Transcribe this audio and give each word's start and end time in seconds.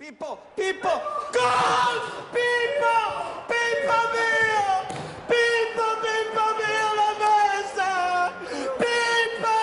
Pippo, 0.00 0.38
Pippo, 0.56 0.88
gol! 1.30 1.96
Pippo, 2.32 2.94
Pippo 3.50 3.98
mio! 4.14 4.64
Pippo, 5.28 5.86
Pippo 6.00 6.44
mio 6.56 6.88
la 7.00 7.10
messa! 7.20 7.90
Pippo! 8.80 9.56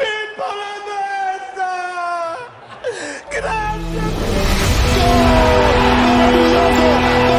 Pippo 0.00 0.46
la 0.60 0.74
messa! 0.90 1.70
Grande! 3.30 4.02
meraviglioso, 6.02 6.86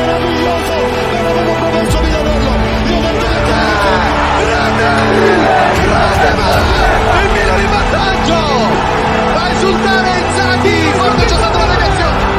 meraviglioso, 0.06 0.76
non 1.12 1.26
avevo 1.28 1.54
promesso 1.60 1.98
di 2.00 2.10
vederlo, 2.10 2.54
io 2.88 2.96
ho 2.96 3.14
grande, 3.44 4.48
grande, 4.80 5.45
risultare 9.66 10.24
Zaghi, 10.36 10.92
forte 10.94 11.26
c'è 11.26 11.36
stata 11.36 11.58
la 11.58 11.66
deviazione. 11.66 12.34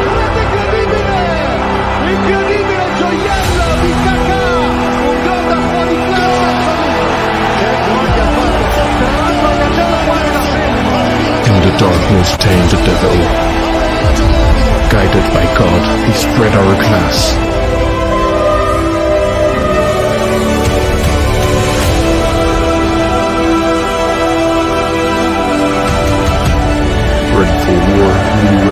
In 11.47 11.63
the 11.63 11.71
darkness 11.79 12.37
tamed 12.37 12.71
the 12.71 12.77
devil. 12.85 13.17
Guided 14.89 15.27
by 15.33 15.47
God, 15.57 15.83
we 16.07 16.13
spread 16.15 16.55
our 16.55 16.77
class. 16.77 17.76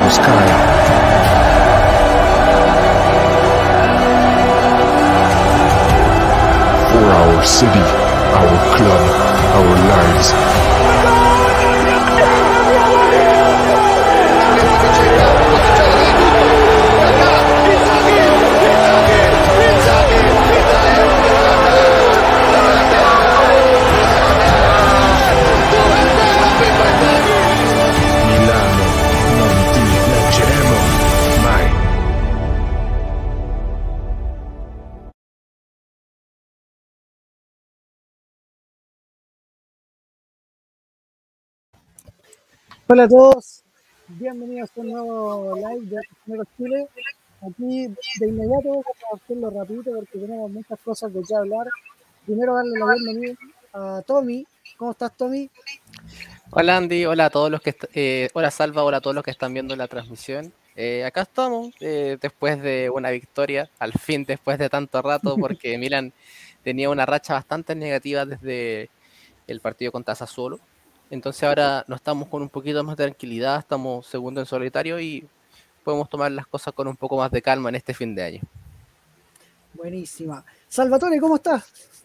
Red 0.05 0.13
sky. 0.13 0.47
For 6.91 7.05
our 7.11 7.45
city, 7.45 7.85
our 8.41 8.77
club, 8.77 9.05
our 9.57 9.77
lives. 9.89 10.74
Hola 42.95 43.07
a 43.07 43.09
todos, 43.09 43.65
bienvenidos 44.07 44.71
a 44.77 44.81
un 44.81 44.93
nuevo 44.93 45.57
live 45.57 45.97
de 45.97 46.01
Negros 46.27 46.47
Chile. 46.57 46.87
Aquí 47.43 47.89
de 47.89 48.29
inmediato 48.29 48.69
vamos 48.69 48.87
a 48.87 49.17
hacerlo 49.17 49.51
rapidito 49.51 49.91
porque 49.97 50.17
tenemos 50.21 50.49
muchas 50.49 50.79
cosas 50.79 51.13
de 51.13 51.21
qué 51.29 51.35
hablar. 51.35 51.67
Primero 52.25 52.55
darle 52.55 52.79
la 52.79 52.95
bienvenida 52.95 53.35
a 53.73 54.03
Tommy. 54.07 54.47
¿Cómo 54.77 54.93
estás 54.93 55.11
Tommy? 55.17 55.51
Hola 56.53 56.77
Andy, 56.77 57.05
hola 57.05 57.25
a 57.25 57.31
todos 57.31 57.51
los 57.51 57.61
que 57.61 57.75
eh, 57.95 58.29
hola 58.33 58.53
Salva, 58.53 58.85
hola 58.85 58.99
a 58.99 59.01
todos 59.01 59.17
los 59.17 59.25
que 59.25 59.33
están 59.33 59.53
viendo 59.53 59.75
la 59.75 59.89
transmisión. 59.89 60.53
Eh, 60.77 61.05
acá 61.05 61.23
estamos, 61.23 61.75
eh, 61.81 62.17
después 62.21 62.63
de 62.63 62.91
una 62.91 63.11
victoria, 63.11 63.69
al 63.81 63.93
fin 63.95 64.25
después 64.25 64.57
de 64.57 64.69
tanto 64.71 65.03
rato, 65.03 65.35
porque 65.41 65.79
Milan 65.79 66.13
tenía 66.63 66.91
una 66.91 67.07
racha 67.07 67.35
bastante 67.35 67.75
negativa 67.75 68.25
desde 68.25 68.89
el 69.49 69.59
partido 69.59 69.91
contra 69.91 70.15
Sassuolo. 70.15 70.61
Entonces 71.11 71.43
ahora 71.45 71.85
nos 71.87 71.97
estamos 71.99 72.29
con 72.29 72.43
un 72.43 72.49
poquito 72.49 72.83
más 72.83 72.97
de 72.97 73.05
tranquilidad, 73.05 73.59
estamos 73.59 74.07
segundo 74.07 74.41
en 74.41 74.47
solitario 74.47 74.99
y 75.01 75.27
podemos 75.85 76.09
tomar 76.09 76.33
las 76.33 76.47
cosas 76.47 76.73
con 76.75 76.89
un 76.89 76.97
poco 76.97 77.17
más 77.19 77.31
de 77.31 77.43
calma 77.43 77.69
en 77.69 77.75
este 77.77 77.95
fin 77.95 78.15
de 78.15 78.23
año. 78.23 78.41
Buenísima. 79.75 80.45
Salvatore, 80.69 81.21
¿cómo 81.21 81.37
estás? 81.37 81.65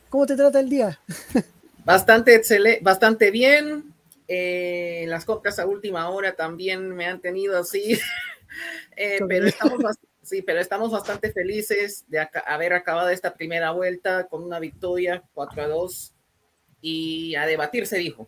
¿Cómo 0.09 0.25
te 0.25 0.35
trata 0.35 0.59
el 0.59 0.69
día? 0.69 0.99
Bastante 1.85 2.35
excelente, 2.35 2.81
bastante 2.83 3.31
bien. 3.31 3.93
Eh, 4.27 5.05
las 5.07 5.25
compras 5.25 5.57
a 5.57 5.65
última 5.65 6.07
hora 6.09 6.35
también 6.35 6.89
me 6.95 7.05
han 7.07 7.19
tenido 7.19 7.57
así, 7.57 7.99
Eh, 8.95 9.19
pero 9.27 9.47
estamos 9.47 9.79
bas- 9.79 9.97
sí, 10.23 10.41
pero 10.41 10.59
estamos 10.59 10.91
bastante 10.91 11.31
felices 11.31 12.03
de 12.07 12.19
aca- 12.19 12.41
haber 12.41 12.73
acabado 12.73 13.09
esta 13.09 13.33
primera 13.33 13.71
vuelta 13.71 14.25
con 14.27 14.43
una 14.43 14.59
victoria 14.59 15.23
4 15.33 15.63
a 15.63 15.67
2 15.67 16.13
y 16.81 17.35
a 17.35 17.45
debatir 17.45 17.87
se 17.87 17.97
dijo. 17.97 18.27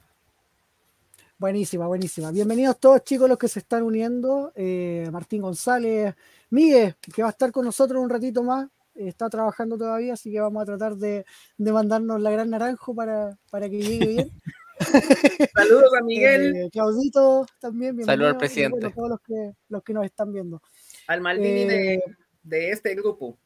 Buenísima, 1.42 1.88
buenísima. 1.88 2.30
Bienvenidos 2.32 2.80
todos 2.80 3.04
chicos 3.04 3.28
los 3.28 3.36
que 3.40 3.48
se 3.48 3.58
están 3.58 3.82
uniendo. 3.82 4.52
Eh, 4.54 5.10
Martín 5.12 5.42
González, 5.42 6.14
Miguel, 6.52 6.96
que 7.02 7.24
va 7.24 7.30
a 7.30 7.32
estar 7.32 7.52
con 7.52 7.66
nosotros 7.66 8.00
un 8.00 8.12
ratito 8.12 8.44
más. 8.44 8.70
Está 8.94 9.28
trabajando 9.28 9.76
todavía, 9.76 10.14
así 10.14 10.32
que 10.32 10.40
vamos 10.40 10.62
a 10.62 10.66
tratar 10.68 10.98
de, 10.98 11.26
de 11.58 11.72
mandarnos 11.72 12.22
la 12.22 12.30
gran 12.30 12.52
naranjo 12.52 12.94
para, 12.94 13.40
para 13.50 13.68
que 13.68 13.82
llegue 13.82 14.06
bien. 14.06 14.42
Saludos 15.56 15.92
a 16.00 16.04
Miguel, 16.04 16.56
Eh, 16.58 16.70
Claudito 16.72 17.48
también, 17.60 17.96
bienvenido. 17.96 18.06
Saludos 18.06 18.32
al 18.34 18.38
presidente. 18.38 18.78
bueno, 18.80 18.94
todos 18.96 19.10
los 19.10 19.22
que, 19.22 19.52
los 19.70 19.82
que 19.84 19.94
nos 19.94 20.06
están 20.06 20.32
viendo. 20.32 20.62
al 21.08 21.22
Maldini 21.22 21.66
de, 21.66 21.94
eh, 21.96 22.04
de 22.44 22.70
este 22.70 22.94
grupo. 22.94 23.40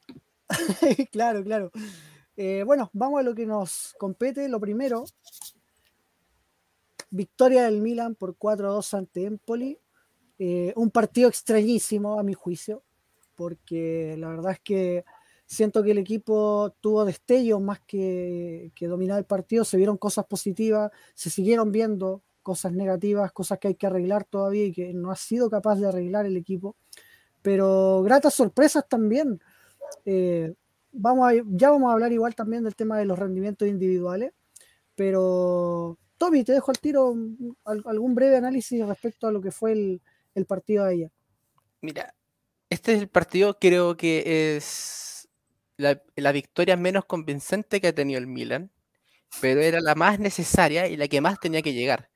claro, 1.14 1.42
claro. 1.46 1.72
Eh, 2.38 2.64
bueno, 2.66 2.90
vamos 2.92 3.22
a 3.22 3.24
lo 3.24 3.34
que 3.34 3.46
nos 3.46 3.96
compete. 3.98 4.50
Lo 4.50 4.60
primero, 4.60 5.06
victoria 7.16 7.64
del 7.64 7.82
Milan 7.82 8.16
por 8.16 8.36
4 8.36 8.70
a 8.70 8.74
2 8.74 8.94
ante 8.94 9.26
Empoli. 9.26 9.80
Eh, 10.38 10.74
un 10.76 10.92
partido 10.92 11.30
extrañísimo 11.30 12.20
a 12.20 12.24
mi 12.24 12.34
juicio, 12.34 12.84
porque 13.36 14.16
la 14.20 14.30
verdad 14.30 14.52
es 14.54 14.60
que 14.60 15.06
siento 15.46 15.84
que 15.84 15.92
el 15.92 15.98
equipo 15.98 16.76
tuvo 16.82 17.06
destellos 17.06 17.62
más 17.62 17.80
que, 17.82 18.72
que 18.76 18.88
dominar 18.88 19.18
el 19.18 19.26
partido. 19.26 19.64
Se 19.64 19.78
vieron 19.78 19.98
cosas 19.98 20.26
positivas, 20.26 20.92
se 21.14 21.30
siguieron 21.30 21.72
viendo 21.72 22.22
cosas 22.44 22.74
negativas, 22.74 23.32
cosas 23.32 23.60
que 23.60 23.70
hay 23.70 23.76
que 23.76 23.88
arreglar 23.88 24.26
todavía 24.26 24.66
y 24.66 24.72
que 24.72 24.94
no 24.94 25.10
ha 25.12 25.16
sido 25.16 25.50
capaz 25.50 25.78
de 25.78 25.88
arreglar 25.88 26.26
el 26.26 26.38
equipo. 26.38 26.76
Pero 27.42 28.02
gratas 28.04 28.34
sorpresas 28.34 28.88
también. 28.88 29.40
Eh, 30.06 30.54
vamos 30.92 31.30
a, 31.30 31.34
ya 31.48 31.72
vamos 31.72 31.90
a 31.90 31.94
hablar 31.94 32.12
igual 32.12 32.36
también 32.36 32.64
del 32.64 32.76
tema 32.76 32.98
de 32.98 33.06
los 33.06 33.18
rendimientos 33.18 33.68
individuales, 33.68 34.34
pero 34.96 35.98
Tommy, 36.18 36.44
te 36.44 36.54
dejo 36.54 36.72
al 36.72 36.80
tiro 36.80 37.14
mm, 37.14 37.52
al- 37.66 37.84
algún 37.86 38.16
breve 38.16 38.38
análisis 38.38 38.86
respecto 38.86 39.28
a 39.28 39.32
lo 39.32 39.42
que 39.42 39.52
fue 39.52 39.74
el, 39.74 40.02
el 40.34 40.46
partido 40.46 40.86
de 40.86 40.92
ayer. 40.94 41.12
Mira, 41.82 42.14
este 42.70 42.94
es 42.94 43.02
el 43.02 43.10
partido, 43.10 43.60
creo 43.60 43.96
que 43.98 44.56
es 44.58 45.28
la, 45.78 46.02
la 46.16 46.32
victoria 46.32 46.78
menos 46.78 47.06
convincente 47.06 47.80
que 47.82 47.88
ha 47.88 47.96
tenido 47.96 48.18
el 48.20 48.28
Milan, 48.28 48.72
pero 49.42 49.62
era 49.62 49.82
la 49.82 49.96
más 49.96 50.20
necesaria 50.20 50.88
y 50.88 50.98
la 50.98 51.08
que 51.08 51.22
más 51.22 51.40
tenía 51.40 51.62
que 51.62 51.74
llegar. 51.74 52.10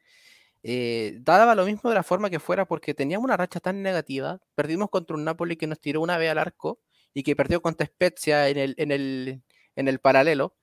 Eh, 0.63 1.17
daba 1.21 1.55
lo 1.55 1.65
mismo 1.65 1.89
de 1.89 1.95
la 1.95 2.03
forma 2.03 2.29
que 2.29 2.39
fuera, 2.39 2.65
porque 2.65 2.93
teníamos 2.93 3.25
una 3.25 3.37
racha 3.37 3.59
tan 3.59 3.81
negativa. 3.81 4.39
Perdimos 4.55 4.89
contra 4.89 5.15
un 5.15 5.23
Napoli 5.23 5.55
que 5.55 5.67
nos 5.67 5.79
tiró 5.79 6.01
una 6.01 6.17
vez 6.17 6.31
al 6.31 6.37
arco 6.37 6.79
y 7.13 7.23
que 7.23 7.35
perdió 7.35 7.61
contra 7.61 7.85
Spezia 7.87 8.49
en 8.49 8.57
el, 8.57 8.75
en 8.77 8.91
el, 8.91 9.43
en 9.75 9.87
el 9.87 9.99
paralelo. 9.99 10.55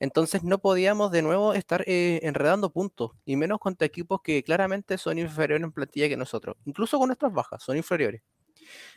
Entonces 0.00 0.44
no 0.44 0.58
podíamos 0.58 1.10
de 1.10 1.22
nuevo 1.22 1.54
estar 1.54 1.82
eh, 1.86 2.20
enredando 2.22 2.70
puntos, 2.70 3.12
y 3.24 3.36
menos 3.36 3.58
contra 3.58 3.86
equipos 3.86 4.20
que 4.22 4.42
claramente 4.44 4.98
son 4.98 5.18
inferiores 5.18 5.64
en 5.64 5.72
plantilla 5.72 6.08
que 6.08 6.16
nosotros, 6.16 6.56
incluso 6.64 6.98
con 6.98 7.08
nuestras 7.08 7.32
bajas, 7.32 7.62
son 7.62 7.76
inferiores. 7.76 8.22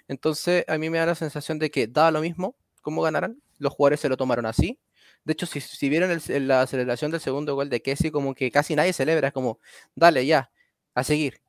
Entonces 0.07 0.65
a 0.67 0.77
mí 0.77 0.89
me 0.89 0.99
da 0.99 1.07
la 1.07 1.15
sensación 1.15 1.59
de 1.59 1.71
que 1.71 1.87
daba 1.87 2.11
lo 2.11 2.21
mismo 2.21 2.55
cómo 2.81 3.01
ganaran, 3.01 3.41
los 3.59 3.73
jugadores 3.73 3.99
se 3.99 4.09
lo 4.09 4.17
tomaron 4.17 4.45
así. 4.45 4.79
De 5.23 5.33
hecho, 5.33 5.45
si, 5.45 5.61
si 5.61 5.89
vieron 5.89 6.09
la 6.47 6.65
celebración 6.67 7.11
del 7.11 7.21
segundo 7.21 7.55
gol 7.55 7.69
de 7.69 7.81
Kessi, 7.81 8.11
como 8.11 8.33
que 8.33 8.51
casi 8.51 8.75
nadie 8.75 8.93
celebra, 8.93 9.27
es 9.27 9.33
como, 9.33 9.59
dale 9.95 10.25
ya, 10.25 10.51
a 10.95 11.03
seguir. 11.03 11.41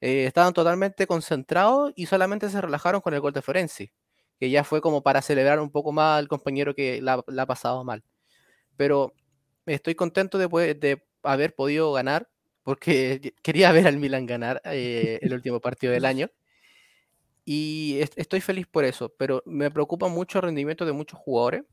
Eh, 0.00 0.26
estaban 0.26 0.54
totalmente 0.54 1.06
concentrados 1.06 1.92
y 1.96 2.06
solamente 2.06 2.50
se 2.50 2.60
relajaron 2.60 3.00
con 3.00 3.14
el 3.14 3.20
gol 3.20 3.32
de 3.32 3.42
Florenzi, 3.42 3.92
que 4.38 4.50
ya 4.50 4.64
fue 4.64 4.80
como 4.80 5.02
para 5.02 5.22
celebrar 5.22 5.60
un 5.60 5.70
poco 5.70 5.92
más 5.92 6.18
al 6.18 6.28
compañero 6.28 6.74
que 6.74 7.00
la 7.02 7.24
ha 7.38 7.46
pasado 7.46 7.84
mal. 7.84 8.04
Pero 8.78 9.12
estoy 9.66 9.96
contento 9.96 10.38
de, 10.38 11.02
haber 11.24 11.54
podido 11.54 11.92
ganar, 11.92 12.30
porque 12.62 13.34
quería 13.42 13.72
ver 13.72 13.86
al 13.88 13.98
Milan 13.98 14.24
ganar 14.24 14.62
eh, 14.64 15.18
el 15.20 15.34
último 15.34 15.60
partido 15.60 15.92
del 15.92 16.06
año. 16.06 16.30
Y 17.44 17.98
est- 18.00 18.16
estoy 18.16 18.40
feliz 18.40 18.66
por 18.66 18.84
eso, 18.84 19.10
pero 19.18 19.42
me 19.44 19.70
preocupa 19.70 20.08
mucho 20.08 20.38
el 20.38 20.44
rendimiento 20.44 20.86
de 20.86 20.92
muchos 20.92 21.18
jugadores. 21.18 21.64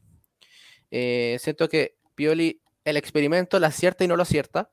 Eh, 0.90 1.38
siento 1.40 1.70
que 1.70 1.98
Pioli, 2.16 2.62
el 2.86 2.98
experimento 2.98 3.60
lo 3.60 3.68
acierta 3.68 4.04
y 4.04 4.08
no 4.08 4.16
lo 4.16 4.24
acierta, 4.24 4.72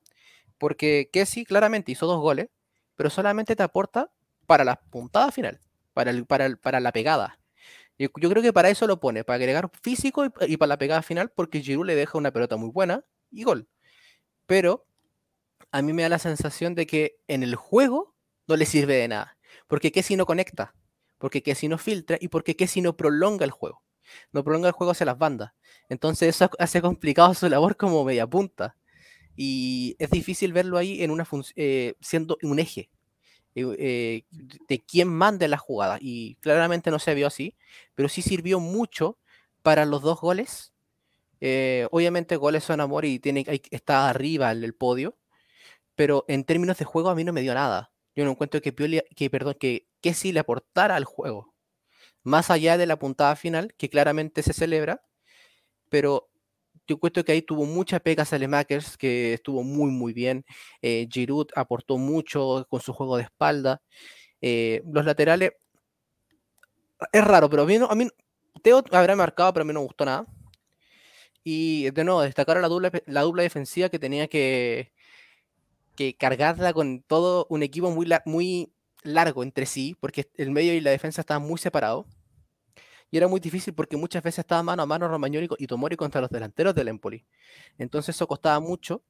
porque 0.58 1.10
Kessi 1.12 1.44
claramente 1.44 1.92
hizo 1.92 2.06
dos 2.06 2.20
goles, 2.20 2.48
pero 2.96 3.10
solamente 3.10 3.56
te 3.56 3.62
aporta 3.62 4.10
para 4.46 4.64
la 4.64 4.76
puntada 4.76 5.32
final, 5.32 5.60
para, 5.92 6.12
para 6.56 6.80
la 6.80 6.92
pegada. 6.92 7.41
Yo, 7.98 8.08
yo 8.20 8.30
creo 8.30 8.42
que 8.42 8.52
para 8.52 8.70
eso 8.70 8.86
lo 8.86 9.00
pone, 9.00 9.24
para 9.24 9.36
agregar 9.36 9.70
físico 9.82 10.24
y, 10.24 10.30
pa- 10.30 10.46
y 10.46 10.56
para 10.56 10.68
la 10.68 10.78
pegada 10.78 11.02
final, 11.02 11.30
porque 11.34 11.60
Giroud 11.60 11.86
le 11.86 11.94
deja 11.94 12.18
una 12.18 12.32
pelota 12.32 12.56
muy 12.56 12.70
buena 12.70 13.04
y 13.30 13.44
gol. 13.44 13.68
Pero 14.46 14.86
a 15.72 15.82
mí 15.82 15.92
me 15.92 16.02
da 16.02 16.08
la 16.10 16.18
sensación 16.18 16.74
de 16.74 16.86
que 16.86 17.18
en 17.28 17.42
el 17.42 17.54
juego 17.56 18.14
no 18.48 18.56
le 18.56 18.66
sirve 18.66 18.96
de 18.96 19.08
nada. 19.08 19.38
Porque 19.68 19.92
qué 19.92 20.02
si 20.02 20.16
no 20.16 20.26
conecta, 20.26 20.74
porque 21.18 21.42
qué 21.42 21.54
si 21.54 21.68
no 21.68 21.78
filtra 21.78 22.18
y 22.20 22.28
porque 22.28 22.56
qué 22.56 22.66
si 22.66 22.80
no 22.82 22.96
prolonga 22.96 23.44
el 23.44 23.50
juego. 23.50 23.82
No 24.32 24.44
prolonga 24.44 24.68
el 24.68 24.74
juego 24.74 24.92
hacia 24.92 25.06
las 25.06 25.18
bandas. 25.18 25.52
Entonces 25.88 26.30
eso 26.36 26.50
hace 26.58 26.82
complicado 26.82 27.34
su 27.34 27.48
labor 27.48 27.76
como 27.76 28.04
media 28.04 28.26
punta. 28.26 28.76
Y 29.36 29.96
es 29.98 30.10
difícil 30.10 30.52
verlo 30.52 30.78
ahí 30.78 31.02
en 31.02 31.10
una 31.10 31.26
eh, 31.56 31.94
siendo 32.00 32.38
un 32.42 32.58
eje 32.58 32.90
eh, 33.54 33.76
eh, 33.78 34.24
de 34.68 34.80
quién 34.80 35.08
manda 35.08 35.44
en 35.44 35.50
la 35.50 35.58
jugada. 35.58 35.98
Y 36.00 36.36
claramente 36.36 36.90
no 36.90 36.98
se 36.98 37.14
vio 37.14 37.26
así, 37.26 37.56
pero 37.94 38.08
sí 38.08 38.22
sirvió 38.22 38.60
mucho 38.60 39.18
para 39.62 39.84
los 39.84 40.02
dos 40.02 40.20
goles. 40.20 40.72
Eh, 41.40 41.88
obviamente 41.90 42.36
goles 42.36 42.64
son 42.64 42.80
amor 42.80 43.04
y 43.04 43.18
tiene, 43.18 43.44
está 43.70 44.08
arriba 44.08 44.52
el 44.52 44.74
podio, 44.74 45.18
pero 45.96 46.24
en 46.28 46.44
términos 46.44 46.78
de 46.78 46.84
juego 46.84 47.10
a 47.10 47.14
mí 47.14 47.24
no 47.24 47.32
me 47.32 47.42
dio 47.42 47.54
nada. 47.54 47.92
Yo 48.14 48.24
no 48.24 48.32
encuentro 48.32 48.60
que 48.62 48.72
Pioli, 48.72 49.02
que 49.16 49.30
perdón, 49.30 49.56
que, 49.58 49.88
que 50.00 50.14
sí 50.14 50.32
le 50.32 50.40
aportara 50.40 50.96
al 50.96 51.04
juego. 51.04 51.54
Más 52.22 52.50
allá 52.50 52.78
de 52.78 52.86
la 52.86 52.98
puntada 52.98 53.36
final, 53.36 53.74
que 53.76 53.90
claramente 53.90 54.42
se 54.42 54.52
celebra, 54.52 55.02
pero 55.88 56.31
yo 56.86 56.96
encuentro 56.96 57.24
que 57.24 57.32
ahí 57.32 57.42
tuvo 57.42 57.64
mucha 57.66 58.00
pega 58.00 58.24
Salemakers, 58.24 58.96
que 58.96 59.34
estuvo 59.34 59.62
muy, 59.64 59.90
muy 59.90 60.12
bien. 60.12 60.44
Eh, 60.82 61.06
Giroud 61.10 61.48
aportó 61.56 61.98
mucho 61.98 62.66
con 62.70 62.80
su 62.80 62.92
juego 62.92 63.16
de 63.16 63.24
espalda. 63.24 63.80
Eh, 64.42 64.82
los 64.92 65.04
laterales, 65.04 65.52
es 67.12 67.24
raro, 67.24 67.48
pero 67.50 67.62
a 67.62 67.66
mí, 67.66 67.78
no- 67.78 67.86
a 67.90 67.94
mí 67.94 68.08
Teo 68.62 68.82
habrá 68.92 69.16
marcado, 69.16 69.52
pero 69.52 69.62
a 69.62 69.66
mí 69.66 69.72
no 69.72 69.80
gustó 69.80 70.04
nada. 70.04 70.26
Y 71.44 71.90
de 71.90 72.04
nuevo, 72.04 72.22
destacar 72.22 72.60
la 72.60 72.68
dupla, 72.68 72.90
la 73.06 73.22
dupla 73.22 73.42
defensiva 73.42 73.88
que 73.88 73.98
tenía 73.98 74.28
que, 74.28 74.92
que 75.96 76.14
cargarla 76.16 76.72
con 76.72 77.02
todo 77.02 77.46
un 77.50 77.62
equipo 77.62 77.90
muy, 77.90 78.08
muy 78.24 78.72
largo 79.02 79.42
entre 79.42 79.66
sí, 79.66 79.96
porque 80.00 80.28
el 80.36 80.50
medio 80.50 80.74
y 80.74 80.80
la 80.80 80.90
defensa 80.90 81.20
estaban 81.20 81.42
muy 81.46 81.58
separados. 81.58 82.06
Y 83.12 83.18
era 83.18 83.28
muy 83.28 83.40
difícil 83.40 83.74
porque 83.74 83.96
muchas 83.96 84.22
veces 84.22 84.40
estaba 84.40 84.62
mano 84.62 84.82
a 84.82 84.86
mano 84.86 85.06
Romagnoli 85.06 85.46
y 85.58 85.66
Tomori 85.68 85.96
contra 85.96 86.22
los 86.22 86.30
delanteros 86.30 86.74
del 86.74 86.88
Empoli. 86.88 87.24
Entonces 87.78 88.16
eso 88.16 88.26
costaba 88.26 88.58
mucho 88.58 89.04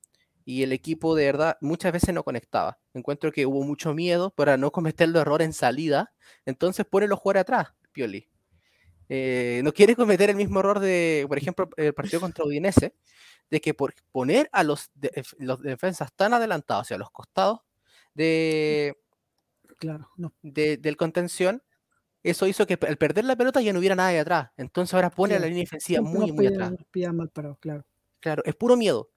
y 0.45 0.65
el 0.65 0.73
equipo 0.73 1.15
de 1.15 1.27
verdad 1.27 1.57
muchas 1.61 1.93
veces 1.93 2.13
no 2.13 2.25
conectaba. 2.25 2.81
Encuentro 2.95 3.31
que 3.31 3.47
hubo 3.47 3.63
mucho 3.63 3.95
miedo 3.95 4.31
para 4.31 4.57
no 4.57 4.73
cometer 4.73 5.09
el 5.09 5.15
error 5.17 5.41
en 5.41 5.53
salida. 5.53 6.13
Entonces 6.45 6.85
pone 6.85 7.07
los 7.07 7.21
jugadores 7.21 7.43
atrás, 7.43 7.69
Pioli. 7.93 8.29
Eh, 9.09 9.61
no 9.63 9.73
quiere 9.73 9.95
cometer 9.95 10.31
el 10.31 10.37
mismo 10.37 10.59
error 10.61 10.81
de, 10.81 11.25
por 11.29 11.39
ejemplo, 11.39 11.69
el 11.77 11.95
partido 11.95 12.21
contra 12.21 12.45
Udinese, 12.45 12.97
de 13.51 13.61
que 13.61 13.73
por 13.75 13.95
poner 14.11 14.49
a 14.53 14.65
los, 14.65 14.91
de- 14.95 15.23
los 15.39 15.63
defensas 15.63 16.13
tan 16.17 16.35
adelantados 16.35 16.87
hacia 16.87 16.99
los 16.99 17.11
costados 17.13 17.61
de, 18.15 18.97
Claro, 19.79 20.09
no. 20.17 20.33
de- 20.43 20.77
del 20.77 20.97
contención, 20.97 21.63
eso 22.23 22.47
hizo 22.47 22.67
que 22.67 22.79
al 22.87 22.97
perder 22.97 23.25
la 23.25 23.37
pelota 23.37 23.61
ya 23.61 23.73
no 23.73 23.79
hubiera 23.79 23.95
nada 23.97 24.11
de 24.11 24.21
atrás. 24.21 24.51
Entonces 24.57 24.95
ahora 24.95 25.11
pone 25.11 25.35
a 25.35 25.39
la 25.41 25.47
línea 25.47 25.63
defensiva 25.63 26.01
muy, 26.03 26.33
muy 26.33 26.47
atrás. 26.47 26.73
mal 27.13 27.29
parados, 27.31 27.59
claro. 27.59 27.85
Claro, 28.21 28.43
es 28.45 28.55
puro 28.55 28.77
miedo. 28.77 29.11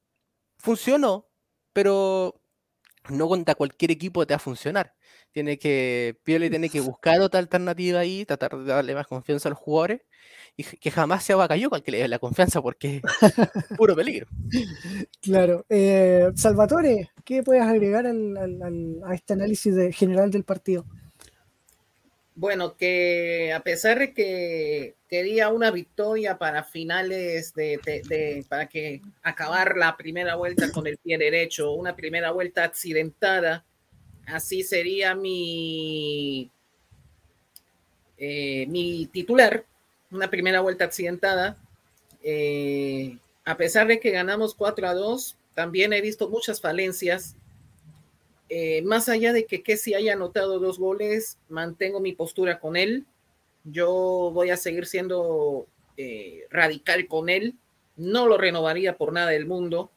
Funcionó, 0.58 1.28
pero 1.74 2.42
no 3.10 3.28
contra 3.28 3.54
cualquier 3.54 3.92
equipo 3.92 4.26
te 4.26 4.34
va 4.34 4.38
a 4.38 4.40
funcionar. 4.40 4.96
Tiene 5.32 5.60
que, 5.60 6.18
Pioli 6.24 6.50
tiene 6.50 6.70
que 6.70 6.80
buscar 7.00 7.20
otra 7.22 7.40
alternativa 7.40 8.00
ahí, 8.00 8.26
tratar 8.26 8.58
de 8.58 8.64
darle 8.66 8.96
más 8.96 9.06
confianza 9.06 9.50
a 9.50 9.52
los 9.52 9.60
jugadores 9.60 10.02
y 10.58 10.64
que 10.64 10.90
jamás 10.90 11.24
sea 11.24 11.36
Bakayoko 11.36 11.76
al 11.76 11.84
que 11.84 11.92
le 11.92 12.00
dé 12.00 12.08
la 12.08 12.18
confianza 12.18 12.62
porque 12.62 13.02
es 13.22 13.78
puro 13.78 13.96
peligro. 13.96 14.26
Claro. 15.22 15.66
Eh, 15.70 16.32
Salvatore, 16.36 17.10
¿qué 17.24 17.44
puedes 17.44 17.62
agregar 17.64 18.08
al- 18.08 18.38
al- 18.38 18.62
al- 18.62 19.02
a 19.06 19.14
este 19.14 19.34
análisis 19.34 19.76
de, 19.76 19.92
general 19.92 20.32
del 20.32 20.44
partido? 20.44 20.86
Bueno, 22.36 22.76
que 22.76 23.54
a 23.54 23.62
pesar 23.62 23.98
de 24.00 24.14
que 24.14 24.96
quería 25.08 25.50
una 25.50 25.72
victoria 25.72 26.38
para 26.38 26.66
finales 26.66 27.54
de, 27.54 28.46
para 28.50 28.68
que 28.68 29.02
acabar 29.24 29.78
la 29.78 29.96
primera 29.96 30.36
vuelta 30.36 30.70
con 30.74 30.86
el 30.86 30.98
pie 30.98 31.18
derecho, 31.18 31.72
una 31.72 31.96
primera 31.96 32.32
vuelta 32.32 32.66
accidentada, 32.66 33.64
así 34.28 34.64
sería 34.64 35.16
mi 35.16 36.52
eh, 38.18 38.66
mi 38.68 39.08
titular, 39.08 39.66
una 40.12 40.30
primera 40.30 40.60
vuelta 40.60 40.86
accidentada. 40.86 41.58
Eh, 42.22 43.18
a 43.46 43.56
pesar 43.56 43.88
de 43.88 44.00
que 44.00 44.12
ganamos 44.12 44.56
4 44.56 44.88
a 44.88 44.94
2, 44.94 45.38
también 45.54 45.94
he 45.94 46.02
visto 46.02 46.30
muchas 46.30 46.60
falencias 46.60 47.36
eh, 48.50 48.82
más 48.84 49.10
allá 49.10 49.34
de 49.34 49.46
que 49.46 49.64
Kessi 49.64 49.94
haya 49.94 50.14
anotado 50.14 50.60
dos 50.60 50.78
goles, 50.78 51.40
mantengo 51.50 52.00
mi 52.00 52.14
postura 52.14 52.60
con 52.60 52.76
él. 52.76 53.06
Yo 53.64 54.32
voy 54.34 54.52
a 54.52 54.58
seguir 54.58 54.86
siendo 54.86 55.68
eh, 55.98 56.46
radical 56.50 57.08
con 57.08 57.30
él. 57.30 57.56
No 57.96 58.28
lo 58.28 58.38
renovaría 58.38 58.98
por 58.98 59.14
nada 59.14 59.32
del 59.32 59.46
mundo. 59.46 59.92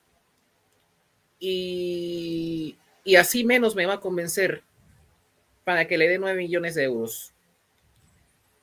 Y, 1.39 2.77
y 3.05 3.17
así 3.17 3.45
menos 3.45 3.77
me 3.77 3.87
va 3.87 3.95
a 3.95 4.01
convencer 4.01 4.63
para 5.65 5.87
que 5.87 5.99
le 5.99 6.09
dé 6.09 6.19
9 6.19 6.37
millones 6.39 6.75
de 6.75 6.85
euros. 6.85 7.35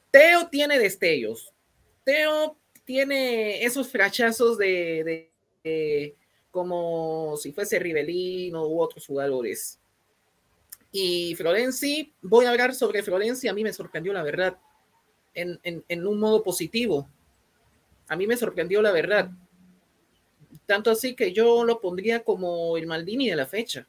Teo 0.10 0.48
tiene 0.48 0.80
destellos. 0.80 1.54
Teo 2.04 2.58
tiene 2.86 3.64
esos 3.64 3.90
frachazos 3.92 4.58
de, 4.58 5.04
de, 5.04 5.32
de 5.64 6.16
como 6.56 7.36
si 7.36 7.52
fuese 7.52 7.80
Rivelino 7.80 8.66
u 8.66 8.80
otros 8.80 9.06
jugadores. 9.06 9.78
Y 10.90 11.36
Florenzi, 11.36 12.14
voy 12.22 12.46
a 12.46 12.52
hablar 12.52 12.74
sobre 12.74 13.04
Florenzi, 13.04 13.50
a 13.50 13.54
mí 13.54 13.62
me 13.62 13.74
sorprendió 13.74 14.14
la 14.14 14.24
verdad, 14.24 14.58
en, 15.34 15.60
en, 15.64 15.84
en, 15.90 16.08
un 16.08 16.18
modo 16.18 16.44
positivo. 16.44 17.10
A 18.08 18.16
mí 18.16 18.26
me 18.26 18.38
sorprendió 18.38 18.82
la 18.82 18.94
verdad. 18.94 19.32
Tanto 20.66 20.92
así 20.92 21.14
que 21.14 21.34
yo 21.34 21.66
lo 21.66 21.82
pondría 21.82 22.24
como 22.24 22.78
el 22.78 22.88
Maldini 22.88 23.30
de 23.30 23.36
la 23.36 23.46
fecha. 23.46 23.86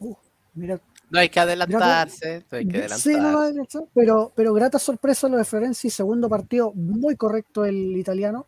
Uh, 0.00 0.16
mira, 0.54 0.80
No 1.10 1.18
hay 1.18 1.28
que 1.28 1.38
adelantarse, 1.38 2.46
no 2.50 2.56
hay 2.56 2.66
que 2.66 2.78
adelantarse. 2.78 3.10
Sí, 3.10 3.16
no, 3.18 3.30
no, 3.30 3.52
no, 3.52 3.88
pero, 3.94 4.32
pero 4.34 4.54
grata 4.54 4.78
sorpresa 4.78 5.28
lo 5.28 5.36
de 5.36 5.44
Florenzi, 5.44 5.90
segundo 5.90 6.30
partido 6.30 6.72
muy 6.72 7.14
correcto 7.16 7.66
el 7.66 7.94
italiano, 7.94 8.46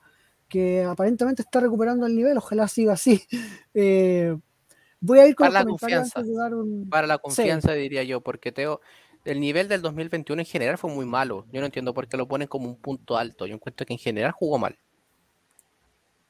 que 0.53 0.85
aparentemente 0.85 1.41
está 1.41 1.61
recuperando 1.61 2.05
el 2.05 2.15
nivel, 2.15 2.37
ojalá 2.37 2.69
siga 2.69 2.93
así. 2.93 3.23
Eh, 3.75 4.37
voy 5.01 5.19
a 5.19 5.27
ir 5.27 5.35
con 5.35 5.47
para 5.47 5.61
la 5.61 5.65
confianza, 5.65 6.21
antes 6.21 6.31
de 6.31 6.39
dar 6.39 6.55
un... 6.55 6.91
para 6.91 7.07
la 7.07 7.17
confianza 7.17 7.73
sí. 7.73 7.79
diría 7.79 8.03
yo, 8.03 8.21
porque 8.21 8.53
Teo, 8.53 8.83
el 9.25 9.41
nivel 9.41 9.67
del 9.67 9.81
2021 9.81 10.43
en 10.43 10.47
general 10.47 10.77
fue 10.77 10.91
muy 10.91 11.07
malo. 11.07 11.47
Yo 11.51 11.61
no 11.61 11.67
entiendo 11.67 11.95
por 11.95 12.07
qué 12.07 12.19
lo 12.19 12.29
ponen 12.29 12.49
como 12.49 12.69
un 12.69 12.77
punto 12.77 13.17
alto. 13.17 13.47
Yo 13.47 13.55
encuentro 13.55 13.87
que 13.87 13.95
en 13.95 13.99
general 13.99 14.33
jugó 14.33 14.59
mal. 14.59 14.77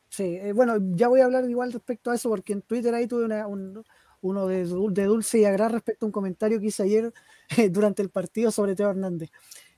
Sí, 0.09 0.37
eh, 0.41 0.53
bueno, 0.53 0.77
ya 0.95 1.09
voy 1.09 1.21
a 1.21 1.25
hablar 1.25 1.51
igual 1.51 1.73
respecto 1.73 2.13
a 2.13 2.15
eso, 2.15 2.29
porque 2.29 2.53
en 2.53 2.63
Twitter 2.63 2.95
ahí 2.95 3.09
tuve 3.09 3.25
una, 3.25 3.49
un, 3.49 3.83
uno 4.21 4.47
de, 4.47 4.65
de, 4.65 5.05
Dulce 5.05 5.41
y 5.41 5.45
Agrar 5.45 5.73
respecto 5.73 6.07
a 6.07 6.09
un 6.09 6.13
comentario 6.13 6.61
que 6.61 6.67
hice 6.67 6.85
ayer 6.85 7.13
eh, 7.57 7.69
durante 7.71 8.03
el 8.03 8.11
partido 8.11 8.53
sobre 8.53 8.77
Teo 8.77 8.89
Hernández. 8.89 9.31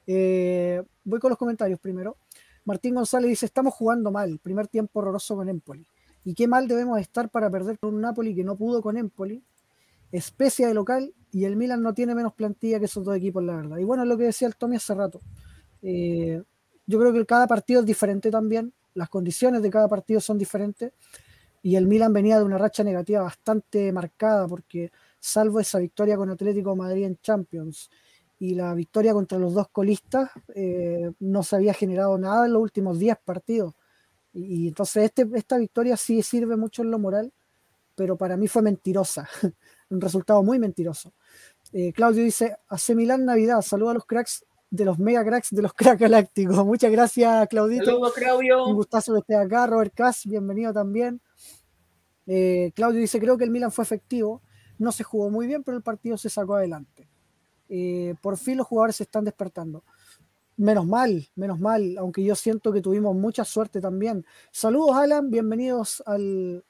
Eh, 0.07 0.83
voy 1.03 1.19
con 1.19 1.31
los 1.31 1.39
comentarios 1.39 1.81
primero. 1.81 2.19
Martín 2.65 2.95
González 2.95 3.29
dice, 3.29 3.47
estamos 3.47 3.75
jugando 3.75 4.11
mal, 4.11 4.39
primer 4.39 4.69
tiempo 4.69 5.01
horroroso 5.01 5.37
con 5.37 5.49
Empoli. 5.49 5.87
Y 6.25 6.35
qué 6.35 6.49
mal 6.49 6.67
debemos 6.67 6.99
estar 6.99 7.29
para 7.29 7.51
perder 7.51 7.79
con 7.79 7.95
un 7.95 8.01
Napoli 8.01 8.35
que 8.35 8.45
no 8.45 8.57
pudo 8.57 8.81
con 8.81 8.97
Empoli, 8.97 9.43
especia 10.11 10.67
de 10.67 10.75
local, 10.75 11.13
y 11.31 11.45
el 11.45 11.57
Milan 11.57 11.83
no 11.83 11.93
tiene 11.93 12.15
menos 12.15 12.33
plantilla 12.33 12.79
que 12.79 12.87
esos 12.87 13.05
dos 13.05 13.17
equipos, 13.17 13.43
la 13.43 13.57
verdad. 13.57 13.77
Y 13.79 13.85
bueno, 13.85 14.05
lo 14.05 14.17
que 14.17 14.25
decía 14.25 14.49
el 14.49 14.57
Tommy 14.57 14.77
hace 14.77 14.95
rato. 14.95 15.21
Eh, 15.83 16.43
yo 16.87 16.99
creo 16.99 17.13
que 17.13 17.27
cada 17.27 17.47
partido 17.47 17.81
es 17.81 17.87
diferente 17.87 18.31
también, 18.31 18.73
las 18.95 19.09
condiciones 19.09 19.61
de 19.61 19.71
cada 19.71 19.89
partido 19.89 20.21
son 20.21 20.39
diferentes, 20.39 20.93
y 21.63 21.77
el 21.77 21.87
Milan 21.87 22.13
venía 22.13 22.39
de 22.39 22.45
una 22.45 22.59
racha 22.59 22.85
negativa 22.85 23.23
bastante 23.23 23.93
marcada, 23.93 24.47
porque 24.47 24.91
salvo 25.19 25.61
esa 25.61 25.79
victoria 25.79 26.17
con 26.17 26.31
Atlético 26.31 26.77
Madrid 26.77 27.05
en 27.05 27.19
Champions, 27.21 27.91
y 28.39 28.55
la 28.55 28.75
victoria 28.75 29.13
contra 29.13 29.39
los 29.39 29.55
dos 29.55 29.69
colistas, 29.71 30.31
eh, 30.55 31.11
no 31.21 31.43
se 31.43 31.57
había 31.57 31.75
generado 31.75 32.19
nada 32.19 32.47
en 32.47 32.53
los 32.53 32.63
últimos 32.63 32.99
10 32.99 33.17
partidos. 33.25 33.75
Y, 34.33 34.65
y 34.65 34.69
entonces 34.69 35.05
este, 35.05 35.29
esta 35.35 35.59
victoria 35.59 35.97
sí 35.97 36.23
sirve 36.23 36.57
mucho 36.57 36.83
en 36.83 36.91
lo 36.91 36.99
moral, 36.99 37.33
pero 37.95 38.17
para 38.17 38.37
mí 38.37 38.49
fue 38.49 38.63
mentirosa, 38.63 39.29
un 39.91 40.01
resultado 40.01 40.43
muy 40.43 40.59
mentiroso. 40.59 41.13
Eh, 41.73 41.93
Claudio 41.93 42.23
dice, 42.23 42.57
hace 42.69 42.95
Milán 42.95 43.25
Navidad, 43.25 43.61
saluda 43.63 43.93
a 43.93 43.95
los 43.95 44.07
cracks 44.07 44.45
de 44.71 44.85
los 44.85 44.99
mega 44.99 45.25
cracks 45.25 45.51
de 45.51 45.63
los 45.63 45.73
cracks 45.75 46.01
galácticos. 46.01 46.65
Muchas 46.65 46.91
gracias, 46.91 47.49
Claudito. 47.49 47.87
Saludos, 47.87 48.13
Claudio. 48.15 48.67
Un 48.67 48.75
gustazo 48.75 49.13
que 49.13 49.21
estés 49.21 49.37
acá. 49.37 49.67
Robert 49.67 49.95
Cass, 49.95 50.27
bienvenido 50.27 50.73
también. 50.73 51.21
Eh, 52.27 52.73
Claudio 52.75 53.01
dice, 53.01 53.21
creo 53.21 53.37
que 53.37 53.45
el 53.45 53.51
Milan 53.51 53.71
fue 53.71 53.85
efectivo, 53.85 54.43
no 54.79 54.93
se 54.93 55.05
jugó 55.05 55.31
muy 55.31 55.47
bien, 55.47 55.63
pero 55.63 55.77
el 55.77 55.83
partido 55.83 56.17
se 56.17 56.31
sacó 56.31 56.55
adelante. 56.55 57.09
Eh, 57.77 58.15
por 58.23 58.37
fin 58.37 58.57
los 58.59 58.69
jugadores 58.69 58.95
se 58.95 59.03
están 59.03 59.25
despertando. 59.25 59.83
Menos 60.57 60.87
mal, 60.87 61.27
menos 61.35 61.59
mal, 61.59 61.97
aunque 61.99 62.23
yo 62.23 62.37
siento 62.37 62.73
que 62.73 62.81
tuvimos 62.81 63.17
mucha 63.17 63.45
suerte 63.45 63.81
también. 63.81 64.25
Saludos, 64.53 64.95
Alan, 64.95 65.29
bienvenidos 65.29 66.01
al, 66.07 66.63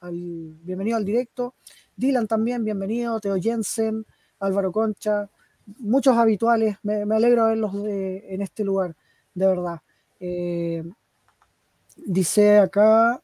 bienvenido 0.63 0.97
al 0.97 1.05
directo. 1.05 1.53
Dylan 1.95 2.25
también, 2.25 2.63
bienvenido. 2.63 3.19
Teo 3.19 3.35
Jensen, 3.35 4.03
Álvaro 4.39 4.71
Concha, 4.71 5.29
muchos 5.77 6.17
habituales. 6.17 6.77
Me, 6.81 7.05
me 7.05 7.17
alegro 7.17 7.43
de 7.43 7.49
verlos 7.49 7.83
de- 7.83 8.33
en 8.33 8.41
este 8.41 8.63
lugar, 8.63 8.95
de 9.35 9.45
verdad. 9.45 9.81
Eh, 10.19 10.83
dice 11.97 12.57
acá, 12.57 13.21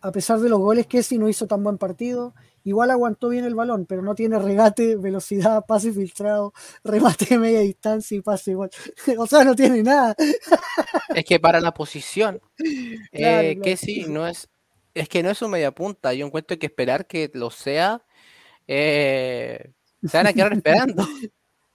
a 0.00 0.12
pesar 0.12 0.38
de 0.38 0.48
los 0.48 0.60
goles 0.60 0.86
que 0.86 1.02
si 1.02 1.18
no 1.18 1.28
hizo 1.28 1.48
tan 1.48 1.64
buen 1.64 1.78
partido, 1.78 2.32
igual 2.64 2.90
aguantó 2.90 3.28
bien 3.28 3.44
el 3.44 3.54
balón, 3.54 3.86
pero 3.86 4.02
no 4.02 4.14
tiene 4.14 4.38
regate, 4.38 4.96
velocidad, 4.96 5.64
pase 5.66 5.92
filtrado, 5.92 6.52
remate 6.84 7.26
de 7.26 7.38
media 7.38 7.60
distancia 7.60 8.16
y 8.16 8.20
pase 8.20 8.52
igual. 8.52 8.70
o 9.18 9.26
sea, 9.26 9.44
no 9.44 9.54
tiene 9.54 9.82
nada. 9.82 10.16
Es 11.14 11.24
que 11.24 11.38
para 11.38 11.60
la 11.60 11.72
posición, 11.72 12.40
Claro, 13.12 13.48
eh, 13.48 13.60
que 13.62 13.76
sí, 13.76 14.06
no 14.08 14.26
es, 14.26 14.48
es 14.94 15.08
que 15.08 15.22
no 15.22 15.30
es 15.30 15.40
un 15.42 15.50
media 15.52 15.70
punta. 15.72 16.12
Yo 16.14 16.26
encuentro 16.26 16.58
que 16.58 16.66
esperar 16.66 17.06
que 17.06 17.30
lo 17.34 17.50
sea, 17.50 18.02
eh, 18.66 19.72
se 20.02 20.16
van 20.16 20.26
a 20.26 20.32
quedar 20.32 20.52
esperando. 20.52 21.06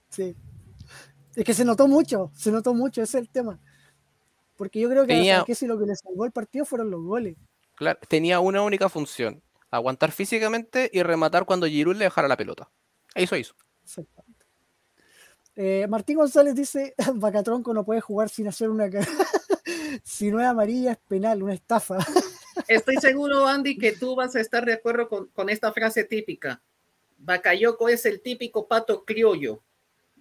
Sí. 0.09 0.35
Es 1.35 1.43
que 1.45 1.53
se 1.53 1.63
notó 1.63 1.87
mucho, 1.87 2.31
se 2.35 2.51
notó 2.51 2.73
mucho, 2.73 3.01
ese 3.01 3.17
es 3.19 3.23
el 3.23 3.29
tema. 3.29 3.59
Porque 4.57 4.79
yo 4.79 4.89
creo 4.89 5.03
que 5.03 5.13
Tenía- 5.13 5.43
que 5.45 5.55
si 5.55 5.67
lo 5.67 5.79
que 5.79 5.85
le 5.85 5.95
salvó 5.95 6.25
el 6.25 6.31
partido 6.31 6.65
fueron 6.65 6.91
los 6.91 7.01
goles. 7.01 7.37
Claro, 7.75 7.97
tenía 8.09 8.41
una 8.41 8.61
única 8.61 8.89
función, 8.89 9.41
aguantar 9.71 10.11
físicamente 10.11 10.89
y 10.91 11.03
rematar 11.03 11.45
cuando 11.45 11.67
Giroud 11.67 11.95
le 11.95 12.05
dejara 12.05 12.27
la 12.27 12.37
pelota. 12.37 12.69
Eso 13.15 13.35
hizo. 13.35 13.55
Exactamente. 13.83 14.45
Eh, 15.55 15.87
Martín 15.89 16.17
González 16.17 16.55
dice, 16.55 16.95
Bacatronco 17.15 17.73
no 17.73 17.83
puede 17.83 18.01
jugar 18.01 18.29
sin 18.29 18.47
hacer 18.47 18.69
una 18.69 18.89
si 20.03 20.31
no 20.31 20.39
es 20.39 20.47
amarilla 20.47 20.93
es 20.93 20.97
penal, 21.07 21.43
una 21.43 21.53
estafa. 21.53 21.97
Estoy 22.67 22.97
seguro, 22.97 23.47
Andy, 23.47 23.77
que 23.77 23.93
tú 23.93 24.15
vas 24.15 24.35
a 24.35 24.41
estar 24.41 24.65
de 24.65 24.73
acuerdo 24.73 25.09
con, 25.09 25.27
con 25.27 25.49
esta 25.49 25.71
frase 25.71 26.03
típica. 26.03 26.61
Bacayoco 27.17 27.89
es 27.89 28.05
el 28.05 28.21
típico 28.21 28.67
pato 28.67 29.03
criollo. 29.03 29.61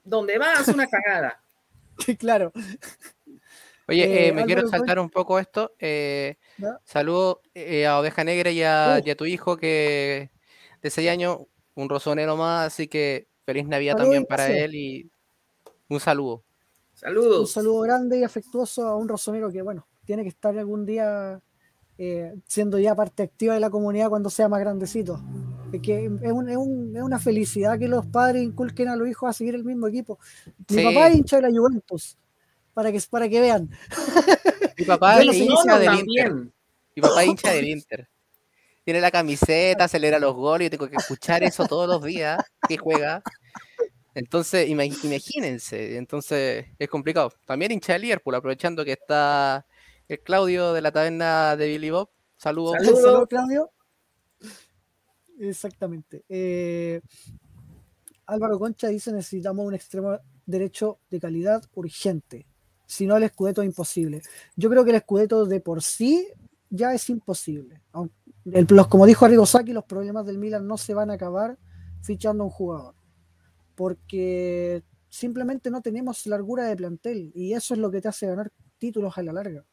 Donde 0.02 0.38
va, 0.38 0.55
hace 0.55 0.73
una 0.73 0.87
cagada. 0.87 1.43
claro. 2.19 2.52
Oye, 3.88 4.04
Eh, 4.04 4.28
eh, 4.28 4.33
me 4.33 4.45
quiero 4.45 4.61
Álvaro 4.62 4.76
saltar 4.78 4.99
un 4.99 5.09
poco 5.11 5.38
esto. 5.38 5.73
Eh, 5.78 6.37
saludo 6.85 7.40
eh, 7.54 7.87
a 7.87 7.99
Oveja 7.99 8.23
Negra 8.25 8.50
y 8.50 8.62
a, 8.62 8.99
Uh. 9.02 9.07
y 9.07 9.11
a 9.11 9.16
tu 9.16 9.25
hijo 9.25 9.57
que 9.57 10.30
de 10.83 10.90
6 10.90 11.09
años, 11.11 11.38
un 11.75 11.88
rosonero 11.88 12.37
más, 12.37 12.66
así 12.66 12.87
que 12.88 13.28
feliz 13.45 13.66
Navidad 13.66 13.97
también 13.97 14.25
para 14.26 14.49
él 14.50 14.75
y 14.75 15.11
un 15.88 16.00
saludo. 16.00 16.42
Saludos. 16.95 17.40
Un 17.40 17.47
saludo 17.47 17.80
grande 17.80 18.18
y 18.18 18.25
afectuoso 18.25 18.87
a 18.87 18.97
un 18.97 19.09
rosonero 19.09 19.50
que, 19.50 19.62
bueno, 19.62 19.87
tiene 20.04 20.23
que 20.23 20.28
estar 20.28 20.57
algún 20.59 20.85
día 20.85 21.40
eh, 21.97 22.35
siendo 22.47 22.78
ya 22.78 22.95
parte 22.95 23.23
activa 23.25 23.54
de 23.54 23.61
la 23.61 23.71
comunidad 23.71 24.09
cuando 24.09 24.30
sea 24.30 24.49
más 24.49 24.61
grandecito. 24.61 25.21
Es 25.73 25.80
que 25.83 26.04
es, 26.04 26.33
un- 26.33 26.49
es 26.49 26.57
un- 26.57 26.97
es 26.97 27.02
una 27.02 27.18
felicidad 27.18 27.78
que 27.78 27.88
los 27.88 28.07
padres 28.07 28.42
inculquen 28.42 28.88
a 28.88 28.97
los 28.97 29.09
hijos 29.09 29.28
a 29.28 29.33
seguir 29.33 29.54
el 29.54 29.64
mismo 29.64 29.87
equipo. 29.88 30.18
Mi 30.71 30.76
Sí. 30.78 30.85
papá 30.85 31.09
es 31.09 31.16
hincha 31.16 31.37
de 31.40 31.42
la 31.42 31.50
Juventus, 31.59 32.16
para 32.78 32.92
que, 32.92 33.00
para 33.11 33.28
que 33.28 33.40
vean. 33.40 33.68
Mi 34.78 34.85
papá 34.85 35.20
es 35.20 35.35
hincha 35.35 35.78
del 35.80 35.94
Inter. 35.99 36.32
Mi 36.94 37.02
papá 37.02 37.25
es 37.25 37.28
hincha 37.30 37.50
del 37.52 37.66
Inter. 37.66 38.08
Tiene 38.85 39.00
la 39.00 39.11
camiseta, 39.11 39.88
celebra 39.88 40.20
los 40.20 40.32
goles, 40.37 40.66
yo 40.66 40.78
tengo 40.78 40.88
que 40.88 40.94
escuchar 40.94 41.42
eso 41.42 41.66
todos 41.66 41.88
los 41.88 42.00
días 42.04 42.38
que 42.68 42.76
juega. 42.76 43.20
Entonces, 44.14 44.68
ima- 44.68 44.85
imagínense, 44.87 45.97
entonces 45.97 46.66
es 46.78 46.88
complicado. 46.88 47.32
También 47.47 47.73
hincha 47.73 47.94
de 47.94 47.99
Liverpool, 47.99 48.37
aprovechando 48.37 48.85
que 48.85 48.92
está 48.92 49.66
el 50.06 50.20
Claudio 50.20 50.73
de 50.73 50.80
la 50.80 50.92
taberna 50.92 51.56
de 51.56 51.66
Billy 51.66 51.90
Bob. 51.90 52.08
Saludos. 52.37 52.76
Saludos. 52.78 53.02
Saludos, 53.02 53.28
Claudio. 53.28 53.70
Exactamente. 55.40 56.23
Eh, 56.28 57.00
Álvaro 58.26 58.56
Concha 58.61 58.87
dice 58.87 59.11
necesitamos 59.11 59.66
un 59.66 59.75
extremo 59.75 60.16
derecho 60.47 61.00
de 61.11 61.18
calidad 61.18 61.64
urgente. 61.75 62.47
Si 62.88 63.07
no, 63.07 63.18
el 63.18 63.25
escudeto 63.25 63.61
es 63.61 63.66
imposible. 63.66 64.23
Yo 64.57 64.71
creo 64.71 64.83
que 64.83 64.90
el 64.90 64.97
escudeto 64.97 65.45
de 65.45 65.61
por 65.61 65.83
sí 65.83 66.26
ya 66.71 66.95
es 66.95 67.11
imposible. 67.11 67.83
El- 68.47 68.66
los, 68.71 68.88
como 68.88 69.04
dijo 69.04 69.26
Arrigo 69.26 69.45
Sacchi, 69.45 69.75
los 69.75 69.85
problemas 69.85 70.25
del 70.25 70.38
Milan 70.38 70.66
no 70.66 70.78
se 70.78 70.95
van 70.95 71.11
a 71.11 71.14
acabar 71.14 71.59
fichando 72.00 72.42
a 72.45 72.47
un 72.47 72.50
jugador. 72.50 72.95
Porque 73.75 74.83
simplemente 75.11 75.71
no 75.71 75.83
tenemos 75.83 76.26
largura 76.26 76.64
de 76.64 76.76
plantel 76.76 77.30
y 77.35 77.52
eso 77.52 77.75
es 77.75 77.80
lo 77.80 77.90
que 77.90 78.00
te 78.00 78.09
hace 78.09 78.26
ganar 78.26 78.50
títulos 78.78 79.18
a 79.18 79.23
la 79.23 79.35
larga. 79.35 79.64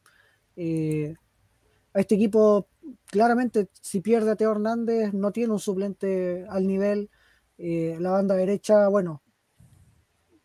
Eh, 0.54 1.14
a 1.94 2.00
este 2.00 2.16
equipo, 2.16 2.68
claramente, 3.06 3.70
si 3.80 4.02
pierde 4.02 4.30
a 4.32 4.36
Teo 4.36 4.52
Hernández, 4.52 5.14
no 5.14 5.32
tiene 5.32 5.54
un 5.54 5.58
suplente 5.58 6.44
al 6.50 6.66
nivel. 6.66 7.08
Eh, 7.56 7.96
la 7.98 8.10
banda 8.10 8.34
derecha, 8.34 8.88
bueno, 8.88 9.22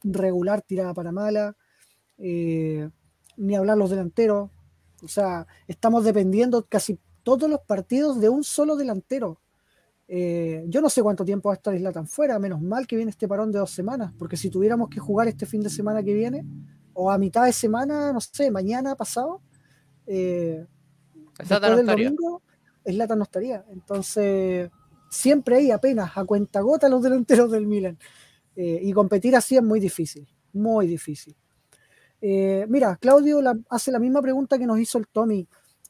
regular, 0.03 0.61
tirada 0.61 0.93
para 0.93 1.11
mala. 1.11 1.57
Eh, 2.21 2.89
ni 3.37 3.55
hablar 3.55 3.77
los 3.77 3.89
delanteros. 3.89 4.49
O 5.03 5.07
sea, 5.07 5.47
estamos 5.67 6.03
dependiendo 6.03 6.65
casi 6.67 6.99
todos 7.23 7.49
los 7.49 7.61
partidos 7.61 8.19
de 8.21 8.29
un 8.29 8.43
solo 8.43 8.75
delantero. 8.75 9.39
Eh, 10.07 10.65
yo 10.67 10.81
no 10.81 10.89
sé 10.89 11.01
cuánto 11.01 11.23
tiempo 11.23 11.49
va 11.49 11.53
a 11.53 11.55
estar 11.55 11.73
Islatan 11.73 12.07
fuera, 12.07 12.37
menos 12.37 12.61
mal 12.61 12.85
que 12.85 12.97
viene 12.97 13.11
este 13.11 13.27
parón 13.27 13.51
de 13.51 13.59
dos 13.59 13.71
semanas, 13.71 14.13
porque 14.19 14.35
si 14.35 14.49
tuviéramos 14.49 14.89
que 14.89 14.99
jugar 14.99 15.27
este 15.29 15.45
fin 15.45 15.61
de 15.61 15.69
semana 15.69 16.03
que 16.03 16.13
viene, 16.13 16.45
o 16.93 17.09
a 17.09 17.17
mitad 17.17 17.45
de 17.45 17.53
semana, 17.53 18.11
no 18.11 18.19
sé, 18.19 18.51
mañana 18.51 18.95
pasado, 18.95 19.41
eh, 20.05 20.65
después 21.39 21.71
no 21.71 21.77
del 21.77 21.85
estaría. 21.85 22.09
domingo, 22.09 22.41
Zlatan 22.85 23.17
no 23.19 23.23
estaría. 23.23 23.65
Entonces, 23.69 24.69
siempre 25.09 25.57
hay 25.57 25.71
apenas 25.71 26.11
a 26.17 26.25
cuenta 26.25 26.59
gota 26.59 26.89
los 26.89 27.01
delanteros 27.01 27.49
del 27.49 27.65
Milan. 27.65 27.97
Eh, 28.55 28.79
y 28.83 28.91
competir 28.91 29.35
así 29.35 29.55
es 29.55 29.63
muy 29.63 29.79
difícil, 29.79 30.27
muy 30.51 30.87
difícil. 30.87 31.37
Eh, 32.21 32.65
mira, 32.69 32.95
Claudio 32.97 33.41
la- 33.41 33.57
hace 33.69 33.91
la 33.91 33.99
misma 33.99 34.21
pregunta 34.21 34.57
que 34.59 34.65
nos 34.67 34.79
hizo 34.79 34.97
el 34.99 35.07
Tommy 35.07 35.47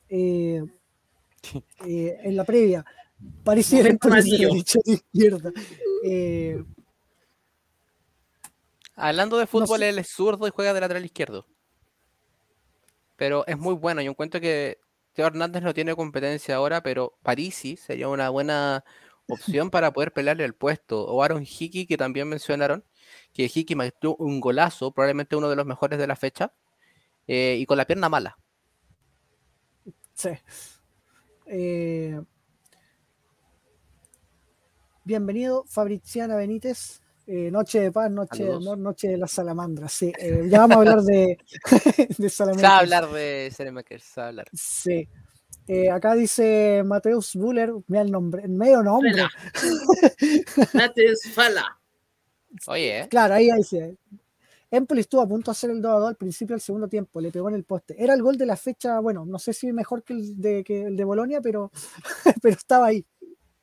eh, 0.09 0.63
eh, 1.85 2.19
en 2.23 2.35
la 2.35 2.43
previa. 2.45 2.85
Pareciera 3.43 3.89
de 3.89 4.51
izquierda. 4.85 5.51
Eh, 6.03 6.63
Hablando 8.95 9.37
de 9.37 9.47
fútbol, 9.47 9.79
sé. 9.79 9.89
él 9.89 9.99
es 9.99 10.09
zurdo 10.09 10.47
y 10.47 10.51
juega 10.51 10.73
de 10.73 10.81
lateral 10.81 11.05
izquierdo. 11.05 11.45
Pero 13.15 13.45
es 13.47 13.57
muy 13.57 13.73
bueno. 13.73 14.01
Yo 14.01 14.11
encuentro 14.11 14.39
que 14.41 14.77
Teo 15.13 15.27
Hernández 15.27 15.63
no 15.63 15.73
tiene 15.73 15.95
competencia 15.95 16.55
ahora, 16.55 16.81
pero 16.81 17.17
Parisi 17.23 17.77
sería 17.77 18.07
una 18.09 18.29
buena 18.29 18.83
opción 19.27 19.69
para 19.69 19.91
poder 19.91 20.11
pelearle 20.13 20.45
el 20.45 20.53
puesto. 20.53 21.05
O 21.05 21.23
Aaron 21.23 21.43
Hickey, 21.43 21.85
que 21.85 21.97
también 21.97 22.27
mencionaron, 22.27 22.83
que 23.33 23.49
Hickey 23.53 23.75
metió 23.75 24.15
un 24.15 24.39
golazo, 24.39 24.91
probablemente 24.91 25.35
uno 25.35 25.49
de 25.49 25.55
los 25.55 25.65
mejores 25.65 25.97
de 25.99 26.07
la 26.07 26.15
fecha, 26.15 26.53
eh, 27.27 27.57
y 27.59 27.65
con 27.65 27.77
la 27.77 27.85
pierna 27.85 28.09
mala. 28.09 28.37
Sí. 30.13 30.29
Eh, 31.47 32.21
bienvenido, 35.03 35.65
Fabriciana 35.67 36.35
Benítez. 36.35 37.01
Eh, 37.27 37.49
noche 37.51 37.79
de 37.79 37.91
paz, 37.91 38.11
noche 38.11 38.43
de 38.43 38.51
amor, 38.53 38.77
noche 38.77 39.07
de 39.07 39.17
la 39.17 39.27
salamandra. 39.27 39.87
Sí, 39.87 40.11
eh, 40.17 40.43
ya 40.49 40.59
vamos 40.59 40.77
a 40.77 40.79
hablar 40.79 41.01
de, 41.01 41.37
de 41.95 42.13
Se 42.13 42.23
va 42.23 42.29
salamandras. 42.29 42.71
a 42.71 42.79
hablar 42.79 43.09
de 43.11 43.51
Ceremakers, 43.55 44.03
se 44.03 44.19
va 44.19 44.25
a 44.25 44.29
hablar. 44.29 44.47
Sí. 44.53 45.07
Eh, 45.67 45.89
acá 45.89 46.15
dice 46.15 46.81
Mateus 46.85 47.35
Buller, 47.35 47.71
mira 47.87 48.01
el 48.01 48.11
nombre, 48.11 48.43
el 48.43 48.49
medio 48.49 48.83
nombre. 48.83 49.23
Mates 50.73 51.31
Fala. 51.33 51.77
Oye, 52.67 52.99
¿eh? 53.01 53.07
Claro, 53.09 53.33
ahí 53.35 53.49
dice. 53.57 53.97
Empoli 54.69 55.01
estuvo 55.01 55.21
a 55.21 55.27
punto 55.27 55.51
de 55.51 55.53
hacer 55.53 55.69
el 55.69 55.81
2 55.81 55.91
a 55.91 55.99
2 55.99 56.09
al 56.09 56.15
principio 56.15 56.53
del 56.55 56.61
segundo 56.61 56.87
tiempo, 56.87 57.19
le 57.19 57.29
pegó 57.31 57.49
en 57.49 57.55
el 57.55 57.63
poste. 57.65 57.95
Era 58.01 58.13
el 58.13 58.21
gol 58.21 58.37
de 58.37 58.45
la 58.45 58.55
fecha, 58.55 58.99
bueno, 58.99 59.25
no 59.25 59.37
sé 59.37 59.51
si 59.53 59.71
mejor 59.73 60.03
que 60.03 60.13
el 60.13 60.39
de, 60.41 60.63
que 60.63 60.83
el 60.83 60.95
de 60.95 61.03
Bolonia, 61.03 61.41
pero, 61.41 61.71
pero 62.41 62.55
estaba 62.55 62.87
ahí. 62.87 63.05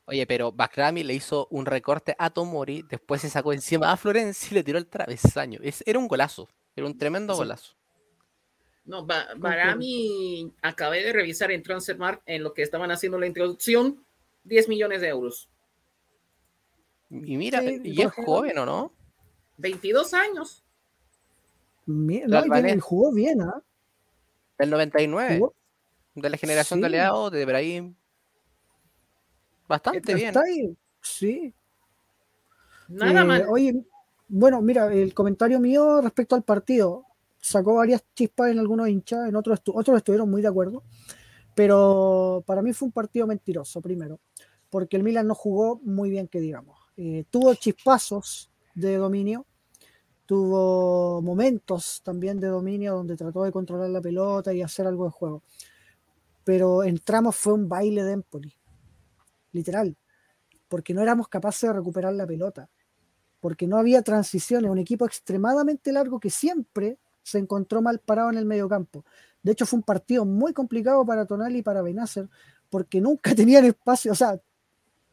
Oye, 0.05 0.25
pero 0.27 0.51
Bakrami 0.51 1.03
le 1.03 1.13
hizo 1.15 1.47
un 1.51 1.65
recorte 1.65 2.15
a 2.17 2.29
Tomori, 2.31 2.83
después 2.89 3.21
se 3.21 3.29
sacó 3.29 3.53
encima 3.53 3.91
a 3.91 3.97
Florencia 3.97 4.47
y 4.51 4.53
le 4.55 4.63
tiró 4.63 4.77
el 4.77 4.87
travesaño. 4.87 5.59
Es- 5.63 5.83
era 5.85 5.97
un 5.99 6.07
golazo, 6.07 6.47
era 6.75 6.85
un 6.87 6.97
tremendo 6.97 7.33
Sí. 7.33 7.39
golazo. 7.39 7.73
No, 8.85 9.05
Ba- 9.05 9.27
Barami, 9.37 10.51
acabé 10.63 11.03
de 11.03 11.13
revisar 11.13 11.51
en 11.51 11.61
Transfermarkt 11.61 12.23
en 12.25 12.41
lo 12.43 12.53
que 12.53 12.63
estaban 12.63 12.89
haciendo 12.89 13.19
la 13.19 13.27
introducción, 13.27 14.03
10 14.43 14.67
millones 14.67 15.01
de 15.01 15.09
euros. 15.09 15.47
Y 17.09 17.37
mira, 17.37 17.61
Sí, 17.61 17.81
y 17.83 18.01
es 18.01 18.11
joven, 18.13 18.57
¿o 18.59 18.65
no? 18.65 18.91
22 19.57 20.13
años. 20.13 20.63
Mi- 21.85 22.21
La 22.25 22.41
no, 22.45 22.81
jugó 22.81 23.11
bien, 23.11 23.41
¿ah? 23.41 23.61
Del 24.59 24.69
99, 24.69 25.37
Jugó- 25.39 25.53
de 26.15 26.29
la 26.29 26.37
generación 26.37 26.81
de 26.81 26.87
Sí. 26.87 26.91
Leao, 26.91 27.29
de 27.29 27.41
Ibrahim. 27.41 27.95
Bastante 29.67 30.13
bien. 30.15 30.27
Está 30.29 30.41
ahí, 30.41 30.75
sí. 31.01 31.53
Nada 32.87 33.21
Eh, 33.21 33.25
mal. 33.25 33.45
Oye, 33.49 33.83
bueno, 34.27 34.61
mira, 34.61 34.91
el 34.93 35.13
comentario 35.13 35.59
mío 35.59 36.01
respecto 36.01 36.35
al 36.35 36.43
partido 36.43 37.05
sacó 37.39 37.75
varias 37.75 38.03
chispas 38.15 38.51
en 38.51 38.59
algunos 38.59 38.89
hinchas, 38.89 39.27
en 39.29 39.35
otros, 39.35 39.59
estu- 39.63 39.73
otros 39.75 39.97
estuvieron 39.97 40.29
muy 40.29 40.41
de 40.41 40.47
acuerdo, 40.47 40.83
pero 41.55 42.43
para 42.45 42.61
mí 42.61 42.73
fue 42.73 42.87
un 42.87 42.91
partido 42.91 43.27
mentiroso, 43.27 43.81
primero, 43.81 44.19
porque 44.69 44.97
el 44.97 45.03
Milan 45.03 45.27
no 45.27 45.35
jugó 45.35 45.79
muy 45.83 46.09
bien, 46.09 46.27
que 46.27 46.39
digamos. 46.39 46.78
Eh, 47.01 47.23
tuvo 47.29 47.53
chispazos 47.53 48.51
de 48.75 48.97
dominio, 48.97 49.45
tuvo 50.25 51.21
momentos 51.21 52.01
también 52.03 52.41
de 52.41 52.47
dominio 52.47 52.95
donde 52.95 53.15
trató 53.15 53.43
de 53.43 53.53
controlar 53.53 53.89
la 53.89 54.01
pelota 54.01 54.53
y 54.53 54.61
hacer 54.61 54.85
algo 54.85 55.05
de 55.05 55.11
juego, 55.11 55.41
pero 56.43 56.83
entramos 56.83 57.37
fue 57.37 57.53
un 57.53 57.69
baile 57.69 58.03
de 58.03 58.11
Empoli, 58.11 58.53
literal, 59.53 59.95
porque 60.67 60.93
no 60.93 61.01
éramos 61.01 61.29
capaces 61.29 61.69
de 61.69 61.73
recuperar 61.73 62.13
la 62.15 62.27
pelota 62.27 62.69
porque 63.39 63.65
no 63.65 63.77
había 63.77 64.01
transiciones, 64.01 64.69
un 64.69 64.79
equipo 64.79 65.05
extremadamente 65.05 65.91
largo 65.91 66.19
que 66.19 66.29
siempre 66.29 66.99
se 67.23 67.37
encontró 67.37 67.81
mal 67.81 67.99
parado 67.99 68.29
en 68.29 68.37
el 68.37 68.45
mediocampo. 68.45 69.05
De 69.41 69.53
hecho, 69.53 69.65
fue 69.65 69.77
un 69.77 69.83
partido 69.83 70.25
muy 70.25 70.51
complicado 70.51 71.05
para 71.05 71.25
Tonali 71.25 71.59
y 71.59 71.61
para 71.61 71.81
Benacer, 71.81 72.27
porque 72.69 72.99
nunca 72.99 73.33
tenían 73.35 73.63
espacio, 73.63 74.11
o 74.11 74.15
sea, 74.15 74.39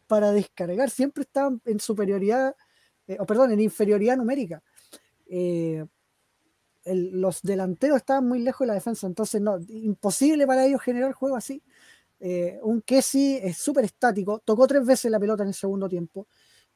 para 0.06 0.32
descargar, 0.32 0.90
siempre 0.90 1.22
estaban 1.22 1.60
en 1.64 1.80
superioridad, 1.80 2.54
eh, 3.06 3.16
o 3.20 3.26
perdón, 3.26 3.52
en 3.52 3.60
inferioridad 3.60 4.16
numérica. 4.16 4.62
Eh, 5.28 5.84
los 6.84 7.42
delanteros 7.42 7.96
estaban 7.96 8.28
muy 8.28 8.38
lejos 8.38 8.60
de 8.60 8.68
la 8.68 8.74
defensa, 8.74 9.08
entonces 9.08 9.40
no, 9.40 9.58
imposible 9.68 10.46
para 10.46 10.64
ellos 10.64 10.80
generar 10.80 11.12
juego 11.12 11.36
así. 11.36 11.62
Eh, 12.20 12.60
un 12.62 12.80
Kessi 12.80 13.38
es 13.42 13.58
súper 13.58 13.84
estático, 13.84 14.40
tocó 14.44 14.66
tres 14.68 14.86
veces 14.86 15.10
la 15.10 15.18
pelota 15.18 15.42
en 15.42 15.48
el 15.48 15.54
segundo 15.54 15.88
tiempo. 15.88 16.28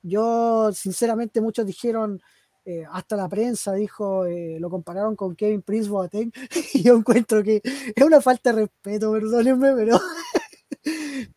Yo, 0.03 0.73
sinceramente, 0.73 1.40
muchos 1.40 1.64
dijeron, 1.64 2.21
eh, 2.64 2.85
hasta 2.90 3.16
la 3.16 3.29
prensa 3.29 3.73
dijo, 3.75 4.25
lo 4.27 4.69
compararon 4.69 5.14
con 5.14 5.37
Kevin 5.37 5.62
Prince 5.62 5.88
Boateng, 5.88 6.33
y 6.75 6.83
yo 6.83 6.97
encuentro 6.97 7.43
que 7.45 7.62
es 7.64 8.05
una 8.05 8.21
falta 8.21 8.53
de 8.53 8.62
respeto, 8.62 9.12
perdónenme, 9.12 9.75
pero 9.75 10.01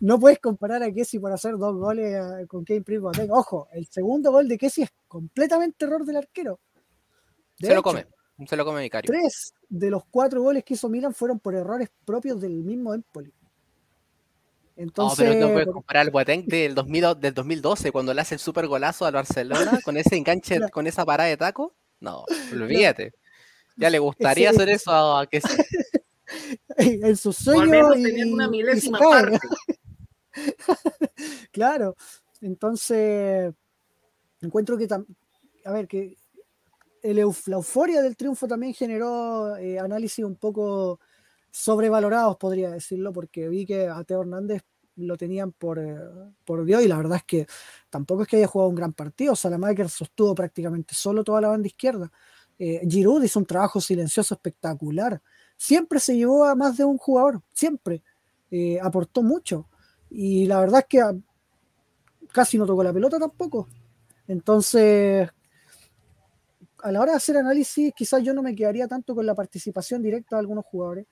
no 0.00 0.18
puedes 0.18 0.38
comparar 0.38 0.82
a 0.82 0.92
Kessi 0.92 1.18
por 1.18 1.32
hacer 1.32 1.56
dos 1.56 1.76
goles 1.76 2.14
eh, 2.14 2.46
con 2.46 2.64
Kevin 2.64 2.84
Prince 2.84 3.00
Boateng. 3.00 3.30
Ojo, 3.30 3.68
el 3.72 3.86
segundo 3.86 4.32
gol 4.32 4.48
de 4.48 4.58
Kessi 4.58 4.82
es 4.82 4.90
completamente 5.08 5.84
error 5.84 6.04
del 6.04 6.16
arquero. 6.16 6.60
De 7.58 7.68
se 7.68 7.74
lo 7.74 7.82
come. 7.82 8.06
Se 8.48 8.56
lo 8.56 8.64
come 8.64 8.82
Vicario. 8.82 9.06
Tres 9.06 9.54
de 9.68 9.90
los 9.90 10.04
cuatro 10.10 10.42
goles 10.42 10.64
que 10.64 10.74
hizo 10.74 10.88
Milan 10.88 11.14
fueron 11.14 11.38
por 11.38 11.54
errores 11.54 11.88
propios 12.04 12.40
del 12.40 12.64
mismo 12.64 12.94
Empoli. 12.94 13.32
No, 14.76 15.12
pero 15.16 15.34
no 15.34 15.52
puedes 15.52 15.68
comparar 15.68 16.00
al 16.02 16.10
Boateng 16.10 16.46
del, 16.46 16.74
2000 16.74 17.20
del 17.20 17.32
2012 17.32 17.92
cuando 17.92 18.12
le 18.12 18.20
hace 18.20 18.34
el 18.34 18.40
super 18.40 18.66
golazo 18.66 19.06
al 19.06 19.14
Barcelona 19.14 19.78
con 19.84 19.96
ese 19.96 20.16
enganche, 20.16 20.68
con 20.70 20.88
esa 20.88 21.04
parada 21.04 21.28
de 21.28 21.36
taco. 21.36 21.76
No, 22.00 22.24
olvídate. 22.52 23.12
Ya 23.76 23.88
le 23.88 24.00
gustaría 24.00 24.50
Ese- 24.50 24.56
hacer 24.56 24.68
eso 24.70 25.16
a 25.16 25.26
que 25.26 25.40
en 26.76 27.16
sus 27.16 27.46
O 27.46 27.50
al 27.52 27.56
sueños 27.56 27.68
menos 27.68 27.98
y, 27.98 28.02
tenían 28.02 28.32
una 28.32 28.48
milésima 28.48 28.98
parte. 28.98 29.38
Claro. 31.52 31.96
Entonces, 32.40 33.54
encuentro 34.40 34.76
que, 34.76 34.88
a 35.64 35.72
ver, 35.72 35.88
que 35.88 36.16
el 37.02 37.16
la 37.16 37.56
euforia 37.56 38.02
del 38.02 38.16
triunfo 38.16 38.48
también 38.48 38.74
generó 38.74 39.56
eh, 39.56 39.78
análisis 39.78 40.24
un 40.24 40.36
poco 40.36 41.00
sobrevalorados, 41.50 42.36
podría 42.38 42.70
decirlo, 42.70 43.12
porque 43.12 43.48
vi 43.48 43.66
que 43.66 43.88
a 43.88 44.02
Teo 44.04 44.22
Hernández 44.22 44.62
lo 44.96 45.16
tenían 45.16 45.52
por, 45.52 45.78
eh, 45.78 45.96
por 46.44 46.64
Dios 46.64 46.82
y 46.84 46.88
la 46.88 46.96
verdad 46.96 47.18
es 47.18 47.24
que 47.24 47.46
tampoco 47.90 48.22
es 48.22 48.28
que 48.28 48.38
haya 48.38 48.46
jugado 48.46 48.70
un 48.70 48.76
gran 48.76 48.92
partido. 48.94 49.36
Salamaker 49.36 49.88
sostuvo 49.90 50.34
prácticamente 50.34 50.94
solo 50.94 51.24
toda 51.24 51.40
la 51.42 51.48
banda 51.48 51.68
izquierda. 51.68 52.10
Eh, 52.58 52.80
Giroud 52.88 53.22
hizo 53.24 53.38
un 53.40 53.46
trabajo 53.46 53.80
silencioso 53.80 54.34
espectacular. 54.34 55.20
Siempre 55.56 56.00
se 56.00 56.16
llevó 56.16 56.44
a 56.44 56.54
más 56.54 56.76
de 56.76 56.84
un 56.84 56.98
jugador, 56.98 57.42
siempre. 57.52 58.02
Aportó 58.82 59.22
mucho. 59.22 59.68
Y 60.16 60.46
la 60.46 60.60
verdad 60.60 60.80
es 60.80 60.86
que 60.88 61.00
ah, 61.00 61.12
casi 62.30 62.56
no 62.56 62.66
tocó 62.66 62.84
la 62.84 62.92
pelota 62.92 63.18
tampoco. 63.18 63.68
Entonces, 64.28 65.28
a 66.82 66.92
la 66.92 67.00
hora 67.00 67.12
de 67.12 67.16
hacer 67.16 67.36
análisis, 67.36 67.92
quizás 67.96 68.22
yo 68.22 68.32
no 68.32 68.40
me 68.40 68.54
quedaría 68.54 68.86
tanto 68.86 69.16
con 69.16 69.26
la 69.26 69.34
participación 69.34 70.02
directa 70.02 70.36
de 70.36 70.40
algunos 70.40 70.64
jugadores, 70.66 71.06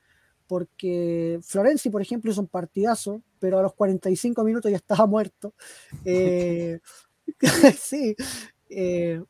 porque 0.47 1.41
Florenzi, 1.43 1.91
por 1.91 2.01
ejemplo, 2.01 2.31
hizo 2.31 2.43
un 2.43 2.47
partidazo, 2.47 3.23
pero 3.41 3.59
a 3.59 3.63
los 3.63 3.75
45 3.75 4.45
minutos 4.45 4.71
ya 4.71 4.77
estaba 4.77 5.07
muerto. 5.07 5.55
Eh, 6.05 6.79
sí. 7.79 8.15
eh, 8.69 9.21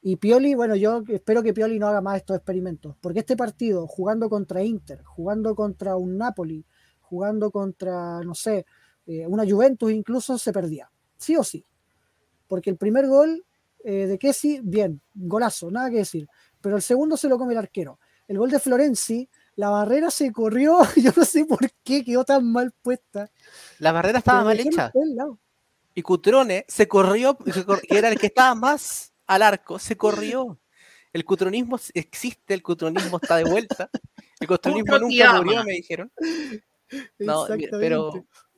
y 0.00 0.16
Pioli, 0.16 0.54
bueno, 0.54 0.74
yo 0.74 1.04
espero 1.08 1.44
que 1.44 1.54
Pioli 1.54 1.78
no 1.78 1.86
haga 1.86 2.00
más 2.00 2.16
estos 2.16 2.36
experimentos, 2.36 2.96
porque 3.00 3.20
este 3.20 3.36
partido, 3.36 3.86
jugando 3.86 4.28
contra 4.28 4.64
Inter, 4.64 5.02
jugando 5.04 5.54
contra 5.54 5.94
un 5.94 6.18
Napoli, 6.18 6.64
jugando 7.00 7.52
contra, 7.52 8.20
no 8.22 8.34
sé, 8.34 8.66
eh, 9.06 9.26
una 9.26 9.44
Juventus 9.48 9.90
incluso, 9.92 10.38
se 10.38 10.52
perdía, 10.52 10.90
sí 11.16 11.36
o 11.36 11.44
sí. 11.44 11.64
Porque 12.46 12.70
el 12.70 12.76
primer 12.76 13.06
gol 13.08 13.44
eh, 13.84 14.06
de 14.06 14.18
Kessi, 14.18 14.60
bien, 14.62 15.00
golazo, 15.14 15.70
nada 15.70 15.90
que 15.90 15.96
decir. 15.96 16.28
Pero 16.60 16.76
el 16.76 16.82
segundo 16.82 17.16
se 17.16 17.28
lo 17.28 17.38
come 17.38 17.52
el 17.54 17.58
arquero. 17.58 17.98
El 18.28 18.38
gol 18.38 18.50
de 18.50 18.60
Florenzi, 18.60 19.28
la 19.56 19.70
barrera 19.70 20.10
se 20.10 20.30
corrió, 20.32 20.78
yo 20.96 21.10
no 21.16 21.24
sé 21.24 21.44
por 21.44 21.68
qué 21.82 22.04
quedó 22.04 22.24
tan 22.24 22.50
mal 22.50 22.72
puesta. 22.82 23.30
la 23.78 23.92
barrera 23.92 24.18
estaba 24.18 24.44
mal 24.44 24.58
hecha. 24.60 24.92
Y 25.94 26.02
Cutrone 26.02 26.64
se 26.68 26.88
corrió, 26.88 27.36
se 27.52 27.64
cor- 27.66 27.82
que 27.82 27.98
era 27.98 28.08
el 28.08 28.18
que 28.18 28.26
estaba 28.28 28.54
más 28.54 29.12
al 29.26 29.42
arco, 29.42 29.78
se 29.78 29.96
corrió. 29.96 30.58
El 31.12 31.24
cutronismo 31.26 31.78
existe, 31.92 32.54
el 32.54 32.62
cutronismo 32.62 33.18
está 33.20 33.36
de 33.36 33.44
vuelta. 33.44 33.90
El 34.40 34.48
cutronismo 34.48 34.98
nunca 34.98 35.12
murió, 35.42 35.64
me 35.64 35.72
dijeron. 35.72 36.10
No, 37.18 37.46
mira, 37.56 37.70
pero. 37.78 38.12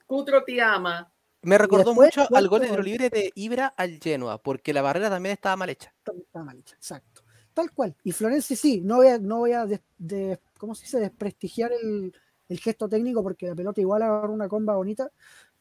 Cutro 0.06 0.44
te 0.44 0.60
ama. 0.60 1.12
me 1.42 1.58
recordó 1.58 1.90
después, 1.90 2.16
mucho 2.16 2.20
al 2.34 2.48
¿cuánto 2.48 2.48
gol 2.48 2.60
de 2.60 2.82
libre 2.82 3.10
de 3.10 3.30
Ibra 3.34 3.66
al 3.66 3.98
Genoa, 4.00 4.42
porque 4.42 4.72
la 4.72 4.82
barrera 4.82 5.10
también 5.10 5.34
estaba 5.34 5.56
mal 5.56 5.70
hecha. 5.70 5.94
Estaba 6.06 6.44
mal 6.44 6.58
hecha, 6.58 6.76
exacto. 6.76 7.22
Tal 7.52 7.70
cual. 7.72 7.94
Y 8.02 8.12
Florenzi 8.12 8.56
sí, 8.56 8.80
no 8.82 8.96
voy 8.96 9.08
a, 9.08 9.18
no 9.18 9.38
voy 9.38 9.52
a 9.52 9.66
de- 9.66 10.40
¿cómo 10.58 10.74
se 10.74 10.82
dice? 10.84 10.98
desprestigiar 11.00 11.72
el, 11.72 12.12
el 12.48 12.58
gesto 12.60 12.88
técnico 12.88 13.22
porque 13.22 13.46
la 13.46 13.54
pelota 13.54 13.80
igual 13.80 14.02
agarró 14.02 14.32
una 14.32 14.48
comba 14.48 14.74
bonita, 14.76 15.10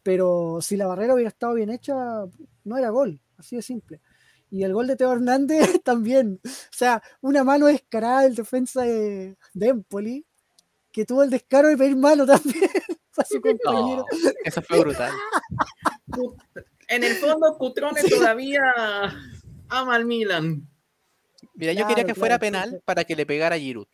pero 0.02 0.60
si 0.62 0.76
la 0.78 0.88
barrera 0.88 1.14
hubiera 1.14 1.30
estado 1.30 1.54
bien 1.54 1.70
hecha, 1.70 1.94
no 2.64 2.78
era 2.78 2.90
gol, 2.90 3.20
así 3.38 3.56
de 3.56 3.62
simple. 3.62 4.02
Y 4.50 4.64
el 4.64 4.74
gol 4.74 4.88
de 4.88 4.96
Teo 4.96 5.12
Hernández 5.12 5.60
también. 5.84 6.40
O 6.46 6.50
sea, 6.72 7.02
una 7.22 7.44
mano 7.44 7.68
descarada 7.68 8.22
del 8.22 8.36
defensa 8.36 8.82
de, 8.84 9.38
de 9.54 9.68
Empoli, 9.68 10.26
que 10.92 11.06
tuvo 11.06 11.24
el 11.24 11.30
descaro 11.30 11.68
de 11.70 11.78
pedir 11.78 11.96
mano 11.98 12.26
también 12.26 12.70
a 13.18 13.26
su 13.26 13.42
compañero. 13.42 14.06
No, 14.12 14.32
eso 14.44 14.62
fue 14.62 14.80
brutal. 14.80 15.12
En 16.88 17.04
el 17.04 17.16
fondo, 17.16 17.58
Cutrone 17.58 18.02
todavía 18.36 18.62
ama 19.70 19.96
al 19.96 20.06
Milan. 20.06 20.68
Mira, 21.56 21.74
yo 21.74 21.88
quería 21.88 22.04
Claro, 22.04 22.08
que 22.08 22.16
fuera 22.16 22.40
penal 22.40 22.82
para 22.86 23.04
que 23.04 23.16
le 23.16 23.26
pegara 23.26 23.56
a 23.56 23.60
Giroud. 23.60 23.88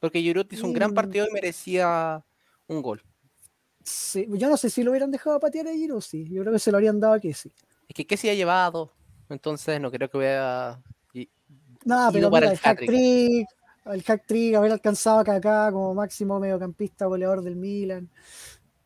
Porque 0.00 0.20
Giroud 0.20 0.46
hizo 0.50 0.66
un 0.66 0.72
gran 0.72 0.90
Mm. 0.90 0.94
partido 0.94 1.26
y 1.28 1.32
merecía 1.32 2.24
un 2.66 2.82
gol. 2.82 3.02
Sí, 3.84 4.26
yo 4.30 4.48
no 4.48 4.56
sé 4.56 4.70
si 4.70 4.82
lo 4.82 4.90
hubieran 4.90 5.10
dejado 5.10 5.38
patear 5.40 5.66
a 5.68 5.72
Giro, 5.72 6.00
sí. 6.00 6.28
Yo 6.30 6.42
creo 6.42 6.52
que 6.52 6.58
se 6.58 6.70
lo 6.70 6.76
habrían 6.78 7.00
dado 7.00 7.14
a 7.14 7.20
que 7.20 7.34
sí. 7.34 7.52
Es 7.88 7.94
que 7.94 8.06
Kessi 8.06 8.28
ha 8.28 8.34
llevado, 8.34 8.92
entonces 9.28 9.80
no 9.80 9.90
creo 9.90 10.08
que 10.08 10.18
hubiera... 10.18 10.80
Nada, 11.84 12.10
Ido 12.10 12.12
pero 12.12 12.30
para 12.30 12.46
mira, 12.46 12.52
el 12.52 12.52
el 12.52 12.58
hack 12.58 12.80
hat-trick. 12.82 13.48
El 13.86 14.02
hack 14.02 14.26
trick, 14.26 14.54
haber 14.54 14.72
alcanzado 14.72 15.18
a 15.20 15.24
Kaká 15.24 15.70
como 15.72 15.94
máximo 15.94 16.38
mediocampista 16.38 17.06
goleador 17.06 17.42
del 17.42 17.56
Milan 17.56 18.08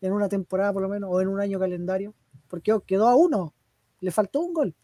en 0.00 0.12
una 0.12 0.28
temporada 0.28 0.72
por 0.72 0.82
lo 0.82 0.88
menos, 0.88 1.10
o 1.12 1.20
en 1.20 1.28
un 1.28 1.40
año 1.40 1.58
calendario, 1.58 2.14
porque 2.48 2.72
oh, 2.72 2.80
quedó 2.80 3.08
a 3.08 3.14
uno, 3.16 3.52
le 4.00 4.10
faltó 4.10 4.40
un 4.40 4.52
gol. 4.54 4.74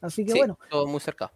Así 0.00 0.24
que 0.24 0.32
sí, 0.32 0.38
bueno, 0.38 0.58
todo 0.70 0.86
muy 0.86 1.00
cerca. 1.00 1.32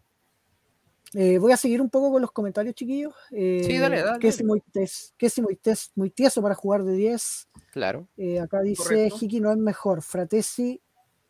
eh, 1.15 1.39
voy 1.39 1.51
a 1.53 1.57
seguir 1.57 1.81
un 1.81 1.91
poco 1.91 2.13
con 2.13 2.21
los 2.23 2.31
comentarios, 2.31 2.75
chiquillos. 2.75 3.15
Eh, 3.31 3.63
Sí, 3.67 3.79
dale, 3.79 4.03
dale. 4.03 4.45
Muy, 4.45 4.61
tes- 4.73 5.15
Kessi 5.17 5.43
muy, 5.43 5.57
tes- 5.57 5.91
muy 5.95 6.11
tieso 6.11 6.41
para 6.43 6.55
jugar 6.55 6.85
de 6.85 6.93
10. 6.95 7.49
Claro. 7.73 8.07
Eh, 8.17 8.39
acá 8.39 8.61
dice 8.61 8.83
Correcto. 8.83 9.17
Hiki 9.21 9.41
no 9.41 9.51
es 9.51 9.59
mejor, 9.59 10.03
Fratesi, 10.03 10.81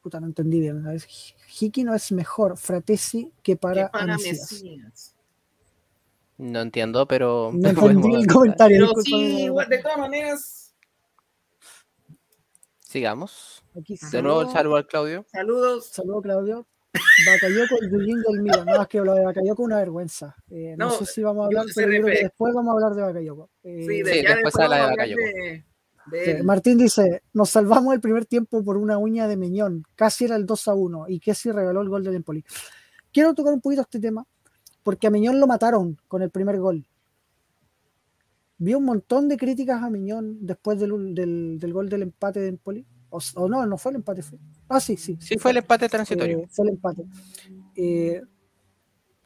puta, 0.03 0.21
no 0.21 0.27
entendí 0.27 0.61
bien. 0.61 0.85
Hiki 1.61 1.85
no 1.85 1.95
es 1.95 2.11
mejor, 2.13 2.57
Fratesi 2.59 3.33
que 3.43 3.57
para, 3.57 3.87
que 3.87 3.91
para 3.93 4.17
Mesías. 4.17 4.53
Mesías. 4.53 5.15
No 6.40 6.61
entiendo, 6.62 7.07
pero... 7.07 7.50
No 7.53 7.68
entendí 7.68 8.14
el 8.14 8.26
comentario. 8.26 8.88
Pero 8.88 9.03
sí, 9.03 9.42
igual, 9.44 9.68
de 9.68 9.79
todas 9.79 9.98
maneras, 9.98 10.57
Sigamos. 12.81 13.62
Aquí 13.79 13.96
De 14.11 14.22
nuevo 14.22 14.50
saludo, 14.50 14.76
al 14.76 14.87
Claudio. 14.87 15.24
saludos. 15.31 15.87
saludo, 15.92 16.22
Claudio. 16.22 16.66
Bakayoko, 17.24 17.76
el 17.83 17.88
bullying 17.90 18.16
del 18.29 18.42
Milan. 18.42 18.66
No, 18.66 18.83
es 18.83 18.88
que 18.88 18.98
lo 19.00 19.14
de 19.14 19.24
Bakayoko 19.24 19.62
es 19.62 19.66
una 19.66 19.76
vergüenza. 19.76 20.35
Eh, 20.50 20.74
no, 20.76 20.87
No, 20.87 20.90
sé 20.90 21.07
si 21.07 21.22
vamos 21.22 21.42
a 21.42 21.46
hablar, 21.46 21.66
pero 21.72 21.92
yo 21.92 22.03
creo 22.03 22.14
que 22.16 22.22
después 22.24 22.53
vamos 22.53 22.70
a 22.70 22.72
hablar 22.74 22.94
de 22.96 23.03
Bakayoko. 23.03 23.50
Eh, 23.62 23.87
Sí, 23.87 24.03
de, 24.03 24.12
Sí, 24.12 24.22
después 24.26 24.57
habla 24.59 24.76
de 24.76 24.83
Bakayoko. 24.90 25.22
de- 25.22 25.64
de 26.11 26.38
Sí. 26.38 26.42
Martín 26.42 26.79
dice, 26.79 27.22
nos 27.33 27.50
salvamos 27.50 27.94
el 27.94 28.00
primer 28.00 28.24
tiempo 28.26 28.64
por 28.64 28.76
una 28.76 28.98
uña 28.98 29.29
de 29.29 29.37
Meñón, 29.37 29.85
casi 29.94 30.24
era 30.24 30.35
el 30.35 30.46
2 30.46 30.66
a 30.66 30.74
1 30.74 31.05
y 31.07 31.20
Kessi 31.20 31.53
regaló 31.53 31.83
el 31.83 31.88
gol 31.90 32.03
del 32.03 32.16
Empoli. 32.16 32.42
Quiero 33.12 33.35
tocar 33.35 33.53
un 33.53 33.61
poquito 33.61 33.83
este 33.83 34.00
tema, 34.00 34.26
porque 34.83 35.07
a 35.07 35.11
Meñón 35.11 35.38
lo 35.40 35.47
mataron 35.47 35.99
con 36.09 36.23
el 36.23 36.31
primer 36.31 36.59
gol. 36.59 36.87
Vi 38.59 38.75
un 38.75 38.85
montón 38.85 39.29
de 39.29 39.37
críticas 39.37 39.83
a 39.83 39.90
Meñón 39.90 40.38
después 40.47 40.79
del, 40.79 41.14
del- 41.14 41.59
del 41.59 41.73
gol 41.73 41.88
del 41.88 42.03
empate 42.03 42.40
de 42.40 42.49
Empoli. 42.49 42.87
O, 43.09 43.49
no, 43.49 43.66
no 43.66 43.77
fue 43.79 43.90
el 43.93 43.97
empate. 43.97 44.23
Fue. 44.23 44.38
Ah, 44.69 44.79
sí, 44.81 44.97
sí. 44.97 45.16
Sí, 45.21 45.37
fue 45.38 45.51
el 45.51 45.57
empate 45.59 45.88
transitorio. 45.88 46.40
Eh, 46.40 46.49
fue 46.51 46.64
el 46.66 46.71
empate. 46.75 47.05
Eh, 47.75 48.23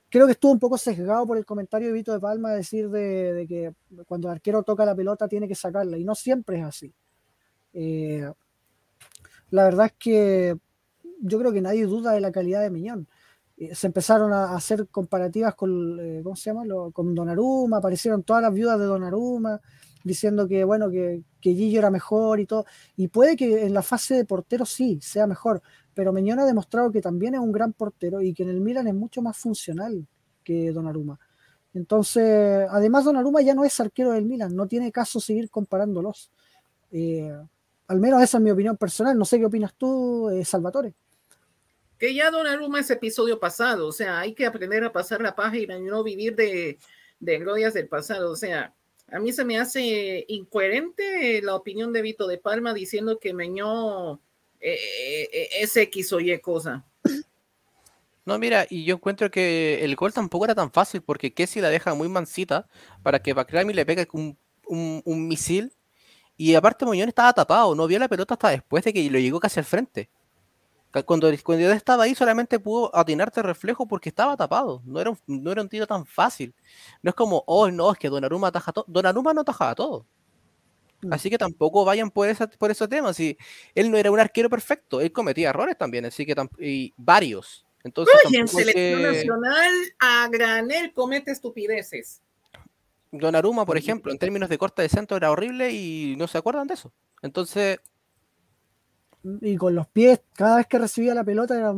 creo 0.09 0.27
que 0.27 0.33
estuvo 0.33 0.53
un 0.53 0.59
poco 0.61 0.79
sesgado 0.79 1.27
por 1.27 1.37
el 1.37 1.45
comentario 1.45 1.89
de 1.89 1.93
Vito 1.95 2.13
de 2.13 2.21
Palma 2.21 2.51
de 2.53 2.59
decir 2.59 2.89
de, 2.89 3.33
de 3.35 3.47
que 3.47 3.75
cuando 4.07 4.29
el 4.29 4.35
arquero 4.35 4.63
toca 4.63 4.87
la 4.87 4.95
pelota 4.95 5.29
tiene 5.29 5.49
que 5.49 5.55
sacarla, 5.55 5.99
y 5.99 6.05
no 6.05 6.15
siempre 6.15 6.59
es 6.61 6.65
así. 6.65 6.95
Eh, 7.75 8.31
la 9.51 9.65
verdad 9.65 9.87
es 9.87 9.93
que 9.99 10.57
yo 11.21 11.39
creo 11.39 11.53
que 11.53 11.61
nadie 11.61 11.85
duda 11.87 12.13
de 12.13 12.21
la 12.21 12.33
calidad 12.33 12.63
de 12.63 12.71
Miñón. 12.71 13.09
Eh, 13.57 13.75
se 13.75 13.87
empezaron 13.87 14.33
a 14.33 14.55
hacer 14.55 14.89
comparativas 14.89 15.55
con, 15.55 15.99
eh, 16.01 16.21
¿cómo 16.23 16.37
se 16.37 16.51
llama? 16.51 16.65
Con 16.93 17.15
Donnarumma, 17.15 17.79
aparecieron 17.79 18.23
todas 18.23 18.43
las 18.43 18.53
viudas 18.53 18.79
de 18.79 18.87
Donnarumma 18.87 19.61
diciendo 20.03 20.47
que, 20.47 20.65
bueno, 20.65 20.91
que, 20.91 21.23
que 21.41 21.55
Gillo 21.55 21.79
era 21.79 21.91
mejor 21.91 22.41
y 22.41 22.47
todo. 22.47 22.67
Y 22.97 23.09
puede 23.09 23.37
que 23.37 23.65
en 23.65 23.75
la 23.75 23.83
fase 23.83 24.15
de 24.15 24.25
portero 24.25 24.67
sí, 24.67 24.99
sea 25.01 25.27
mejor, 25.27 25.63
pero 25.95 26.13
Meñón 26.13 26.41
ha 26.41 26.47
demostrado 26.47 26.91
que 26.93 27.01
también 27.01 27.35
es 27.35 27.41
un 27.41 27.53
gran 27.53 27.73
portero 27.73 28.21
y 28.21 28.35
que 28.35 28.43
en 28.43 28.51
el 28.51 28.61
Milan 28.61 28.87
es 28.87 28.95
mucho 28.95 29.23
más 29.23 29.37
funcional 29.39 30.07
que 30.43 30.73
Donnarumma. 30.73 31.19
Entonces, 31.73 32.67
además 32.71 33.05
Donnarumma 33.05 33.41
ya 33.43 33.55
no 33.55 33.65
es 33.65 33.81
arquero 33.81 34.13
del 34.13 34.27
Milan, 34.27 34.55
no 34.55 34.67
tiene 34.69 34.93
caso 34.93 35.21
seguir 35.21 35.51
comparándolos. 35.51 36.31
Eh, 36.93 37.33
al 37.89 38.01
menos 38.01 38.23
esa 38.23 38.39
es 38.39 38.45
mi 38.45 38.51
opinión 38.51 38.77
personal. 38.77 39.19
No 39.19 39.25
sé 39.25 39.39
qué 39.39 39.47
opinas 39.47 39.75
tú, 39.75 40.31
eh, 40.31 40.45
Salvatore. 40.45 40.95
Que 42.05 42.13
ya 42.13 42.31
Donnarumma 42.31 42.81
es 42.81 42.91
episodio 42.91 43.41
pasado, 43.41 43.87
o 43.89 43.93
sea, 43.93 44.21
hay 44.21 44.35
que 44.35 44.45
aprender 44.45 44.85
a 44.85 44.93
pasar 44.93 45.23
la 45.23 45.35
página 45.35 45.79
y 45.79 45.81
no 45.81 46.03
vivir 46.05 46.37
de, 46.37 46.79
de 47.19 47.39
glorias 47.39 47.73
del 47.73 47.89
pasado. 47.89 48.31
O 48.31 48.37
sea, 48.37 48.75
a 49.11 49.19
mí 49.19 49.33
se 49.33 49.43
me 49.43 49.59
hace 49.59 50.27
incoherente 50.29 51.41
la 51.41 51.55
opinión 51.55 51.95
de 51.95 52.03
Vito 52.03 52.27
de 52.27 52.37
Palma 52.37 52.75
diciendo 52.75 53.19
que 53.19 53.33
Meñó 53.33 54.21
eh, 54.61 54.77
eh, 55.33 55.49
es 55.61 55.75
X 55.79 56.13
o 56.13 56.21
Y 56.21 56.39
cosa. 56.41 56.85
No, 58.27 58.39
mira, 58.39 58.67
y 58.69 58.85
yo 58.85 58.97
encuentro 58.97 59.31
que 59.31 59.83
el 59.83 59.97
gol 59.97 60.13
tampoco 60.13 60.45
era 60.45 60.55
tan 60.55 60.71
fácil 60.71 61.01
porque 61.01 61.33
Kessi 61.33 61.63
la 61.63 61.71
deja 61.71 61.95
muy 61.95 62.11
mansita 62.11 62.69
para 63.03 63.19
que 63.23 63.33
Bakrami 63.33 63.73
le 63.73 63.87
pegue 63.87 64.07
un, 64.13 64.37
un- 64.67 65.01
un 65.07 65.27
misil 65.27 65.73
y 66.37 66.55
aparte 66.55 66.85
Moñón 66.85 67.09
estaba 67.09 67.33
tapado, 67.33 67.75
no 67.75 67.87
vio 67.87 67.99
la 67.99 68.09
pelota 68.09 68.35
hasta 68.35 68.51
después 68.51 68.85
de 68.85 68.93
que 68.93 69.09
lo 69.11 69.19
llegó 69.19 69.41
casi 69.41 69.59
al 69.61 69.65
frente. 69.65 70.11
Cuando, 71.03 71.29
cuando 71.43 71.65
yo 71.65 71.73
estaba 71.73 72.05
ahí 72.05 72.15
solamente 72.15 72.61
pudo 72.61 72.95
atinarte 72.95 73.43
reflejo 73.43 73.87
porque 73.87 74.11
estaba 74.11 74.37
tapado, 74.37 74.81
no 74.85 75.01
era 75.01 75.11
un, 75.11 75.19
no 75.27 75.51
era 75.51 75.63
un 75.63 75.69
tiro 75.69 75.87
tan 75.87 76.07
fácil. 76.07 76.55
No 77.03 77.11
es 77.11 77.15
como, 77.17 77.43
oh 77.47 77.71
no, 77.71 77.91
es 77.93 77.99
que 77.99 78.09
Donnarumma 78.09 78.49
ataja 78.49 78.73
todo. 78.73 78.85
Donnarumma 78.87 79.35
no 79.35 79.41
atajaba 79.41 79.75
todo. 79.75 80.07
Mm. 81.03 81.13
Así 81.13 81.31
que 81.31 81.39
tampoco 81.39 81.85
vayan 81.85 82.11
por, 82.11 82.29
esa, 82.29 82.47
por 82.47 82.71
esos 82.71 82.89
temas. 82.89 83.17
Si 83.17 83.37
él 83.75 83.91
no 83.91 83.97
era 83.97 84.11
un 84.11 84.21
arquero 84.21 84.49
perfecto, 84.49 85.01
él 85.01 85.11
cometía 85.11 85.51
errores 85.51 85.77
también, 85.77 86.05
así 86.05 86.25
que 86.25 86.35
y 86.61 86.93
varios. 86.97 87.67
Entonces, 87.83 88.15
Y 88.31 88.37
en 88.37 88.49
selección 88.49 89.01
que- 89.01 89.07
nacional 89.07 89.73
a 89.99 90.29
granel 90.31 90.93
comete 90.95 91.31
estupideces. 91.33 92.23
Donnarumma, 93.11 93.65
por 93.67 93.77
ejemplo, 93.77 94.11
en 94.11 94.19
términos 94.19 94.49
de 94.49 94.59
corte 94.59 94.83
de 94.83 94.89
centro 94.89 95.17
era 95.17 95.31
horrible 95.31 95.71
y 95.73 96.15
no 96.17 96.27
se 96.27 96.39
acuerdan 96.39 96.67
de 96.67 96.75
eso. 96.75 96.93
Entonces, 97.23 97.79
Y 99.41 99.57
con 99.57 99.75
los 99.75 99.87
pies, 99.89 100.21
cada 100.35 100.57
vez 100.59 100.67
que 100.67 100.79
recibía 100.79 101.15
la 101.15 101.25
pelota, 101.25 101.57
era 101.57 101.75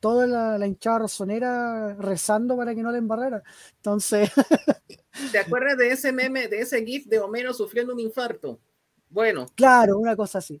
toda 0.00 0.26
la, 0.26 0.56
la 0.58 0.66
hinchada 0.66 1.00
rosonera 1.00 1.94
rezando 1.94 2.56
para 2.56 2.74
que 2.74 2.82
no 2.82 2.92
le 2.92 2.98
embarrara. 2.98 3.42
Entonces, 3.76 4.30
¿Te 5.32 5.38
acuerdas 5.38 5.76
de 5.78 5.90
ese 5.90 6.12
meme, 6.12 6.48
de 6.48 6.60
ese 6.60 6.84
GIF 6.84 7.06
de 7.06 7.18
Homero 7.18 7.52
sufriendo 7.54 7.92
un 7.92 8.00
infarto? 8.00 8.60
Bueno, 9.08 9.46
claro, 9.54 9.98
una 9.98 10.16
cosa 10.16 10.38
así. 10.38 10.60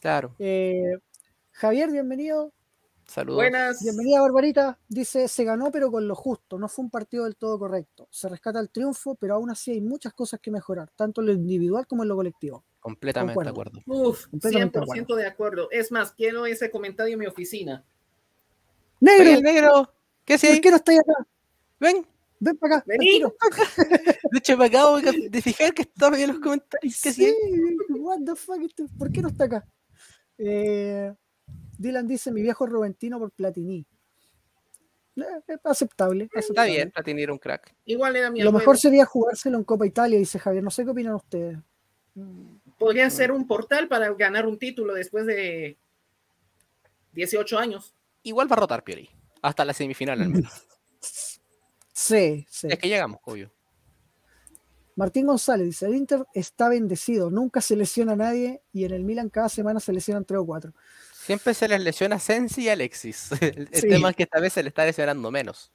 claro, 0.00 0.34
Eh, 0.38 0.98
Javier, 1.52 1.90
bienvenido. 1.90 2.52
saludos. 3.06 3.36
buenas. 3.36 3.78
Bienvenida, 3.80 4.20
Barbarita. 4.20 4.78
Dice, 4.88 5.28
se 5.28 5.44
ganó 5.44 5.70
pero 5.70 5.90
con 5.90 6.08
lo 6.08 6.14
justo, 6.14 6.58
no 6.58 6.68
fue 6.68 6.84
un 6.84 6.90
partido 6.90 7.24
del 7.24 7.36
todo 7.36 7.58
correcto. 7.58 8.08
Se 8.10 8.28
rescata 8.28 8.60
el 8.60 8.70
triunfo, 8.70 9.14
pero 9.16 9.34
aún 9.36 9.50
así 9.50 9.72
hay 9.72 9.80
muchas 9.80 10.12
cosas 10.14 10.40
que 10.40 10.50
mejorar, 10.50 10.90
tanto 10.96 11.20
en 11.20 11.28
lo 11.28 11.32
individual 11.32 11.86
como 11.86 12.02
en 12.02 12.08
lo 12.08 12.16
colectivo. 12.16 12.64
Completamente 12.84 13.42
de 13.42 13.48
acuerdo. 13.48 13.80
Uf, 13.86 14.26
Completamente 14.26 14.78
de 14.78 14.84
100% 14.84 15.14
de 15.16 15.26
acuerdo. 15.26 15.70
Es 15.70 15.90
más, 15.90 16.12
quiero 16.12 16.44
ese 16.44 16.70
comentario 16.70 17.14
en 17.14 17.18
mi 17.20 17.24
oficina. 17.26 17.82
¡Negro! 19.00 19.30
Oye, 19.30 19.40
negro, 19.40 19.94
¿qué 20.26 20.34
¿Por 20.34 20.40
sí? 20.40 20.60
qué 20.60 20.70
no 20.70 20.76
estáis 20.76 21.00
acá? 21.00 21.26
Ven, 21.80 22.06
Ven 22.40 22.58
para 22.58 22.76
acá. 22.76 22.84
Vení. 22.86 23.22
de 24.32 24.38
hecho 24.38 24.58
me 24.58 24.66
acabo 24.66 25.00
de 25.00 25.40
fijar 25.42 25.72
que 25.72 25.80
estaba 25.80 26.14
ahí 26.16 26.24
en 26.24 26.28
los 26.32 26.40
comentarios. 26.40 27.00
¿Qué 27.00 27.10
sí? 27.10 27.34
What 27.88 28.18
the 28.26 28.34
fuck, 28.36 28.60
este- 28.60 28.84
¿por 28.98 29.10
qué 29.10 29.22
no 29.22 29.28
está 29.28 29.44
acá? 29.44 29.66
Eh, 30.36 31.10
Dylan 31.78 32.06
dice, 32.06 32.30
mi 32.32 32.42
viejo 32.42 32.66
Rubentino 32.66 33.18
por 33.18 33.30
Platini. 33.30 33.86
Eh, 35.16 35.56
aceptable, 35.64 36.28
Está 36.34 36.64
bien, 36.64 36.90
Platini 36.90 37.22
era 37.22 37.32
un 37.32 37.38
crack. 37.38 37.74
Igual 37.86 38.14
era 38.16 38.30
mi 38.30 38.40
Lo 38.40 38.50
abuelo. 38.50 38.58
mejor 38.58 38.76
sería 38.76 39.06
jugárselo 39.06 39.56
en 39.56 39.64
Copa 39.64 39.86
Italia, 39.86 40.18
dice 40.18 40.38
Javier. 40.38 40.62
No 40.62 40.70
sé 40.70 40.84
qué 40.84 40.90
opinan 40.90 41.14
ustedes. 41.14 41.56
Podría 42.84 43.08
ser 43.08 43.32
un 43.32 43.46
portal 43.46 43.88
para 43.88 44.12
ganar 44.12 44.46
un 44.46 44.58
título 44.58 44.92
después 44.92 45.24
de 45.24 45.78
18 47.12 47.58
años. 47.58 47.94
Igual 48.22 48.50
va 48.50 48.56
a 48.56 48.60
rotar 48.60 48.84
Pioli. 48.84 49.08
Hasta 49.40 49.64
la 49.64 49.72
semifinal 49.72 50.20
al 50.20 50.28
menos. 50.28 50.52
Sí, 51.96 52.44
sí. 52.50 52.66
Es 52.68 52.78
que 52.78 52.88
llegamos, 52.88 53.20
obvio. 53.24 53.52
Martín 54.96 55.26
González 55.26 55.66
dice, 55.68 55.86
el 55.86 55.94
Inter 55.94 56.26
está 56.34 56.68
bendecido, 56.68 57.30
nunca 57.30 57.60
se 57.60 57.76
lesiona 57.76 58.12
a 58.12 58.16
nadie 58.16 58.62
y 58.72 58.84
en 58.84 58.92
el 58.92 59.04
Milan 59.04 59.30
cada 59.30 59.48
semana 59.48 59.78
se 59.78 59.92
lesionan 59.92 60.24
tres 60.24 60.40
o 60.40 60.44
cuatro. 60.44 60.74
Siempre 61.12 61.54
se 61.54 61.68
les 61.68 61.80
lesiona 61.80 62.18
Sensi 62.18 62.64
y 62.64 62.68
Alexis. 62.68 63.30
El, 63.40 63.68
Sí. 63.72 63.88
tema 63.88 64.10
es 64.10 64.16
que 64.16 64.24
esta 64.24 64.40
vez 64.40 64.52
se 64.52 64.62
le 64.64 64.68
está 64.70 64.84
lesionando 64.84 65.30
menos. 65.30 65.72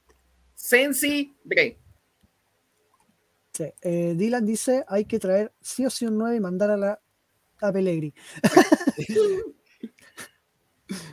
Sensi, 0.54 1.34
Bre. 1.42 1.78
Sí. 3.60 3.74
Eh, 3.82 4.14
Dylan 4.16 4.46
dice, 4.46 4.84
hay 4.88 5.04
que 5.04 5.18
traer 5.18 5.52
sí 5.60 5.84
o 5.84 5.90
sí 5.90 6.06
un 6.06 6.16
9 6.16 6.36
y 6.36 6.40
mandar 6.40 6.70
a 6.70 6.78
la 6.78 7.00
a 7.60 7.70
Pellegrini. 7.70 8.14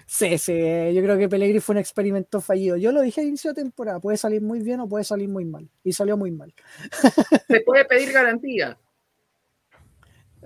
sí, 0.06 0.38
sí, 0.38 0.54
eh, 0.54 0.94
yo 0.96 1.02
creo 1.04 1.18
que 1.18 1.28
Pellegrini 1.28 1.60
fue 1.60 1.74
un 1.74 1.80
experimento 1.80 2.40
fallido. 2.40 2.78
Yo 2.78 2.94
lo 2.94 3.02
dije 3.02 3.20
al 3.20 3.28
inicio 3.28 3.52
de 3.52 3.62
temporada, 3.64 4.00
puede 4.00 4.16
salir 4.16 4.42
muy 4.42 4.62
bien 4.62 4.80
o 4.80 4.88
puede 4.88 5.04
salir 5.04 5.28
muy 5.28 5.44
mal. 5.44 5.70
Y 5.84 5.92
salió 5.92 6.16
muy 6.16 6.32
mal. 6.32 6.54
Se 7.50 7.60
puede 7.62 7.84
pedir 7.84 8.14
garantía. 8.14 8.80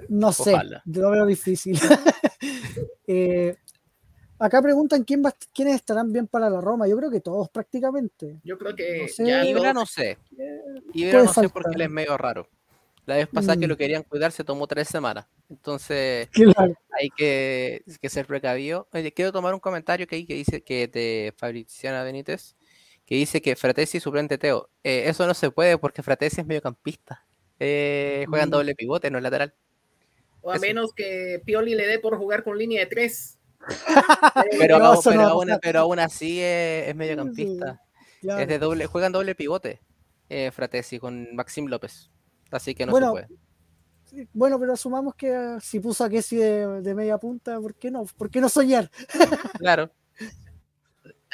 No 0.09 0.33
sé, 0.33 0.55
Ojalá. 0.55 0.81
yo 0.85 1.03
lo 1.03 1.11
veo 1.11 1.25
difícil. 1.27 1.77
Eh, 3.13 3.57
acá 4.41 4.61
preguntan 4.61 5.03
quién 5.03 5.23
va, 5.23 5.33
quiénes 5.53 5.75
estarán 5.75 6.11
bien 6.11 6.27
para 6.27 6.49
la 6.49 6.59
Roma. 6.61 6.87
Yo 6.87 6.97
creo 6.97 7.09
que 7.11 7.21
todos 7.21 7.49
prácticamente. 7.49 8.39
Yo 8.43 8.57
creo 8.57 8.75
que 8.75 9.01
No 9.03 9.07
sé. 9.07 9.25
ya 9.25 9.45
Ibra 9.45 9.73
no 9.73 9.85
sé. 9.85 10.17
Eh, 10.37 10.59
Ibra 10.93 11.23
no 11.23 11.33
sé 11.33 11.41
porque 11.49 11.65
faltar. 11.67 11.75
él 11.75 11.81
es 11.81 11.89
medio 11.89 12.17
raro. 12.17 12.47
La 13.05 13.15
vez 13.15 13.27
pasada 13.27 13.57
que 13.57 13.65
Mm. 13.65 13.69
lo 13.69 13.77
querían 13.77 14.03
cuidar 14.03 14.31
se 14.31 14.43
tomó 14.43 14.67
tres 14.67 14.87
semanas. 14.87 15.25
Entonces 15.49 16.29
Claro. 16.29 16.73
hay 16.99 17.09
que, 17.09 17.83
que 17.99 18.09
ser 18.09 18.25
precavido. 18.27 18.87
Quiero 19.15 19.31
tomar 19.31 19.53
un 19.53 19.59
comentario 19.59 20.05
que, 20.07 20.15
hay 20.17 20.25
que 20.25 20.35
dice 20.35 20.61
que 20.61 20.87
de 20.87 21.33
Fabriciana 21.35 22.03
Benítez, 22.03 22.55
que 23.05 23.15
dice 23.15 23.41
que 23.41 23.55
Fratesi 23.55 23.99
suplente 23.99 24.37
Teo. 24.37 24.69
Eh, 24.83 25.03
eso 25.07 25.25
no 25.27 25.33
se 25.33 25.49
puede 25.51 25.77
porque 25.77 26.03
Fratesi 26.03 26.41
es 26.41 26.47
mediocampista. 26.47 27.25
Eh, 27.59 28.25
juegan 28.29 28.49
Mm. 28.49 28.51
doble 28.51 28.75
pivote, 28.75 29.09
no 29.11 29.17
es 29.17 29.23
lateral. 29.23 29.53
O 30.41 30.51
a 30.51 30.55
Eso. 30.55 30.61
menos 30.61 30.93
que 30.93 31.41
Pioli 31.45 31.75
le 31.75 31.85
dé 31.87 31.99
por 31.99 32.17
jugar 32.17 32.43
con 32.43 32.57
línea 32.57 32.79
de 32.81 32.85
tres. 32.87 33.37
Pero, 34.59 34.79
No, 34.79 34.85
aún- 34.85 35.01
pero, 35.03 35.21
aún, 35.21 35.45
pasar. 35.47 35.59
pero 35.61 35.79
aún 35.81 35.99
así 35.99 36.39
es, 36.41 36.89
es 36.89 36.95
mediocampista. 36.95 37.81
Claro. 38.21 38.41
Es 38.41 38.47
de 38.47 38.59
doble, 38.59 38.85
juegan 38.85 39.11
doble 39.11 39.35
pivote 39.35 39.79
eh, 40.29 40.51
Fratesi 40.51 40.99
con 40.99 41.33
Maxim 41.35 41.67
López. 41.67 42.09
Así 42.51 42.75
que 42.75 42.85
no 42.85 42.91
Bueno, 42.91 43.07
se 43.07 43.11
puede. 43.11 44.27
Bueno, 44.33 44.59
pero 44.59 44.73
asumamos 44.73 45.15
que 45.15 45.57
si 45.61 45.79
puso 45.79 46.03
a 46.03 46.09
Kessi 46.09 46.35
de, 46.35 46.81
de 46.81 46.93
media 46.95 47.17
punta, 47.17 47.59
¿por 47.61 47.75
qué 47.75 47.89
no? 47.91 48.05
¿Por 48.17 48.29
qué 48.29 48.41
no 48.41 48.49
soñar? 48.49 48.89
Claro. 49.59 49.89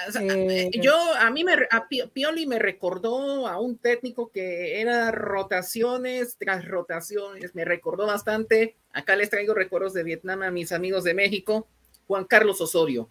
O 0.08 0.12
sea, 0.12 0.22
Eh, 0.22 0.70
yo, 0.80 0.94
a 1.20 1.32
mí, 1.32 1.44
me, 1.44 1.54
a 1.72 1.88
Pi- 1.88 2.08
Pioli 2.14 2.46
me 2.46 2.60
recordó 2.60 3.48
a 3.48 3.60
un 3.60 3.80
técnico 3.80 4.30
que 4.32 4.80
era 4.80 5.10
rotaciones 5.12 6.38
tras 6.38 6.66
rotaciones. 6.68 7.56
Me 7.56 7.66
recordó 7.66 8.06
bastante. 8.06 8.78
Acá 8.94 9.16
les 9.16 9.32
traigo 9.32 9.56
recuerdos 9.56 9.94
de 9.94 10.04
Vietnam 10.04 10.44
a 10.44 10.52
mis 10.52 10.72
amigos 10.72 11.04
de 11.04 11.16
México. 11.16 11.68
Juan 12.08 12.26
Carlos 12.26 12.60
Osorio. 12.62 13.10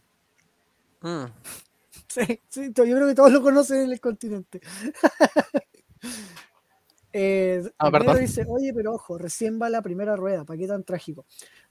Mm. 1.02 1.24
Sí, 2.08 2.40
sí, 2.48 2.72
yo 2.74 2.84
creo 2.84 3.08
que 3.08 3.14
todos 3.14 3.30
lo 3.30 3.42
conocen 3.42 3.82
en 3.82 3.92
el 3.92 4.00
continente. 4.00 4.60
Eh, 7.18 7.62
Ah, 7.78 7.90
dice, 8.20 8.44
oye, 8.46 8.74
pero 8.74 8.92
ojo, 8.92 9.16
recién 9.16 9.58
va 9.60 9.70
la 9.70 9.80
primera 9.80 10.16
rueda, 10.16 10.44
¿para 10.44 10.58
qué 10.58 10.66
tan 10.66 10.84
trágico? 10.84 11.24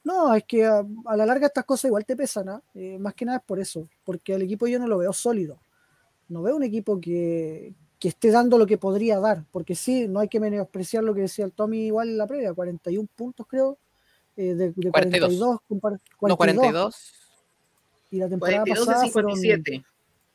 No, 0.03 0.33
es 0.33 0.43
que 0.43 0.65
a, 0.65 0.83
a 1.05 1.15
la 1.15 1.25
larga 1.27 1.45
estas 1.45 1.65
cosas 1.65 1.85
igual 1.85 2.03
te 2.03 2.15
pesan, 2.15 2.49
¿ah? 2.49 2.63
Eh, 2.73 2.97
más 2.97 3.13
que 3.13 3.25
nada 3.25 3.37
es 3.37 3.43
por 3.43 3.59
eso, 3.59 3.87
porque 4.03 4.33
al 4.33 4.41
equipo 4.41 4.65
yo 4.65 4.79
no 4.79 4.87
lo 4.87 4.97
veo 4.97 5.13
sólido. 5.13 5.59
No 6.29 6.41
veo 6.41 6.55
un 6.55 6.63
equipo 6.63 6.99
que, 6.99 7.75
que 7.99 8.07
esté 8.07 8.31
dando 8.31 8.57
lo 8.57 8.65
que 8.65 8.79
podría 8.79 9.19
dar, 9.19 9.45
porque 9.51 9.75
sí, 9.75 10.07
no 10.07 10.19
hay 10.19 10.29
que 10.29 10.39
menospreciar 10.39 11.03
lo 11.03 11.13
que 11.13 11.21
decía 11.21 11.45
el 11.45 11.51
Tommy 11.51 11.85
igual 11.85 12.09
en 12.09 12.17
la 12.17 12.25
previa, 12.25 12.53
41 12.53 13.07
puntos 13.15 13.45
creo, 13.47 13.77
eh, 14.37 14.53
de, 14.55 14.71
de 14.71 14.91
42. 14.91 14.91
42, 14.91 15.59
compar- 15.69 15.99
No, 16.21 16.37
42, 16.37 16.37
42. 16.37 16.95
y 18.11 18.17
la 18.17 18.29
temporada 18.29 18.57
42 18.63 18.85
de 18.87 18.93
pasada 18.93 19.11
fueron 19.11 19.31
57. 19.37 19.85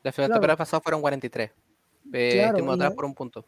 La 0.03 0.13
Claro. 0.13 0.33
temporada 0.35 0.57
pasada 0.57 0.81
fueron 0.81 1.01
43. 1.03 1.51
Eh, 2.13 2.31
Claro, 2.51 2.73
atrás 2.73 2.93
por 2.95 3.05
un 3.05 3.15
punto. 3.15 3.45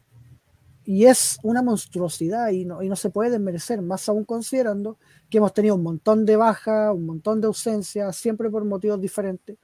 y 0.85 1.07
es 1.07 1.39
una 1.43 1.63
monstruosidad 1.63 2.51
y 2.51 2.65
no, 2.65 2.83
y 2.83 2.89
no 2.89 2.97
se 2.97 3.09
puede 3.11 3.31
desmerecer, 3.31 3.81
más 3.83 4.09
aún 4.09 4.25
considerando 4.25 4.99
que 5.31 5.39
hemos 5.39 5.55
tenido 5.55 5.77
un 5.77 5.83
montón 5.83 6.27
de 6.27 6.37
bajas, 6.37 6.93
un 6.95 7.07
montón 7.07 7.41
de 7.41 7.47
ausencias, 7.47 8.17
siempre 8.17 8.51
por 8.51 8.65
motivos 8.65 9.01
diferentes, 9.01 9.57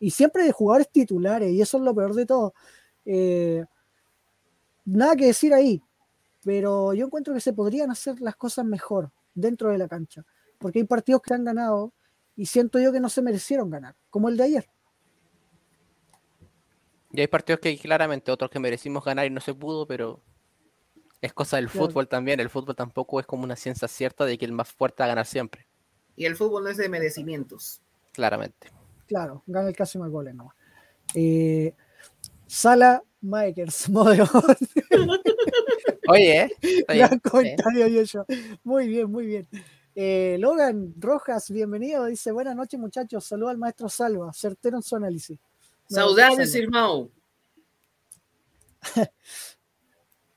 y 0.00 0.10
siempre 0.10 0.42
de 0.44 0.52
jugadores 0.52 0.90
titulares, 0.90 1.50
y 1.52 1.62
eso 1.62 1.76
es 1.78 1.82
lo 1.84 1.94
peor 1.94 2.14
de 2.14 2.26
todo. 2.26 2.54
Eh, 3.06 3.64
nada 4.84 5.14
que 5.16 5.26
decir 5.26 5.54
ahí, 5.54 5.80
pero 6.44 6.92
yo 6.92 7.06
encuentro 7.06 7.32
que 7.32 7.40
se 7.40 7.52
podrían 7.52 7.90
hacer 7.90 8.20
las 8.20 8.36
cosas 8.36 8.64
mejor 8.66 9.10
dentro 9.34 9.70
de 9.70 9.78
la 9.78 9.88
cancha, 9.88 10.24
porque 10.58 10.80
hay 10.80 10.84
partidos 10.84 11.22
que 11.22 11.34
han 11.34 11.44
ganado 11.44 11.92
y 12.36 12.46
siento 12.46 12.78
yo 12.78 12.92
que 12.92 13.00
no 13.00 13.08
se 13.08 13.22
merecieron 13.22 13.70
ganar, 13.70 13.94
como 14.10 14.28
el 14.28 14.36
de 14.36 14.44
ayer. 14.44 14.68
Y 17.12 17.20
hay 17.20 17.28
partidos 17.28 17.60
que 17.60 17.76
claramente 17.78 18.32
otros 18.32 18.50
que 18.50 18.58
merecimos 18.58 19.04
ganar 19.04 19.26
y 19.26 19.30
no 19.30 19.40
se 19.40 19.54
pudo, 19.54 19.86
pero 19.86 20.20
es 21.20 21.32
cosa 21.32 21.56
del 21.56 21.68
Claro. 21.70 21.86
fútbol 21.86 22.08
también. 22.08 22.40
El 22.40 22.50
fútbol 22.50 22.74
tampoco 22.74 23.20
es 23.20 23.26
como 23.26 23.44
una 23.44 23.54
ciencia 23.56 23.86
cierta 23.86 24.24
de 24.24 24.36
que 24.36 24.44
el 24.44 24.52
más 24.52 24.68
fuerte 24.72 25.02
va 25.02 25.04
a 25.04 25.08
ganar 25.08 25.26
siempre, 25.26 25.66
Y 26.16 26.24
el 26.26 26.34
fútbol 26.36 26.64
no 26.64 26.70
es 26.70 26.76
de 26.76 26.88
merecimientos. 26.88 27.80
claramente. 28.12 28.68
Claro, 29.06 29.42
gana 29.46 29.68
el 29.68 29.76
casi 29.76 29.98
más 29.98 30.10
goles 30.10 30.34
nomás. 30.34 30.54
Eh, 31.14 31.74
Sala 32.46 33.02
Makers, 33.20 33.88
modelo. 33.90 34.26
Oye, 36.08 36.40
¿eh? 36.42 36.50
Gran 36.88 37.18
comentario, 37.20 37.86
Yoyo. 37.88 38.24
Muy 38.64 38.88
bien, 38.88 39.10
muy 39.10 39.26
bien. 39.26 39.46
Eh, 39.94 40.36
Logan 40.40 40.92
Rojas, 40.98 41.50
bienvenido. 41.50 42.06
Dice, 42.06 42.32
buenas 42.32 42.56
noches, 42.56 42.78
muchachos. 42.80 43.24
Saluda 43.24 43.50
al 43.52 43.58
maestro 43.58 43.88
Salva, 43.88 44.32
certero 44.32 44.76
en 44.76 44.82
su 44.82 44.96
análisis. 44.96 45.38
No, 45.90 45.96
Saudades, 45.96 46.54
hermano. 46.54 47.08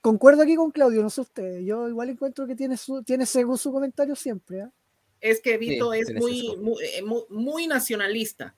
Concuerdo 0.02 0.43
aquí 0.43 0.56
con 0.56 0.72
Claudio, 0.72 1.02
no 1.02 1.10
sé 1.10 1.22
usted. 1.22 1.60
Yo 1.62 1.89
igual 1.89 2.10
encuentro 2.10 2.46
que 2.46 2.56
tiene 2.56 2.78
su, 2.78 3.04
tiene 3.04 3.26
según 3.26 3.58
su 3.58 3.72
comentario 3.72 4.15
siempre. 4.15 4.62
¿ah? 4.62 4.72
Es 5.20 5.41
que 5.41 5.58
Vito 5.58 5.91
Sí, 5.91 6.00
es 6.00 6.13
muy, 6.13 6.56
muy, 6.58 6.84
eh, 6.84 7.02
muy- 7.02 7.24
muy 7.30 7.67
nacionalista. 7.67 8.56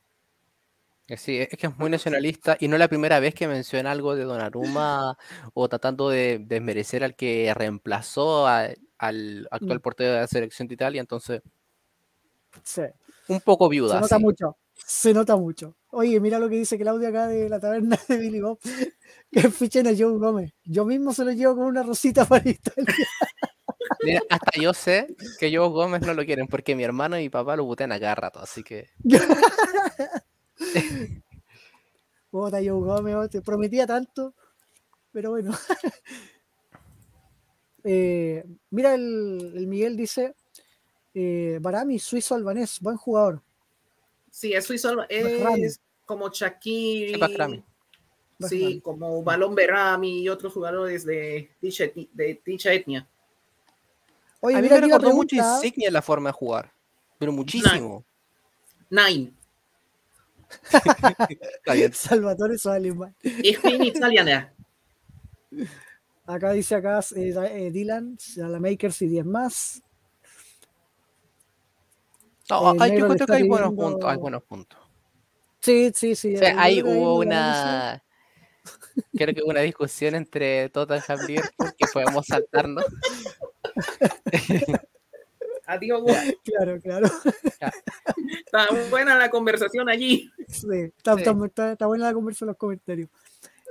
Eh, 1.09 1.17
Sí, 1.17 1.37
es 1.39 1.49
que 1.57 1.67
es 1.67 1.77
muy 1.77 1.89
nacionalista 1.89 2.55
y 2.59 2.67
no 2.67 2.75
es 2.75 2.79
la 2.79 2.87
primera 2.87 3.19
vez 3.19 3.33
que 3.33 3.47
menciona 3.47 3.91
algo 3.91 4.15
de 4.15 4.23
Donnarumma 4.25 5.17
o 5.53 5.67
tratando 5.69 6.09
de 6.09 6.39
desmerecer 6.39 7.03
al 7.03 7.15
que 7.15 7.51
reemplazó 7.55 8.47
a- 8.47 8.69
al 8.97 9.47
actual 9.51 9.79
Mm. 9.79 9.81
portero 9.81 10.13
de 10.13 10.19
la 10.21 10.27
selección 10.27 10.67
de 10.67 10.73
Italia, 10.75 11.01
entonces 11.01 11.41
Sí, 12.63 12.81
un 13.27 13.41
poco 13.41 13.65
se 13.67 13.71
viuda. 13.71 13.99
nota 14.01 14.17
sí. 14.17 14.21
mucho. 14.21 14.57
Se 14.75 15.13
nota 15.13 15.35
mucho. 15.35 15.75
Oye, 15.89 16.19
mira 16.19 16.39
lo 16.39 16.47
que 16.49 16.55
dice 16.55 16.77
Claudio 16.77 17.09
acá 17.09 17.27
de 17.27 17.49
la 17.49 17.59
taberna 17.59 17.97
de 18.07 18.17
Billy 18.17 18.39
Bob. 18.41 18.59
Que 19.31 19.49
fichen 19.51 19.85
a 19.87 19.91
Joe 19.91 20.17
Gómez. 20.17 20.53
Yo 20.63 20.85
mismo 20.85 21.13
se 21.13 21.23
lo 21.25 21.31
llevo 21.31 21.55
con 21.57 21.65
una 21.65 21.83
rosita 21.83 22.25
para 22.25 22.49
Italia. 22.49 22.95
Mira, 24.03 24.21
hasta 24.29 24.59
yo 24.61 24.73
sé 24.73 25.15
que 25.39 25.51
yo 25.51 25.69
Gómez 25.69 26.01
no 26.01 26.13
lo 26.13 26.25
quieren 26.25 26.47
porque 26.47 26.75
mi 26.75 26.83
hermano 26.83 27.17
y 27.19 27.23
mi 27.23 27.29
papá 27.29 27.55
lo 27.55 27.65
butean 27.65 27.91
a 27.91 27.99
cada 27.99 28.15
rato, 28.15 28.39
así 28.39 28.63
que 28.63 28.89
Joe 32.31 32.81
Gómez, 32.81 33.15
oh, 33.15 33.27
te 33.27 33.41
prometía 33.41 33.87
tanto, 33.87 34.33
pero 35.11 35.31
bueno. 35.31 35.51
Eh, 37.81 38.43
mira, 38.71 38.93
el, 38.93 39.53
el 39.55 39.65
Miguel 39.65 39.95
dice: 39.95 40.35
eh, 41.13 41.59
Barami, 41.61 41.97
suizo 41.97 42.35
albanés, 42.35 42.77
buen 42.81 42.97
jugador. 42.97 43.41
Sí, 44.29 44.51
es 44.51 44.65
suizo, 44.65 45.05
es 45.07 45.79
como 46.05 46.29
Shakiri. 46.29 47.17
Sí, 48.47 48.81
como 48.81 49.23
Balón 49.23 49.55
Berami 49.55 50.21
y 50.21 50.29
otros 50.29 50.53
jugadores 50.53 51.05
de 51.05 51.51
dicha, 51.61 51.85
de 52.13 52.41
dicha 52.45 52.73
etnia. 52.73 53.07
Oye, 54.41 54.55
a 54.55 54.59
mí 54.59 54.63
mira 54.63 54.75
me 54.79 54.87
recordó 54.87 55.13
mucho. 55.13 55.35
Insignia 55.35 55.87
en 55.87 55.93
la 55.93 56.01
forma 56.01 56.29
de 56.29 56.33
jugar, 56.33 56.73
pero 57.17 57.31
muchísimo. 57.31 58.05
Nine. 58.89 59.33
Salvatore 61.93 62.57
Soalimán. 62.57 63.15
Ich 63.23 63.61
bin 63.61 63.83
Italiana. 63.83 64.53
Acá 66.25 66.51
dice 66.51 66.75
acá 66.75 66.99
eh, 67.15 67.33
eh, 67.35 67.71
Dylan, 67.71 68.17
Makers 68.59 69.01
y 69.01 69.07
10 69.07 69.25
más. 69.25 69.81
No, 72.49 72.71
El 72.73 72.81
hay, 72.81 72.99
yo 72.99 73.07
está 73.07 73.25
que 73.25 73.33
hay 73.33 73.47
buenos 73.47 73.73
puntos, 73.73 74.09
hay 74.09 74.17
buenos 74.17 74.43
puntos. 74.43 74.79
Sí, 75.59 75.91
sí, 75.93 76.15
sí. 76.15 76.35
O 76.35 76.39
sea, 76.39 76.61
ahí 76.61 76.81
creo 76.81 76.93
hubo 76.93 77.19
una. 77.19 78.03
Creo 79.15 79.33
que 79.33 79.41
hubo 79.41 79.51
una 79.51 79.61
discusión 79.61 80.15
entre 80.15 80.69
Tottenham 80.69 81.19
y 81.23 81.27
Liverpool 81.27 81.73
que 81.77 81.87
podemos 81.91 82.25
saltarnos. 82.25 82.85
Adiós, 85.69 86.01
güey. 86.01 86.37
Claro, 86.43 86.79
claro. 86.81 87.07
Está 88.45 88.67
buena 88.89 89.15
la 89.17 89.29
conversación 89.29 89.87
allí. 89.89 90.31
Sí, 90.47 90.67
está, 90.97 91.13
Sí. 91.15 91.19
está- 91.21 91.45
está- 91.45 91.71
está 91.73 91.85
buena 91.87 92.05
la 92.05 92.13
conversa 92.13 92.45
en 92.45 92.47
los 92.47 92.57
comentarios. 92.57 93.09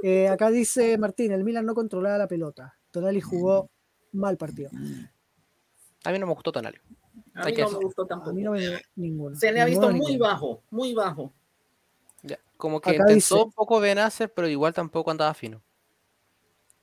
Eh, 0.02 0.28
acá 0.28 0.50
dice 0.50 0.96
Martín, 0.96 1.32
el 1.32 1.42
Milan 1.42 1.66
no 1.66 1.74
controlaba 1.74 2.16
la 2.18 2.28
pelota. 2.28 2.76
Tonali 2.92 3.20
jugó 3.20 3.68
mal 4.12 4.36
partido. 4.36 4.70
A 6.04 6.12
mí 6.12 6.18
no 6.20 6.26
me 6.28 6.34
gustó 6.34 6.52
Tonali. 6.52 6.78
A 7.34 7.46
mí 7.46 7.52
no 7.56 7.70
me 7.70 7.78
gustó 7.84 8.02
A 8.02 8.06
tampoco. 8.06 8.32
mí 8.32 8.42
no 8.42 8.52
me 8.52 8.80
ninguno. 8.96 9.34
Se 9.36 9.50
le 9.52 9.60
ha 9.60 9.64
visto 9.64 9.80
Ninguno, 9.90 9.98
muy 10.04 10.12
ninguno. 10.12 10.30
bajo, 10.30 10.62
muy 10.70 10.94
bajo. 10.94 11.32
Ya, 12.22 12.38
Como 12.56 12.80
que 12.80 12.90
Acá 12.90 12.96
intentó 13.02 13.14
dice- 13.14 13.34
un 13.34 13.52
poco 13.52 13.80
Benacer, 13.80 14.32
pero 14.32 14.48
igual 14.48 14.72
tampoco 14.72 15.10
andaba 15.10 15.34
fino. 15.34 15.60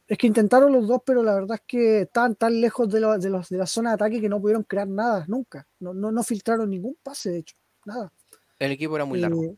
Es 0.07 0.17
que 0.19 0.27
intentaron 0.27 0.71
los 0.71 0.87
dos, 0.87 1.01
pero 1.05 1.23
la 1.23 1.33
verdad 1.33 1.55
es 1.55 1.63
que 1.65 2.01
estaban 2.01 2.35
tan 2.35 2.61
lejos 2.61 2.87
de, 2.91 2.99
lo- 2.99 3.17
de 3.17 3.29
los, 3.29 3.49
de 3.49 3.57
la 3.57 3.65
zona 3.65 3.89
de 3.91 3.95
ataque 3.95 4.21
que 4.21 4.29
no 4.29 4.39
pudieron 4.39 4.63
crear 4.63 4.87
nada, 4.87 5.25
nunca. 5.27 5.67
No, 5.79 5.93
no, 5.93 6.11
no 6.11 6.23
filtraron 6.23 6.69
ningún 6.69 6.95
pase, 7.01 7.31
de 7.31 7.37
hecho. 7.39 7.55
Nada. 7.85 8.11
El 8.59 8.71
equipo 8.71 8.95
era 8.95 9.05
muy 9.05 9.19
largo. 9.19 9.43
Eh, 9.43 9.55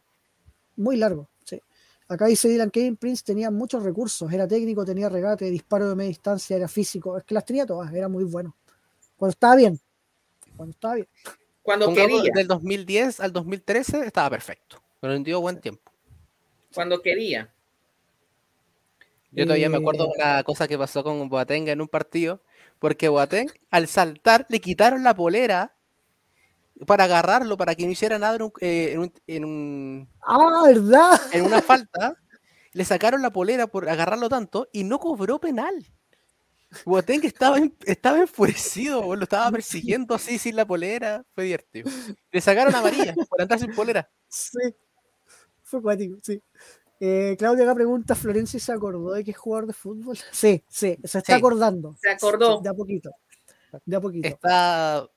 muy 0.77 0.95
largo, 0.95 1.29
sí. 1.43 1.61
Acá 2.07 2.27
dice 2.27 2.47
Dylan 2.47 2.71
Kevin 2.71 2.95
Prince 2.95 3.23
tenía 3.25 3.51
muchos 3.51 3.83
recursos, 3.83 4.31
era 4.31 4.47
técnico, 4.47 4.85
tenía 4.85 5.09
regate, 5.09 5.49
disparo 5.51 5.89
de 5.89 5.95
media 5.95 6.09
distancia, 6.09 6.55
era 6.55 6.69
físico, 6.69 7.17
es 7.17 7.23
que 7.25 7.33
las 7.33 7.43
tenía 7.43 7.65
todas, 7.65 7.93
era 7.93 8.07
muy 8.07 8.23
bueno. 8.23 8.55
Cuando 9.17 9.31
estaba 9.31 9.55
bien, 9.57 9.77
cuando 10.55 10.71
estaba 10.71 10.95
bien. 10.95 11.07
Cuando 11.61 11.87
quería, 11.93 12.31
del 12.33 12.47
2010 12.47 13.19
al 13.19 13.33
2013 13.33 14.05
estaba 14.05 14.29
perfecto. 14.29 14.81
Pero 15.01 15.19
dio 15.19 15.41
buen 15.41 15.59
tiempo. 15.59 15.91
cuando 16.73 17.01
quería. 17.01 17.53
Yo 19.31 19.45
todavía 19.45 19.69
me 19.69 19.77
acuerdo 19.77 20.05
Eh, 20.05 20.07
de 20.17 20.23
una 20.23 20.43
cosa 20.43 20.67
que 20.67 20.77
pasó 20.77 21.03
con 21.03 21.27
Boateng 21.29 21.67
en 21.67 21.81
un 21.81 21.87
partido, 21.87 22.41
porque 22.79 23.09
Boateng 23.09 23.47
al 23.71 23.87
saltar 23.87 24.45
le 24.49 24.59
quitaron 24.61 25.03
la 25.03 25.15
polera 25.15 25.75
para 26.85 27.05
agarrarlo, 27.05 27.57
para 27.57 27.73
que 27.75 27.85
no 27.85 27.91
hiciera 27.91 28.19
nada 28.19 28.35
en, 28.35 28.41
un- 28.43 28.51
eh, 28.61 28.91
en 28.93 28.99
un- 28.99 29.13
en 29.27 29.45
un- 29.45 30.09
Ah, 30.21 30.63
¿verdad? 30.67 31.19
en 31.33 31.45
una 31.45 31.61
falta. 31.61 32.15
Le 32.73 32.85
sacaron 32.85 33.21
la 33.21 33.31
polera 33.31 33.67
por 33.67 33.89
agarrarlo 33.89 34.29
tanto 34.29 34.69
y 34.71 34.83
no 34.83 34.99
cobró 34.99 35.39
penal. 35.39 35.73
Boateng 36.85 37.23
estaba, 37.25 37.57
estaba 37.85 38.19
enfurecido, 38.19 39.15
lo 39.15 39.23
estaba 39.23 39.49
persiguiendo 39.51 40.15
así 40.15 40.37
sin 40.37 40.55
la 40.55 40.65
polera. 40.65 41.23
Fue 41.33 41.45
divertido. 41.45 41.89
Le 42.31 42.41
sacaron 42.41 42.75
amarilla 42.75 43.15
por 43.29 43.41
andar 43.41 43.59
sin 43.59 43.73
polera. 43.73 44.09
Sí. 44.27 44.59
Fue 45.63 45.81
cuático, 45.81 46.17
sí. 46.23 46.41
Eh, 46.99 47.35
Claudia 47.37 47.63
acá 47.63 47.75
pregunta, 47.75 48.15
¿Florencia 48.15 48.59
se 48.59 48.71
acordó 48.71 49.11
de 49.11 49.23
que 49.23 49.31
es 49.31 49.37
jugador 49.37 49.67
de 49.67 49.73
fútbol? 49.73 50.17
Sí, 50.31 50.63
sí, 50.67 50.97
se 51.03 51.17
está 51.19 51.33
Sí. 51.33 51.39
acordando. 51.39 51.95
Se 52.01 52.09
acordó. 52.09 52.59
De 52.61 52.69
a 52.69 52.73
poquito. 52.73 53.11
De 53.85 53.95
a 53.95 54.01
poquito. 54.01 54.27
Está 54.27 55.07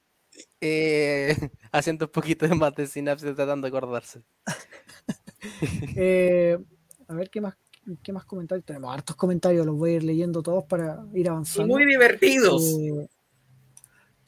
eh, 0.61 1.35
haciendo 1.73 2.07
un 2.07 2.13
poquito 2.13 2.47
de 2.47 2.55
más 2.55 2.75
de 2.75 2.87
sinapsis 2.87 3.35
tratando 3.35 3.69
de 3.71 3.77
acordarse. 3.77 4.23
Eh, 5.97 6.59
a 7.09 7.15
ver 7.15 7.31
qué 7.31 7.41
más, 7.41 7.55
qué 8.03 8.13
más 8.13 8.27
comentarios. 8.27 8.65
Tenemos 8.67 8.93
hartos 8.93 9.17
comentarios, 9.17 9.65
los 9.65 9.75
voy 9.75 9.93
a 9.93 9.95
ir 9.95 10.03
leyendo 10.05 10.43
todos 10.43 10.65
para 10.65 11.03
ir 11.15 11.25
Y 11.25 11.29
avanzando. 11.29 11.73
muy 11.73 11.87
divertidos. 11.87 12.63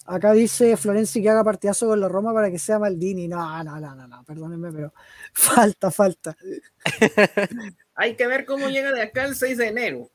Acá 0.06 0.32
dice 0.32 0.76
Florenzi 0.76 1.22
que 1.22 1.30
haga 1.30 1.44
partidazo 1.44 1.86
con 1.86 2.00
la 2.00 2.08
Roma 2.08 2.34
para 2.34 2.50
que 2.50 2.58
sea 2.58 2.78
Maldini. 2.78 3.28
No, 3.28 3.62
no, 3.62 3.78
no, 3.78 3.94
no, 3.94 4.08
no, 4.08 4.24
perdónenme, 4.24 4.72
pero 4.72 4.92
falta, 5.32 5.90
falta. 5.90 6.36
Hay 7.94 8.16
que 8.16 8.26
ver 8.26 8.44
cómo 8.44 8.68
llega 8.68 8.92
de 8.92 9.02
acá 9.02 9.24
el 9.24 9.36
6 9.36 9.58
de 9.58 9.68
enero. 9.68 10.10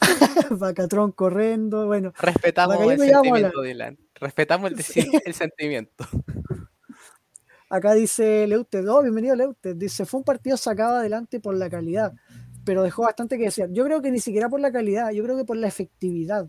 Vacatrón 0.50 1.12
corriendo, 1.12 1.86
bueno. 1.86 2.14
Respetamos 2.18 2.80
el 2.90 2.98
sentimiento, 2.98 3.62
Dylan. 3.62 3.98
Respetamos 4.14 4.72
el, 4.72 5.34
sentimiento. 5.34 6.06
Acá 7.68 7.92
dice 7.92 8.46
Leuted, 8.46 8.88
oh, 8.88 9.02
bienvenido 9.02 9.34
Leuted, 9.34 9.76
dice, 9.76 10.06
fue 10.06 10.18
un 10.18 10.24
partido 10.24 10.56
sacado 10.56 10.96
adelante 10.96 11.40
por 11.40 11.56
la 11.56 11.68
calidad, 11.68 12.12
pero 12.64 12.82
dejó 12.82 13.02
bastante 13.02 13.36
que 13.36 13.44
decir. 13.44 13.66
Yo 13.70 13.84
creo 13.84 14.00
que 14.00 14.10
ni 14.10 14.20
siquiera 14.20 14.48
por 14.48 14.60
la 14.60 14.70
calidad, 14.70 15.10
yo 15.10 15.24
creo 15.24 15.36
que 15.36 15.44
por 15.44 15.56
la 15.56 15.68
efectividad 15.68 16.48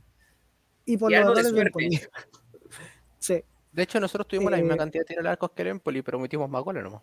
y 0.85 0.97
por 0.97 1.11
Y 1.11 1.15
los 1.15 1.35
de 1.35 1.43
de 1.43 1.49
suerte. 1.49 1.61
Empoli. 1.61 1.89
Sí, 3.19 3.43
De 3.71 3.83
hecho, 3.83 3.99
nosotros 3.99 4.27
tuvimos 4.27 4.51
la 4.51 4.57
misma 4.57 4.75
Eh, 4.75 4.77
cantidad 4.77 5.01
de 5.01 5.05
tiros 5.05 5.21
al 5.25 5.31
arco 5.31 5.49
que 5.53 5.61
el 5.63 5.67
Empoli, 5.69 6.01
pero 6.01 6.19
metimos 6.19 6.49
más 6.49 6.63
goles 6.63 6.83
nomás. 6.83 7.01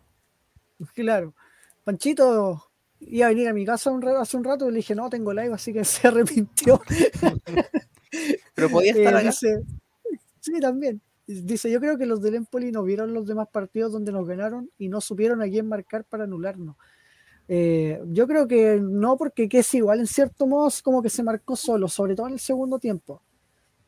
claro. 0.95 1.35
Panchito 1.85 2.71
iba 3.01 3.27
a 3.27 3.31
venir 3.31 3.49
a 3.49 3.53
mi 3.55 3.65
casa 3.65 3.91
un 3.91 4.03
rato, 4.03 4.19
hace 4.21 4.37
un 4.37 4.45
rato 4.45 4.69
y 4.69 4.73
le 4.73 4.77
dije, 4.79 4.95
no, 4.95 5.09
tengo 5.11 5.33
live, 5.33 5.55
así 5.55 5.73
que 5.73 5.85
se 5.85 6.09
arrepintió. 6.09 6.81
Pero 8.55 8.71
podía 8.71 8.93
estar 8.93 9.15
Eh, 9.15 9.17
acá. 9.17 9.23
dice, 9.23 9.65
sí, 10.41 10.61
también. 10.61 11.01
Dice, 11.27 11.71
yo 11.71 11.81
creo 11.81 11.99
que 11.99 12.07
los 12.07 12.23
del 12.23 12.35
Empoli 12.37 12.73
no 12.73 12.83
vieron 12.83 13.15
los 13.15 13.27
demás 13.27 13.49
partidos 13.53 13.93
donde 13.93 14.13
nos 14.13 14.27
ganaron 14.27 14.71
y 14.79 14.89
no 14.89 15.01
supieron 15.01 15.43
a 15.43 15.47
quién 15.49 15.69
marcar 15.69 16.05
para 16.05 16.25
anularnos. 16.25 16.77
Eh, 17.49 18.01
yo 18.09 18.27
creo 18.29 18.49
que 18.49 18.81
no, 18.83 19.17
porque 19.17 19.49
que 19.49 19.61
es 19.61 19.75
igual, 19.75 20.01
en 20.01 20.07
cierto 20.09 20.47
modo, 20.47 20.69
es 20.69 20.83
como 20.83 21.03
que 21.03 21.11
se 21.11 21.23
marcó 21.23 21.57
solo, 21.57 21.89
sobre 21.89 22.17
todo 22.17 22.29
en 22.29 22.35
el 22.35 22.41
segundo 22.41 22.79
tiempo. 22.79 23.23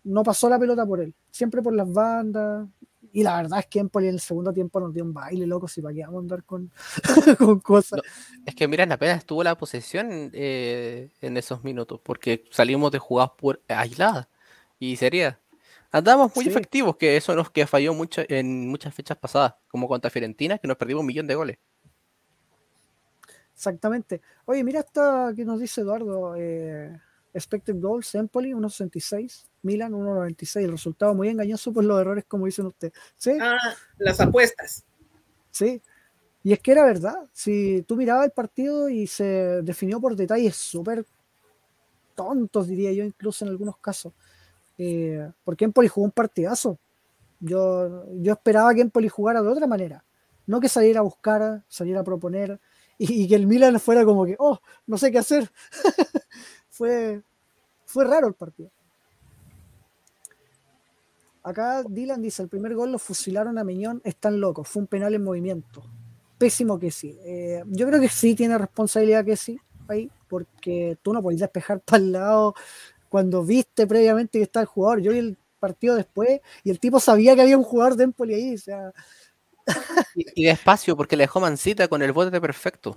No 0.05 0.23
pasó 0.23 0.49
la 0.49 0.59
pelota 0.59 0.85
por 0.87 1.01
él, 1.01 1.15
siempre 1.31 1.63
por 1.63 1.75
las 1.75 1.91
bandas. 1.93 2.69
Y 3.15 3.23
la 3.23 3.37
verdad 3.43 3.59
es 3.59 3.67
que 3.67 3.79
Empoli 3.79 4.09
en 4.09 4.15
el 4.15 4.21
segundo 4.21 4.53
tiempo 4.55 4.81
nos 4.81 4.95
dio 4.95 5.05
un 5.05 5.13
baile, 5.13 5.47
loco, 5.47 5.69
si 5.69 5.83
para 5.83 5.95
qué 5.95 6.01
vamos 6.03 6.17
a 6.17 6.21
andar 6.21 6.45
con, 6.45 6.71
con 7.39 7.61
cosas. 7.61 7.99
No, 7.99 8.43
Es 8.47 8.55
que 8.55 8.67
miren, 8.67 8.91
apenas 8.91 9.19
estuvo 9.19 9.45
la 9.45 9.55
posesión 9.57 10.31
eh, 10.33 11.11
en 11.21 11.37
esos 11.37 11.63
minutos, 11.63 12.01
porque 12.03 12.45
salimos 12.51 12.91
de 12.91 12.99
jugadas 12.99 13.33
por 13.37 13.61
aisladas 13.69 14.29
y 14.79 14.97
sería. 14.97 15.39
Andamos 15.91 16.35
muy 16.35 16.45
Sí. 16.47 16.51
efectivos, 16.51 16.97
que 16.97 17.19
eso 17.19 17.35
nos 17.35 17.51
que 17.51 17.67
falló 17.67 17.93
mucho 17.93 18.23
en 18.29 18.67
muchas 18.69 18.95
fechas 18.95 19.19
pasadas, 19.19 19.57
como 19.69 19.87
contra 19.89 20.11
Fiorentina, 20.11 20.57
que 20.57 20.67
nos 20.67 20.79
perdimos 20.79 21.01
un 21.03 21.07
millón 21.07 21.27
de 21.27 21.35
goles. 21.35 21.59
Exactamente. 23.55 24.23
Oye, 24.47 24.65
mira 24.65 24.81
esta 24.81 25.33
que 25.37 25.45
nos 25.45 25.61
dice 25.61 25.83
Eduardo. 25.83 26.35
Eh, 26.37 26.99
expected 27.35 27.81
goals, 27.81 28.15
Empoli 28.15 28.53
1.66, 28.53 29.47
Milan 29.63 29.93
1.96. 29.93 30.61
El 30.65 30.73
resultado 30.73 31.15
muy 31.15 31.29
engañoso 31.29 31.73
por 31.73 31.85
los 31.85 32.01
errores, 32.01 32.25
como 32.27 32.47
dicen 32.47 32.67
ustedes. 32.67 32.93
Sí, 33.17 33.33
Ah, 33.41 33.59
las 33.99 34.21
apuestas. 34.21 34.85
sí. 35.51 35.81
Y 36.45 36.53
es 36.53 36.59
que 36.59 36.73
era 36.73 36.85
verdad. 36.85 37.15
Si 37.33 37.83
tú 37.87 37.95
mirabas 37.95 38.25
el 38.25 38.33
partido 38.33 38.89
y 38.89 39.07
se 39.07 39.63
definió 39.63 40.01
por 40.01 40.17
detalles 40.17 40.57
súper 40.57 41.07
tontos, 42.17 42.67
diría 42.67 42.93
yo, 42.93 43.05
incluso 43.05 43.45
en 43.45 43.51
algunos 43.53 43.77
casos. 43.79 44.13
Eh, 44.77 45.31
porque 45.45 45.65
Empoli 45.65 45.87
jugó 45.87 46.05
un 46.07 46.11
partidazo. 46.11 46.79
Yo, 47.39 48.07
yo 48.21 48.33
esperaba 48.33 48.75
que 48.75 48.81
Empoli 48.81 49.09
jugara 49.09 49.41
de 49.41 49.49
otra 49.49 49.69
manera. 49.69 50.05
No 50.47 50.59
que 50.61 50.69
saliera 50.69 50.99
a 50.99 51.05
buscar, 51.05 51.63
saliera 51.69 52.01
a 52.01 52.05
proponer 52.05 52.59
y, 52.99 53.23
y 53.23 53.29
que 53.29 53.37
el 53.37 53.47
Milan 53.47 53.79
fuera 53.79 54.05
como 54.05 54.25
que, 54.27 54.35
oh, 54.41 54.59
no 54.87 54.99
sé 54.99 55.13
qué 55.13 55.19
hacer. 55.19 55.49
fue, 56.83 57.23
fue 57.87 58.05
raro 58.05 58.27
el 58.27 58.35
partido. 58.35 58.69
Acá 61.45 61.85
Dylan 61.89 62.21
dice, 62.21 62.43
el 62.43 62.49
primer 62.49 62.75
gol 62.75 62.91
lo 62.91 62.99
fusilaron 62.99 63.57
a 63.57 63.63
Meñón, 63.63 64.01
están 64.03 64.41
locos, 64.41 64.67
fue 64.67 64.83
un 64.83 64.89
penal 64.89 65.15
en 65.15 65.23
movimiento. 65.23 65.85
Pésimo 66.39 66.81
que 66.81 66.91
sí. 66.91 67.17
Eh, 67.25 67.63
yo 67.69 67.87
creo 67.87 68.01
que 68.01 68.09
sí 68.09 68.35
tiene 68.35 68.59
responsabilidad 68.59 69.25
que 69.25 69.37
sí 69.37 69.61
ahí, 69.87 70.11
porque 70.27 70.99
tú 71.03 71.13
no 71.13 71.23
podés 71.23 71.39
despejar 71.39 71.81
para 71.85 72.03
el 72.03 72.11
lado 72.11 72.55
cuando 73.09 73.45
viste 73.45 73.87
previamente 73.87 74.41
que 74.41 74.45
está 74.45 74.61
el 74.61 74.67
jugador. 74.67 75.03
Yo 75.03 75.13
vi 75.13 75.19
el 75.19 75.39
partido 75.61 75.95
después 75.95 76.41
y 76.65 76.71
el 76.71 76.81
tipo 76.81 76.99
sabía 76.99 77.37
que 77.37 77.43
había 77.43 77.59
un 77.59 77.63
jugador 77.63 77.95
de 77.95 78.05
Empoli 78.05 78.35
ahí. 78.35 78.55
O 78.55 78.59
sea, 78.59 78.93
Y, 80.17 80.43
y 80.43 80.47
despacio, 80.47 80.97
porque 80.97 81.17
le 81.17 81.25
dejó 81.25 81.39
mancita 81.39 81.87
con 81.87 82.03
el 82.03 82.11
bote 82.11 82.41
perfecto. 82.41 82.97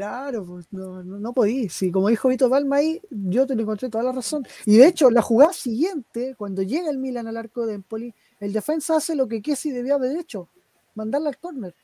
Claro, 0.00 0.46
pues, 0.46 0.66
no, 0.70 1.04
no, 1.04 1.18
no 1.18 1.32
podí. 1.34 1.68
Sí, 1.68 1.92
como 1.92 2.08
dijo 2.08 2.28
Vito 2.28 2.48
Palma 2.48 2.76
ahí, 2.76 3.02
yo 3.10 3.46
te 3.46 3.54
le 3.54 3.62
encontré 3.62 3.90
toda 3.90 4.02
la 4.02 4.12
razón. 4.12 4.46
Y 4.64 4.78
de 4.78 4.86
hecho, 4.86 5.10
la 5.10 5.20
jugada 5.20 5.52
siguiente, 5.52 6.34
cuando 6.38 6.62
llega 6.62 6.88
el 6.88 6.96
Milan 6.96 7.28
al 7.28 7.36
arco 7.36 7.66
de 7.66 7.74
Empoli, 7.74 8.14
el 8.40 8.54
defensa 8.54 8.96
hace 8.96 9.14
lo 9.14 9.28
que 9.28 9.42
Kessi 9.42 9.70
debía 9.70 9.96
haber 9.96 10.16
hecho, 10.16 10.48
mandarla 10.94 11.28
al 11.28 11.36
córner. 11.36 11.74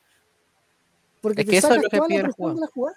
Porque 1.21 1.43
Es 1.43 1.47
te 1.47 1.51
que 1.51 1.59
eso 1.59 1.75
es 1.75 1.83
lo 1.83 1.91
que 1.91 2.01
pide 2.09 2.23
la 2.23 2.33
jugada. 2.33 2.61
la 2.61 2.67
jugada. 2.69 2.97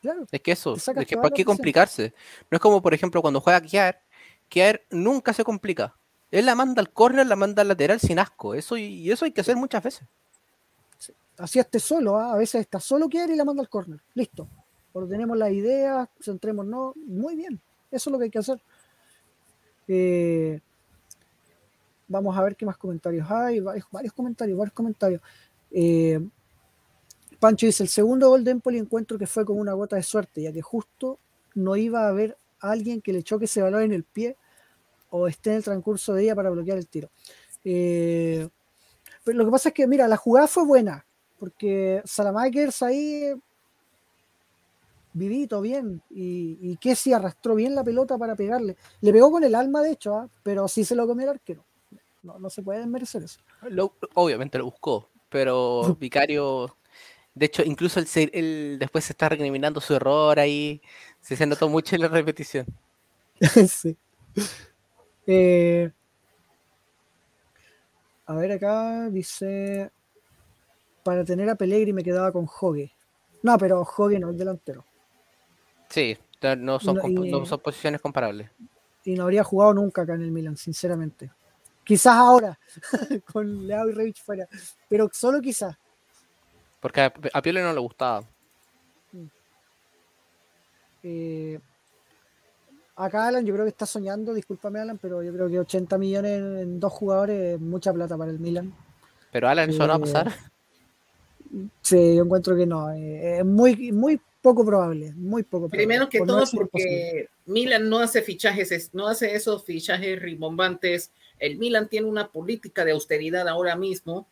Claro. 0.00 0.26
Es 0.32 0.40
que 0.40 0.52
eso, 0.52 0.74
es 0.74 1.06
que 1.06 1.16
para 1.16 1.30
qué 1.30 1.44
complicarse. 1.44 2.12
No 2.50 2.56
es 2.56 2.60
como, 2.60 2.82
por 2.82 2.92
ejemplo, 2.92 3.22
cuando 3.22 3.40
juega 3.40 3.60
Kiar, 3.60 4.02
Kiar 4.48 4.82
nunca 4.90 5.32
se 5.32 5.44
complica. 5.44 5.94
Él 6.32 6.46
la 6.46 6.56
manda 6.56 6.80
al 6.80 6.90
córner, 6.90 7.26
la 7.26 7.36
manda 7.36 7.62
al 7.62 7.68
lateral 7.68 8.00
sin 8.00 8.18
asco. 8.18 8.54
Eso 8.54 8.76
y 8.76 9.12
eso 9.12 9.26
hay 9.26 9.30
que 9.30 9.42
hacer 9.42 9.54
muchas 9.54 9.82
veces. 9.82 10.08
Así 11.40 11.58
esté 11.58 11.80
solo, 11.80 12.16
¿ah? 12.16 12.32
a 12.32 12.36
veces 12.36 12.60
está 12.60 12.78
solo 12.78 13.08
quiere 13.08 13.34
y 13.34 13.36
la 13.36 13.44
manda 13.44 13.62
al 13.62 13.68
córner. 13.68 14.00
Listo. 14.14 14.48
Ordenemos 14.92 15.36
las 15.36 15.52
ideas, 15.52 16.08
centrémonos. 16.20 16.96
Muy 16.96 17.36
bien. 17.36 17.60
Eso 17.90 18.10
es 18.10 18.12
lo 18.12 18.18
que 18.18 18.24
hay 18.24 18.30
que 18.30 18.38
hacer. 18.38 18.60
Eh, 19.88 20.60
vamos 22.08 22.36
a 22.36 22.42
ver 22.42 22.56
qué 22.56 22.66
más 22.66 22.76
comentarios 22.76 23.30
hay. 23.30 23.60
Varios, 23.60 23.86
comentarios, 24.14 24.58
varios 24.58 24.74
comentarios. 24.74 25.20
Eh, 25.70 26.20
Pancho 27.38 27.66
dice: 27.66 27.82
el 27.82 27.88
segundo 27.88 28.28
gol 28.28 28.44
de 28.44 28.50
Empoli 28.52 28.78
encuentro 28.78 29.18
que 29.18 29.26
fue 29.26 29.44
con 29.44 29.58
una 29.58 29.72
gota 29.72 29.96
de 29.96 30.02
suerte, 30.02 30.42
ya 30.42 30.52
que 30.52 30.62
justo 30.62 31.18
no 31.54 31.76
iba 31.76 32.04
a 32.04 32.08
haber 32.08 32.36
alguien 32.60 33.00
que 33.00 33.12
le 33.12 33.22
choque 33.22 33.46
ese 33.46 33.62
balón 33.62 33.82
en 33.82 33.92
el 33.92 34.04
pie 34.04 34.36
o 35.10 35.26
esté 35.26 35.50
en 35.50 35.56
el 35.56 35.64
transcurso 35.64 36.14
de 36.14 36.24
ella 36.24 36.34
para 36.34 36.50
bloquear 36.50 36.78
el 36.78 36.86
tiro. 36.86 37.10
Eh, 37.64 38.48
pero 39.24 39.38
lo 39.38 39.44
que 39.44 39.50
pasa 39.50 39.68
es 39.70 39.74
que, 39.74 39.86
mira, 39.86 40.08
la 40.08 40.16
jugada 40.16 40.46
fue 40.46 40.64
buena, 40.64 41.04
porque 41.40 42.02
Salamakers 42.04 42.82
ahí 42.82 43.32
vivito 45.12 45.60
bien 45.60 46.00
y, 46.10 46.56
y 46.60 46.76
Kessi 46.76 47.12
arrastró 47.12 47.56
bien 47.56 47.74
la 47.74 47.82
pelota 47.82 48.16
para 48.16 48.36
pegarle. 48.36 48.76
Le 49.00 49.12
pegó 49.12 49.30
con 49.32 49.42
el 49.42 49.54
alma, 49.56 49.82
de 49.82 49.92
hecho, 49.92 50.14
¿ah? 50.16 50.28
pero 50.44 50.68
sí 50.68 50.84
se 50.84 50.94
lo 50.94 51.06
comió 51.06 51.24
el 51.24 51.30
arquero. 51.30 51.64
No, 52.22 52.38
no 52.38 52.50
se 52.50 52.62
puede 52.62 52.80
desmerecer 52.80 53.24
eso. 53.24 53.40
Lo- 53.68 53.94
obviamente 54.14 54.58
lo 54.58 54.66
buscó, 54.66 55.08
pero 55.28 55.96
Vicario, 55.98 56.76
de 57.34 57.46
hecho, 57.46 57.62
incluso 57.64 57.98
él 57.98 58.76
después 58.78 59.04
se 59.04 59.14
está 59.14 59.28
recriminando 59.28 59.80
su 59.80 59.94
error 59.94 60.38
ahí. 60.38 60.80
Se, 61.20 61.34
se 61.34 61.46
notó 61.46 61.68
mucho 61.68 61.96
en 61.96 62.02
la 62.02 62.08
repetición. 62.08 62.66
sí. 63.68 63.96
Eh, 65.26 65.90
a 68.26 68.34
ver 68.34 68.52
acá 68.52 69.08
dice 69.10 69.90
para 71.10 71.24
tener 71.24 71.50
a 71.50 71.56
Pellegrini 71.56 71.92
me 71.92 72.04
quedaba 72.04 72.30
con 72.30 72.46
Jogue. 72.46 72.92
No, 73.42 73.58
pero 73.58 73.84
Jogue 73.84 74.20
no 74.20 74.30
es 74.30 74.38
delantero. 74.38 74.84
Sí, 75.88 76.16
no- 76.56 76.78
son, 76.78 76.94
No, 76.94 77.02
compo- 77.02 77.24
y- 77.26 77.30
no 77.32 77.44
son 77.44 77.58
posiciones 77.58 78.00
comparables. 78.00 78.48
Y 79.04 79.14
no 79.16 79.24
habría 79.24 79.42
jugado 79.42 79.74
nunca 79.74 80.02
acá 80.02 80.14
en 80.14 80.22
el 80.22 80.30
Milan, 80.30 80.56
sinceramente. 80.56 81.28
Quizás 81.82 82.14
ahora, 82.14 82.56
con 83.32 83.66
Leao 83.66 83.88
y 83.88 83.92
Revich 83.92 84.22
fuera, 84.22 84.46
pero 84.88 85.10
solo 85.12 85.40
quizás. 85.40 85.76
Porque 86.78 87.00
a, 87.00 87.12
a 87.32 87.42
Pioli 87.42 87.60
no 87.60 87.72
le 87.72 87.80
gustaba. 87.80 88.22
Eh, 91.02 91.58
acá 92.94 93.26
Alan, 93.26 93.44
yo 93.44 93.52
creo 93.52 93.64
que 93.64 93.70
está 93.70 93.84
soñando, 93.86 94.32
discúlpame 94.32 94.78
Alan, 94.78 94.98
pero 94.98 95.24
yo 95.24 95.32
creo 95.32 95.48
que 95.48 95.58
80 95.58 95.98
millones 95.98 96.38
en, 96.62 96.78
dos 96.78 96.92
jugadores 96.92 97.54
es 97.54 97.60
mucha 97.60 97.92
plata 97.92 98.16
para 98.16 98.30
el 98.30 98.38
Milan. 98.38 98.72
Pero 99.32 99.48
Alan, 99.48 99.70
eso 99.70 99.86
no 99.86 99.88
va 99.88 99.94
a 99.94 99.96
Eh, 99.96 100.00
pasar. 100.00 100.34
Sí, 101.82 102.14
yo 102.16 102.22
encuentro 102.24 102.56
que 102.56 102.66
no. 102.66 102.90
eh, 102.92 103.38
Es 103.40 103.44
muy, 103.44 103.90
muy 103.92 104.20
poco 104.40 104.64
probable, 104.64 105.12
muy 105.16 105.42
poco 105.42 105.68
probable. 105.68 105.78
Primero 105.86 106.08
que 106.08 106.18
por 106.18 106.26
no 106.28 106.32
todo 106.34 106.42
imposible. 106.44 106.68
porque 106.70 107.28
Milan 107.46 107.88
no 107.90 107.98
hace 107.98 108.22
fichajes, 108.22 108.70
es- 108.72 108.94
no 108.94 109.08
hace 109.08 109.34
esos 109.34 109.64
fichajes 109.64 110.18
rimbombantes. 110.20 111.10
El 111.38 111.58
Milan 111.58 111.88
tiene 111.88 112.06
una 112.06 112.28
política 112.28 112.84
de 112.84 112.92
austeridad 112.92 113.48
ahora 113.48 113.74
mismo 113.76 114.26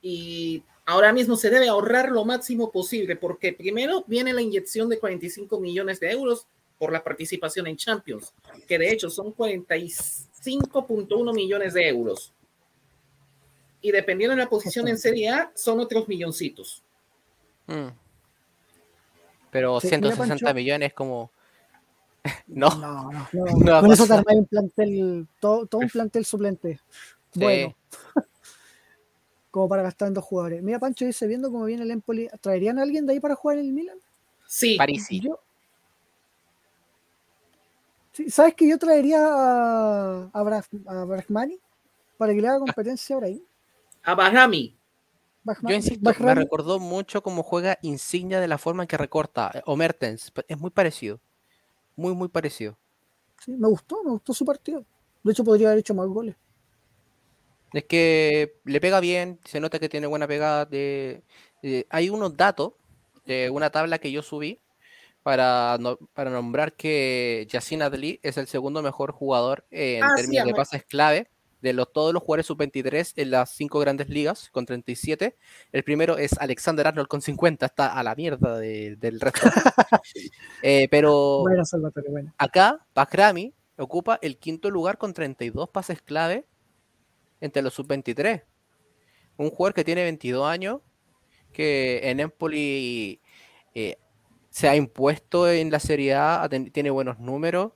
y 0.00 0.62
ahora 0.86 1.12
mismo 1.12 1.36
se 1.36 1.50
debe 1.50 1.68
ahorrar 1.68 2.10
lo 2.10 2.24
máximo 2.24 2.72
posible 2.72 3.14
porque 3.16 3.52
primero 3.52 4.02
viene 4.08 4.32
la 4.32 4.40
inyección 4.42 4.88
de 4.88 4.98
45 4.98 5.60
millones 5.60 6.00
de 6.00 6.10
euros 6.10 6.46
por 6.78 6.90
la 6.92 7.04
participación 7.04 7.66
en 7.68 7.76
Champions, 7.76 8.32
que 8.66 8.78
de 8.78 8.90
hecho 8.90 9.08
son 9.10 9.32
45.1 9.32 11.32
millones 11.32 11.74
de 11.74 11.88
euros. 11.88 12.32
Y 13.82 13.90
dependiendo 13.90 14.34
de 14.36 14.42
la 14.42 14.48
posición 14.48 14.88
en 14.88 14.96
Serie 14.98 15.28
A, 15.28 15.52
son 15.54 15.80
otros 15.80 16.08
milloncitos. 16.08 16.82
Mm. 17.66 17.88
Pero 19.50 19.80
Sí, 19.80 19.88
mira, 19.88 19.98
160 19.98 20.46
Pancho. 20.46 20.54
millones 20.54 20.94
como... 20.94 21.30
no, 22.46 22.70
No, 22.76 23.10
no, 23.12 23.28
no. 23.32 23.44
No 23.58 23.80
Con 23.80 23.92
eso 23.92 24.06
te 24.06 24.14
un 24.34 24.46
plantel, 24.46 25.26
todo, 25.40 25.66
todo 25.66 25.80
un 25.80 25.88
plantel 25.88 26.24
suplente. 26.24 26.80
Sí. 27.32 27.40
Bueno. 27.40 27.76
como 29.50 29.68
para 29.68 29.82
gastar 29.82 30.08
en 30.08 30.14
dos 30.14 30.24
jugadores. 30.24 30.62
Mira, 30.62 30.78
Pancho 30.78 31.04
dice, 31.04 31.26
viendo 31.26 31.50
cómo 31.50 31.66
viene 31.66 31.82
el 31.82 31.90
Empoli, 31.90 32.28
¿traerían 32.40 32.78
a 32.78 32.82
alguien 32.82 33.04
de 33.04 33.12
ahí 33.12 33.20
para 33.20 33.34
jugar 33.34 33.58
en 33.58 33.66
el 33.66 33.72
Milan? 33.72 33.98
Sí, 34.46 34.76
Parisi. 34.78 35.20
Yo, 35.20 35.38
Sí, 38.12 38.28
¿Sabes 38.30 38.54
que 38.54 38.68
yo 38.68 38.78
traería 38.78 39.24
a, 39.26 40.30
a, 40.32 40.42
Bra- 40.42 40.66
a 40.86 41.04
Brahmani 41.04 41.58
para 42.18 42.34
que 42.34 42.42
le 42.42 42.48
haga 42.48 42.58
competencia 42.58 43.14
ahora 43.14 43.28
ahí? 43.28 43.42
A 44.02 44.14
Bahami. 44.14 44.78
Yo 45.62 45.74
insisto, 45.74 45.98
me 46.02 46.12
Bahrami- 46.12 46.34
recordó 46.36 46.78
mucho 46.78 47.22
cómo 47.22 47.42
juega 47.42 47.78
Insignia 47.82 48.40
de 48.40 48.46
la 48.48 48.58
forma 48.58 48.84
en 48.84 48.86
que 48.88 48.96
recorta. 48.96 49.50
eh, 49.54 49.62
O 49.66 49.76
Mertens, 49.76 50.32
es 50.46 50.58
muy 50.58 50.70
parecido. 50.70 51.20
Muy, 51.96 52.14
muy 52.14 52.28
parecido. 52.28 52.78
sí, 53.44 53.52
me 53.56 53.68
gustó, 53.68 54.02
me 54.04 54.10
gustó 54.12 54.32
su 54.32 54.44
partido. 54.44 54.84
De 55.24 55.32
hecho, 55.32 55.44
podría 55.44 55.68
haber 55.68 55.80
hecho 55.80 55.94
más 55.94 56.06
goles. 56.06 56.36
Es 57.72 57.84
que 57.84 58.60
le 58.64 58.80
pega 58.80 59.00
bien, 59.00 59.40
se 59.44 59.58
nota 59.58 59.78
que 59.78 59.88
tiene 59.88 60.06
buena 60.06 60.28
pegada. 60.28 60.64
De, 60.64 61.22
de- 61.62 61.86
hay 61.90 62.08
unos 62.10 62.36
datos 62.36 62.74
de 63.24 63.50
una 63.50 63.70
tabla 63.70 63.98
que 63.98 64.12
yo 64.12 64.22
subí 64.22 64.60
para, 65.22 65.76
no- 65.80 65.96
para 66.14 66.30
nombrar 66.30 66.74
que 66.74 67.46
Yacine 67.50 67.84
Adli 67.84 68.20
es 68.22 68.36
el 68.36 68.46
segundo 68.46 68.82
mejor 68.82 69.10
jugador 69.12 69.64
en 69.70 70.04
Ah, 70.04 70.08
sí, 70.16 70.22
términos 70.22 70.46
de 70.46 70.54
pases 70.54 70.84
clave 70.84 71.28
de 71.62 71.72
los, 71.72 71.92
todos 71.92 72.12
los 72.12 72.22
jugadores 72.22 72.46
sub-23 72.46 73.12
en 73.16 73.30
las 73.30 73.50
cinco 73.50 73.78
grandes 73.78 74.08
ligas 74.08 74.50
con 74.50 74.66
37. 74.66 75.36
El 75.70 75.84
primero 75.84 76.18
es 76.18 76.32
Alexander 76.38 76.88
Arnold 76.88 77.08
con 77.08 77.22
50, 77.22 77.64
está 77.66 77.94
a 77.98 78.02
la 78.02 78.14
mierda 78.14 78.58
de- 78.58 78.96
del 78.96 79.20
resto. 79.20 79.40
Eh, 80.62 80.88
pero 80.90 81.42
acá, 82.38 82.84
Bakrami 82.94 83.52
ocupa 83.76 84.18
el 84.22 84.38
quinto 84.38 84.70
lugar 84.70 84.98
con 84.98 85.12
32 85.12 85.68
pases 85.70 86.02
clave 86.02 86.46
entre 87.40 87.62
los 87.62 87.74
sub-23. 87.74 88.42
Un 89.38 89.50
jugador 89.50 89.74
que 89.74 89.84
tiene 89.84 90.02
22 90.04 90.46
años, 90.46 90.80
que 91.52 92.00
en 92.10 92.20
Empoli 92.20 93.20
eh, 93.74 93.96
se 94.50 94.68
ha 94.68 94.76
impuesto 94.76 95.50
en 95.50 95.70
la 95.70 95.80
Serie 95.80 96.14
A, 96.14 96.48
tiene 96.72 96.90
buenos 96.90 97.18
números 97.18 97.72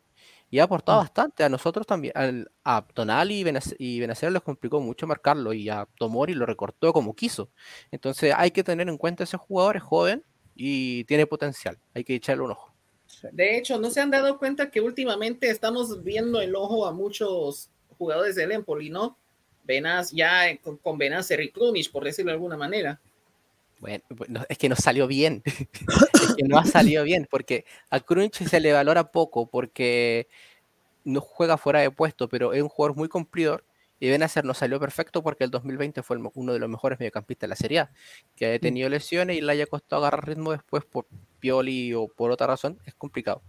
y 0.50 0.58
ha 0.58 0.64
aportado 0.64 0.98
bastante. 0.98 1.44
A 1.44 1.48
nosotros 1.48 1.86
también, 1.86 2.12
al- 2.16 2.50
a 2.64 2.86
Tonali 2.94 3.40
y, 3.40 3.44
Benac- 3.44 3.76
y 3.78 4.00
Benacer 4.00 4.30
les 4.32 4.42
complicó 4.42 4.80
mucho 4.80 5.06
marcarlo 5.06 5.52
y 5.52 5.68
a 5.68 5.86
Tomori 5.98 6.34
lo 6.34 6.46
recortó 6.46 6.92
como 6.92 7.14
quiso. 7.14 7.50
Entonces 7.90 8.32
hay 8.36 8.50
que 8.50 8.64
tener 8.64 8.88
en 8.88 8.96
cuenta 8.98 9.24
ese 9.24 9.36
jugador, 9.36 9.76
es 9.76 9.82
joven 9.82 10.22
y 10.54 11.04
tiene 11.04 11.26
potencial. 11.26 11.78
Hay 11.94 12.04
que 12.04 12.14
echarle 12.14 12.44
un 12.44 12.52
ojo. 12.52 12.72
De 13.32 13.56
hecho, 13.56 13.78
¿no 13.78 13.90
se 13.90 14.00
han 14.00 14.10
dado 14.10 14.38
cuenta 14.38 14.70
que 14.70 14.80
últimamente 14.80 15.48
estamos 15.50 16.02
viendo 16.02 16.40
el 16.40 16.54
ojo 16.54 16.86
a 16.86 16.92
muchos 16.92 17.70
jugadores 17.98 18.34
del 18.36 18.52
Empoli, 18.52 18.90
¿no? 18.90 19.16
Venaz, 19.64 20.12
ya 20.12 20.48
eh, 20.48 20.60
con, 20.62 20.76
con 20.76 20.96
Benacer 20.98 21.40
y 21.40 21.50
Krunic, 21.50 21.90
por 21.90 22.04
decirlo 22.04 22.30
de 22.30 22.34
alguna 22.34 22.56
manera. 22.56 23.00
Bueno, 23.78 24.02
pues, 24.16 24.30
es 24.48 24.58
que 24.58 24.68
no 24.68 24.76
salió 24.76 25.06
bien. 25.06 25.42
es 25.44 26.34
que 26.36 26.44
no 26.44 26.58
ha 26.58 26.64
salido 26.64 27.04
bien, 27.04 27.26
porque 27.30 27.64
a 27.90 28.00
Crunch 28.00 28.46
se 28.46 28.60
le 28.60 28.72
valora 28.72 29.12
poco 29.12 29.48
porque 29.50 30.28
no 31.04 31.20
juega 31.20 31.56
fuera 31.56 31.80
de 31.80 31.90
puesto, 31.90 32.28
pero 32.28 32.52
es 32.52 32.62
un 32.62 32.68
jugador 32.68 32.96
muy 32.96 33.08
cumplidor. 33.08 33.64
Y 33.98 34.10
Benacer 34.10 34.44
no 34.44 34.52
salió 34.52 34.78
perfecto 34.78 35.22
porque 35.22 35.44
el 35.44 35.50
2020 35.50 36.02
fue 36.02 36.16
el 36.18 36.28
uno 36.34 36.52
de 36.52 36.58
los 36.58 36.68
mejores 36.68 36.98
mediocampistas 36.98 37.46
de 37.46 37.48
la 37.48 37.56
Serie 37.56 37.78
A, 37.80 37.90
que 38.34 38.54
ha 38.54 38.58
tenido 38.58 38.90
lesiones 38.90 39.38
y 39.38 39.40
le 39.40 39.52
haya 39.52 39.66
costado 39.66 40.02
agarrar 40.04 40.28
ritmo 40.28 40.52
después 40.52 40.84
por 40.84 41.06
Pioli 41.40 41.94
o 41.94 42.08
por 42.08 42.30
otra 42.30 42.46
razón, 42.46 42.78
es 42.84 42.94
complicado. 42.94 43.42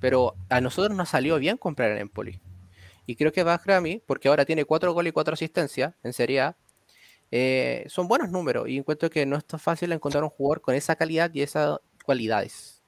Pero 0.00 0.36
a 0.50 0.60
nosotros 0.60 0.96
nos 0.96 1.08
salió 1.08 1.38
bien 1.38 1.56
comprar 1.56 1.90
en 1.90 1.98
Empoli. 1.98 2.40
Y 3.06 3.16
creo 3.16 3.32
que 3.32 3.42
Bahrami, 3.42 4.02
porque 4.06 4.28
ahora 4.28 4.44
tiene 4.44 4.64
4 4.64 4.92
goles 4.92 5.10
y 5.10 5.12
4 5.12 5.34
asistencias 5.34 5.94
en 6.04 6.12
Serie 6.12 6.42
A, 6.42 6.56
eh, 7.30 7.84
son 7.88 8.08
buenos 8.08 8.30
números 8.30 8.68
y 8.68 8.78
encuentro 8.78 9.10
que 9.10 9.26
no 9.26 9.36
es 9.36 9.44
tan 9.44 9.60
fácil 9.60 9.92
encontrar 9.92 10.22
un 10.24 10.30
jugador 10.30 10.60
con 10.60 10.74
esa 10.74 10.96
calidad 10.96 11.30
y 11.34 11.42
esas 11.42 11.78
cualidades. 12.04 12.82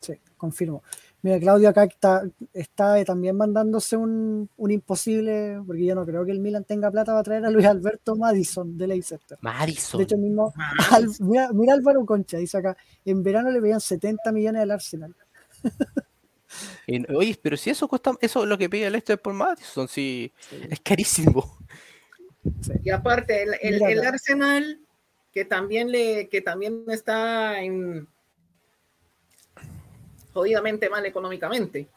Sí, 0.00 0.14
confirmo. 0.36 0.82
Mira, 1.24 1.38
Claudio 1.38 1.68
acá 1.68 1.84
está, 1.84 2.24
está 2.52 3.04
también 3.04 3.36
mandándose 3.36 3.96
un, 3.96 4.50
un 4.56 4.70
imposible, 4.72 5.60
porque 5.64 5.84
yo 5.84 5.94
no 5.94 6.04
creo 6.04 6.24
que 6.24 6.32
el 6.32 6.40
Milan 6.40 6.64
tenga 6.64 6.90
plata 6.90 7.12
para 7.12 7.22
traer 7.22 7.44
a 7.46 7.50
Luis 7.50 7.64
Alberto 7.66 8.16
Madison 8.16 8.76
de 8.76 8.88
Leicester. 8.88 9.38
Madison. 9.40 9.98
De 9.98 10.04
hecho, 10.04 10.16
mismo, 10.18 10.52
Al- 10.90 11.08
mira, 11.20 11.50
mira 11.52 11.74
Álvaro 11.74 12.04
Concha, 12.04 12.38
dice 12.38 12.58
acá, 12.58 12.76
en 13.04 13.22
verano 13.22 13.52
le 13.52 13.60
pedían 13.60 13.80
70 13.80 14.32
millones 14.32 14.62
al 14.62 14.72
Arsenal. 14.72 15.14
Y- 16.88 17.10
oye, 17.14 17.38
pero 17.40 17.56
si 17.56 17.70
eso 17.70 17.86
cuesta, 17.86 18.12
eso 18.20 18.42
es 18.42 18.48
lo 18.48 18.58
que 18.58 18.68
pide 18.68 18.86
el 18.88 18.96
este 18.96 19.16
por 19.16 19.32
Madison, 19.32 19.86
si 19.86 20.32
es 20.68 20.80
carísimo. 20.80 21.56
Y 22.82 22.90
aparte, 22.90 23.42
el, 23.42 23.82
el-. 23.82 24.04
Arsenal, 24.04 24.80
que 25.32 25.44
también 25.44 25.90
le, 25.90 26.28
que 26.28 26.40
también 26.40 26.84
está 26.88 27.60
en 27.62 28.08
jodidamente 30.32 30.88
mal 30.88 31.04
económicamente. 31.06 31.88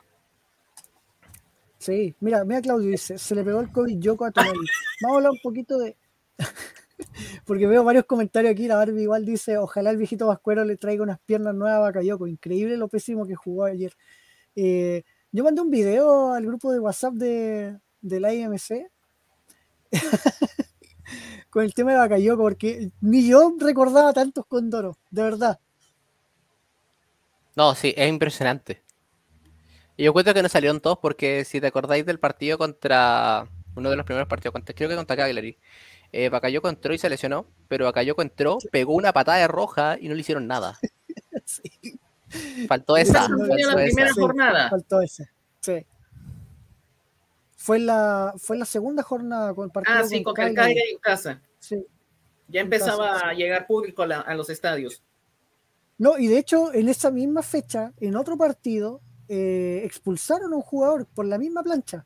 Sí, 1.79 2.15
mira, 2.19 2.43
mira 2.43 2.61
Claudio 2.61 2.89
dice, 2.89 3.17
se 3.17 3.35
le 3.35 3.43
pegó 3.43 3.61
el 3.61 3.71
COVID 3.71 3.99
Yoko 3.99 4.25
a 4.25 4.31
Tonali. 4.31 4.67
Vamos 5.01 5.15
a 5.15 5.17
hablar 5.17 5.31
un 5.31 5.39
poquito 5.41 5.77
de... 5.77 5.95
Porque 7.45 7.67
veo 7.67 7.83
varios 7.83 8.05
comentarios 8.05 8.51
aquí, 8.51 8.67
la 8.67 8.77
Barbie 8.77 9.03
igual 9.03 9.25
dice, 9.25 9.57
ojalá 9.57 9.91
el 9.91 9.97
viejito 9.97 10.27
Vascuero 10.27 10.63
le 10.65 10.77
traiga 10.77 11.03
unas 11.03 11.19
piernas 11.19 11.53
nuevas 11.53 11.77
a 11.77 11.81
Bakayoko. 11.81 12.27
Increíble 12.27 12.77
lo 12.77 12.87
pésimo 12.87 13.25
que 13.25 13.35
jugó 13.35 13.65
ayer. 13.65 13.93
Eh, 14.55 15.03
yo 15.31 15.43
mandé 15.43 15.61
un 15.61 15.69
video 15.69 16.33
al 16.33 16.45
grupo 16.45 16.71
de 16.71 16.79
WhatsApp 16.79 17.13
de, 17.13 17.77
de 18.01 18.19
la 18.19 18.33
IMC 18.33 18.89
con 21.49 21.63
el 21.63 21.73
tema 21.73 21.91
de 21.91 21.97
Bakayoko, 21.97 22.41
porque 22.43 22.91
ni 23.01 23.27
yo 23.27 23.53
recordaba 23.59 24.13
tantos 24.13 24.45
condoros, 24.45 24.97
de 25.09 25.23
verdad. 25.23 25.59
No, 27.55 27.73
sí, 27.75 27.93
es 27.95 28.09
impresionante. 28.09 28.83
Y 29.97 30.03
yo 30.03 30.11
cuento 30.13 30.33
que 30.33 30.43
no 30.43 30.49
salieron 30.49 30.81
todos 30.81 30.97
porque 31.01 31.45
si 31.45 31.61
te 31.61 31.67
acordáis 31.67 32.05
del 32.05 32.19
partido 32.19 32.57
contra 32.57 33.47
uno 33.75 33.89
de 33.89 33.95
los 33.95 34.05
primeros 34.05 34.27
partidos, 34.27 34.51
contra, 34.51 34.75
creo 34.75 34.89
que 34.89 34.95
contra 34.95 35.15
Cagliari, 35.15 35.57
eh, 36.11 36.27
Bakayoko 36.29 36.67
entró 36.67 36.93
y 36.93 36.97
se 36.97 37.09
lesionó, 37.09 37.45
pero 37.69 37.85
Bakayoko 37.85 38.21
entró, 38.21 38.57
pegó 38.71 38.93
una 38.93 39.13
patada 39.13 39.37
de 39.37 39.47
roja 39.47 39.97
y 39.99 40.09
no 40.09 40.15
le 40.15 40.21
hicieron 40.21 40.47
nada. 40.47 40.77
Sí, 41.47 41.99
Faltó 42.67 42.97
esa. 42.97 43.25
Esa 43.25 43.29
la 43.29 43.37
faltó 43.37 43.55
esa. 43.55 43.75
primera 43.75 44.13
Sí, 44.13 44.19
jornada. 44.19 44.69
faltó 44.69 45.01
ese. 45.01 45.29
Sí. 45.61 45.85
Fue 47.65 47.77
en 47.77 47.87
la, 47.87 48.35
fue 48.37 48.55
en 48.55 48.59
la 48.59 48.65
segunda 48.65 49.01
jornada 49.01 49.51
con 49.55 49.65
el 49.65 49.71
partido 49.71 49.97
Ah, 49.97 50.03
sí, 50.05 50.21
con 50.21 50.35
con 50.35 50.45
el. 50.45 50.53
Cagliari 50.53 50.91
en 50.91 50.99
casa. 50.99 51.41
Sí. 51.57 51.83
Ya 52.47 52.61
empezaba 52.61 53.13
casa, 53.13 53.29
a 53.29 53.33
llegar 53.33 53.65
público 53.65 54.03
a, 54.03 54.07
la- 54.07 54.21
a 54.21 54.35
los 54.35 54.51
estadios. 54.51 55.01
No, 55.97 56.19
y 56.19 56.27
de 56.27 56.37
hecho, 56.37 56.71
en 56.75 56.89
esa 56.89 57.09
misma 57.09 57.41
fecha, 57.41 57.91
en 57.99 58.15
otro 58.17 58.37
partido, 58.37 59.01
eh, 59.29 59.81
expulsaron 59.83 60.53
a 60.53 60.55
un 60.57 60.61
jugador 60.61 61.07
por 61.07 61.25
la 61.25 61.39
misma 61.39 61.63
plancha. 61.63 62.05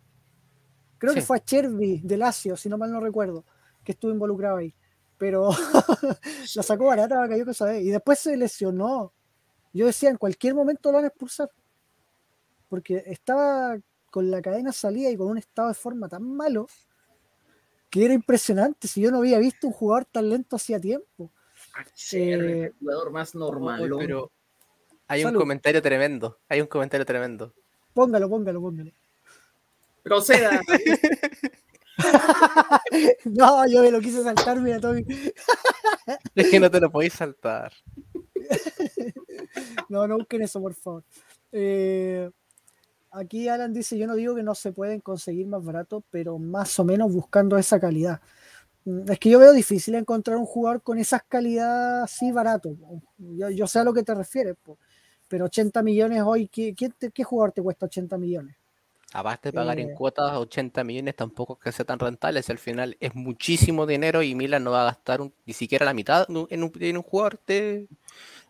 Creo 0.98 1.14
que 1.14 1.22
fue 1.22 1.36
a 1.38 1.44
Chervi 1.44 2.00
de 2.06 2.16
Lazio, 2.16 2.56
si 2.56 2.70
no 2.70 2.78
mal 2.78 2.92
no 2.92 3.02
recuerdo, 3.02 3.44
que 3.84 3.92
estuvo 3.92 4.12
involucrado 4.14 4.58
ahí. 4.58 4.74
Pero 5.18 5.50
la 6.56 6.64
sacó 6.64 6.86
barata, 6.86 7.28
cayó 7.28 7.44
cosa 7.46 7.66
de. 7.66 7.82
Y 7.82 7.90
después 7.90 8.20
se 8.20 8.38
lesionó. 8.38 9.12
Yo 9.74 9.88
decía, 9.88 10.10
en 10.10 10.16
cualquier 10.18 10.56
momento 10.56 10.90
lo 10.90 10.96
van 11.00 11.04
a 11.06 11.08
expulsar. 11.10 11.50
Porque 12.70 13.04
estaba 13.08 13.78
con 14.10 14.30
la 14.32 14.42
cadena 14.42 14.72
salida 14.72 15.10
y 15.10 15.18
con 15.18 15.28
un 15.28 15.38
estado 15.38 15.68
de 15.70 15.74
forma 15.74 16.08
tan 16.10 16.24
malo 16.24 16.68
que 17.90 18.06
era 18.06 18.14
impresionante. 18.14 18.88
Si 18.88 19.02
yo 19.02 19.12
no 19.12 19.18
había 19.20 19.40
visto 19.40 19.68
un 19.68 19.74
jugador 19.74 20.06
tan 20.06 20.30
lento 20.30 20.56
hacía 20.56 20.80
tiempo. 20.80 21.32
Cherry, 21.94 22.52
Eh, 22.52 22.64
el 22.66 22.74
jugador 22.80 23.12
más 23.12 23.36
normal. 23.36 23.90
Pero 23.98 24.32
hay 25.08 25.22
Salud. 25.24 25.36
un 25.38 25.42
comentario 25.42 25.82
tremendo. 25.82 26.40
Hay 26.48 26.62
un 26.62 26.68
comentario 26.68 27.06
tremendo. 27.06 27.54
Póngalo, 27.94 28.30
póngalo, 28.30 28.62
póngalo. 28.62 28.92
Proceda. 30.04 30.62
No, 33.26 33.68
yo 33.68 33.82
me 33.82 33.92
lo 33.92 34.00
quise 34.00 34.24
saltar, 34.24 34.60
mira, 34.62 34.80
Tommy. 34.80 35.06
Es 36.34 36.50
que 36.50 36.60
no 36.60 36.72
te 36.72 36.80
lo 36.80 36.90
podéis 36.92 37.14
saltar. 37.14 37.74
No, 39.90 40.08
no 40.08 40.18
busquen 40.18 40.44
eso, 40.44 40.62
por 40.62 40.74
favor. 40.76 41.04
Eh, 41.52 42.30
aquí 43.12 43.48
Alan 43.48 43.74
dice, 43.74 43.98
yo 43.98 44.08
no 44.08 44.16
digo 44.16 44.36
que 44.36 44.44
no 44.44 44.56
se 44.56 44.72
pueden 44.72 45.00
conseguir 45.02 45.48
más 45.48 45.64
barato, 45.64 46.04
pero 46.10 46.38
más 46.40 46.78
o 46.80 46.84
menos 46.84 47.12
buscando 47.14 47.58
esa 47.58 47.80
calidad. 47.80 48.22
Mm, 48.86 49.12
Es 49.12 49.20
que 49.20 49.30
yo 49.30 49.40
veo 49.40 49.52
difícil 49.54 49.96
encontrar 49.96 50.38
un 50.38 50.46
jugador 50.46 50.82
con 50.82 50.98
esas 51.00 51.24
calidades 51.28 52.04
así 52.04 52.32
barato. 52.32 52.76
Yo, 53.18 53.50
yo 53.50 53.68
sé 53.68 53.80
a 53.80 53.84
lo 53.84 53.94
que 53.94 54.04
te 54.04 54.14
refieres, 54.16 54.56
po. 54.64 54.78
pero 55.28 55.46
80 55.46 55.84
millones 55.84 56.24
hoy, 56.26 56.48
¿qué, 56.48 56.74
te- 56.98 57.12
qué 57.12 57.24
jugador 57.24 57.52
te 57.52 57.62
cuesta 57.62 57.86
80 57.86 58.18
millones? 58.18 58.56
Aparte 59.14 59.50
de 59.50 59.54
pagar 59.54 59.80
en 59.80 59.90
Eh, 59.90 59.94
cuotas 59.96 60.36
80 60.36 60.84
millones, 60.84 61.16
tampoco 61.16 61.54
es 61.54 61.60
que 61.64 61.72
sea 61.72 61.86
tan 61.86 61.98
rentable. 62.00 62.42
Si 62.44 62.52
al 62.52 62.58
final 62.60 62.96
es 63.00 63.14
muchísimo 63.16 63.86
dinero 63.88 64.22
y 64.22 64.36
Milan 64.36 64.64
no 64.64 64.72
va 64.72 64.82
a 64.84 64.86
gastar 64.86 65.22
un- 65.22 65.34
ni 65.46 65.54
siquiera 65.54 65.84
la 65.86 65.94
mitad 65.96 66.26
en 66.30 66.38
un, 66.38 66.48
en 66.50 66.64
un- 66.64 66.72
en 66.80 67.02
jugador. 67.02 67.40
De... 67.48 67.88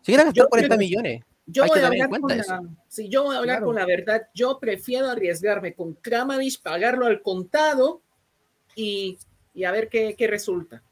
Si 0.02 0.12
gastar 0.12 0.34
Yo 0.34 0.48
40 0.48 0.76
creo- 0.76 0.78
millones. 0.78 1.22
Yo 1.50 1.66
voy 1.66 1.80
a 1.80 1.86
hablar 1.86 2.08
con 2.08 2.36
la, 2.36 2.62
si 2.88 3.08
yo 3.08 3.24
voy 3.24 3.34
a 3.34 3.38
hablar 3.38 3.56
Claro. 3.56 3.66
con 3.66 3.74
la 3.76 3.86
verdad, 3.86 4.28
yo 4.34 4.58
prefiero 4.58 5.08
arriesgarme 5.08 5.74
con 5.74 5.94
Kramaric, 5.94 6.60
pagarlo 6.62 7.06
al 7.06 7.22
contado 7.22 8.02
y, 8.74 9.18
y 9.54 9.64
a 9.64 9.72
ver 9.72 9.88
qué, 9.88 10.14
qué 10.16 10.26
resulta. 10.26 10.82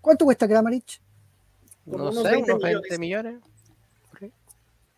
¿Cuánto 0.00 0.24
cuesta 0.24 0.46
Kramaric? 0.46 1.00
Como 1.84 1.98
No 1.98 2.10
unos 2.10 2.22
sé, 2.22 2.30
20 2.30 2.52
unos 2.52 2.62
20 2.62 2.98
millones. 2.98 3.40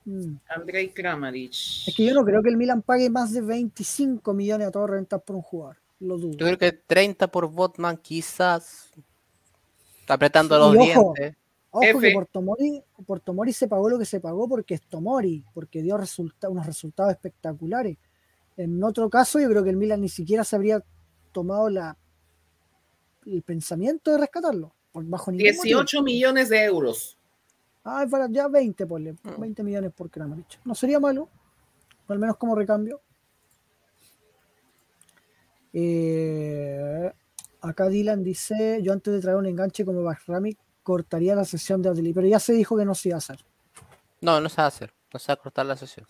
Mm. 0.05 0.37
Andrei 0.49 0.89
Kramaric. 0.91 1.51
Es 1.89 1.95
que 1.97 2.05
yo 2.05 2.15
no 2.15 2.25
creo 2.25 2.41
que 2.41 2.49
el 2.49 2.57
Milan 2.57 2.81
pague 2.83 3.11
más 3.11 3.33
de 3.33 3.41
25 3.41 4.35
millones 4.35 4.69
a 4.69 4.71
todo 4.71 4.87
rentas 4.87 5.21
por 5.21 5.35
un 5.35 5.43
jugador. 5.43 5.79
Lo 5.99 6.17
dudo. 6.17 6.33
Yo 6.37 6.47
creo 6.47 6.59
que 6.59 6.73
30 6.73 7.27
por 7.27 7.51
Botman 7.51 7.97
quizás. 7.97 8.91
Está 10.01 10.15
apretando 10.15 10.57
los 10.59 10.77
ojo, 10.77 11.15
dientes. 11.15 11.37
Ojo 11.77 11.85
F. 11.85 12.01
que 12.09 12.13
por 12.15 12.27
Tomori, 12.27 12.83
por 13.07 13.21
Tomori 13.21 13.53
se 13.53 13.69
pagó 13.69 13.89
lo 13.91 13.99
que 13.99 14.05
se 14.05 14.21
pagó 14.21 14.49
porque 14.49 14.75
es 14.75 14.83
Tomori, 14.83 15.45
porque 15.55 15.83
dio 15.83 15.97
resulta- 15.97 16.49
unos 16.49 16.67
resultados 16.67 17.13
espectaculares. 17.13 17.97
En 18.57 18.83
otro 18.83 19.11
caso, 19.11 19.39
yo 19.39 19.49
creo 19.51 19.63
que 19.63 19.71
el 19.71 19.77
Milan 19.77 20.01
ni 20.01 20.09
siquiera 20.09 20.43
se 20.45 20.57
habría 20.57 20.83
tomado 21.33 21.69
la, 21.69 21.97
el 23.27 23.43
pensamiento 23.43 24.11
de 24.13 24.19
rescatarlo. 24.19 24.73
Por 24.93 25.05
bajo 25.05 25.31
ningún 25.31 25.47
motivo. 25.57 25.63
18 25.81 26.03
millones 26.03 26.49
de 26.49 26.65
euros. 26.65 27.19
Ah, 27.85 28.03
es 28.05 28.11
para- 28.11 28.29
ya 28.31 28.49
20, 28.49 28.87
ponle. 28.87 29.13
Mm. 29.13 29.41
20 29.41 29.63
millones 29.63 29.93
por 29.93 30.09
Kramaric. 30.11 30.59
No 30.65 30.75
sería 30.75 30.99
malo, 30.99 31.29
al 32.09 32.19
menos 32.19 32.37
como 32.39 32.55
recambio. 32.55 33.01
Eh, 35.79 37.13
acá 37.61 37.89
Dylan 37.89 38.23
dice: 38.25 38.81
Yo 38.83 38.93
antes 38.93 39.13
de 39.13 39.21
traer 39.21 39.37
un 39.37 39.47
enganche 39.47 39.85
como 39.85 40.03
Bahrami, 40.03 40.57
cortaría 40.87 41.35
la 41.35 41.45
sesión 41.45 41.83
de 41.83 41.89
Adli, 41.89 42.13
pero 42.13 42.29
ya 42.29 42.39
se 42.39 42.53
dijo 42.53 42.77
que 42.77 42.85
no 42.85 42.95
se 42.95 43.09
iba 43.09 43.17
a 43.17 43.19
hacer. 43.19 43.45
No, 44.21 44.41
no 44.41 44.49
se 44.49 44.59
va 44.59 44.67
a 44.67 44.69
hacer. 44.69 44.95
No 45.13 45.19
se 45.19 45.27
va 45.27 45.35
a 45.35 45.37
cortar 45.37 45.67
la 45.67 45.77
sesión. 45.77 46.07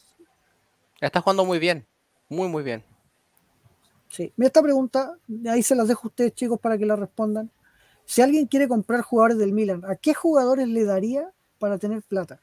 Está 1.00 1.22
jugando 1.22 1.46
muy 1.46 1.58
bien. 1.58 1.86
Muy, 2.28 2.46
muy 2.48 2.62
bien. 2.62 2.84
Sí. 4.10 4.34
Mira 4.36 4.48
esta 4.48 4.62
pregunta, 4.62 5.16
ahí 5.48 5.62
se 5.62 5.74
las 5.74 5.88
dejo 5.88 6.02
a 6.04 6.08
ustedes, 6.08 6.34
chicos, 6.34 6.60
para 6.60 6.76
que 6.76 6.84
la 6.84 6.94
respondan. 6.94 7.50
Si 8.04 8.20
alguien 8.20 8.46
quiere 8.46 8.68
comprar 8.68 9.00
jugadores 9.00 9.38
del 9.38 9.54
Milan, 9.54 9.82
¿a 9.86 9.96
qué 9.96 10.12
jugadores 10.12 10.68
le 10.68 10.84
daría 10.84 11.32
para 11.58 11.78
tener 11.78 12.02
plata? 12.02 12.38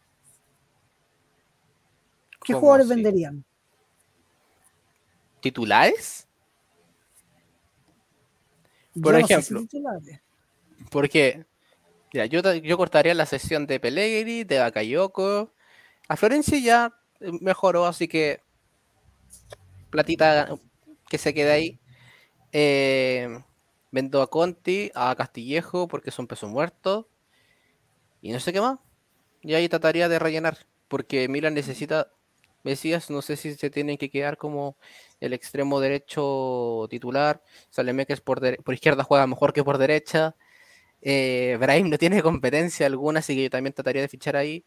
¿Qué 2.44 2.54
¿Cómo 2.54 2.62
jugadores 2.62 2.88
así? 2.88 2.96
venderían? 2.96 3.46
¿Titulares? 5.40 6.28
Por 9.00 9.14
Yo 9.14 9.20
no 9.20 9.28
sé 9.28 9.28
si 9.28 9.34
ejemplo. 9.34 9.60
titulares. 9.62 10.20
Porque 10.90 11.46
mira, 12.14 12.26
yo, 12.28 12.42
ta- 12.44 12.56
yo 12.56 12.78
cortaría 12.78 13.14
la 13.14 13.26
sesión 13.26 13.66
de 13.68 13.80
Pellegrini, 13.80 14.44
de 14.44 14.60
Bakayoko. 14.60 15.52
A 16.10 16.18
Florencia 16.18 16.60
ya 16.60 16.94
eh, 17.22 17.32
mejoró, 17.42 17.86
así 17.88 18.08
que 18.10 18.42
platita 19.90 20.50
que 21.10 21.18
se 21.18 21.34
quede 21.34 21.52
ahí. 21.52 21.80
Eh, 22.54 23.30
vendo 23.92 24.22
a 24.22 24.30
Conti, 24.30 24.92
a 24.96 25.16
Castillejo, 25.16 25.88
porque 25.88 26.12
son 26.12 26.28
pesos 26.28 26.50
muertos. 26.50 27.08
Y 28.22 28.32
no 28.32 28.40
sé 28.40 28.54
qué 28.54 28.62
más. 28.62 28.80
Y 29.42 29.56
ahí 29.56 29.70
trataría 29.70 30.10
de 30.10 30.20
rellenar. 30.20 30.60
Porque 30.90 31.28
Milan 31.30 31.54
necesita. 31.54 32.12
Mesías, 32.64 33.10
no 33.12 33.22
sé 33.24 33.38
si 33.38 33.56
se 33.56 33.70
tienen 33.72 33.98
que 33.98 34.10
quedar 34.12 34.38
como 34.38 34.78
el 35.22 35.34
extremo 35.34 35.80
derecho 35.82 36.88
titular. 36.90 37.44
Salemekers 37.72 38.22
por, 38.22 38.42
por 38.64 38.74
izquierda 38.76 39.04
juega 39.04 39.28
mejor 39.28 39.54
que 39.54 39.64
por 39.64 39.78
derecha. 39.80 40.36
Eh, 41.04 41.58
Brahim 41.60 41.90
no 41.90 41.98
tiene 42.00 42.22
competencia 42.24 42.88
alguna, 42.88 43.20
así 43.20 43.36
que 43.36 43.44
yo 43.44 43.50
también 43.52 43.74
trataría 43.74 44.02
de 44.04 44.08
fichar 44.10 44.36
ahí. 44.38 44.66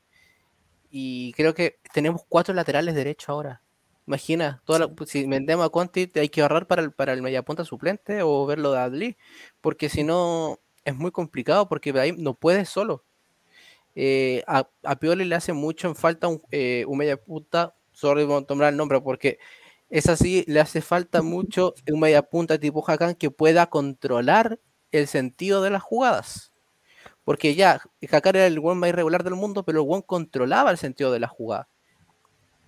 Y 0.91 1.32
creo 1.34 1.55
que 1.55 1.78
tenemos 1.93 2.22
cuatro 2.28 2.55
laterales 2.55 2.95
derechos 2.95 3.28
ahora. 3.28 3.62
Imagina, 4.07 4.62
toda 4.64 4.78
la- 4.80 4.91
si 5.07 5.26
vendemos 5.26 5.66
a 5.66 5.70
Conti, 5.70 6.11
hay 6.14 6.28
que 6.28 6.43
ahorrar 6.43 6.66
para 6.66 6.82
el, 6.82 6.93
para 6.93 7.12
el 7.12 7.22
mediapunta 7.22 7.64
suplente 7.64 8.22
o 8.22 8.47
verlo 8.47 8.72
de 8.72 8.78
Adli, 8.78 9.16
porque 9.61 9.89
si 9.89 10.05
no 10.05 10.61
es 10.84 10.95
muy 10.97 11.11
complicado, 11.11 11.68
porque 11.68 11.93
Brahim 11.93 12.16
no 12.20 12.34
puede 12.34 12.64
solo. 12.66 13.05
Eh, 13.95 14.43
a, 14.47 14.68
a 14.84 14.97
Pioli 14.97 15.24
le 15.24 15.34
hace 15.37 15.53
mucho 15.53 15.89
en 15.89 15.97
falta 15.97 16.28
un, 16.28 16.43
eh, 16.51 16.84
un 16.87 16.99
mediapunta, 16.99 17.74
sorry 17.93 18.26
por 18.26 18.45
nombrar 18.49 18.72
el 18.72 18.76
nombre, 18.76 19.01
porque 19.01 19.39
es 19.91 20.09
así, 20.09 20.45
le 20.49 20.61
hace 20.61 20.82
falta 20.82 21.22
mucho 21.22 21.74
un 21.91 22.01
mediapunta 22.01 22.59
tipo 22.59 22.84
Hakan 22.89 23.14
que 23.14 23.30
pueda 23.30 23.66
controlar 23.68 24.59
el 24.93 25.07
sentido 25.07 25.62
de 25.62 25.70
las 25.70 25.82
jugadas. 25.82 26.53
Porque 27.24 27.55
ya, 27.55 27.80
Hakan 28.11 28.37
era 28.37 28.47
el 28.47 28.61
buen 28.61 28.78
más 28.78 28.89
irregular 28.89 29.24
del 29.24 29.34
mundo, 29.34 29.64
pero 29.64 29.80
el 29.80 29.87
buen 29.87 30.03
controlaba 30.03 30.70
el 30.70 30.78
sentido 30.78 31.11
de 31.12 31.20
la 31.20 31.28
jugada. 31.28 31.68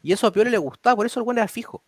Y 0.02 0.12
eso 0.12 0.26
a 0.26 0.32
Pioli 0.32 0.50
le 0.50 0.58
gustaba, 0.58 0.96
por 0.96 1.06
eso 1.06 1.20
el 1.20 1.24
buen 1.24 1.38
era 1.38 1.48
fijo. 1.48 1.82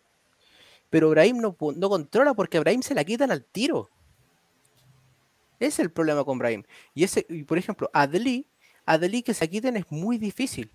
Pero 0.89 1.09
Brahim 1.09 1.37
no, 1.37 1.55
no 1.75 1.89
controla 1.89 2.33
porque 2.33 2.57
a 2.57 2.61
Brahim 2.61 2.81
se 2.81 2.93
la 2.93 3.03
quitan 3.03 3.31
al 3.31 3.43
tiro. 3.45 3.89
Ese 5.59 5.67
es 5.67 5.79
el 5.79 5.91
problema 5.91 6.23
con 6.23 6.37
Brahim. 6.37 6.63
Y 6.93 7.03
ese, 7.03 7.25
por 7.47 7.57
ejemplo, 7.57 7.89
Adli, 7.93 8.47
Adli 8.85 9.21
que 9.21 9.33
se 9.33 9.49
quiten 9.49 9.77
es 9.77 9.91
muy 9.91 10.17
difícil. 10.17 10.71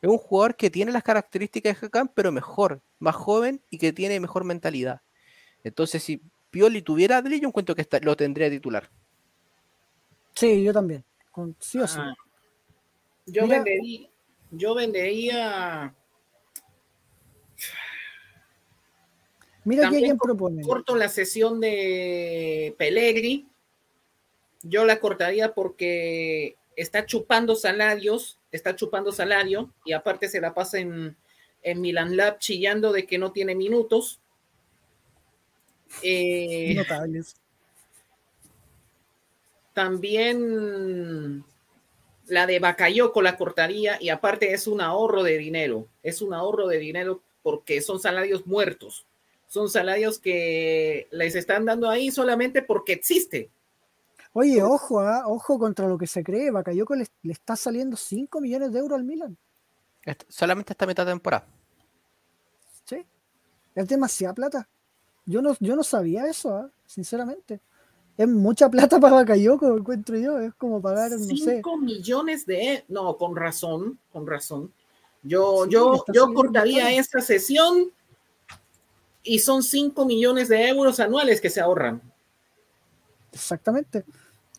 Es 0.00 0.08
un 0.08 0.18
jugador 0.18 0.56
que 0.56 0.70
tiene 0.70 0.92
las 0.92 1.02
características 1.02 1.80
de 1.80 1.86
Hakan, 1.86 2.08
pero 2.14 2.30
mejor, 2.30 2.82
más 2.98 3.16
joven 3.16 3.62
y 3.70 3.78
que 3.78 3.92
tiene 3.92 4.20
mejor 4.20 4.44
mentalidad. 4.44 5.00
Entonces, 5.64 6.02
si 6.02 6.22
Pioli 6.56 6.80
tuviera 6.80 7.16
a 7.16 7.18
Adli, 7.18 7.38
yo 7.38 7.48
encuentro 7.48 7.74
que 7.74 7.86
lo 8.00 8.16
tendría 8.16 8.48
titular. 8.48 8.88
Sí, 10.34 10.64
yo 10.64 10.72
también. 10.72 11.04
Con, 11.30 11.54
sí 11.60 11.78
o 11.78 11.86
sí. 11.86 11.98
Ah, 12.00 12.14
yo, 13.26 13.42
Mira- 13.42 13.56
vendería, 13.58 14.08
yo 14.52 14.74
vendería. 14.74 15.94
Mira 19.64 19.82
también 19.82 20.16
propone. 20.16 20.62
Corto 20.62 20.96
la 20.96 21.10
sesión 21.10 21.60
de 21.60 22.74
Pellegrini. 22.78 23.46
Yo 24.62 24.86
la 24.86 24.98
cortaría 24.98 25.52
porque 25.52 26.56
está 26.74 27.04
chupando 27.04 27.54
salarios, 27.54 28.38
está 28.50 28.74
chupando 28.74 29.12
salario 29.12 29.74
y 29.84 29.92
aparte 29.92 30.26
se 30.30 30.40
la 30.40 30.54
pasa 30.54 30.78
en, 30.78 31.18
en 31.62 31.80
Milan 31.82 32.16
Lab 32.16 32.38
chillando 32.38 32.92
de 32.92 33.06
que 33.06 33.18
no 33.18 33.32
tiene 33.32 33.54
minutos. 33.54 34.22
Eh, 36.02 36.74
Notables. 36.74 37.36
También 39.72 41.44
la 42.28 42.46
de 42.46 42.58
Bakayoko 42.58 43.22
la 43.22 43.36
cortaría 43.36 44.00
y 44.00 44.08
aparte 44.08 44.52
es 44.52 44.66
un 44.66 44.80
ahorro 44.80 45.22
de 45.22 45.38
dinero. 45.38 45.86
Es 46.02 46.22
un 46.22 46.34
ahorro 46.34 46.66
de 46.66 46.78
dinero 46.78 47.20
porque 47.42 47.80
son 47.80 48.00
salarios 48.00 48.46
muertos. 48.46 49.06
Son 49.48 49.68
salarios 49.68 50.18
que 50.18 51.08
les 51.10 51.36
están 51.36 51.64
dando 51.64 51.88
ahí 51.88 52.10
solamente 52.10 52.62
porque 52.62 52.92
existe. 52.94 53.50
Oye, 54.32 54.62
ojo, 54.62 55.00
ah, 55.00 55.24
ojo 55.26 55.58
contra 55.58 55.88
lo 55.88 55.96
que 55.96 56.06
se 56.06 56.22
cree. 56.24 56.50
Bakayoko 56.50 56.94
le, 56.94 57.06
le 57.22 57.32
está 57.32 57.56
saliendo 57.56 57.96
5 57.96 58.40
millones 58.40 58.72
de 58.72 58.78
euros 58.80 58.98
al 58.98 59.04
Milan. 59.04 59.36
Solamente 60.28 60.72
esta 60.72 60.86
mitad 60.86 61.04
de 61.06 61.12
temporada. 61.12 61.46
Sí. 62.84 63.04
Es 63.74 63.88
demasiada 63.88 64.34
plata. 64.34 64.68
Yo 65.26 65.42
no, 65.42 65.54
yo 65.60 65.74
no 65.76 65.82
sabía 65.82 66.26
eso, 66.26 66.54
ah, 66.54 66.70
sinceramente. 66.86 67.60
Es 68.16 68.28
mucha 68.28 68.68
plata 68.70 68.98
para 69.00 69.16
Bakayoko, 69.16 69.76
encuentro 69.76 70.16
yo. 70.16 70.38
Es 70.38 70.54
como 70.54 70.80
pagar, 70.80 71.10
no 71.10 71.18
sé. 71.18 71.56
5 71.56 71.76
millones 71.78 72.46
de... 72.46 72.84
No, 72.88 73.16
con 73.16 73.36
razón, 73.36 73.98
con 74.12 74.26
razón. 74.26 74.72
Yo, 75.22 75.64
Sí, 75.64 75.70
yo, 75.72 76.04
yo 76.12 76.32
cortaría 76.32 76.92
esta 76.92 77.20
sesión 77.20 77.90
y 79.24 79.40
son 79.40 79.62
5 79.64 80.06
millones 80.06 80.48
de 80.48 80.68
euros 80.68 81.00
anuales 81.00 81.40
que 81.40 81.50
se 81.50 81.60
ahorran. 81.60 82.00
Exactamente. 83.32 84.04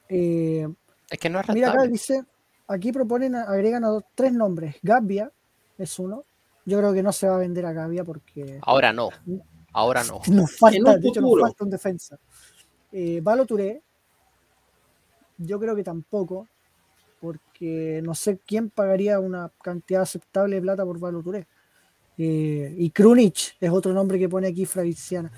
Eh, 0.10 0.68
Es 1.10 1.20
que 1.20 1.30
no 1.30 1.40
es 1.40 1.48
mira 1.50 1.72
acá 1.72 1.84
dice, 1.84 2.24
aquí 2.68 2.92
proponen, 2.92 3.36
agregan 3.36 3.84
a 3.86 3.88
dos- 3.90 4.04
tres 4.14 4.34
nombres. 4.34 4.76
Gabia 4.82 5.32
es 5.78 5.98
uno. 6.00 6.26
Yo 6.66 6.78
creo 6.80 6.94
que 6.94 7.02
no 7.02 7.14
se 7.14 7.28
va 7.30 7.36
a 7.36 7.40
vender 7.40 7.66
a 7.66 7.72
Gabia 7.72 8.04
porque 8.04 8.60
Ahora 8.62 8.92
no. 8.92 9.10
Ahora 9.78 10.04
no. 10.04 10.22
nos 10.34 10.58
falta, 10.58 10.98
de 10.98 11.08
hecho, 11.08 11.22
nos 11.22 11.40
falta 11.40 11.64
un 11.64 11.70
defensa. 11.70 12.20
Eh, 12.92 13.22
Valo 13.22 13.46
Touré, 13.46 13.80
yo 15.38 15.60
creo 15.60 15.76
que 15.76 15.84
tampoco, 15.84 16.48
porque 17.22 18.02
no 18.04 18.16
sé 18.16 18.40
quién 18.44 18.72
pagaría 18.72 19.20
una 19.20 19.52
cantidad 19.62 20.02
aceptable 20.02 20.56
de 20.56 20.62
plata 20.64 20.84
por 20.84 21.00
Valo 21.00 21.22
Touré. 21.22 21.48
Eh, 22.18 22.74
y 22.76 22.90
Krunic 22.90 23.56
es 23.60 23.70
otro 23.70 23.94
nombre 23.94 24.18
que 24.18 24.28
pone 24.28 24.48
aquí 24.48 24.66
Fraviziana. 24.66 25.32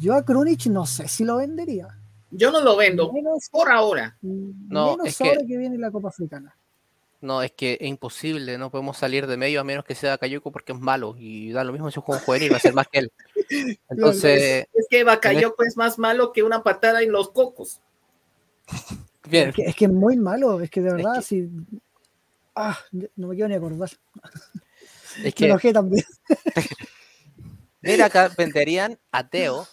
Yo 0.00 0.14
a 0.14 0.24
Krunic 0.24 0.66
no 0.66 0.86
sé 0.86 1.06
si 1.06 1.24
lo 1.24 1.36
vendería. 1.36 1.86
Yo 2.32 2.50
no 2.50 2.60
lo 2.62 2.76
vendo 2.76 3.12
Menos, 3.12 3.48
por 3.48 3.70
ahora. 3.70 4.18
No, 4.22 4.96
menos 4.96 5.06
es 5.06 5.18
que- 5.18 5.28
ahora 5.28 5.42
que 5.46 5.56
viene 5.56 5.78
la 5.78 5.92
Copa 5.92 6.08
Africana. 6.08 6.52
No, 7.24 7.40
es 7.42 7.52
que 7.52 7.78
es 7.80 7.88
imposible, 7.88 8.58
no 8.58 8.70
podemos 8.70 8.98
salir 8.98 9.26
de 9.26 9.38
medio 9.38 9.58
a 9.58 9.64
menos 9.64 9.86
que 9.86 9.94
sea 9.94 10.18
Cayuco 10.18 10.52
porque 10.52 10.72
es 10.74 10.78
malo 10.78 11.14
y 11.16 11.52
da 11.52 11.64
lo 11.64 11.72
mismo 11.72 11.88
si 11.88 11.94
es 11.94 11.96
un 11.96 12.02
juego 12.02 12.20
juvenil, 12.20 12.52
va 12.52 12.58
a 12.58 12.60
ser 12.60 12.74
más 12.74 12.86
que 12.86 12.98
él. 12.98 13.12
Entonces, 13.88 14.66
Es 14.74 14.86
que 14.90 15.04
Bakayoko 15.04 15.64
es 15.64 15.74
más 15.78 15.98
malo 15.98 16.32
que 16.34 16.42
una 16.42 16.62
patada 16.62 17.00
en 17.00 17.10
los 17.12 17.30
cocos. 17.30 17.80
bien, 19.26 19.48
Es 19.48 19.54
que, 19.54 19.62
es 19.62 19.74
que 19.74 19.86
es 19.86 19.90
muy 19.90 20.18
malo, 20.18 20.60
es 20.60 20.68
que 20.68 20.82
de 20.82 20.92
verdad, 20.92 21.14
que- 21.16 21.22
si. 21.22 21.48
Ah, 22.54 22.78
no 23.16 23.28
me 23.28 23.34
quiero 23.34 23.48
ni 23.48 23.54
acordar. 23.54 23.88
es 23.88 25.24
Me 25.24 25.32
que, 25.32 25.46
enojé 25.46 25.72
también. 25.72 26.04
mira, 27.80 28.04
acá 28.04 28.30
venderían 28.36 28.98
a 29.10 29.26
Teo, 29.30 29.66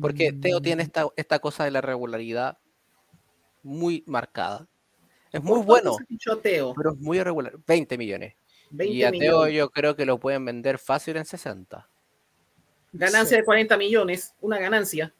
porque 0.00 0.32
Teo 0.32 0.60
Mm, 0.60 0.62
tiene 0.62 0.82
esta, 0.84 1.08
esta 1.16 1.40
cosa 1.40 1.64
de 1.64 1.72
la 1.72 1.80
regularidad 1.80 2.58
muy 3.64 4.04
marcada. 4.06 4.68
Es 5.36 5.42
muy 5.42 5.58
¿Por 5.58 5.66
cuánto 5.66 5.98
bueno, 5.98 6.74
pero 6.74 6.92
es 6.92 6.98
muy 6.98 7.18
irregular. 7.18 7.58
20 7.66 7.98
millones. 7.98 8.34
20 8.70 8.94
y 8.94 9.04
a 9.04 9.10
Teo 9.10 9.20
millones. 9.20 9.54
yo 9.54 9.70
creo 9.70 9.94
que 9.94 10.06
lo 10.06 10.18
pueden 10.18 10.44
vender 10.44 10.78
fácil 10.78 11.16
en 11.16 11.26
60. 11.26 11.88
Ganancia 12.92 13.36
de 13.36 13.44
40 13.44 13.76
millones, 13.76 14.34
una 14.40 14.58
ganancia. 14.58 15.12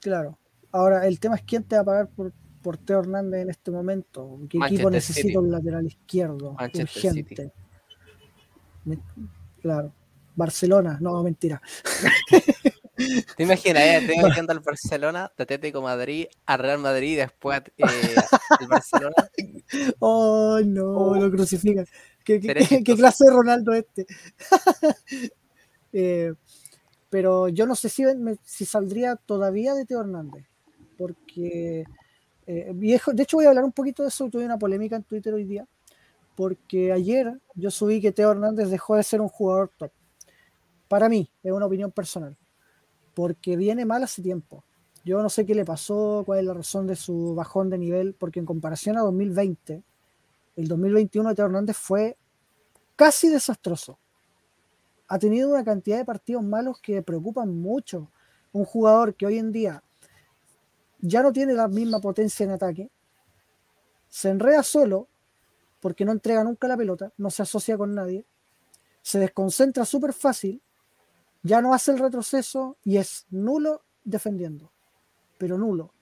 Claro. 0.00 0.36
Ahora, 0.72 1.06
el 1.06 1.20
tema 1.20 1.36
es 1.36 1.42
quién 1.42 1.62
te 1.62 1.76
va 1.76 1.82
a 1.82 1.84
pagar 1.84 2.08
por, 2.08 2.32
por 2.62 2.76
Teo 2.78 2.98
Hernández 2.98 3.42
en 3.42 3.50
este 3.50 3.70
momento. 3.70 4.40
¿Qué 4.48 4.58
Manchester 4.58 4.74
equipo 4.74 4.90
necesita 4.90 5.28
City. 5.28 5.36
un 5.36 5.50
lateral 5.52 5.86
izquierdo? 5.86 6.52
Manchester 6.54 7.12
urgente. 7.12 7.52
City. 8.84 9.02
Claro. 9.62 9.92
Barcelona, 10.34 10.98
no, 11.00 11.22
mentira. 11.22 11.62
¿Te 13.36 13.42
imaginas? 13.42 13.82
Eh? 13.82 14.06
Teo 14.06 14.28
yendo 14.36 14.52
al 14.52 14.60
Barcelona, 14.60 15.30
de 15.36 15.42
Atlético 15.44 15.82
Madrid, 15.82 16.26
a 16.46 16.56
Real 16.56 16.78
Madrid 16.78 17.12
y 17.12 17.16
después 17.16 17.62
eh, 17.76 17.86
al 18.60 18.66
Barcelona. 18.68 19.14
Oh, 19.98 20.60
no, 20.64 21.14
lo 21.14 21.30
crucifican. 21.30 21.86
¿Qué, 22.24 22.40
clase 22.96 23.24
de 23.24 23.30
Ronaldo 23.30 23.72
este? 23.72 24.06
Eh, 25.98 26.34
pero 27.08 27.48
yo 27.48 27.64
no 27.64 27.74
sé 27.74 27.88
si, 27.88 28.04
me- 28.04 28.36
si 28.42 28.66
saldría 28.66 29.16
todavía 29.16 29.72
de 29.72 29.86
Teo 29.86 30.00
Hernández. 30.00 30.44
Porque, 30.98 31.84
eh, 32.46 32.70
viejo, 32.74 33.12
de 33.14 33.22
hecho 33.22 33.38
voy 33.38 33.46
a 33.46 33.48
hablar 33.48 33.64
un 33.64 33.72
poquito 33.72 34.02
de 34.02 34.10
eso. 34.10 34.28
Tuve 34.28 34.44
una 34.44 34.58
polémica 34.58 34.96
en 34.96 35.04
Twitter 35.04 35.32
hoy 35.32 35.44
día. 35.44 35.66
Porque 36.34 36.92
ayer 36.92 37.32
yo 37.54 37.70
subí 37.70 38.02
que 38.02 38.12
Teo 38.12 38.30
Hernández 38.32 38.68
dejó 38.68 38.96
de 38.96 39.04
ser 39.04 39.22
un 39.22 39.28
jugador 39.28 39.70
top. 39.78 39.90
Para 40.86 41.08
mí, 41.08 41.30
es 41.42 41.52
una 41.52 41.64
opinión 41.64 41.90
personal. 41.92 42.36
Porque 43.16 43.56
viene 43.56 43.86
mal 43.86 44.02
hace 44.02 44.20
tiempo. 44.20 44.62
Yo 45.02 45.22
no 45.22 45.30
sé 45.30 45.46
qué 45.46 45.54
le 45.54 45.64
pasó, 45.64 46.22
cuál 46.26 46.40
es 46.40 46.44
la 46.44 46.52
razón 46.52 46.86
de 46.86 46.96
su 46.96 47.34
bajón 47.34 47.70
de 47.70 47.78
nivel, 47.78 48.12
porque 48.12 48.40
en 48.40 48.44
comparación 48.44 48.98
a 48.98 49.00
2020, 49.00 49.82
el 50.56 50.68
2021 50.68 51.30
de 51.30 51.34
Teo 51.34 51.46
Hernández 51.46 51.78
fue 51.78 52.18
casi 52.94 53.30
desastroso. 53.30 53.98
Ha 55.08 55.18
tenido 55.18 55.48
una 55.48 55.64
cantidad 55.64 55.96
de 55.96 56.04
partidos 56.04 56.44
malos 56.44 56.78
que 56.82 57.00
preocupan 57.00 57.56
mucho. 57.56 58.10
Un 58.52 58.66
jugador 58.66 59.14
que 59.14 59.24
hoy 59.24 59.38
en 59.38 59.50
día 59.50 59.82
ya 60.98 61.22
no 61.22 61.32
tiene 61.32 61.54
la 61.54 61.68
misma 61.68 62.00
potencia 62.00 62.44
en 62.44 62.50
ataque, 62.50 62.90
se 64.08 64.28
enreda 64.28 64.62
solo 64.62 65.08
porque 65.80 66.04
no 66.04 66.12
entrega 66.12 66.44
nunca 66.44 66.68
la 66.68 66.76
pelota, 66.76 67.12
no 67.16 67.30
se 67.30 67.42
asocia 67.42 67.78
con 67.78 67.94
nadie, 67.94 68.26
se 69.00 69.18
desconcentra 69.18 69.86
súper 69.86 70.12
fácil, 70.12 70.60
ya 71.46 71.60
no 71.62 71.72
hace 71.74 71.92
el 71.92 71.98
retroceso 71.98 72.76
y 72.84 72.96
es 72.98 73.26
nulo 73.30 73.84
defendiendo, 74.04 74.72
pero 75.38 75.56
nulo. 75.58 75.92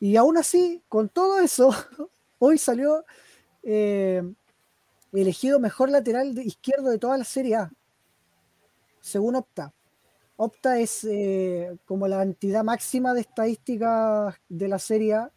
Y 0.00 0.16
aún 0.16 0.36
así, 0.36 0.82
con 0.88 1.08
todo 1.08 1.38
eso, 1.40 1.70
hoy 2.38 2.58
salió 2.58 3.04
eh, 3.62 4.22
elegido 5.12 5.58
mejor 5.60 5.90
lateral 5.90 6.34
de- 6.34 6.44
izquierdo 6.44 6.90
de 6.90 6.98
toda 6.98 7.16
la 7.16 7.24
Serie 7.24 7.56
A, 7.56 7.72
según 9.00 9.36
Opta. 9.36 9.72
Opta 10.36 10.78
es 10.80 11.04
eh, 11.04 11.76
como 11.84 12.08
la 12.08 12.22
entidad 12.22 12.64
máxima 12.64 13.14
de 13.14 13.20
estadísticas 13.20 14.34
de 14.48 14.68
la 14.68 14.78
Serie 14.78 15.14
A. 15.14 15.32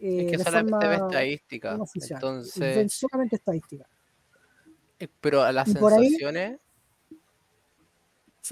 eh, 0.00 0.26
Es 0.26 0.32
que 0.38 0.44
solamente 0.44 0.88
ve 0.88 0.94
estadística. 0.96 1.78
Entonces, 2.10 2.76
Ven 2.76 2.90
solamente 2.90 3.36
estadística. 3.36 3.88
pero 5.20 5.42
a 5.42 5.52
las 5.52 5.68
y 5.68 5.74
por 5.74 5.92
ahí- 5.92 6.08
sensaciones, 6.08 6.58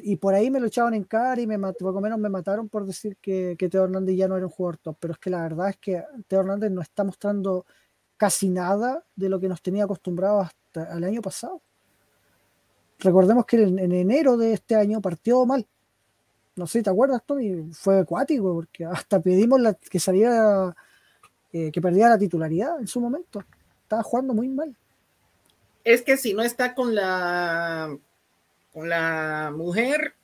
Y 0.02 0.16
por 0.16 0.34
ahí 0.34 0.50
me 0.50 0.60
lo 0.60 0.66
echaban 0.66 0.94
en 0.94 1.04
cara 1.04 1.40
y 1.40 1.46
me 1.46 1.58
poco 1.58 2.00
menos 2.00 2.18
me 2.18 2.28
mataron 2.28 2.68
por 2.68 2.86
decir 2.86 3.16
que, 3.20 3.56
que 3.58 3.68
Teo 3.68 3.84
Hernández 3.84 4.16
ya 4.16 4.28
no 4.28 4.36
era 4.36 4.46
un 4.46 4.52
jugador 4.52 4.78
top. 4.78 4.96
Pero 5.00 5.12
es 5.14 5.18
que 5.18 5.30
la 5.30 5.42
verdad 5.42 5.70
es 5.70 5.76
que 5.78 6.02
Teo 6.26 6.40
Hernández 6.40 6.70
no 6.70 6.82
está 6.82 7.04
mostrando 7.04 7.66
casi 8.16 8.48
nada 8.48 9.04
de 9.14 9.28
lo 9.28 9.38
que 9.38 9.48
nos 9.48 9.62
tenía 9.62 9.84
acostumbrados 9.84 10.46
hasta 10.46 10.96
el 10.96 11.04
año 11.04 11.22
pasado. 11.22 11.60
Recordemos 12.98 13.44
que 13.44 13.62
en, 13.62 13.78
en 13.78 13.92
enero 13.92 14.36
de 14.36 14.52
este 14.54 14.74
año 14.74 15.00
partió 15.00 15.44
mal. 15.44 15.66
No 16.56 16.66
sé, 16.66 16.82
¿te 16.82 16.88
acuerdas, 16.88 17.22
Tommy? 17.26 17.70
Fue 17.72 17.98
acuático 17.98 18.54
porque 18.54 18.86
hasta 18.86 19.20
pedimos 19.20 19.60
que 19.90 20.00
saliera, 20.00 20.74
eh, 21.52 21.70
que 21.70 21.82
perdiera 21.82 22.10
la 22.10 22.18
titularidad 22.18 22.80
en 22.80 22.86
su 22.86 22.98
momento. 22.98 23.44
Estaba 23.82 24.02
jugando 24.02 24.32
muy 24.32 24.48
mal. 24.48 24.74
Es 25.84 26.00
que 26.02 26.16
si 26.16 26.32
no 26.32 26.42
está 26.42 26.74
con 26.74 26.94
la 26.94 27.96
con 28.76 28.90
la 28.90 29.50
mujer, 29.56 30.16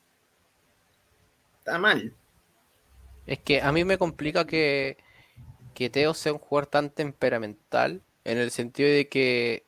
está 1.57 1.79
mal. 1.79 2.15
es 3.27 3.39
que 3.39 3.63
a 3.63 3.73
mí 3.73 3.83
me 3.83 3.97
complica 3.97 4.47
que, 4.47 4.99
que 5.73 5.89
Teo 5.89 6.13
sea 6.13 6.35
un 6.35 6.39
jugador 6.39 6.67
tan 6.67 6.91
temperamental 6.91 8.03
en 8.25 8.37
el 8.37 8.51
sentido 8.51 8.91
de 8.91 9.09
que 9.09 9.65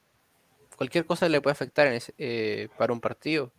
cualquier 0.77 1.07
cosa 1.07 1.31
le 1.31 1.41
puede 1.41 1.53
afectar 1.53 1.87
en 1.87 1.99
eh, 2.19 2.69
para 2.77 2.93
un 2.93 3.01
partido. 3.01 3.55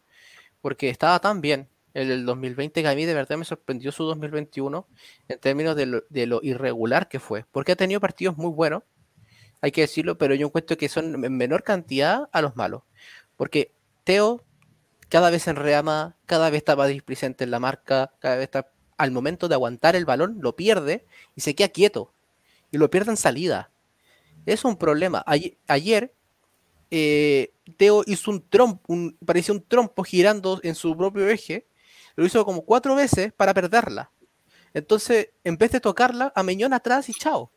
Porque 0.61 0.89
estaba 0.89 1.19
tan 1.19 1.41
bien 1.41 1.69
el 1.95 2.09
del 2.09 2.25
2020 2.27 2.83
que 2.83 2.87
a 2.87 2.93
mí 2.93 3.05
de 3.05 3.15
verdad 3.15 3.39
me 3.39 3.45
sorprendió 3.45 3.91
su 3.91 4.03
2021 4.03 4.87
en 5.27 5.39
términos 5.39 5.75
de 5.75 5.87
lo, 5.87 6.03
de 6.07 6.27
lo 6.27 6.39
irregular 6.43 7.09
que 7.09 7.19
fue. 7.19 7.45
Porque 7.51 7.71
ha 7.71 7.75
tenido 7.75 7.99
partidos 7.99 8.37
muy 8.37 8.51
buenos, 8.51 8.83
hay 9.59 9.71
que 9.71 9.81
decirlo, 9.81 10.19
pero 10.19 10.35
yo 10.35 10.45
encuentro 10.45 10.77
que 10.77 10.87
son 10.87 11.25
en 11.25 11.35
menor 11.35 11.63
cantidad 11.63 12.29
a 12.31 12.43
los 12.43 12.55
malos. 12.55 12.83
Porque 13.35 13.71
Teo 14.03 14.44
cada 15.15 15.29
vez 15.29 15.43
se 15.43 15.51
enreda 15.51 15.81
más, 15.81 16.13
cada 16.25 16.49
vez 16.49 16.57
está 16.57 16.75
más 16.75 16.89
displicente 16.89 17.45
en 17.45 17.51
la 17.51 17.61
marca, 17.61 18.11
cada 18.19 18.35
vez 18.35 18.43
está 18.43 18.69
al 18.97 19.11
momento 19.11 19.47
de 19.47 19.55
aguantar 19.55 19.95
el 19.95 20.03
balón, 20.03 20.39
lo 20.41 20.57
pierde 20.57 21.05
y 21.37 21.39
se 21.39 21.55
queda 21.55 21.69
quieto. 21.69 22.11
Y 22.69 22.77
lo 22.77 22.89
pierde 22.89 23.11
en 23.11 23.15
salida. 23.15 23.71
Es 24.45 24.65
un 24.65 24.75
problema. 24.75 25.23
Ayer, 25.25 25.57
ayer, 25.69 26.13
eh, 26.91 27.53
Teo 27.77 28.03
hizo 28.05 28.29
un 28.29 28.45
trompo, 28.49 28.93
parecía 29.25 29.53
un 29.53 29.61
trompo 29.61 30.03
girando 30.03 30.59
en 30.63 30.75
su 30.75 30.97
propio 30.97 31.29
eje. 31.29 31.65
Lo 32.17 32.25
hizo 32.25 32.43
como 32.43 32.65
cuatro 32.65 32.93
veces 32.93 33.31
para 33.31 33.53
perderla. 33.53 34.11
Entonces, 34.73 35.29
en 35.45 35.57
vez 35.57 35.71
de 35.71 35.79
tocarla, 35.79 36.33
a 36.35 36.43
Meñón 36.43 36.73
atrás 36.73 37.07
y 37.07 37.13
chao. 37.13 37.53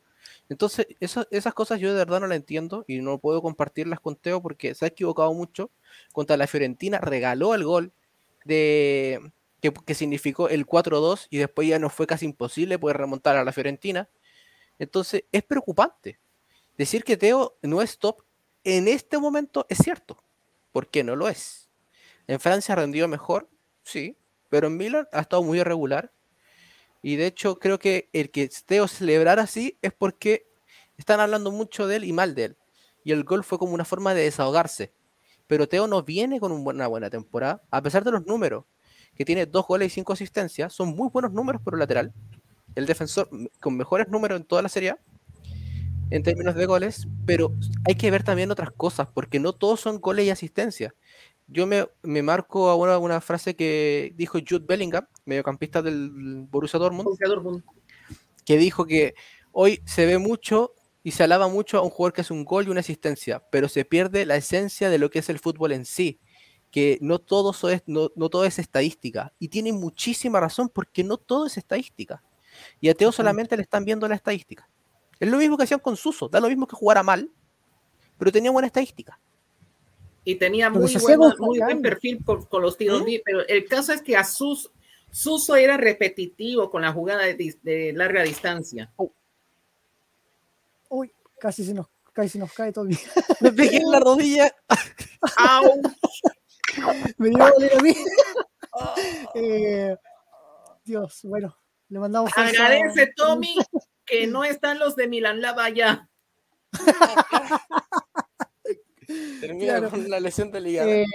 Entonces, 0.49 0.87
esas 0.99 1.53
cosas 1.53 1.79
yo 1.79 1.89
de 1.89 1.99
verdad 1.99 2.19
no 2.19 2.27
las 2.27 2.35
entiendo 2.35 2.83
y 2.87 2.99
no 3.01 3.19
puedo 3.19 3.41
compartirlas 3.41 3.99
con 3.99 4.15
Teo 4.15 4.41
porque 4.41 4.73
se 4.73 4.85
ha 4.85 4.87
equivocado 4.87 5.31
mucho. 5.33 5.69
Contra 6.11 6.37
la 6.37 6.47
Fiorentina 6.47 6.97
regaló 6.99 7.53
el 7.53 7.63
gol 7.63 7.93
de 8.45 9.31
que, 9.61 9.93
significó 9.93 10.49
el 10.49 10.65
4-2 10.65 11.27
y 11.29 11.37
después 11.37 11.67
ya 11.67 11.77
nos 11.77 11.93
fue 11.93 12.07
casi 12.07 12.25
imposible 12.25 12.79
poder 12.79 12.97
remontar 12.97 13.37
a 13.37 13.43
la 13.43 13.51
Fiorentina. 13.51 14.09
Entonces, 14.79 15.25
es 15.31 15.43
preocupante. 15.43 16.19
Decir 16.77 17.03
que 17.03 17.17
Teo 17.17 17.57
no 17.61 17.81
es 17.81 17.99
top 17.99 18.23
en 18.63 18.87
este 18.87 19.17
momento 19.17 19.65
es 19.69 19.77
cierto, 19.79 20.17
porque 20.71 21.03
no 21.03 21.15
lo 21.15 21.29
es. 21.29 21.69
En 22.27 22.39
Francia 22.39 22.75
rendió 22.75 23.07
mejor, 23.07 23.49
sí, 23.83 24.17
pero 24.49 24.67
en 24.67 24.77
Milan 24.77 25.07
ha 25.11 25.21
estado 25.21 25.43
muy 25.43 25.59
irregular. 25.59 26.11
Y 27.01 27.15
de 27.15 27.27
hecho, 27.27 27.59
creo 27.59 27.79
que 27.79 28.09
el 28.13 28.29
que 28.29 28.49
Teo 28.65 28.87
celebrar 28.87 29.39
así 29.39 29.77
es 29.81 29.93
porque 29.93 30.47
están 30.97 31.19
hablando 31.19 31.51
mucho 31.51 31.87
de 31.87 31.97
él 31.97 32.03
y 32.03 32.13
mal 32.13 32.35
de 32.35 32.45
él. 32.45 32.57
Y 33.03 33.11
el 33.11 33.23
gol 33.23 33.43
fue 33.43 33.57
como 33.57 33.73
una 33.73 33.85
forma 33.85 34.13
de 34.13 34.23
desahogarse. 34.23 34.91
Pero 35.47 35.67
Teo 35.67 35.87
no 35.87 36.03
viene 36.03 36.39
con 36.39 36.51
una 36.51 36.87
buena 36.87 37.09
temporada, 37.09 37.63
a 37.71 37.81
pesar 37.81 38.03
de 38.03 38.11
los 38.11 38.25
números, 38.25 38.65
que 39.15 39.25
tiene 39.25 39.45
dos 39.45 39.65
goles 39.65 39.87
y 39.87 39.95
cinco 39.95 40.13
asistencias, 40.13 40.73
son 40.73 40.95
muy 40.95 41.09
buenos 41.09 41.31
números 41.33 41.61
por 41.61 41.73
un 41.73 41.79
lateral. 41.79 42.13
El 42.75 42.85
defensor 42.85 43.29
con 43.59 43.75
mejores 43.75 44.07
números 44.09 44.39
en 44.39 44.45
toda 44.45 44.61
la 44.61 44.69
serie 44.69 44.95
en 46.11 46.23
términos 46.23 46.55
de 46.55 46.65
goles, 46.65 47.07
pero 47.25 47.53
hay 47.85 47.95
que 47.95 48.09
ver 48.11 48.23
también 48.23 48.51
otras 48.51 48.71
cosas, 48.71 49.07
porque 49.13 49.39
no 49.39 49.53
todos 49.53 49.79
son 49.79 49.99
goles 49.99 50.25
y 50.25 50.29
asistencias. 50.29 50.93
Yo 51.51 51.65
me, 51.65 51.87
me 52.03 52.21
marco 52.21 52.69
a 52.69 52.75
una, 52.75 52.97
una 52.97 53.21
frase 53.21 53.55
que 53.55 54.13
dijo 54.15 54.39
Jude 54.39 54.65
Bellingham, 54.67 55.07
mediocampista 55.25 55.81
del 55.81 56.45
Borussia 56.49 56.79
Dortmund, 56.79 57.05
Borussia 57.05 57.27
Dortmund. 57.27 57.63
que 58.45 58.57
dijo 58.57 58.85
que 58.85 59.15
hoy 59.51 59.81
se 59.85 60.05
ve 60.05 60.19
mucho 60.19 60.73
y 61.03 61.11
se 61.11 61.23
alaba 61.23 61.47
mucho 61.47 61.77
a 61.77 61.81
un 61.81 61.89
jugador 61.89 62.13
que 62.13 62.21
hace 62.21 62.33
un 62.33 62.45
gol 62.45 62.67
y 62.67 62.69
una 62.69 62.81
asistencia, 62.81 63.43
pero 63.51 63.67
se 63.67 63.85
pierde 63.85 64.25
la 64.25 64.35
esencia 64.35 64.89
de 64.89 64.99
lo 64.99 65.09
que 65.09 65.19
es 65.19 65.29
el 65.29 65.39
fútbol 65.39 65.71
en 65.71 65.85
sí, 65.85 66.19
que 66.71 66.99
no 67.01 67.19
todo, 67.19 67.51
eso 67.51 67.69
es, 67.69 67.81
no, 67.87 68.11
no 68.15 68.29
todo 68.29 68.45
es 68.45 68.59
estadística. 68.59 69.33
Y 69.39 69.47
tiene 69.47 69.73
muchísima 69.73 70.39
razón 70.39 70.69
porque 70.69 71.03
no 71.03 71.17
todo 71.17 71.47
es 71.47 71.57
estadística. 71.57 72.21
Y 72.79 72.89
a 72.89 72.93
Teo 72.93 73.11
solamente 73.11 73.55
le 73.55 73.63
están 73.63 73.85
viendo 73.85 74.07
la 74.07 74.15
estadística. 74.15 74.69
Es 75.19 75.29
lo 75.29 75.37
mismo 75.37 75.57
que 75.57 75.63
hacían 75.63 75.79
con 75.79 75.97
Suso, 75.97 76.29
da 76.29 76.39
lo 76.39 76.47
mismo 76.47 76.67
que 76.67 76.75
jugara 76.75 77.03
mal, 77.03 77.31
pero 78.17 78.31
tenía 78.31 78.51
buena 78.51 78.67
estadística. 78.67 79.19
Y 80.23 80.35
tenía 80.35 80.69
muy, 80.69 80.93
muy 81.39 81.59
buen 81.59 81.81
perfil 81.81 82.23
con, 82.23 82.45
con 82.45 82.61
los 82.61 82.77
tiros 82.77 83.03
libres, 83.03 83.23
pero 83.25 83.47
el 83.47 83.65
caso 83.65 83.93
es 83.93 84.01
que 84.01 84.15
a 84.15 84.23
Sus, 84.23 84.71
Suso 85.11 85.55
era 85.55 85.77
repetitivo 85.77 86.69
con 86.69 86.81
la 86.81 86.93
jugada 86.93 87.23
de, 87.23 87.93
larga 87.95 88.23
distancia. 88.23 88.91
Uy, 90.89 91.11
casi 91.39 91.63
se 91.63 91.73
nos, 91.73 91.87
casi 92.13 92.29
se 92.29 92.39
nos 92.39 92.53
cae 92.53 92.71
todo. 92.71 92.85
Me 93.41 93.51
pegué 93.51 93.77
en 93.77 93.91
la 93.91 93.99
rodilla. 93.99 94.53
¡Au! 95.37 95.81
Me 97.17 97.29
dio 97.29 97.43
a 97.43 97.51
doler 97.51 97.77
a 97.77 97.81
mí. 97.81 97.95
Eh, 99.35 99.95
Dios, 100.85 101.19
bueno, 101.23 101.57
le 101.89 101.99
mandamos. 101.99 102.31
Agradece, 102.35 103.11
Tommy, 103.15 103.55
que 104.05 104.27
no 104.27 104.43
están 104.43 104.79
los 104.79 104.95
de 104.95 105.07
Milan 105.07 105.41
la 105.41 105.53
valla. 105.53 106.09
Termina 109.41 109.65
Claro. 109.77 109.89
con 109.89 110.09
la 110.09 110.19
lesión 110.19 110.51
de 110.51 110.61
liga. 110.61 110.85
Eh, 110.87 111.05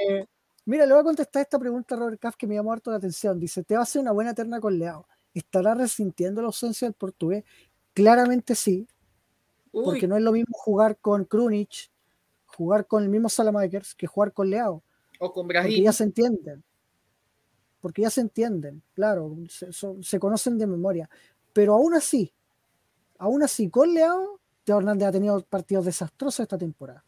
mira, 0.65 0.87
le 0.87 0.93
voy 0.93 1.01
a 1.01 1.05
contestar 1.05 1.43
esta 1.43 1.59
pregunta 1.59 1.95
a 1.95 1.99
Robert 1.99 2.21
Kaff 2.21 2.37
que 2.37 2.47
me 2.47 2.55
llamó 2.55 2.73
harto 2.73 2.91
la 2.91 2.97
atención. 2.97 3.39
Dice, 3.39 3.63
te 3.63 3.75
va 3.75 3.81
a 3.81 3.83
hacer 3.85 4.01
una 4.03 4.13
buena 4.13 4.35
terna 4.35 4.61
con 4.61 4.79
Leao. 4.79 5.07
¿Estará 5.33 5.75
resintiendo 5.75 6.41
la 6.43 6.47
ausencia 6.47 6.87
del 6.87 6.95
portugués? 6.95 7.45
Claramente 7.93 8.55
sí, 8.55 8.87
Uy, 9.73 9.85
porque 9.85 10.07
no 10.09 10.17
es 10.17 10.23
lo 10.23 10.33
mismo 10.33 10.53
jugar 10.53 10.97
con 10.99 11.25
Krunic, 11.25 11.91
jugar 12.47 12.87
con 12.87 13.03
el 13.03 13.09
mismo 13.09 13.29
Salamakers 13.29 13.95
que 13.95 14.07
jugar 14.07 14.33
con 14.33 14.51
Leao. 14.51 14.83
o 15.21 15.33
con 15.33 15.47
Porque 15.47 15.59
Brahim. 15.61 15.85
ya 15.85 15.93
se 15.93 16.05
entienden. 16.05 16.63
Porque 17.81 18.03
ya 18.03 18.11
se 18.11 18.21
entienden, 18.23 18.83
claro, 18.95 19.37
se, 19.49 19.73
son- 19.73 20.03
se 20.03 20.19
conocen 20.19 20.57
de 20.59 20.67
memoria. 20.67 21.09
Pero 21.53 21.75
aún 21.75 21.95
así, 21.95 22.33
aún 23.19 23.43
así, 23.43 23.69
con 23.69 23.93
Leao, 23.95 24.41
Teo 24.65 24.79
Hernández 24.79 25.09
ha 25.09 25.13
tenido 25.13 25.41
partidos 25.43 25.85
desastrosos 25.85 26.41
esta 26.41 26.57
temporada. 26.59 27.05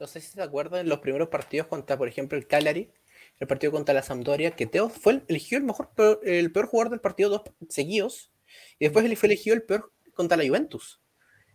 No 0.00 0.06
sé 0.06 0.20
si 0.20 0.32
se 0.32 0.42
acuerdan 0.42 0.88
los 0.88 1.00
primeros 1.00 1.28
partidos 1.28 1.66
contra, 1.66 1.98
por 1.98 2.08
ejemplo, 2.08 2.38
el 2.38 2.46
Cagliari, 2.46 2.90
el 3.38 3.46
partido 3.46 3.70
contra 3.70 3.94
la 3.94 4.02
Sampdoria, 4.02 4.52
que 4.52 4.66
Teo 4.66 4.88
fue 4.88 5.12
el, 5.12 5.24
el 5.28 5.62
mejor 5.62 5.90
peor- 5.94 6.20
el 6.24 6.50
peor 6.50 6.66
jugador 6.66 6.90
del 6.90 7.00
partido 7.00 7.28
dos 7.28 7.42
seguidos, 7.68 8.32
y 8.78 8.86
después 8.86 9.04
él 9.04 9.16
fue 9.16 9.26
elegido 9.28 9.54
el 9.54 9.62
peor 9.62 9.92
contra 10.14 10.38
la 10.38 10.46
Juventus. 10.46 11.00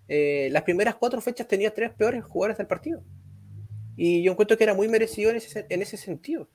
Eh, 0.08 0.50
las 0.52 0.62
primeras 0.64 0.96
cuatro 0.96 1.20
fechas 1.22 1.48
tenía 1.48 1.74
tres 1.74 1.92
peores 1.92 2.24
jugadores 2.24 2.58
del 2.58 2.68
partido. 2.68 3.04
Y 3.96 4.22
yo 4.24 4.32
encuentro 4.32 4.58
que 4.58 4.64
era 4.64 4.76
muy 4.76 4.88
merecido 4.88 5.32
en 5.32 5.38
ese, 5.38 5.66
en 5.68 5.82
ese 5.82 5.98
sentido. 5.98 6.48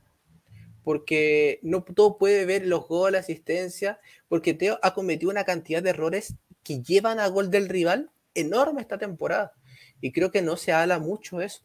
Porque 0.84 1.58
no 1.62 1.82
todo 1.82 2.18
puede 2.18 2.44
ver 2.46 2.66
los 2.66 2.86
goles, 2.86 3.20
asistencia, 3.20 3.98
porque 4.28 4.54
Teo 4.54 4.78
ha 4.82 4.94
cometido 4.94 5.30
una 5.30 5.44
cantidad 5.44 5.82
de 5.82 5.90
errores 5.90 6.36
que 6.62 6.82
llevan 6.82 7.18
a 7.18 7.26
gol 7.26 7.50
del 7.50 7.68
rival 7.68 8.10
enorme 8.34 8.80
esta 8.80 8.98
temporada. 8.98 9.52
Y 10.00 10.12
creo 10.12 10.30
que 10.30 10.42
no 10.42 10.56
se 10.56 10.72
habla 10.72 10.98
mucho 11.00 11.38
de 11.38 11.46
eso. 11.46 11.64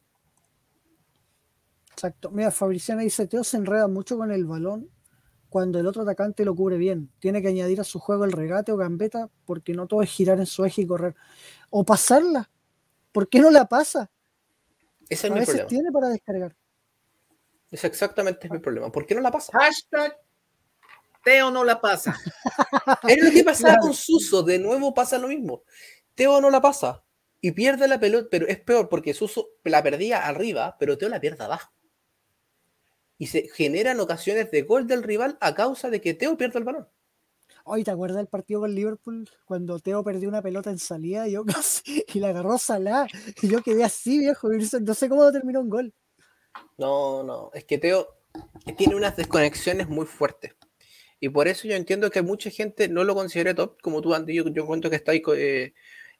Exacto. 1.96 2.30
Mira, 2.30 2.50
Fabriciana 2.50 3.00
dice, 3.02 3.26
Teo 3.26 3.42
se 3.42 3.56
enreda 3.56 3.88
mucho 3.88 4.18
con 4.18 4.30
el 4.30 4.44
balón 4.44 4.90
cuando 5.48 5.78
el 5.80 5.86
otro 5.86 6.02
atacante 6.02 6.44
lo 6.44 6.54
cubre 6.54 6.76
bien. 6.76 7.10
Tiene 7.20 7.40
que 7.40 7.48
añadir 7.48 7.80
a 7.80 7.84
su 7.84 7.98
juego 7.98 8.24
el 8.26 8.32
regate 8.32 8.70
o 8.72 8.76
gambeta 8.76 9.30
porque 9.46 9.72
no 9.72 9.86
todo 9.86 10.02
es 10.02 10.10
girar 10.10 10.38
en 10.38 10.44
su 10.46 10.64
eje 10.66 10.82
y 10.82 10.86
correr. 10.86 11.14
O 11.70 11.84
pasarla. 11.84 12.50
¿Por 13.12 13.30
qué 13.30 13.40
no 13.40 13.50
la 13.50 13.66
pasa? 13.66 14.10
Ese 15.08 15.26
es 15.28 15.30
A 15.30 15.34
mi 15.34 15.40
veces 15.40 15.54
problema. 15.54 15.68
tiene 15.68 15.90
para 15.92 16.08
descargar. 16.08 16.54
Es 17.70 17.82
exactamente 17.84 18.50
mi 18.50 18.58
problema. 18.58 18.92
¿Por 18.92 19.06
qué 19.06 19.14
no 19.14 19.22
la 19.22 19.30
pasa? 19.30 19.52
Hashtag 19.58 20.18
Teo 21.24 21.50
no 21.50 21.64
la 21.64 21.80
pasa. 21.80 22.14
Es 23.08 23.24
lo 23.24 23.30
que 23.30 23.42
pasaba 23.42 23.70
Claro. 23.74 23.82
con 23.86 23.94
Suso. 23.94 24.42
De 24.42 24.58
nuevo 24.58 24.92
pasa 24.92 25.16
lo 25.18 25.28
mismo. 25.28 25.62
Teo 26.14 26.40
no 26.42 26.50
la 26.50 26.60
pasa. 26.60 27.02
Y 27.40 27.52
pierde 27.52 27.88
la 27.88 27.98
pelota, 27.98 28.28
pero 28.30 28.46
es 28.46 28.60
peor 28.60 28.88
porque 28.90 29.14
Suso 29.14 29.48
la 29.64 29.82
perdía 29.82 30.26
arriba, 30.26 30.76
pero 30.78 30.98
Teo 30.98 31.08
la 31.08 31.20
pierde 31.20 31.42
abajo. 31.44 31.72
Y 33.18 33.26
se 33.28 33.48
generan 33.48 33.98
ocasiones 34.00 34.50
de 34.50 34.62
gol 34.62 34.86
del 34.86 35.02
rival 35.02 35.38
a 35.40 35.54
causa 35.54 35.88
de 35.90 36.00
que 36.00 36.14
Teo 36.14 36.36
pierde 36.36 36.58
el 36.58 36.64
balón. 36.64 36.88
Hoy 37.64 37.82
¿te 37.82 37.90
acuerdas 37.90 38.18
del 38.18 38.26
partido 38.28 38.60
con 38.60 38.74
Liverpool? 38.74 39.28
Cuando 39.44 39.78
Teo 39.80 40.04
perdió 40.04 40.28
una 40.28 40.42
pelota 40.42 40.70
en 40.70 40.78
salida 40.78 41.26
y, 41.26 41.32
yo 41.32 41.44
casi- 41.46 42.04
y 42.12 42.20
la 42.20 42.28
agarró 42.28 42.58
Salah. 42.58 43.06
Y 43.42 43.48
yo 43.48 43.62
quedé 43.62 43.84
así, 43.84 44.18
viejo. 44.18 44.52
y 44.52 44.58
No 44.82 44.94
sé 44.94 45.08
cómo 45.08 45.30
terminó 45.32 45.60
un 45.60 45.70
gol. 45.70 45.94
No, 46.78 47.22
no. 47.22 47.50
Es 47.54 47.64
que 47.64 47.78
Teo 47.78 48.08
tiene 48.76 48.94
unas 48.94 49.16
desconexiones 49.16 49.88
muy 49.88 50.06
fuertes. 50.06 50.54
Y 51.18 51.30
por 51.30 51.48
eso 51.48 51.66
yo 51.66 51.74
entiendo 51.74 52.10
que 52.10 52.20
mucha 52.22 52.50
gente 52.50 52.88
no 52.88 53.02
lo 53.02 53.14
considere 53.14 53.54
top, 53.54 53.80
como 53.80 54.02
tú, 54.02 54.14
Andy. 54.14 54.34
Yo, 54.34 54.48
yo 54.48 54.62
encuentro 54.62 54.90
que 54.90 54.96
está 54.96 55.12
ahí, 55.12 55.22
co- 55.22 55.34
eh, 55.34 55.72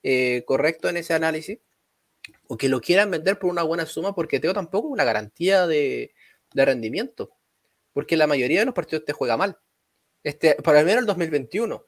eh, 0.02 0.42
correcto 0.46 0.88
en 0.88 0.96
ese 0.96 1.12
análisis. 1.14 1.58
O 2.48 2.56
que 2.56 2.68
lo 2.68 2.80
quieran 2.80 3.10
vender 3.10 3.38
por 3.38 3.50
una 3.50 3.62
buena 3.62 3.86
suma, 3.86 4.14
porque 4.14 4.40
Teo 4.40 4.54
tampoco 4.54 4.88
es 4.88 4.92
una 4.92 5.04
garantía 5.04 5.66
de, 5.66 6.12
de 6.52 6.64
rendimiento. 6.64 7.30
Porque 7.92 8.16
la 8.16 8.26
mayoría 8.26 8.60
de 8.60 8.66
los 8.66 8.74
partidos 8.74 9.04
te 9.04 9.12
juega 9.12 9.36
mal. 9.36 9.58
Este, 10.22 10.54
para 10.56 10.82
menos 10.82 11.00
el 11.00 11.06
2021. 11.06 11.84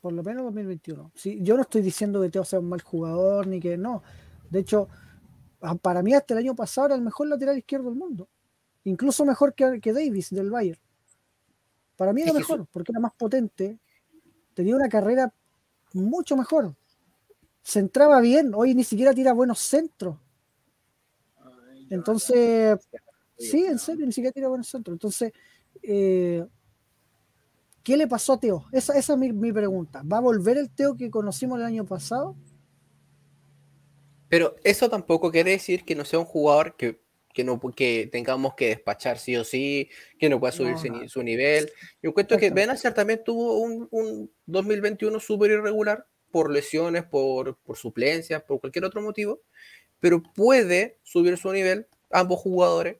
Por 0.00 0.12
lo 0.12 0.22
menos 0.22 0.44
2021. 0.44 1.12
Sí, 1.14 1.38
yo 1.42 1.56
no 1.56 1.62
estoy 1.62 1.82
diciendo 1.82 2.20
que 2.22 2.28
Teo 2.28 2.44
sea 2.44 2.60
un 2.60 2.68
mal 2.68 2.82
jugador 2.82 3.46
ni 3.46 3.58
que 3.58 3.76
no. 3.76 4.02
De 4.48 4.60
hecho, 4.60 4.88
para 5.82 6.02
mí 6.02 6.14
hasta 6.14 6.34
el 6.34 6.38
año 6.38 6.54
pasado 6.54 6.86
era 6.86 6.94
el 6.94 7.02
mejor 7.02 7.26
lateral 7.26 7.58
izquierdo 7.58 7.88
del 7.88 7.98
mundo. 7.98 8.28
Incluso 8.84 9.24
mejor 9.24 9.54
que, 9.54 9.80
que 9.80 9.92
Davis 9.92 10.30
del 10.30 10.50
Bayern. 10.50 10.80
Para 11.96 12.12
mí 12.12 12.22
era 12.22 12.30
Es 12.30 12.36
mejor, 12.36 12.66
porque 12.70 12.92
era 12.92 13.00
más 13.00 13.12
potente. 13.14 13.80
Tenía 14.54 14.76
una 14.76 14.88
carrera 14.88 15.32
mucho 15.94 16.36
mejor. 16.36 16.74
Se 17.62 17.80
entraba 17.80 18.20
bien. 18.20 18.52
Hoy 18.54 18.74
ni 18.74 18.84
siquiera 18.84 19.12
tira 19.12 19.32
buenos 19.32 19.58
centros. 19.58 20.16
Entonces, 21.90 22.78
sí, 23.38 23.64
en 23.64 23.78
serio, 23.78 24.06
ni 24.06 24.12
siquiera 24.12 24.32
tira 24.32 24.48
buenos 24.48 24.68
centros. 24.68 24.94
Entonces, 24.94 25.32
eh, 25.82 26.44
¿qué 27.82 27.96
le 27.96 28.06
pasó 28.06 28.34
a 28.34 28.40
Teo? 28.40 28.66
Esa, 28.72 28.98
esa 28.98 29.12
es 29.14 29.18
mi, 29.18 29.32
mi 29.32 29.52
pregunta. 29.52 30.02
¿Va 30.02 30.18
a 30.18 30.20
volver 30.20 30.58
el 30.58 30.70
Teo 30.70 30.96
que 30.96 31.10
conocimos 31.10 31.58
el 31.58 31.64
año 31.66 31.84
pasado? 31.84 32.36
Pero 34.28 34.56
eso 34.62 34.88
tampoco 34.90 35.30
quiere 35.30 35.52
decir 35.52 35.84
que 35.84 35.94
no 35.94 36.04
sea 36.04 36.18
un 36.18 36.26
jugador 36.26 36.76
que, 36.76 37.00
que 37.32 37.44
no 37.44 37.58
que 37.58 38.08
tengamos 38.12 38.54
que 38.54 38.68
despachar 38.68 39.18
sí 39.18 39.36
o 39.36 39.44
sí, 39.44 39.88
que 40.18 40.28
no 40.28 40.38
pueda 40.38 40.52
subir 40.52 40.72
No, 40.72 40.78
su, 40.78 40.88
no. 40.88 41.08
su 41.08 41.22
nivel. 41.22 41.70
Yo 42.02 42.10
encuentro 42.10 42.36
que. 42.36 42.50
Benacer 42.50 42.92
también 42.92 43.22
tuvo 43.24 43.58
un, 43.60 43.88
un 43.90 44.30
2021 44.46 45.18
súper 45.20 45.52
irregular 45.52 46.06
por 46.30 46.50
lesiones, 46.50 47.04
por, 47.04 47.56
por 47.58 47.76
suplencias, 47.76 48.42
por 48.42 48.60
cualquier 48.60 48.84
otro 48.84 49.00
motivo, 49.00 49.40
pero 50.00 50.22
puede 50.22 50.98
subir 51.02 51.36
su 51.36 51.52
nivel, 51.52 51.86
ambos 52.10 52.40
jugadores, 52.40 52.98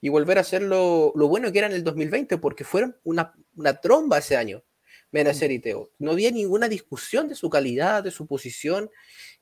y 0.00 0.08
volver 0.08 0.38
a 0.38 0.44
ser 0.44 0.62
lo, 0.62 1.12
lo 1.16 1.28
bueno 1.28 1.50
que 1.50 1.58
era 1.58 1.68
en 1.68 1.74
el 1.74 1.84
2020, 1.84 2.38
porque 2.38 2.64
fueron 2.64 2.96
una, 3.02 3.34
una 3.56 3.80
tromba 3.80 4.18
ese 4.18 4.36
año, 4.36 4.62
Benacer 5.10 5.50
y 5.50 5.58
Teo. 5.58 5.90
No 5.98 6.12
había 6.12 6.30
ninguna 6.30 6.68
discusión 6.68 7.28
de 7.28 7.34
su 7.34 7.48
calidad, 7.48 8.04
de 8.04 8.10
su 8.10 8.26
posición, 8.26 8.90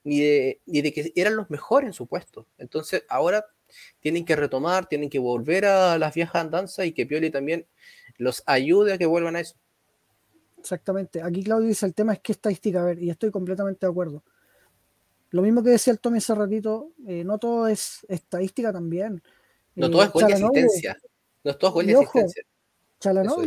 ni 0.04 0.20
de, 0.20 0.60
ni 0.66 0.82
de 0.82 0.92
que 0.92 1.12
eran 1.16 1.36
los 1.36 1.50
mejores 1.50 1.88
en 1.88 1.92
su 1.92 2.06
puesto. 2.06 2.46
Entonces 2.58 3.04
ahora 3.08 3.46
tienen 4.00 4.24
que 4.24 4.36
retomar, 4.36 4.86
tienen 4.86 5.10
que 5.10 5.18
volver 5.18 5.64
a 5.64 5.98
las 5.98 6.14
viejas 6.14 6.36
andanzas 6.36 6.86
y 6.86 6.92
que 6.92 7.06
Pioli 7.06 7.30
también 7.30 7.66
los 8.16 8.42
ayude 8.46 8.92
a 8.92 8.98
que 8.98 9.06
vuelvan 9.06 9.36
a 9.36 9.40
eso. 9.40 9.56
Exactamente. 10.58 11.20
Aquí 11.20 11.42
Claudio 11.42 11.68
dice, 11.68 11.84
el 11.84 11.94
tema 11.94 12.14
es 12.14 12.20
qué 12.20 12.32
estadística 12.32 12.80
a 12.80 12.84
ver, 12.84 13.02
y 13.02 13.10
estoy 13.10 13.30
completamente 13.30 13.84
de 13.84 13.90
acuerdo. 13.90 14.22
Lo 15.34 15.42
mismo 15.42 15.64
que 15.64 15.70
decía 15.70 15.92
el 15.92 15.98
Tommy 15.98 16.18
hace 16.18 16.32
ratito, 16.32 16.92
eh, 17.08 17.24
no 17.24 17.38
todo 17.38 17.66
es 17.66 18.06
estadística 18.08 18.72
también. 18.72 19.20
No 19.74 19.88
Eh, 19.88 19.90
todo 19.90 20.02
es 20.04 20.12
gol 20.12 20.26
de 20.26 20.32
asistencia. 20.34 20.96
No 21.42 21.50
es 21.50 21.58
todo 21.58 21.72
gol 21.72 21.86
de 21.86 21.92
asistencia. 21.94 22.42
Es. 22.42 22.48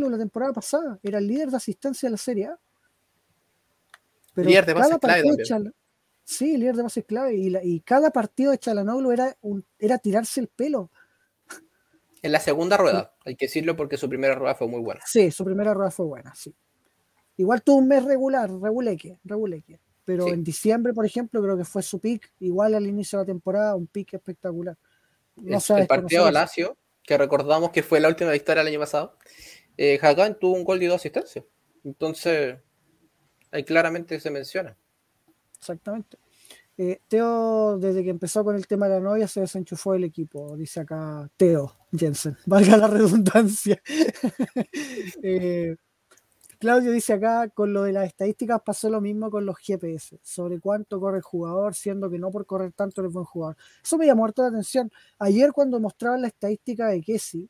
la 0.09 0.17
temporada 0.17 0.51
pasada 0.51 0.99
era 1.01 1.19
el 1.19 1.27
líder 1.27 1.49
de 1.49 1.55
asistencia 1.55 2.07
de 2.07 2.11
la 2.11 2.17
Serie 2.17 2.47
A. 2.47 2.59
Pero 4.33 4.49
Líder 4.49 4.65
de 4.65 4.73
pases 4.73 4.97
clave 4.99 5.21
también. 5.23 5.73
Sí, 6.25 6.57
líder 6.57 6.75
de 6.75 6.83
bases 6.83 7.05
clave. 7.05 7.35
Y, 7.35 7.49
la- 7.51 7.63
y 7.63 7.79
cada 7.79 8.11
partido 8.11 8.51
de 8.51 8.57
Chalanoglu 8.57 9.13
era, 9.13 9.37
un, 9.39 9.65
era 9.79 9.97
tirarse 9.97 10.41
el 10.41 10.49
pelo. 10.49 10.91
En 12.21 12.33
la 12.33 12.41
segunda 12.41 12.75
rueda, 12.75 13.13
hay 13.23 13.37
que 13.37 13.45
decirlo 13.45 13.77
porque 13.77 13.95
su 13.95 14.09
primera 14.09 14.35
rueda 14.35 14.55
fue 14.55 14.67
muy 14.67 14.81
buena. 14.81 14.99
Sí, 15.05 15.31
su 15.31 15.45
primera 15.45 15.73
rueda 15.73 15.89
fue 15.91 16.05
buena, 16.05 16.35
sí. 16.35 16.53
Igual 17.37 17.61
tuvo 17.63 17.77
un 17.77 17.87
mes 17.87 18.03
regular, 18.03 18.51
reguleque, 18.51 19.21
reguleque. 19.23 19.79
Pero 20.07 20.23
Sí. 20.23 20.31
en 20.31 20.41
diciembre, 20.41 20.93
por 20.93 21.05
ejemplo, 21.05 21.41
creo 21.43 21.57
que 21.57 21.65
fue 21.65 21.83
su 21.83 21.99
pick, 21.99 22.31
igual 22.39 22.73
al 22.75 22.87
inicio 22.87 23.19
de 23.19 23.23
la 23.23 23.27
temporada, 23.27 23.75
un 23.75 23.87
pick 23.87 24.13
espectacular. 24.13 24.77
No 25.35 25.57
el, 25.57 25.77
el 25.81 25.87
partido 25.87 26.25
de. 26.25 26.31
Lazio, 26.31 26.77
que 27.03 27.17
recordamos 27.17 27.71
que 27.71 27.83
fue 27.83 27.99
la 27.99 28.07
última 28.07 28.31
victoria 28.31 28.61
el 28.61 28.69
año 28.69 28.79
pasado, 28.79 29.17
eh, 29.75 29.99
Hakan 30.01 30.39
tuvo 30.39 30.55
un 30.55 30.63
gol 30.63 30.81
y 30.81 30.85
dos 30.85 30.95
asistencias. 30.95 31.43
Entonces, 31.83 32.55
ahí 33.51 33.65
claramente 33.65 34.17
se 34.21 34.31
menciona. 34.31 34.77
Exactamente. 35.59 36.17
Eh, 36.77 37.01
Teo, 37.09 37.77
desde 37.77 38.01
que 38.01 38.09
empezó 38.09 38.45
con 38.45 38.55
el 38.55 38.65
tema 38.65 38.87
de 38.87 38.93
la 38.93 39.01
novia, 39.01 39.27
se 39.27 39.41
desenchufó 39.41 39.91
del 39.91 40.05
equipo, 40.05 40.55
dice 40.55 40.79
acá 40.79 41.29
Teo 41.35 41.75
Jensen, 41.91 42.37
valga 42.45 42.77
la 42.77 42.87
redundancia. 42.87 43.81
Eh, 45.21 45.75
Claudio 46.59 46.91
dice 46.91 47.13
acá, 47.13 47.49
con 47.49 47.73
lo 47.73 47.83
de 47.83 47.93
las 47.93 48.05
estadísticas 48.07 48.61
pasó 48.65 48.89
lo 48.89 48.99
mismo 49.01 49.29
con 49.29 49.45
los 49.45 49.57
GPS, 49.59 50.19
sobre 50.23 50.59
cuánto 50.59 50.99
corre 50.99 51.17
el 51.17 51.23
jugador, 51.23 51.75
siendo 51.75 52.09
que 52.09 52.17
no 52.19 52.31
por 52.31 52.45
correr 52.45 52.73
tanto 52.73 53.01
eres 53.01 53.13
buen 53.13 53.25
jugador. 53.25 53.57
Eso 53.83 53.97
me 53.97 54.05
llamó 54.07 54.25
harto 54.25 54.41
la 54.41 54.49
atención. 54.49 54.91
Ayer 55.19 55.51
cuando 55.53 55.79
mostraban 55.79 56.21
la 56.21 56.27
estadística 56.29 56.87
de 56.87 57.01
Kessi, 57.01 57.49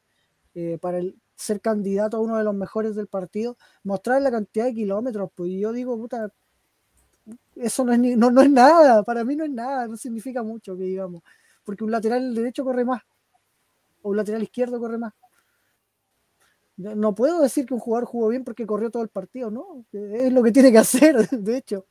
eh, 0.55 0.77
para 0.81 0.99
el, 0.99 1.15
ser 1.35 1.61
candidato 1.61 2.17
a 2.17 2.21
uno 2.21 2.37
de 2.37 2.43
los 2.43 2.55
mejores 2.55 2.95
del 2.95 3.07
partido, 3.07 3.57
mostraban 3.83 4.23
la 4.23 4.31
cantidad 4.31 4.65
de 4.65 4.73
kilómetros, 4.75 5.31
pues 5.35 5.51
y 5.51 5.59
yo 5.61 5.73
digo, 5.73 5.97
puta, 5.97 6.31
eso 7.55 7.83
no 7.83 7.93
es, 7.93 7.99
ni- 7.99 8.15
no, 8.15 8.31
no 8.31 8.41
es 8.41 8.49
nada, 8.49 9.03
para 9.03 9.23
mí 9.23 9.35
no 9.35 9.43
es 9.43 9.51
nada, 9.51 9.87
no 9.87 9.97
significa 9.97 10.43
mucho 10.43 10.77
que 10.77 10.83
digamos, 10.83 11.23
porque 11.63 11.83
un 11.83 11.91
lateral 11.91 12.33
derecho 12.35 12.63
corre 12.63 12.85
más, 12.85 13.01
o 14.01 14.09
un 14.09 14.17
lateral 14.17 14.41
izquierdo 14.43 14.79
corre 14.79 14.97
más. 14.97 15.13
No 16.77 17.15
puedo 17.15 17.41
decir 17.41 17.65
que 17.65 17.73
un 17.73 17.79
jugador 17.79 18.07
jugó 18.07 18.27
bien 18.27 18.43
porque 18.43 18.67
corrió 18.67 18.91
todo 18.91 19.01
el 19.01 19.09
partido, 19.09 19.49
¿no? 19.49 19.83
Es 19.91 20.31
lo 20.31 20.43
que 20.43 20.51
tiene 20.51 20.71
que 20.71 20.77
hacer, 20.77 21.27
de 21.31 21.57
hecho. 21.57 21.85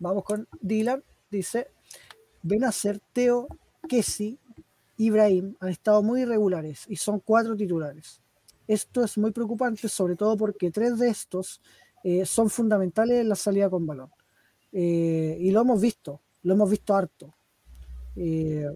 Vamos 0.00 0.24
con 0.24 0.48
Dylan. 0.60 1.04
Dice, 1.30 1.68
ser 2.72 3.00
Teo, 3.12 3.46
Kessi, 3.88 4.40
Ibrahim 4.96 5.54
han 5.60 5.68
estado 5.68 6.02
muy 6.02 6.22
irregulares 6.22 6.84
y 6.88 6.96
son 6.96 7.20
cuatro 7.20 7.56
titulares. 7.56 8.20
Esto 8.66 9.04
es 9.04 9.16
muy 9.16 9.30
preocupante, 9.30 9.88
sobre 9.88 10.16
todo 10.16 10.36
porque 10.36 10.70
tres 10.70 10.98
de 10.98 11.08
estos 11.08 11.60
eh, 12.02 12.26
son 12.26 12.50
fundamentales 12.50 13.20
en 13.20 13.28
la 13.28 13.36
salida 13.36 13.70
con 13.70 13.86
balón. 13.86 14.10
Eh, 14.72 15.36
y 15.40 15.50
lo 15.52 15.60
hemos 15.60 15.80
visto, 15.80 16.20
lo 16.42 16.54
hemos 16.54 16.70
visto 16.70 16.94
harto. 16.94 17.34
Eh, 18.16 18.66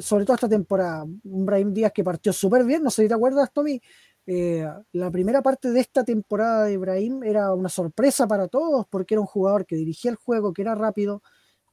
sobre 0.00 0.24
todo 0.24 0.34
esta 0.34 0.48
temporada, 0.48 1.04
un 1.04 1.46
Brahim 1.46 1.72
Díaz 1.72 1.92
que 1.92 2.04
partió 2.04 2.32
súper 2.32 2.64
bien, 2.64 2.82
no 2.82 2.90
sé 2.90 3.02
si 3.02 3.08
te 3.08 3.14
acuerdas, 3.14 3.52
Tommy. 3.52 3.80
Eh, 4.26 4.66
la 4.92 5.10
primera 5.10 5.42
parte 5.42 5.70
de 5.70 5.80
esta 5.80 6.02
temporada 6.02 6.64
de 6.64 6.72
Ibrahim 6.72 7.22
era 7.24 7.52
una 7.52 7.68
sorpresa 7.68 8.26
para 8.26 8.48
todos 8.48 8.86
porque 8.88 9.14
era 9.14 9.20
un 9.20 9.26
jugador 9.26 9.66
que 9.66 9.76
dirigía 9.76 10.10
el 10.10 10.16
juego, 10.16 10.52
que 10.52 10.62
era 10.62 10.74
rápido. 10.74 11.22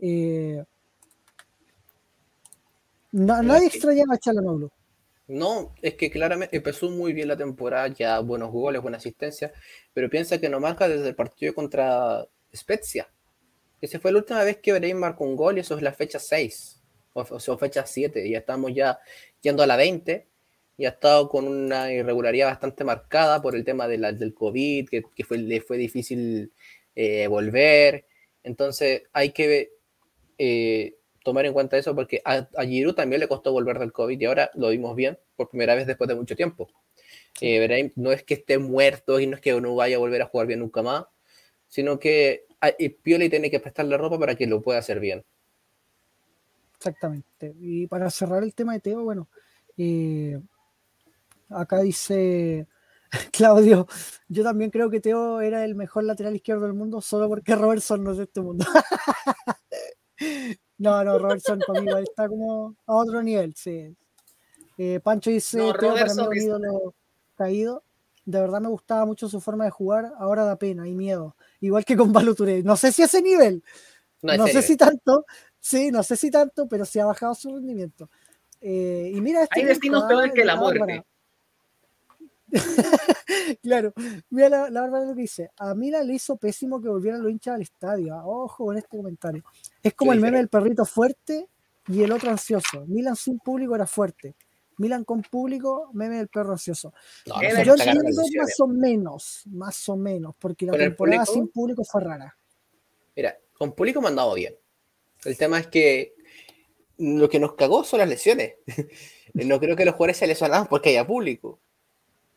eh, 0.03 0.63
nadie 3.11 3.67
es 3.67 3.71
que- 3.71 3.77
extrañaba 3.77 4.15
a 4.15 4.17
Chalanoglu. 4.17 4.69
No, 5.27 5.73
es 5.81 5.93
que 5.95 6.11
claramente 6.11 6.57
empezó 6.57 6.89
muy 6.89 7.13
bien 7.13 7.27
la 7.29 7.37
temporada, 7.37 7.87
ya 7.87 8.19
buenos 8.19 8.51
goles, 8.51 8.81
buena 8.81 8.97
asistencia, 8.97 9.53
pero 9.93 10.09
piensa 10.09 10.39
que 10.39 10.49
no 10.49 10.59
marca 10.59 10.89
desde 10.89 11.07
el 11.07 11.15
partido 11.15 11.53
contra 11.53 12.27
Spezia. 12.53 13.07
Esa 13.79 13.99
fue 13.99 14.11
la 14.11 14.19
última 14.19 14.43
vez 14.43 14.57
que 14.57 14.73
Brein 14.73 14.97
marcó 14.97 15.23
un 15.23 15.37
gol 15.37 15.57
y 15.57 15.61
eso 15.61 15.75
es 15.77 15.81
la 15.83 15.93
fecha 15.93 16.19
6, 16.19 16.80
o, 17.13 17.39
sea, 17.39 17.57
fecha 17.57 17.85
7, 17.85 18.25
y 18.27 18.31
ya 18.31 18.39
estamos 18.39 18.73
ya 18.73 18.99
yendo 19.41 19.63
a 19.63 19.67
la 19.67 19.75
20, 19.77 20.27
y 20.77 20.85
ha 20.85 20.89
estado 20.89 21.29
con 21.29 21.47
una 21.47 21.91
irregularidad 21.93 22.47
bastante 22.47 22.83
marcada 22.83 23.41
por 23.41 23.55
el 23.55 23.63
tema 23.65 23.87
de 23.87 23.97
la- 23.97 24.11
del 24.13 24.33
COVID, 24.33 24.89
que, 24.89 25.03
que 25.15 25.23
fue, 25.23 25.37
le 25.37 25.61
fue 25.61 25.77
difícil 25.77 26.51
eh, 26.95 27.27
volver, 27.27 28.05
entonces 28.43 29.03
hay 29.13 29.31
que 29.31 29.71
eh, 30.37 30.95
tomar 31.23 31.45
en 31.45 31.53
cuenta 31.53 31.77
eso 31.77 31.95
porque 31.95 32.21
a, 32.25 32.47
a 32.57 32.65
Giroud 32.65 32.95
también 32.95 33.19
le 33.19 33.27
costó 33.27 33.51
volver 33.51 33.79
del 33.79 33.91
COVID 33.91 34.19
y 34.19 34.25
ahora 34.25 34.51
lo 34.55 34.69
vimos 34.69 34.95
bien 34.95 35.17
por 35.35 35.49
primera 35.49 35.75
vez 35.75 35.87
después 35.87 36.07
de 36.07 36.15
mucho 36.15 36.35
tiempo. 36.35 36.69
Eh, 37.41 37.91
no 37.95 38.11
es 38.11 38.23
que 38.23 38.35
esté 38.35 38.57
muerto 38.57 39.19
y 39.19 39.27
no 39.27 39.35
es 39.35 39.41
que 39.41 39.59
no 39.61 39.75
vaya 39.75 39.95
a 39.97 39.99
volver 39.99 40.21
a 40.21 40.27
jugar 40.27 40.47
bien 40.47 40.59
nunca 40.59 40.81
más, 40.83 41.05
sino 41.67 41.99
que 41.99 42.45
a- 42.61 42.73
y 42.77 42.89
Pioli 42.89 43.29
tiene 43.29 43.51
que 43.51 43.59
prestarle 43.59 43.97
ropa 43.97 44.19
para 44.19 44.35
que 44.35 44.47
lo 44.47 44.61
pueda 44.61 44.79
hacer 44.79 44.99
bien. 44.99 45.23
Exactamente. 46.81 47.53
Y 47.59 47.85
para 47.85 48.09
cerrar 48.09 48.41
el 48.41 48.55
tema 48.55 48.73
de 48.73 48.79
Teo, 48.79 49.03
bueno, 49.03 49.29
eh, 49.77 50.41
acá 51.47 51.79
dice 51.81 52.67
Claudio, 53.31 53.87
yo 54.27 54.43
también 54.43 54.71
creo 54.71 54.89
que 54.89 54.99
Teo 54.99 55.41
era 55.41 55.63
el 55.63 55.75
mejor 55.75 56.05
lateral 56.05 56.35
izquierdo 56.35 56.63
del 56.63 56.73
mundo 56.73 56.99
solo 56.99 57.29
porque 57.29 57.55
Robertson 57.55 58.03
no 58.03 58.13
es 58.13 58.17
de 58.17 58.23
este 58.23 58.41
mundo. 58.41 58.65
no, 60.79 61.03
no, 61.03 61.19
Robertson 61.19 61.59
conmigo 61.59 61.97
está 61.99 62.27
como 62.27 62.75
a 62.87 62.95
otro 62.95 63.21
nivel, 63.21 63.53
sí. 63.55 63.95
Eh, 64.79 64.99
Pancho 65.03 65.29
dice, 65.29 65.59
No, 65.59 65.73
Teo 65.73 65.93
para 65.93 66.15
mí 66.15 66.19
un 66.19 66.35
ídolo 66.35 66.95
caído. 67.35 67.83
De 68.25 68.39
verdad 68.39 68.59
me 68.59 68.69
gustaba 68.69 69.05
mucho 69.05 69.29
su 69.29 69.39
forma 69.39 69.65
de 69.65 69.71
jugar, 69.71 70.13
ahora 70.17 70.45
da 70.45 70.55
pena 70.55 70.87
y 70.87 70.95
miedo. 70.95 71.35
Igual 71.59 71.85
que 71.85 71.95
con 71.95 72.11
Baloturé. 72.11 72.63
No 72.63 72.75
sé 72.75 72.91
si 72.91 73.03
ese 73.03 73.21
nivel, 73.21 73.63
No, 74.23 74.35
no 74.35 74.47
sé 74.47 74.63
si 74.63 74.77
tanto, 74.77 75.25
sí, 75.61 75.91
no 75.91 76.03
sé 76.03 76.17
si 76.17 76.29
tanto, 76.29 76.67
pero 76.67 76.83
sí 76.83 76.99
ha 76.99 77.05
bajado 77.05 77.33
su 77.35 77.53
rendimiento. 77.55 78.09
Eh, 78.59 79.11
y 79.15 79.21
mira, 79.21 79.43
este 79.43 79.61
Hay 79.61 79.65
destinos 79.65 80.03
ah, 80.03 80.07
peores 80.09 80.33
que 80.33 80.43
la 80.43 80.55
Bárbara. 80.55 80.85
muerte. 80.85 81.05
Claro, 83.63 83.93
mira 84.29 84.49
la, 84.49 84.69
la 84.69 84.81
Bárbara 84.81 85.05
lo 85.05 85.15
que 85.15 85.21
dice. 85.21 85.51
A 85.57 85.73
Mila 85.73 86.03
le 86.03 86.13
hizo 86.15 86.35
pésimo 86.35 86.81
que 86.81 86.89
volvieran 86.89 87.21
los 87.23 87.31
hinchas 87.31 87.55
al 87.55 87.61
estadio. 87.61 88.13
ah, 88.13 88.25
Ojo 88.25 88.65
con 88.65 88.77
este 88.77 88.89
comentario. 88.97 89.43
Es 89.81 89.93
como 89.93 90.11
Sí, 90.11 90.17
el 90.17 90.21
meme 90.21 90.37
del 90.37 90.49
perrito 90.49 90.83
fuerte 90.85 91.47
y 91.87 92.03
el 92.03 92.11
otro 92.11 92.29
ansioso. 92.29 92.85
Milan 92.87 93.15
sin 93.15 93.39
público 93.39 93.73
era 93.75 93.87
fuerte. 93.87 94.35
Milan 94.77 95.03
con 95.05 95.21
público, 95.21 95.89
meme 95.93 96.17
del 96.17 96.27
perro 96.27 96.51
ansioso. 96.53 96.93
No, 97.27 97.35
no 97.35 97.63
Yo 97.63 97.73
entiendo 97.75 98.21
más 98.37 98.59
o 98.59 98.67
menos, 98.67 99.43
más 99.47 99.89
o 99.89 99.95
menos, 99.95 100.35
porque 100.37 100.65
la 100.65 100.71
Con 100.73 100.81
el 100.81 100.87
temporada 100.89 101.17
público- 101.25 101.33
sin 101.33 101.47
público 101.49 101.83
fue 101.85 102.01
rara. 102.01 102.35
Mira, 103.15 103.37
con 103.53 103.73
público 103.73 104.01
me 104.01 104.07
han 104.09 104.15
dado 104.15 104.33
bien. 104.33 104.55
El 105.25 105.37
tema 105.37 105.59
es 105.59 105.67
que 105.67 106.13
lo 106.97 107.29
que 107.29 107.39
nos 107.39 107.55
cagó 107.55 107.83
son 107.83 107.99
las 107.99 108.09
lesiones. 108.09 108.55
no 109.33 109.59
creo 109.59 109.75
que 109.75 109.85
los 109.85 109.95
jugadores 109.95 110.17
se 110.17 110.27
lesionaban 110.27 110.67
porque 110.67 110.89
haya 110.89 111.05
público. 111.05 111.59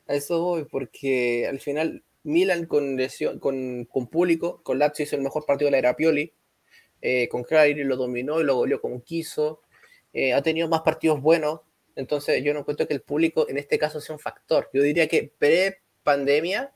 A 0.07 0.15
eso 0.15 0.43
voy, 0.43 0.65
porque 0.65 1.47
al 1.49 1.61
final 1.61 2.05
Milan 2.25 2.67
con, 2.67 2.97
lesión, 2.97 3.39
con, 3.39 3.85
con 3.87 4.09
público, 4.09 4.63
con 4.63 4.79
Lazio 4.79 5.05
hizo 5.05 5.17
el 5.17 5.23
mejor 5.23 5.47
partido 5.47 5.67
de 5.69 5.73
la 5.73 5.79
era 5.79 5.97
Pioli, 5.97 6.33
eh, 7.01 7.29
con 7.29 7.45
Cagliari 7.45 7.85
lo 7.85 7.97
dominó 7.97 8.41
y 8.41 8.45
lo 8.45 8.57
goleó 8.57 8.81
como 8.81 9.03
quiso, 9.03 9.61
eh, 10.13 10.33
ha 10.33 10.43
tenido 10.43 10.69
más 10.69 10.83
partidos 10.83 11.21
buenos, 11.21 11.61
entonces 11.97 12.43
yo 12.43 12.55
no 12.55 12.61
encuentro 12.61 12.89
que 12.89 12.95
el 12.95 13.03
público 13.03 13.47
en 13.49 13.59
este 13.59 13.79
caso 13.79 14.01
sea 14.01 14.15
un 14.15 14.21
factor. 14.21 14.71
Yo 14.73 14.83
diría 14.83 15.07
que 15.07 15.31
pre-pandemia, 15.39 16.73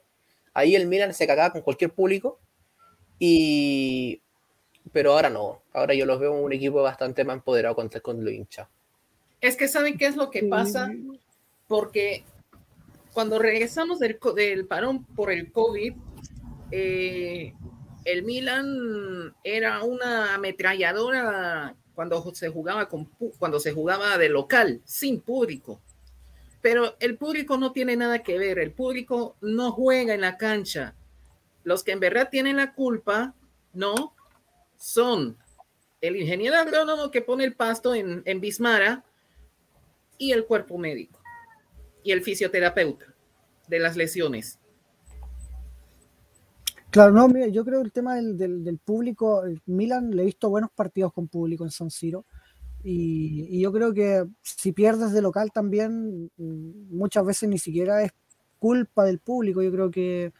ahí 0.53 0.75
el 0.75 0.87
Milan 0.87 1.15
se 1.15 1.27
cagaba 1.27 1.53
con 1.53 1.63
cualquier 1.63 1.93
público, 1.93 2.41
y 3.19 4.23
pero 4.93 5.12
ahora 5.12 5.30
no, 5.30 5.62
ahora 5.72 5.95
yo 5.95 6.07
los 6.07 6.18
veo 6.18 6.32
un 6.32 6.53
equipo 6.53 6.82
bastante 6.82 7.24
más 7.24 7.36
empoderado 7.36 7.74
con, 7.74 7.89
con 7.89 8.24
los 8.24 8.32
hinchas. 8.32 8.68
Es 9.41 9.57
que 9.57 9.68
saben 9.68 9.99
qué 9.99 10.07
es 10.07 10.16
lo 10.16 10.30
que 10.30 10.45
pasa, 10.45 10.93
porque 11.66 12.24
cuando 13.12 13.39
regresamos 13.39 13.99
del, 13.99 14.18
del 14.34 14.66
parón 14.66 15.05
por 15.05 15.30
el 15.30 15.53
COVID, 15.53 15.95
eh, 16.70 17.55
el 18.05 18.22
Milan 18.22 19.34
era 19.45 19.82
una 19.82 20.34
ametralladora 20.34 21.74
cuando 21.95 22.34
se 22.34 22.49
jugaba 22.49 22.89
con 22.89 23.07
cuando 23.39 23.59
se 23.61 23.72
jugaba 23.72 24.18
de 24.18 24.28
local, 24.28 24.80
sin 24.84 25.20
público. 25.20 25.80
Pero 26.61 26.97
el 27.01 27.16
público 27.16 27.57
no 27.57 27.72
tiene 27.72 27.97
nada 27.97 28.20
que 28.20 28.39
ver, 28.39 28.59
el 28.59 28.72
público 28.72 29.36
no 29.41 29.72
juega 29.72 30.14
en 30.14 30.20
la 30.20 30.36
cancha. 30.36 30.95
Los 31.64 31.84
que 31.84 31.93
en 31.93 32.01
verdad 32.01 32.28
tienen 32.30 32.57
la 32.57 32.72
culpa, 32.72 33.34
no, 33.72 34.14
son 34.79 35.37
el 36.01 36.16
ingeniero 36.16 36.57
agrónomo 36.57 37.11
que 37.11 37.20
pone 37.22 37.45
el 37.45 37.55
pasto 37.55 37.95
en, 37.95 38.22
en 38.24 38.41
Bismara 38.41 39.05
y 40.16 40.33
el 40.33 40.47
cuerpo 40.47 40.79
médico 40.79 41.20
y 42.03 42.12
el 42.12 42.22
fisioterapeuta 42.22 43.07
de 43.68 43.79
las 43.81 43.97
lesiones. 43.97 44.59
Claro, 46.91 47.12
no, 47.12 47.29
mira, 47.29 47.49
yo 47.49 47.64
creo 47.64 47.81
que 47.81 47.87
el 47.87 47.93
tema 47.93 48.14
del, 48.16 48.39
del- 48.39 48.64
del 48.64 48.79
público, 48.79 49.45
el 49.45 49.61
Milan 49.66 50.11
le 50.11 50.22
he 50.22 50.26
visto 50.26 50.49
buenos 50.49 50.70
partidos 50.70 51.12
con 51.12 51.29
público 51.29 51.64
en 51.64 51.70
San 51.70 51.91
Siro. 51.91 52.24
Y, 52.83 53.47
y 53.51 53.61
yo 53.61 53.72
creo 53.72 53.93
que 53.93 54.24
si 54.43 54.72
pierdes 54.72 55.12
de 55.12 55.20
local 55.20 55.51
también, 55.53 56.31
mm, 56.37 56.97
muchas 56.97 57.24
veces 57.26 57.49
ni 57.49 57.59
siquiera 57.59 58.03
es 58.03 58.12
culpa 58.59 59.05
del 59.05 59.18
público. 59.18 59.61
Yo 59.62 59.70
creo 59.70 59.91
que 59.91 60.33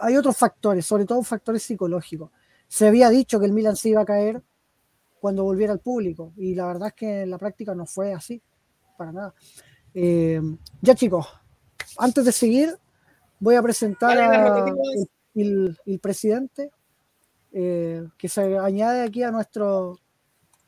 hay 0.00 0.16
otros 0.16 0.36
factores, 0.36 0.84
sobre 0.84 1.04
todo 1.04 1.22
factores 1.22 1.62
psicológicos. 1.62 2.30
Se 2.70 2.86
había 2.86 3.10
dicho 3.10 3.40
que 3.40 3.46
el 3.46 3.52
Milan 3.52 3.74
se 3.74 3.88
iba 3.88 4.00
a 4.02 4.04
caer 4.04 4.40
cuando 5.20 5.42
volviera 5.42 5.72
al 5.72 5.80
público, 5.80 6.32
y 6.36 6.54
la 6.54 6.66
verdad 6.68 6.88
es 6.88 6.94
que 6.94 7.22
en 7.22 7.30
la 7.30 7.36
práctica 7.36 7.74
no 7.74 7.84
fue 7.84 8.12
así, 8.14 8.40
para 8.96 9.10
nada. 9.10 9.34
Eh, 9.92 10.40
ya 10.80 10.94
chicos, 10.94 11.26
antes 11.98 12.24
de 12.24 12.30
seguir, 12.30 12.76
voy 13.40 13.56
a 13.56 13.62
presentar 13.62 14.16
Dale, 14.16 14.28
las 14.28 14.38
a 14.40 14.44
repetitivas. 14.54 14.86
el, 15.34 15.42
el- 15.42 15.78
el 15.84 15.98
presidente 15.98 16.70
eh, 17.52 18.06
que 18.16 18.28
se 18.28 18.56
añade 18.56 19.02
aquí 19.02 19.24
a 19.24 19.32
nuestro 19.32 19.98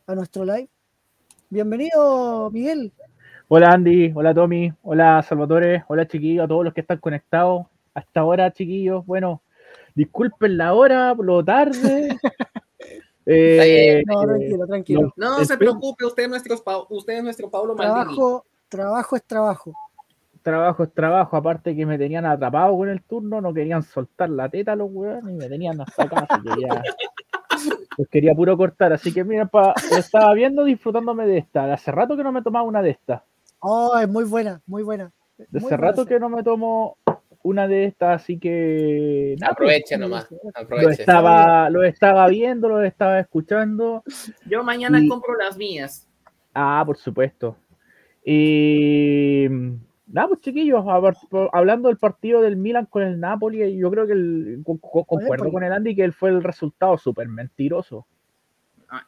a 0.08 0.14
nuestro 0.16 0.44
live. 0.44 0.68
Bienvenido, 1.50 2.50
Miguel. 2.50 2.92
Hola 3.46 3.70
Andy, 3.72 4.10
hola 4.14 4.34
Tommy, 4.34 4.72
hola 4.82 5.22
Salvatore, 5.22 5.84
hola 5.86 6.08
chiquillos, 6.08 6.44
a 6.44 6.48
todos 6.48 6.64
los 6.64 6.74
que 6.74 6.80
están 6.80 6.98
conectados 6.98 7.66
hasta 7.94 8.20
ahora, 8.20 8.50
chiquillos. 8.52 9.06
Bueno, 9.06 9.41
disculpen 9.94 10.56
la 10.56 10.74
hora, 10.74 11.14
lo 11.14 11.44
tarde. 11.44 12.18
Eh, 13.24 14.02
No, 14.06 14.22
tranquilo, 14.22 14.66
tranquilo. 14.66 15.12
No 15.16 15.38
El 15.38 15.46
se 15.46 15.56
preocupe, 15.56 16.04
usted 16.04 16.24
es 16.24 16.28
nuestro, 16.28 16.56
usted 16.90 17.12
es 17.18 17.22
nuestro 17.22 17.50
Pablo 17.50 17.76
Maldini. 17.76 17.94
Trabajo, 17.94 18.44
trabajo 18.68 19.16
es 19.16 19.22
trabajo. 19.24 19.72
trabajo 20.42 20.82
es 20.82 20.92
trabajo, 20.92 21.36
aparte 21.36 21.76
que 21.76 21.86
me 21.86 21.98
tenían 21.98 22.26
atrapado 22.26 22.76
con 22.76 22.88
el 22.88 23.00
turno, 23.02 23.40
no 23.40 23.54
querían 23.54 23.84
soltar 23.84 24.28
la 24.28 24.48
teta 24.48 24.74
los 24.74 24.88
weones 24.90 25.32
y 25.32 25.36
me 25.36 25.48
tenían 25.48 25.80
hasta 25.80 26.02
acá, 26.02 26.26
así 26.28 26.42
que 26.42 26.62
ya 26.62 26.82
los 27.98 28.08
quería 28.08 28.34
puro 28.34 28.56
cortar, 28.56 28.92
así 28.92 29.12
que 29.12 29.22
mira, 29.22 29.46
pa, 29.46 29.72
lo 29.90 29.96
estaba 29.98 30.32
viendo 30.34 30.64
disfrutándome 30.64 31.26
de 31.26 31.38
esta. 31.38 31.72
Hace 31.72 31.92
rato 31.92 32.16
que 32.16 32.24
no 32.24 32.32
me 32.32 32.42
tomaba 32.42 32.66
una 32.66 32.82
de 32.82 32.90
estas. 32.90 33.22
Oh, 33.60 33.96
es 33.96 34.08
muy 34.08 34.24
buena, 34.24 34.60
muy 34.66 34.82
buena. 34.82 35.12
Hace 35.38 35.60
buena, 35.60 35.76
rato 35.76 36.06
que 36.06 36.18
no 36.18 36.28
me 36.28 36.42
tomo 36.42 36.96
una 37.44 37.66
de 37.68 37.84
estas, 37.86 38.22
así 38.22 38.38
que 38.38 39.36
nada, 39.40 39.54
pues, 39.54 39.68
Aproveche 39.68 39.98
nomás, 39.98 40.30
lo 40.30 40.38
aproveche. 40.54 41.02
estaba, 41.02 41.68
lo 41.70 41.82
estaba 41.84 42.28
viendo, 42.28 42.68
lo 42.68 42.82
estaba 42.82 43.18
escuchando. 43.20 44.02
Yo 44.46 44.62
mañana 44.62 45.00
Y- 45.00 45.08
compro 45.08 45.34
las 45.36 45.56
mías. 45.56 46.08
Ah, 46.54 46.82
por 46.86 46.96
supuesto. 46.96 47.56
Y 48.24 49.46
nada, 50.06 50.28
pues 50.28 50.40
chiquillos, 50.40 50.84
hablando 51.52 51.88
del 51.88 51.98
partido 51.98 52.40
del 52.42 52.56
Milan 52.56 52.86
con 52.86 53.02
el 53.02 53.18
Napoli, 53.18 53.76
yo 53.76 53.90
creo 53.90 54.06
que 54.06 54.12
el, 54.12 54.62
concuerdo 54.64 55.50
con 55.50 55.64
el 55.64 55.72
Andy 55.72 55.94
que 55.96 56.04
él 56.04 56.12
fue 56.12 56.30
el 56.30 56.42
resultado 56.42 56.96
súper 56.98 57.28
mentiroso. 57.28 58.06
Ah, 58.88 59.04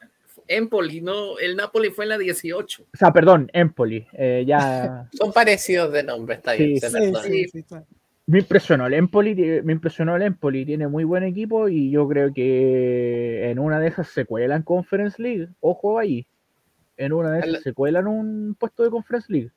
Empoli, 0.47 1.01
no, 1.01 1.39
el 1.39 1.55
Napoli 1.55 1.89
fue 1.89 2.05
en 2.05 2.09
la 2.09 2.17
18. 2.17 2.83
O 2.83 2.97
sea, 2.97 3.11
perdón, 3.11 3.49
Empoli. 3.53 4.05
eh, 4.13 4.43
ya 4.45 5.07
Son 5.13 5.31
parecidos 5.31 5.91
de 5.91 6.03
nombre, 6.03 6.35
está 6.35 6.53
bien. 6.53 6.71
Sí, 6.75 6.79
se 6.81 6.87
Sí, 6.89 6.93
perdona. 6.93 7.21
sí, 7.21 7.47
sí, 7.47 7.59
está. 7.59 7.83
Me 8.27 8.39
impresionó 8.39 8.87
el 8.87 8.93
Empoli, 8.95 9.35
me 9.63 9.73
impresionó 9.73 10.15
el 10.15 10.23
Empoli, 10.23 10.65
tiene 10.65 10.87
muy 10.87 11.03
buen 11.03 11.23
equipo 11.23 11.69
y 11.69 11.91
yo 11.91 12.07
creo 12.07 12.33
que 12.33 13.49
en 13.51 13.59
una 13.59 13.79
de 13.79 13.87
esas 13.87 14.07
se 14.07 14.25
cuela 14.25 14.55
en 14.55 14.63
Conference 14.63 15.21
League. 15.21 15.49
Ojo 15.59 15.99
ahí. 15.99 16.25
En 16.97 17.13
una 17.13 17.31
de 17.31 17.39
esas 17.39 17.53
El- 17.55 17.61
se 17.61 17.73
cuelan 17.73 18.07
un 18.07 18.55
puesto 18.59 18.83
de 18.83 18.89
Conference 18.89 19.31
League. 19.31 19.51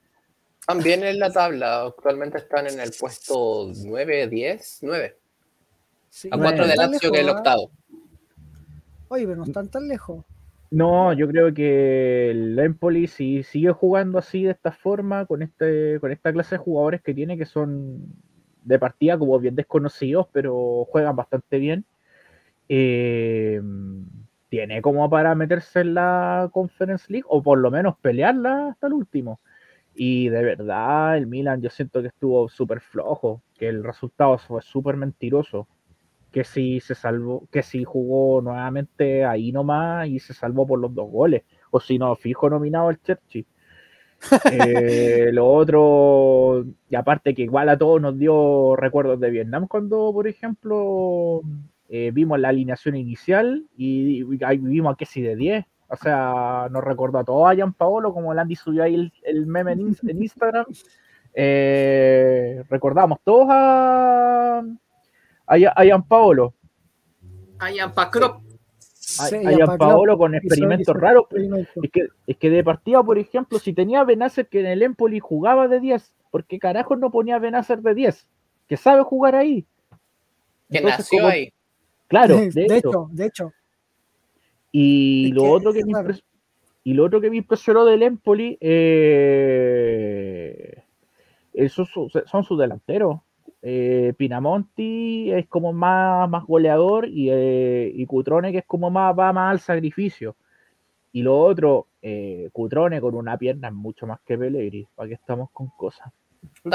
También 0.67 1.03
en 1.03 1.19
la 1.19 1.33
tabla, 1.33 1.83
actualmente 1.87 2.37
están 2.39 2.67
en 2.67 2.79
el 2.79 2.91
puesto 2.99 3.71
9, 3.85 4.29
10, 4.29 4.81
9. 4.83 5.17
Sí, 6.11 6.29
A 6.31 6.37
No 6.37 6.43
4 6.43 6.65
es 6.65 6.71
de 6.71 6.77
Lazio, 6.77 7.11
que 7.11 7.19
es 7.19 7.23
el 7.25 7.29
¿ah? 7.31 7.33
octavo. 7.33 7.71
Oye, 9.09 9.25
pero 9.25 9.37
no 9.37 9.45
están 9.45 9.69
tan 9.71 9.89
lejos. 9.89 10.25
No, 10.71 11.15
yo 11.15 11.27
creo 11.29 11.55
que 11.55 12.31
el 12.33 12.59
Empoli 12.59 13.07
si 13.07 13.43
sigue 13.45 13.73
jugando 13.73 14.19
así 14.19 14.43
de 14.45 14.51
esta 14.51 14.73
forma, 14.73 15.25
con 15.25 15.41
este, 15.41 15.99
con 16.01 16.13
esta 16.13 16.31
clase 16.35 16.57
de 16.57 16.59
jugadores 16.59 17.01
que 17.01 17.15
tiene, 17.15 17.39
que 17.39 17.47
son 17.47 18.03
de 18.69 18.79
partida 18.79 19.19
como 19.19 19.39
bien 19.41 19.57
desconocidos, 19.57 20.29
pero 20.33 20.87
juegan 20.91 21.17
bastante 21.17 21.59
bien. 21.59 21.87
eh, 22.69 23.61
tiene 24.49 24.81
como 24.83 25.09
para 25.11 25.35
meterse 25.35 25.81
en 25.81 25.95
la 25.95 26.49
Conference 26.53 27.07
League, 27.13 27.27
o 27.29 27.43
por 27.43 27.59
lo 27.59 27.71
menos 27.71 27.97
pelearla 28.01 28.69
hasta 28.71 28.87
el 28.87 28.95
último. 28.95 29.41
Y 29.95 30.29
de 30.31 30.43
verdad, 30.45 31.17
el 31.19 31.27
Milan 31.27 31.63
yo 31.63 31.71
siento 31.71 32.03
que 32.03 32.09
estuvo 32.09 32.49
súper 32.49 32.81
flojo, 32.81 33.43
que 33.59 33.69
el 33.69 33.85
resultado 33.85 34.39
fue 34.39 34.63
súper 34.63 34.97
mentiroso 34.97 35.69
que 36.31 36.45
si 36.45 36.81
se 36.81 36.95
salvó, 36.95 37.49
que 37.51 37.63
si 37.63 37.85
jugó 37.85 38.43
nuevamente 38.43 39.25
ahí 39.25 39.53
nomás 39.53 40.09
y 40.09 40.19
se 40.21 40.35
salvó 40.35 40.67
por 40.67 40.79
los 40.81 40.95
dos 40.95 41.11
goles, 41.11 41.45
o 41.71 41.81
si 41.81 41.99
no, 41.99 42.15
fijo 42.17 42.51
nominado 42.51 42.91
el 42.91 43.01
Chelsea. 43.03 43.45
Eh, 44.51 45.31
lo 45.33 45.49
otro, 45.49 46.65
y 46.91 46.97
aparte 46.97 47.35
que 47.35 47.43
igual 47.43 47.69
a 47.69 47.79
todos 47.79 48.01
nos 48.01 48.19
dio 48.19 48.75
recuerdos 48.77 49.21
de 49.21 49.31
Vietnam 49.31 49.67
cuando, 49.69 50.13
por 50.13 50.27
ejemplo, 50.27 51.43
eh, 51.89 52.11
vimos 52.13 52.39
la 52.41 52.49
alineación 52.49 52.97
inicial 52.97 53.65
y, 53.77 54.23
y 54.23 54.59
vimos 54.59 54.93
a 54.93 54.97
Kessi 54.97 55.23
de 55.23 55.37
10. 55.37 55.65
O 55.91 55.97
sea, 55.97 56.69
nos 56.71 56.85
recordó 56.85 57.19
a 57.19 57.25
todos 57.25 57.51
a 57.51 57.57
Jan 57.57 57.73
Paolo, 57.73 58.13
como 58.13 58.33
el 58.33 58.39
Andy 58.39 58.57
subió 58.57 58.83
ahí 58.83 59.11
el, 59.23 59.47
meme 59.47 59.73
en, 59.73 59.79
ins- 59.81 60.09
en 60.11 60.21
Instagram. 60.23 60.67
Eh, 61.33 62.63
recordamos 62.69 63.21
todos 63.25 63.47
a, 63.51 64.63
a, 65.47 65.55
a 65.55 65.99
Paolo. 66.07 66.53
A 67.59 67.71
Yampakrop. 67.71 68.37
a, 68.37 68.48
Sí, 69.09 69.37
a 69.63 69.77
Paolo 69.79 70.19
con 70.19 70.35
experimentos 70.35 70.95
raros. 70.95 71.23
experimento. 71.31 71.81
Es 71.83 71.91
que, 71.91 72.09
es 72.27 72.37
que 72.37 72.51
de 72.51 72.63
partida, 72.63 73.03
por 73.03 73.19
ejemplo, 73.19 73.59
si 73.59 73.73
tenía 73.73 74.05
Benacer 74.05 74.49
que 74.49 74.61
en 74.61 74.67
el 74.67 74.83
Empoli 74.83 75.19
jugaba 75.19 75.67
de 75.67 75.81
10, 75.81 76.13
¿por 76.31 76.45
qué 76.45 76.59
carajos 76.59 76.99
no 76.99 77.11
ponía 77.11 77.39
Benacer 77.39 77.81
de 77.81 77.95
10? 77.95 78.27
Que 78.69 78.77
sabe 78.77 79.03
jugar 79.03 79.35
ahí. 79.35 79.65
Que 80.71 80.79
Entonces, 80.79 80.99
nació 81.01 81.19
como- 81.21 81.29
ahí. 81.33 81.53
Claro, 82.07 82.37
de, 82.37 82.51
de, 82.51 82.65
hecho. 82.65 82.77
hecho, 82.77 83.09
de 83.13 83.27
hecho. 83.27 83.53
Y 84.73 85.33
lo 85.33 85.43
que 85.43 85.49
otro 85.49 85.73
que 85.73 85.85
me 85.85 85.93
y 86.85 86.93
lo 86.95 87.05
otro 87.07 87.21
que 87.21 87.31
me 87.31 87.37
impresionó 87.39 87.85
del 87.85 88.03
Empoli 88.03 88.57
eh, 89.59 90.83
esos 91.55 91.89
son, 91.91 92.09
son 92.27 92.45
sus 92.45 92.59
delanteros. 92.59 93.21
Eh, 93.63 94.13
Pinamonti 94.17 95.33
es 95.33 95.47
como 95.49 95.73
más, 95.73 96.29
más 96.29 96.45
goleador 96.45 97.09
y, 97.09 97.29
eh, 97.31 97.91
y 97.95 98.07
Cutrone 98.07 98.53
que 98.53 98.59
es 98.59 98.65
como 98.67 98.91
más 98.91 99.19
va 99.19 99.33
más 99.33 99.51
al 99.53 99.61
sacrificio. 99.61 100.37
Y 101.13 101.23
lo 101.23 101.39
otro, 101.39 101.89
eh, 102.03 102.49
Cutrone 102.53 103.01
con 103.01 103.15
una 103.15 103.37
pierna 103.37 103.69
es 103.69 103.75
mucho 103.75 104.07
más 104.07 104.21
que 104.25 104.39
Pellegrini. 104.39 104.87
¿Para 104.95 105.09
qué 105.09 105.15
estamos 105.15 105.51
con 105.53 105.69
cosas? 105.77 106.09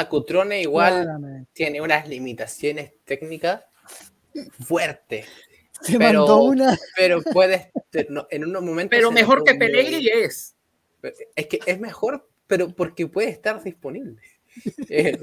Cutrone 0.10 0.62
igual 0.62 1.04
Claramente. 1.04 1.50
tiene 1.54 1.80
unas 1.82 2.08
limitaciones 2.10 2.94
técnicas 3.06 3.64
fuertes, 4.60 5.28
Se 5.82 5.98
pero- 5.98 6.20
mandó 6.22 6.44
una. 6.44 6.78
pero 6.98 7.22
puedes, 7.22 7.68
te- 7.90 8.08
no, 8.10 8.28
en 8.30 8.44
unos 8.46 8.62
momentos... 8.64 8.98
Pero 8.98 9.12
mejor 9.12 9.44
que 9.44 9.56
Pellegrini 9.56 10.08
es. 10.08 10.56
Es 11.36 11.48
que 11.48 11.60
es 11.66 11.80
mejor, 11.80 12.28
pero 12.48 12.70
porque 12.70 13.08
puede 13.08 13.30
estar 13.30 13.62
disponible. 13.64 14.20
Eh, 14.90 15.18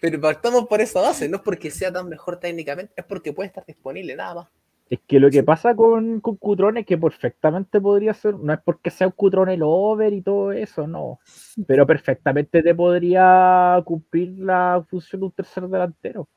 pero 0.00 0.20
partamos 0.20 0.66
por 0.66 0.80
esa 0.80 1.00
base, 1.00 1.28
no 1.28 1.36
es 1.36 1.42
porque 1.42 1.70
sea 1.70 1.92
tan 1.92 2.08
mejor 2.08 2.40
técnicamente, 2.40 2.94
es 2.96 3.04
porque 3.04 3.32
puede 3.32 3.48
estar 3.48 3.64
disponible, 3.66 4.16
nada 4.16 4.34
más. 4.34 4.48
Es 4.88 5.00
que 5.06 5.18
lo 5.18 5.30
que 5.30 5.42
pasa 5.42 5.74
con, 5.74 6.20
con 6.20 6.36
Cutrone 6.36 6.80
es 6.80 6.86
que 6.86 6.98
perfectamente 6.98 7.80
podría 7.80 8.14
ser, 8.14 8.34
no 8.34 8.52
es 8.52 8.60
porque 8.64 8.90
sea 8.90 9.06
un 9.06 9.12
Cutrone 9.12 9.58
over 9.62 10.12
y 10.12 10.22
todo 10.22 10.52
eso, 10.52 10.86
no. 10.86 11.20
Pero 11.66 11.86
perfectamente 11.86 12.62
te 12.62 12.74
podría 12.74 13.80
cumplir 13.84 14.38
la 14.38 14.84
función 14.88 15.20
de 15.20 15.26
un 15.26 15.32
tercer 15.32 15.64
delantero. 15.64 16.28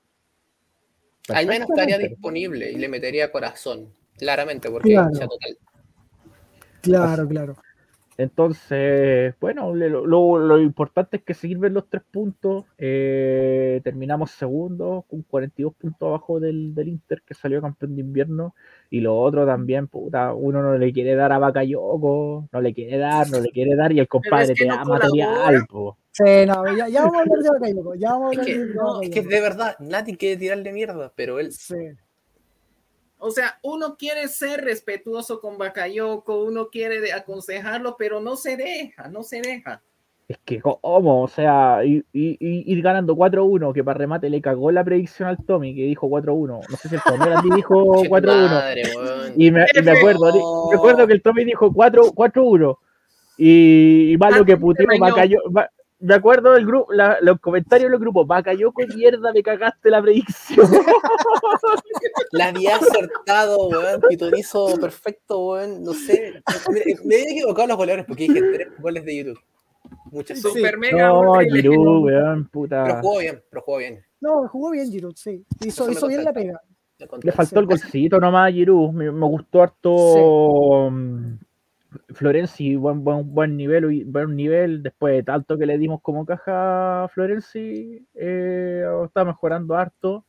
Al 1.29 1.45
menos 1.45 1.69
estaría 1.69 1.97
disponible 1.97 2.71
y 2.71 2.77
le 2.77 2.87
metería 2.87 3.31
corazón, 3.31 3.93
claramente, 4.17 4.69
porque 4.69 4.91
Claro. 4.91 5.11
total. 5.11 5.57
Claro, 6.81 7.27
claro. 7.27 7.57
Entonces, 8.17 9.35
bueno, 9.39 9.73
lo, 9.75 10.05
lo- 10.07 10.39
lo 10.39 10.59
importante 10.59 11.17
es 11.17 11.23
que 11.23 11.33
se 11.35 11.47
sirven 11.47 11.73
los 11.73 11.87
tres 11.89 12.03
puntos. 12.11 12.65
eh, 12.77 13.79
terminamos 13.83 14.31
segundo 14.31 15.05
con 15.09 15.21
42 15.23 15.73
puntos 15.75 16.07
abajo 16.07 16.39
del, 16.39 16.73
del 16.73 16.87
Inter 16.89 17.21
que 17.25 17.33
salió 17.33 17.61
campeón 17.61 17.95
de 17.95 18.01
invierno. 18.01 18.55
Y 18.89 19.01
lo 19.01 19.17
otro 19.19 19.45
también, 19.45 19.87
puta, 19.87 20.33
uno 20.33 20.61
no 20.63 20.77
le 20.77 20.91
quiere 20.93 21.15
dar 21.15 21.31
a 21.31 21.37
Bakayoko, 21.39 22.49
no 22.51 22.61
le 22.61 22.73
quiere 22.73 22.97
dar, 22.97 23.29
no 23.29 23.39
le 23.39 23.49
quiere 23.51 23.75
dar 23.75 23.91
y 23.91 23.99
el 23.99 24.07
compadre 24.07 24.47
que 24.55 24.63
te 24.63 24.67
no 24.67 24.75
da 24.77 24.85
material. 24.85 25.65
Sí, 26.11 26.23
no, 26.47 26.75
ya, 26.75 26.87
ya 26.87 27.01
vamos 27.03 27.17
a 27.17 27.21
hablar 27.21 27.39
de 27.43 27.49
Bakayoko. 27.51 27.95
Ya 27.95 28.09
vamos 28.11 28.29
a 28.29 28.31
Es 28.31 28.39
hablar 28.39 28.45
que, 28.47 28.65
de 28.65 28.73
no, 28.73 29.01
es 29.01 29.09
que 29.09 29.19
Bakayoko. 29.21 29.29
de 29.29 29.41
verdad, 29.41 29.75
nadie 29.79 30.17
quiere 30.17 30.37
tirarle 30.37 30.73
mierda, 30.73 31.13
pero 31.15 31.39
él 31.39 31.51
Sí. 31.51 31.75
O 33.19 33.31
sea, 33.31 33.57
uno 33.63 33.95
quiere 33.97 34.27
ser 34.27 34.63
respetuoso 34.63 35.39
con 35.41 35.57
Bakayoko, 35.57 36.43
uno 36.43 36.69
quiere 36.69 36.99
de- 37.01 37.13
aconsejarlo, 37.13 37.95
pero 37.97 38.19
no 38.19 38.35
se 38.35 38.57
deja, 38.57 39.07
no 39.07 39.23
se 39.23 39.41
deja. 39.41 39.81
Es 40.27 40.37
que, 40.43 40.59
¿cómo? 40.61 41.23
O 41.23 41.27
sea, 41.29 41.85
y- 41.85 42.03
y- 42.11 42.37
ir 42.71 42.81
ganando 42.81 43.15
4-1, 43.15 43.71
que 43.73 43.81
para 43.83 43.97
remate 43.97 44.29
le 44.29 44.41
cagó 44.41 44.71
la 44.71 44.83
predicción 44.83 45.29
al 45.29 45.37
Tommy, 45.45 45.73
que 45.73 45.83
dijo 45.83 46.07
4-1. 46.09 46.59
No 46.69 46.77
sé 46.77 46.89
si 46.89 46.95
el 46.95 47.01
Tommy 47.01 47.31
Andy 47.33 47.49
dijo 47.55 47.95
Che, 48.03 48.03
tu 48.03 48.09
4-1. 48.09 48.49
madre, 48.49 48.83
weón. 48.95 49.33
Y 49.37 49.51
me, 49.51 49.65
y 49.73 49.81
me 49.81 49.91
acuerdo, 49.91 50.29
No. 50.31 50.69
me 50.69 50.75
acuerdo 50.77 51.07
que 51.07 51.13
el 51.13 51.21
Tommy 51.21 51.45
dijo 51.45 51.71
4 51.73 52.11
4-1. 52.13 52.77
Y, 53.37 54.11
y 54.13 54.17
más 54.17 54.37
lo 54.37 54.43
que 54.45 54.57
puteó, 54.57 54.85
te 54.87 54.97
Me 55.99 56.13
acuerdo 56.13 56.51
del 56.53 56.65
grupo, 56.65 56.93
la- 56.93 57.17
los 57.21 57.39
comentarios 57.39 57.87
de 57.87 57.91
los 57.91 57.99
grupos, 57.99 58.27
Bakayoko 58.27 58.83
mierda, 58.95 59.33
me 59.33 59.41
cagaste 59.41 59.89
la 59.89 60.01
predicción. 60.01 60.69
La 62.31 62.47
había 62.49 62.75
acertado, 62.75 63.69
weón. 63.69 64.01
Pitonizo 64.09 64.75
perfecto, 64.79 65.39
weón. 65.53 65.83
No 65.83 65.93
sé. 65.93 66.41
Mira, 66.69 66.85
me 67.05 67.15
he 67.15 67.31
equivocado 67.31 67.63
en 67.63 67.69
los 67.69 67.77
goleadores 67.77 68.05
porque 68.05 68.23
dije 68.23 68.41
tres 68.41 68.67
goles 68.79 69.05
de 69.05 69.17
YouTube. 69.17 69.39
Muchas 70.11 70.37
Sí. 70.41 70.49
Super 70.49 70.77
mega 70.77 71.07
No. 71.07 71.33
Giroud, 71.39 72.03
weón, 72.05 72.49
Pero 72.49 72.51
puta. 72.51 73.01
jugó 73.01 73.19
bien, 73.19 73.41
pero 73.49 73.61
jugó 73.63 73.77
bien. 73.77 74.03
No, 74.19 74.47
jugó 74.49 74.71
bien 74.71 74.91
Giroud, 74.91 75.15
sí. 75.15 75.43
Hizo, 75.63 75.89
hizo 75.89 76.07
bien 76.07 76.23
la 76.23 76.33
pega. 76.33 76.61
Me 76.99 77.07
Le 77.21 77.31
faltó 77.31 77.59
el 77.59 77.65
golcito 77.67 78.19
nomás 78.19 78.49
a 78.49 78.51
Giroud. 78.51 78.91
Me, 78.91 79.11
me 79.11 79.25
gustó 79.27 79.61
harto 79.63 80.89
mm, 80.91 81.33
Florenzi, 82.09 82.75
buen, 82.75 83.03
buen, 83.03 83.57
nivel, 83.57 84.05
buen 84.05 84.35
nivel. 84.35 84.83
Después 84.83 85.15
de 85.15 85.23
tanto 85.23 85.57
que 85.57 85.65
le 85.65 85.77
dimos 85.77 86.01
como 86.01 86.25
caja 86.25 87.03
a 87.03 87.07
Florenzi, 87.09 88.05
eh, 88.15 88.85
está 89.05 89.25
mejorando 89.25 89.75
harto. 89.75 90.25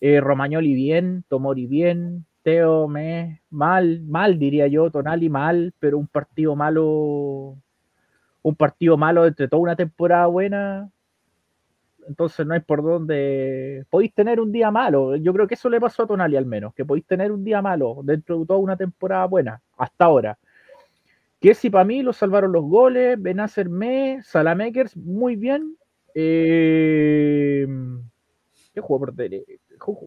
Eh, 0.00 0.20
Romagnoli 0.20 0.74
bien, 0.74 1.24
Tomori 1.28 1.66
bien, 1.66 2.26
Teo 2.42 2.88
me 2.88 3.42
mal, 3.50 4.02
mal 4.02 4.38
diría 4.38 4.66
yo, 4.66 4.90
Tonali 4.90 5.30
mal, 5.30 5.74
pero 5.78 5.98
un 5.98 6.06
partido 6.08 6.56
malo, 6.56 7.56
un 8.42 8.56
partido 8.56 8.96
malo 8.98 9.26
entre 9.26 9.48
toda 9.48 9.62
una 9.62 9.76
temporada 9.76 10.26
buena. 10.26 10.90
Entonces 12.06 12.46
no 12.46 12.54
hay 12.54 12.60
por 12.60 12.82
dónde. 12.82 13.86
Podéis 13.90 14.12
tener 14.14 14.40
un 14.40 14.52
día 14.52 14.70
malo. 14.70 15.16
Yo 15.16 15.32
creo 15.32 15.48
que 15.48 15.54
eso 15.54 15.70
le 15.70 15.80
pasó 15.80 16.02
a 16.02 16.06
Tonali 16.06 16.36
al 16.36 16.46
menos, 16.46 16.74
que 16.74 16.84
podéis 16.84 17.06
tener 17.06 17.32
un 17.32 17.44
día 17.44 17.62
malo 17.62 18.00
dentro 18.04 18.38
de 18.38 18.46
toda 18.46 18.58
una 18.58 18.76
temporada 18.76 19.26
buena, 19.26 19.62
hasta 19.78 20.04
ahora. 20.04 20.38
Que 21.44 21.52
si 21.52 21.68
para 21.68 21.84
mí 21.84 22.02
lo 22.02 22.14
salvaron 22.14 22.52
los 22.52 22.64
goles, 22.64 23.20
Benacer 23.20 23.68
Me, 23.68 24.22
Salamakers, 24.22 24.96
muy 24.96 25.36
bien. 25.36 25.76
Eh, 26.14 27.66
¿Qué 28.72 28.80
jugó 28.80 29.00
por 29.00 29.14
derecha? 29.14 29.52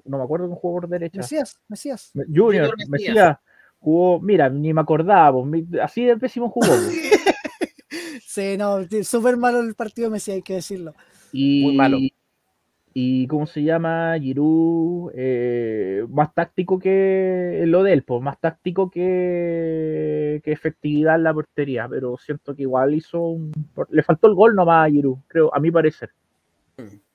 No 0.05 0.17
me 0.17 0.23
acuerdo 0.23 0.47
quién 0.47 0.55
jugó 0.55 0.81
por 0.81 0.89
derecha. 0.89 1.19
Mesías, 1.19 1.59
Mesías. 1.67 2.11
Junior, 2.33 2.75
Mesías. 2.89 2.89
Mesías. 2.89 3.37
jugó, 3.77 4.19
mira, 4.19 4.49
ni 4.49 4.73
me 4.73 4.81
acordaba, 4.81 5.39
así 5.83 6.05
de 6.05 6.17
pésimo 6.17 6.49
jugó. 6.49 6.67
Sí, 8.25 8.55
no, 8.57 8.79
súper 9.03 9.37
malo 9.37 9.61
el 9.61 9.73
partido 9.73 10.09
de 10.09 10.13
Messi, 10.13 10.31
hay 10.31 10.41
que 10.43 10.55
decirlo. 10.55 10.93
Y, 11.31 11.63
Muy 11.63 11.75
malo. 11.75 11.97
Y 12.99 13.27
¿cómo 13.27 13.45
se 13.45 13.61
llama? 13.61 14.17
Giroud, 14.19 15.11
eh, 15.13 16.03
más 16.09 16.33
táctico 16.33 16.79
que 16.79 17.61
lo 17.67 17.83
de 17.83 17.93
él, 17.93 18.01
pues, 18.01 18.23
más 18.23 18.41
táctico 18.41 18.89
que, 18.89 20.41
que 20.43 20.51
efectividad 20.51 21.13
en 21.13 21.21
la 21.21 21.31
portería, 21.31 21.87
pero 21.87 22.17
siento 22.17 22.55
que 22.55 22.63
igual 22.63 22.95
hizo 22.95 23.21
un... 23.21 23.51
Le 23.91 24.01
faltó 24.01 24.27
el 24.27 24.33
gol 24.33 24.55
nomás 24.55 24.87
a 24.87 24.89
Giroud, 24.89 25.19
creo, 25.27 25.53
a 25.53 25.59
mi 25.59 25.69
parecer. 25.69 26.09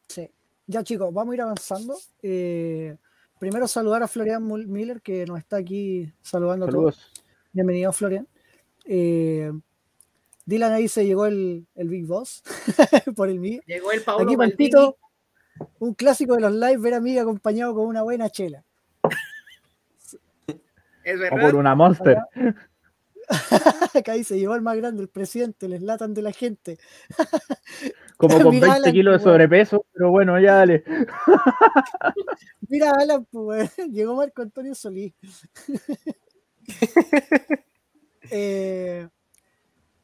Sí. 0.06 0.30
Ya 0.68 0.84
chicos, 0.84 1.12
vamos 1.12 1.32
a 1.32 1.34
ir 1.34 1.42
avanzando. 1.42 1.96
Eh, 2.22 2.96
primero 3.40 3.66
saludar 3.66 4.04
a 4.04 4.06
Florian 4.06 4.46
Miller, 4.70 5.02
que 5.02 5.26
nos 5.26 5.40
está 5.40 5.56
aquí 5.56 6.12
saludando 6.20 6.66
a 6.66 6.68
todos. 6.68 7.10
Bienvenido, 7.52 7.92
Florian. 7.92 8.28
Eh, 8.84 9.50
Dylan 10.46 10.74
ahí 10.74 10.86
se 10.86 11.04
llegó 11.04 11.26
el, 11.26 11.66
el 11.74 11.88
Big 11.88 12.06
Boss 12.06 12.44
por 13.16 13.28
el 13.28 13.40
mío. 13.40 13.60
Llegó 13.66 13.90
el 13.90 14.02
Paulo 14.02 14.22
Aquí 14.22 14.36
Maldini. 14.36 14.70
Un 15.78 15.94
clásico 15.94 16.34
de 16.34 16.40
los 16.40 16.52
live, 16.52 16.78
ver 16.78 16.94
a 16.94 17.00
Miguel 17.00 17.22
acompañado 17.22 17.74
con 17.74 17.86
una 17.86 18.02
buena 18.02 18.30
chela. 18.30 18.64
Es 21.04 21.20
O 21.32 21.36
por 21.36 21.54
una 21.56 21.74
Monster. 21.74 22.18
Acá 23.94 24.12
dice, 24.14 24.38
llegó 24.38 24.54
el 24.54 24.62
más 24.62 24.76
grande, 24.76 25.02
el 25.02 25.08
presidente, 25.08 25.68
les 25.68 25.82
latan 25.82 26.14
de 26.14 26.22
la 26.22 26.32
gente. 26.32 26.78
Como 28.16 28.40
con 28.40 28.50
Mira, 28.50 28.66
20 28.68 28.76
Alan, 28.76 28.92
kilos 28.92 29.12
de 29.12 29.16
weón. 29.24 29.34
sobrepeso, 29.34 29.86
pero 29.92 30.10
bueno, 30.10 30.38
ya 30.40 30.54
dale. 30.56 30.84
Mira, 32.68 32.92
Alan, 32.92 33.24
pues, 33.30 33.74
llegó 33.90 34.14
Marco 34.16 34.42
Antonio 34.42 34.74
Solís. 34.74 35.14
Eh, 38.30 39.08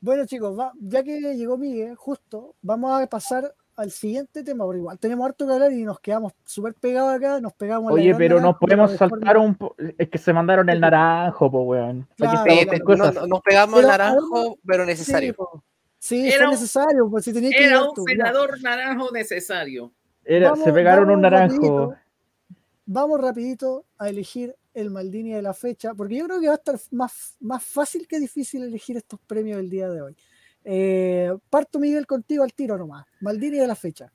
bueno, 0.00 0.26
chicos, 0.26 0.58
va- 0.58 0.72
ya 0.80 1.02
que 1.02 1.20
llegó 1.34 1.56
Miguel, 1.56 1.94
justo, 1.96 2.56
vamos 2.62 3.00
a 3.00 3.06
pasar 3.06 3.54
al 3.78 3.90
siguiente 3.92 4.42
tema, 4.42 4.64
porque 4.64 4.80
igual 4.80 4.98
tenemos 4.98 5.24
harto 5.26 5.46
que 5.46 5.52
hablar 5.52 5.72
y 5.72 5.84
nos 5.84 6.00
quedamos 6.00 6.32
súper 6.44 6.74
pegados 6.74 7.14
acá, 7.14 7.40
nos 7.40 7.52
pegamos 7.54 7.90
la 7.90 7.94
Oye, 7.94 8.12
pero 8.14 8.40
nos 8.40 8.56
podemos 8.58 8.90
de 8.90 8.98
saltar 8.98 9.36
forma- 9.36 9.40
un 9.40 9.54
po- 9.54 9.74
Es 9.96 10.08
que 10.08 10.18
se 10.18 10.32
mandaron 10.32 10.68
el 10.68 10.80
naranjo, 10.80 11.50
pues, 11.50 11.64
weón. 11.64 12.08
Claro, 12.16 12.42
Sí, 12.44 12.66
no- 12.96 13.26
nos 13.28 13.40
pegamos 13.40 13.80
el 13.80 13.86
naranjo, 13.86 14.58
pero 14.66 14.84
necesario. 14.84 15.36
Sí, 16.00 16.28
Era 16.28 16.44
fue 16.46 16.54
necesario, 16.54 17.08
pues 17.08 17.24
si 17.24 17.32
tenía 17.32 17.50
que 17.50 17.64
Era 17.66 17.82
un 17.84 17.94
senador 18.04 18.60
naranjo 18.62 19.10
necesario. 19.12 19.92
Era- 20.24 20.50
Vamos- 20.50 20.64
se 20.64 20.72
pegaron 20.72 21.10
un 21.10 21.20
naranjo. 21.20 21.54
rapidito. 21.54 21.94
Vamos 22.86 23.20
rapidito 23.20 23.84
a 23.98 24.08
elegir 24.08 24.56
el 24.74 24.90
Maldini 24.90 25.32
de 25.34 25.42
la 25.42 25.54
fecha, 25.54 25.94
porque 25.94 26.16
yo 26.16 26.24
creo 26.26 26.40
que 26.40 26.46
va 26.48 26.54
a 26.54 26.56
estar 26.56 26.76
más, 26.90 27.36
más 27.40 27.62
fácil 27.62 28.06
que 28.08 28.18
difícil 28.18 28.62
elegir 28.64 28.96
estos 28.96 29.20
premios 29.20 29.58
del 29.58 29.70
día 29.70 29.88
de 29.88 30.02
hoy. 30.02 30.16
Eh, 30.70 31.34
parto 31.48 31.78
Miguel 31.78 32.06
contigo 32.06 32.44
al 32.44 32.52
tiro 32.52 32.76
nomás. 32.76 33.06
Maldini 33.22 33.56
de 33.58 33.66
la 33.66 33.74
fecha. 33.74 34.12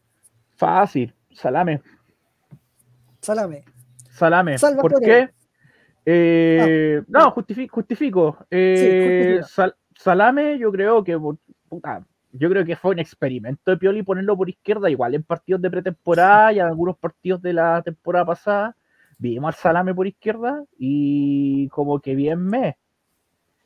Fácil. 0.56 1.12
Salame. 1.32 1.82
Salame. 3.22 3.64
Salame. 4.12 4.58
Salvatore. 4.60 4.92
¿Por 4.94 5.02
qué? 5.04 5.30
Eh, 6.06 7.02
no, 7.08 7.34
justifi- 7.34 7.68
justifico. 7.68 8.38
Eh, 8.52 9.40
justifica. 9.40 9.48
Sal- 9.48 9.76
Salame, 9.96 10.60
yo 10.60 10.72
creo 10.72 11.04
que 11.04 11.18
puta, 11.70 12.06
yo 12.32 12.50
creo 12.50 12.64
que 12.66 12.76
fue 12.76 12.92
un 12.92 13.00
experimento 13.00 13.72
de 13.72 13.78
Pioli 13.78 14.04
ponerlo 14.04 14.38
por 14.38 14.48
izquierda, 14.50 14.90
igual 14.92 15.16
en 15.16 15.24
partidos 15.24 15.60
de 15.62 15.72
pretemporada 15.72 16.54
y 16.54 16.60
en 16.60 16.66
algunos 16.66 16.98
partidos 16.98 17.42
de 17.42 17.54
la 17.54 17.82
temporada 17.82 18.26
pasada. 18.26 18.76
Vimos 19.18 19.56
al 19.56 19.60
Salame 19.60 19.96
por 19.96 20.06
izquierda 20.06 20.64
y 20.78 21.68
como 21.70 22.00
que 22.00 22.14
bien 22.14 22.46
me. 22.46 22.78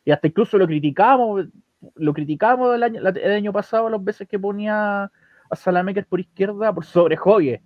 Y 0.06 0.12
hasta 0.12 0.28
incluso 0.28 0.58
lo 0.58 0.66
criticamos, 0.68 1.48
lo 1.96 2.14
criticamos 2.14 2.76
el 2.76 2.84
año, 2.84 3.02
el 3.02 3.32
año 3.32 3.54
pasado 3.54 3.90
las 3.90 4.04
veces 4.04 4.28
que 4.28 4.40
ponía 4.40 5.12
a 5.50 5.56
Salamakers 5.56 6.08
por 6.08 6.20
izquierda 6.20 6.74
por 6.74 6.86
sobre 6.86 7.18
Joye. 7.18 7.62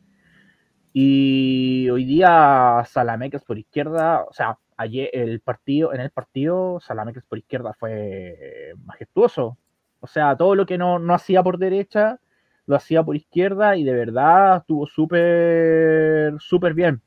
Y 0.94 1.90
hoy 1.90 2.06
día 2.06 2.84
Salamakers 2.86 3.44
por 3.46 3.58
izquierda, 3.58 4.24
o 4.24 4.34
sea, 4.34 4.58
ayer 4.76 5.10
el 5.14 5.40
partido, 5.40 5.94
en 5.94 6.02
el 6.02 6.12
partido, 6.12 6.80
Salamakers 6.82 7.26
por 7.26 7.38
izquierda 7.38 7.74
fue 7.74 8.74
majestuoso. 8.86 9.58
O 10.02 10.08
sea, 10.08 10.36
todo 10.36 10.56
lo 10.56 10.66
que 10.66 10.78
no, 10.78 11.00
no 11.00 11.14
hacía 11.14 11.44
por 11.44 11.58
derecha, 11.58 12.20
lo 12.66 12.76
hacía 12.76 13.04
por 13.04 13.16
izquierda 13.16 13.78
y 13.78 13.84
de 13.84 13.94
verdad 13.94 14.58
estuvo 14.58 14.86
súper, 14.88 16.36
súper 16.40 16.74
bien. 16.74 17.02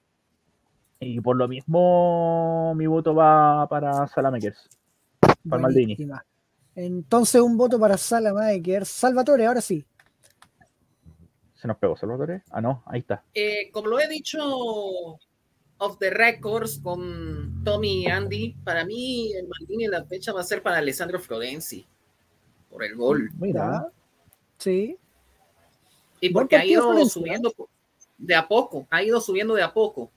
Y 1.01 1.21
por 1.21 1.37
lo 1.37 1.49
mismo 1.49 2.75
mi 2.77 2.87
voto 2.87 3.15
va 3.15 3.69
para 3.69 4.07
Salamakers. 4.07 4.71
Para 5.49 5.63
Maldini. 5.63 5.97
Entonces 6.75 7.41
un 7.41 7.57
voto 7.57 7.79
para 7.79 7.97
Salamaker. 7.97 8.85
Salvatore, 8.85 9.47
ahora 9.47 9.61
sí. 9.61 9.85
¿Se 11.55 11.69
nos 11.69 11.79
pegó 11.79 11.97
Salvatore? 11.97 12.43
Ah, 12.51 12.61
no, 12.61 12.83
ahí 12.87 13.01
está. 13.01 13.25
Eh, 13.35 13.71
como 13.73 13.89
lo 13.89 14.01
he 14.01 14.09
dicho 14.09 14.39
off 15.79 15.99
the 15.99 16.11
records 16.11 16.79
con 16.83 17.63
Tommy 17.65 18.05
y 18.05 18.07
Andy, 18.07 18.57
para 18.65 18.85
mí 18.85 19.33
el 19.33 19.49
Maldini 19.49 19.85
en 19.85 19.91
la 19.91 20.05
fecha 20.05 20.33
va 20.33 20.41
a 20.41 20.45
ser 20.45 20.63
para 20.63 20.79
Alessandro 20.79 21.19
Florenzi 21.19 21.87
por 22.71 22.85
el 22.85 22.95
gol. 22.97 23.31
Mira, 23.39 23.85
Ya. 23.85 23.93
Sí. 24.59 24.99
Y 26.21 26.31
porque 26.31 26.57
ha 26.57 26.65
ido 26.65 27.05
subiendo 27.07 27.53
de 28.17 28.35
a 28.35 28.49
poco, 28.49 28.87
ha 28.91 29.03
ido 29.03 29.21
subiendo 29.21 29.55
de 29.55 29.63
a 29.63 29.73
poco. 29.73 30.11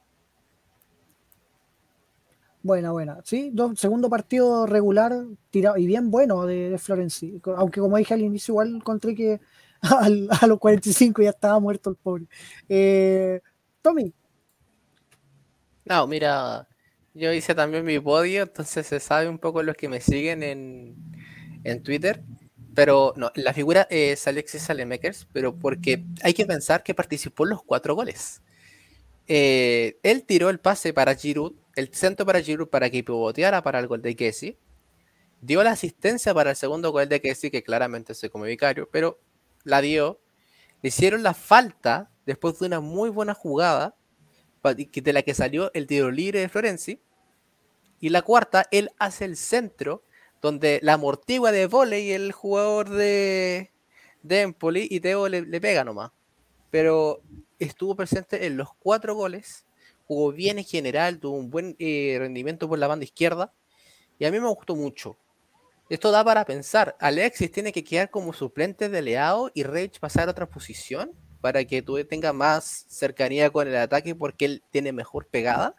Buena, 2.67 2.91
buena. 2.91 3.21
Sí, 3.23 3.53
segundo 3.77 4.09
partido 4.09 4.65
regular 4.65 5.13
tirado 5.51 5.77
y 5.77 5.87
bien 5.87 6.11
bueno 6.11 6.45
de, 6.45 6.69
de 6.69 6.77
Florenzi. 6.77 7.39
Aunque 7.55 7.79
como 7.79 7.95
dije 7.97 8.13
al 8.13 8.21
inicio, 8.21 8.51
igual 8.53 8.75
encontré 8.75 9.15
que 9.15 9.39
a 9.81 10.47
los 10.47 10.59
45 10.59 11.21
ya 11.21 11.29
estaba 11.29 11.59
muerto 11.61 11.89
el 11.89 11.95
pobre. 11.95 12.27
Eh, 12.67 13.39
Tommy, 13.81 14.13
No, 15.85 16.05
mira, 16.07 16.67
yo 17.13 17.31
hice 17.33 17.55
también 17.55 17.85
mi 17.85 17.99
podio, 17.99 18.43
entonces 18.43 18.87
se 18.87 18.99
sabe 18.99 19.29
un 19.29 19.39
poco 19.39 19.63
los 19.63 19.75
que 19.75 19.87
me 19.89 20.01
siguen 20.01 20.43
en, 20.43 20.95
en 21.63 21.83
Twitter. 21.83 22.23
Pero 22.75 23.13
no, 23.17 23.31
la 23.35 23.53
figura 23.53 23.87
es 23.89 24.27
Alexis 24.27 24.63
Salemakers, 24.63 25.27
pero 25.33 25.57
porque 25.57 26.05
hay 26.21 26.33
que 26.33 26.45
pensar 26.45 26.83
que 26.83 26.93
participó 26.93 27.45
en 27.45 27.51
los 27.51 27.63
cuatro 27.63 27.95
goles. 27.95 28.41
Eh, 29.27 29.99
él 30.03 30.25
tiró 30.25 30.49
el 30.49 30.59
pase 30.59 30.93
para 30.93 31.15
Giroud, 31.15 31.53
el 31.77 31.93
centro 31.93 32.25
para 32.25 32.41
Giroud 32.41 32.69
para 32.69 32.89
que 32.89 33.03
pivoteara 33.03 33.61
para 33.61 33.79
el 33.79 33.87
gol 33.87 34.01
de 34.01 34.15
Kessie. 34.15 34.57
Dio 35.41 35.63
la 35.63 35.71
asistencia 35.71 36.33
para 36.33 36.49
el 36.49 36.55
segundo 36.55 36.91
gol 36.91 37.07
de 37.07 37.21
Kessie, 37.21 37.51
que 37.51 37.63
claramente 37.63 38.15
se 38.15 38.31
come 38.31 38.47
vicario, 38.47 38.89
pero 38.91 39.19
la 39.63 39.79
dio. 39.81 40.19
Le 40.81 40.89
hicieron 40.89 41.21
la 41.21 41.35
falta 41.35 42.09
después 42.25 42.57
de 42.57 42.65
una 42.65 42.79
muy 42.79 43.09
buena 43.11 43.35
jugada 43.35 43.95
de 44.75 45.13
la 45.13 45.21
que 45.21 45.33
salió 45.33 45.71
el 45.73 45.87
tiro 45.87 46.11
libre 46.11 46.39
de 46.39 46.49
Florenzi. 46.49 46.99
Y 47.99 48.09
la 48.09 48.23
cuarta, 48.23 48.65
él 48.71 48.89
hace 48.97 49.25
el 49.25 49.37
centro, 49.37 50.03
donde 50.41 50.79
la 50.81 50.93
amortigua 50.93 51.51
de 51.51 51.67
volei 51.67 52.11
el 52.11 52.31
jugador 52.31 52.89
de, 52.89 53.71
de 54.23 54.41
Empoli 54.41 54.87
y 54.89 54.99
Teo 54.99 55.29
le, 55.29 55.41
le 55.41 55.61
pega 55.61 55.83
nomás. 55.83 56.11
Pero 56.71 57.21
estuvo 57.59 57.95
presente 57.95 58.47
en 58.47 58.57
los 58.57 58.73
cuatro 58.73 59.13
goles, 59.15 59.66
jugó 60.07 60.31
bien 60.31 60.57
en 60.57 60.65
general, 60.65 61.19
tuvo 61.19 61.37
un 61.37 61.49
buen 61.49 61.75
eh, 61.79 62.15
rendimiento 62.17 62.67
por 62.67 62.79
la 62.79 62.87
banda 62.87 63.03
izquierda. 63.03 63.53
Y 64.17 64.25
a 64.25 64.31
mí 64.31 64.39
me 64.39 64.47
gustó 64.47 64.75
mucho. 64.75 65.17
Esto 65.89 66.11
da 66.11 66.23
para 66.23 66.43
pensar, 66.45 66.97
Alexis 66.99 67.51
tiene 67.51 67.71
que 67.71 67.83
quedar 67.83 68.09
como 68.09 68.33
suplente 68.33 68.89
de 68.89 69.01
Leao 69.01 69.51
y 69.53 69.63
Reich 69.63 69.99
pasar 69.99 70.27
a 70.27 70.31
otra 70.31 70.45
posición 70.49 71.11
para 71.39 71.63
que 71.63 71.81
tú 71.81 72.03
tengas 72.05 72.33
más 72.33 72.85
cercanía 72.89 73.49
con 73.49 73.67
el 73.67 73.75
ataque 73.77 74.13
porque 74.13 74.45
él 74.45 74.63
tiene 74.69 74.91
mejor 74.91 75.27
pegada. 75.27 75.75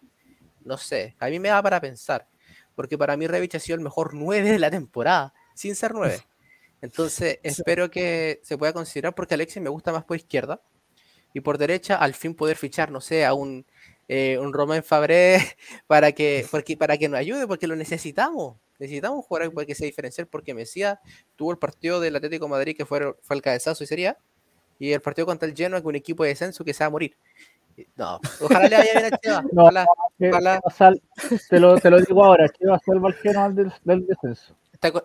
No 0.65 0.79
sé, 0.79 1.15
a 1.19 1.29
mí 1.29 1.39
me 1.39 1.49
da 1.49 1.63
para 1.63 1.81
pensar, 1.81 2.27
porque 2.75 2.97
para 2.97 3.17
mí 3.17 3.27
Revich 3.27 3.57
ha 3.57 3.61
sido 3.61 3.77
el 3.77 3.83
mejor 3.83 4.15
9 4.15 4.53
de 4.53 4.59
la 4.59 4.71
temporada, 4.71 5.35
sin 5.55 5.75
ser 5.75 5.93
9. 5.93 6.21
Entonces, 6.81 7.39
espero 7.43 7.91
que 7.91 8.41
se 8.45 8.57
pueda 8.57 8.73
considerar 8.73 9.15
porque 9.15 9.35
Alexis 9.35 9.63
me 9.63 9.69
gusta 9.69 9.93
más 9.93 10.05
por 10.05 10.17
izquierda 10.17 10.63
y 11.35 11.41
por 11.41 11.59
derecha 11.59 11.97
al 11.97 12.15
fin 12.15 12.35
poder 12.35 12.57
fichar, 12.57 12.91
no 12.91 13.01
sé, 13.01 13.27
a 13.27 13.35
un, 13.35 13.67
eh, 14.09 14.39
un 14.39 14.53
Romain 14.53 14.83
Fabré 14.83 15.39
para 15.87 16.13
que, 16.13 16.45
porque, 16.51 16.77
para 16.77 16.97
que 16.99 17.09
nos 17.09 17.19
ayude, 17.21 17.47
porque 17.47 17.67
lo 17.67 17.77
necesitamos. 17.77 18.57
Necesitamos 18.79 19.17
un 19.19 19.23
jugador 19.23 19.53
para 19.55 19.67
que 19.67 19.75
se 19.75 19.85
diferencie, 19.87 20.25
porque 20.27 20.55
Mesías 20.55 20.99
tuvo 21.37 21.51
el 21.53 21.59
partido 21.59 21.99
del 22.01 22.15
Atlético 22.17 22.45
de 22.47 22.51
Madrid 22.51 22.77
que 22.77 22.87
fue, 22.87 23.15
fue 23.23 23.35
el 23.37 23.43
cabezazo 23.43 23.83
y 23.83 23.87
sería, 23.89 24.17
y 24.79 24.93
el 24.93 25.01
partido 25.01 25.27
contra 25.27 25.49
el 25.49 25.55
Genoa 25.57 25.81
con 25.83 25.91
un 25.91 25.97
equipo 25.97 26.23
de 26.23 26.29
descenso 26.31 26.65
que 26.65 26.73
se 26.73 26.85
va 26.85 26.87
a 26.87 26.91
morir. 26.91 27.17
No, 27.97 28.21
ojalá 28.41 28.69
le 28.69 28.77
vaya 28.77 28.93
bien 29.01 29.15
a 29.15 29.19
Cheva. 29.19 29.43
No, 29.53 29.63
Ojalá, 29.65 29.87
que- 30.19 30.29
ojalá. 30.31 30.61
que 30.65 30.75
sal- 30.75 31.03
te, 31.49 31.59
lo, 31.61 31.77
te 31.79 31.91
lo 31.91 32.01
digo 32.01 32.25
ahora, 32.25 32.49
que 32.49 32.67
va 32.67 32.77
a 32.77 32.79
salvar 32.81 33.13
el 33.15 33.19
Genoa 33.21 33.51
del, 33.51 33.73
del 33.85 34.07
descenso. 34.07 34.57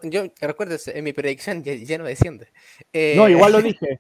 Yo, 0.03 0.23
recuérdese, 0.39 0.95
en 0.97 1.03
mi 1.03 1.13
predicción 1.13 1.63
ya, 1.63 1.73
ya 1.73 1.97
no 1.97 2.03
desciende. 2.05 2.47
Eh, 2.91 3.13
No, 3.17 3.27
igual 3.27 3.51
lo 3.53 3.61
dije. 3.61 3.99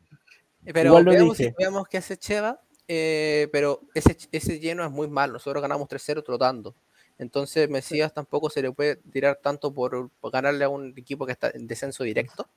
Pero 0.65 0.89
igual 0.89 1.03
lo 1.03 1.11
veamos, 1.11 1.37
dije. 1.37 1.53
veamos 1.57 1.87
qué 1.87 1.97
hace 1.97 2.15
Cheva. 2.17 2.61
Eh, 2.87 3.49
pero 3.51 3.81
ese, 3.93 4.17
ese 4.31 4.59
lleno 4.59 4.83
es 4.83 4.91
muy 4.91 5.07
mal. 5.07 5.31
Nosotros 5.31 5.61
ganamos 5.61 5.87
3-0 5.87 6.23
trotando. 6.23 6.75
Entonces, 7.17 7.69
Mesías 7.69 8.13
tampoco 8.13 8.49
se 8.49 8.61
le 8.61 8.71
puede 8.71 8.95
tirar 8.97 9.39
tanto 9.41 9.73
por, 9.73 10.09
por 10.19 10.31
ganarle 10.31 10.65
a 10.65 10.69
un 10.69 10.93
equipo 10.97 11.25
que 11.25 11.33
está 11.33 11.51
en 11.53 11.67
descenso 11.67 12.03
directo. 12.03 12.49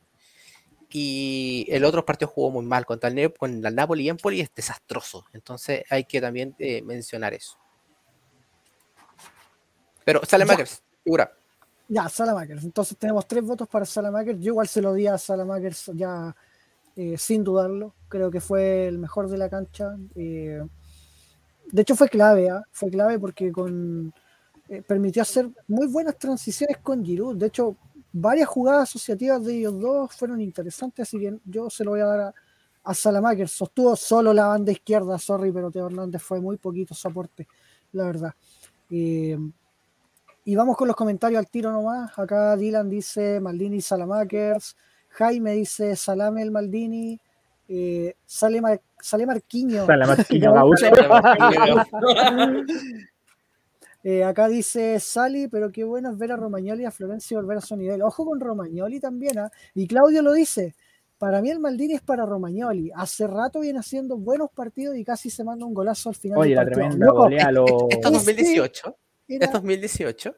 Y 0.90 1.66
el 1.68 1.84
otro 1.84 2.04
partido 2.04 2.30
jugó 2.30 2.50
muy 2.50 2.64
mal 2.64 2.86
contra 2.86 3.10
el, 3.10 3.32
con 3.34 3.64
el 3.64 3.74
Napoli 3.74 4.04
y 4.04 4.08
Empoli 4.08 4.40
es 4.40 4.54
desastroso. 4.54 5.26
Entonces 5.32 5.84
hay 5.90 6.04
que 6.04 6.20
también 6.20 6.54
eh, 6.58 6.80
mencionar 6.82 7.34
eso. 7.34 7.58
Pero 10.04 10.24
Salemakers, 10.24 10.82
figura. 11.02 11.32
Ya, 11.88 12.08
Salamakers. 12.08 12.64
Entonces 12.64 12.96
tenemos 12.96 13.26
tres 13.26 13.44
votos 13.44 13.68
para 13.68 13.84
Salamakers. 13.84 14.40
Yo 14.40 14.52
igual 14.52 14.68
se 14.68 14.80
lo 14.80 14.94
di 14.94 15.06
a 15.06 15.18
Salamakers 15.18 15.90
ya 15.94 16.34
eh, 16.96 17.16
sin 17.18 17.44
dudarlo. 17.44 17.94
Creo 18.08 18.30
que 18.30 18.40
fue 18.40 18.88
el 18.88 18.98
mejor 18.98 19.28
de 19.28 19.38
la 19.38 19.48
cancha. 19.48 19.96
eh, 20.14 20.62
de 21.70 21.82
hecho 21.82 21.96
fue 21.96 22.08
clave, 22.08 22.48
¿ah? 22.48 22.62
fue 22.70 22.90
clave 22.90 23.18
porque 23.18 23.52
eh, 24.68 24.82
permitió 24.82 25.22
hacer 25.22 25.50
muy 25.68 25.86
buenas 25.88 26.16
transiciones 26.18 26.78
con 26.78 27.04
Giroud. 27.04 27.36
De 27.36 27.46
hecho, 27.46 27.76
varias 28.12 28.48
jugadas 28.48 28.88
asociativas 28.88 29.44
de 29.44 29.58
ellos 29.58 29.78
dos 29.80 30.12
fueron 30.14 30.40
interesantes, 30.40 31.08
así 31.08 31.18
que 31.18 31.38
yo 31.44 31.68
se 31.68 31.84
lo 31.84 31.90
voy 31.90 32.00
a 32.00 32.06
dar 32.06 32.20
a, 32.20 32.34
a. 32.84 33.46
Sostuvo 33.46 33.94
solo 33.96 34.32
la 34.32 34.46
banda 34.46 34.72
izquierda, 34.72 35.18
sorry, 35.18 35.52
pero 35.52 35.70
Teo 35.70 35.86
Hernández 35.86 36.22
fue 36.22 36.40
muy 36.40 36.56
poquito 36.56 36.94
su 36.94 37.08
aporte, 37.08 37.48
la 37.92 38.04
verdad. 38.04 38.34
Y 38.88 40.54
vamos 40.54 40.76
con 40.76 40.86
los 40.86 40.96
comentarios 40.96 41.40
al 41.40 41.50
tiro 41.50 41.72
nomás. 41.72 42.16
Acá 42.16 42.56
Dylan 42.56 42.88
dice 42.88 43.40
Maldini 43.40 43.80
Salamakers. 43.80 44.76
Jaime 45.16 45.52
dice 45.52 45.96
Salame 45.96 46.42
el 46.42 46.50
Maldini. 46.50 47.18
Eh, 47.68 48.14
sale, 48.24 48.60
Mar- 48.60 48.80
sale 49.00 49.26
Marquiño. 49.26 49.86
Sale 49.86 50.04
Gaucho. 50.40 50.86
Eh, 54.08 54.22
acá 54.22 54.46
dice 54.46 55.00
Sally, 55.00 55.48
pero 55.48 55.72
qué 55.72 55.82
bueno 55.82 56.12
es 56.12 56.16
ver 56.18 56.30
a 56.30 56.36
Romagnoli 56.36 56.82
y 56.84 56.86
a 56.86 56.92
Florencia 56.92 57.36
volver 57.38 57.58
a 57.58 57.60
su 57.60 57.74
nivel. 57.76 58.02
Ojo 58.02 58.24
con 58.24 58.38
Romagnoli 58.38 59.00
también, 59.00 59.36
¿ah? 59.40 59.50
Y 59.74 59.88
Claudio 59.88 60.22
lo 60.22 60.32
dice. 60.32 60.76
Para 61.18 61.42
mí 61.42 61.50
el 61.50 61.58
Maldini 61.58 61.94
es 61.94 62.02
para 62.02 62.24
Romagnoli. 62.24 62.92
Hace 62.94 63.26
rato 63.26 63.58
viene 63.60 63.80
haciendo 63.80 64.16
buenos 64.16 64.50
partidos 64.52 64.96
y 64.96 65.04
casi 65.04 65.28
se 65.28 65.42
manda 65.42 65.66
un 65.66 65.74
golazo 65.74 66.10
al 66.10 66.14
final. 66.14 66.38
Oye, 66.38 66.50
del 66.50 66.56
la 66.56 66.62
partido. 66.62 66.80
tremenda 66.82 67.06
Loco, 67.06 67.18
golea 67.22 67.50
lo. 67.50 67.64
Esto 67.90 68.08
es 68.08 68.14
2018. 68.14 68.96
era- 69.26 69.44
Esto 69.46 69.56
es 69.56 69.62
2018. 69.64 70.36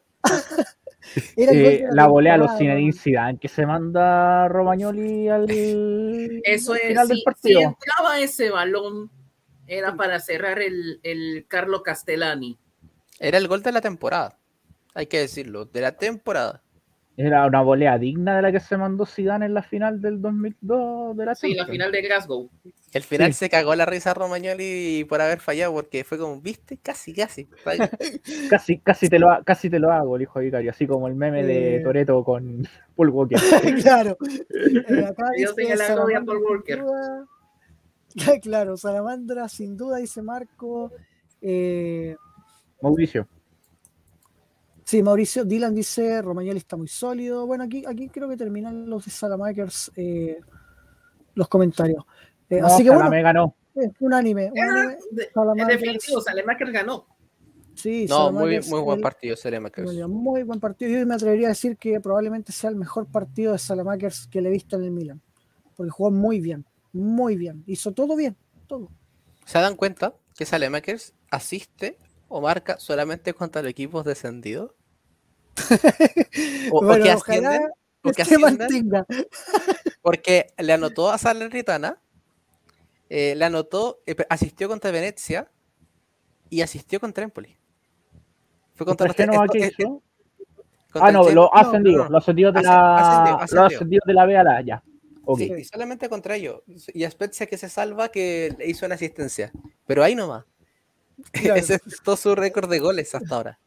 Eh, 1.36 1.84
la 1.92 2.06
volea 2.06 2.34
a 2.34 2.38
los 2.38 2.56
Zinedine. 2.58 2.92
Zidane 2.92 3.38
que 3.38 3.48
se 3.48 3.66
manda 3.66 4.48
Romagnoli 4.48 5.28
al 5.28 5.46
Eso 5.50 6.72
al 6.72 6.78
es, 6.78 6.88
final 6.88 7.08
del 7.08 7.16
si, 7.16 7.20
si 7.20 7.24
partido. 7.24 7.60
entraba 7.60 8.20
ese 8.20 8.50
balón, 8.50 9.10
era 9.66 9.96
para 9.96 10.20
cerrar 10.20 10.60
el, 10.60 11.00
el 11.02 11.46
Carlo 11.48 11.82
Castellani. 11.82 12.58
Era 13.20 13.38
el 13.38 13.48
gol 13.48 13.62
de 13.62 13.72
la 13.72 13.80
temporada. 13.80 14.38
Hay 14.94 15.06
que 15.06 15.20
decirlo, 15.20 15.64
de 15.64 15.80
la 15.80 15.92
temporada. 15.92 16.62
Era 17.20 17.46
una 17.46 17.62
volea 17.62 17.98
digna 17.98 18.36
de 18.36 18.42
la 18.42 18.52
que 18.52 18.60
se 18.60 18.76
mandó 18.76 19.04
Zidane 19.04 19.46
en 19.46 19.52
la 19.54 19.64
final 19.64 20.00
del 20.00 20.22
2002 20.22 21.16
de 21.16 21.26
la 21.26 21.34
Sí, 21.34 21.52
la 21.52 21.66
final 21.66 21.90
de 21.90 22.02
Glasgow. 22.02 22.48
El 22.92 23.02
final 23.02 23.32
Sí. 23.32 23.40
se 23.40 23.50
cagó 23.50 23.74
la 23.74 23.86
risa 23.86 24.14
Romagnoli 24.14 25.04
por 25.08 25.20
haber 25.20 25.40
fallado 25.40 25.72
porque 25.74 26.04
fue 26.04 26.16
como, 26.16 26.40
viste, 26.40 26.78
casi, 26.78 27.12
casi. 27.12 27.48
Casi, 28.48 28.78
casi, 28.78 29.08
te 29.08 29.18
lo, 29.18 29.28
casi 29.44 29.68
te 29.68 29.80
lo 29.80 29.90
hago, 29.90 30.14
el 30.14 30.22
hijo 30.22 30.38
de 30.38 30.44
Vicario, 30.44 30.70
así 30.70 30.86
como 30.86 31.08
el 31.08 31.16
meme 31.16 31.42
de 31.42 31.76
Eh. 31.76 31.80
Toreto 31.80 32.22
con 32.22 32.62
Paul 32.96 33.08
Walker. 33.10 33.38
claro. 33.82 34.16
Yo 35.36 35.52
señalando 35.54 36.02
a 36.02 36.24
Paul 36.24 36.38
Walker. 36.48 36.78
duda. 36.78 37.26
claro, 38.40 38.76
Salamandra, 38.76 39.48
sin 39.48 39.76
duda, 39.76 39.96
dice 39.98 40.22
Marco. 40.22 40.92
Eh, 41.42 42.14
Mauricio. 42.80 43.26
Sí, 44.88 45.02
Mauricio, 45.02 45.44
Dylan 45.44 45.74
dice, 45.74 46.22
Romagnoli 46.22 46.56
está 46.58 46.76
muy 46.78 46.88
sólido. 46.88 47.46
Bueno, 47.46 47.64
aquí, 47.64 47.84
aquí 47.86 48.08
creo 48.08 48.28
que 48.28 48.36
terminan 48.38 48.88
los 48.88 49.04
de 49.04 49.10
Salamakers 49.10 49.92
eh, 49.96 50.40
los 51.34 51.46
comentarios. 51.48 52.04
Eh, 52.48 52.60
No, 52.60 52.66
así 52.68 52.82
que 52.82 52.88
bueno, 52.88 53.04
Salame 53.04 53.22
ganó. 53.22 53.54
eh, 53.74 53.90
unánime. 54.00 54.50
unánime. 54.50 54.96
De- 55.10 55.24
En 55.24 55.30
Salamakers, 55.34 55.80
definitivo, 55.80 56.20
Salemaker 56.22 56.72
ganó. 56.72 57.06
sí, 57.74 58.06
No, 58.08 58.32
muy, 58.32 58.38
Salamakers, 58.56 58.68
muy 58.70 58.80
buen 58.80 58.98
el- 58.98 59.02
partido, 59.02 59.36
Salemakers. 59.36 59.92
Muy 59.92 60.08
muy 60.08 60.42
buen 60.44 60.58
partido. 60.60 60.90
Yo 60.98 61.06
me 61.06 61.14
atrevería 61.14 61.48
a 61.48 61.50
decir 61.50 61.76
que 61.76 62.00
probablemente 62.00 62.50
sea 62.52 62.70
el 62.70 62.76
mejor 62.76 63.06
partido 63.06 63.52
de 63.52 63.58
Salamakers 63.58 64.26
que 64.26 64.40
le 64.40 64.48
he 64.48 64.52
visto 64.52 64.76
en 64.76 64.84
el 64.84 64.90
Milan. 64.90 65.20
Porque 65.76 65.90
jugó 65.90 66.10
muy 66.10 66.40
bien, 66.40 66.64
muy 66.92 67.36
bien. 67.36 67.62
Hizo 67.66 67.92
todo 67.92 68.16
bien, 68.16 68.36
todo. 68.66 68.88
¿Se 69.44 69.58
dan 69.58 69.76
cuenta 69.76 70.14
que 70.36 70.44
Salemakers 70.44 71.14
asiste 71.30 71.98
o 72.28 72.40
marca 72.40 72.78
solamente 72.80 73.32
contra 73.32 73.62
los 73.62 73.70
equipos 73.70 74.04
descendidos? 74.04 74.72
O, 76.72 76.78
o 76.78 76.84
Bueno, 76.84 77.04
que 77.04 77.12
ojalá 77.14 77.48
ascienden, 77.50 77.70
o 78.02 78.10
que 78.12 78.22
ascienden, 78.22 78.58
mantenga. 78.58 79.06
porque 80.02 80.46
le 80.58 80.72
anotó 80.72 81.10
a 81.10 81.18
Salernitana, 81.18 82.00
eh, 83.08 83.34
le 83.36 83.44
anotó, 83.44 84.02
eh, 84.06 84.14
asistió 84.28 84.68
contra 84.68 84.90
Venecia 84.90 85.50
y 86.50 86.60
asistió 86.62 87.00
contra 87.00 87.24
Empoli. 87.24 87.56
Fue 88.74 88.86
contra 88.86 89.08
¿Contra 89.08 89.26
los 89.26 89.50
qué 89.50 89.66
eh, 89.66 89.72
contra 89.76 90.02
Ah, 90.94 91.12
no, 91.12 91.24
Genoa- 91.24 91.50
los 91.50 91.72
no, 91.72 91.78
no, 91.80 92.04
no. 92.04 92.08
los 92.10 92.22
ascendidos 92.22 92.54
de 92.54 92.62
la, 92.62 93.36
ascendido, 93.36 93.66
ascendido. 93.66 94.02
de 94.06 94.14
B 94.26 94.36
a 94.36 94.42
la 94.44 94.60
ya. 94.62 94.82
Sí, 95.36 95.64
solamente 95.64 96.08
contra 96.08 96.36
ellos. 96.36 96.62
Y 96.94 97.04
a 97.04 97.10
Spezia 97.10 97.46
que 97.46 97.58
se 97.58 97.68
salva 97.68 98.08
que 98.08 98.54
le 98.58 98.66
hizo 98.66 98.86
una 98.86 98.94
asistencia. 98.94 99.52
Pero 99.86 100.02
ahí 100.02 100.14
nomás. 100.14 100.46
Claro. 101.32 101.56
Ese 101.60 101.74
es 101.74 102.00
todo 102.02 102.16
su 102.16 102.34
récord 102.34 102.70
de 102.70 102.78
goles 102.78 103.14
hasta 103.14 103.34
ahora. 103.34 103.58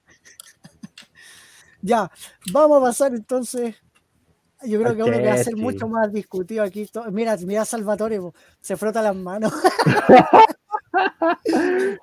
Ya, 1.82 2.10
vamos 2.52 2.82
a 2.82 2.86
pasar 2.86 3.14
entonces. 3.14 3.76
Yo 4.64 4.80
creo 4.80 4.96
que 4.96 5.04
uno 5.04 5.18
que 5.18 5.26
va 5.26 5.34
a 5.34 5.38
ser 5.38 5.56
mucho 5.56 5.88
más 5.88 6.12
discutido 6.14 6.64
aquí. 6.64 6.88
Mira, 7.12 7.36
mira 7.38 7.64
a 7.64 7.66
Salvatore, 7.66 8.20
po, 8.20 8.34
se 8.60 8.78
frota 8.78 9.02
las 9.02 9.16
manos. 9.16 9.52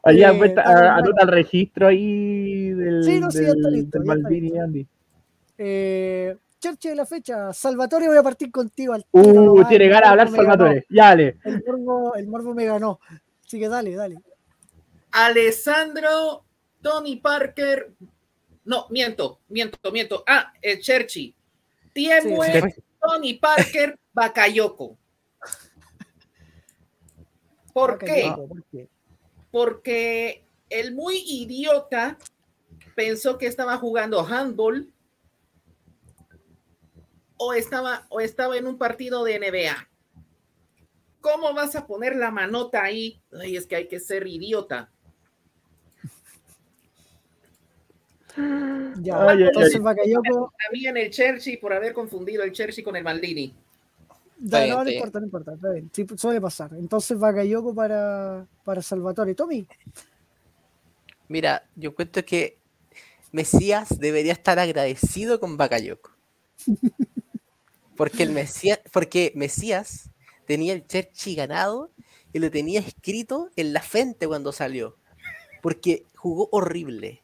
Ahí 0.03 0.23
Eh, 0.23 0.55
anota 0.67 1.23
el 1.23 1.29
registro 1.29 1.89
ahí 1.89 2.71
del, 2.71 3.05
Sí, 3.05 3.21
no, 3.21 3.31
sí, 3.31 3.45
está 3.45 3.69
listo, 3.69 3.99
del 3.99 4.09
ya 4.09 4.15
está. 4.15 4.65
Andy. 4.65 4.89
Eh, 5.59 6.37
Cherche 6.59 6.89
de 6.91 6.95
la 6.97 7.07
fecha. 7.07 7.53
Salvatore, 7.53 8.09
voy 8.09 8.17
a 8.17 8.23
partir 8.23 8.51
contigo 8.51 8.93
al 8.95 9.07
Uh, 9.13 9.33
nomás, 9.33 9.69
tiene 9.69 9.89
ganas 9.89 10.03
de 10.03 10.09
hablar 10.09 10.31
Salvatore. 10.31 10.87
Ya, 10.89 11.05
dale. 11.09 11.39
El 11.45 11.63
morbo, 11.65 12.15
el 12.17 12.27
morbo 12.27 12.55
me 12.55 12.65
ganó. 12.65 12.99
Así 13.45 13.59
que 13.61 13.69
dale, 13.69 13.95
dale. 13.95 14.17
Alessandro, 15.13 16.45
Tony 16.81 17.17
Parker. 17.17 17.93
No, 18.69 18.87
miento, 18.91 19.41
miento, 19.49 19.91
miento. 19.91 20.23
Ah, 20.27 20.53
el 20.61 20.79
Cherchi. 20.83 21.35
Tiemue, 21.95 22.71
Sí, 22.71 22.83
Tony 23.01 23.33
Parker, 23.33 23.99
Bakayoko. 24.13 24.99
¿Por 27.73 27.99
qué? 27.99 28.25
Bakayoko, 28.25 28.49
¿por 28.49 28.65
qué? 28.65 28.89
Porque 29.51 30.45
el 30.69 30.95
muy 30.95 31.17
idiota 31.27 32.19
pensó 32.95 33.39
que 33.39 33.47
estaba 33.47 33.79
jugando 33.79 34.21
handball 34.21 34.93
o 37.39 37.55
estaba, 37.55 38.05
o 38.11 38.21
estaba 38.21 38.59
en 38.59 38.67
un 38.67 38.77
partido 38.77 39.25
de 39.25 39.39
NBA. 39.39 39.89
¿Cómo 41.23 41.55
vas 41.55 41.75
a 41.75 41.87
poner 41.87 42.17
la 42.17 42.31
manota 42.31 42.83
ahí? 42.83 43.23
Ay, 43.33 43.57
es 43.57 43.67
que 43.67 43.77
hay 43.77 43.89
que 43.89 43.99
ser 43.99 44.27
idiota. 44.27 44.93
Ya, 49.01 49.29
Ay, 49.29 49.39
ay, 49.39 49.43
entonces 49.45 49.75
ay. 49.77 49.81
Bakayoko. 49.81 50.53
También 50.65 50.97
el 50.97 51.11
Chelsea 51.11 51.59
por 51.61 51.73
haber 51.73 51.93
confundido 51.93 52.43
el 52.43 52.53
Chelsea 52.53 52.85
con 52.85 52.97
el 52.97 53.05
Maldini. 53.05 53.55
Bien, 54.41 54.71
no, 54.71 54.85
no 54.85 54.91
importa, 54.91 55.19
no 55.19 55.27
importa, 55.27 55.55
está 55.55 55.71
bien. 55.71 55.91
Sí, 55.93 56.07
suele 56.17 56.41
pasar. 56.41 56.71
Entonces 56.79 57.19
Bakayoko 57.19 57.75
para, 57.75 58.47
para 58.65 58.83
Salvatore. 58.83 59.35
Tommy, 59.35 59.67
Mira, 61.29 61.69
yo 61.77 61.91
encuentro 61.91 62.25
que 62.25 62.59
Mesías 63.33 63.99
debería 63.99 64.33
estar 64.33 64.59
agradecido 64.59 65.39
con 65.39 65.57
Bakayoko. 65.57 66.11
Porque 67.97 68.23
el 68.23 68.31
Mesías, 68.31 68.81
porque 68.93 69.33
Mesías 69.35 70.11
tenía 70.47 70.73
el 70.73 70.87
Cherchi 70.87 71.35
ganado 71.35 71.91
y 72.33 72.39
lo 72.39 72.51
tenía 72.51 72.81
escrito 72.81 73.51
en 73.57 73.73
la 73.73 73.83
frente 73.83 74.27
cuando 74.27 74.53
salió. 74.53 74.97
Porque 75.61 76.07
jugó 76.15 76.49
horrible. 76.53 77.21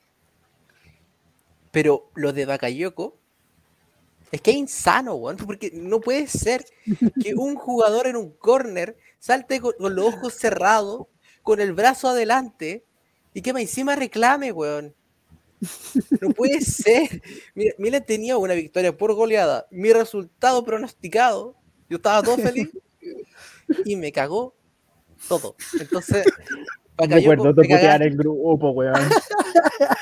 Pero 1.74 2.08
lo 2.14 2.32
de 2.32 2.46
Bakayoko 2.46 3.18
es 4.30 4.40
que 4.40 4.52
es 4.52 4.56
insano, 4.56 5.16
weón. 5.16 5.36
Porque 5.36 5.70
no 5.74 6.00
puede 6.00 6.28
ser 6.28 6.64
que 7.20 7.34
un 7.36 7.56
jugador 7.56 8.06
en 8.06 8.16
un 8.16 8.30
corner 8.30 8.96
salte 9.18 9.60
con, 9.60 9.72
con 9.76 9.94
los 9.94 10.06
ojos 10.06 10.34
cerrados, 10.34 11.08
con 11.42 11.60
el 11.60 11.72
brazo 11.74 12.08
adelante 12.08 12.84
y 13.34 13.42
que 13.42 13.50
encima 13.50 13.96
reclame, 13.96 14.52
weón. 14.52 14.94
No 16.20 16.30
puede 16.30 16.60
ser. 16.62 17.22
Mira, 17.56 17.74
Milan 17.78 18.04
tenía 18.06 18.38
una 18.38 18.54
victoria 18.54 18.96
por 18.96 19.12
goleada. 19.14 19.66
Mi 19.72 19.92
resultado 19.92 20.64
pronosticado. 20.64 21.56
Yo 21.88 21.96
estaba 21.96 22.22
todo 22.22 22.38
feliz. 22.38 22.70
Y 23.84 23.96
me 23.96 24.12
cagó 24.12 24.54
todo. 25.28 25.56
Entonces, 25.80 26.24
Bakayoko, 26.96 27.30
de 27.30 27.48
me, 27.48 27.54
putear 27.54 27.80
cagaste, 27.80 28.06
el 28.06 28.16
grupo, 28.16 28.70
weón. 28.70 28.94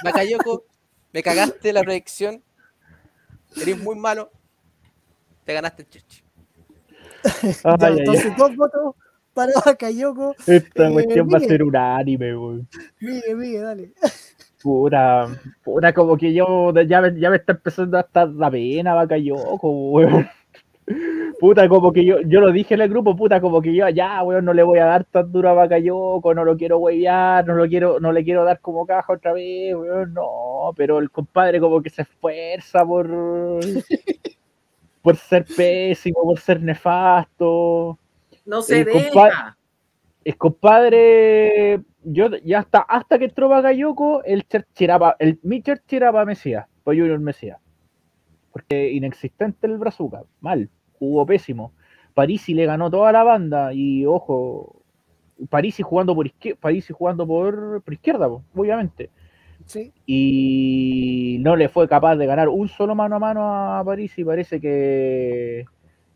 Bakayoko, 0.04 0.66
me 1.12 1.22
cagaste 1.22 1.72
la 1.72 1.82
predicción. 1.82 2.42
Eres 3.60 3.78
muy 3.78 3.96
malo. 3.96 4.30
Te 5.44 5.54
ganaste 5.54 5.82
el 5.82 5.88
chichi. 5.88 6.22
Ay, 7.64 7.76
Ya, 7.80 7.88
entonces, 7.88 8.36
dos 8.36 8.56
votos 8.56 8.94
para 9.34 9.52
Bakayoko. 9.64 10.34
Esta 10.46 10.88
eh, 10.88 10.92
cuestión 10.92 11.28
va 11.32 11.36
a 11.38 11.40
ser 11.40 11.62
un 11.62 11.76
anime, 11.76 12.36
weón. 12.36 12.68
Miguel, 13.00 13.36
Miguel, 13.36 13.62
dale. 13.62 13.92
Pura, 14.62 15.26
pura, 15.64 15.92
como 15.92 16.16
que 16.16 16.32
yo 16.32 16.72
ya, 16.86 17.00
me- 17.00 17.18
ya 17.18 17.30
me 17.30 17.36
está 17.36 17.52
empezando 17.52 17.98
a 17.98 18.02
estar 18.02 18.28
la 18.28 18.50
pena, 18.50 18.94
Bakayoko, 18.94 19.68
weón. 19.90 20.28
Puta, 21.38 21.68
como 21.68 21.92
que 21.92 22.04
yo, 22.04 22.20
yo 22.22 22.40
lo 22.40 22.50
dije 22.52 22.74
en 22.74 22.80
el 22.80 22.88
grupo, 22.88 23.16
puta, 23.16 23.40
como 23.40 23.62
que 23.62 23.74
yo 23.74 23.88
ya, 23.88 24.22
weón, 24.22 24.44
no 24.44 24.52
le 24.52 24.62
voy 24.62 24.78
a 24.80 24.84
dar 24.86 25.04
tan 25.04 25.30
duro 25.30 25.48
a 25.48 25.52
Bakayoko, 25.54 26.34
no 26.34 26.44
lo 26.44 26.56
quiero 26.56 26.78
huevear, 26.78 27.46
no 27.46 27.54
lo 27.54 27.68
quiero, 27.68 28.00
no 28.00 28.12
le 28.12 28.24
quiero 28.24 28.44
dar 28.44 28.60
como 28.60 28.84
caja 28.86 29.12
otra 29.12 29.32
vez, 29.32 29.74
weón, 29.74 30.12
no, 30.12 30.72
pero 30.76 30.98
el 30.98 31.10
compadre 31.10 31.60
como 31.60 31.80
que 31.82 31.90
se 31.90 32.02
esfuerza 32.02 32.84
por, 32.84 33.08
por 35.02 35.16
ser 35.16 35.44
pésimo, 35.56 36.22
por 36.22 36.38
ser 36.38 36.60
nefasto. 36.60 37.98
No 38.44 38.62
se 38.62 38.80
El 38.80 38.84
deja. 38.86 39.10
compa- 39.10 39.56
el 40.24 40.36
compadre, 40.36 41.80
yo 42.04 42.28
ya 42.44 42.60
hasta, 42.60 42.80
hasta 42.80 43.18
que 43.18 43.24
entró 43.26 43.48
Bakayoko, 43.48 44.22
el 44.24 44.46
Churchill 44.46 44.84
era 44.84 44.98
pa- 44.98 45.16
el, 45.18 45.38
mi 45.42 45.62
Churchill 45.62 45.96
era 45.98 46.12
para 46.12 46.24
Mesías, 46.24 46.66
para 46.84 46.96
Junior 46.96 47.18
Mesías. 47.18 47.58
Porque 48.52 48.92
inexistente 48.92 49.66
el 49.66 49.78
Brazuca, 49.78 50.22
mal, 50.40 50.68
jugó 50.98 51.26
pésimo. 51.26 51.72
Parisi 52.14 52.54
le 52.54 52.66
ganó 52.66 52.90
toda 52.90 53.10
la 53.12 53.24
banda 53.24 53.72
y 53.72 54.04
ojo, 54.04 54.82
Parisi 55.48 55.82
jugando 55.82 56.14
por 56.14 56.26
izquierda, 56.26 56.60
Parisi 56.60 56.92
jugando 56.92 57.26
por, 57.26 57.82
por 57.82 57.94
izquierda, 57.94 58.28
po, 58.28 58.42
obviamente. 58.54 59.10
Sí. 59.64 59.92
Y 60.06 61.38
no 61.40 61.56
le 61.56 61.68
fue 61.68 61.88
capaz 61.88 62.16
de 62.16 62.26
ganar 62.26 62.48
un 62.48 62.68
solo 62.68 62.94
mano 62.94 63.16
a 63.16 63.18
mano 63.18 63.76
a 63.76 63.84
París 63.84 64.12
y 64.18 64.24
parece 64.24 64.60
que 64.60 65.64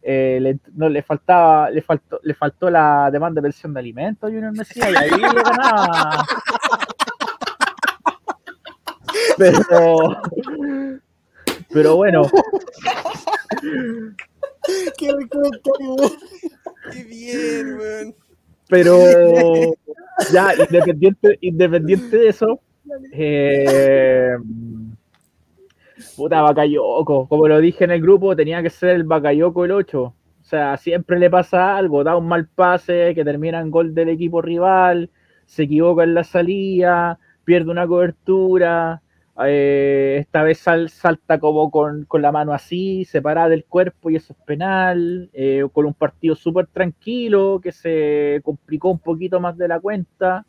eh, 0.03 0.39
le, 0.41 0.59
no, 0.75 0.89
le 0.89 1.03
faltaba, 1.03 1.71
le 1.71 1.83
faltó, 1.83 2.21
le 2.23 2.35
faltó 2.35 2.71
la 2.71 3.11
demanda 3.11 3.41
de 3.41 3.47
pensión 3.47 3.75
de 3.75 3.81
alimentos 3.81 4.29
a 4.29 4.33
Junior 4.33 4.53
Mesías 4.53 4.89
y 4.91 4.97
ahí 4.97 5.11
le 5.11 5.43
ganaba. 5.43 6.25
Pero, 9.39 10.23
pero 11.77 11.97
bueno, 11.97 12.23
Qué 14.97 15.09
comentario. 15.28 15.97
Qué 16.90 17.05
bien, 17.05 17.77
weón. 17.77 18.15
pero 18.66 18.97
ya 20.32 20.55
independiente, 20.55 21.36
independiente 21.43 22.16
de 22.16 22.28
eso, 22.28 22.61
eh, 23.12 24.36
puta 26.16 26.40
Bakayoko, 26.40 27.28
como 27.28 27.47
lo 27.47 27.61
dije 27.61 27.85
en 27.85 27.90
el 27.90 28.01
grupo, 28.01 28.35
tenía 28.35 28.62
que 28.62 28.70
ser 28.70 28.97
el 28.97 29.05
Bakayoko 29.05 29.66
el 29.66 29.73
8. 29.73 30.03
O 30.03 30.15
sea, 30.40 30.78
siempre 30.78 31.19
le 31.19 31.28
pasa 31.28 31.77
algo, 31.77 32.05
da 32.05 32.16
un 32.16 32.27
mal 32.27 32.48
pase 32.48 33.12
que 33.15 33.23
termina 33.23 33.61
en 33.61 33.70
gol 33.70 33.94
del 33.94 34.09
equipo 34.09 34.40
rival, 34.40 35.11
se 35.44 35.65
equivoca 35.65 36.05
en 36.05 36.15
la 36.15 36.24
salida, 36.24 37.19
pierde 37.44 37.70
una 37.70 37.86
cobertura, 37.86 39.03
eh, 39.45 40.17
esta 40.21 40.43
vez 40.43 40.59
sal- 40.59 40.89
salta 40.91 41.39
como 41.39 41.71
con, 41.71 42.05
con 42.07 42.23
la 42.23 42.33
mano 42.33 42.53
así, 42.53 43.05
separada 43.05 43.49
del 43.51 43.65
cuerpo 43.65 44.11
y 44.11 44.17
eso 44.17 44.33
es 44.33 44.39
penal, 44.47 45.31
eh, 45.33 45.67
con 45.73 45.87
un 45.87 45.95
partido 45.95 46.35
súper 46.35 46.67
tranquilo 46.69 47.61
que 47.63 47.73
se 47.73 48.41
complicó 48.45 48.91
un 48.91 48.99
poquito 49.01 49.41
más 49.41 49.57
de 49.59 49.69
la 49.69 49.81
cuenta 49.81 50.47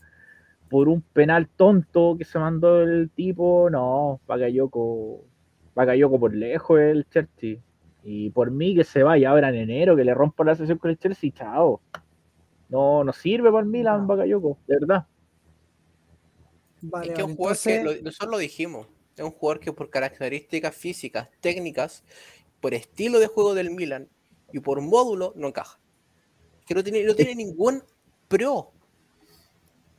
por 0.69 0.89
un 0.89 1.01
penal 1.01 1.47
tonto 1.49 2.15
que 2.17 2.25
se 2.25 2.39
mandó 2.39 2.81
el 2.83 3.09
tipo, 3.11 3.69
no, 3.71 4.21
Bakayoko 4.27 6.19
por 6.19 6.33
lejos 6.35 6.79
el 6.79 7.05
Chelsea. 7.09 7.57
Y 8.03 8.29
por 8.31 8.51
mí 8.51 8.75
que 8.75 8.83
se 8.83 9.03
vaya 9.03 9.29
ahora 9.31 9.49
en 9.49 9.55
enero, 9.55 9.95
que 9.95 10.03
le 10.05 10.13
rompa 10.13 10.43
la 10.43 10.55
sesión 10.55 10.77
con 10.77 10.91
el 10.91 10.97
Chelsea, 10.97 11.31
chao. 11.31 11.81
No, 12.69 13.03
no 13.03 13.13
sirve 13.13 13.51
para 13.51 13.63
el 13.63 13.69
Milan 13.69 14.07
Bakayoko, 14.07 14.59
de 14.67 14.77
verdad. 14.79 15.07
Vale, 16.81 17.07
es 17.07 17.13
que 17.13 17.21
es 17.21 17.25
vale, 17.25 17.31
un 17.31 17.35
jugador 17.35 17.57
que, 17.63 17.83
lo- 17.83 18.01
nosotros 18.03 18.31
lo 18.31 18.37
dijimos, 18.37 18.87
es 19.15 19.23
un 19.23 19.31
jugador 19.31 19.59
que 19.59 19.73
por 19.73 19.89
características 19.89 20.75
físicas, 20.75 21.29
técnicas, 21.41 22.03
por 22.61 22.73
estilo 22.73 23.19
de 23.19 23.27
juego 23.27 23.53
del 23.53 23.71
Milan 23.71 24.07
y 24.53 24.59
por 24.59 24.81
módulo 24.81 25.33
no 25.35 25.47
encaja. 25.47 25.79
Que 26.67 26.75
no 26.75 26.83
tiene, 26.83 27.03
no 27.03 27.15
tiene 27.15 27.35
ningún 27.35 27.81
pro. 28.27 28.71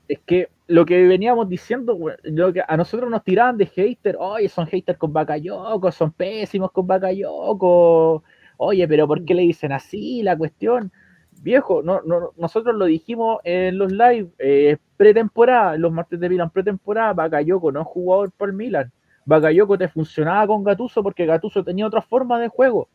Es 0.06 0.20
que 0.26 0.48
lo 0.68 0.86
que 0.86 1.02
veníamos 1.06 1.48
diciendo, 1.48 1.98
lo 2.22 2.52
que 2.52 2.62
a 2.66 2.76
nosotros 2.76 3.10
nos 3.10 3.24
tiraban 3.24 3.56
de 3.58 3.66
hater, 3.66 4.16
oye, 4.18 4.48
son 4.48 4.66
haters 4.66 4.98
con 4.98 5.12
Bakayoko, 5.12 5.90
son 5.92 6.12
pésimos 6.12 6.72
con 6.72 6.86
Bakayoko, 6.86 8.22
oye, 8.58 8.88
pero 8.88 9.06
¿por 9.06 9.24
qué 9.24 9.34
le 9.34 9.42
dicen 9.42 9.72
así 9.72 10.22
la 10.22 10.36
cuestión? 10.36 10.92
Viejo, 11.40 11.82
no, 11.82 12.00
no, 12.02 12.32
nosotros 12.36 12.74
lo 12.74 12.86
dijimos 12.86 13.38
en 13.44 13.78
los 13.78 13.92
live, 13.92 14.28
eh, 14.38 14.76
pretemporada, 14.96 15.76
los 15.76 15.92
martes 15.92 16.18
de 16.18 16.28
Milan, 16.28 16.50
pretemporada, 16.50 17.12
Bakayoko 17.12 17.70
no 17.70 17.82
es 17.82 17.86
jugador 17.86 18.32
por 18.32 18.52
Milan. 18.52 18.90
Bakayoko 19.24 19.78
te 19.78 19.88
funcionaba 19.88 20.46
con 20.46 20.64
Gatuso 20.64 21.02
porque 21.02 21.26
Gatuso 21.26 21.62
tenía 21.62 21.86
otra 21.86 22.02
forma 22.02 22.40
de 22.40 22.48
juego. 22.48 22.88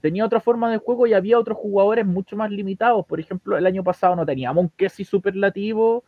Tenía 0.00 0.24
otra 0.24 0.40
forma 0.40 0.70
de 0.70 0.78
juego 0.78 1.06
y 1.06 1.14
había 1.14 1.38
otros 1.38 1.58
jugadores 1.58 2.06
mucho 2.06 2.36
más 2.36 2.50
limitados. 2.50 3.04
Por 3.06 3.18
ejemplo, 3.18 3.56
el 3.56 3.66
año 3.66 3.82
pasado 3.82 4.14
no 4.14 4.26
teníamos 4.26 4.64
un 4.64 4.70
Kessi 4.70 5.04
superlativo, 5.04 6.04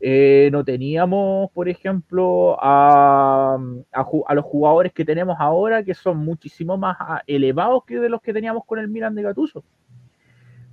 eh, 0.00 0.50
no 0.52 0.64
teníamos, 0.64 1.50
por 1.52 1.68
ejemplo, 1.68 2.56
a, 2.60 3.56
a 3.92 4.06
a 4.26 4.34
los 4.34 4.44
jugadores 4.44 4.92
que 4.92 5.04
tenemos 5.04 5.36
ahora, 5.38 5.82
que 5.84 5.94
son 5.94 6.18
muchísimo 6.18 6.76
más 6.76 6.96
ah, 7.00 7.22
elevados 7.26 7.84
que 7.84 7.98
de 7.98 8.08
los 8.08 8.20
que 8.20 8.32
teníamos 8.32 8.64
con 8.66 8.78
el 8.78 8.88
Milan 8.88 9.14
de 9.14 9.22
Gattuso. 9.22 9.64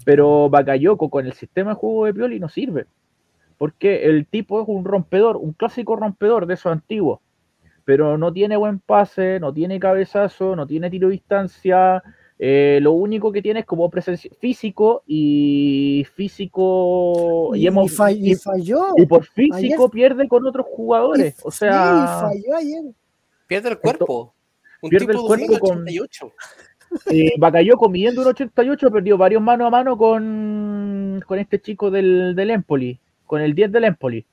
Pero 0.05 0.49
Bakayoko 0.49 1.09
con 1.09 1.25
el 1.25 1.33
sistema 1.33 1.71
de 1.71 1.75
juego 1.75 2.05
de 2.05 2.13
Pioli 2.13 2.39
no 2.39 2.49
sirve. 2.49 2.85
Porque 3.57 4.05
el 4.05 4.25
tipo 4.25 4.61
es 4.61 4.67
un 4.67 4.85
rompedor, 4.85 5.35
un 5.37 5.51
clásico 5.53 5.95
rompedor 5.95 6.45
de 6.45 6.53
esos 6.53 6.71
antiguos. 6.71 7.19
Pero 7.85 8.17
no 8.17 8.31
tiene 8.31 8.55
buen 8.55 8.79
pase, 8.79 9.39
no 9.39 9.51
tiene 9.53 9.79
cabezazo, 9.79 10.55
no 10.55 10.65
tiene 10.67 10.89
tiro 10.89 11.07
de 11.09 11.13
distancia. 11.13 12.01
eh, 12.41 12.79
lo 12.81 12.93
único 12.93 13.33
que 13.33 13.41
tiene 13.41 13.59
es 13.59 13.65
como 13.65 13.89
presencia 13.89 14.31
físico 14.39 15.03
y 15.05 16.05
físico. 16.13 17.51
Y, 17.53 17.63
Y, 17.63 17.67
hemos, 17.67 17.91
y 18.11 18.31
y- 18.31 18.35
falló. 18.35 18.85
y 18.95 19.05
por 19.05 19.25
físico 19.25 19.55
Ayer- 19.85 19.89
pierde 19.91 20.27
con 20.29 20.47
otros 20.47 20.65
jugadores. 20.69 21.35
O 21.43 21.51
Sí, 21.51 21.57
sea, 21.59 22.19
falló 22.21 22.55
ayer. 22.55 22.83
Pierde 23.45 23.69
el 23.71 23.79
cuerpo. 23.79 24.33
Un 24.81 24.89
pierde 24.89 25.07
tipo 25.07 25.33
el 25.35 25.39
de 25.41 25.47
cuerpo 25.47 25.67
con- 25.67 25.83
1,88. 25.85 26.31
Eh, 27.11 27.31
Bakayoko 27.37 27.89
midiendo 27.89 28.21
un 28.21 28.27
88 28.27 28.91
perdió 28.91 29.17
varios 29.17 29.41
mano 29.41 29.65
a 29.65 29.69
mano 29.69 29.97
con, 29.97 31.23
con 31.25 31.39
este 31.39 31.59
chico 31.59 31.89
del, 31.91 32.35
del 32.35 32.51
Empoli, 32.51 32.99
con 33.25 33.41
el 33.41 33.53
10 33.53 33.71
del 33.71 33.83
Empoli. 33.85 34.25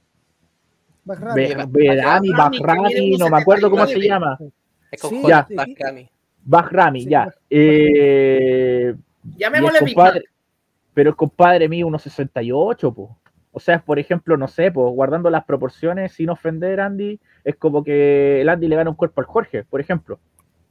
Berami, 1.04 2.30
Bahrami, 2.30 3.16
no 3.16 3.28
me 3.28 3.38
acuerdo 3.38 3.70
cómo 3.70 3.86
se 3.86 3.96
1,79. 3.96 4.02
llama. 4.08 4.38
Es 4.90 5.00
con 5.00 5.22
ya. 5.22 5.46
Bahrami, 6.44 7.02
Sí, 7.02 7.08
ya. 7.10 7.32
Eh, 7.50 8.94
Llamémosle 9.36 9.80
compadre- 9.80 10.24
pero 10.94 11.10
el 11.10 11.16
compadre 11.16 11.68
mide 11.68 11.84
unos 11.84 12.02
68, 12.02 12.92
po. 12.92 13.16
O 13.52 13.60
sea, 13.60 13.80
por 13.80 13.98
ejemplo, 13.98 14.36
no 14.36 14.48
sé, 14.48 14.70
pues 14.70 14.92
guardando 14.94 15.30
las 15.30 15.44
proporciones, 15.44 16.12
sin 16.12 16.28
ofender 16.30 16.80
a 16.80 16.86
Andy, 16.86 17.18
es 17.44 17.56
como 17.56 17.82
que 17.84 18.40
el 18.40 18.48
Andy 18.48 18.68
le 18.68 18.76
gana 18.76 18.90
un 18.90 18.96
cuerpo 18.96 19.20
al 19.20 19.26
Jorge, 19.26 19.64
por 19.64 19.80
ejemplo. 19.80 20.18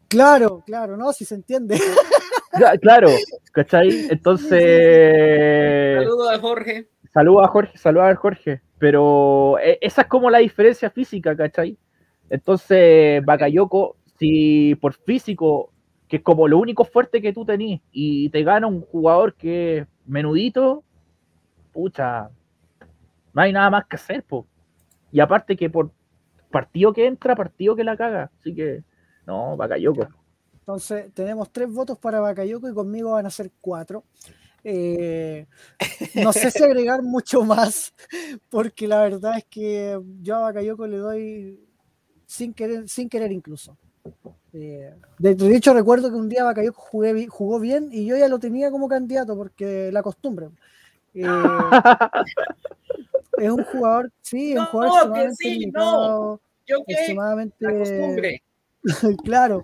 Claro, 0.08 0.64
claro, 0.66 0.98
no, 0.98 1.12
si 1.14 1.26
se 1.26 1.36
entiende. 1.36 1.78
Claro, 2.82 3.10
¿cachai? 3.52 4.08
Entonces, 4.10 5.98
Saludos 5.98 6.32
a 6.32 6.40
Jorge. 6.40 6.88
saluda 7.14 7.44
a 7.44 7.48
Jorge, 7.50 7.78
saluda 7.78 8.10
a 8.10 8.16
Jorge, 8.16 8.62
pero 8.78 9.60
eh, 9.60 9.78
esa 9.82 10.04
es 10.04 10.08
como 10.08 10.30
la 10.30 10.38
diferencia 10.38 10.90
física, 10.90 11.36
¿cachai? 11.36 11.78
Entonces, 12.30 13.26
Bakayoko, 13.26 13.98
si 14.18 14.76
por 14.76 14.94
físico, 14.94 15.74
que 16.08 16.16
es 16.18 16.24
como 16.24 16.48
lo 16.48 16.58
único 16.60 16.86
fuerte 16.86 17.22
que 17.22 17.34
tú 17.34 17.44
tenés, 17.44 17.82
y 17.92 18.30
te 18.30 18.44
gana 18.44 18.68
un 18.68 18.80
jugador 18.84 19.34
que 19.36 19.80
es 19.80 19.88
menudito, 20.06 20.86
pucha, 21.74 22.30
no 23.34 23.42
hay 23.42 23.52
nada 23.52 23.70
más 23.70 23.86
que 23.86 23.98
hacer, 23.98 24.24
po. 24.24 24.48
Y 25.12 25.20
aparte 25.20 25.58
que 25.58 25.70
por 25.70 25.92
partido 26.52 26.94
que 26.94 27.06
entra, 27.06 27.36
partido 27.36 27.76
que 27.76 27.84
la 27.84 27.98
caga, 27.98 28.32
así 28.40 28.56
que, 28.56 28.82
no, 29.26 29.58
Bakayoko. 29.58 30.08
Entonces, 30.60 31.14
tenemos 31.14 31.52
tres 31.52 31.72
votos 31.72 31.98
para 32.00 32.20
Bakayoko 32.20 32.70
y 32.70 32.74
conmigo 32.74 33.12
van 33.12 33.26
a 33.26 33.30
ser 33.30 33.52
cuatro. 33.62 34.04
Eh, 34.64 35.46
no 36.16 36.34
sé 36.34 36.50
si 36.50 36.64
agregar 36.64 37.04
mucho 37.04 37.44
más, 37.44 37.94
porque 38.50 38.88
la 38.88 39.04
verdad 39.04 39.38
es 39.38 39.46
que 39.46 40.00
yo 40.22 40.38
a 40.38 40.40
Bakayoko 40.40 40.88
le 40.88 40.98
doy 40.98 41.60
sin 42.26 42.54
querer, 42.54 42.90
sin 42.90 43.08
querer 43.08 43.32
incluso. 43.32 43.78
Eh, 44.54 44.92
de, 45.20 45.36
de 45.36 45.56
hecho, 45.56 45.74
recuerdo 45.74 46.10
que 46.10 46.16
un 46.16 46.30
día 46.30 46.52
jugué 46.74 47.14
bi- 47.14 47.28
jugó 47.28 47.60
bien 47.60 47.90
y 47.92 48.06
yo 48.06 48.18
ya 48.18 48.28
lo 48.28 48.40
tenía 48.40 48.72
como 48.72 48.88
candidato 48.88 49.36
porque 49.36 49.92
la 49.92 50.02
costumbre. 50.02 50.48
Eh, 51.14 51.24
es 53.38 53.52
un 53.52 53.64
jugador, 53.64 54.12
sí, 54.22 54.54
es 54.54 54.60
un 54.60 54.66
No, 54.66 54.72
jugador 54.72 55.14
que 55.14 55.28
extremadamente 55.28 55.44
sí, 55.44 55.72
no. 55.72 56.40
Yo 56.66 56.84
qué, 56.88 56.94
extremadamente 56.94 57.56
la 57.60 57.78
costumbre. 57.78 58.44
claro, 59.24 59.64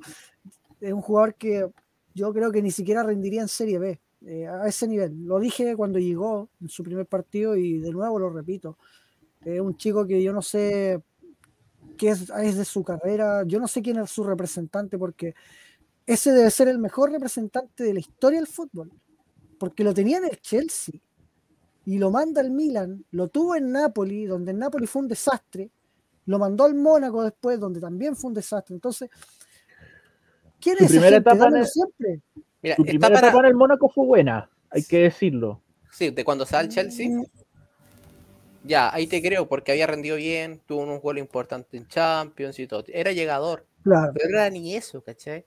es 0.79 0.93
un 0.93 1.01
jugador 1.01 1.35
que 1.35 1.69
yo 2.13 2.33
creo 2.33 2.51
que 2.51 2.61
ni 2.61 2.71
siquiera 2.71 3.03
rendiría 3.03 3.41
en 3.41 3.47
Serie 3.47 3.79
B. 3.79 4.01
eh, 4.25 4.47
a 4.47 4.67
ese 4.67 4.87
nivel. 4.87 5.25
Lo 5.25 5.39
dije 5.39 5.75
cuando 5.75 5.99
llegó 5.99 6.49
en 6.61 6.69
su 6.69 6.83
primer 6.83 7.05
partido 7.07 7.55
y 7.55 7.79
de 7.79 7.91
nuevo 7.91 8.19
lo 8.19 8.29
repito. 8.29 8.77
Es 9.43 9.59
un 9.61 9.77
chico 9.77 10.05
que 10.05 10.21
yo 10.21 10.33
no 10.33 10.41
sé 10.41 11.01
qué 11.97 12.09
es, 12.09 12.27
de 12.27 12.65
su 12.65 12.83
carrera, 12.83 13.43
yo 13.45 13.59
no 13.59 13.67
sé 13.67 13.81
quién 13.81 13.97
es 13.99 14.09
su 14.09 14.23
representante 14.23 14.97
porque 14.97 15.35
ese 16.05 16.31
debe 16.31 16.51
ser 16.51 16.67
el 16.67 16.79
mejor 16.79 17.11
representante 17.11 17.83
de 17.83 17.93
la 17.93 17.99
historia 17.99 18.39
del 18.39 18.47
fútbol, 18.47 18.91
porque 19.59 19.83
lo 19.83 19.93
tenía 19.93 20.17
en 20.17 20.25
el 20.25 20.39
Chelsea 20.41 20.99
y 21.85 21.97
lo 21.97 22.11
manda 22.11 22.41
al 22.41 22.51
Milan, 22.51 23.05
lo 23.11 23.27
tuvo 23.29 23.55
en 23.55 23.71
Napoli, 23.71 24.25
donde 24.25 24.51
en 24.51 24.59
Napoli 24.59 24.87
fue 24.87 25.03
un 25.03 25.07
desastre, 25.07 25.71
lo 26.25 26.39
mandó 26.39 26.65
al 26.65 26.75
Mónaco 26.75 27.23
después, 27.23 27.59
donde 27.59 27.79
también 27.79 28.15
fue 28.15 28.29
un 28.29 28.33
desastre. 28.35 28.75
Entonces, 28.75 29.09
¿quién 30.59 30.77
es 30.79 30.87
primera 30.89 31.15
gente? 31.15 31.29
etapa 31.29 31.47
en 31.47 31.55
el- 31.57 31.67
siempre. 31.67 32.21
Mira, 32.61 32.75
está 32.75 32.83
primera 32.83 33.13
para. 33.15 33.27
etapa 33.27 33.39
en 33.39 33.45
el 33.47 33.55
Mónaco 33.55 33.89
fue 33.89 34.05
buena, 34.05 34.49
hay 34.69 34.83
que 34.83 34.99
decirlo. 34.99 35.61
Sí, 35.91 36.09
de 36.09 36.23
cuando 36.23 36.45
sale 36.45 36.67
al 36.67 36.69
Chelsea. 36.69 37.09
Mm, 37.09 37.25
Ya, 38.63 38.93
ahí 38.93 39.07
te 39.07 39.23
creo, 39.23 39.47
porque 39.47 39.71
había 39.71 39.87
rendido 39.87 40.17
bien, 40.17 40.61
tuvo 40.67 40.81
un 40.83 40.99
gol 40.99 41.17
importante 41.17 41.77
en 41.77 41.87
Champions 41.87 42.59
y 42.59 42.67
todo. 42.67 42.83
Era 42.89 43.11
llegador, 43.11 43.65
Claro, 43.81 44.13
pero 44.13 44.29
no 44.29 44.37
era 44.37 44.49
ni 44.51 44.75
eso, 44.75 45.01
¿cachai? 45.01 45.45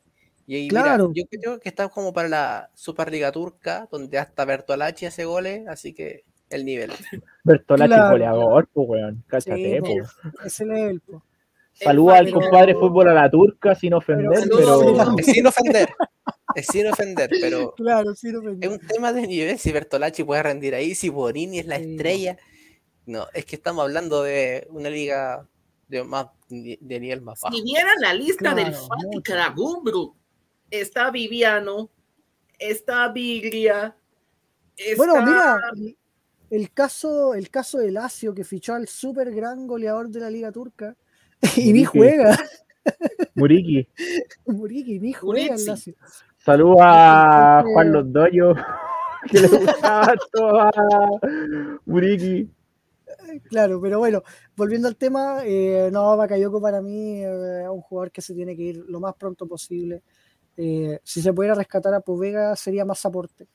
Y 0.48 0.56
ahí, 0.56 0.68
Claro. 0.68 1.10
mira, 1.10 1.22
yo 1.22 1.28
creo 1.40 1.60
que 1.60 1.68
está 1.68 1.88
como 1.88 2.12
para 2.12 2.28
la 2.28 2.70
Superliga 2.74 3.30
Turca, 3.30 3.86
donde 3.92 4.18
hasta 4.18 4.44
Bertolacci 4.44 5.06
hace 5.06 5.24
goles, 5.24 5.66
así 5.68 5.92
que 5.94 6.24
el 6.50 6.64
nivel. 6.64 6.90
Bertolacci 7.44 7.88
Claro, 7.94 8.10
goleador, 8.12 8.68
pues 8.72 8.88
weón, 8.88 9.24
cáchate, 9.26 9.80
Sí, 9.84 9.96
ese 10.44 10.64
level, 10.66 11.00
po. 11.00 11.22
Saluda 11.72 12.18
al 12.18 12.30
compadre 12.30 12.74
fútbol 12.74 13.08
a 13.08 13.14
la 13.14 13.28
turca 13.30 13.74
sin 13.74 13.94
ofender, 13.94 14.28
Pero- 14.44 14.56
pero, 14.56 14.78
Saludos. 14.78 15.14
Es 15.18 15.26
sin 15.26 15.46
ofender, 15.46 15.88
es 16.54 16.66
sin 16.66 16.86
ofender, 16.86 17.30
pero 17.40 17.72
Claro, 17.76 18.12
no 18.22 18.42
me- 18.42 18.58
es 18.64 18.70
un 18.70 18.78
tema 18.86 19.12
de 19.12 19.26
nivel. 19.26 19.58
Si 19.58 19.72
Bertolacci 19.72 20.22
puede 20.22 20.42
rendir 20.44 20.74
ahí, 20.76 20.94
si 20.94 21.08
Bonini 21.08 21.58
es 21.58 21.66
la 21.66 21.78
Sí. 21.78 21.90
estrella. 21.90 22.36
No, 23.06 23.26
es 23.34 23.44
que 23.44 23.56
estamos 23.56 23.82
hablando 23.82 24.22
de 24.22 24.66
una 24.70 24.88
liga 24.88 25.48
de, 25.88 26.04
más, 26.04 26.28
de 26.48 27.00
nivel 27.00 27.20
más 27.22 27.40
bajo. 27.40 27.54
Si 27.54 27.62
vieran 27.62 27.96
la 28.00 28.14
lista 28.14 28.54
del 28.54 28.68
Claro, 28.70 28.86
Fatih 28.86 29.06
mucho. 29.08 29.20
Karagumbru, 29.24 30.14
está 30.70 31.10
Viviano, 31.10 31.90
está 32.58 33.08
Viglia, 33.08 33.96
está... 34.76 34.96
Bueno, 34.96 35.26
mira, 35.26 35.60
el- 36.56 36.70
caso, 36.72 37.34
el 37.34 37.50
caso 37.50 37.78
de 37.78 37.90
Lazio 37.90 38.34
que 38.34 38.44
fichó 38.44 38.74
al 38.74 38.88
super 38.88 39.32
gran 39.34 39.66
goleador 39.66 40.08
de 40.08 40.20
la 40.20 40.30
Liga 40.30 40.50
Turca 40.52 40.96
y 41.56 41.72
ni 41.72 41.84
juega. 41.84 42.36
Muriqui. 43.34 43.88
Muriqui, 44.46 44.98
ni 45.00 45.12
juega 45.12 45.42
el 45.42 45.50
Muriqui. 45.52 45.66
Lazio. 45.70 45.94
Saluda 46.38 46.84
a 46.86 47.58
Entonces- 47.60 47.74
Juan 47.74 47.92
Londoño, 47.92 48.54
que 49.30 49.40
le 49.40 49.48
gustaba 49.48 50.14
todo 50.32 50.60
a 50.60 50.70
Muriqui. 51.86 52.50
Claro, 53.48 53.80
pero 53.80 53.98
bueno, 53.98 54.22
volviendo 54.56 54.86
al 54.88 54.96
tema, 54.96 55.38
eh, 55.44 55.88
no, 55.92 56.16
Bakayoko 56.16 56.60
para 56.60 56.80
mí 56.82 57.22
eh, 57.24 57.62
es 57.62 57.68
un 57.68 57.80
jugador 57.80 58.10
que 58.10 58.20
se 58.20 58.34
tiene 58.34 58.54
que 58.56 58.62
ir 58.62 58.84
lo 58.88 59.00
más 59.00 59.14
pronto 59.14 59.46
posible. 59.46 60.02
Eh, 60.56 61.00
si 61.02 61.20
se 61.22 61.32
pudiera 61.32 61.54
rescatar 61.54 61.94
a 61.94 62.00
Povega 62.00 62.54
sería 62.54 62.84
más 62.84 63.04
aporte. 63.06 63.46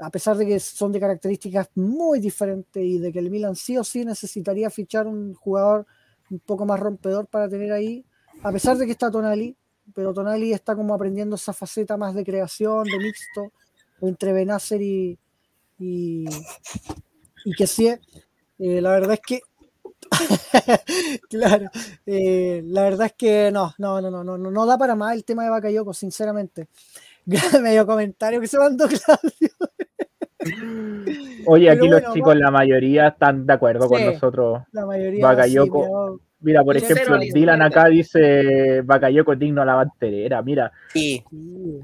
A 0.00 0.10
pesar 0.10 0.36
de 0.36 0.46
que 0.46 0.60
son 0.60 0.92
de 0.92 1.00
características 1.00 1.68
muy 1.74 2.20
diferentes 2.20 2.82
y 2.82 2.98
de 2.98 3.12
que 3.12 3.18
el 3.18 3.30
Milan 3.30 3.54
sí 3.54 3.76
o 3.76 3.84
sí 3.84 4.04
necesitaría 4.04 4.70
fichar 4.70 5.06
un 5.06 5.34
jugador 5.34 5.86
un 6.30 6.38
poco 6.40 6.64
más 6.64 6.80
rompedor 6.80 7.26
para 7.26 7.48
tener 7.48 7.72
ahí, 7.72 8.04
a 8.42 8.52
pesar 8.52 8.78
de 8.78 8.86
que 8.86 8.92
está 8.92 9.10
Tonali, 9.10 9.56
pero 9.94 10.14
Tonali 10.14 10.52
está 10.52 10.74
como 10.74 10.94
aprendiendo 10.94 11.36
esa 11.36 11.52
faceta 11.52 11.96
más 11.96 12.14
de 12.14 12.24
creación, 12.24 12.84
de 12.84 12.98
mixto, 12.98 13.52
entre 14.00 14.32
Benacer 14.32 14.80
y, 14.80 15.18
y, 15.78 16.24
que 17.56 17.66
sí, 17.66 17.88
eh, 17.88 18.80
la 18.80 18.90
verdad 18.90 19.14
es 19.14 19.20
que 19.20 19.40
claro, 21.28 21.70
eh, 22.06 22.62
la 22.64 22.82
verdad 22.82 23.06
es 23.06 23.12
que 23.14 23.50
no, 23.52 23.74
no, 23.78 24.00
no, 24.00 24.10
no, 24.10 24.24
no, 24.24 24.38
no, 24.38 24.50
no 24.50 24.66
da 24.66 24.78
para 24.78 24.94
más 24.94 25.14
el 25.14 25.24
tema 25.24 25.44
de 25.44 25.50
Bakayoko, 25.50 25.92
sinceramente. 25.92 26.68
Medio 27.62 27.86
comentario 27.86 28.40
que 28.40 28.48
se 28.48 28.58
mandó 28.58 28.88
Claudio. 28.88 29.50
Oye, 31.46 31.70
aquí 31.70 31.88
bueno, 31.88 32.00
los 32.00 32.14
chicos, 32.14 32.36
la 32.36 32.50
mayoría 32.50 33.08
están 33.08 33.46
de 33.46 33.52
acuerdo 33.52 33.88
con 33.88 34.04
nosotros. 34.04 34.62
La 34.72 34.86
mayoría. 34.86 35.24
Bakayoko. 35.26 35.82
sí, 35.84 35.88
pero- 35.90 36.20
Mira, 36.42 36.64
por 36.64 36.74
ejemplo, 36.74 37.18
Dylan 37.18 37.60
acá 37.60 37.84
dice 37.88 38.80
Bakayoko 38.82 39.34
es 39.34 39.38
digno 39.38 39.60
a 39.60 39.66
la 39.66 39.74
banterera. 39.74 40.40
Mira, 40.42 40.72
Sí, 40.92 41.22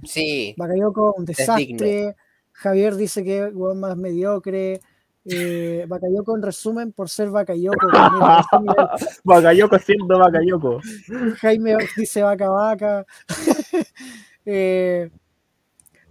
sí. 0.03 0.55
Bakayoko, 0.57 1.15
un 1.19 1.27
desastre. 1.27 2.15
Javier 2.53 2.95
dice 2.97 3.23
que 3.23 3.49
es 3.49 3.53
más 3.55 3.97
mediocre. 3.99 4.81
Eh, 5.27 5.85
Bakayoko, 5.89 6.37
en 6.37 6.43
resumen, 6.43 6.93
por 6.93 7.11
ser 7.11 7.29
Bakayoko. 7.29 7.87
Bakayoko 9.25 9.79
siendo 9.85 10.19
Bakayoko. 10.19 10.81
Jaime 11.41 11.77
dice 11.97 12.23
vaca 12.23 12.49
vaca. 12.49 13.07
Eh, 14.49 15.11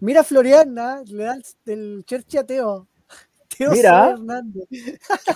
mira 0.06 0.24
Floriana, 0.24 1.02
le 1.06 1.24
da 1.24 1.34
el, 1.36 1.44
el 1.66 2.06
cherche 2.06 2.40
a 2.40 2.46
Teo. 2.46 2.88
Teo 3.58 3.72
Mira. 3.72 4.12
Hernández. 4.12 4.66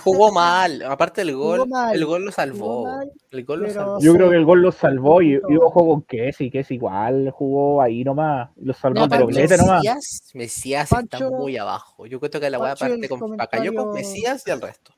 jugó 0.02 0.30
mal. 0.32 0.82
Aparte 0.82 1.22
del 1.24 1.34
gol, 1.36 1.66
mal, 1.68 1.94
el 1.94 2.04
gol 2.04 2.24
lo 2.24 2.32
salvó. 2.32 2.84
mal, 2.84 3.10
el 3.30 3.44
gol 3.44 3.62
lo 3.62 3.70
salvó. 3.70 3.98
Yo 4.00 4.12
creo 4.14 4.28
que 4.30 4.36
el 4.36 4.44
gol 4.44 4.60
lo 4.62 4.72
salvó 4.72 5.22
y, 5.22 5.32
y 5.34 5.56
ojo 5.56 5.86
con 5.86 6.02
Kessi, 6.02 6.50
que 6.50 6.60
es 6.60 6.70
igual, 6.70 7.30
jugó 7.30 7.80
ahí 7.80 8.04
nomás. 8.04 8.50
Lo 8.56 8.74
salvó 8.74 9.00
No, 9.00 9.08
pero 9.08 9.22
doblete 9.22 9.56
nomás. 9.56 9.78
Mesías, 9.78 10.30
Mesías 10.34 10.82
está 10.92 10.96
Pancho- 11.18 11.30
muy 11.30 11.56
abajo. 11.56 12.06
Yo 12.06 12.20
creo 12.20 12.40
que 12.40 12.50
la 12.50 12.58
weá 12.58 12.74
Pancho, 12.76 12.94
parte 12.94 13.08
con 13.08 13.20
comentario- 13.20 13.72
Bakayoko, 13.72 13.92
Mesías 13.94 14.42
y 14.46 14.50
el 14.50 14.60
resto. 14.60 14.92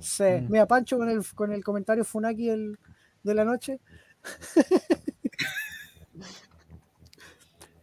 Sí. 0.00 0.24
Mm. 0.24 0.46
Mira, 0.50 0.66
Pancho 0.66 0.98
con 0.98 1.08
el, 1.08 1.24
con 1.34 1.52
el 1.52 1.64
comentario 1.64 2.04
Funaki 2.04 2.50
el- 2.50 2.78
de 3.22 3.34
la 3.34 3.44
noche. 3.44 3.80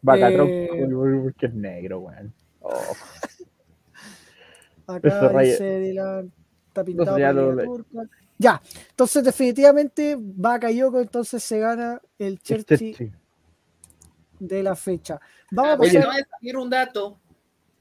Bacatron, 0.06 0.48
Eh, 0.50 0.70
porque 1.24 1.46
es 1.48 1.54
negro, 1.54 2.00
weón. 2.00 2.34
Oh, 2.62 2.72
Acá 4.88 5.30
dice 5.42 5.80
Dylan, 5.80 6.32
está 6.68 6.84
pintado 6.84 7.18
ya 7.18 7.34
lo 7.34 7.56
Turca. 7.64 8.04
Ya, 8.38 8.62
entonces 8.90 9.24
definitivamente 9.24 10.16
Bakayoko 10.20 11.02
entonces 11.02 11.42
se 11.44 11.60
gana 11.60 12.00
el 12.20 12.34
este 12.44 12.66
Cherchi 12.78 12.94
sí. 12.94 13.12
de 14.40 14.62
la 14.62 14.76
fecha. 14.76 15.20
Vamos 15.52 15.74
a 15.74 15.78
pasar 15.78 16.58
un 16.58 16.70
dato 16.70 17.20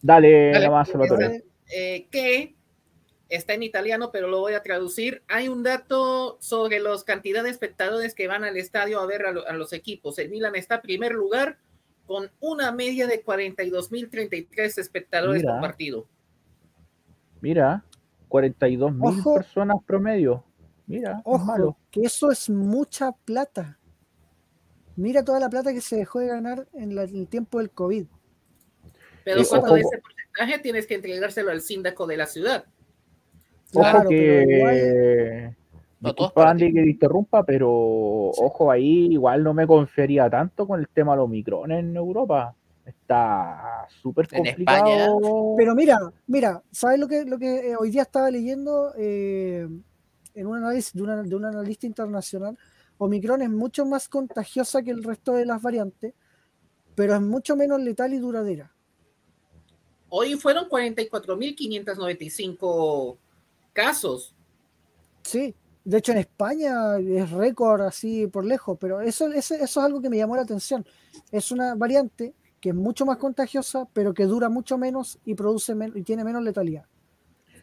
Dale, 0.01 0.53
Dale, 0.53 0.67
a- 0.67 1.43
eh, 1.75 2.07
que 2.11 2.55
está 3.29 3.55
en 3.55 3.63
italiano, 3.65 4.11
pero 4.13 4.29
lo 4.29 4.41
voy 4.41 4.53
a 4.55 4.63
traducir. 4.63 5.23
Hay 5.29 5.49
un 5.49 5.63
dato 5.63 6.37
sobre 6.41 6.79
las 6.79 7.05
cantidad 7.05 7.43
de 7.43 7.51
espectadores 7.51 8.15
que 8.15 8.29
van 8.29 8.45
al 8.45 8.57
estadio 8.57 9.01
a 9.01 9.07
ver 9.07 9.27
a, 9.27 9.33
lo- 9.33 9.47
a 9.49 9.53
los 9.55 9.73
equipos. 9.73 10.19
El 10.19 10.31
Milan 10.31 10.55
está 10.57 10.77
en 10.77 10.83
primer 10.83 11.13
lugar 11.13 11.59
con 12.07 12.31
una 12.41 12.71
media 12.73 13.07
de 13.07 13.25
42.033 13.25 14.79
espectadores 14.79 15.43
Mira. 15.43 15.55
por 15.55 15.61
partido. 15.63 16.07
Mira, 17.41 17.85
42 18.29 18.93
mil 18.95 19.03
Ojo. 19.21 19.35
personas 19.35 19.77
promedio. 19.87 20.45
Mira, 20.87 21.23
no 21.27 21.37
es 21.37 21.43
malo. 21.45 21.69
Ojo, 21.69 21.79
que 21.91 22.01
eso 22.03 22.31
es 22.31 22.51
mucha 22.51 23.13
plata. 23.13 23.79
Mira 24.97 25.25
toda 25.25 25.41
la 25.41 25.49
plata 25.51 25.73
que 25.73 25.81
se 25.81 25.97
dejó 25.97 26.21
de 26.21 26.29
ganar 26.29 26.69
en, 26.75 26.95
la- 26.95 27.05
en 27.05 27.17
el 27.17 27.29
tiempo 27.29 27.59
del 27.59 27.71
COVID. 27.71 28.07
Pero 29.25 29.37
Eh, 29.37 29.37
de 29.37 29.43
ese 29.43 29.61
porcentaje 29.99 30.59
tienes 30.63 30.87
que 30.87 30.95
entregárselo 30.95 31.51
al 31.51 31.63
síndaco 31.63 32.07
de 32.07 32.17
la 32.17 32.27
ciudad. 32.27 32.65
Claro, 33.73 34.01
ojo 34.01 34.09
pero 34.09 34.11
que. 34.11 35.57
No, 36.05 36.15
todos 36.15 36.31
Disculpa, 36.31 36.51
Andy, 36.51 36.73
que 36.75 36.83
te 36.83 36.91
interrumpa, 36.91 37.43
pero 37.45 37.71
ojo 37.71 38.71
ahí, 38.71 39.07
igual 39.13 39.43
no 39.43 39.55
me 39.55 39.67
confiaría 39.67 40.29
tanto 40.29 40.67
con 40.67 40.79
el 40.81 40.89
tema 40.89 41.13
de 41.13 41.17
los 41.17 41.25
Omicron 41.25 41.73
en 41.73 41.97
Europa. 41.97 42.55
Está 42.85 43.87
súper 44.03 44.29
En 44.31 44.45
complicado. 44.45 45.55
Pero 45.57 45.75
mira, 45.75 45.99
mira, 46.27 46.63
¿sabes 46.71 47.01
lo 47.01 47.09
que, 47.09 47.25
lo 47.25 47.39
que 47.39 47.71
eh, 47.71 47.77
hoy 47.79 47.91
día 47.91 48.03
estaba 48.03 48.31
leyendo 48.31 48.93
eh, 48.99 49.67
en 50.35 50.47
un 50.47 50.57
análisis 50.59 50.93
de, 50.93 51.03
una- 51.03 51.23
de 51.23 51.35
un 51.35 51.47
analista 51.47 51.87
internacional? 51.87 52.59
Omicron 52.99 53.41
es 53.41 53.49
mucho 53.51 53.87
más 53.87 54.07
contagiosa 54.07 54.83
que 54.83 54.91
el 54.91 55.03
resto 55.03 55.33
de 55.33 55.47
las 55.47 55.63
variantes, 55.63 56.13
pero 56.95 57.15
es 57.15 57.23
mucho 57.23 57.57
menos 57.57 57.81
letal 57.81 58.13
y 58.13 58.19
duradera. 58.19 58.71
Hoy 60.11 60.35
fueron 60.35 60.69
44.595 60.69 63.17
casos. 63.73 64.35
Sí, 65.23 65.55
de 65.85 65.99
hecho 65.99 66.13
en 66.13 66.19
España 66.19 66.99
es 66.99 67.31
récord 67.31 67.83
así 67.83 68.27
por 68.27 68.45
lejos, 68.45 68.77
pero 68.81 69.01
eso, 69.01 69.27
ese- 69.29 69.57
eso 69.57 69.65
es 69.65 69.77
algo 69.79 70.01
que 70.01 70.09
me 70.11 70.17
llamó 70.17 70.37
la 70.37 70.43
atención. 70.43 70.87
Es 71.31 71.51
una 71.53 71.75
variante 71.75 72.35
que 72.61 72.71
es 72.71 72.75
mucho 72.75 73.05
más 73.05 73.19
contagiosa, 73.19 73.87
pero 73.93 74.15
que 74.15 74.25
dura 74.25 74.49
mucho 74.49 74.79
menos 74.79 75.19
y 75.25 75.35
produce 75.35 75.75
men- 75.75 75.93
y 75.95 76.03
tiene 76.03 76.25
menos 76.25 76.43
letalidad. 76.43 76.85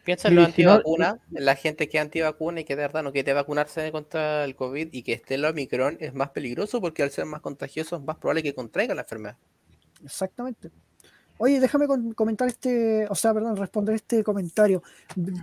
Piensa 0.04 0.28
en 0.28 0.34
los 0.36 0.44
antivacunas, 0.46 1.14
en 1.32 1.44
la 1.44 1.54
gente 1.54 1.88
que 1.88 1.96
es 1.98 2.02
antivacuna 2.02 2.60
y 2.60 2.64
que 2.64 2.74
de 2.74 2.82
verdad 2.82 3.02
no 3.04 3.12
quiere 3.12 3.32
vacunarse 3.34 3.90
contra 3.92 4.44
el 4.44 4.56
COVID 4.56 4.88
y 4.92 5.02
que 5.04 5.12
esté 5.12 5.34
el 5.36 5.44
Omicron 5.44 5.96
es 6.00 6.12
más 6.14 6.30
peligroso 6.30 6.80
porque 6.80 7.02
al 7.04 7.10
ser 7.10 7.24
más 7.26 7.40
contagioso 7.40 7.96
es 7.96 8.02
más 8.02 8.16
probable 8.16 8.42
que 8.42 8.52
contraiga 8.54 8.94
la 8.96 9.02
enfermedad. 9.02 9.36
Exactamente. 10.04 10.70
Oye, 11.38 11.58
déjame 11.58 11.86
comentar 12.14 12.46
este, 12.48 13.06
o 13.08 13.14
sea, 13.14 13.34
perdón, 13.34 13.56
responder 13.56 13.96
este 13.96 14.22
comentario. 14.22 14.82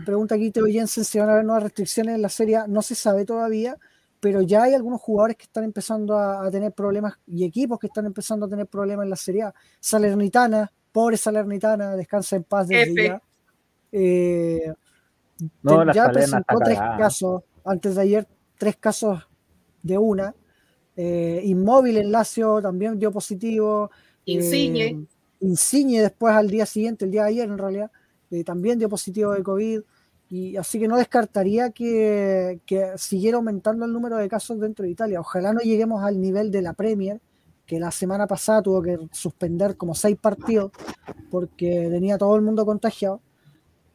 Pregunta 0.05 0.35
aquí 0.35 0.49
Teo 0.51 0.65
Jensen 0.65 1.03
si 1.03 1.19
van 1.19 1.29
a 1.29 1.33
haber 1.33 1.45
nuevas 1.45 1.63
restricciones 1.63 2.15
en 2.15 2.21
la 2.21 2.29
serie. 2.29 2.55
A. 2.57 2.67
No 2.67 2.81
se 2.81 2.95
sabe 2.95 3.25
todavía, 3.25 3.77
pero 4.21 4.41
ya 4.41 4.63
hay 4.63 4.73
algunos 4.73 5.01
jugadores 5.01 5.35
que 5.35 5.43
están 5.43 5.65
empezando 5.65 6.17
a, 6.17 6.45
a 6.45 6.51
tener 6.51 6.71
problemas 6.71 7.15
y 7.27 7.43
equipos 7.43 7.79
que 7.79 7.87
están 7.87 8.05
empezando 8.05 8.45
a 8.45 8.49
tener 8.49 8.67
problemas 8.67 9.03
en 9.03 9.09
la 9.09 9.15
serie. 9.17 9.43
A. 9.43 9.53
Salernitana, 9.79 10.71
pobre 10.91 11.17
Salernitana, 11.17 11.95
descansa 11.97 12.35
en 12.37 12.43
paz 12.43 12.67
desde 12.67 12.91
F. 12.91 13.07
ya. 13.07 13.21
Eh, 13.91 14.73
No, 15.63 15.85
te- 15.85 15.93
ya 15.93 16.03
presentó 16.13 16.57
tres 16.65 16.77
casos, 16.97 17.43
antes 17.65 17.95
de 17.95 18.01
ayer, 18.01 18.27
tres 18.57 18.77
casos 18.77 19.27
de 19.83 19.97
una. 19.97 20.33
Eh, 20.95 21.41
Inmóvil 21.45 21.97
en 21.97 22.11
Lazio 22.11 22.61
también 22.61 22.97
dio 22.99 23.11
positivo. 23.11 23.89
Insigne. 24.25 24.85
Eh, 24.85 25.05
Insigne 25.41 26.01
después 26.01 26.33
al 26.33 26.49
día 26.49 26.65
siguiente, 26.65 27.05
el 27.05 27.11
día 27.11 27.23
de 27.23 27.29
ayer 27.29 27.49
en 27.49 27.57
realidad, 27.57 27.91
eh, 28.31 28.43
también 28.43 28.79
dio 28.79 28.89
positivo 28.89 29.31
de 29.33 29.43
COVID. 29.43 29.81
Y 30.31 30.57
así 30.57 30.79
que 30.79 30.87
no 30.87 30.95
descartaría 30.97 31.71
que, 31.71 32.59
que 32.65 32.91
siguiera 32.97 33.37
aumentando 33.37 33.85
el 33.85 33.93
número 33.93 34.17
de 34.17 34.29
casos 34.29 34.59
dentro 34.59 34.83
de 34.83 34.91
Italia. 34.91 35.19
Ojalá 35.19 35.53
no 35.53 35.59
lleguemos 35.61 36.03
al 36.03 36.21
nivel 36.21 36.51
de 36.51 36.61
la 36.61 36.73
Premier, 36.73 37.19
que 37.65 37.79
la 37.79 37.89
semana 37.91 38.27
pasada 38.27 38.61
tuvo 38.61 38.81
que 38.81 38.97
suspender 39.11 39.75
como 39.75 39.95
seis 39.95 40.17
partidos 40.17 40.71
porque 41.31 41.87
tenía 41.89 42.17
todo 42.17 42.35
el 42.35 42.41
mundo 42.43 42.65
contagiado. 42.65 43.21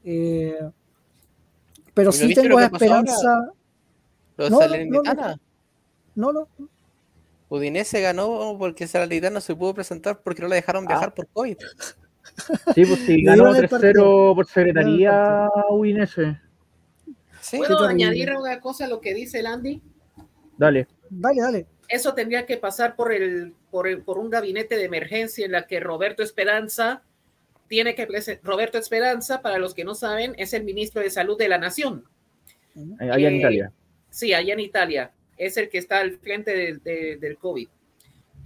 Eh, 0.04 0.58
pero 1.92 2.10
¿Y 2.10 2.12
no 2.12 2.12
sí 2.12 2.34
tengo 2.34 2.54
ahora? 2.54 2.66
esperanza. 2.66 3.52
No, 4.38 4.50
no. 4.50 4.58
No, 6.16 6.32
no, 6.32 6.48
Udinese 7.54 8.00
ganó 8.00 8.56
porque 8.58 8.86
Salernitana 8.86 9.34
no 9.34 9.40
se 9.40 9.54
pudo 9.54 9.74
presentar 9.74 10.20
porque 10.22 10.42
no 10.42 10.48
la 10.48 10.56
dejaron 10.56 10.86
viajar 10.86 11.08
Ah. 11.10 11.14
por 11.14 11.28
COVID. 11.28 11.56
Sí, 12.74 12.84
pues 12.86 13.00
sí, 13.00 13.22
ganó 13.24 13.52
dieron 13.52 13.56
el 13.64 13.70
3-0 13.70 14.34
por 14.34 14.46
secretaría 14.46 15.48
Udinese. 15.70 16.40
Sí. 17.40 17.58
¿Puedo 17.58 17.84
añadir 17.86 18.32
una 18.34 18.60
cosa 18.60 18.86
a 18.86 18.88
lo 18.88 19.00
que 19.00 19.12
dice 19.14 19.40
el 19.40 19.46
Andy? 19.46 19.82
Dale. 20.56 20.86
dale, 21.10 21.40
dale. 21.42 21.66
Eso 21.88 22.14
tendría 22.14 22.46
que 22.46 22.56
pasar 22.56 22.96
por, 22.96 23.12
el, 23.12 23.52
por, 23.70 23.86
el- 23.86 24.02
por 24.02 24.18
un 24.18 24.30
gabinete 24.30 24.76
de 24.76 24.84
emergencia 24.84 25.44
en 25.44 25.52
la 25.52 25.66
que 25.66 25.80
Roberto 25.80 26.22
Esperanza 26.22 27.02
tiene 27.68 27.94
que 27.94 28.06
Roberto 28.42 28.78
Esperanza, 28.78 29.42
para 29.42 29.58
los 29.58 29.74
que 29.74 29.84
no 29.84 29.94
saben, 29.94 30.34
es 30.38 30.54
el 30.54 30.64
ministro 30.64 31.02
de 31.02 31.10
Salud 31.10 31.36
de 31.36 31.48
la 31.48 31.58
Nación. 31.58 32.04
eh, 32.76 33.10
Allá 33.10 33.28
en 33.28 33.34
Italia. 33.36 33.72
Sí, 34.10 34.32
allá 34.32 34.52
en 34.54 34.60
Italia. 34.60 35.12
Es 35.36 35.56
el 35.56 35.68
que 35.68 35.78
está 35.78 35.98
al 36.00 36.18
frente 36.18 36.78
de- 36.82 37.16
del 37.16 37.36
COVID. 37.38 37.68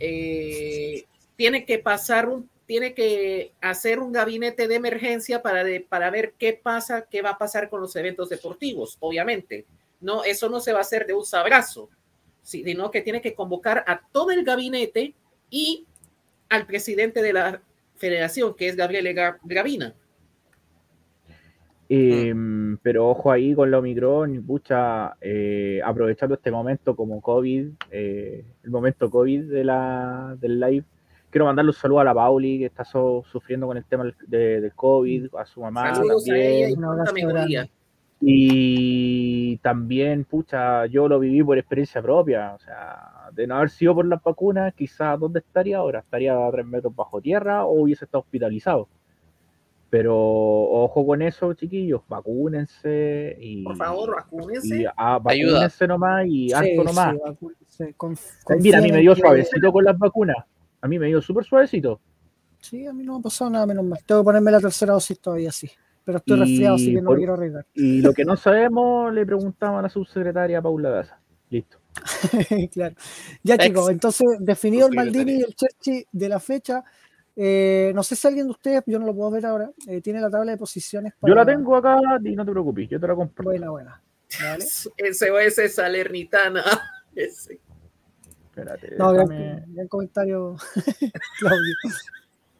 Eh, 0.01 1.05
tiene 1.37 1.65
que 1.65 1.79
pasar 1.79 2.29
un, 2.29 2.49
tiene 2.67 2.95
que 2.95 3.53
hacer 3.61 3.99
un 3.99 4.13
gabinete 4.13 4.69
de 4.69 4.75
emergencia 4.75 5.41
para, 5.43 5.65
de- 5.65 5.81
para 5.81 6.11
ver 6.11 6.35
qué 6.39 6.53
pasa, 6.53 7.07
qué 7.11 7.23
va 7.23 7.31
a 7.31 7.39
pasar 7.39 7.69
con 7.71 7.81
los 7.81 7.95
eventos 7.97 8.29
deportivos, 8.29 8.97
obviamente. 9.01 9.65
No, 10.01 10.23
eso 10.25 10.49
no 10.49 10.61
se 10.61 10.73
va 10.73 10.79
a 10.79 10.83
hacer 10.83 11.07
de 11.07 11.15
un 11.15 11.25
sabrazo, 11.25 11.89
sino 12.43 12.91
que 12.91 13.01
tiene 13.03 13.21
que 13.21 13.35
convocar 13.35 13.85
a 13.87 14.01
todo 14.13 14.31
el 14.31 14.45
gabinete 14.45 15.15
y 15.51 15.87
al 16.49 16.67
presidente 16.67 17.23
de 17.23 17.33
la 17.33 17.63
federación, 17.97 18.55
que 18.55 18.69
es 18.69 18.77
Gabriel 18.77 19.07
Gra- 19.17 19.39
Gravina. 19.43 19.95
Eh, 21.89 22.35
Pero 22.83 23.09
ojo 23.09 23.33
ahí 23.33 23.55
con 23.55 23.71
la 23.71 23.79
Omicron, 23.79 24.43
pucha, 24.47 25.15
eh, 25.21 25.81
aprovechando 25.85 26.35
este 26.35 26.51
momento 26.51 26.95
como 26.95 27.21
COVID, 27.21 27.69
eh, 27.91 28.45
el 28.63 28.71
momento 28.71 29.11
COVID 29.11 29.45
de 29.45 29.65
la, 29.65 30.37
del 30.39 30.61
live, 30.61 30.85
quiero 31.31 31.47
mandarle 31.47 31.71
un 31.71 31.75
saludo 31.75 32.01
a 32.01 32.05
la 32.05 32.15
Pauli 32.15 32.59
que 32.59 32.67
está 32.67 32.85
so- 32.85 33.25
sufriendo 33.31 33.67
con 33.67 33.77
el 33.79 33.85
tema 33.85 34.05
del, 34.05 34.61
de- 34.63 34.71
COVID, 34.77 35.35
a 35.39 35.47
su 35.47 35.61
mamá 35.63 35.95
Saludos 35.95 36.25
a 36.25 36.27
también. 36.27 36.51
ella 36.57 36.69
y. 37.65 37.71
Y 38.21 39.57
también, 39.59 40.25
pucha, 40.25 40.87
yo 40.87 41.09
lo 41.09 41.19
viví 41.21 41.43
por 41.43 41.57
experiencia 41.57 42.03
propia. 42.03 42.53
O 42.55 42.59
sea, 42.59 43.31
de 43.33 43.47
no 43.47 43.55
haber 43.57 43.71
sido 43.71 43.95
por 43.95 44.05
las 44.07 44.23
vacunas, 44.23 44.75
quizás 44.75 45.19
dónde 45.19 45.39
estaría 45.39 45.79
ahora. 45.79 46.01
Estaría 46.01 46.35
a 46.47 46.51
tres 46.51 46.67
metros 46.67 46.95
bajo 46.95 47.21
tierra 47.21 47.65
o 47.65 47.83
hubiese 47.83 48.05
estado 48.05 48.23
hospitalizado. 48.23 48.89
Pero 49.91 50.15
ojo 50.17 51.07
con 51.07 51.23
eso, 51.23 51.55
chiquillos, 51.55 52.03
vacúnense 52.09 53.37
y. 53.41 53.65
Por 53.65 53.77
favor, 53.77 54.17
vacúnense. 54.17 54.83
y 54.83 54.85
ah, 54.97 55.21
Ayuda. 55.25 55.71
nomás 55.89 56.27
y 56.27 56.53
harto 56.53 56.69
Sí, 56.69 56.77
nomás. 56.77 57.15
sí, 57.15 57.21
vacúnense, 57.25 57.95
conf- 57.97 58.61
Mira, 58.61 58.79
a 58.79 58.83
mí 58.83 58.93
me 58.93 59.01
dio 59.01 59.15
que- 59.15 59.21
suavecito 59.23 59.73
con 59.73 59.85
las 59.85 59.99
vacunas. 59.99 60.37
A 60.81 60.89
mí 60.89 60.99
me 60.99 61.07
dio 61.07 61.21
súper 61.23 61.45
suavecito. 61.45 62.01
Sí, 62.61 62.87
a 62.87 62.93
mí 62.93 63.03
no 63.05 63.15
me 63.15 63.19
ha 63.21 63.23
pasado 63.23 63.51
nada 63.51 63.67
menos 63.67 63.85
mal. 63.85 63.99
Tengo 64.05 64.21
que 64.21 64.25
ponerme 64.27 64.51
la 64.51 64.61
tercera 64.61 64.93
dosis 64.93 65.19
todavía, 65.21 65.51
sí. 65.53 65.71
Pero 66.05 66.19
estoy 66.19 66.37
Y 66.37 66.41
resfriado, 66.41 66.75
así 66.77 66.95
que 66.95 67.01
no 67.03 67.07
por- 67.07 67.17
me 67.17 67.21
quiero 67.21 67.35
arriesgar. 67.35 67.67
Y 67.75 68.01
lo 68.03 68.13
que 68.13 68.25
no 68.25 68.37
sabemos, 68.37 69.13
le 69.13 69.25
preguntamos 69.27 69.79
a 69.79 69.83
la 69.83 69.89
subsecretaria 69.89 70.61
Paula 70.61 70.91
Daza. 70.91 71.21
Listo. 71.51 71.79
claro. 72.73 72.95
Ya, 73.43 73.55
Ex- 73.55 73.65
chicos, 73.65 73.91
entonces, 73.91 74.27
definido 74.41 74.89
el. 74.89 74.95
Maldini 74.95 75.33
y 75.33 75.41
el 75.43 75.55
Cherchi 75.55 76.05
de 76.13 76.29
la 76.29 76.41
fecha. 76.41 76.85
Eh, 77.41 77.93
no 77.95 78.03
sé 78.03 78.17
si 78.17 78.27
alguien 78.27 78.47
de 78.47 78.51
ustedes, 78.51 78.83
yo 78.87 78.99
no 78.99 79.07
lo 79.07 79.15
puedo 79.15 79.31
ver 79.31 79.47
ahora, 79.47 79.71
eh, 79.87 80.01
tiene 80.01 80.21
la 80.21 80.29
tabla 80.29 80.51
de 80.53 80.59
posiciones. 80.59 81.13
Yo 81.23 81.29
la 81.35 81.45
para- 81.45 81.57
tengo 81.57 81.77
acá 81.77 81.97
y 82.25 82.35
no 82.35 82.45
te 82.45 82.51
preocupes, 82.51 82.89
yo 82.89 82.99
te 82.99 83.07
la 83.07 83.15
compro. 83.15 83.45
Buena, 83.45 83.71
buena. 83.71 84.03
Vale. 84.43 84.65
SOS 84.67 85.69
Salernitana. 85.75 86.65
Ese. 87.15 87.61
Espérate, 88.51 88.97
No, 88.99 89.13
déjame- 89.13 89.63
gran 89.69 89.87
comentario, 89.89 90.57
Claudio. 91.39 91.75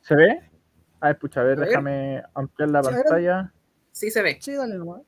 ¿Se 0.03 0.15
ve? 0.15 0.41
A 1.01 1.09
ver, 1.09 1.19
pucha, 1.19 1.41
a 1.41 1.45
ver, 1.45 1.59
A 1.59 1.61
ver. 1.61 1.69
déjame 1.71 2.23
ampliar 2.35 2.71
la 2.71 2.83
pantalla. 2.83 3.53
Sí 3.91 4.11
se 4.13 4.23
ve. 4.23 4.39
Sí, 4.41 4.53
dale 4.55 4.77
nomás. 4.77 5.03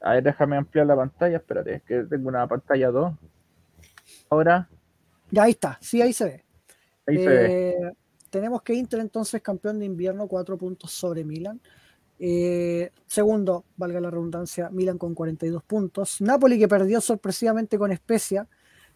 A 0.00 0.12
ver, 0.14 0.22
déjame 0.22 0.56
ampliar 0.56 0.86
la 0.86 0.94
pantalla. 0.96 1.36
Espérate, 1.38 1.74
es 1.74 1.82
que 1.82 2.04
tengo 2.04 2.28
una 2.28 2.46
pantalla 2.46 2.90
2. 2.90 3.14
Ahora, 4.30 4.68
Ya 5.30 5.42
ahí 5.44 5.50
está, 5.52 5.76
sí, 5.80 6.00
ahí 6.02 6.12
se 6.12 6.24
ve. 6.24 6.44
ahí 7.06 7.16
se 7.18 7.28
ve. 7.28 7.92
Eh, 8.32 8.38
tenemos 8.38 8.62
que 8.62 8.74
Inter 8.74 9.00
entonces 9.00 9.42
campeón 9.42 9.78
de 9.78 9.84
invierno, 9.84 10.26
cuatro 10.26 10.56
puntos 10.56 10.90
sobre 10.90 11.22
Milan. 11.24 11.60
Eh, 12.18 12.90
segundo, 13.06 13.64
valga 13.76 14.00
la 14.00 14.10
redundancia, 14.10 14.70
Milan 14.70 14.96
con 14.98 15.14
42 15.14 15.62
puntos. 15.64 16.20
Napoli 16.20 16.58
que 16.58 16.68
perdió 16.68 17.00
sorpresivamente 17.00 17.78
con 17.78 17.92
Especia, 17.92 18.46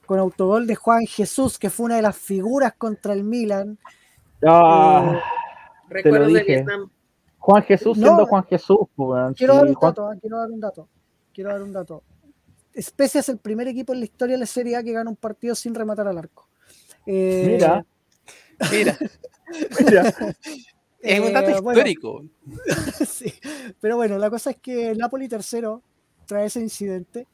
con 0.06 0.18
autogol 0.18 0.66
de 0.66 0.74
Juan 0.76 1.04
Jesús, 1.06 1.58
que 1.58 1.68
fue 1.70 1.86
una 1.86 1.96
de 1.96 2.02
las 2.02 2.16
figuras 2.16 2.74
contra 2.78 3.12
el 3.12 3.24
Milan. 3.24 3.78
Ah, 4.46 5.20
Recuerdos 5.88 6.32
de 6.32 6.38
dije. 6.40 6.54
Vietnam. 6.56 6.90
Juan 7.38 7.62
Jesús 7.62 7.96
no. 7.98 8.06
siendo 8.06 8.26
Juan 8.26 8.44
Jesús. 8.44 8.78
weón, 8.96 9.34
Quiero 9.34 9.52
sí, 9.54 9.58
dar 9.58 9.68
un 9.68 9.74
Juan- 9.74 9.90
dato, 9.90 10.06
ah, 10.08 10.16
quiero 10.20 10.38
dar 10.38 10.50
un 10.50 10.60
dato. 10.60 10.88
Quiero 11.32 11.50
dar 11.50 11.62
un 11.62 11.72
dato. 11.72 12.02
Especia 12.72 13.20
es 13.20 13.28
el 13.28 13.38
primer 13.38 13.68
equipo 13.68 13.92
en 13.92 14.00
la 14.00 14.04
historia 14.06 14.34
de 14.34 14.40
la 14.40 14.46
Serie 14.46 14.76
A 14.76 14.82
que 14.82 14.92
gana 14.92 15.08
un 15.10 15.16
partido 15.16 15.54
sin 15.54 15.74
rematar 15.74 16.08
al 16.08 16.18
arco. 16.18 16.48
Eh, 17.06 17.44
Mira, 17.52 17.84
Mira, 18.70 18.96
mira. 19.80 20.14
es 21.00 21.20
un 21.20 21.32
dato 21.32 21.50
eh, 21.50 21.60
bueno, 21.60 21.78
histórico. 21.78 22.24
Sí, 23.06 23.32
pero 23.80 23.96
bueno, 23.96 24.18
la 24.18 24.30
cosa 24.30 24.50
es 24.50 24.56
que 24.56 24.90
el 24.90 24.98
Napoli 24.98 25.28
tercero 25.28 25.82
trae 26.26 26.46
ese 26.46 26.60
incidente 26.60 27.26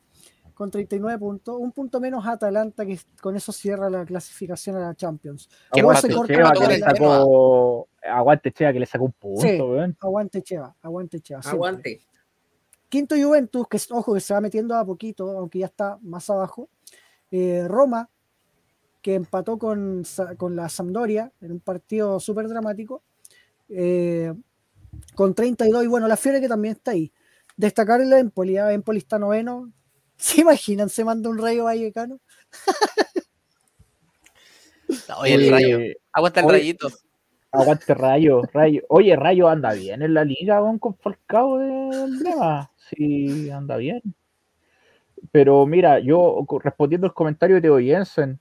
con 0.54 0.70
39 0.70 1.18
puntos, 1.18 1.56
un 1.58 1.72
punto 1.72 1.98
menos 1.98 2.26
Atalanta 2.26 2.84
que 2.84 2.98
con 3.20 3.34
eso 3.36 3.52
cierra 3.52 3.88
la 3.88 4.04
clasificación 4.04 4.76
a 4.76 4.80
la 4.80 4.94
Champions. 4.94 5.48
Empate, 5.72 6.08
se 6.08 6.14
corta 6.14 6.34
Cheva 6.34 6.52
que 6.52 6.66
le 6.68 6.78
sacó. 6.78 7.88
Aguante 8.02 8.52
Cheva 8.52 8.72
que 8.72 8.80
le 8.80 8.86
sacó 8.86 9.04
un 9.06 9.12
punto, 9.12 9.40
Sí. 9.42 9.94
Aguante 10.00 10.42
Cheva, 10.42 10.76
aguante 10.82 11.20
Cheva. 11.20 11.42
siempre. 11.42 11.56
Aguante. 11.56 12.00
Quinto 12.88 13.14
Juventus, 13.16 13.66
que 13.68 13.78
es- 13.78 13.90
ojo 13.90 14.12
que 14.12 14.20
se 14.20 14.34
va 14.34 14.40
metiendo 14.42 14.76
a 14.76 14.84
poquito, 14.84 15.30
aunque 15.30 15.60
ya 15.60 15.66
está 15.66 15.98
más 16.02 16.28
abajo. 16.28 16.68
Eh, 17.30 17.64
Roma, 17.66 18.10
que 19.02 19.14
empató 19.14 19.58
con, 19.58 20.04
con 20.38 20.56
la 20.56 20.68
Sampdoria 20.68 21.32
en 21.40 21.52
un 21.52 21.60
partido 21.60 22.20
súper 22.20 22.48
dramático, 22.48 23.02
eh, 23.68 24.32
con 25.14 25.34
32. 25.34 25.84
Y 25.84 25.86
bueno, 25.88 26.08
la 26.08 26.16
Fiore 26.16 26.40
que 26.40 26.48
también 26.48 26.76
está 26.76 26.92
ahí. 26.92 27.12
Destacar 27.56 28.00
el 28.00 28.12
Empoli, 28.12 28.56
¿ah? 28.56 28.72
Empoli 28.72 28.98
está 28.98 29.18
noveno. 29.18 29.72
¿Se 30.16 30.40
imaginan? 30.40 30.88
Se 30.88 31.04
manda 31.04 31.28
un 31.28 31.38
rayo 31.38 31.64
vallecano. 31.64 32.20
Oye, 35.18 35.34
el 35.34 35.50
rayo. 35.50 35.78
Aguanta 36.12 36.40
el 36.40 36.46
oye. 36.46 36.58
rayito. 36.58 36.88
Aguante 37.54 37.92
Rayo, 37.92 38.42
Rayo. 38.54 38.82
Oye, 38.88 39.14
Rayo 39.14 39.46
anda 39.46 39.74
bien 39.74 40.00
en 40.00 40.14
la 40.14 40.24
liga, 40.24 40.58
con 40.80 40.96
Falcao 40.96 41.58
de 41.58 42.04
emblema. 42.04 42.70
Sí, 42.76 43.50
anda 43.50 43.76
bien. 43.76 44.00
Pero 45.30 45.66
mira, 45.66 45.98
yo 45.98 46.46
respondiendo 46.62 47.06
al 47.06 47.12
comentario 47.12 47.56
de 47.56 47.62
Teo 47.62 47.78
Jensen, 47.78 48.40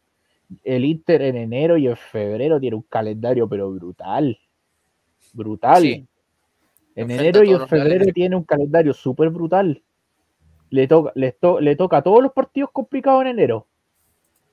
el 0.64 0.86
Inter 0.86 1.22
en 1.22 1.38
enero 1.38 1.78
y 1.78 1.88
en 1.88 1.96
febrero 1.98 2.60
tiene 2.60 2.76
un 2.76 2.82
calendario, 2.84 3.48
pero 3.48 3.72
brutal. 3.72 4.38
Brutal. 5.34 5.82
Sí. 5.82 6.08
En 6.96 7.10
enero 7.12 7.44
y 7.44 7.52
en 7.52 7.68
febrero 7.68 8.06
tiene 8.14 8.36
un 8.36 8.44
calendario 8.44 8.94
súper 8.94 9.30
brutal. 9.30 9.82
Le 10.70 10.88
toca, 10.88 11.12
les 11.16 11.38
to- 11.40 11.60
le 11.60 11.76
toca 11.76 12.02
todos 12.02 12.22
los 12.22 12.34
partidos 12.34 12.70
complicados 12.72 13.22
en 13.22 13.28
enero. 13.28 13.68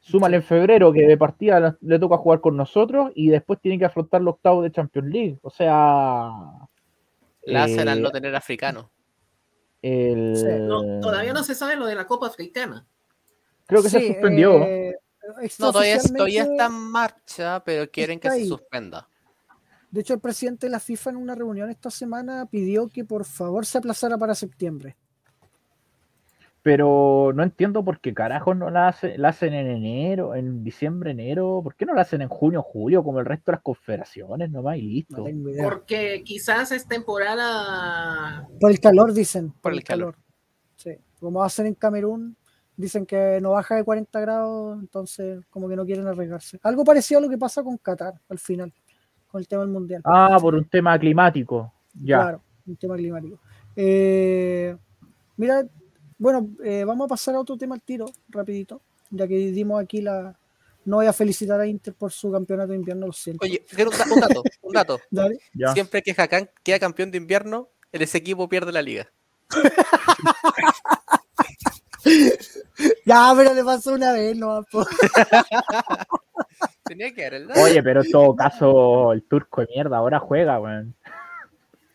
Súmale 0.01 0.37
en 0.37 0.43
febrero 0.43 0.93
que 0.93 1.07
de 1.07 1.17
partida 1.17 1.59
le- 1.61 1.75
le 1.81 1.99
toca 1.99 2.17
jugar 2.17 2.41
con 2.41 2.57
nosotros 2.57 3.11
y 3.15 3.29
después 3.29 3.61
tiene 3.61 3.79
que 3.79 3.85
afrontar 3.85 4.23
los 4.23 4.35
octavos 4.35 4.63
de 4.65 4.71
Champions 4.71 5.09
League. 5.09 5.39
O 5.43 5.51
sea. 5.51 6.31
La 7.43 7.65
hacen 7.65 7.89
al 7.89 7.99
eh, 7.99 8.03
no 8.03 8.11
tener 8.11 8.35
africano. 8.37 8.91
el-. 9.83 10.69
No, 10.69 11.01
todavía 11.01 11.33
no 11.33 11.43
se 11.43 11.55
sabe 11.55 11.77
lo 11.77 11.87
de 11.87 11.95
la 11.97 12.07
Copa 12.07 12.27
Africana. 12.29 12.87
Creo 13.67 13.83
que 13.83 13.89
se 13.91 14.07
suspendió. 14.07 14.63
eh, 14.63 14.97
No, 15.59 15.73
todavía, 15.73 15.97
está 15.97 16.67
en 16.67 16.73
marcha, 16.73 17.63
pero 17.65 17.91
quieren 17.91 18.19
que 18.21 18.31
se 18.31 18.47
suspenda. 18.47 19.09
De 19.91 20.01
hecho, 20.03 20.15
el 20.15 20.21
presidente 20.21 20.67
de 20.67 20.71
la 20.71 20.81
FIFA 20.81 21.11
en 21.11 21.17
una 21.17 21.35
reunión 21.35 21.71
esta 21.71 21.91
semana 21.91 22.47
pidió 22.47 22.89
que 22.89 23.05
por 23.05 23.25
favor 23.25 23.65
se 23.65 23.79
aplazara 23.79 24.19
para 24.19 24.35
septiembre. 24.35 24.97
Pero 26.63 27.33
no 27.35 27.43
entiendo 27.43 27.85
por 27.85 28.01
qué 28.01 28.13
carajo 28.13 28.55
no 28.55 28.69
la, 28.69 28.89
hace- 28.89 29.17
la 29.17 29.29
hacen 29.29 29.55
en 29.55 29.69
enero, 29.69 30.35
en 30.35 30.65
diciembre, 30.65 31.13
enero. 31.13 31.61
¿Por 31.63 31.75
qué 31.77 31.87
no 31.87 31.95
la 31.95 32.03
hacen 32.03 32.21
en 32.21 32.29
junio, 32.29 32.63
julio, 32.63 33.03
como 33.03 33.21
el 33.21 33.27
resto 33.27 33.51
de 33.51 33.57
las 33.57 33.63
confederaciones 33.63 34.51
nomás 34.51 34.77
y 34.77 34.83
listo? 34.83 35.25
No. 35.27 35.63
Porque 35.65 36.23
quizás 36.25 36.73
es 36.73 36.87
temporada. 36.87 38.47
Por 38.61 38.71
el 38.71 38.81
calor, 38.81 39.13
dicen. 39.15 39.53
Por 39.63 39.73
el 39.73 39.85
calor. 39.85 40.17
Sí. 40.77 40.91
Como 41.21 41.41
va 41.41 41.47
a 41.47 41.51
ser 41.51 41.67
en 41.67 41.75
Camerún, 41.75 42.37
dicen 42.79 43.05
que 43.05 43.41
no 43.43 43.51
baja 43.51 43.75
de 43.75 43.85
40 43.85 44.21
grados, 44.21 44.79
entonces 44.81 45.45
como 45.51 45.69
que 45.69 45.77
no 45.77 45.85
quieren 45.85 46.07
arriesgarse. 46.07 46.59
Algo 46.63 46.85
parecido 46.85 47.19
a 47.19 47.23
lo 47.23 47.29
que 47.29 47.37
pasa 47.37 47.63
con 47.63 47.77
Qatar 47.77 48.15
al 48.29 48.39
final, 48.39 48.73
con 49.27 49.41
el 49.41 49.49
tema 49.49 49.63
del 49.63 49.73
mundial. 49.73 50.01
Ah, 50.05 50.39
por 50.41 50.55
un 50.55 50.65
tema 50.65 50.99
climático. 50.99 51.73
Ya. 51.93 52.21
Claro, 52.23 52.43
un 52.67 52.77
tema 52.77 52.97
climático. 52.97 53.39
Eh, 53.77 54.77
mira, 55.37 55.67
bueno, 56.17 56.49
eh, 56.65 56.85
vamos 56.85 57.07
a 57.07 57.09
pasar 57.09 57.35
a 57.35 57.41
otro 57.41 57.57
tema 57.57 57.75
al 57.75 57.83
tiro, 57.83 58.07
rapidito, 58.29 58.81
ya 59.11 59.27
que 59.27 59.37
dimos 59.37 59.83
aquí 59.83 60.01
la... 60.01 60.39
No 60.85 60.97
voy 60.97 61.07
a 61.07 61.13
felicitar 61.13 61.61
a 61.61 61.67
Inter 61.67 61.93
por 61.95 62.13
su 62.13 62.31
campeonato 62.33 62.71
de 62.71 62.77
invierno, 62.79 63.09
lo 63.09 63.13
siento. 63.13 63.45
Oye, 63.45 63.63
quiero 63.75 63.91
un, 63.91 63.99
da- 63.99 64.05
un 64.15 64.21
dato, 64.21 64.43
un 64.63 64.73
dato. 64.73 65.01
Dale. 65.11 65.39
ya. 65.53 65.73
Siempre 65.75 66.01
que 66.01 66.15
Hakan 66.17 66.49
queda 66.63 66.79
campeón 66.79 67.11
de 67.11 67.19
invierno, 67.19 67.69
el 67.93 68.03
ese 68.03 68.17
equipo 68.19 68.49
pierde 68.49 68.73
la 68.73 68.81
liga. 68.81 69.07
Ya, 73.05 73.33
pero 73.37 73.55
le 73.55 73.65
pasó 73.65 73.95
una 73.95 74.13
vez, 74.13 74.37
no, 74.37 74.63
po. 74.71 74.85
Tenía 76.85 77.13
que 77.13 77.29
dato. 77.31 77.61
Oye, 77.61 77.83
pero 77.83 78.03
en 78.03 78.11
todo 78.11 78.35
caso, 78.37 79.13
el 79.13 79.23
turco 79.25 79.61
de 79.61 79.69
mierda 79.75 79.97
ahora 79.99 80.19
juega, 80.19 80.59
weón. 80.61 80.95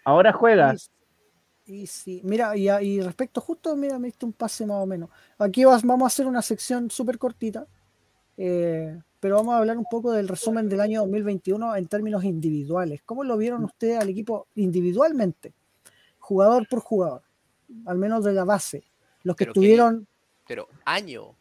Ahora 0.05 0.33
juega. 0.33 0.75
Y, 1.65 1.73
y 1.83 1.87
sí, 1.87 2.21
mira, 2.23 2.55
y, 2.55 2.69
y 2.69 3.01
respecto 3.01 3.41
justo, 3.41 3.75
mira, 3.75 3.97
me 3.97 4.07
diste 4.07 4.25
un 4.25 4.33
pase 4.33 4.65
más 4.65 4.77
o 4.77 4.85
menos. 4.85 5.09
Aquí 5.37 5.63
vas- 5.65 5.83
vamos 5.83 6.03
a 6.03 6.07
hacer 6.07 6.27
una 6.27 6.41
sección 6.41 6.89
súper 6.91 7.17
cortita, 7.17 7.65
eh, 8.37 8.99
pero 9.19 9.37
vamos 9.37 9.55
a 9.55 9.59
hablar 9.59 9.77
un 9.77 9.85
poco 9.89 10.11
del 10.11 10.27
resumen 10.27 10.67
del 10.69 10.81
año 10.81 11.01
2021 11.01 11.75
en 11.75 11.87
términos 11.87 12.23
individuales. 12.23 13.01
¿Cómo 13.05 13.23
lo 13.23 13.37
vieron 13.37 13.63
ustedes 13.63 13.99
al 13.99 14.09
equipo 14.09 14.47
individualmente? 14.55 15.53
Jugador 16.19 16.67
por 16.69 16.79
jugador, 16.81 17.21
al 17.85 17.97
menos 17.97 18.23
de 18.23 18.33
la 18.33 18.43
base. 18.43 18.83
Los 19.23 19.35
que 19.35 19.45
Pero 19.45 19.53
que- 19.53 19.59
estuvieron... 19.59 20.07
Pero 20.47 20.67
año. 20.85 21.35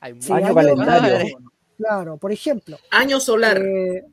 Hay 0.00 0.20
sí, 0.20 0.32
Año 0.32 0.54
calendario. 0.54 1.02
Madre. 1.14 1.36
Claro, 1.76 2.16
por 2.16 2.32
ejemplo. 2.32 2.76
Año 2.90 3.18
solar. 3.20 3.58
eh, 3.60 4.04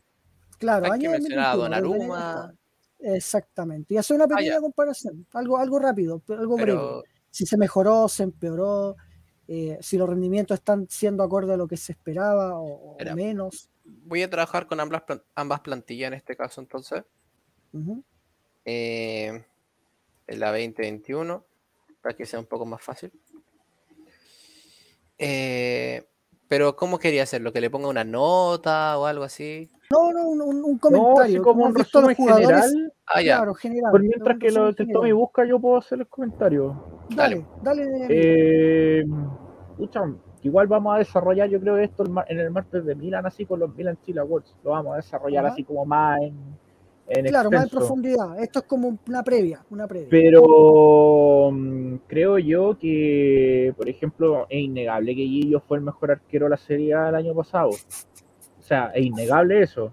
claro, 0.58 0.92
Hay 0.92 1.00
que 1.00 1.08
año 1.08 1.12
mencionar 1.12 1.46
a 1.46 1.56
2021, 1.56 1.56
desde 1.56 1.68
el 1.68 1.74
año 1.74 1.90
Donnarumma. 2.08 2.36
pasado. 2.36 2.54
Exactamente. 3.02 3.94
Y 3.94 3.98
hacer 3.98 4.16
una 4.16 4.28
pequeña 4.28 4.56
ya. 4.56 4.62
comparación, 4.62 5.26
algo, 5.34 5.58
algo 5.58 5.80
rápido, 5.80 6.22
pero 6.26 6.42
algo 6.42 6.56
breve. 6.56 6.72
Pero 6.74 7.04
si 7.32 7.46
se 7.46 7.58
mejoró, 7.58 8.08
se 8.10 8.24
empeoró, 8.24 8.98
eh, 9.48 9.78
si 9.82 9.98
los 9.98 10.10
rendimientos 10.10 10.56
están 10.60 10.88
siendo 10.90 11.24
acorde 11.24 11.54
a 11.54 11.58
lo 11.58 11.68
que 11.68 11.78
se 11.78 11.94
esperaba 11.94 12.60
o, 12.60 12.98
menos. 13.16 13.70
voy 13.86 14.22
a 14.24 14.30
trabajar 14.30 14.68
con 14.68 14.80
ambas, 14.80 15.04
ambas 15.34 15.62
plantillas 15.62 16.10
en 16.10 16.14
este 16.16 16.36
caso 16.36 16.60
entonces. 16.62 17.04
Ujú. 17.72 18.04
Eh, 18.66 19.44
en 20.28 20.40
la 20.40 20.48
2021, 20.52 21.44
para 22.02 22.16
que 22.16 22.26
sea 22.26 22.40
un 22.40 22.46
poco 22.46 22.66
más 22.66 22.82
fácil. 22.82 23.12
Eh, 25.20 26.04
pero 26.48 26.76
¿cómo 26.76 26.98
quería 26.98 27.24
hacerlo? 27.24 27.54
¿Que 27.54 27.62
le 27.62 27.70
ponga 27.70 27.88
una 27.90 28.04
nota 28.04 28.98
o 28.98 29.06
algo 29.06 29.24
así? 29.24 29.70
No, 29.92 30.12
no, 30.14 30.30
un, 30.30 30.42
un- 30.42 30.64
un 30.64 30.64
No, 30.64 30.70
así 30.72 30.80
comentario. 30.80 31.44
como 31.44 31.54
¿Cómo 31.62 31.66
un 31.70 31.76
resumen 31.76 32.16
general. 32.16 32.94
Ah, 33.06 33.22
ya. 33.22 33.36
Claro, 33.38 33.54
general. 33.54 33.92
Por 33.92 34.02
mientras 34.02 34.38
que, 34.40 34.52
lo, 34.52 34.74
que 34.74 34.84
el 34.84 34.92
Tommy 34.92 35.12
busca, 35.12 35.46
yo 35.46 35.60
puedo 35.60 35.78
hacer 35.78 36.00
el 36.00 36.08
comentario. 36.08 37.04
Dale, 37.10 37.46
dale. 37.62 37.84
amigo. 37.84 38.06
Eh, 38.10 39.04
igual 40.44 40.68
vamos 40.68 40.96
a 40.96 41.00
desarrollar, 41.00 41.50
yo 41.50 41.60
creo, 41.60 41.78
esto 41.78 42.04
en 42.28 42.40
el 42.40 42.52
martes 42.52 42.86
de 42.86 42.96
Milan, 42.96 43.26
así 43.26 43.46
con 43.46 43.60
los 43.60 43.76
Milan 43.76 43.98
Chile 44.06 44.22
Awards. 44.22 44.56
Lo 44.64 44.72
vamos 44.72 44.94
a 44.94 44.98
desarrollar 44.98 45.46
Ajá. 45.46 45.54
así 45.54 45.64
como 45.64 45.86
más 45.86 46.22
en, 46.22 46.34
en 47.10 47.26
claro, 47.26 47.50
más 47.52 47.64
en 47.64 47.70
profundidad. 47.70 48.40
Esto 48.42 48.60
es 48.60 48.66
como 48.66 48.98
una 49.08 49.24
previa, 49.24 49.64
una 49.70 49.88
previa. 49.88 50.08
Pero 50.10 51.50
mm, 51.52 51.96
creo 52.08 52.38
yo 52.38 52.78
que, 52.78 53.74
por 53.76 53.90
ejemplo, 53.90 54.46
es 54.50 54.62
innegable 54.62 55.16
que 55.16 55.26
Gillo 55.26 55.60
fue 55.62 55.78
el 55.78 55.84
mejor 55.84 56.12
arquero 56.12 56.46
de 56.46 56.50
la 56.52 56.58
Serie 56.58 56.94
A 56.94 57.10
el 57.10 57.16
año 57.16 57.34
pasado. 57.34 57.70
O 57.70 58.62
sea, 58.62 58.92
es 58.94 59.06
innegable 59.06 59.62
eso. 59.62 59.92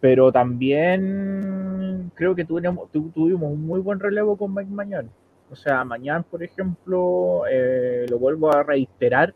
Pero 0.00 0.30
también 0.32 2.10
creo 2.14 2.34
que 2.34 2.44
tuvimos, 2.44 2.90
tu- 2.90 3.10
tuvimos 3.10 3.52
un 3.52 3.66
muy 3.66 3.80
buen 3.80 3.98
relevo 4.00 4.36
con 4.36 4.54
Mike 4.54 4.70
Mañán. 4.70 5.10
O 5.50 5.56
sea, 5.56 5.84
Mañán, 5.84 6.24
por 6.24 6.42
ejemplo, 6.42 7.42
eh, 7.50 8.06
lo 8.08 8.18
vuelvo 8.18 8.50
a 8.52 8.62
reiterar, 8.62 9.34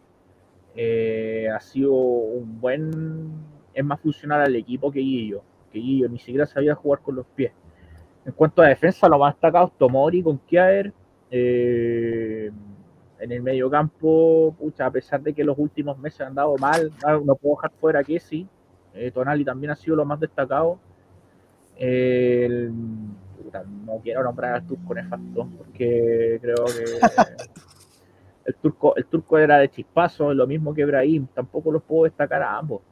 eh, 0.74 1.48
ha 1.54 1.60
sido 1.60 1.92
un 1.94 2.60
buen... 2.60 3.30
Es 3.74 3.84
más 3.84 4.00
funcional 4.00 4.40
al 4.42 4.56
equipo 4.56 4.90
que 4.90 5.00
Gillo. 5.00 5.42
Que 5.72 5.80
Gillo 5.80 6.08
ni 6.08 6.18
siquiera 6.18 6.46
sabía 6.46 6.74
jugar 6.74 7.00
con 7.00 7.16
los 7.16 7.26
pies. 7.26 7.52
En 8.24 8.32
cuanto 8.32 8.62
a 8.62 8.68
defensa, 8.68 9.08
lo 9.08 9.18
más 9.18 9.34
destacado 9.34 9.66
es 9.68 9.72
Tomori 9.78 10.22
con 10.22 10.38
Kiaer. 10.38 10.92
Eh, 11.30 12.50
en 13.20 13.32
el 13.32 13.42
medio 13.42 13.68
campo, 13.68 14.54
pucha, 14.58 14.86
a 14.86 14.90
pesar 14.90 15.20
de 15.20 15.32
que 15.32 15.42
los 15.44 15.58
últimos 15.58 15.98
meses 15.98 16.20
han 16.20 16.34
dado 16.34 16.56
mal, 16.56 16.92
no, 17.04 17.20
no 17.20 17.34
puedo 17.34 17.56
dejar 17.56 17.72
fuera 17.80 18.04
que 18.04 18.20
sí. 18.20 18.46
Eh, 18.94 19.10
Tonali 19.10 19.44
también 19.44 19.70
ha 19.72 19.76
sido 19.76 19.96
lo 19.96 20.04
más 20.04 20.20
destacado. 20.20 20.78
Eh, 21.76 22.44
el- 22.46 22.72
puta, 23.42 23.64
no 23.86 23.98
quiero 24.02 24.22
nombrar 24.22 24.54
al 24.54 24.66
turco 24.66 24.94
nefasto, 24.94 25.48
porque 25.56 26.38
creo 26.40 26.64
que 26.66 26.84
el 28.46 28.54
turco, 28.56 28.96
el 28.96 29.06
turco 29.06 29.38
era 29.38 29.58
de 29.58 29.68
chispazo, 29.68 30.32
lo 30.34 30.46
mismo 30.46 30.74
que 30.74 30.82
Ibrahim, 30.82 31.26
tampoco 31.34 31.70
los 31.72 31.82
puedo 31.82 32.04
destacar 32.04 32.42
a 32.42 32.56
ambos. 32.58 32.82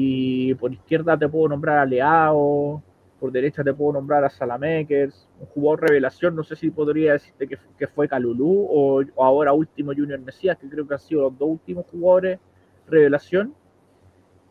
Y 0.00 0.54
por 0.54 0.72
izquierda 0.72 1.18
te 1.18 1.28
puedo 1.28 1.48
nombrar 1.48 1.78
a 1.78 1.84
Leao, 1.84 2.80
por 3.18 3.32
derecha 3.32 3.64
te 3.64 3.74
puedo 3.74 3.94
nombrar 3.94 4.24
a 4.24 4.30
Salamekers, 4.30 5.28
un 5.40 5.46
jugador 5.46 5.88
revelación, 5.90 6.36
no 6.36 6.44
sé 6.44 6.54
si 6.54 6.70
podría 6.70 7.14
decirte 7.14 7.48
que, 7.48 7.58
que 7.76 7.88
fue 7.88 8.06
Calulú 8.06 8.64
o, 8.70 9.02
ahora 9.16 9.52
último 9.52 9.92
Junior 9.92 10.20
Mesías, 10.20 10.56
que 10.56 10.68
creo 10.68 10.86
que 10.86 10.94
han 10.94 11.00
sido 11.00 11.22
los 11.22 11.36
dos 11.36 11.48
últimos 11.48 11.84
jugadores 11.86 12.38
revelación. 12.86 13.56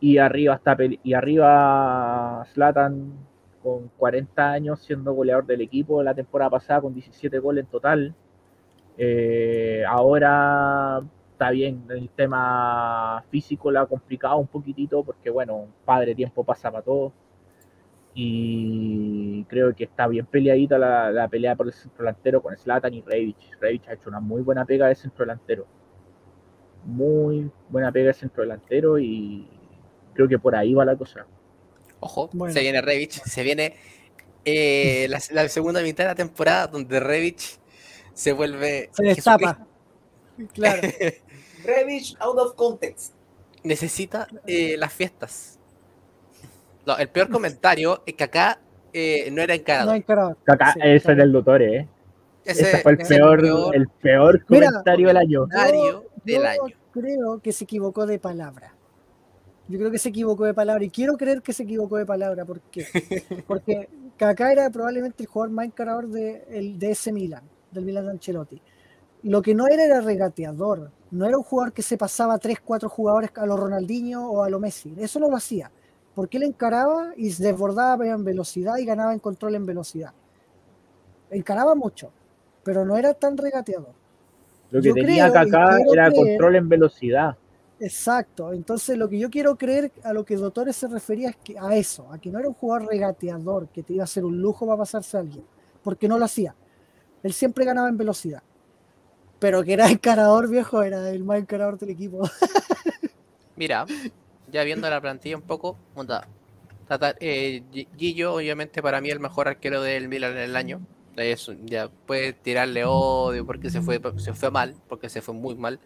Y 0.00 0.18
arriba 0.18 0.56
está 0.56 0.76
y 1.02 1.14
arriba 1.14 2.44
Zlatan 2.52 3.14
con 3.62 3.88
40 3.96 4.50
años 4.50 4.82
siendo 4.82 5.14
goleador 5.14 5.46
del 5.46 5.62
equipo 5.62 6.02
la 6.02 6.14
temporada 6.14 6.50
pasada 6.50 6.82
con 6.82 6.92
17 6.92 7.38
goles 7.38 7.64
en 7.64 7.70
total. 7.70 8.14
Eh, 8.98 9.82
ahora 9.88 11.02
está 11.38 11.50
bien, 11.50 11.84
el 11.88 12.08
tema 12.10 13.24
físico 13.30 13.70
lo 13.70 13.78
ha 13.78 13.86
complicado 13.86 14.38
un 14.38 14.48
poquitito 14.48 15.04
porque 15.04 15.30
bueno, 15.30 15.68
padre 15.84 16.12
tiempo 16.12 16.42
pasa 16.42 16.68
para 16.68 16.82
todo 16.82 17.12
y 18.12 19.44
creo 19.44 19.72
que 19.72 19.84
está 19.84 20.08
bien 20.08 20.26
peleadita 20.26 20.76
la, 20.78 21.12
la 21.12 21.28
pelea 21.28 21.54
por 21.54 21.68
el 21.68 21.72
centro 21.72 21.98
delantero 22.04 22.42
con 22.42 22.56
Zlatan 22.56 22.92
y 22.92 23.02
Rebic. 23.02 23.36
Rebic 23.60 23.86
ha 23.86 23.92
hecho 23.92 24.08
una 24.08 24.18
muy 24.18 24.42
buena 24.42 24.64
pega 24.64 24.88
de 24.88 24.96
centro 24.96 25.24
delantero. 25.24 25.64
Muy 26.84 27.48
buena 27.68 27.92
pega 27.92 28.08
de 28.08 28.14
centro 28.14 28.42
delantero 28.42 28.98
y 28.98 29.48
creo 30.14 30.26
que 30.26 30.40
por 30.40 30.56
ahí 30.56 30.74
va 30.74 30.84
la 30.84 30.96
cosa. 30.96 31.24
Ojo, 32.00 32.30
Bueno. 32.32 32.52
se 32.52 32.60
viene 32.60 32.80
Revich, 32.82 33.12
se 33.12 33.44
viene 33.44 33.76
eh, 34.44 35.06
la, 35.08 35.20
la 35.30 35.48
segunda 35.48 35.82
mitad 35.82 36.02
de 36.02 36.08
la 36.08 36.14
temporada 36.16 36.66
donde 36.66 36.98
Revich 36.98 37.60
se 38.12 38.32
vuelve 38.32 38.88
Se 38.90 39.04
destapa. 39.04 39.64
Claro. 40.52 40.82
Revich 41.68 42.16
out 42.20 42.38
of 42.38 42.54
context. 42.54 43.14
necesita 43.62 44.26
eh, 44.46 44.76
las 44.78 44.92
fiestas. 44.92 45.58
No, 46.86 46.96
el 46.96 47.08
peor 47.08 47.28
comentario 47.28 48.02
es 48.06 48.14
que 48.14 48.24
acá 48.24 48.58
eh, 48.92 49.30
no 49.30 49.42
era 49.42 49.54
encarado. 49.54 49.90
No 49.90 49.94
encarado. 49.96 50.36
Acá, 50.46 50.72
Sí, 50.72 50.80
ese 50.82 50.96
está 50.96 51.12
era 51.12 51.24
el 51.24 51.32
doctor, 51.32 51.60
¿eh? 51.62 51.86
Ese, 52.44 52.62
Ese 52.62 52.78
fue 52.78 52.92
el 52.92 53.00
ese 53.00 53.14
peor, 53.16 53.40
peor 53.42 53.76
el 53.76 53.88
peor 53.88 54.44
Mira, 54.48 54.68
comentario 54.68 55.08
del 55.08 55.16
año. 55.18 55.40
comentario 55.40 56.04
del 56.24 56.42
Yo 56.42 56.46
año. 56.48 56.74
creo 56.92 57.40
que 57.42 57.52
se 57.52 57.64
equivocó 57.64 58.06
de 58.06 58.18
palabra. 58.18 58.74
Yo 59.68 59.78
creo 59.78 59.90
que 59.90 59.98
se 59.98 60.08
equivocó 60.08 60.44
de 60.46 60.54
palabra 60.54 60.82
y 60.84 60.88
quiero 60.90 61.18
creer 61.18 61.42
que 61.42 61.52
se 61.52 61.64
equivocó 61.64 61.98
de 61.98 62.06
palabra. 62.06 62.46
¿Por 62.46 62.60
qué? 62.70 62.86
Porque 63.46 63.90
Kaká 64.16 64.50
era 64.52 64.70
probablemente 64.70 65.24
el 65.24 65.28
jugador 65.28 65.52
más 65.52 65.66
encarador 65.66 66.08
de, 66.08 66.44
el, 66.48 66.78
de 66.78 66.90
ese 66.92 67.12
Milan, 67.12 67.42
del 67.70 67.84
Milan 67.84 68.06
de 68.06 68.10
Ancelotti. 68.12 68.62
Lo 69.24 69.42
que 69.42 69.54
no 69.54 69.66
era 69.68 69.84
era 69.84 70.00
regateador. 70.00 70.90
No 71.10 71.26
era 71.26 71.36
un 71.38 71.42
jugador 71.42 71.72
que 71.72 71.82
se 71.82 71.96
pasaba 71.96 72.38
3, 72.38 72.58
4 72.64 72.88
jugadores 72.88 73.30
a 73.36 73.46
lo 73.46 73.56
Ronaldinho 73.56 74.28
o 74.30 74.42
a 74.42 74.50
lo 74.50 74.60
Messi. 74.60 74.94
Eso 74.98 75.18
no 75.18 75.28
lo 75.30 75.36
hacía. 75.36 75.70
Porque 76.14 76.36
él 76.36 76.42
encaraba 76.42 77.12
y 77.16 77.30
se 77.30 77.44
desbordaba 77.44 78.06
en 78.06 78.24
velocidad 78.24 78.76
y 78.78 78.84
ganaba 78.84 79.12
en 79.12 79.18
control 79.20 79.54
en 79.54 79.64
velocidad. 79.66 80.12
Encaraba 81.30 81.74
mucho, 81.74 82.10
pero 82.64 82.84
no 82.84 82.96
era 82.96 83.14
tan 83.14 83.36
regateador. 83.36 83.92
Lo 84.70 84.82
que 84.82 84.88
Yo 84.88 84.94
tenía 84.94 85.30
creo 85.30 85.44
Kaká 85.44 85.78
era 85.92 86.08
creer- 86.10 86.14
control 86.14 86.56
en 86.56 86.68
velocidad. 86.68 87.36
Exacto. 87.80 88.52
Entonces 88.52 88.98
lo 88.98 89.08
que 89.08 89.18
yo 89.18 89.30
quiero 89.30 89.56
creer 89.56 89.92
a 90.02 90.12
lo 90.12 90.24
que 90.24 90.36
Dotores 90.36 90.76
se 90.76 90.88
refería 90.88 91.30
es 91.30 91.36
que 91.36 91.58
a 91.58 91.74
eso, 91.76 92.10
a 92.12 92.18
que 92.18 92.30
no 92.30 92.38
era 92.38 92.48
un 92.48 92.54
jugador 92.54 92.88
regateador, 92.88 93.68
que 93.68 93.82
te 93.82 93.94
iba 93.94 94.02
a 94.02 94.04
hacer 94.04 94.24
un 94.24 94.40
lujo 94.40 94.66
para 94.66 94.78
pasarse 94.78 95.16
a 95.16 95.20
alguien, 95.20 95.44
porque 95.82 96.08
no 96.08 96.18
lo 96.18 96.24
hacía. 96.24 96.54
Él 97.22 97.32
siempre 97.32 97.64
ganaba 97.64 97.88
en 97.88 97.96
velocidad. 97.96 98.42
Pero 99.38 99.62
que 99.62 99.72
era 99.74 99.90
encarador, 99.90 100.48
viejo, 100.48 100.82
era 100.82 101.08
el 101.10 101.24
más 101.24 101.38
encarador 101.38 101.78
del 101.78 101.90
equipo. 101.90 102.22
Mira, 103.56 103.86
ya 104.50 104.64
viendo 104.64 104.88
la 104.88 105.00
plantilla 105.00 105.36
un 105.36 105.42
poco, 105.42 105.76
eh, 107.20 107.62
Gi- 107.72 107.88
Gillo, 107.96 108.34
obviamente, 108.34 108.82
para 108.82 109.00
mí 109.00 109.10
el 109.10 109.20
mejor 109.20 109.48
arquero 109.48 109.82
del 109.82 110.08
Milan 110.08 110.32
en 110.32 110.38
el 110.38 110.56
año. 110.56 110.80
Ya 111.66 111.88
puede 112.06 112.32
tirarle 112.32 112.84
odio 112.84 113.44
porque 113.44 113.70
se 113.70 113.80
fue, 113.82 114.00
se 114.18 114.32
fue 114.34 114.50
mal, 114.52 114.76
porque 114.88 115.08
se 115.08 115.20
fue 115.20 115.34
muy 115.34 115.56
mal 115.56 115.80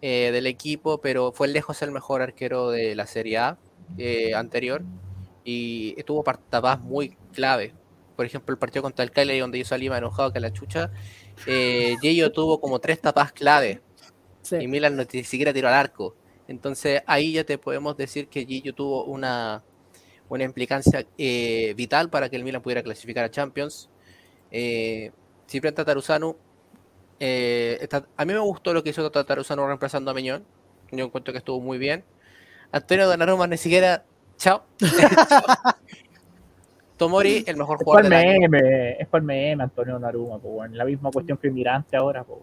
eh, 0.00 0.30
del 0.32 0.46
equipo, 0.46 1.00
pero 1.00 1.32
fue 1.32 1.48
lejos 1.48 1.82
el 1.82 1.90
mejor 1.90 2.22
arquero 2.22 2.70
de 2.70 2.94
la 2.94 3.06
Serie 3.06 3.38
A 3.38 3.58
eh, 3.98 4.34
anterior 4.34 4.82
y 5.44 6.00
tuvo 6.04 6.22
par- 6.22 6.38
tapadas 6.48 6.80
muy 6.80 7.16
clave. 7.32 7.74
Por 8.14 8.24
ejemplo, 8.26 8.52
el 8.52 8.58
partido 8.58 8.82
contra 8.82 9.04
el 9.04 9.10
Cagliari, 9.10 9.40
donde 9.40 9.58
yo 9.58 9.64
salí 9.64 9.88
más 9.88 9.98
enojado 9.98 10.32
que 10.32 10.38
la 10.38 10.52
chucha, 10.52 10.90
eh, 11.46 11.96
Gillo 12.00 12.30
tuvo 12.32 12.60
como 12.60 12.78
tres 12.78 13.00
tapadas 13.00 13.32
clave 13.32 13.80
y. 14.62 14.66
Milan 14.68 14.96
no, 14.96 15.04
ni 15.12 15.24
siquiera 15.24 15.52
tiró 15.52 15.68
al 15.68 15.74
arco. 15.74 16.14
Entonces 16.48 17.02
ahí 17.06 17.32
ya 17.32 17.44
te 17.44 17.58
podemos 17.58 17.96
decir 17.96 18.28
que 18.28 18.44
Gillo 18.44 18.74
tuvo 18.74 19.04
una, 19.04 19.62
una 20.28 20.44
implicancia 20.44 21.06
eh, 21.18 21.74
vital 21.76 22.10
para 22.10 22.28
que 22.28 22.36
el 22.36 22.44
Milan 22.44 22.62
pudiera 22.62 22.82
clasificar 22.82 23.24
a 23.24 23.30
Champions. 23.30 23.88
Eh, 24.50 25.12
Ciprián 25.48 25.74
Tataruzanu, 25.74 26.36
eh, 27.20 27.78
está- 27.80 28.06
a 28.16 28.24
mí 28.24 28.32
me 28.32 28.38
gustó 28.40 28.74
lo 28.74 28.82
que 28.82 28.90
hizo 28.90 29.10
Tataruzanu 29.10 29.66
reemplazando 29.66 30.10
a 30.10 30.14
Meñón. 30.14 30.44
Yo 30.90 31.04
encuentro 31.04 31.32
que 31.32 31.38
estuvo 31.38 31.60
muy 31.60 31.78
bien. 31.78 32.04
Antonio 32.72 33.06
Donnarumma 33.08 33.46
ni 33.46 33.56
siquiera... 33.56 34.04
Chao. 34.36 34.64
Tomori, 37.06 37.44
el 37.46 37.56
mejor 37.56 37.78
Es 37.78 37.84
jugador 37.84 38.04
para 38.04 38.16
del 38.18 38.26
el 38.26 38.34
año. 38.44 38.58
es 38.98 39.08
para 39.08 39.20
el 39.20 39.26
meme, 39.26 39.62
Antonio 39.62 39.98
Naruma, 39.98 40.38
pues, 40.38 40.54
weón. 40.54 40.76
La 40.76 40.84
misma 40.84 41.10
cuestión 41.10 41.38
que 41.38 41.50
Mirante 41.50 41.96
ahora, 41.96 42.24
pues. 42.24 42.40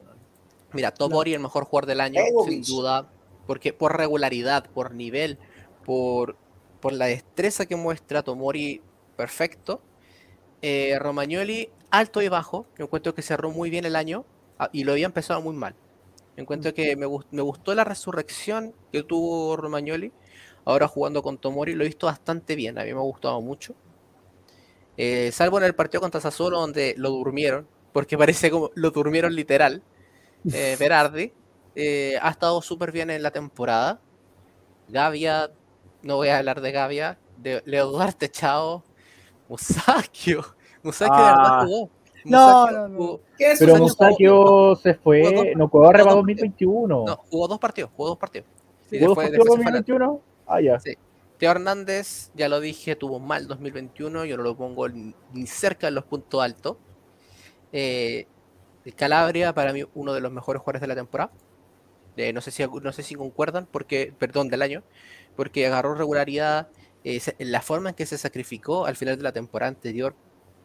Mira, 0.73 0.91
Tomori 0.91 1.33
el 1.33 1.39
mejor 1.39 1.63
jugador 1.65 1.87
del 1.87 2.01
año, 2.01 2.21
sin 2.45 2.61
duda, 2.61 3.07
porque 3.47 3.73
por 3.73 3.97
regularidad, 3.97 4.65
por 4.69 4.93
nivel, 4.93 5.37
por, 5.85 6.35
por 6.79 6.93
la 6.93 7.05
destreza 7.05 7.65
que 7.65 7.75
muestra 7.75 8.21
Tomori, 8.21 8.81
perfecto. 9.15 9.81
Eh, 10.61 10.97
Romagnoli, 10.99 11.69
alto 11.89 12.21
y 12.21 12.27
bajo. 12.27 12.65
Yo 12.77 12.85
encuentro 12.85 13.15
que 13.15 13.21
cerró 13.21 13.49
muy 13.51 13.69
bien 13.69 13.85
el 13.85 13.95
año 13.95 14.25
ah, 14.59 14.69
y 14.73 14.83
lo 14.83 14.91
había 14.91 15.05
empezado 15.05 15.41
muy 15.41 15.55
mal. 15.55 15.73
Yo 16.35 16.43
encuentro 16.43 16.73
que 16.73 16.95
me, 16.95 17.05
gust- 17.07 17.27
me 17.31 17.41
gustó 17.41 17.73
la 17.73 17.83
resurrección 17.83 18.73
que 18.91 19.03
tuvo 19.03 19.55
Romagnoli. 19.55 20.11
Ahora 20.65 20.87
jugando 20.87 21.23
con 21.23 21.37
Tomori 21.37 21.73
lo 21.75 21.83
he 21.83 21.87
visto 21.87 22.07
bastante 22.07 22.55
bien. 22.55 22.77
A 22.77 22.83
mí 22.83 22.93
me 22.93 22.99
ha 22.99 23.03
gustado 23.03 23.41
mucho. 23.41 23.73
Eh, 25.01 25.31
salvo 25.31 25.57
en 25.59 25.63
el 25.63 25.75
partido 25.75 26.01
contra 26.01 26.19
Sassuolo 26.19 26.59
donde 26.59 26.93
lo 26.97 27.09
durmieron, 27.11 27.65
porque 27.93 28.17
parece 28.17 28.51
como 28.51 28.69
lo 28.75 28.91
durmieron 28.91 29.33
literal. 29.33 29.81
Eh, 30.53 30.75
Berardi 30.79 31.31
eh, 31.75 32.17
ha 32.21 32.29
estado 32.29 32.61
súper 32.61 32.91
bien 32.91 33.09
en 33.09 33.23
la 33.23 33.31
temporada. 33.31 33.99
Gavia, 34.89 35.51
no 36.01 36.17
voy 36.17 36.29
a 36.29 36.39
hablar 36.39 36.59
de 36.61 36.71
Gavia, 36.71 37.17
de 37.37 37.61
Leo 37.65 37.87
Duarte, 37.91 38.29
chao. 38.29 38.83
Musakio, 39.47 40.43
Musakio 40.83 41.15
de 41.15 41.21
Ah. 41.23 41.35
verdad 41.37 41.65
jugó. 41.65 41.89
No, 42.25 42.39
Musakio 42.47 42.77
no, 42.77 42.87
no. 42.89 42.97
jugó- 42.97 43.21
¿Qué 43.37 43.51
es 43.53 43.59
Pero? 43.59 43.75
Musakio 43.77 44.75
se 44.75 44.93
jugó 44.95 45.03
fue, 45.03 45.21
dos- 45.33 45.45
no 45.55 45.67
jugó 45.69 45.85
para 45.85 46.03
dos 46.03 46.13
2021. 46.15 47.05
no, 47.05 47.15
jugó 47.29 47.47
dos 47.47 47.59
partidos, 47.59 47.91
jugó 47.95 48.09
dos 48.09 48.17
partidos. 48.17 48.47
Y 48.91 48.99
¿Jugó 48.99 49.07
dos 49.09 49.15
partidos 49.15 49.31
después 49.45 49.51
se 49.57 49.63
fue 49.63 49.71
a 49.71 49.71
la- 49.71 49.77
2021? 49.79 50.21
Ah, 50.47 50.61
ya. 50.61 50.79
Sí. 50.79 50.97
Teo 51.39 51.51
Hernández, 51.51 52.31
ya 52.35 52.49
lo 52.49 52.59
dije, 52.59 52.95
tuvo 52.97 53.19
mal 53.19 53.47
2021, 53.47 54.25
yo 54.25 54.37
no 54.37 54.43
lo 54.43 54.57
pongo 54.57 54.89
ni 54.89 55.47
cerca 55.47 55.87
de 55.87 55.91
los 55.91 56.03
puntos 56.03 56.43
altos. 56.43 56.77
Eh, 57.71 58.27
Calabria, 58.95 59.53
para 59.53 59.73
mí, 59.73 59.83
uno 59.93 60.13
de 60.13 60.21
los 60.21 60.31
mejores 60.33 60.61
jugadores 60.61 60.81
de 60.81 60.87
la 60.87 60.95
temporada. 60.95 61.31
Eh, 62.17 62.33
no, 62.33 62.41
sé 62.41 62.51
si, 62.51 62.65
no 62.67 62.91
sé 62.91 63.03
si 63.03 63.15
concuerdan, 63.15 63.67
porque, 63.71 64.13
perdón, 64.17 64.49
del 64.49 64.61
año, 64.61 64.83
porque 65.37 65.65
agarró 65.65 65.95
regularidad, 65.95 66.69
eh, 67.05 67.21
la 67.39 67.61
forma 67.61 67.89
en 67.89 67.95
que 67.95 68.05
se 68.05 68.17
sacrificó 68.17 68.85
al 68.85 68.97
final 68.97 69.15
de 69.17 69.23
la 69.23 69.31
temporada 69.31 69.69
anterior, 69.69 70.15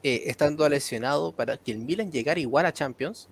eh, 0.02 0.24
estando 0.26 0.68
lesionado 0.68 1.32
para 1.32 1.56
que 1.56 1.70
el 1.72 1.78
Milan 1.78 2.10
llegara 2.10 2.40
igual 2.40 2.66
a 2.66 2.72
Champions. 2.72 3.28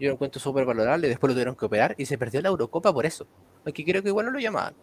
Yo 0.00 0.08
lo 0.08 0.14
encuentro 0.14 0.40
súper 0.40 0.64
valorable, 0.64 1.08
después 1.08 1.28
lo 1.28 1.34
tuvieron 1.34 1.54
que 1.54 1.66
operar 1.66 1.94
y 1.98 2.06
se 2.06 2.18
perdió 2.18 2.40
la 2.42 2.48
Eurocopa 2.48 2.92
por 2.92 3.06
eso. 3.06 3.26
Aunque 3.64 3.84
creo 3.84 4.02
que 4.02 4.08
igual 4.08 4.26
no 4.26 4.32
lo 4.32 4.40
llamaban. 4.40 4.74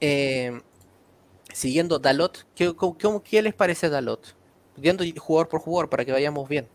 Eh, 0.00 0.60
siguiendo 1.52 1.98
Dalot, 1.98 2.46
¿qué, 2.54 3.42
les 3.42 3.54
parece 3.54 3.88
Dalot? 3.88 4.36
Viendo 4.76 5.04
jugador 5.18 5.48
por 5.48 5.60
jugador 5.60 5.88
para 5.88 6.04
que 6.04 6.12
vayamos 6.12 6.48
bien. 6.48 6.68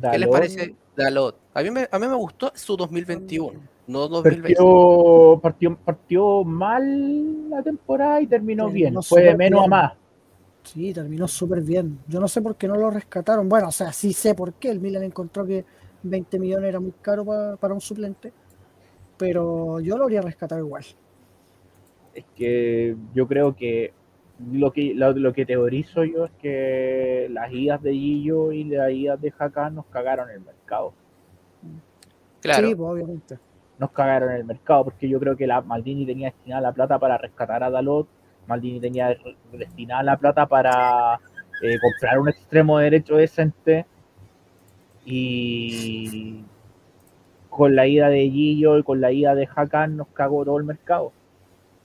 ¿Qué 0.00 0.18
les 0.18 0.28
parece 0.28 0.74
Dalot? 0.96 1.36
A 1.54 1.62
mí 1.62 1.70
me, 1.70 1.88
a 1.90 1.98
mí 1.98 2.06
me 2.06 2.14
gustó 2.14 2.52
su 2.54 2.76
2021, 2.76 3.60
no 3.88 4.08
2020. 4.08 4.54
Partió, 4.54 5.40
partió, 5.40 5.76
partió 5.76 6.44
mal 6.44 7.50
la 7.50 7.62
temporada 7.62 8.20
y 8.20 8.26
terminó 8.26 8.64
Terminó 8.66 8.90
bien. 8.90 9.02
Fue 9.02 9.22
de 9.22 9.36
menos 9.36 9.64
a 9.64 9.68
más. 9.68 9.92
Sí, 10.62 10.92
terminó 10.92 11.26
súper 11.26 11.62
bien. 11.62 11.98
Yo 12.08 12.20
no 12.20 12.28
sé 12.28 12.42
por 12.42 12.56
qué 12.56 12.68
no 12.68 12.76
lo 12.76 12.90
rescataron. 12.90 13.48
Bueno, 13.48 13.68
o 13.68 13.72
sea, 13.72 13.92
sí 13.92 14.12
sé 14.12 14.34
por 14.34 14.52
qué. 14.54 14.70
El 14.70 14.80
Milan 14.80 15.02
encontró 15.02 15.46
que 15.46 15.64
20 16.02 16.38
millones 16.38 16.68
era 16.68 16.78
muy 16.78 16.92
caro 17.00 17.24
pa- 17.24 17.56
para 17.56 17.74
un 17.74 17.80
suplente. 17.80 18.32
Pero 19.16 19.80
yo 19.80 19.96
lo 19.96 20.04
habría 20.04 20.20
rescatado 20.22 20.60
igual. 20.60 20.84
Es 22.18 22.24
que 22.34 22.96
yo 23.14 23.28
creo 23.28 23.54
que 23.54 23.92
lo 24.52 24.72
que 24.72 24.94
lo, 24.94 25.12
lo 25.12 25.32
que 25.32 25.46
teorizo 25.46 26.04
yo 26.04 26.24
es 26.24 26.30
que 26.40 27.28
las 27.30 27.52
idas 27.52 27.82
de 27.82 27.92
Gillo 27.92 28.52
y 28.52 28.64
las 28.64 28.90
idas 28.90 29.20
de 29.20 29.32
Hakan 29.36 29.76
nos 29.76 29.86
cagaron 29.86 30.30
el 30.30 30.40
mercado. 30.40 30.92
Claro, 32.40 32.68
Sí, 32.68 32.74
pues 32.74 32.90
obviamente. 32.90 33.38
Nos 33.78 33.92
cagaron 33.92 34.32
el 34.32 34.44
mercado 34.44 34.84
porque 34.84 35.08
yo 35.08 35.20
creo 35.20 35.36
que 35.36 35.46
la 35.46 35.60
Maldini 35.60 36.04
tenía 36.04 36.28
destinada 36.30 36.60
la 36.60 36.72
plata 36.72 36.98
para 36.98 37.18
rescatar 37.18 37.62
a 37.62 37.70
Dalot, 37.70 38.08
Maldini 38.48 38.80
tenía 38.80 39.16
destinada 39.52 40.02
la 40.02 40.16
plata 40.16 40.46
para 40.46 41.20
eh, 41.62 41.78
comprar 41.80 42.18
un 42.18 42.28
extremo 42.28 42.78
derecho 42.78 43.14
decente 43.16 43.86
y 45.04 46.44
con 47.48 47.76
la 47.76 47.86
ida 47.86 48.08
de 48.08 48.28
Gillo 48.28 48.78
y 48.78 48.82
con 48.82 49.00
la 49.00 49.12
ida 49.12 49.34
de 49.36 49.48
Hakan 49.54 49.96
nos 49.96 50.08
cagó 50.08 50.44
todo 50.44 50.58
el 50.58 50.64
mercado. 50.64 51.12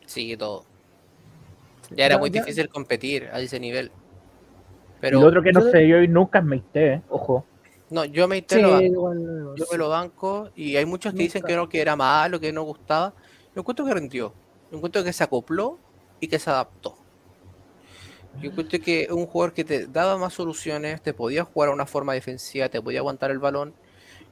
Sí, 0.05 0.35
todo. 0.38 0.65
Ya 1.91 2.05
era 2.05 2.15
Ya- 2.15 2.19
muy 2.19 2.30
ya- 2.30 2.41
difícil 2.41 2.69
competir 2.69 3.30
a 3.31 3.39
ese 3.39 3.59
nivel. 3.59 3.91
Pero 4.99 5.19
lo 5.19 5.27
otro 5.27 5.43
que 5.43 5.51
no 5.51 5.59
yo- 5.61 5.69
se 5.71 5.80
dio 5.80 6.01
y 6.01 6.07
nunca 6.07 6.39
es 6.39 6.45
Meite, 6.45 7.01
ojo. 7.09 7.45
no, 7.89 8.05
yo 8.05 8.27
me 8.27 8.35
Sí, 8.35 8.39
entero, 8.39 8.71
banco, 8.71 8.84
igual, 8.85 9.53
yo 9.57 9.65
sí. 9.65 9.71
me 9.71 9.77
lo 9.77 9.89
banco 9.89 10.49
y 10.55 10.75
hay 10.77 10.85
muchos 10.85 11.13
que 11.13 11.23
dicen 11.23 11.43
que 11.43 11.55
no, 11.55 11.67
que 11.67 11.81
era 11.81 11.95
malo, 11.95 12.39
que 12.39 12.51
no 12.53 12.63
gustaba. 12.63 13.13
Yo 13.53 13.59
encuentro 13.61 13.85
que 13.85 13.93
rindió. 13.93 14.34
Yo 14.71 14.77
encuentro 14.77 15.03
que 15.03 15.13
se 15.13 15.23
acopló 15.23 15.77
y 16.19 16.27
que 16.27 16.39
se 16.39 16.49
adaptó. 16.49 16.95
Yo 18.41 18.49
encuentro 18.49 18.80
que 18.80 19.07
un 19.11 19.27
jugador 19.27 19.53
que 19.53 19.63
te 19.63 19.85
daba 19.88 20.17
más 20.17 20.34
soluciones, 20.34 21.01
te 21.01 21.13
podía 21.13 21.43
jugar 21.43 21.69
a 21.69 21.73
una 21.73 21.85
forma 21.85 22.13
defensiva, 22.13 22.67
te 22.69 22.81
podía 22.81 22.99
aguantar 22.99 23.30
el 23.30 23.39
balón. 23.39 23.73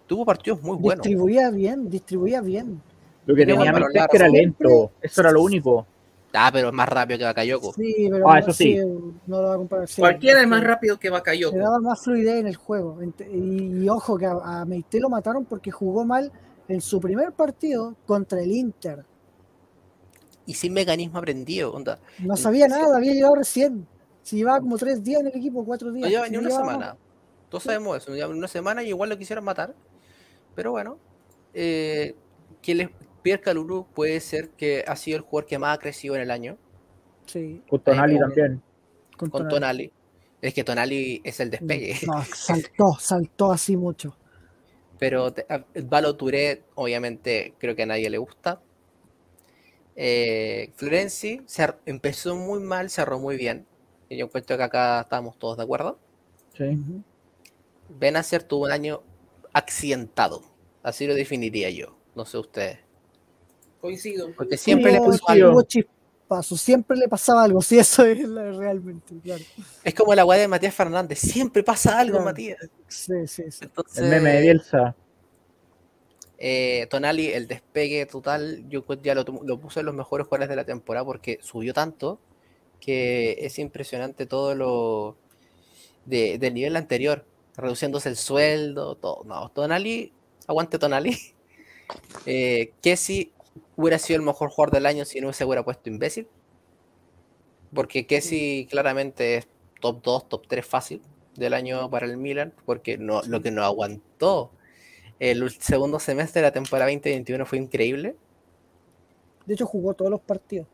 Tuvo 0.07 0.25
partidos 0.25 0.61
muy 0.63 0.77
buenos. 0.77 1.05
Distribuía 1.05 1.51
bien, 1.51 1.89
distribuía 1.89 2.41
bien. 2.41 2.81
Lo 3.25 3.35
que 3.35 3.45
Tenía 3.45 3.71
balón 3.71 3.89
que 3.93 4.17
era 4.17 4.27
lento, 4.27 4.91
eso 5.01 5.21
era 5.21 5.31
lo 5.31 5.41
único. 5.43 5.85
Ah, 6.33 6.49
pero 6.51 6.69
es 6.69 6.73
más 6.73 6.87
rápido 6.87 7.19
que 7.19 7.25
Bakayoko. 7.25 7.73
Sí, 7.73 8.07
pero 8.09 8.29
Ah, 8.29 8.39
eso 8.39 8.53
sí. 8.53 8.77
no 9.27 9.41
lo 9.41 9.47
va 9.49 9.53
a 9.53 9.57
comparar. 9.57 9.87
sí, 9.87 10.01
Cualquiera 10.01 10.41
es 10.41 10.47
más 10.47 10.63
rápido 10.63 10.97
que 10.97 11.09
Bakayoko. 11.09 11.55
Le 11.57 11.61
daba 11.61 11.79
más 11.79 12.01
fluidez 12.01 12.35
en 12.39 12.47
el 12.47 12.55
juego. 12.55 12.97
Y, 13.03 13.83
y 13.83 13.89
ojo 13.89 14.17
que 14.17 14.25
a, 14.25 14.31
a 14.61 14.65
Meite 14.65 14.99
lo 15.01 15.09
mataron 15.09 15.43
porque 15.45 15.71
jugó 15.71 16.05
mal 16.05 16.31
en 16.69 16.79
su 16.81 17.01
primer 17.01 17.33
partido 17.33 17.95
contra 18.05 18.41
el 18.41 18.51
Inter. 18.51 19.03
Y 20.45 20.53
sin 20.53 20.73
mecanismo 20.73 21.19
aprendido, 21.19 21.73
onda. 21.73 21.99
No 22.19 22.35
Sí. 22.35 22.43
sabía 22.43 22.67
nada, 22.67 22.95
había 22.97 23.13
llegado 23.13 23.35
recién. 23.35 23.85
Si 24.23 24.37
llevaba 24.37 24.59
como 24.61 24.77
tres 24.77 25.03
días 25.03 25.21
en 25.21 25.27
el 25.27 25.35
equipo, 25.35 25.65
cuatro 25.65 25.91
días. 25.91 26.03
No 26.05 26.09
lleva 26.09 26.29
ni 26.29 26.37
una 26.37 26.49
llevaba 26.49 26.65
semana. 26.71 26.97
Todos 27.49 27.63
sabemos 27.63 27.97
eso. 27.97 28.11
no 28.11 28.15
lleva 28.15 28.31
ni 28.31 28.37
una 28.39 28.47
semana 28.47 28.83
y 28.83 28.87
igual 28.87 29.09
lo 29.09 29.17
quisieron 29.17 29.43
matar. 29.43 29.73
Pero 30.55 30.71
bueno, 30.71 30.97
eh, 31.53 32.15
que 32.61 32.75
les, 32.75 32.89
Pierre 33.21 33.41
Calulu 33.41 33.85
puede 33.93 34.19
ser 34.19 34.49
que 34.49 34.83
ha 34.87 34.95
sido 34.95 35.17
el 35.17 35.23
jugador 35.23 35.47
que 35.47 35.59
más 35.59 35.77
ha 35.77 35.79
crecido 35.79 36.15
en 36.15 36.21
el 36.21 36.31
año. 36.31 36.57
Sí, 37.25 37.61
Con 37.69 37.79
Tonali 37.81 38.13
me- 38.15 38.19
también. 38.19 38.61
con 39.17 39.29
Con 39.29 39.47
Tonali. 39.47 39.53
Tonali. 39.87 39.91
Es 40.41 40.53
que 40.53 40.63
Tonali 40.63 41.21
es 41.23 41.39
el 41.39 41.51
despegue. 41.51 41.95
No, 42.07 42.23
saltó, 42.25 42.93
saltó 42.99 43.51
así 43.51 43.77
mucho. 43.77 44.15
pero 44.97 45.33
Valo 45.85 46.15
Touré, 46.15 46.63
obviamente, 46.75 47.53
creo 47.59 47.75
que 47.75 47.83
a 47.83 47.85
nadie 47.87 48.09
le 48.09 48.17
gusta. 48.19 48.61
Eh, 49.95 50.71
Florenzi 50.75 51.39
cer- 51.47 51.77
empezó 51.85 52.35
muy 52.35 52.59
mal, 52.59 52.89
cerró 52.89 53.19
muy 53.19 53.35
bien. 53.37 53.65
Y 54.09 54.17
yo 54.17 54.25
encuentro 54.25 54.57
que 54.57 54.63
acá 54.63 55.01
estamos 55.01 55.37
todos 55.37 55.57
de 55.57 55.63
acuerdo. 55.63 55.99
Sí. 56.57 56.77
Benacer 57.89 58.43
tuvo 58.43 58.65
un 58.65 58.71
año 58.71 59.01
accidentado. 59.53 60.41
Así 60.83 61.07
lo 61.07 61.13
definiría 61.15 61.69
yo. 61.69 61.95
No 62.15 62.25
sé 62.25 62.37
ustedes. 62.37 62.79
Coincido. 63.81 64.31
Porque 64.37 64.57
siempre 64.57 64.91
le 64.91 64.99
coincido. 64.99 65.27
algo. 65.27 65.63
siempre 66.55 66.95
le 66.97 67.07
pasaba 67.09 67.43
algo, 67.43 67.61
sí, 67.61 67.77
eso 67.79 68.05
es 68.05 68.19
la- 68.27 68.51
realmente, 68.51 69.15
claro. 69.21 69.43
Es 69.83 69.93
como 69.93 70.13
la 70.15 70.23
guay 70.23 70.39
de 70.39 70.47
Matías 70.47 70.73
Fernández. 70.73 71.19
Siempre 71.19 71.63
pasa 71.63 71.99
algo, 71.99 72.13
Claro. 72.17 72.25
Matías. 72.25 72.57
Sí, 72.87 73.27
sí, 73.27 73.43
sí. 73.51 73.65
Entonces, 73.65 73.97
El 73.97 74.09
meme 74.09 74.33
de 74.33 74.41
Bielsa. 74.41 74.95
eh, 76.37 76.87
Tonali, 76.89 77.27
el 77.27 77.47
despegue 77.47 78.05
total, 78.05 78.63
yo 78.69 78.83
ya 79.03 79.13
lo, 79.15 79.25
puse 79.59 79.81
en 79.81 79.85
los 79.87 79.95
mejores 79.95 80.25
jugadores 80.27 80.49
de 80.49 80.55
la 80.55 80.65
temporada 80.65 81.05
porque 81.05 81.37
subió 81.41 81.73
tanto 81.73 82.19
que 82.79 83.37
es 83.41 83.59
impresionante 83.59 84.25
todo 84.25 84.55
lo 84.55 85.17
de, 86.05 86.39
del 86.39 86.53
nivel 86.55 86.75
anterior, 86.77 87.25
reduciéndose 87.55 88.09
el 88.09 88.15
sueldo, 88.15 88.95
todo. 88.95 89.23
No, 89.25 89.49
Tonali, 89.49 90.11
aguante 90.47 90.79
Tonali. 90.79 91.17
Eh, 92.25 92.71
que 92.81 92.95
si 92.95 93.33
hubiera 93.81 93.99
sido 93.99 94.19
el 94.19 94.25
mejor 94.25 94.49
jugador 94.49 94.73
del 94.73 94.85
año 94.85 95.05
si 95.05 95.21
no 95.21 95.33
se 95.33 95.45
hubiera 95.45 95.63
puesto 95.63 95.89
imbécil. 95.89 96.27
Porque 97.73 98.05
Kessi 98.05 98.67
claramente 98.69 99.37
es 99.37 99.47
top 99.79 100.01
2, 100.03 100.29
top 100.29 100.47
3 100.47 100.65
fácil 100.65 101.01
del 101.35 101.53
año 101.53 101.89
para 101.89 102.05
el 102.05 102.17
Milan, 102.17 102.53
porque 102.65 102.97
no, 102.97 103.21
lo 103.23 103.41
que 103.41 103.51
no 103.51 103.63
aguantó 103.63 104.51
el 105.19 105.49
segundo 105.51 105.99
semestre 105.99 106.41
de 106.41 106.47
la 106.47 106.51
temporada 106.51 106.91
2021 106.91 107.45
fue 107.45 107.59
increíble. 107.59 108.15
De 109.45 109.53
hecho, 109.53 109.65
jugó 109.65 109.93
todos 109.93 110.09
los 110.09 110.21
partidos. 110.21 110.67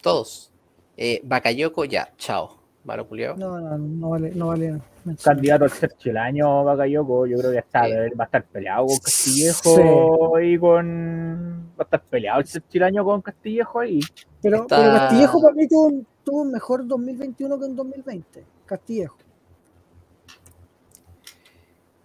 Todos. 0.00 0.50
Eh, 0.96 1.20
Bakayoko 1.24 1.84
ya, 1.84 2.12
chao. 2.16 2.58
Malo 2.84 3.06
culiao. 3.06 3.36
No, 3.36 3.60
no, 3.60 3.78
no 3.78 4.10
vale, 4.10 4.30
no 4.34 4.48
vale 4.48 4.80
mencionar. 5.04 5.36
Candidato 5.36 5.64
al 5.64 5.70
sexto 5.70 6.00
del 6.04 6.16
año, 6.16 6.64
Bakayoko. 6.64 7.26
Yo 7.26 7.38
creo 7.38 7.50
que 7.52 7.58
está, 7.58 7.84
Sí. 7.86 7.92
va 8.18 8.24
a 8.24 8.26
estar 8.26 8.44
peleado 8.44 8.86
con 8.86 8.98
Castillejo 8.98 10.40
y 10.40 10.58
con. 10.58 11.72
Va 11.78 11.82
a 11.82 11.82
estar 11.84 12.02
peleado 12.04 12.40
el 12.40 12.46
del 12.46 12.82
año 12.82 13.04
con 13.04 13.22
Castillejo 13.22 13.80
ahí. 13.80 14.00
Pero, 14.42 14.62
Está- 14.62 14.76
pero 14.78 14.92
Castillejo 14.92 15.42
para 15.42 15.54
mí 15.54 15.68
tuvo 15.68 15.86
un, 15.86 16.06
tuvo 16.24 16.42
un 16.42 16.52
mejor 16.52 16.86
2021 16.86 17.58
que 17.58 17.64
en 17.66 17.76
2020. 17.76 18.44
Castillejo. 18.66 19.16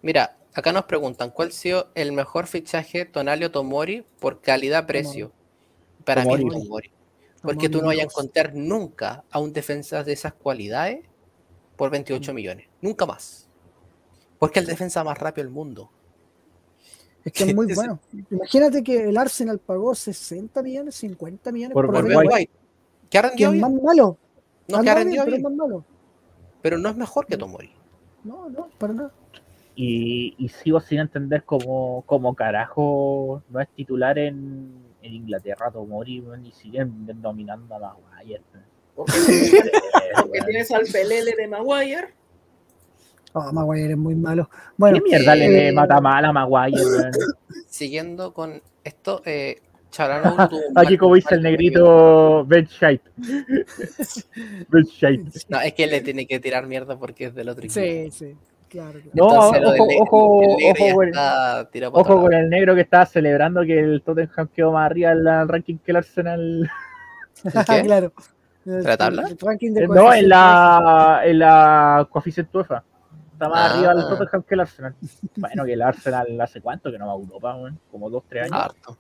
Mira, 0.02 0.38
acá 0.54 0.72
nos 0.72 0.86
preguntan, 0.86 1.32
¿cuál 1.32 1.50
ha 1.50 1.52
sido 1.52 1.90
el 1.96 2.12
mejor 2.12 2.48
fichaje 2.48 3.06
Tonalio 3.06 3.52
Tomori 3.52 4.06
por 4.20 4.42
calidad-precio? 4.42 5.32
Para 6.06 6.24
mí 6.24 6.30
Tomori. 6.38 6.48
es 6.58 6.64
Tomori. 6.64 6.92
Porque 7.42 7.70
tú 7.70 7.80
no 7.82 7.88
vayas 7.88 8.04
a 8.06 8.10
encontrar 8.10 8.54
nunca 8.56 9.24
a 9.32 9.40
un 9.40 9.54
defensa 9.54 10.04
de 10.04 10.14
esas 10.14 10.34
cualidades 10.34 11.06
por 11.78 11.92
28 11.92 12.34
millones. 12.34 12.68
Nunca 12.82 13.06
más. 13.06 13.48
Porque 14.40 14.60
es 14.60 14.66
el 14.66 14.72
defensa 14.72 15.04
más 15.04 15.18
rápido 15.18 15.46
del 15.46 15.54
mundo. 15.54 15.90
Es 17.24 17.32
que 17.32 17.44
es 17.46 17.56
muy 17.56 17.68
bueno. 17.76 18.00
Imagínate 18.32 18.84
que 18.84 19.10
el 19.10 19.18
Arsenal 19.18 19.60
pagó 19.60 19.96
60 19.96 20.62
millones, 20.64 20.96
50 20.96 21.52
millones 21.52 21.74
Por 21.74 21.86
por, 21.86 22.04
Ben 22.04 22.18
White. 22.18 22.34
White. 22.34 22.52
Que 23.10 23.18
ha 23.18 23.22
rendido 23.22 23.50
es 23.50 23.54
bien. 23.54 23.62
más 23.62 23.84
malo. 23.84 24.18
No, 24.68 24.82
que 24.82 24.90
ha 24.90 24.96
bien, 24.96 25.10
pero 25.10 25.22
es 25.24 25.28
bien. 25.28 25.44
más 25.44 25.54
malo. 25.54 25.86
Pero 26.62 26.78
no 26.78 26.90
es 26.90 26.98
mejor 26.98 27.26
que 27.28 27.38
Tomori. 27.38 27.72
No, 28.24 28.50
no, 28.50 28.68
para 28.78 28.94
nada. 28.94 29.12
Y, 29.76 30.36
y 30.38 30.50
sigo 30.50 30.80
sin 30.82 31.00
entender 31.00 31.44
cómo, 31.44 32.04
cómo 32.08 32.34
carajo 32.36 33.44
no 33.50 33.62
es 33.62 33.70
titular 33.70 34.18
en, 34.18 34.72
en 35.04 35.14
Inglaterra 35.14 35.70
Tomori 35.72 36.24
y 36.44 36.52
siguen 36.52 37.06
dominando 37.22 37.76
a 37.76 37.98
Maguire. 38.10 38.42
Porque, 38.98 40.40
tienes 40.46 40.72
al 40.72 40.86
Pelele 40.92 41.36
de 41.36 41.48
Maguire. 41.48 42.14
Oh, 43.34 43.52
Maguire 43.54 43.92
es 43.92 43.98
muy 43.98 44.16
malo. 44.16 44.50
Bueno, 44.76 44.98
¿Qué 44.98 45.10
mierda 45.10 45.36
le 45.36 45.70
eh, 45.70 45.72
mata 45.72 46.02
mal 46.02 46.26
a 46.26 46.34
Maguire? 46.34 46.82
Siguiendo 47.68 48.34
con 48.34 48.62
esto, 48.84 49.22
eh, 49.26 49.62
un 50.00 50.68
Aquí 50.76 50.98
como 50.98 51.16
dice 51.16 51.36
el 51.36 51.44
negrito 51.44 52.46
Ben 52.46 52.66
Shite. 52.66 53.04
Ben 54.70 54.84
Shite. 54.84 55.46
No, 55.50 55.60
es 55.62 55.74
que 55.74 55.84
él 55.86 55.92
le 55.92 56.02
tiene 56.02 56.28
que 56.28 56.40
tirar 56.40 56.68
mierda 56.68 56.98
porque 56.98 57.26
es 57.26 57.36
del 57.36 57.50
otro 57.50 57.66
equipo. 57.66 57.80
Sí, 57.80 58.12
sí, 58.12 58.36
claro. 58.70 59.00
claro. 59.00 59.12
No, 59.14 59.30
Entonces, 59.30 59.62
del 59.62 60.02
ojo, 60.02 60.42
ojo, 60.42 61.04
el 61.04 61.12
con- 61.92 62.02
Ojo 62.02 62.32
el 62.32 62.50
negro 62.50 62.76
que 62.76 62.82
estaba 62.82 63.06
celebrando 63.06 63.64
que 63.64 63.80
el 63.80 64.02
Tottenham 64.04 64.50
quedó 64.50 64.72
más 64.72 64.86
arriba 64.86 65.12
en 65.12 65.28
el 65.28 65.48
ranking 65.48 65.78
que 65.78 65.92
el 65.92 65.98
Arsenal. 65.98 66.72
qué? 67.44 67.82
claro. 67.84 68.14
La 68.84 68.98
tabla? 68.98 69.24
El 69.30 69.38
ranking 69.40 69.74
de 69.74 69.84
Eh, 69.84 69.88
no, 69.88 70.14
en 70.14 70.30
la, 70.30 71.22
en 71.24 71.40
la 71.40 72.08
coeficiente 72.12 72.58
UEFA. 72.58 72.84
Está 73.34 73.50
más 73.50 73.72
Ah. 73.72 73.74
arriba 73.76 73.92
el 73.92 74.00
Tottenham 74.08 74.44
que 74.44 74.54
el 74.56 74.60
Arsenal. 74.62 74.96
Bueno, 75.36 75.66
que 75.66 75.74
el 75.74 75.82
Arsenal 75.82 76.42
hace 76.42 76.60
cuánto 76.62 76.92
que 76.92 76.98
no 76.98 77.06
va 77.08 77.14
a 77.14 77.16
Europa, 77.18 77.56
como 77.92 78.10
dos, 78.10 78.24
tres 78.28 78.44
años. 78.52 78.66
Harto. 78.66 78.98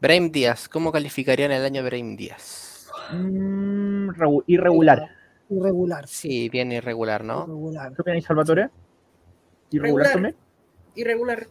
Brahim 0.00 0.30
Díaz, 0.30 0.68
¿cómo 0.68 0.90
calificarían 0.92 1.50
el 1.52 1.64
año 1.64 1.82
Brahim 1.84 2.16
Díaz? 2.16 2.90
Mm, 3.12 4.08
regu- 4.10 4.44
irregular. 4.46 5.08
Irregular, 5.48 6.06
sí. 6.06 6.28
Sí, 6.28 6.48
bien 6.48 6.70
irregular, 6.72 7.24
¿no? 7.24 7.44
Irregular. 7.44 7.92
¿Qué 7.94 8.02
opináis, 8.02 8.24
Salvatore? 8.24 8.68
¿Irregular 9.70 10.06
Regular. 10.08 10.12
también? 10.12 10.36
Irregular. 10.96 11.46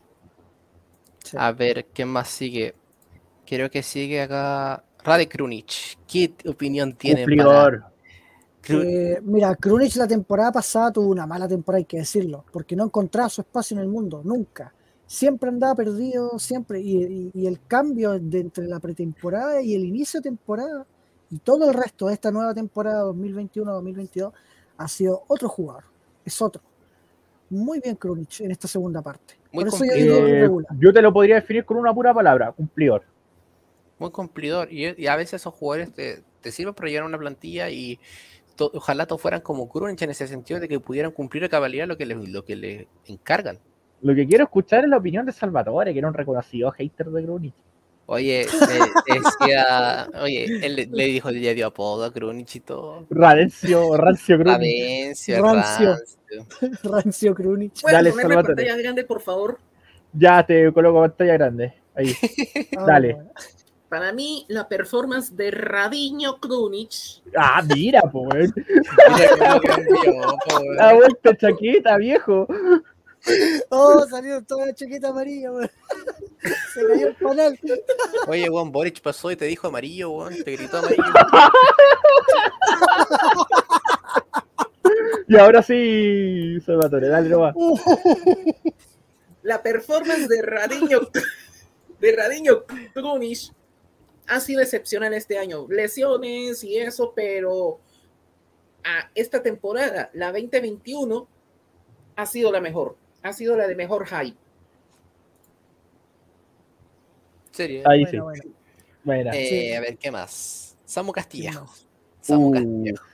sí. 1.23 1.37
A 1.39 1.51
ver, 1.51 1.85
¿quién 1.93 2.07
más 2.09 2.27
sigue? 2.29 2.75
Creo 3.47 3.69
que 3.71 3.81
sigue 3.83 4.21
acá 4.21 4.83
Rade 5.03 5.27
Krunic. 5.27 5.97
¿Qué 6.07 6.33
opinión 6.47 6.93
tienen 6.93 7.25
para 7.37 7.91
Eh, 8.69 9.19
mira, 9.23 9.55
Krunic 9.55 9.95
la 9.95 10.07
temporada 10.07 10.51
pasada 10.51 10.91
tuvo 10.91 11.09
una 11.09 11.25
mala 11.25 11.47
temporada, 11.47 11.79
hay 11.79 11.85
que 11.85 11.97
decirlo, 11.97 12.43
porque 12.51 12.75
no 12.75 12.83
encontraba 12.85 13.29
su 13.29 13.41
espacio 13.41 13.75
en 13.75 13.81
el 13.81 13.87
mundo, 13.89 14.21
nunca. 14.23 14.73
Siempre 15.07 15.49
andaba 15.49 15.73
perdido, 15.75 16.37
siempre. 16.37 16.79
Y, 16.79 17.03
y- 17.03 17.31
y 17.33 17.47
el 17.47 17.59
cambio 17.67 18.19
de 18.19 18.41
entre 18.41 18.67
la 18.67 18.79
pretemporada 18.79 19.61
y 19.61 19.73
el 19.73 19.85
inicio 19.85 20.19
de 20.19 20.29
temporada 20.29 20.85
y 21.31 21.39
todo 21.39 21.67
el 21.69 21.73
resto 21.73 22.07
de 22.07 22.13
esta 22.13 22.31
nueva 22.31 22.53
temporada 22.53 23.03
2021-2022 23.05 24.31
ha 24.77 24.87
sido 24.87 25.23
otro 25.27 25.49
jugador. 25.49 25.85
Es 26.25 26.39
otro. 26.41 26.61
Muy 27.49 27.79
bien 27.79 27.95
Krunic 27.95 28.41
en 28.41 28.51
esta 28.51 28.67
segunda 28.67 29.01
parte. 29.01 29.35
Muy 29.51 29.63
Por 29.63 29.73
eso 29.73 29.83
yo 29.83 29.93
digo 29.93 30.61
Eh, 30.61 30.65
yo 30.79 30.93
te 30.93 31.01
lo 31.01 31.11
podría 31.11 31.35
definir 31.35 31.65
con 31.65 31.77
una 31.77 31.91
pura 31.93 32.13
palabra, 32.13 32.51
cumplidor. 32.51 33.03
Muy 33.99 34.11
cumplidor. 34.11 34.71
Y, 34.71 34.99
y 35.01 35.07
a 35.07 35.15
veces 35.15 35.35
esos 35.41 35.53
jugadores 35.53 35.93
te, 35.93 36.23
te 36.41 36.51
sirven 36.51 36.73
para 36.73 36.89
llevar 36.89 37.05
una 37.07 37.17
plantilla 37.17 37.69
y 37.69 37.99
to- 38.55 38.71
ojalá 38.73 39.05
todos 39.05 39.21
fueran 39.21 39.41
como 39.41 39.69
Krunic 39.69 40.01
en 40.01 40.09
ese 40.11 40.27
sentido 40.27 40.59
de 40.59 40.67
que 40.67 40.79
pudieran 40.79 41.11
cumplir 41.11 41.43
a 41.43 41.49
cabalidad 41.49 41.85
lo 41.87 41.97
que 41.97 42.05
les, 42.05 42.29
lo 42.29 42.43
que 42.45 42.55
les 42.55 42.87
encargan. 43.07 43.59
Lo 44.01 44.15
que 44.15 44.25
quiero 44.25 44.45
escuchar 44.45 44.85
es 44.85 44.89
la 44.89 44.97
opinión 44.97 45.25
de 45.25 45.33
Salvatore, 45.33 45.91
que 45.93 45.99
era 45.99 46.07
un 46.07 46.13
reconocido 46.13 46.71
hater 46.71 47.07
de 47.07 47.23
Krunic. 47.23 47.53
Oye, 48.05 48.47
decía, 49.05 50.09
oye, 50.21 50.45
él 50.65 50.75
le, 50.75 50.85
le 50.87 51.05
dijo, 51.05 51.29
le 51.29 51.53
dio 51.53 51.67
apodo 51.67 52.05
a 52.05 52.11
Krunic 52.13 52.55
y 52.55 52.59
todo. 52.61 53.05
Rancio 53.09 53.91
Krunic. 53.91 54.45
Ravencio, 54.47 55.43
Rancio. 55.43 55.95
rancio. 55.95 56.45
Rancio 56.83 57.35
Krunic. 57.35 57.73
¿Puedes 57.81 57.95
Dale, 57.97 58.09
ponerme 58.11 58.33
Salvatore. 58.33 58.55
pantalla 58.55 58.81
grande, 58.81 59.03
por 59.03 59.21
favor? 59.21 59.59
Ya 60.13 60.43
te 60.45 60.71
coloco 60.73 61.01
pantalla 61.01 61.33
grande. 61.33 61.73
Ahí. 61.93 62.13
Ah, 62.77 62.85
Dale. 62.85 63.17
Para 63.89 64.13
mí, 64.13 64.45
la 64.47 64.67
performance 64.67 65.35
de 65.35 65.49
Radiño 65.49 66.39
Krunic 66.39 66.91
Ah, 67.35 67.63
mira, 67.75 68.01
po, 68.01 68.27
La 70.75 70.93
vuelta 70.93 71.35
chaqueta, 71.35 71.97
viejo. 71.97 72.47
Oh, 73.69 74.05
salió 74.07 74.41
toda 74.45 74.67
la 74.67 74.73
chaqueta 74.73 75.09
amarilla, 75.09 75.51
weón. 75.51 75.69
Se 76.73 76.87
cayó 76.87 77.07
el 77.07 77.15
panel. 77.15 77.59
Oye, 78.27 78.47
Juan 78.47 78.71
Boric 78.71 79.01
pasó 79.01 79.29
y 79.31 79.35
te 79.35 79.45
dijo 79.45 79.67
amarillo, 79.67 80.11
weón. 80.11 80.35
Te 80.43 80.55
gritó 80.55 80.77
amarillo. 80.77 81.03
Y 85.27 85.37
ahora 85.37 85.61
sí, 85.61 86.59
Salvatore, 86.65 87.07
dale 87.07 87.29
nomás. 87.29 87.55
la 89.43 89.61
performance 89.61 90.27
de 90.27 90.41
Radiño 90.41 90.99
de 91.99 92.15
Radiño 92.15 92.63
Krunic 92.93 93.51
ha 94.29 94.39
sido 94.39 94.61
excepcional 94.61 95.13
este 95.13 95.37
año. 95.37 95.65
Lesiones 95.69 96.63
y 96.63 96.77
eso, 96.77 97.13
pero 97.15 97.79
a 98.83 99.09
esta 99.15 99.41
temporada, 99.41 100.09
la 100.13 100.31
2021, 100.31 101.27
ha 102.15 102.25
sido 102.25 102.51
la 102.51 102.61
mejor. 102.61 102.95
Ha 103.23 103.33
sido 103.33 103.57
la 103.57 103.67
de 103.67 103.75
mejor 103.75 104.05
hype. 104.07 104.37
Serio. 107.51 107.83
Ahí 107.85 108.03
Bueno, 108.05 108.31
sí. 108.35 108.53
bueno. 109.03 109.31
Eh, 109.33 109.47
sí. 109.49 109.73
A 109.73 109.81
ver, 109.81 109.97
¿qué 109.97 110.11
más? 110.11 110.77
Samu 110.85 111.11
Castillejo. 111.11 111.61
más? 111.61 111.87
Samu 112.21 112.49
Uh. 112.49 112.51
Castillejo. 112.51 113.05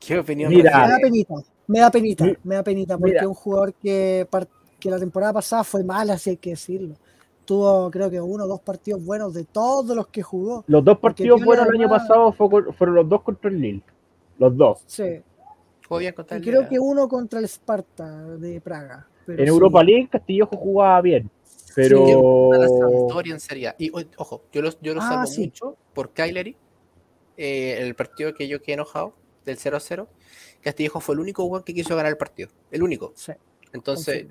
¿Qué 0.00 0.18
opinión? 0.18 0.50
Mira. 0.50 0.86
Me 0.86 0.92
da 0.92 0.98
penita, 1.00 1.34
me 1.66 1.80
da 1.80 1.90
penita, 1.90 2.24
me 2.44 2.54
da 2.54 2.62
penita, 2.62 2.96
porque 2.96 3.12
mira. 3.12 3.22
es 3.22 3.26
un 3.28 3.34
jugador 3.34 3.74
que 3.74 4.26
que 4.78 4.90
la 4.90 4.98
temporada 4.98 5.32
pasada 5.32 5.64
fue 5.64 5.82
mala, 5.82 6.16
si 6.18 6.30
hay 6.30 6.36
que 6.36 6.50
decirlo. 6.50 6.94
Tuvo, 7.48 7.90
creo 7.90 8.10
que 8.10 8.20
uno 8.20 8.44
o 8.44 8.46
dos 8.46 8.60
partidos 8.60 9.02
buenos 9.02 9.32
de 9.32 9.44
todos 9.44 9.96
los 9.96 10.08
que 10.08 10.22
jugó. 10.22 10.64
Los 10.66 10.84
dos 10.84 10.98
partidos 10.98 11.42
buenos 11.42 11.66
el 11.66 11.76
año 11.80 11.88
pasado 11.88 12.30
fue 12.30 12.50
con- 12.50 12.74
fueron 12.74 12.96
los 12.96 13.08
dos 13.08 13.22
contra 13.22 13.48
el 13.50 13.58
Lille. 13.58 13.82
Los 14.36 14.54
dos. 14.54 14.82
Sí. 14.84 15.22
Contra 15.88 16.36
Y 16.36 16.40
el 16.40 16.44
creo 16.44 16.68
que 16.68 16.78
uno 16.78 17.08
contra 17.08 17.38
el 17.38 17.46
Sparta 17.48 18.36
de 18.36 18.60
Praga. 18.60 19.08
pero 19.24 19.38
En 19.40 19.46
sí. 19.46 19.50
Europa 19.50 19.82
League 19.82 20.08
Castillejo 20.12 20.56
jugaba 20.58 21.00
bien. 21.00 21.30
Pero 21.74 22.50
Sampdoria 22.68 23.32
en 23.32 23.40
Serie. 23.40 23.74
Y 23.78 23.90
ojo, 24.18 24.42
yo 24.52 24.60
lo, 24.60 24.70
yo 24.82 24.92
lo 24.94 25.00
Ah, 25.02 25.24
sí. 25.26 25.46
mucho 25.46 25.74
por 25.94 26.10
Kylery, 26.10 26.54
eh, 27.38 27.78
el 27.80 27.94
partido 27.94 28.34
que 28.34 28.46
yo 28.46 28.60
quedé 28.60 28.74
enojado, 28.74 29.14
del 29.46 29.56
0-0. 29.56 30.06
Castillejo 30.60 31.00
fue 31.00 31.14
el 31.14 31.20
único 31.22 31.44
weón 31.44 31.62
que 31.64 31.72
quiso 31.72 31.96
ganar 31.96 32.12
el 32.12 32.18
partido. 32.18 32.50
El 32.70 32.82
único. 32.82 33.12
Sí. 33.14 33.32
Entonces, 33.72 34.26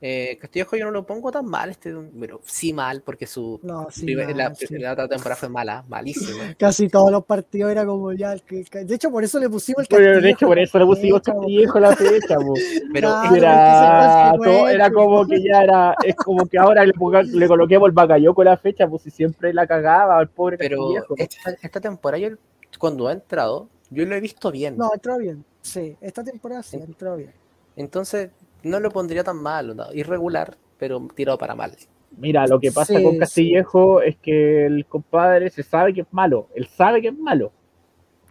eh, 0.00 0.38
Castillejo 0.40 0.76
yo 0.76 0.84
no 0.84 0.90
lo 0.92 1.04
pongo 1.04 1.32
tan 1.32 1.44
mal, 1.46 1.70
este, 1.70 1.92
pero 2.20 2.40
sí 2.44 2.72
mal, 2.72 3.02
porque 3.02 3.26
su 3.26 3.58
No, 3.62 3.88
sí, 3.90 4.04
primer- 4.04 4.36
la, 4.36 4.54
sí. 4.54 4.66
otra 4.76 5.08
temporada 5.08 5.36
fue 5.36 5.48
mala, 5.48 5.84
malísima. 5.88 6.54
Casi 6.58 6.88
todos 6.88 7.10
los 7.10 7.24
partidos 7.24 7.72
era 7.72 7.84
como 7.84 8.12
ya 8.12 8.32
el 8.32 8.42
que. 8.42 8.64
De 8.84 8.94
hecho, 8.94 9.10
por 9.10 9.24
eso 9.24 9.38
le 9.40 9.48
pusimos 9.50 9.82
el 9.82 9.88
Pero, 9.88 10.00
de 10.02 10.12
Castillejo 10.12 10.36
hecho, 10.36 10.46
por 10.46 10.58
eso 10.58 10.78
le 10.78 10.84
pusimos 10.86 11.22
Castillejo 11.22 11.80
la 11.80 11.96
fecha. 11.96 12.36
Pero 12.92 14.68
era, 14.68 14.90
todo- 14.90 14.94
como 14.94 15.26
que 15.26 15.42
ya 15.42 15.62
era, 15.62 15.94
es 16.04 16.14
como 16.16 16.46
que 16.46 16.58
ahora 16.58 16.84
le, 16.84 16.92
le 17.24 17.48
coloquemos 17.48 17.86
el 17.88 17.92
bacayoco 17.92 18.44
la 18.44 18.56
fecha, 18.56 18.86
pues 18.88 19.02
si 19.02 19.10
siempre 19.10 19.52
la 19.52 19.66
cagaba 19.66 20.18
al 20.18 20.28
pobre 20.28 20.58
Pero 20.58 20.78
Castillejo. 20.78 21.14
esta, 21.16 21.50
esta 21.60 21.80
temporada, 21.80 22.18
yo, 22.20 22.36
cuando 22.78 23.08
ha 23.08 23.12
entrado, 23.12 23.68
yo 23.90 24.04
lo 24.06 24.14
he 24.14 24.20
visto 24.20 24.50
bien. 24.50 24.76
No, 24.76 24.90
entró 24.94 25.18
bien. 25.18 25.44
Sí, 25.62 25.96
esta 26.00 26.22
temporada 26.22 26.62
sí, 26.62 26.76
entró 26.76 27.16
bien. 27.16 27.32
Entonces, 27.76 28.30
no 28.62 28.80
lo 28.80 28.90
pondría 28.90 29.24
tan 29.24 29.42
mal, 29.42 29.76
¿no? 29.76 29.92
irregular, 29.92 30.56
pero 30.78 31.06
tirado 31.14 31.38
para 31.38 31.54
mal. 31.54 31.76
Mira, 32.16 32.46
lo 32.46 32.58
que 32.58 32.72
pasa 32.72 32.94
Sí, 32.96 33.02
con 33.02 33.12
sí. 33.12 33.18
Castillejo 33.18 34.00
es 34.02 34.16
que 34.16 34.66
el 34.66 34.86
compadre 34.86 35.50
se 35.50 35.62
sabe 35.62 35.92
que 35.94 36.02
es 36.02 36.06
malo, 36.12 36.48
él 36.54 36.66
sabe 36.68 37.02
que 37.02 37.08
es 37.08 37.18
malo, 37.18 37.52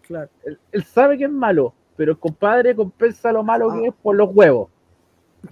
Claro. 0.01 0.29
él, 0.45 0.59
él 0.71 0.83
sabe 0.85 1.17
que 1.17 1.25
es 1.25 1.29
malo, 1.31 1.73
pero 1.95 2.11
el 2.13 2.19
compadre 2.19 2.75
compensa 2.75 3.31
lo 3.31 3.43
malo 3.43 3.69
Ah. 3.71 3.79
que 3.81 3.87
es 3.89 3.93
por 4.01 4.15
los 4.15 4.29
huevos. 4.33 4.69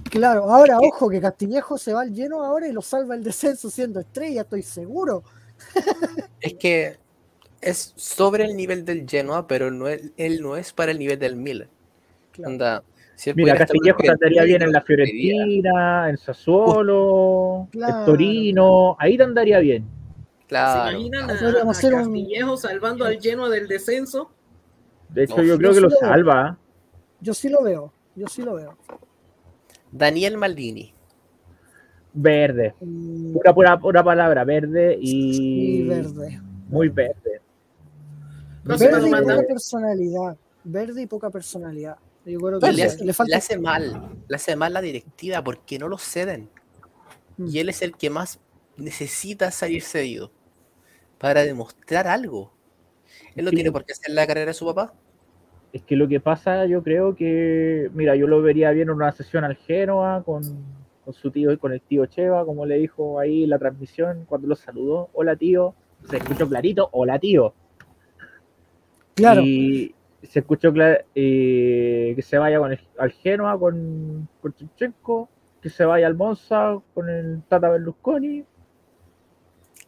Claro, 0.10 0.50
ahora 0.52 0.78
ojo 0.80 1.10
que 1.10 1.22
Castillejo 1.22 1.78
se 1.78 1.94
va 1.94 2.02
al 2.02 2.14
lleno 2.14 2.44
ahora 2.44 2.68
y 2.68 2.72
lo 2.74 2.82
salva 2.82 3.16
el 3.16 3.24
descenso 3.24 3.70
siendo 3.70 4.00
estrella, 4.00 4.42
estoy 4.42 4.62
seguro. 4.64 5.24
Es 6.42 6.56
que 6.56 6.98
es 7.62 7.94
sobre 7.96 8.46
el 8.46 8.56
nivel 8.58 8.86
del 8.86 9.08
Genoa, 9.10 9.48
pero 9.48 9.72
no 9.72 9.88
es, 9.88 10.12
él 10.18 10.42
no 10.42 10.58
es 10.58 10.74
para 10.74 10.92
el 10.92 11.00
nivel 11.00 11.20
del 11.20 11.36
Milan. 11.36 11.70
Claro. 12.32 12.52
Onda, 12.52 12.84
si 13.16 13.34
Mira, 13.34 13.56
Castillejo 13.58 13.98
andaría 14.10 14.44
bien 14.44 14.62
en 14.62 14.72
la 14.72 14.82
Fiorentina, 14.82 16.10
en 16.10 16.18
Sassuolo, 16.18 17.68
Claro. 17.72 18.00
en 18.00 18.06
Torino, 18.06 18.96
ahí 19.00 19.18
te 19.18 19.24
andaría 19.24 19.60
bien. 19.60 19.84
¿Se 20.42 20.48
Claro. 20.48 20.92
imaginan 20.92 21.30
Ah, 21.30 21.34
a, 21.34 21.68
a 21.68 21.72
hacer 21.72 21.94
un- 21.94 22.02
Castillejo 22.02 22.58
salvando 22.58 23.06
al 23.06 23.20
lleno 23.20 23.50
del 23.50 23.68
descenso? 23.68 24.30
De 25.10 25.24
hecho, 25.24 25.38
No, 25.38 25.44
yo 25.44 25.54
yo 25.54 25.58
creo 25.58 25.74
que 25.74 25.82
lo 25.82 25.90
sí 25.90 25.98
lo- 26.02 26.08
salva. 26.08 26.58
Yo 27.22 27.34
sí 27.34 27.50
lo 27.50 27.64
veo, 27.64 27.94
yo 28.16 28.28
sí 28.28 28.42
lo 28.44 28.56
veo. 28.56 28.78
Daniel 29.92 30.38
Maldini. 30.38 30.94
Verde. 32.14 32.74
Mm, 32.82 33.34
Pura, 33.34 33.54
pura, 33.54 33.80
pura 33.80 34.04
palabra, 34.04 34.44
verde 34.44 34.98
y, 35.00 35.80
Y 35.82 35.88
verde. 35.88 36.40
muy 36.70 36.90
verde. 36.90 37.42
Verde 38.64 39.08
y 39.08 39.12
poca 39.12 39.44
personalidad. 39.48 40.38
Verde 40.64 41.02
y 41.02 41.06
poca 41.08 41.30
personalidad. 41.30 41.98
Yo 42.26 42.40
creo 42.40 42.60
que 42.60 42.62
Pero 42.62 42.72
le, 42.74 42.78
le, 42.78 42.84
hace, 42.84 43.06
le 43.06 43.14
falta. 43.14 43.30
le 43.32 43.36
hace 43.38 43.58
mal, 43.60 44.10
le 44.28 44.36
hace 44.36 44.56
mal 44.56 44.74
la 44.74 44.82
directiva 44.82 45.44
porque 45.44 45.78
no 45.80 45.88
lo 45.88 45.98
ceden. 45.98 46.50
Mm. 47.38 47.48
Y 47.48 47.60
él 47.60 47.70
es 47.70 47.82
el 47.82 47.96
que 47.96 48.10
más 48.10 48.40
necesita 48.78 49.52
salir 49.52 49.82
cedido 49.84 50.32
para 51.20 51.44
demostrar 51.44 52.08
algo. 52.08 52.52
Él 53.36 53.46
no 53.46 53.52
Sí. 53.52 53.56
tiene 53.58 53.72
por 53.72 53.86
qué 53.86 53.94
hacer 53.94 54.12
la 54.14 54.26
carrera 54.28 54.48
de 54.48 54.54
su 54.54 54.66
papá. 54.66 54.94
Es 55.72 55.84
que 55.84 55.96
lo 55.96 56.08
que 56.08 56.20
pasa, 56.20 56.66
yo 56.66 56.82
creo 56.84 57.16
que, 57.16 57.90
mira, 57.94 58.16
yo 58.16 58.28
lo 58.28 58.42
vería 58.42 58.72
bien 58.72 58.90
en 58.90 58.96
una 58.96 59.12
sesión 59.12 59.44
al 59.44 59.56
Genoa 59.58 60.24
con, 60.24 60.42
con 61.04 61.14
su 61.14 61.32
tío 61.32 61.52
y 61.52 61.58
con 61.58 61.74
el 61.74 61.82
tío 61.82 62.06
Cheva, 62.06 62.46
como 62.46 62.66
le 62.66 62.78
dijo 62.78 63.20
ahí 63.20 63.44
en 63.44 63.50
la 63.50 63.60
transmisión 63.60 64.26
cuando 64.26 64.48
lo 64.48 64.56
saludó. 64.56 65.10
Hola 65.14 65.36
tío. 65.36 65.76
Se 66.10 66.18
escuchó 66.18 66.48
clarito, 66.48 66.90
hola 66.94 67.20
tío. 67.20 67.54
Claro, 69.16 69.42
Y 69.42 69.94
se 70.26 70.40
escuchó 70.40 70.74
eh, 70.76 72.14
que 72.16 72.22
se 72.22 72.38
vaya 72.38 72.60
con 72.60 72.72
el, 72.72 72.80
al 72.98 73.12
Genoa 73.12 73.60
con, 73.60 74.28
con 74.42 74.54
Chevchenko, 74.54 75.30
que 75.62 75.70
se 75.70 75.86
vaya 75.86 76.08
al 76.08 76.16
Monza 76.16 76.78
con 76.94 77.10
el 77.10 77.42
Tata 77.48 77.70
Berlusconi. 77.70 78.44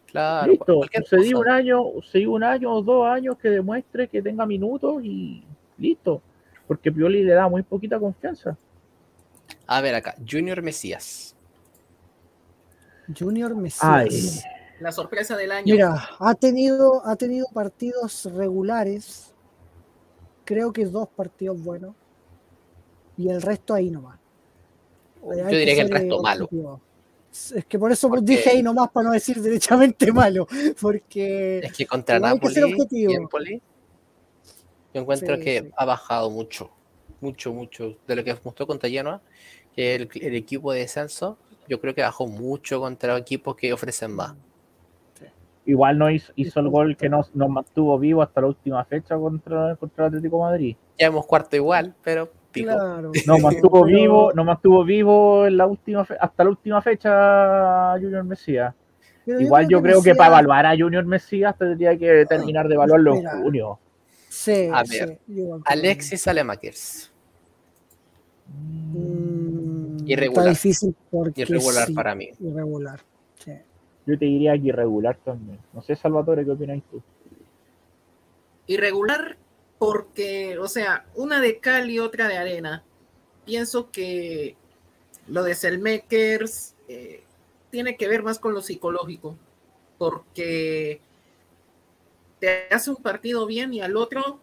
Claro, 0.06 0.50
Listo, 0.50 0.80
se 1.04 1.16
dio 1.18 1.40
un 1.40 1.48
año, 1.48 1.84
se 2.02 2.18
dio 2.18 2.32
un 2.32 2.42
año 2.42 2.72
o 2.72 2.82
dos 2.82 3.06
años 3.06 3.36
que 3.36 3.50
demuestre 3.50 4.08
que 4.08 4.22
tenga 4.22 4.46
minutos 4.46 5.04
y 5.04 5.44
listo. 5.76 6.22
Porque 6.66 6.90
Pioli 6.90 7.22
le 7.22 7.34
da 7.34 7.48
muy 7.48 7.62
poquita 7.62 7.98
confianza. 7.98 8.56
A 9.66 9.80
ver 9.80 9.94
acá, 9.94 10.14
Junior 10.26 10.62
Mesías. 10.62 11.36
Junior 13.18 13.54
Mesías. 13.54 13.82
Ay, 13.82 14.40
La 14.80 14.92
sorpresa 14.92 15.36
del 15.36 15.52
año. 15.52 15.74
Mira, 15.74 16.08
ha 16.18 16.34
tenido, 16.34 17.06
ha 17.06 17.16
tenido 17.16 17.46
partidos 17.52 18.30
regulares. 18.34 19.27
Creo 20.48 20.72
que 20.72 20.86
dos 20.86 21.08
partidos 21.14 21.62
buenos. 21.62 21.94
Y 23.18 23.28
el 23.28 23.42
resto 23.42 23.74
ahí 23.74 23.90
nomás. 23.90 24.18
Yo 25.22 25.44
diría 25.46 25.74
que 25.74 25.80
el 25.82 25.90
resto 25.90 26.22
malo. 26.22 26.48
Es 27.30 27.66
que 27.66 27.78
por 27.78 27.92
eso 27.92 28.08
Porque- 28.08 28.24
dije 28.24 28.48
ahí 28.48 28.62
nomás 28.62 28.88
para 28.90 29.08
no 29.08 29.12
decir 29.12 29.42
derechamente 29.42 30.10
malo. 30.12 30.48
Porque 30.80 31.58
Es 31.58 31.72
que 31.74 31.86
contra 31.86 32.16
que 32.16 32.20
Napoli. 32.20 32.60
Empoli, 33.14 33.60
yo 34.94 35.00
encuentro 35.02 35.36
Sí, 35.36 35.42
que 35.42 35.60
sí. 35.60 35.70
ha 35.76 35.84
bajado 35.84 36.30
mucho, 36.30 36.70
mucho, 37.20 37.52
mucho 37.52 37.98
de 38.06 38.16
lo 38.16 38.24
que 38.24 38.34
mostró 38.42 38.66
contra 38.66 38.88
Genoa, 38.88 39.20
que 39.76 39.96
el, 39.96 40.08
el 40.14 40.34
equipo 40.34 40.72
de 40.72 40.80
descenso, 40.80 41.36
yo 41.68 41.78
creo 41.78 41.94
que 41.94 42.00
bajó 42.00 42.26
mucho 42.26 42.80
contra 42.80 43.18
equipos 43.18 43.54
que 43.54 43.70
ofrecen 43.74 44.12
más. 44.12 44.34
Igual 45.68 45.98
no 45.98 46.10
hizo, 46.10 46.32
hizo 46.34 46.60
el 46.60 46.68
gol 46.68 46.96
que 46.96 47.08
nos, 47.08 47.34
nos 47.34 47.48
mantuvo 47.48 47.98
vivo 47.98 48.22
hasta 48.22 48.40
la 48.40 48.46
última 48.48 48.84
fecha 48.84 49.16
contra, 49.16 49.76
contra 49.76 50.04
el 50.06 50.08
Atlético 50.08 50.36
de 50.38 50.42
Madrid. 50.42 50.76
Ya 50.98 51.06
hemos 51.06 51.26
cuarto 51.26 51.54
igual, 51.56 51.94
pero 52.02 52.30
pico. 52.50 52.70
claro. 52.72 53.12
Nos 53.26 53.40
mantuvo 53.42 53.84
Pero- 53.84 53.96
vivo, 53.98 54.32
nos 54.34 54.46
mantuvo 54.46 54.84
vivo 54.84 55.46
en 55.46 55.56
la 55.56 55.66
última 55.66 56.04
fe- 56.04 56.16
hasta 56.18 56.44
la 56.44 56.50
última 56.50 56.80
fecha 56.82 57.92
Junior 58.00 58.24
Mesías. 58.24 58.74
pero 59.26 59.40
Igual 59.40 59.68
yo 59.68 59.82
creo 59.82 59.96
que 60.02 60.10
Mesías- 60.10 60.16
para 60.16 60.30
evaluar 60.30 60.66
a 60.66 60.76
Junior 60.76 61.04
Mesías 61.04 61.56
tendría 61.58 61.96
que 61.98 62.24
terminar 62.26 62.66
de 62.66 62.74
evaluarlo 62.74 63.12
en 63.12 63.18
Mira. 63.18 63.36
junio. 63.38 63.78
Sí, 64.30 64.68
A 64.72 64.82
ver. 64.84 65.18
Alexis 65.66 66.26
Alemakers, 66.28 67.12
Mm, 68.50 70.06
Irregular. 70.08 70.44
Está 70.46 70.50
difícil 70.50 70.94
porque 71.10 71.42
irregular 71.42 71.86
sí, 71.86 71.92
para 71.92 72.14
mí. 72.14 72.30
Irregular. 72.40 73.00
sí. 73.38 73.52
Yo 74.08 74.18
te 74.18 74.24
diría 74.24 74.54
que 74.54 74.68
irregular 74.68 75.18
también. 75.22 75.58
No 75.74 75.82
sé, 75.82 75.94
Salvatore, 75.94 76.42
¿qué 76.42 76.50
opinas 76.50 76.82
tú? 76.90 77.02
Irregular 78.66 79.36
porque, 79.78 80.56
o 80.58 80.66
sea, 80.66 81.04
una 81.14 81.42
de 81.42 81.58
cal 81.58 81.90
y 81.90 81.98
otra 81.98 82.26
de 82.26 82.38
arena. 82.38 82.82
Pienso 83.44 83.90
que 83.90 84.56
lo 85.26 85.42
de 85.42 85.54
Selmakers 85.54 86.74
eh, 86.88 87.22
tiene 87.70 87.98
que 87.98 88.08
ver 88.08 88.22
más 88.22 88.38
con 88.38 88.54
lo 88.54 88.62
psicológico, 88.62 89.36
porque 89.98 91.02
te 92.40 92.68
hace 92.70 92.88
un 92.88 92.96
partido 92.96 93.44
bien 93.44 93.74
y 93.74 93.82
al 93.82 93.94
otro 93.94 94.40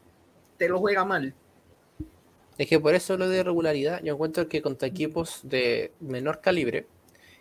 te 0.59 0.69
lo 0.69 0.77
juega 0.77 1.05
mal. 1.05 1.33
Es 2.59 2.69
que 2.69 2.79
por 2.79 2.93
eso 2.93 3.17
lo 3.17 3.27
de 3.29 3.39
irregularidad, 3.39 3.99
yo 4.03 4.13
encuentro 4.13 4.47
que 4.47 4.61
contra 4.61 4.87
equipos 4.87 5.39
de 5.41 5.91
menor 6.01 6.39
calibre, 6.39 6.85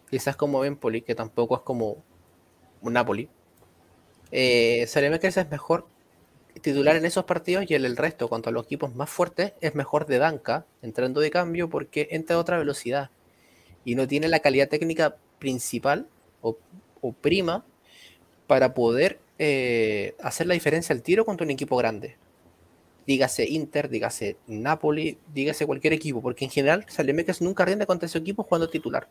quizás 0.09 0.36
como 0.36 0.64
Empoli, 0.64 1.02
que 1.02 1.14
tampoco 1.14 1.56
es 1.56 1.60
como 1.60 2.02
Napoli, 2.93 3.28
eh, 4.31 4.85
Saelemaekers 4.86 5.36
es 5.36 5.51
mejor 5.51 5.86
titular 6.61 6.97
en 6.97 7.05
esos 7.05 7.24
partidos 7.24 7.65
y 7.69 7.74
en 7.74 7.85
el 7.85 7.97
resto, 7.97 8.28
contra 8.28 8.52
los 8.52 8.65
equipos 8.65 8.94
más 8.94 9.11
fuertes, 9.11 9.52
es 9.61 9.74
mejor 9.74 10.06
de 10.06 10.19
banca, 10.19 10.66
entrando 10.82 11.20
de 11.20 11.31
cambio, 11.31 11.69
porque 11.69 12.09
entra 12.11 12.36
a 12.36 12.39
otra 12.39 12.59
velocidad. 12.59 13.11
Y 13.85 13.94
no 13.97 14.06
tiene 14.09 14.28
la 14.28 14.40
calidad 14.40 14.69
técnica 14.69 15.16
principal 15.39 16.09
o, 16.40 16.56
o 17.01 17.12
prima 17.12 17.65
para 18.47 18.74
poder 18.74 19.19
eh, 19.39 20.15
hacer 20.23 20.47
la 20.47 20.55
diferencia 20.55 20.94
al 20.94 21.02
tiro 21.02 21.24
contra 21.24 21.44
un 21.44 21.51
equipo 21.51 21.77
grande. 21.77 22.16
Dígase 23.06 23.44
Inter, 23.44 23.90
dígase 23.90 24.36
Napoli, 24.47 25.19
dígase 25.35 25.66
cualquier 25.66 25.93
equipo, 25.93 26.23
porque 26.23 26.44
en 26.47 26.51
general 26.51 26.86
Saelemaekers 26.89 27.43
nunca 27.43 27.65
rinde 27.65 27.86
contra 27.86 28.06
ese 28.06 28.19
equipo 28.19 28.44
jugando 28.44 28.70
titular, 28.70 29.09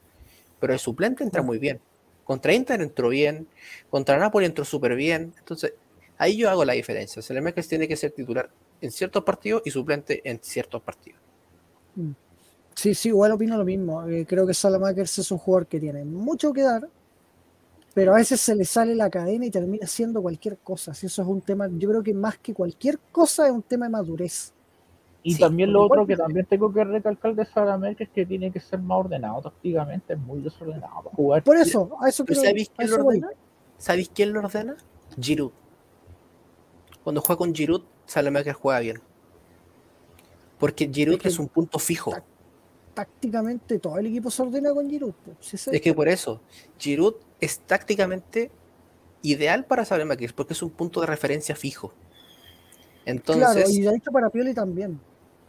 pero 0.59 0.73
el 0.73 0.79
suplente 0.79 1.23
entra 1.23 1.43
muy 1.43 1.59
bien. 1.59 1.79
Contra 2.23 2.53
Inter 2.53 2.81
entró 2.81 3.09
bien, 3.09 3.47
contra 3.89 4.17
Napoli 4.17 4.45
entró 4.45 4.63
súper 4.63 4.95
bien, 4.95 5.33
entonces 5.37 5.73
ahí 6.17 6.37
yo 6.37 6.49
hago 6.49 6.63
la 6.63 6.73
diferencia. 6.73 7.21
Saelemaekers 7.21 7.67
tiene 7.67 7.87
que 7.87 7.95
ser 7.95 8.11
titular 8.11 8.49
en 8.81 8.91
ciertos 8.91 9.23
partidos 9.23 9.61
y 9.65 9.71
suplente 9.71 10.21
en 10.23 10.39
ciertos 10.41 10.81
partidos. 10.81 11.19
Sí, 12.75 12.95
sí, 12.95 13.09
igual 13.09 13.31
opino 13.31 13.57
lo 13.57 13.65
mismo. 13.65 14.07
Eh, 14.07 14.25
creo 14.27 14.47
que 14.47 14.53
Salamakers 14.53 15.19
es 15.19 15.31
un 15.31 15.37
jugador 15.37 15.67
que 15.67 15.79
tiene 15.79 16.03
mucho 16.03 16.51
que 16.51 16.63
dar, 16.63 16.89
pero 17.93 18.13
a 18.13 18.17
veces 18.17 18.41
se 18.41 18.55
le 18.55 18.65
sale 18.65 18.95
la 18.95 19.09
cadena 19.09 19.45
y 19.45 19.51
termina 19.51 19.85
siendo 19.85 20.21
cualquier 20.21 20.57
cosa. 20.57 20.93
Si 20.93 21.05
eso 21.05 21.21
es 21.21 21.27
un 21.27 21.41
tema, 21.41 21.69
yo 21.71 21.89
creo 21.89 22.03
que 22.03 22.13
más 22.13 22.37
que 22.39 22.53
cualquier 22.53 22.99
cosa 23.11 23.45
es 23.45 23.51
un 23.51 23.61
tema 23.61 23.85
de 23.85 23.91
madurez. 23.91 24.51
Y 25.25 25.35
Sí, 25.35 25.39
también 25.39 25.71
lo 25.71 25.83
otro 25.83 26.05
que 26.05 26.17
también 26.17 26.45
tengo 26.45 26.73
que 26.73 26.83
recalcar 26.83 27.33
de 27.33 27.45
Salamanca 27.45 28.03
es 28.03 28.09
que 28.09 28.25
tiene 28.25 28.51
que 28.51 28.59
ser 28.59 28.79
más 28.79 28.99
ordenado 29.05 29.41
tácticamente, 29.41 30.13
es 30.13 30.19
muy 30.19 30.41
desordenado 30.41 31.01
para 31.03 31.15
jugar. 31.15 31.43
Por 31.43 31.55
eso, 31.55 31.97
a 32.01 32.09
eso 32.09 32.25
¿Pero 32.25 32.41
quiero- 32.41 32.49
sabéis 32.51 32.71
quién 32.75 32.89
lo 32.91 32.97
voy. 33.03 33.15
ordena? 33.17 33.29
¿Sabéis 33.77 34.11
quién 34.13 34.33
lo 34.33 34.39
ordena? 34.41 34.75
Giroud. 35.19 35.51
Cuando 37.05 37.21
juega 37.21 37.37
con 37.37 37.55
Giroud, 37.55 37.83
Salamaker 38.05 38.53
juega 38.53 38.79
bien. 38.81 38.99
Porque 40.59 40.89
Giroud 40.91 41.15
Es 41.15 41.21
que- 41.21 41.27
es 41.29 41.39
un 41.39 41.47
punto 41.47 41.79
fijo. 41.79 42.13
Tácticamente 42.93 43.79
todo 43.79 43.97
el 43.97 44.07
equipo 44.07 44.29
se 44.29 44.41
ordena 44.41 44.73
con 44.73 44.89
Giroud. 44.89 45.13
Es 45.41 45.81
que 45.81 45.93
por 45.93 46.07
eso, 46.09 46.41
Giroud 46.77 47.15
es 47.39 47.59
tácticamente 47.59 48.51
ideal 49.21 49.65
para 49.65 49.85
Salamaker 49.85 50.33
porque 50.35 50.51
es 50.53 50.61
un 50.61 50.69
punto 50.69 50.99
de 50.99 51.07
referencia 51.07 51.55
fijo. 51.55 51.93
Entonces, 53.05 53.45
claro, 53.53 53.69
y 53.69 53.81
de 53.81 53.95
hecho 53.95 54.11
para 54.11 54.29
Pioli 54.29 54.53
también. 54.53 54.99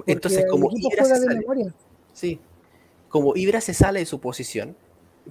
Entonces 0.07 0.45
como 0.51 0.71
Ibra 0.73 1.05
se 1.05 1.17
sale, 1.17 1.73
sí, 2.13 2.41
como 3.09 3.37
Ibra 3.37 3.61
se 3.61 3.75
sale 3.75 4.01
de 4.01 4.07
su 4.07 4.21
posición, 4.21 4.77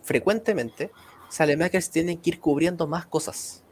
frecuentemente 0.01 0.91
Salemakers 1.29 1.89
tienen 1.89 2.17
que 2.17 2.31
ir 2.31 2.39
cubriendo 2.39 2.87
más 2.87 3.05
cosas. 3.05 3.63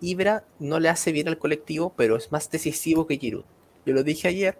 Ibra 0.00 0.44
no 0.58 0.80
le 0.80 0.88
hace 0.88 1.12
bien 1.12 1.28
al 1.28 1.38
colectivo, 1.38 1.92
pero 1.96 2.16
es 2.16 2.32
más 2.32 2.50
decisivo 2.50 3.06
que 3.06 3.18
Giroud. 3.18 3.44
Yo 3.86 3.94
lo 3.94 4.02
dije 4.02 4.28
ayer, 4.28 4.58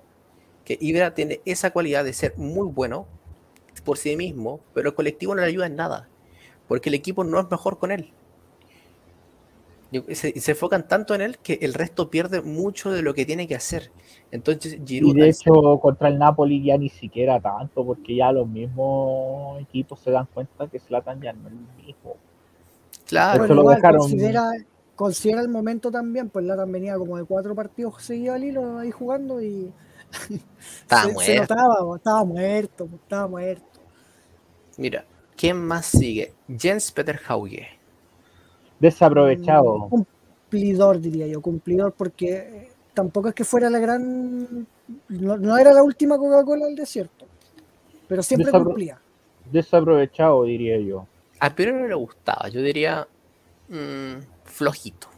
que 0.65 0.79
Ibra 0.81 1.15
tiene 1.15 1.41
esa 1.45 1.71
cualidad 1.71 2.05
de 2.05 2.13
ser 2.13 2.37
muy 2.37 2.69
bueno 2.69 3.07
por 3.85 3.99
sí 3.99 4.17
mismo, 4.17 4.61
pero 4.73 4.91
el 4.91 4.95
colectivo 4.95 5.35
no 5.35 5.43
le 5.43 5.49
ayuda 5.49 5.67
en 5.67 5.77
nada, 5.77 6.09
porque 6.69 6.89
el 6.89 6.95
equipo 6.95 7.25
no 7.25 7.41
es 7.41 7.51
mejor 7.51 7.79
con 7.79 7.93
él. 7.93 8.13
Se, 10.13 10.41
se 10.41 10.51
enfocan 10.53 10.89
tanto 10.89 11.15
en 11.15 11.21
él 11.21 11.39
que 11.39 11.59
el 11.63 11.73
resto 11.75 12.11
pierde 12.11 12.41
mucho 12.43 12.91
de 12.91 13.03
lo 13.03 13.15
que 13.15 13.25
tiene 13.27 13.47
que 13.47 13.55
hacer. 13.55 13.93
Entonces 14.33 14.79
Giroud 14.85 15.17
Y 15.17 15.21
de 15.21 15.33
ser- 15.33 15.53
hecho, 15.53 15.79
contra 15.81 16.09
el 16.09 16.19
Napoli 16.19 16.65
ya 16.65 16.77
ni 16.77 16.89
siquiera 16.89 17.39
tanto, 17.41 17.85
porque 17.85 18.17
ya 18.17 18.33
los 18.33 18.49
mismos 18.49 19.61
equipos 19.63 20.01
se 20.01 20.11
dan 20.11 20.27
cuenta 20.35 20.67
que 20.67 20.81
Zlatan 20.81 21.21
ya 21.23 21.33
no 21.33 21.47
es 21.49 21.55
el 21.55 21.85
mismo. 21.87 22.17
claro, 23.07 23.45
Eso 23.45 23.55
Bueno, 23.55 23.55
lo 23.55 23.61
igual, 23.63 23.77
dejaron- 23.77 23.99
considera, 24.01 24.51
considera 24.97 25.41
el 25.43 25.49
momento 25.49 25.91
también, 25.93 26.29
pues 26.31 26.45
Latan 26.45 26.73
venía 26.73 26.97
como 26.97 27.17
de 27.17 27.25
cuatro 27.25 27.55
partidos 27.55 28.03
seguidos 28.03 28.35
al 28.37 28.45
hilo 28.45 28.79
ahí 28.79 28.91
jugando 28.91 29.41
y 29.41 29.73
Estaba 30.83 31.03
se, 31.03 31.09
se 31.09 31.13
muerto. 31.15 31.55
notaba, 31.55 31.77
po, 31.79 31.97
estaba 31.97 32.25
muerto, 32.25 32.89
estaba 33.03 33.29
muerto. 33.29 33.81
Mira, 34.77 35.05
¿quién 35.37 35.57
más 35.65 35.87
sigue? 35.87 36.33
Jens 36.49 36.91
Peter 36.91 37.21
Hauge. 37.29 37.74
Desaprovechado. 38.79 39.89
Cumplidor, 39.89 41.01
diría 41.01 41.27
yo, 41.27 41.41
cumplidor, 41.41 41.93
porque 41.93 42.37
eh, 42.37 42.69
tampoco 42.93 43.29
es 43.29 43.35
que 43.35 43.45
fuera 43.45 43.71
la 43.71 43.79
gran. 43.79 44.67
No, 45.09 45.37
no 45.37 45.59
era 45.59 45.73
la 45.73 45.83
última 45.83 46.19
Coca-Cola 46.19 46.67
del 46.67 46.77
desierto, 46.77 47.27
pero 48.09 48.23
siempre 48.23 48.51
Desapro- 48.53 48.65
cumplía. 48.65 48.99
Desaprovechado, 49.51 50.45
diría 50.45 50.79
yo. 50.79 51.07
A 51.41 51.55
Pedro 51.55 51.79
no 51.81 51.89
le 51.89 51.95
gustaba, 51.95 52.49
yo 52.49 52.63
diría 52.63 53.07
mm, 53.69 54.15
flojito. 54.45 55.09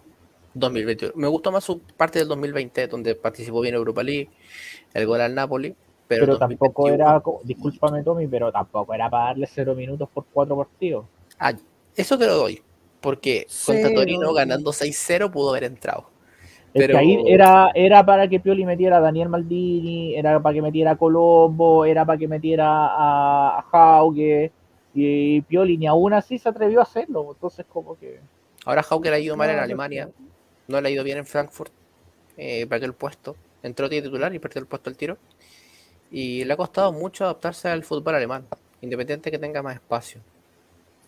2021. 0.54 1.12
Me 1.16 1.28
gustó 1.28 1.52
más 1.52 1.64
su 1.64 1.80
parte 1.80 2.18
del 2.18 2.28
2020, 2.28 2.88
donde 2.88 3.14
participó 3.14 3.60
bien 3.60 3.74
en 3.74 3.78
Europa 3.78 4.02
League, 4.02 4.30
el 4.94 5.06
gol 5.06 5.20
al 5.20 5.34
Napoli. 5.34 5.74
Pero, 6.08 6.24
Pero, 6.24 6.38
tampoco 6.38 6.88
2021 6.88 6.94
era, 6.94 7.22
discúlpame 7.44 8.02
Tommy, 8.02 8.26
pero 8.28 8.50
tampoco 8.52 8.94
era 8.94 9.10
para 9.10 9.24
darle 9.26 9.46
cero 9.52 9.74
minutos 9.74 10.08
por 10.12 10.24
cuatro 10.32 10.56
partidos. 10.56 11.04
Ah, 11.38 11.52
eso 11.94 12.16
te 12.16 12.26
lo 12.26 12.36
doy, 12.36 12.62
porque 13.01 13.47
contra 13.64 13.93
Torino 13.94 14.27
no, 14.27 14.35
ganando 14.35 14.73
6-0 14.73 15.31
pudo 15.31 15.51
haber 15.51 15.64
entrado. 15.64 16.10
Es 16.74 16.82
Pero- 16.82 16.93
que 16.94 16.98
ahí 16.98 17.23
era, 17.27 17.70
era 17.74 18.05
para 18.05 18.28
que 18.28 18.39
Pioli 18.39 18.66
metiera 18.66 18.98
a 18.98 19.01
Daniel 19.01 19.31
Maldini, 19.31 20.14
era 20.14 20.40
para 20.40 20.55
que 20.55 20.62
metiera 20.62 20.90
a 20.93 20.97
Colombo, 20.97 21.85
era 21.86 22.05
para 22.05 22.18
que 22.18 22.28
metiera 22.28 22.66
a, 22.68 23.64
a 23.73 24.02
y 24.98 25.40
Pioli 25.43 25.77
ni 25.77 25.86
aún 25.86 26.14
así 26.14 26.39
se 26.39 26.48
atrevió 26.48 26.81
a 26.81 26.85
hacerlo. 26.85 27.28
Entonces, 27.32 27.66
como 27.68 27.98
que. 27.98 28.20
Ahora 28.64 28.82
Hauke 28.82 29.10
le 29.10 29.16
ha 29.16 29.18
ido 29.18 29.36
mal 29.36 29.51
en 29.51 29.59
Alemania, 29.59 30.10
no 30.68 30.81
le 30.81 30.89
ha 30.89 30.90
ido 30.90 31.05
bien 31.05 31.18
en 31.18 31.27
Frankfurt, 31.27 31.73
eh, 32.36 32.66
perdió 32.66 32.86
el 32.86 32.94
puesto, 32.94 33.36
entró 33.62 33.89
de 33.89 34.02
titular 34.02 34.35
y 34.35 34.39
perdió 34.39 34.60
el 34.60 34.66
puesto 34.66 34.90
al 34.90 34.97
tiro. 34.97 35.18
Y 36.10 36.44
le 36.44 36.52
ha 36.52 36.56
costado 36.56 36.93
mucho 36.93 37.24
adaptarse 37.24 37.68
al 37.68 37.85
fútbol 37.85 38.14
alemán, 38.14 38.47
independiente 38.81 39.31
que 39.31 39.39
tenga 39.39 39.62
más 39.62 39.74
espacio. 39.74 40.20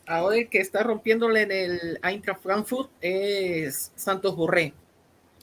Ahora 0.08 0.36
el 0.36 0.48
que 0.48 0.60
está 0.60 0.82
rompiéndole 0.82 1.42
en 1.42 1.52
el 1.52 2.00
Eintracht 2.02 2.42
Frankfurt 2.42 2.90
es 3.00 3.92
Santos 3.94 4.34
Borré. 4.34 4.74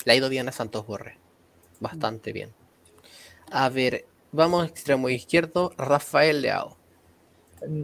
Le 0.06 0.12
ha 0.14 0.16
ido 0.16 0.30
bien 0.30 0.48
a 0.48 0.52
Santos 0.52 0.86
Borre, 0.88 1.18
bastante 1.80 2.32
bien. 2.34 2.54
A 3.52 3.70
ver, 3.70 4.06
vamos 4.32 4.64
a 4.64 4.68
extremo 4.68 5.10
izquierdo, 5.10 5.74
Rafael 5.78 6.42
Leao. 6.42 6.78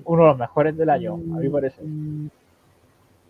Uno 0.06 0.24
de 0.24 0.30
los 0.30 0.38
mejores 0.38 0.78
del 0.78 0.90
año, 0.90 1.24
a 1.32 1.40
mi 1.40 1.48
Mm, 1.48 1.52
parece. 1.52 1.82
mm, 1.82 2.30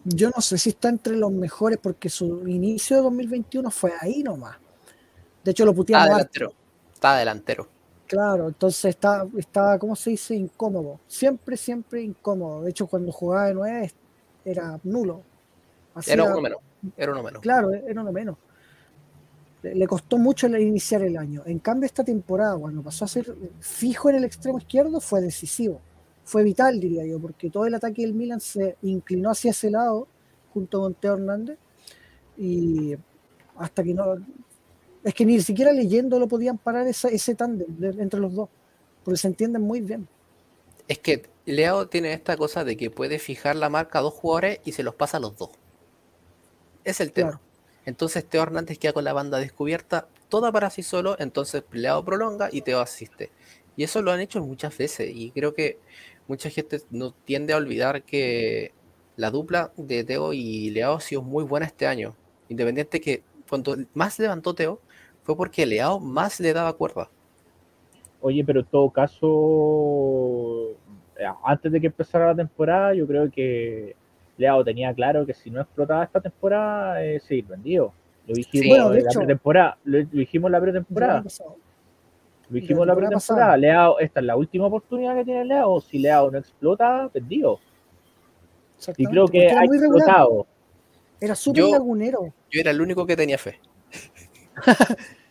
Yo 0.04 0.30
no 0.36 0.42
sé 0.42 0.58
si 0.58 0.70
está 0.70 0.90
entre 0.90 1.16
los 1.16 1.32
mejores 1.32 1.78
porque 1.82 2.10
su 2.10 2.48
inicio 2.48 2.98
de 2.98 3.04
2021 3.04 3.70
fue 3.72 3.94
ahí 4.00 4.24
nomás. 4.24 4.58
De 5.44 5.52
hecho, 5.52 5.66
lo 5.66 5.72
Está 5.72 5.76
puteamos 5.76 6.10
harto, 6.12 6.40
delantero, 6.40 6.54
está 6.94 7.18
delantero. 7.18 7.68
Claro. 8.12 8.48
Entonces 8.50 8.86
está, 8.86 9.26
estaba, 9.38 9.80
¿cómo 9.80 9.96
se 9.96 10.10
dice? 10.12 10.36
Incómodo. 10.36 11.00
Siempre, 11.08 11.56
siempre 11.56 12.02
incómodo. 12.04 12.64
De 12.64 12.72
hecho, 12.72 12.88
cuando 12.88 13.12
jugaba 13.12 13.48
de 13.48 13.54
nueve 13.54 13.92
era 14.44 14.78
nulo. 14.84 15.22
Hacía- 15.96 16.14
Era 16.16 16.24
uno 16.26 16.42
menos, 16.42 16.60
era 16.98 17.12
uno 17.14 17.24
menos. 17.24 17.42
Claro, 17.42 17.72
era 17.74 18.02
uno 18.02 18.12
menos. 18.12 18.38
Le, 19.64 19.76
le 19.76 19.88
costó 19.88 20.18
mucho 20.18 20.48
iniciar 20.48 21.04
el 21.04 21.16
año. 21.18 21.44
En 21.46 21.60
cambio, 21.60 21.86
esta 21.86 22.04
temporada, 22.04 22.58
cuando 22.58 22.82
pasó 22.82 23.06
a 23.06 23.08
ser 23.08 23.34
fijo 23.60 24.10
en 24.10 24.16
el 24.18 24.24
extremo 24.26 24.58
izquierdo, 24.58 25.00
fue 25.00 25.22
decisivo. 25.22 25.80
Fue 26.24 26.44
vital, 26.44 26.80
diría 26.80 27.06
yo, 27.06 27.20
porque 27.20 27.50
todo 27.50 27.66
el 27.66 27.76
ataque 27.76 28.02
del 28.02 28.14
Milan 28.14 28.40
se 28.42 28.76
inclinó 28.82 29.32
hacia 29.32 29.52
ese 29.52 29.70
lado, 29.72 30.08
junto 30.54 30.80
con 30.82 30.94
Teo 30.96 31.14
Hernández, 31.14 31.58
y 32.38 32.96
hasta 33.58 33.84
que 33.84 33.94
no. 33.94 34.16
Es 35.04 35.14
que 35.14 35.26
ni 35.26 35.40
siquiera 35.42 35.72
leyendo 35.72 36.20
lo 36.20 36.28
podían 36.28 36.58
parar 36.58 36.88
esa- 36.88 37.10
ese 37.10 37.36
tándem 37.36 37.68
de- 37.78 38.02
entre 38.02 38.20
los 38.20 38.34
dos, 38.34 38.50
porque 39.04 39.18
se 39.18 39.28
entienden 39.28 39.62
muy 39.62 39.82
bien. 39.82 40.08
Es 40.88 41.00
que 41.00 41.24
Leao 41.46 41.88
tiene 41.88 42.14
esta 42.14 42.38
cosa 42.38 42.64
de 42.64 42.78
que 42.78 42.92
puede 42.92 43.18
fijar 43.18 43.56
la 43.56 43.70
marca 43.70 44.00
a 44.00 44.02
dos 44.02 44.14
jugadores 44.14 44.60
y 44.64 44.74
se 44.74 44.84
los 44.84 44.94
pasa 44.96 45.18
a 45.18 45.20
los 45.20 45.38
dos. 45.38 45.50
Es 46.84 47.00
el 47.00 47.12
tema. 47.12 47.32
Claro. 47.32 47.44
Entonces 47.86 48.26
Teo 48.26 48.44
Hernández 48.44 48.78
queda 48.78 48.94
con 48.94 49.04
la 49.04 49.14
banda 49.14 49.40
descubierta, 49.40 50.08
toda 50.30 50.52
para 50.52 50.70
sí 50.70 50.84
solo, 50.84 51.16
entonces 51.20 51.64
Leao 51.72 52.06
prolonga 52.06 52.50
y 52.52 52.62
Teo 52.62 52.80
asiste. 52.80 53.32
Y 53.76 53.84
eso 53.84 54.02
lo 54.02 54.12
han 54.12 54.20
hecho 54.20 54.40
muchas 54.42 54.78
veces 54.78 55.12
y 55.14 55.32
creo 55.32 55.54
que 55.56 55.80
mucha 56.28 56.50
gente 56.52 56.82
no 56.92 57.12
tiende 57.12 57.54
a 57.54 57.58
olvidar 57.58 58.04
que 58.04 58.72
la 59.16 59.32
dupla 59.32 59.72
de 59.78 60.04
Teo 60.04 60.34
y 60.34 60.70
Leao 60.70 60.98
ha 60.98 61.02
sido 61.02 61.24
muy 61.24 61.44
buena 61.44 61.66
este 61.66 61.88
año. 61.88 62.16
Independiente 62.50 63.02
que 63.02 63.24
cuando 63.50 63.76
más 63.94 64.20
levantó 64.20 64.54
Teo 64.54 64.80
fue 65.24 65.36
porque 65.36 65.66
Leao 65.66 66.00
más 66.00 66.40
le 66.40 66.54
daba 66.54 66.74
cuerda. 66.74 67.10
Oye, 68.22 68.44
pero 68.46 68.60
en 68.62 68.66
todo 68.68 68.90
caso, 68.90 70.72
eh, 71.18 71.26
antes 71.44 71.72
de 71.72 71.82
que 71.82 71.88
empezara 71.88 72.28
la 72.28 72.36
temporada, 72.36 72.94
yo 72.94 73.08
creo 73.08 73.30
que 73.32 73.96
Leao 74.38 74.64
tenía 74.64 74.94
claro 74.94 75.26
que 75.26 75.34
si 75.34 75.50
no 75.50 75.62
explotaba 75.62 76.04
esta 76.04 76.22
temporada, 76.22 77.04
eh, 77.04 77.20
seguir 77.20 77.46
vendido. 77.46 77.94
Lo 78.28 78.36
dijimos 78.36 78.64
Sí. 78.64 78.70
Bueno, 78.70 78.90
de 78.90 78.98
en 79.00 79.04
la 79.06 79.10
hecho- 79.10 79.20
pretemporada, 79.20 79.78
lo, 79.84 79.98
lo 80.00 80.06
dijimos 80.06 80.52
la 80.52 80.62
pretemporada, 80.62 81.24
lo 81.24 81.26
dijimos 82.50 82.86
la 82.86 82.94
temporada 82.94 82.96
pretemporada. 83.18 83.58
Leao, 83.58 84.00
esta 84.00 84.20
es 84.20 84.26
la 84.26 84.36
última 84.36 84.66
oportunidad 84.68 85.16
que 85.16 85.26
tiene 85.26 85.46
Leao. 85.46 85.82
Si 85.82 85.98
Leao 86.00 86.30
no 86.32 86.38
explota, 86.38 87.10
vendido. 87.14 87.60
Y 88.98 89.06
creo 89.06 89.28
que 89.28 89.46
era 89.46 89.62
ha 89.62 89.64
muy 89.66 89.78
regular. 89.78 90.00
explotado. 90.08 90.48
Era 91.20 91.36
súper 91.36 91.64
lagunero. 91.66 92.34
Yo 92.50 92.62
era 92.62 92.72
el 92.72 92.82
único 92.82 93.06
que 93.06 93.16
tenía 93.16 93.38
fe. 93.38 93.60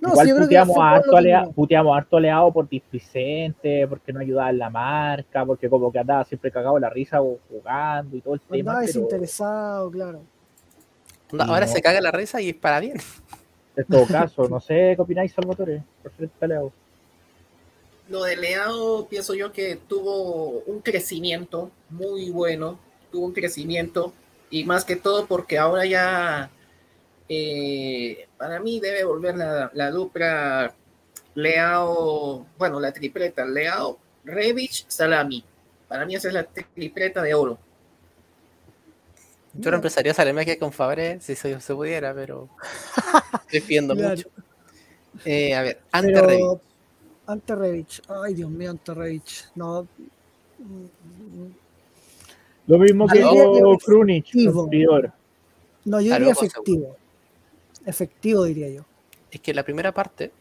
No, 0.00 0.10
Igual 0.10 0.26
sí, 0.26 0.30
yo 0.30 0.36
creo 0.36 0.48
que 0.48 0.56
puteamos, 0.56 0.76
harto 0.78 1.52
puteamos 1.54 1.96
harto 1.96 2.16
a 2.18 2.20
Leao 2.20 2.52
por 2.52 2.68
displicente, 2.68 3.86
porque 3.88 4.12
no 4.12 4.20
ayudaba 4.20 4.50
en 4.50 4.58
la 4.58 4.68
marca, 4.68 5.46
porque 5.46 5.70
como 5.70 5.90
que 5.90 5.98
andaba 5.98 6.24
siempre 6.24 6.50
cagado 6.50 6.76
en 6.76 6.82
la 6.82 6.90
risa 6.90 7.22
o 7.22 7.38
jugando 7.48 8.14
y 8.14 8.20
todo 8.20 8.34
el 8.34 8.40
tema. 8.40 8.72
Andaba 8.72 8.80
pero 8.80 8.86
desinteresado, 8.86 9.90
claro. 9.90 10.20
Ahora 11.38 11.64
no. 11.64 11.72
se 11.72 11.80
caga 11.80 12.02
la 12.02 12.10
risa 12.10 12.40
y 12.42 12.50
es 12.50 12.54
para 12.54 12.80
bien. 12.80 12.98
en 13.76 13.84
todo 13.86 14.06
caso, 14.08 14.46
no 14.46 14.60
sé 14.60 14.92
qué 14.94 15.00
opináis, 15.00 15.32
Salvatore, 15.32 15.82
referente 16.02 16.44
a 16.44 16.48
Leao. 16.48 16.72
Lo 18.10 18.24
de 18.24 18.36
Leao, 18.36 19.06
pienso 19.06 19.34
yo 19.34 19.52
que 19.52 19.76
tuvo 19.76 20.60
un 20.66 20.80
crecimiento 20.80 21.70
muy 21.88 22.28
bueno, 22.28 22.78
tuvo 23.10 23.24
un 23.24 23.32
crecimiento 23.32 24.12
y 24.50 24.64
más 24.64 24.84
que 24.84 24.96
todo 24.96 25.24
porque 25.26 25.56
ahora 25.56 25.86
ya 25.86 26.50
eh, 27.28 28.26
para 28.36 28.60
mí 28.60 28.80
debe 28.80 29.04
volver 29.04 29.36
la, 29.36 29.70
la 29.74 29.90
dupla 29.90 30.74
Leao, 31.34 32.46
bueno, 32.58 32.80
la 32.80 32.92
tripleta, 32.92 33.44
Leao, 33.44 33.98
Revich, 34.24 34.84
Salami. 34.88 35.44
Para 35.88 36.06
mí 36.06 36.14
esa 36.14 36.28
es 36.28 36.34
la 36.34 36.44
tripleta 36.44 37.22
de 37.22 37.34
oro. 37.34 37.58
Yo 39.54 39.70
reemplazaría 39.70 40.12
a 40.12 40.14
Salemaquia 40.14 40.58
con 40.58 40.72
Fabre 40.72 41.20
si 41.20 41.36
se, 41.36 41.60
se 41.60 41.74
pudiera, 41.74 42.12
pero 42.12 42.48
Claro. 43.48 43.94
mucho. 43.94 44.28
Eh, 45.24 45.54
a 45.54 45.62
ver, 45.62 45.80
Ante 45.92 46.20
Revich. 46.20 46.38
Pero 46.38 46.60
Ante 47.26 47.54
Revich. 47.54 48.02
Ay, 48.08 48.34
Dios 48.34 48.50
mío, 48.50 48.70
Ante 48.70 48.94
Revich. 48.94 49.46
No. 49.54 49.86
Lo 52.66 52.78
mismo 52.78 53.06
que 53.06 53.20
que 53.20 53.84
Krunic 53.84 54.26
Prior. 54.68 55.12
No, 55.84 56.00
yo 56.00 56.14
diría 56.14 56.32
efectivo. 56.32 56.96
Efectivo, 57.86 58.44
diría 58.44 58.68
yo. 58.68 58.84
Es 59.30 59.40
que 59.40 59.52
la 59.52 59.62
primera 59.62 59.92
parte, 59.92 60.32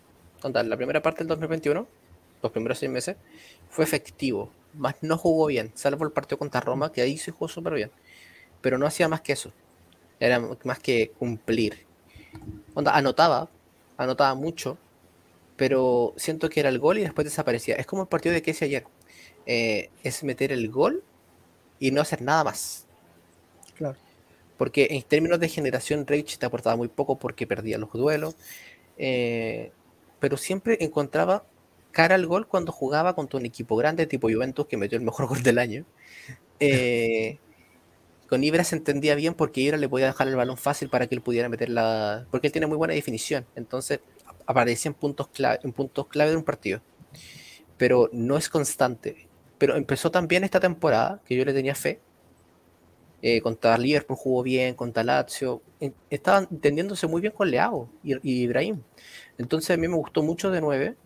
la 0.44 0.78
primera 0.78 1.02
parte 1.02 1.20
del 1.20 1.28
2021, 1.30 1.88
los 2.42 2.52
primeros 2.52 2.78
seis 2.78 2.92
meses, 2.92 3.18
fue 3.70 3.84
efectivo, 3.84 4.52
más 4.74 4.96
no 5.02 5.18
jugó 5.18 5.48
bien, 5.48 5.72
salvo 5.74 6.06
el 6.06 6.12
partido 6.12 6.38
contra 6.38 6.62
Roma, 6.62 6.92
que 6.92 7.02
ahí 7.02 7.18
sí 7.18 7.32
jugó 7.32 7.48
súper 7.48 7.74
bien, 7.74 7.92
pero 8.62 8.78
no 8.78 8.86
hacía 8.86 9.08
más 9.08 9.22
que 9.22 9.34
eso, 9.34 9.52
era 10.20 10.40
más 10.64 10.80
que 10.80 11.12
cumplir. 11.18 11.86
Onda, 12.74 12.96
anotaba, 12.96 13.50
anotaba 13.98 14.36
mucho, 14.36 14.78
pero 15.56 16.14
siento 16.18 16.50
que 16.50 16.60
era 16.60 16.70
el 16.70 16.80
gol 16.80 16.98
y 16.98 17.02
después 17.02 17.26
desaparecía. 17.26 17.76
Es 17.76 17.86
como 17.86 18.04
el 18.04 18.08
partido 18.08 18.34
de 18.34 18.42
Kessie 18.42 18.66
ayer, 18.66 18.86
eh, 19.46 19.90
es 20.04 20.24
meter 20.24 20.52
el 20.52 20.70
gol 20.70 21.04
y 21.80 21.92
no 21.92 22.02
hacer 22.02 22.22
nada 22.22 22.44
más. 22.44 22.83
Porque 24.58 24.88
en 24.92 25.02
términos 25.04 25.40
de 25.40 25.50
generación, 25.50 26.06
Reich 26.08 26.38
te 26.38 26.46
aportaba 26.46 26.76
muy 26.76 26.88
poco 26.88 27.18
porque 27.20 27.48
perdía 27.48 27.78
los 27.78 27.92
duelos. 27.92 28.36
eh, 28.98 29.72
pero 30.20 30.38
siempre 30.38 30.78
encontraba 30.80 31.46
cara 31.92 32.16
al 32.16 32.26
gol 32.28 32.48
cuando 32.48 32.72
jugaba 32.72 33.16
contra 33.16 33.40
un 33.40 33.46
equipo 33.46 33.76
grande 33.76 34.08
tipo 34.08 34.30
Juventus 34.30 34.68
que 34.68 34.78
metió 34.78 34.98
el 34.98 35.04
mejor 35.04 35.28
gol 35.30 35.44
del 35.44 35.60
año. 35.60 35.86
Eh, 36.60 37.40
con 38.30 38.44
Ibra 38.44 38.64
se 38.64 38.76
entendía 38.76 39.16
bien 39.16 39.34
porque 39.36 39.62
Ibra 39.62 39.78
le 39.78 39.90
podía 39.90 40.08
dejar 40.08 40.28
el 40.28 40.36
balón 40.36 40.58
fácil 40.58 40.90
para 40.90 41.08
que 41.08 41.16
él 41.16 41.22
pudiera 41.22 41.50
meter 41.50 41.70
la. 41.70 42.26
Porque 42.32 42.48
él 42.48 42.54
tiene 42.54 42.68
muy 42.68 42.78
buena 42.78 42.94
definición. 42.94 43.46
Entonces 43.56 44.00
aparecía 44.46 44.90
en 44.90 44.96
puntos 44.96 45.28
clave, 45.28 45.60
en 45.64 45.74
puntos 45.74 46.08
clave 46.08 46.32
de 46.32 46.38
un 46.38 46.44
partido. 46.44 46.82
Pero 47.78 48.10
no 48.14 48.38
es 48.38 48.50
constante. 48.50 49.28
Pero 49.58 49.76
empezó 49.76 50.12
también 50.12 50.44
esta 50.44 50.60
temporada, 50.60 51.22
que 51.26 51.36
yo 51.36 51.46
le 51.46 51.54
tenía 51.54 51.76
fe. 51.76 52.00
Eh, 53.26 53.40
contra 53.42 53.78
Liverpool 53.78 54.18
jugó 54.18 54.44
bien, 54.44 54.76
contra 54.76 55.02
Lazio. 55.04 55.62
en- 55.80 55.96
Estaban 56.10 56.46
entendiéndose 56.52 57.08
muy 57.08 57.22
bien 57.22 57.32
con 57.34 57.50
Leao 57.50 57.88
y, 58.04 58.16
y 58.16 58.44
Ibrahim. 58.44 58.82
Entonces 59.38 59.72
a 59.72 59.78
mí 59.80 59.88
me 59.88 59.96
gustó 59.96 60.22
mucho 60.24 60.52
de 60.52 60.60
9. 60.60 60.98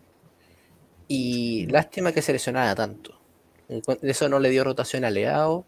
Y 1.06 1.66
lástima 1.68 2.10
que 2.12 2.20
se 2.20 2.32
lesionara 2.32 2.74
tanto. 2.74 3.14
Eso 4.02 4.28
no 4.28 4.40
le 4.40 4.50
dio 4.50 4.64
rotación 4.64 5.04
a 5.04 5.10
Leao. 5.10 5.64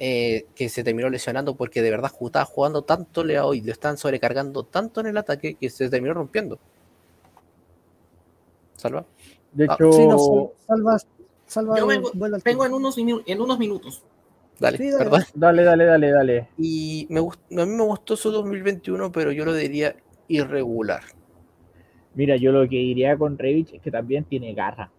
eh, 0.00 0.46
que 0.54 0.68
se 0.68 0.84
terminó 0.84 1.10
lesionando 1.10 1.56
porque 1.56 1.82
de 1.82 1.90
verdad 1.90 2.12
estaba 2.26 2.44
jugando 2.44 2.82
tanto 2.82 3.24
Leao 3.24 3.52
y 3.54 3.62
lo 3.62 3.72
estaban 3.72 3.98
sobrecargando 3.98 4.62
tanto 4.64 5.00
en 5.00 5.06
el 5.08 5.16
ataque 5.16 5.54
que 5.54 5.70
se 5.70 5.88
terminó 5.90 6.14
rompiendo. 6.14 6.58
Salva. 8.76 9.04
De 9.52 9.66
Ah, 9.68 9.74
hecho, 9.74 9.92
Sí, 9.92 10.06
no, 10.06 10.18
sal- 10.18 10.50
salva, 10.66 10.98
salva 11.46 11.78
Yo 11.78 11.86
vengo, 11.88 12.12
unos, 12.74 12.96
en 12.98 13.40
unos 13.40 13.58
minutos. 13.58 14.04
Dale, 14.60 14.76
Sí, 14.78 14.90
dale. 14.90 15.10
dale, 15.34 15.62
dale, 15.64 15.84
dale, 15.84 16.10
dale. 16.10 16.48
Y 16.58 17.06
me 17.10 17.20
a 17.20 17.66
mí 17.66 17.72
me 17.72 17.84
gustó 17.84 18.16
su 18.16 18.30
2021, 18.30 19.12
pero 19.12 19.30
yo 19.32 19.44
lo 19.44 19.54
diría 19.54 19.94
irregular. 20.26 21.02
Mira, 22.14 22.36
yo 22.36 22.50
lo 22.50 22.62
que 22.68 22.76
diría 22.76 23.16
con 23.16 23.38
Revich 23.38 23.74
es 23.74 23.80
que 23.82 23.90
también 23.90 24.24
tiene 24.24 24.52
garra. 24.54 24.90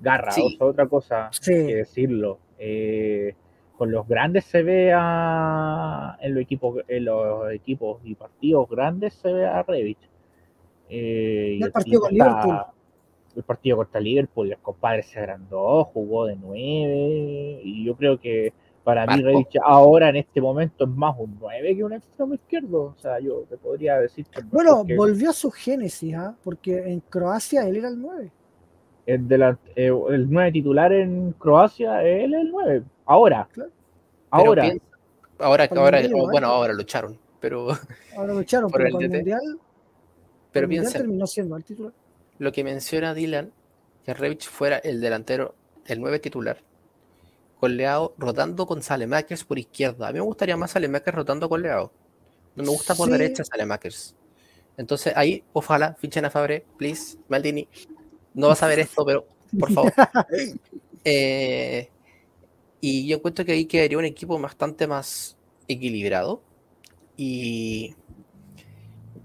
Garra, 0.00 0.30
Sí. 0.30 0.42
o 0.42 0.50
sea, 0.58 0.66
otra 0.66 0.86
cosa 0.88 1.28
Sí. 1.32 1.52
que 1.52 1.74
decirlo. 1.76 2.38
Eh, 2.58 3.34
con 3.76 3.90
los 3.92 4.06
grandes 4.08 4.44
se 4.44 4.62
ve 4.62 4.92
a. 4.94 6.16
En 6.20 6.34
los 6.34 6.42
equipos, 6.42 6.82
en 6.88 7.04
los 7.04 7.50
equipos 7.52 8.00
y 8.04 8.14
partidos 8.14 8.68
grandes 8.70 9.14
se 9.14 9.32
ve 9.32 9.46
a 9.46 9.62
Revich. 9.62 9.98
Eh, 10.88 11.58
el 11.60 11.70
partido 11.72 12.00
con 12.00 12.12
está-. 12.12 12.72
El 13.36 13.42
partido 13.44 13.76
contra 13.76 14.00
Liverpool, 14.00 14.50
el 14.52 14.58
compadre 14.58 15.02
se 15.02 15.18
agrandó, 15.18 15.84
jugó 15.84 16.26
de 16.26 16.36
nueve. 16.36 17.60
Y 17.62 17.84
yo 17.84 17.94
creo 17.96 18.18
que 18.18 18.52
para 18.82 19.06
mí 19.06 19.22
ahora 19.62 20.08
en 20.08 20.16
este 20.16 20.40
momento 20.40 20.84
es 20.84 20.90
más 20.90 21.14
un 21.18 21.36
9 21.38 21.76
que 21.76 21.84
un 21.84 21.92
extremo 21.92 22.34
izquierdo. 22.34 22.94
O 22.96 22.98
sea, 22.98 23.20
yo 23.20 23.44
te 23.48 23.56
podría 23.56 23.98
decir 24.00 24.26
que 24.26 24.40
Bueno, 24.50 24.84
que- 24.84 24.96
volvió 24.96 25.30
a 25.30 25.32
su 25.32 25.50
génesis, 25.50 26.14
¿ah? 26.14 26.34
porque 26.42 26.78
en 26.90 27.00
Croacia 27.00 27.68
él 27.68 27.76
era 27.76 27.88
el 27.88 28.00
9. 28.00 28.32
el, 29.06 29.42
eh, 29.76 29.92
el 30.10 30.30
9 30.30 30.52
titular 30.52 30.92
en 30.92 31.32
Croacia, 31.32 32.02
él 32.02 32.34
es 32.34 32.40
el 32.40 32.50
9. 32.50 32.82
Ahora. 33.06 33.48
Claro. 33.52 33.70
Pero 34.30 34.44
Ahora. 34.46 34.62
piensa- 34.62 34.84
ahora, 35.38 35.68
ahora, 35.76 36.00
Mundial 36.00 36.30
bueno, 36.30 36.46
ahora 36.48 36.72
lo 36.72 36.82
echaron, 36.82 37.18
pero, 37.40 37.68
Ahora 38.16 38.34
lo 38.34 38.40
echaron, 38.40 38.70
Por 38.70 38.78
pero 38.78 38.88
el 38.88 38.92
para 38.94 39.04
el. 39.06 39.12
Mundial, 39.12 39.40
pero 40.52 40.64
el 40.64 40.68
mundial 40.68 40.82
piensa, 40.84 40.98
terminó 40.98 41.26
siendo 41.26 41.56
el 41.56 41.64
titular. 41.64 41.92
Lo 42.40 42.52
que 42.52 42.64
menciona 42.64 43.12
Dylan, 43.12 43.52
que 44.02 44.14
Revich 44.14 44.48
fuera 44.48 44.78
el 44.78 45.00
delantero, 45.02 45.54
el 45.84 46.00
9 46.00 46.18
titular, 46.18 46.62
con 47.58 47.76
Leao 47.76 48.14
rotando 48.16 48.66
con 48.66 48.82
Salemakers 48.82 49.44
por 49.44 49.58
izquierda. 49.58 50.08
A 50.08 50.12
mí 50.12 50.18
me 50.18 50.24
gustaría 50.24 50.56
más 50.56 50.70
Salemakers 50.70 51.14
rotando 51.14 51.50
con 51.50 51.60
Leao. 51.60 51.92
No 52.56 52.62
me 52.64 52.70
gusta 52.70 52.94
por 52.94 53.06
Sí. 53.08 53.12
derecha 53.12 53.44
Salemakers. 53.44 54.16
Entonces 54.78 55.12
ahí, 55.14 55.44
ojalá, 55.52 55.94
fichen 56.00 56.24
a 56.24 56.30
Fabre, 56.30 56.64
please, 56.78 57.18
Maldini. 57.28 57.68
No 58.32 58.48
vas 58.48 58.62
a 58.62 58.68
ver 58.68 58.78
esto, 58.80 59.04
pero 59.04 59.26
por 59.58 59.70
favor. 59.70 59.92
Eh, 61.02 61.88
y 62.82 63.06
yo 63.06 63.16
encuentro 63.16 63.42
que 63.44 63.52
ahí 63.52 63.64
quedaría 63.64 63.96
un 63.96 64.04
equipo 64.04 64.38
bastante 64.38 64.86
más 64.86 65.36
equilibrado. 65.66 66.42
Y 67.16 67.94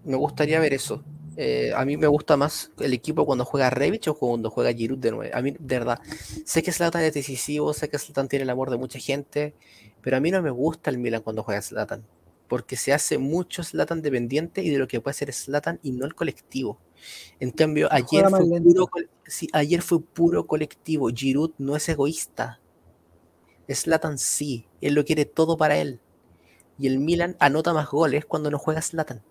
me 0.05 0.15
gustaría 0.15 0.59
ver 0.61 0.73
eso. 0.73 1.03
Eh, 1.37 1.73
a 1.75 1.83
mí 1.83 1.97
me 1.97 2.07
gusta 2.07 2.37
más 2.37 2.71
el 2.79 2.93
equipo 2.93 3.25
cuando 3.25 3.43
juega 3.43 3.69
Revich 3.69 4.07
o 4.07 4.17
cuando 4.17 4.49
juega 4.49 4.73
Giroud 4.73 4.99
de 4.99 5.11
nuevo. 5.11 5.35
A 5.35 5.41
mí, 5.41 5.55
de 5.59 5.79
verdad, 5.79 5.99
sé 6.45 6.63
que 6.63 6.71
Zlatan 6.71 7.03
es 7.03 7.13
decisivo, 7.13 7.73
sé 7.73 7.89
que 7.89 7.99
Zlatan 7.99 8.27
tiene 8.27 8.43
el 8.43 8.49
amor 8.49 8.69
de 8.69 8.77
mucha 8.77 8.99
gente, 8.99 9.53
pero 10.01 10.17
a 10.17 10.19
mí 10.19 10.31
no 10.31 10.41
me 10.41 10.51
gusta 10.51 10.89
el 10.89 10.97
Milan 10.97 11.21
cuando 11.21 11.43
juega 11.43 11.61
Zlatan, 11.61 12.05
porque 12.47 12.77
se 12.77 12.93
hace 12.93 13.17
mucho 13.17 13.63
Zlatan 13.63 14.01
dependiente 14.01 14.63
y 14.63 14.69
de 14.69 14.77
lo 14.77 14.87
que 14.87 15.01
puede 15.01 15.11
hacer 15.11 15.33
Zlatan 15.33 15.79
y 15.83 15.91
no 15.91 16.05
el 16.05 16.15
colectivo. 16.15 16.79
En 17.39 17.51
cambio, 17.51 17.89
ayer 17.91 18.29
fue, 18.29 18.61
puro, 18.61 18.89
sí, 19.25 19.49
ayer 19.51 19.81
fue 19.81 20.01
puro 20.01 20.47
colectivo. 20.47 21.09
Giroud 21.09 21.51
no 21.57 21.75
es 21.75 21.87
egoísta. 21.89 22.61
Zlatan 23.69 24.17
sí, 24.17 24.67
él 24.81 24.93
lo 24.93 25.03
quiere 25.03 25.25
todo 25.25 25.57
para 25.57 25.77
él. 25.77 25.99
Y 26.77 26.87
el 26.87 26.99
Milan 26.99 27.35
anota 27.39 27.73
más 27.73 27.89
goles 27.89 28.25
cuando 28.25 28.51
no 28.51 28.59
juega 28.59 28.81
Zlatan. 28.81 29.21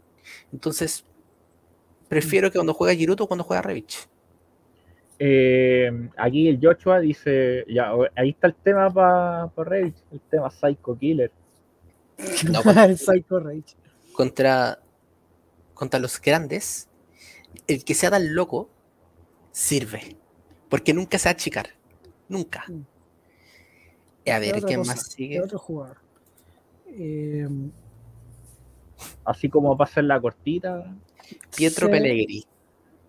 Entonces, 0.52 1.04
prefiero 2.08 2.50
que 2.50 2.58
cuando 2.58 2.74
juega 2.74 2.94
Giroud 2.94 3.20
o 3.22 3.26
cuando 3.28 3.44
juega 3.44 3.62
Revich. 3.62 4.08
eh, 5.18 6.10
aquí 6.16 6.48
el 6.48 6.58
Joshua 6.62 7.00
dice, 7.00 7.64
ya, 7.68 7.92
ahí 8.16 8.30
está 8.30 8.48
el 8.48 8.56
tema 8.56 8.92
para 8.92 9.48
pa 9.48 9.64
Revich, 9.64 9.96
el 10.10 10.20
tema 10.22 10.50
Psycho 10.50 10.98
Killer. 10.98 11.32
No, 12.42 12.62
contra, 12.64 12.86
el 12.86 12.98
Psycho 12.98 13.40
Rage. 13.40 13.76
contra, 14.12 14.82
contra 15.74 16.00
los 16.00 16.20
grandes, 16.20 16.90
el 17.66 17.84
que 17.84 17.94
sea 17.94 18.10
tan 18.10 18.34
loco 18.34 18.70
sirve. 19.52 20.18
Porque 20.68 20.94
nunca 20.94 21.18
se 21.18 21.28
va 21.28 21.32
a 21.32 21.34
achicar. 21.34 21.68
Nunca. 22.28 22.64
Mm. 22.68 22.82
Y 24.24 24.30
a 24.30 24.40
¿Qué 24.42 24.52
ver, 24.52 24.58
otra 24.58 24.66
¿quién 24.66 24.80
cosa? 24.80 24.94
más 24.94 25.04
¿Qué 25.32 25.40
sigue? 25.40 25.40
otro 25.42 25.58
jugador? 25.58 25.98
Eh, 26.86 27.48
Así 29.24 29.48
como 29.48 29.76
para 29.76 29.90
hacer 29.90 30.04
la 30.04 30.20
cortita. 30.20 30.96
Pietro 31.56 31.86
sí, 31.86 31.92
Pellegrini. 31.92 32.44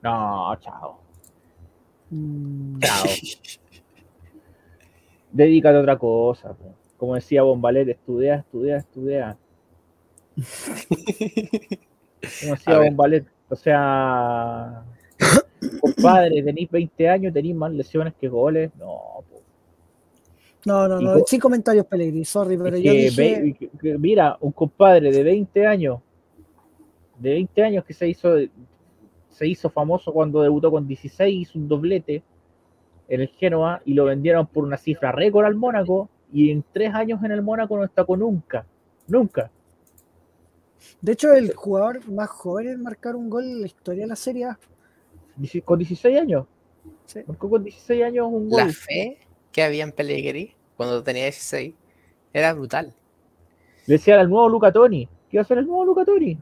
No, 0.03 0.55
chao. 0.59 0.99
mm, 2.11 2.79
Chao. 2.79 3.05
Dedícate 5.31 5.77
a 5.77 5.81
otra 5.81 5.97
cosa. 5.97 6.55
Como 6.97 7.15
decía 7.15 7.43
Bombalet, 7.43 7.89
estudia, 7.89 8.35
estudia, 8.35 8.77
estudia. 8.77 9.37
Como 12.41 12.49
decía. 12.55 12.79
Bombalet, 12.79 13.25
o 13.49 13.55
sea, 13.55 14.83
compadre, 15.81 16.41
tenéis 16.41 16.69
20 16.71 17.09
años, 17.09 17.33
tenéis 17.33 17.55
más 17.55 17.71
lesiones 17.71 18.13
que 18.19 18.27
goles. 18.27 18.71
No, 18.77 19.23
po. 19.29 19.41
No, 20.65 20.87
no, 20.87 20.99
no, 20.99 21.19
sin 21.27 21.39
comentarios, 21.39 21.85
Pellegrini, 21.85 22.25
sorry, 22.25 22.57
pero 22.57 22.75
Es 22.75 22.81
yo 22.83 22.91
que 22.91 22.97
dije, 22.97 23.41
ve- 23.43 23.53
que- 23.53 23.69
que 23.77 23.97
mira, 23.99 24.35
un 24.39 24.51
compadre 24.51 25.11
de 25.11 25.21
20 25.23 25.67
años, 25.67 25.99
de 27.19 27.29
20 27.31 27.63
años 27.63 27.85
que 27.85 27.93
se 27.93 28.07
hizo, 28.07 28.35
se 29.29 29.47
hizo 29.47 29.69
famoso 29.69 30.11
cuando 30.13 30.41
debutó 30.41 30.71
con 30.71 30.87
16, 30.87 31.41
hizo 31.49 31.59
un 31.59 31.67
doblete 31.67 32.23
en 33.07 33.21
el 33.21 33.27
Genoa 33.29 33.81
y 33.85 33.93
lo 33.93 34.05
vendieron 34.05 34.47
por 34.47 34.63
una 34.63 34.77
cifra 34.77 35.11
récord 35.11 35.45
al 35.45 35.55
Mónaco 35.55 36.09
y 36.33 36.51
en 36.51 36.63
tres 36.73 36.93
años 36.93 37.23
en 37.23 37.31
el 37.31 37.41
Mónaco 37.41 37.75
no 37.75 37.83
destacó 37.83 38.17
nunca, 38.17 38.65
nunca. 39.07 39.51
de 41.01 41.11
hecho, 41.11 41.33
el 41.33 41.53
jugador 41.53 42.07
más 42.09 42.29
joven 42.29 42.67
en 42.69 42.83
marcar 42.83 43.15
un 43.15 43.29
gol 43.29 43.43
en 43.45 43.61
la 43.61 43.67
historia 43.67 44.03
de 44.03 44.07
la 44.09 44.15
Serie 44.15 44.45
A. 44.45 44.59
Con 45.63 45.79
16 45.79 46.17
años, 46.19 46.45
Sí. 47.05 47.19
Marcó 47.27 47.49
con 47.49 47.63
16 47.63 48.03
años 48.03 48.27
un 48.31 48.49
La 48.49 48.63
gol. 48.65 48.73
fe 48.73 49.17
que 49.51 49.63
había 49.63 49.83
en 49.83 49.91
Pellegrini 49.91 50.53
cuando 50.77 51.01
tenía 51.03 51.23
16 51.23 51.73
era 52.33 52.53
brutal. 52.53 52.93
Le 53.87 53.93
decían 53.95 54.19
al 54.19 54.29
nuevo 54.29 54.49
Luca 54.49 54.71
Toni. 54.71 55.05
¿Qué 55.29 55.37
iba 55.37 55.41
a 55.41 55.45
ser 55.45 55.59
el 55.59 55.65
nuevo 55.67 55.85
Luca 55.85 56.03
Toni? 56.05 56.37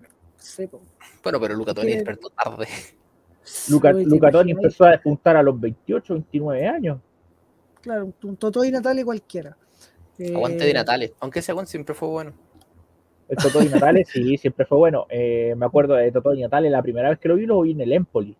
Po. 0.69 0.81
Bueno, 1.23 1.39
pero 1.39 1.53
Luca 1.55 1.73
Toni 1.73 1.93
despertó 1.93 2.29
tarde. 2.29 2.67
Luca, 3.69 3.89
Oye, 3.89 4.03
¿te 4.03 4.09
Luca 4.09 4.31
Toni 4.31 4.51
empezó 4.51 4.85
a 4.85 4.91
despuntar 4.91 5.35
a 5.37 5.43
los 5.43 5.59
28, 5.59 6.13
29 6.13 6.67
años. 6.67 6.99
Claro, 7.81 8.13
un- 8.23 8.35
Totó 8.37 8.63
y 8.63 8.71
Natale 8.71 9.03
cualquiera. 9.03 9.57
Aguante 10.33 10.63
Eh, 10.63 10.67
de 10.67 10.73
Natales. 10.73 11.13
Aunque 11.19 11.39
ese 11.39 11.51
aguante 11.51 11.71
siempre 11.71 11.93
fue 11.95 12.07
bueno. 12.07 12.33
El 13.27 13.37
Totó 13.37 13.59
Di 13.59 13.69
Natale 13.69 14.05
sí, 14.05 14.37
siempre 14.37 14.65
fue 14.65 14.77
bueno. 14.77 15.05
Eh, 15.09 15.53
me 15.57 15.65
acuerdo 15.65 15.95
de 15.95 16.11
Totó 16.11 16.31
Di 16.31 16.41
Natale, 16.41 16.69
la 16.69 16.81
primera 16.81 17.09
vez 17.09 17.19
que 17.19 17.27
lo 17.29 17.35
vi, 17.35 17.45
lo 17.45 17.61
vi 17.61 17.71
en 17.71 17.81
el 17.81 17.91
Empoli. 17.93 18.35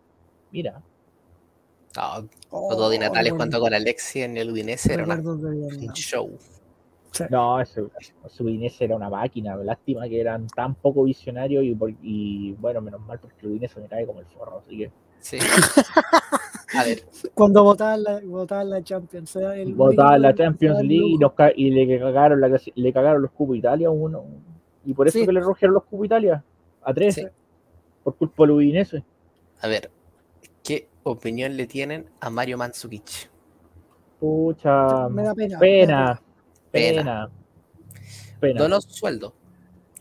Mira, 0.52 0.80
No, 1.96 2.28
oh, 2.50 2.68
Totó 2.70 2.90
Di 2.90 2.98
Natales 2.98 3.32
bueno, 3.32 3.44
junto 3.44 3.60
con 3.60 3.74
Alexi 3.74 4.22
en 4.22 4.36
el 4.36 4.50
Udinese 4.50 4.94
era 4.94 5.04
un 5.04 5.08
Vietnam. 5.40 5.94
No, 7.30 7.60
ese, 7.60 7.84
ese 8.24 8.42
Udinese 8.42 8.84
era 8.84 8.96
una 8.96 9.08
máquina. 9.10 9.56
Lástima 9.56 10.08
que 10.08 10.20
eran 10.20 10.46
tan 10.48 10.74
poco 10.74 11.04
visionarios 11.04 11.64
y, 12.02 12.52
bueno, 12.54 12.80
menos 12.80 13.00
mal 13.00 13.18
porque 13.18 13.36
el 13.42 13.52
Udinese 13.52 13.80
me 13.80 13.86
cae 13.88 14.06
como 14.06 14.20
el 14.20 14.26
forro. 14.26 14.62
Así 14.66 14.78
que 14.78 14.92
Sí. 15.20 15.38
A 16.76 16.84
ver, 16.84 17.02
Cuando 17.34 17.62
votaban 17.62 18.02
la, 18.02 18.20
votaban 18.24 18.68
la 18.68 18.82
Champions. 18.82 19.36
el 19.36 19.74
votaban 19.74 20.20
la 20.22 20.34
Champions 20.34 20.80
League 20.80 20.94
y, 21.06 21.10
lujo. 21.12 21.20
nos 21.22 21.32
ca- 21.32 21.52
y 21.54 21.70
le 21.70 21.98
cagaron 21.98 22.40
la 22.40 22.60
le 22.74 22.92
cagaron 22.92 23.22
los 23.22 23.30
cupos 23.30 23.56
Italia 23.56 23.88
a 23.88 23.90
uno. 23.90 24.24
Y 24.84 24.92
por 24.92 25.06
eso 25.08 25.18
Sí. 25.18 25.24
que 25.24 25.32
le 25.32 25.40
rogieron 25.40 25.72
los 25.74 25.84
cupos 25.84 26.06
Italia 26.06 26.42
a 26.82 26.92
tres. 26.92 27.14
Sí. 27.14 27.26
Por 28.02 28.16
culpa 28.16 28.42
del 28.42 28.50
Udinese. 28.52 29.04
a 29.60 29.68
ver. 29.68 29.90
¿Qué 30.62 30.88
opinión 31.04 31.56
le 31.56 31.66
tienen 31.66 32.06
a 32.20 32.28
Mario 32.28 32.58
Mandzukic? 32.58 33.30
Pucha. 34.18 35.08
Me 35.08 35.22
da 35.22 35.34
pena. 35.34 35.48
me 35.48 35.48
da 35.54 35.58
Pena. 35.60 36.22
Pena. 36.74 37.02
Pena. 37.02 37.30
Pena. 38.40 38.60
Donó 38.60 38.80
su 38.80 38.90
sueldo. 38.90 39.32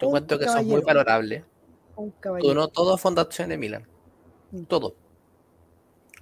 Yo 0.02 0.08
encuentro 0.08 0.38
que 0.38 0.46
es 0.46 0.52
muy 0.52 0.62
caballero. 0.64 0.86
valorable. 0.86 1.46
Un 1.96 2.12
caballero. 2.20 2.54
Donó 2.54 2.68
todo 2.68 2.94
a 2.96 2.98
Fundación 2.98 3.50
de 3.50 3.58
Milan. 3.58 3.88
Mm. 4.52 4.64
Todo. 4.64 4.96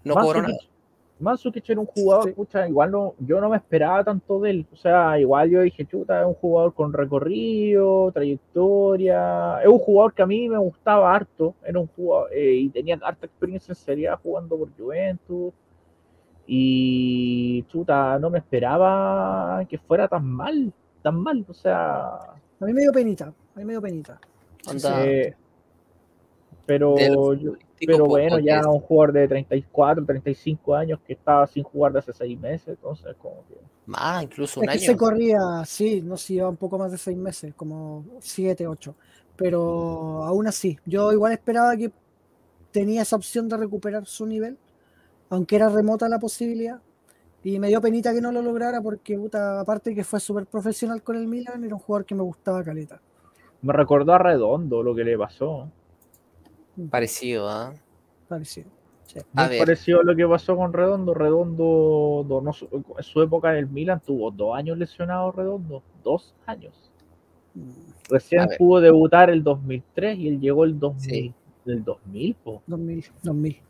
No 0.04 0.14
cobró 0.16 0.42
nada. 0.42 0.58
Mandzukic 1.20 1.70
era 1.70 1.80
un 1.80 1.86
jugador, 1.86 2.30
Sí. 2.30 2.32
pucha, 2.32 2.68
igual 2.68 2.90
no, 2.90 3.14
yo 3.20 3.40
no 3.40 3.50
me 3.50 3.58
esperaba 3.58 4.04
tanto 4.04 4.40
de 4.40 4.50
él. 4.50 4.66
O 4.74 4.76
sea, 4.76 5.20
igual 5.20 5.52
yo 5.52 5.62
dije, 5.62 5.86
chuta, 5.86 6.22
es 6.22 6.28
un 6.28 6.34
jugador 6.34 6.74
con 6.74 6.92
recorrido, 6.92 8.12
trayectoria. 8.12 9.62
Es 9.62 9.68
un 9.68 9.78
jugador 9.78 10.14
que 10.16 10.24
a 10.24 10.26
mí 10.26 10.50
me 10.50 10.58
gustaba 10.58 11.14
harto. 11.16 11.54
Era 11.64 11.80
un 11.80 11.88
jugador, 11.96 12.34
eh, 12.34 12.56
y 12.56 12.70
tenía 12.70 13.00
harta 13.04 13.28
experiencia 13.28 13.72
en 13.72 13.76
Serie 13.76 14.10
A 14.10 14.18
jugando 14.18 14.58
por 14.58 14.70
Juventus. 14.76 15.54
Y 16.54 17.64
chuta, 17.70 18.20
no 18.20 18.30
me 18.30 18.40
esperaba 18.40 19.64
que 19.70 19.78
fuera 19.78 20.10
tan 20.10 20.26
mal, 20.26 20.74
tan 21.02 21.16
mal. 21.18 21.46
O 21.48 21.54
sea, 21.54 22.08
A 22.18 22.66
mí 22.66 22.74
me 22.74 22.82
dio 22.82 22.92
penita. 22.92 23.28
A 23.56 23.60
mí 23.60 23.64
me 23.64 23.72
dio 23.72 23.82
penita. 23.82 24.20
Onda, 24.70 25.06
eh, 25.08 25.34
pero 26.66 27.34
yo- 27.36 27.54
pero 27.86 28.06
bueno, 28.06 28.38
ya 28.40 28.62
un 28.68 28.82
jugador 28.82 29.14
de 29.14 29.28
34, 29.30 30.06
35 30.06 30.76
años 30.76 31.00
que 31.08 31.14
estaba 31.14 31.48
sin 31.48 31.64
jugar 31.64 31.94
de 31.94 32.00
hace 32.00 32.12
6 32.12 32.38
meses, 32.38 32.68
entonces 32.68 33.16
como 33.18 33.44
que... 33.48 33.56
Más, 33.86 34.24
incluso 34.24 34.60
un 34.60 34.68
Es 34.70 34.74
que 34.76 34.78
año. 34.84 34.92
se 34.92 34.98
corría, 34.98 35.40
sí, 35.66 36.02
no 36.02 36.18
sé, 36.18 36.34
lleva 36.34 36.50
un 36.50 36.58
poco 36.58 36.78
más 36.78 36.92
de 36.92 36.98
seis 36.98 37.18
meses, 37.18 37.54
como 37.56 38.06
siete, 38.20 38.68
ocho. 38.68 38.94
Pero 39.38 40.24
aún 40.26 40.48
así, 40.48 40.78
yo 40.86 41.12
igual 41.14 41.32
esperaba 41.32 41.76
que 41.78 41.92
tenía 42.72 43.02
esa 43.02 43.16
opción 43.16 43.48
de 43.50 43.56
recuperar 43.58 44.06
su 44.06 44.26
nivel, 44.26 44.58
aunque 45.32 45.56
era 45.56 45.70
remota 45.70 46.08
la 46.08 46.20
posibilidad. 46.20 46.80
Y 47.44 47.58
me 47.58 47.70
dio 47.70 47.82
penita 47.82 48.14
que 48.14 48.22
no 48.22 48.32
lo 48.32 48.42
lograra 48.44 48.82
porque, 48.82 49.18
puta, 49.18 49.60
aparte 49.62 49.96
que 49.96 50.04
fue 50.04 50.20
súper 50.20 50.46
profesional 50.46 51.02
con 51.02 51.16
el 51.16 51.26
Milan, 51.28 51.64
era 51.64 51.74
un 51.74 51.82
jugador 51.82 52.06
que 52.06 52.14
me 52.14 52.22
gustaba 52.22 52.64
caleta. 52.64 53.02
Me 53.64 53.74
recordó 53.74 54.14
a 54.14 54.20
Redondo 54.20 54.84
lo 54.84 54.94
que 54.94 55.04
le 55.04 55.18
pasó. 55.18 55.68
Parecido, 56.90 57.50
¿ah? 57.50 57.74
Parecido. 58.28 58.70
Sí. 59.06 59.20
A 59.36 59.48
ver. 59.50 59.60
parecido 59.60 60.00
a 60.00 60.04
lo 60.04 60.16
que 60.16 60.26
pasó 60.28 60.56
con 60.56 60.72
Redondo. 60.72 61.14
Redondo, 61.14 62.26
donó 62.28 62.54
su- 62.54 62.68
en 62.98 63.04
su 63.04 63.22
época 63.22 63.52
en 63.52 63.58
el 63.58 63.68
Milan, 63.68 64.02
tuvo 64.06 64.32
dos 64.32 64.56
años 64.56 64.78
lesionado 64.78 65.32
Redondo. 65.32 65.84
Dos 66.04 66.34
años. 66.46 66.92
Mm, 67.56 67.70
Recién 68.10 68.48
pudo 68.58 68.80
debutar 68.82 69.30
el 69.30 69.44
2003 69.44 70.18
y 70.18 70.28
él 70.30 70.40
llegó 70.40 70.64
el 70.64 70.80
2000. 70.80 71.10
Sí. 71.10 71.34
El 71.66 71.84
2000, 71.84 72.36
po. 72.36 72.62
2000, 72.68 73.06
2000. 73.24 73.62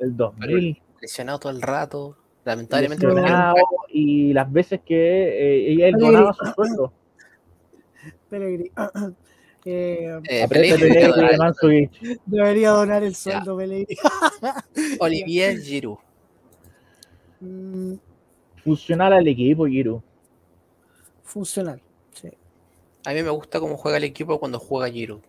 El 0.00 0.16
2000. 0.16 0.82
Lesionado 1.00 1.38
todo 1.38 1.52
el 1.52 1.62
rato. 1.62 2.16
Lamentablemente 2.44 3.06
lesionado, 3.06 3.54
y 3.88 4.32
las 4.32 4.50
veces 4.50 4.80
que 4.84 4.96
eh, 4.96 5.72
él 5.72 5.92
Pellegrini. 5.92 6.06
donaba 6.06 6.32
su 6.34 6.44
sueldo. 6.54 6.92
Pellegrini. 8.28 8.70
Eh, 9.66 10.18
Eh, 10.24 10.46
Pellegrini 10.48 11.02
donar. 11.12 11.54
Debería 12.24 12.70
donar 12.70 13.02
el 13.02 13.14
sueldo, 13.14 13.58
Pellegrini. 13.58 13.94
Olivier 15.00 15.58
Giroud. 15.60 15.98
Mm, 17.40 17.92
Funcional 18.64 19.12
al 19.12 19.28
equipo, 19.28 19.66
Giroud. 19.66 20.00
funcional. 21.24 21.80
Sí. 22.14 22.30
A 23.04 23.12
mí 23.12 23.22
me 23.22 23.28
gusta 23.28 23.60
cómo 23.60 23.76
juega 23.76 23.98
el 23.98 24.04
equipo 24.04 24.40
cuando 24.40 24.58
juega 24.58 24.90
Giroud. 24.90 25.20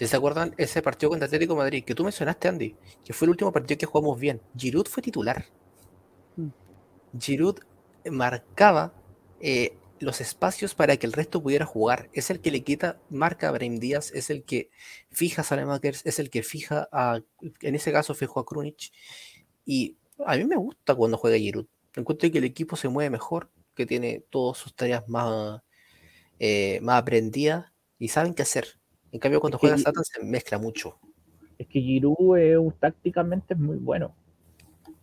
Si 0.00 0.06
se 0.06 0.16
acuerdan, 0.16 0.54
ese 0.56 0.80
partido 0.80 1.10
contra 1.10 1.26
Atlético 1.26 1.52
de 1.52 1.58
Madrid, 1.58 1.84
que 1.84 1.94
tú 1.94 2.04
mencionaste, 2.04 2.48
Andy, 2.48 2.74
que 3.04 3.12
fue 3.12 3.26
el 3.26 3.32
último 3.32 3.52
partido 3.52 3.76
que 3.76 3.84
jugamos 3.84 4.18
bien. 4.18 4.40
Giroud 4.56 4.86
fue 4.86 5.02
titular. 5.02 5.44
Mm. 6.36 6.48
Giroud 7.18 7.58
marcaba 8.10 8.94
eh, 9.42 9.76
los 9.98 10.22
espacios 10.22 10.74
para 10.74 10.96
que 10.96 11.06
el 11.06 11.12
resto 11.12 11.42
pudiera 11.42 11.66
jugar. 11.66 12.08
Es 12.14 12.30
el 12.30 12.40
que 12.40 12.50
le 12.50 12.64
quita 12.64 12.98
marca 13.10 13.50
a 13.50 13.52
Brahim 13.52 13.78
Díaz, 13.78 14.10
es 14.14 14.30
el 14.30 14.42
que 14.42 14.70
fija 15.10 15.42
a 15.42 15.44
Salemakers, 15.44 16.06
es 16.06 16.18
el 16.18 16.30
que 16.30 16.42
fija 16.42 16.88
a, 16.92 17.20
en 17.60 17.74
ese 17.74 17.92
caso 17.92 18.14
fijó 18.14 18.40
a 18.40 18.46
Krunic. 18.46 18.92
Y 19.66 19.98
a 20.24 20.34
mí 20.38 20.46
me 20.46 20.56
gusta 20.56 20.94
cuando 20.94 21.18
juega 21.18 21.36
Giroud. 21.36 21.66
Encuentro 21.94 22.30
que 22.30 22.38
el 22.38 22.44
equipo 22.44 22.74
se 22.74 22.88
mueve 22.88 23.10
mejor, 23.10 23.50
que 23.74 23.84
tiene 23.84 24.24
todas 24.30 24.56
sus 24.56 24.74
tareas 24.74 25.06
más, 25.10 25.60
eh, 26.38 26.80
más 26.80 27.02
aprendidas 27.02 27.66
y 27.98 28.08
saben 28.08 28.32
qué 28.32 28.40
hacer. 28.40 28.79
En 29.12 29.18
cambio, 29.20 29.40
cuando 29.40 29.56
Es 29.56 29.60
juega 29.60 29.78
Satan 29.78 30.04
se 30.04 30.22
mezcla 30.24 30.58
mucho. 30.58 30.98
Es 31.58 31.66
que 31.66 31.80
Giroud 31.80 32.38
un- 32.58 32.72
tácticamente 32.78 33.54
es 33.54 33.60
muy 33.60 33.76
bueno. 33.76 34.14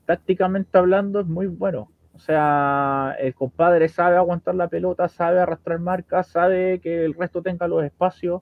Tácticamente 0.06 0.78
hablando 0.78 1.20
es 1.20 1.28
muy 1.28 1.48
bueno. 1.48 1.92
O 2.14 2.20
sea, 2.20 3.16
el 3.20 3.36
compadre 3.36 3.90
sabe 3.90 4.16
aguantar 4.18 4.56
la 4.56 4.68
pelota, 4.70 5.08
sabe 5.08 5.40
arrastrar 5.40 5.80
marcas, 5.80 6.28
sabe 6.28 6.80
que 6.80 7.06
el 7.06 7.14
resto 7.14 7.42
tenga 7.44 7.68
los 7.68 7.84
espacios. 7.84 8.42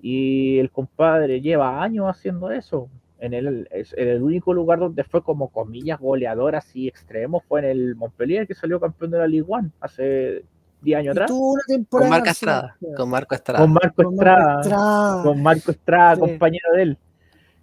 Y 0.00 0.58
el 0.58 0.70
compadre 0.70 1.40
lleva 1.40 1.82
años 1.82 2.06
haciendo 2.08 2.50
eso. 2.50 2.88
En 3.20 3.32
el, 3.32 3.68
es- 3.70 3.94
en 3.96 4.08
el 4.08 4.22
único 4.22 4.52
lugar 4.52 4.78
donde 4.80 5.04
fue 5.04 5.22
como 5.22 5.48
comillas 5.50 6.00
goleador 6.00 6.56
así 6.56 6.88
extremo 6.88 7.40
fue 7.40 7.60
en 7.60 7.66
el 7.66 7.94
Montpellier, 7.96 8.46
que 8.46 8.54
salió 8.54 8.80
campeón 8.80 9.12
de 9.12 9.18
la 9.18 9.26
Ligue 9.28 9.44
1 9.46 9.70
hace 9.80 10.44
10 10.84 10.98
años 10.98 11.12
atrás. 11.12 11.30
tuvo 11.30 11.52
una 11.52 11.84
Con. 11.88 12.08
Marco 12.08 12.28
Estrada. 12.30 12.76
Con 12.96 13.08
Marco 13.10 13.34
Estrada. 13.34 13.60
Con 13.60 13.72
Marco 13.72 14.02
Estrada. 14.02 15.22
Con 15.22 15.42
Marco 15.42 15.70
Estrada, 15.70 16.14
Sí. 16.14 16.20
compañero 16.20 16.72
de 16.76 16.82
él. 16.82 16.98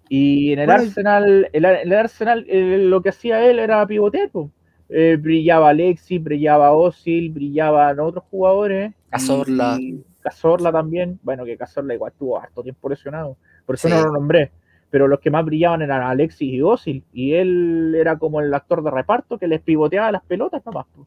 Y 0.08 0.52
en 0.52 0.58
el 0.58 0.66
Bueno, 0.66 0.82
Arsenal, 0.82 1.48
el, 1.52 1.64
el 1.64 1.92
Arsenal 1.92 2.44
eh, 2.48 2.78
lo 2.78 3.00
que 3.02 3.08
hacía 3.10 3.44
él 3.48 3.58
era 3.58 3.86
pivotear. 3.86 4.30
Eh, 4.90 5.16
brillaba 5.18 5.70
Alexis, 5.70 6.22
brillaba 6.22 6.72
Osil, 6.72 7.30
brillaban 7.30 7.98
otros 7.98 8.24
jugadores. 8.30 8.92
Cazorla. 9.08 9.76
Y 9.80 10.04
Cazorla 10.20 10.70
también. 10.70 11.18
Bueno, 11.22 11.44
que 11.46 11.56
Cazorla 11.56 11.94
igual 11.94 12.12
tuvo 12.18 12.38
harto 12.38 12.62
tiempo 12.62 12.88
lesionado. 12.90 13.36
Por 13.64 13.76
eso 13.76 13.88
Sí. 13.88 13.94
no 13.94 14.02
lo 14.02 14.12
nombré. 14.12 14.50
Pero 14.90 15.08
los 15.08 15.20
que 15.20 15.30
más 15.30 15.46
brillaban 15.46 15.80
eran 15.80 16.02
Alexis 16.02 16.52
y 16.52 16.60
Osil. 16.60 17.02
Y 17.14 17.32
él 17.32 17.94
era 17.98 18.18
como 18.18 18.40
el 18.42 18.52
actor 18.52 18.82
de 18.84 18.90
reparto 18.90 19.38
que 19.38 19.48
les 19.48 19.62
pivoteaba 19.62 20.12
las 20.12 20.22
pelotas 20.24 20.62
nomás. 20.66 20.84
po. 20.94 21.06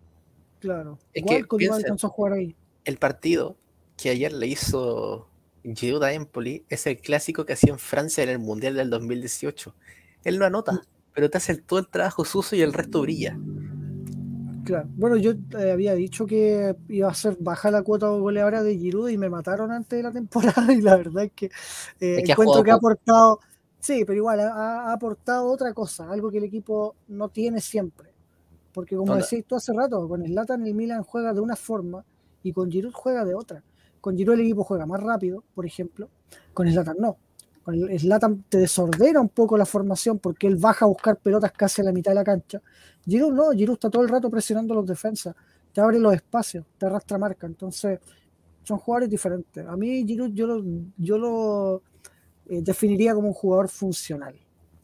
Claro. 0.66 0.98
Es 1.14 1.22
Igual 1.22 1.38
que 1.44 1.48
con 1.48 1.62
igual 1.62 1.78
piensen- 1.80 1.86
alcanzó 1.86 2.08
a 2.08 2.10
jugar 2.10 2.34
ahí. 2.34 2.56
El 2.86 2.98
partido 2.98 3.56
que 3.98 4.10
ayer 4.10 4.34
le 4.34 4.48
hizo 4.48 5.28
Giroud 5.64 6.02
a 6.04 6.12
Empoli 6.14 6.66
es 6.70 6.88
el 6.88 6.98
clásico 6.98 7.46
que 7.46 7.54
hacía 7.54 7.72
en 7.72 7.78
Francia 7.78 8.24
en 8.24 8.30
el 8.30 8.40
Mundial 8.40 8.74
del 8.76 8.90
2018. 8.90 9.76
Él 10.24 10.40
no 10.40 10.46
anota, 10.46 10.82
pero 11.14 11.30
te 11.30 11.38
hace 11.38 11.56
todo 11.58 11.78
el 11.78 11.88
trabajo 11.88 12.26
sucio 12.26 12.58
y 12.58 12.62
el 12.62 12.74
resto 12.74 13.02
brilla. 13.02 13.38
Claro. 14.64 14.88
Bueno, 14.96 15.18
yo 15.18 15.34
eh, 15.60 15.72
había 15.72 15.94
dicho 15.94 16.26
que 16.26 16.76
iba 16.90 17.08
a 17.08 17.14
ser 17.14 17.38
baja 17.40 17.70
la 17.70 17.84
cuota 17.84 18.08
goleadora 18.08 18.64
de 18.64 18.76
Giroud 18.76 19.10
y 19.10 19.18
me 19.20 19.30
mataron 19.30 19.72
antes 19.72 19.98
de 19.98 20.02
la 20.02 20.12
temporada 20.12 20.66
y 20.74 20.82
la 20.82 20.98
verdad 20.98 21.26
es 21.26 21.32
que 21.34 21.46
eh, 21.46 21.52
Es 22.18 22.24
que 22.24 22.32
ha 22.32 22.34
encuentro 22.34 22.64
que 22.64 22.72
ha 22.72 22.76
aportado, 22.76 23.40
sí, 23.80 24.04
pero 24.04 24.18
igual 24.18 24.40
ha, 24.40 24.90
ha 24.90 24.94
aportado 24.94 25.46
otra 25.46 25.72
cosa, 25.76 26.10
algo 26.12 26.32
que 26.32 26.40
el 26.40 26.46
equipo 26.46 26.96
no 27.08 27.30
tiene 27.30 27.62
siempre. 27.62 28.15
Porque 28.76 28.98
como 28.98 29.16
decís 29.16 29.46
tú 29.48 29.56
hace 29.56 29.72
rato, 29.72 30.06
con 30.06 30.22
Zlatan 30.22 30.68
el 30.68 30.76
Milan 30.76 31.02
juega 31.02 31.34
de 31.34 31.40
una 31.40 31.56
forma 31.56 32.04
y 32.44 32.52
con 32.52 32.70
Giroud 32.70 32.92
juega 32.92 33.24
de 33.24 33.34
otra. 33.34 33.64
Con 34.02 34.18
Giroud 34.18 34.34
el 34.36 34.42
equipo 34.42 34.66
juega 34.66 34.86
más 34.86 35.02
rápido, 35.02 35.46
por 35.56 35.66
ejemplo, 35.66 36.10
con 36.54 36.70
Zlatan 36.70 36.98
no. 37.00 37.16
Con 37.64 37.76
el 37.76 37.98
Zlatan 37.98 38.44
te 38.50 38.58
desordena 38.58 39.22
un 39.22 39.30
poco 39.30 39.58
la 39.58 39.66
formación 39.66 40.20
porque 40.20 40.48
él 40.48 40.58
baja 40.58 40.84
a 40.84 40.90
buscar 40.90 41.16
pelotas 41.16 41.54
casi 41.54 41.82
a 41.82 41.86
la 41.86 41.94
mitad 41.94 42.12
de 42.12 42.16
la 42.16 42.26
cancha. 42.26 42.62
Giroud 43.06 43.34
no, 43.34 43.52
Giroud 43.52 43.76
está 43.76 43.90
todo 43.90 44.04
el 44.04 44.10
rato 44.10 44.30
presionando 44.30 44.74
a 44.74 44.76
los 44.76 44.86
defensas, 44.86 45.34
te 45.72 45.80
abre 45.80 45.98
los 45.98 46.14
espacios, 46.14 46.66
te 46.78 46.86
arrastra 46.86 47.18
marca. 47.18 47.48
Entonces, 47.48 48.02
son 48.64 48.78
jugadores 48.78 49.10
diferentes. 49.10 49.66
A 49.66 49.78
mí 49.78 50.06
Giroud 50.06 50.34
yo 50.34 50.48
lo, 50.48 50.64
yo 50.98 51.18
lo 51.18 51.82
eh, 52.50 52.62
definiría 52.62 53.16
como 53.16 53.30
un 53.30 53.34
jugador 53.34 53.70
funcional. 53.70 54.36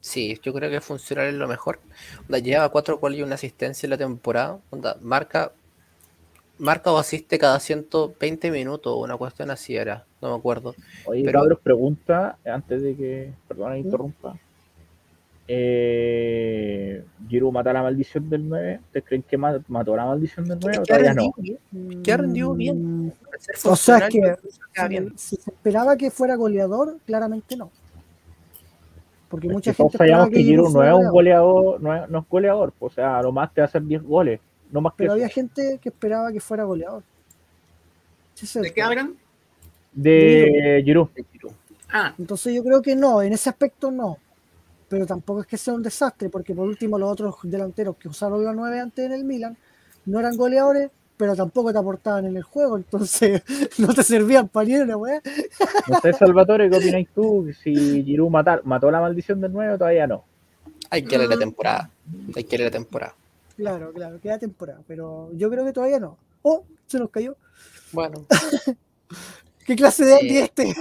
Sí, 0.02 0.38
yo 0.44 0.52
creo 0.54 0.70
que 0.70 0.82
funcional 0.82 1.28
es 1.28 1.36
lo 1.36 1.48
mejor. 1.48 1.80
Onda, 2.28 2.40
lleva 2.40 2.68
cuatro 2.70 2.98
goles 2.98 3.20
y 3.20 3.22
una 3.24 3.36
asistencia 3.36 3.86
en 3.86 3.92
la 3.92 3.98
temporada. 3.98 4.60
Onda, 4.72 4.98
marca, 5.02 5.52
marca 6.58 6.92
o 6.92 6.98
asiste 6.98 7.38
cada 7.38 7.60
120 7.60 8.50
minutos, 8.52 8.96
una 8.98 9.16
cuestión 9.16 9.52
así 9.52 9.76
era, 9.78 10.06
no 10.22 10.32
me 10.32 10.36
acuerdo. 10.38 10.76
Oye, 11.06 11.24
Pero- 11.24 11.40
cabros, 11.40 11.60
pregunta, 11.60 12.38
antes 12.46 12.82
de 12.82 12.96
que, 12.96 13.34
perdona, 13.48 13.78
interrumpa. 13.78 14.36
Eh, 15.74 17.04
Giroud 17.28 17.52
mata 17.52 17.74
la 17.74 17.82
maldición 17.84 18.30
del 18.30 18.48
9. 18.48 18.80
¿Ustedes 18.86 19.06
creen 19.06 19.24
que 19.24 19.38
ma- 19.38 19.60
mató 19.68 19.96
la 19.96 20.06
maldición 20.06 20.48
del 20.48 20.58
9 20.62 20.78
o 20.80 20.84
¿Qué 20.84 20.94
ha 20.94 20.98
todavía 20.98 21.14
no? 21.14 21.34
bien? 21.38 22.04
¿Qué 22.04 22.12
ha 22.14 22.18
rendido 22.18 22.54
bien? 22.54 23.06
Mm, 23.08 23.12
ser 23.40 23.56
O 23.72 23.76
sea, 23.76 24.08
que 24.08 24.22
que 24.74 24.88
bien. 24.88 25.14
si 25.18 25.36
se 25.36 25.52
esperaba 25.52 25.98
que 25.98 26.10
fuera 26.10 26.36
goleador, 26.36 26.98
claramente 27.06 27.56
no. 27.58 27.70
Porque 29.32 29.48
Es 29.48 29.54
mucha 29.54 29.72
que 29.72 29.76
gente 29.78 29.98
sabíamos 29.98 30.30
que 30.30 30.44
Giroud 30.44 30.74
no 30.74 30.84
es 30.84 30.94
un 30.94 31.10
goleador. 31.10 31.82
no 31.82 31.96
es, 31.96 32.10
no 32.10 32.20
es 32.20 32.26
goleador, 32.30 32.74
pues, 32.78 32.92
o 32.92 32.96
sea, 32.96 33.18
a 33.18 33.24
lo 33.24 33.32
más 33.32 33.54
te 33.54 33.62
va 33.62 33.66
a 33.66 33.70
hacer 33.70 33.82
10 33.84 34.04
goles, 34.04 34.40
no 34.72 34.82
más 34.82 34.94
que 34.94 34.98
Pero 34.98 35.14
eso. 35.14 35.24
había 35.24 35.30
gente 35.30 35.80
que 35.82 35.90
esperaba 35.90 36.32
que 36.32 36.40
fuera 36.40 36.66
goleador. 36.66 37.02
Es 38.42 38.54
¿De 38.54 38.74
qué 38.74 38.82
hablan? 38.82 39.16
de 39.94 40.82
Giroud. 40.86 41.08
Ah, 41.94 42.14
Entonces 42.18 42.54
yo 42.54 42.64
creo 42.64 42.82
que 42.82 42.96
no, 42.96 43.22
en 43.22 43.34
ese 43.34 43.50
aspecto 43.50 43.92
no. 43.92 44.18
Pero 44.88 45.06
tampoco 45.06 45.42
es 45.42 45.48
que 45.48 45.58
sea 45.58 45.74
un 45.74 45.84
desastre, 45.84 46.30
porque 46.30 46.54
por 46.54 46.68
último 46.68 46.98
los 47.00 47.10
otros 47.12 47.36
delanteros 47.44 47.96
que 47.98 48.08
usaron 48.10 48.44
la 48.44 48.54
9 48.54 48.80
antes 48.80 49.06
en 49.06 49.14
el 49.14 49.24
Milan 49.24 49.56
no 50.06 50.20
eran 50.20 50.36
goleadores, 50.36 50.90
pero 51.22 51.36
tampoco 51.36 51.72
te 51.72 51.78
aportaban 51.78 52.26
en 52.26 52.36
el 52.36 52.42
juego, 52.42 52.78
entonces 52.78 53.44
no 53.78 53.94
te 53.94 54.02
servían 54.02 54.48
para 54.48 54.66
ni 54.66 54.76
una 54.78 54.98
weá. 54.98 55.22
No 55.88 56.00
sé, 56.00 56.14
Salvatore, 56.14 56.68
¿qué 56.68 56.78
opináis 56.78 57.10
tú? 57.14 57.48
Si 57.62 58.04
Giroud 58.04 58.32
matar, 58.32 58.66
mató 58.66 58.90
la 58.90 59.00
maldición 59.00 59.40
del 59.40 59.54
9 59.54 59.74
o 59.74 59.78
todavía 59.78 60.08
no. 60.08 60.24
Hay 60.90 61.04
que 61.04 61.20
leer 61.20 61.30
la 61.30 61.38
temporada. 61.38 61.92
Hay 62.36 62.44
que 62.46 62.58
leer 62.58 62.72
la 62.72 62.80
temporada. 62.80 63.14
Claro, 63.56 63.94
claro, 63.94 64.20
queda 64.20 64.40
temporada, 64.40 64.80
pero 64.88 65.30
yo 65.34 65.52
creo 65.52 65.64
que 65.64 65.74
todavía 65.74 66.00
no. 66.00 66.18
Oh, 66.42 66.64
se 66.88 66.98
nos 66.98 67.12
cayó. 67.12 67.36
Bueno, 67.92 68.26
¿Qué 69.66 69.76
clase 69.76 70.06
de. 70.06 70.14
Andy 70.16 70.38
es 70.38 70.44
este? 70.44 70.66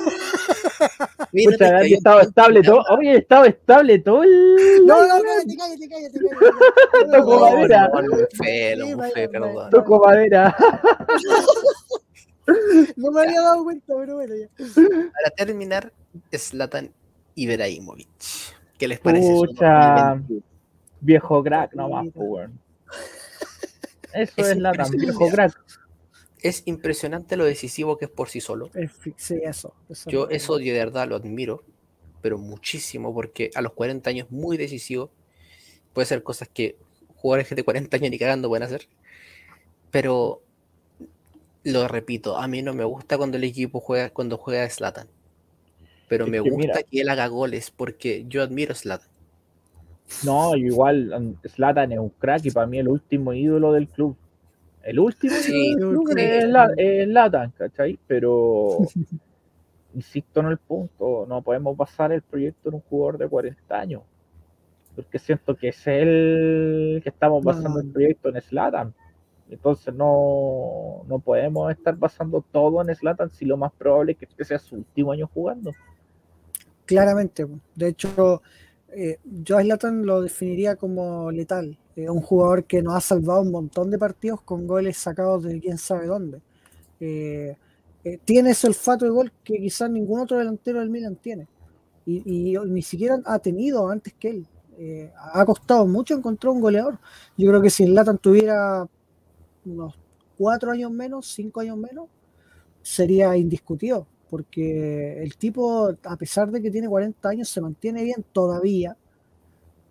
mira, 1.33 1.53
Pucha, 1.53 1.81
estado 1.83 2.17
un 2.21 2.23
estable 2.27 2.63
todo. 2.63 2.85
Oye, 2.91 3.17
estaba 3.17 3.47
estable 3.47 3.99
todo 3.99 4.23
el. 4.23 4.87
No, 4.87 5.07
no, 5.07 5.23
cállate, 5.23 5.57
cállate, 5.57 5.89
cállate, 5.89 6.19
cállate. 6.19 7.11
Tocó 7.17 7.35
No, 7.35 7.41
madera. 7.41 7.91
no. 9.39 9.71
Tocó 9.71 10.01
madera. 10.05 10.57
No 12.97 13.13
me 13.13 13.21
había 13.21 13.43
dado 13.43 13.63
cuenta, 13.63 13.95
pero 13.97 14.17
bueno, 14.17 14.35
ya. 14.35 14.49
Para 14.75 15.31
terminar, 15.37 15.93
Zlatan 16.37 16.93
Ibrahimovic. 17.37 18.09
¿Qué 18.77 18.89
les 18.89 18.99
parece? 18.99 19.29
su 19.29 19.45
Pucha. 19.45 20.17
2021? 20.17 20.43
Viejo 21.01 21.43
crack, 21.45 21.75
nomás, 21.75 22.09
pues. 22.13 22.51
Eso 24.13 24.33
Es 24.37 24.49
es, 24.49 24.57
la 24.59 24.73
tan 24.73 24.91
viejo 24.91 25.29
crack. 25.29 25.53
Es 26.43 26.63
impresionante 26.67 27.37
lo 27.37 27.45
decisivo 27.45 27.97
que 27.99 28.07
es 28.07 28.11
por 28.11 28.29
sí 28.29 28.41
solo. 28.41 28.71
Es 28.75 28.93
Sí, 29.17 29.41
eso. 29.45 29.75
eso 29.89 30.11
Yo 30.11 30.29
es 30.31 30.45
eso 30.45 30.57
de 30.59 30.73
verdad 30.73 31.09
lo 31.09 31.17
admiro, 31.17 31.63
pero 32.23 32.39
muchísimo, 32.39 33.15
porque 33.15 33.51
a 33.55 33.63
los 33.63 33.73
40 33.73 34.11
años 34.11 34.31
muy 34.31 34.57
decisivo. 34.57 35.11
Puede 35.93 36.07
ser 36.07 36.23
cosas 36.23 36.49
que 36.49 36.77
jugadores 37.17 37.51
de 37.51 37.65
40 37.65 37.97
años 37.99 38.11
ni 38.11 38.19
cagando 38.19 38.49
pueden 38.49 38.65
hacer. 38.65 38.89
Pero 39.91 40.43
lo 41.65 41.89
repito, 41.89 42.37
a 42.37 42.47
mí 42.49 42.61
no 42.61 42.75
me 42.75 42.85
gusta 42.85 43.17
cuando 43.17 43.39
el 43.39 43.45
equipo 43.45 43.81
juega, 43.81 44.11
cuando 44.11 44.37
juega 44.37 44.69
Slatan. 44.69 45.09
Pero 46.09 46.27
Es 46.27 46.27
me 46.27 46.41
que 46.41 46.51
gusta 46.51 46.57
mira. 46.57 46.83
que 46.83 47.01
él 47.01 47.09
haga 47.09 47.27
goles 47.29 47.71
porque 47.71 48.27
yo 48.29 48.43
admiro 48.43 48.73
a 48.73 48.77
Zlatan. 48.77 49.09
No, 50.23 50.55
igual, 50.57 51.39
Zlatan 51.49 51.93
es 51.93 51.99
un 51.99 52.11
crack 52.11 52.45
y 52.47 52.51
para 52.51 52.67
mí 52.67 52.79
el 52.79 52.89
último 52.89 53.33
ídolo 53.33 53.73
del 53.73 53.89
club. 53.89 54.17
El 54.83 54.99
último 54.99 55.35
Sí, 55.35 55.77
es, 56.17 56.49
la, 56.49 56.73
es 56.77 57.07
Zlatan, 57.07 57.51
¿cachai? 57.53 57.99
Pero, 58.07 58.79
insisto 59.95 60.41
en 60.41 60.47
el 60.47 60.59
punto, 60.59 61.27
no 61.29 61.43
podemos 61.43 61.77
basar 61.77 62.13
el 62.13 62.23
proyecto 62.23 62.69
en 62.69 62.77
un 62.77 62.81
jugador 62.83 63.19
de 63.19 63.29
40 63.29 63.79
años. 63.79 64.03
Porque 64.97 65.19
siento 65.19 65.55
que 65.55 65.69
es 65.69 65.87
el 65.87 67.01
que 67.03 67.11
estamos 67.11 67.45
basando 67.45 67.71
no. 67.71 67.81
el 67.81 67.91
proyecto 67.91 68.29
en 68.29 68.41
Zlatan. 68.41 68.95
Entonces 69.51 69.93
no, 69.93 71.03
no 71.09 71.19
podemos 71.19 71.71
estar 71.73 71.97
basando 71.97 72.45
todo 72.53 72.81
en 72.83 72.95
Zlatan 72.95 73.31
si 73.31 73.45
lo 73.45 73.57
más 73.57 73.73
probable 73.73 74.13
es 74.13 74.19
que 74.19 74.25
este 74.25 74.45
sea 74.45 74.59
su 74.59 74.77
último 74.77 75.13
año 75.13 75.29
jugando. 75.33 75.73
Claramente. 76.87 77.47
De 77.75 77.89
hecho, 77.89 78.43
eh, 78.95 79.19
yo 79.25 79.59
a 79.59 79.63
Zlatan 79.63 80.05
lo 80.05 80.23
definiría 80.23 80.77
como 80.77 81.31
letal. 81.31 81.79
Eh, 81.97 82.09
un 82.09 82.21
jugador 82.21 82.65
que 82.65 82.83
nos 82.83 82.95
ha 82.95 83.01
salvado 83.01 83.43
un 83.43 83.51
montón 83.51 83.91
de 83.91 83.99
partidos 83.99 84.41
con 84.43 84.67
goles 84.67 84.97
sacados 84.97 85.43
de 85.45 85.61
quién 85.61 85.79
sabe 85.79 86.07
dónde. 86.07 86.41
Eh, 87.01 87.57
eh, 88.05 88.19
tiene 88.25 88.51
ese 88.51 88.67
olfato 88.67 89.05
de 89.05 89.11
gol 89.11 89.33
que 89.45 89.59
quizás 89.59 89.91
ningún 89.91 90.21
otro 90.21 90.39
delantero 90.39 90.81
del 90.81 90.91
Milan 90.91 91.17
tiene. 91.17 91.49
Y, 92.07 92.57
ni 92.67 92.83
siquiera 92.83 93.21
ha 93.25 93.39
tenido 93.39 93.89
antes 93.89 94.15
que 94.15 94.31
él. 94.31 94.47
Eh, 94.79 95.13
ha 95.35 95.45
costado 95.45 95.87
mucho 95.87 96.15
encontrar 96.15 96.53
un 96.53 96.61
goleador. 96.61 96.99
Yo 97.37 97.49
creo 97.49 97.63
que 97.63 97.71
si 97.71 97.85
Zlatan 97.85 98.19
tuviera 98.19 98.89
unos 99.65 99.95
cuatro 100.39 100.71
años 100.73 100.91
menos, 100.91 101.27
cinco 101.27 101.61
años 101.61 101.77
menos, 101.77 102.09
sería 102.83 103.37
indiscutido, 103.37 104.07
porque 104.31 105.23
el 105.23 105.37
tipo, 105.37 105.93
a 106.05 106.17
pesar 106.17 106.51
de 106.51 106.63
que 106.63 106.71
tiene 106.71 106.89
40 106.89 107.29
años, 107.29 107.49
se 107.49 107.61
mantiene 107.61 108.05
bien 108.05 108.25
todavía. 108.33 108.97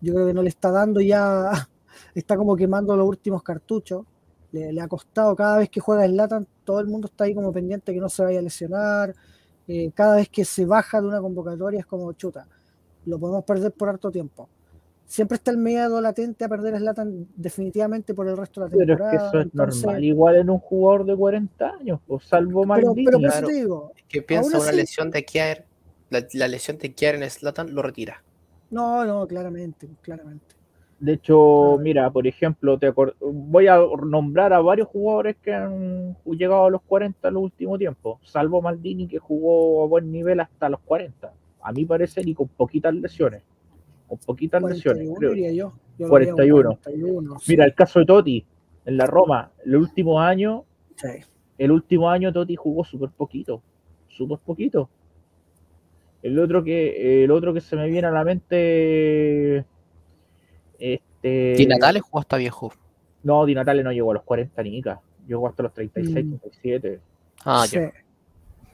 Yo 0.02 0.14
creo 0.14 0.28
que 0.28 0.34
no 0.34 0.42
le 0.42 0.50
está 0.50 0.72
dando 0.72 1.02
ya, 1.02 1.52
está 2.16 2.38
como 2.38 2.56
quemando 2.56 2.96
los 2.96 3.08
últimos 3.08 3.44
cartuchos. 3.44 4.06
Le, 4.52 4.80
ha 4.82 4.88
costado 4.88 5.36
cada 5.36 5.58
vez 5.60 5.70
que 5.70 5.82
juega 5.82 6.08
Slatan, 6.08 6.48
todo 6.64 6.80
el 6.80 6.88
mundo 6.88 7.08
está 7.08 7.26
ahí 7.26 7.36
como 7.36 7.52
pendiente 7.52 7.94
que 7.94 8.00
no 8.00 8.10
se 8.10 8.24
vaya 8.24 8.40
a 8.40 8.42
lesionar. 8.42 9.14
Eh, 9.68 9.92
cada 9.94 10.16
vez 10.16 10.30
que 10.30 10.46
se 10.46 10.66
baja 10.66 11.02
de 11.02 11.08
una 11.08 11.22
convocatoria 11.22 11.82
es 11.82 11.86
como 11.86 12.12
chuta, 12.14 12.48
lo 13.06 13.20
podemos 13.20 13.44
perder 13.44 13.72
por 13.74 13.90
harto 13.90 14.10
tiempo. 14.10 14.50
Siempre 15.10 15.38
está 15.38 15.50
el 15.50 15.58
miedo 15.58 16.00
latente 16.02 16.46
a 16.46 16.50
perder 16.50 16.76
a 16.76 16.78
Slatan 16.78 17.28
definitivamente 17.36 18.14
por 18.14 18.28
el 18.28 18.38
resto 18.38 18.62
de 18.62 18.68
la 18.70 18.72
Pero 18.78 18.82
es 18.84 18.88
temporada. 18.88 19.12
que 19.12 19.18
eso 19.28 19.40
es 19.40 19.46
entonces- 19.46 19.84
normal, 19.84 20.04
igual 20.04 20.36
en 20.36 20.50
un 20.52 20.60
jugador 20.60 21.06
de 21.08 21.16
40 21.18 21.70
años, 21.80 22.00
pues, 22.06 22.26
salvo 22.26 22.64
Maldini. 22.64 23.06
pero 23.06 23.18
claro. 23.18 23.48
te 23.48 23.54
digo, 23.54 23.92
Que 24.08 24.22
piensa 24.22 24.60
una 24.60 24.68
así- 24.70 24.78
lesión 24.78 25.10
de 25.10 25.26
Kier, 25.26 25.66
la, 26.12 26.24
la 26.34 26.48
lesión 26.48 26.78
de 26.78 26.94
Kier 26.94 27.16
en 27.16 27.28
Slatan 27.28 27.74
lo 27.74 27.82
retira. 27.82 28.22
no, 28.70 29.04
no, 29.04 29.26
claramente, 29.28 29.88
claramente. 30.04 30.46
De 31.00 31.14
hecho, 31.14 31.80
mira, 31.82 32.12
por 32.12 32.28
ejemplo, 32.28 32.78
te 32.78 32.94
voy 33.20 33.68
a 33.68 33.80
nombrar 34.06 34.54
a 34.54 34.60
varios 34.60 34.90
jugadores 34.90 35.38
que 35.42 35.54
han 35.56 36.16
llegado 36.26 36.66
a 36.66 36.70
los 36.70 36.82
40 36.84 37.30
en 37.30 37.34
los 37.34 37.44
últimos 37.44 37.80
tiempos, 37.80 38.20
salvo 38.26 38.62
Maldini 38.62 39.08
que 39.08 39.18
jugó 39.18 39.84
a 39.86 39.88
buen 39.88 40.12
nivel 40.12 40.40
hasta 40.40 40.70
los 40.70 40.82
40. 40.82 41.34
A 41.64 41.72
mi 41.72 41.86
parecer 41.86 42.28
y 42.28 42.36
con 42.36 42.48
poquitas 42.50 42.94
lesiones. 42.94 43.42
Con 44.10 44.18
poquitas 44.18 44.62
lesiones. 44.62 45.08
41 45.08 45.16
creo. 45.20 45.32
diría 45.32 45.52
yo. 45.52 45.74
Yo 45.98 46.08
lo 46.08 46.14
veo 46.16 46.34
41. 46.36 46.70
41, 46.84 47.40
sí. 47.40 47.52
Mira, 47.52 47.66
el 47.66 47.74
caso 47.76 48.00
de 48.00 48.06
Totti 48.06 48.46
en 48.86 48.98
la 48.98 49.06
Roma, 49.06 49.52
el 49.66 49.76
último 49.78 50.20
año, 50.20 50.66
Sí. 50.96 51.08
el 51.58 51.72
último 51.72 52.10
año 52.10 52.34
Totti 52.34 52.56
jugó 52.56 52.84
súper 52.84 53.10
poquito, 53.10 53.62
súper 54.08 54.40
poquito. 54.40 54.90
El 56.24 56.38
otro 56.40 56.64
que 56.64 57.24
el 57.24 57.32
otro 57.32 57.54
que 57.54 57.62
se 57.62 57.76
me 57.78 57.88
viene 57.88 58.08
a 58.08 58.12
la 58.12 58.24
mente 58.26 59.64
este 60.80 61.54
Di 61.58 61.66
Natale 61.66 62.00
jugó 62.02 62.20
hasta 62.20 62.38
viejo. 62.38 62.74
No, 63.24 63.46
Di 63.46 63.54
Natale 63.54 63.84
no 63.84 63.92
llegó 63.92 64.12
a 64.12 64.16
los 64.16 64.24
40 64.24 64.64
nica, 64.64 65.00
llegó 65.28 65.48
hasta 65.48 65.64
los 65.64 65.74
36, 65.74 66.26
Mm. 66.26 66.38
37. 66.40 67.00
Ah, 67.46 67.66
Sí. 67.68 67.76
ya. 67.78 67.94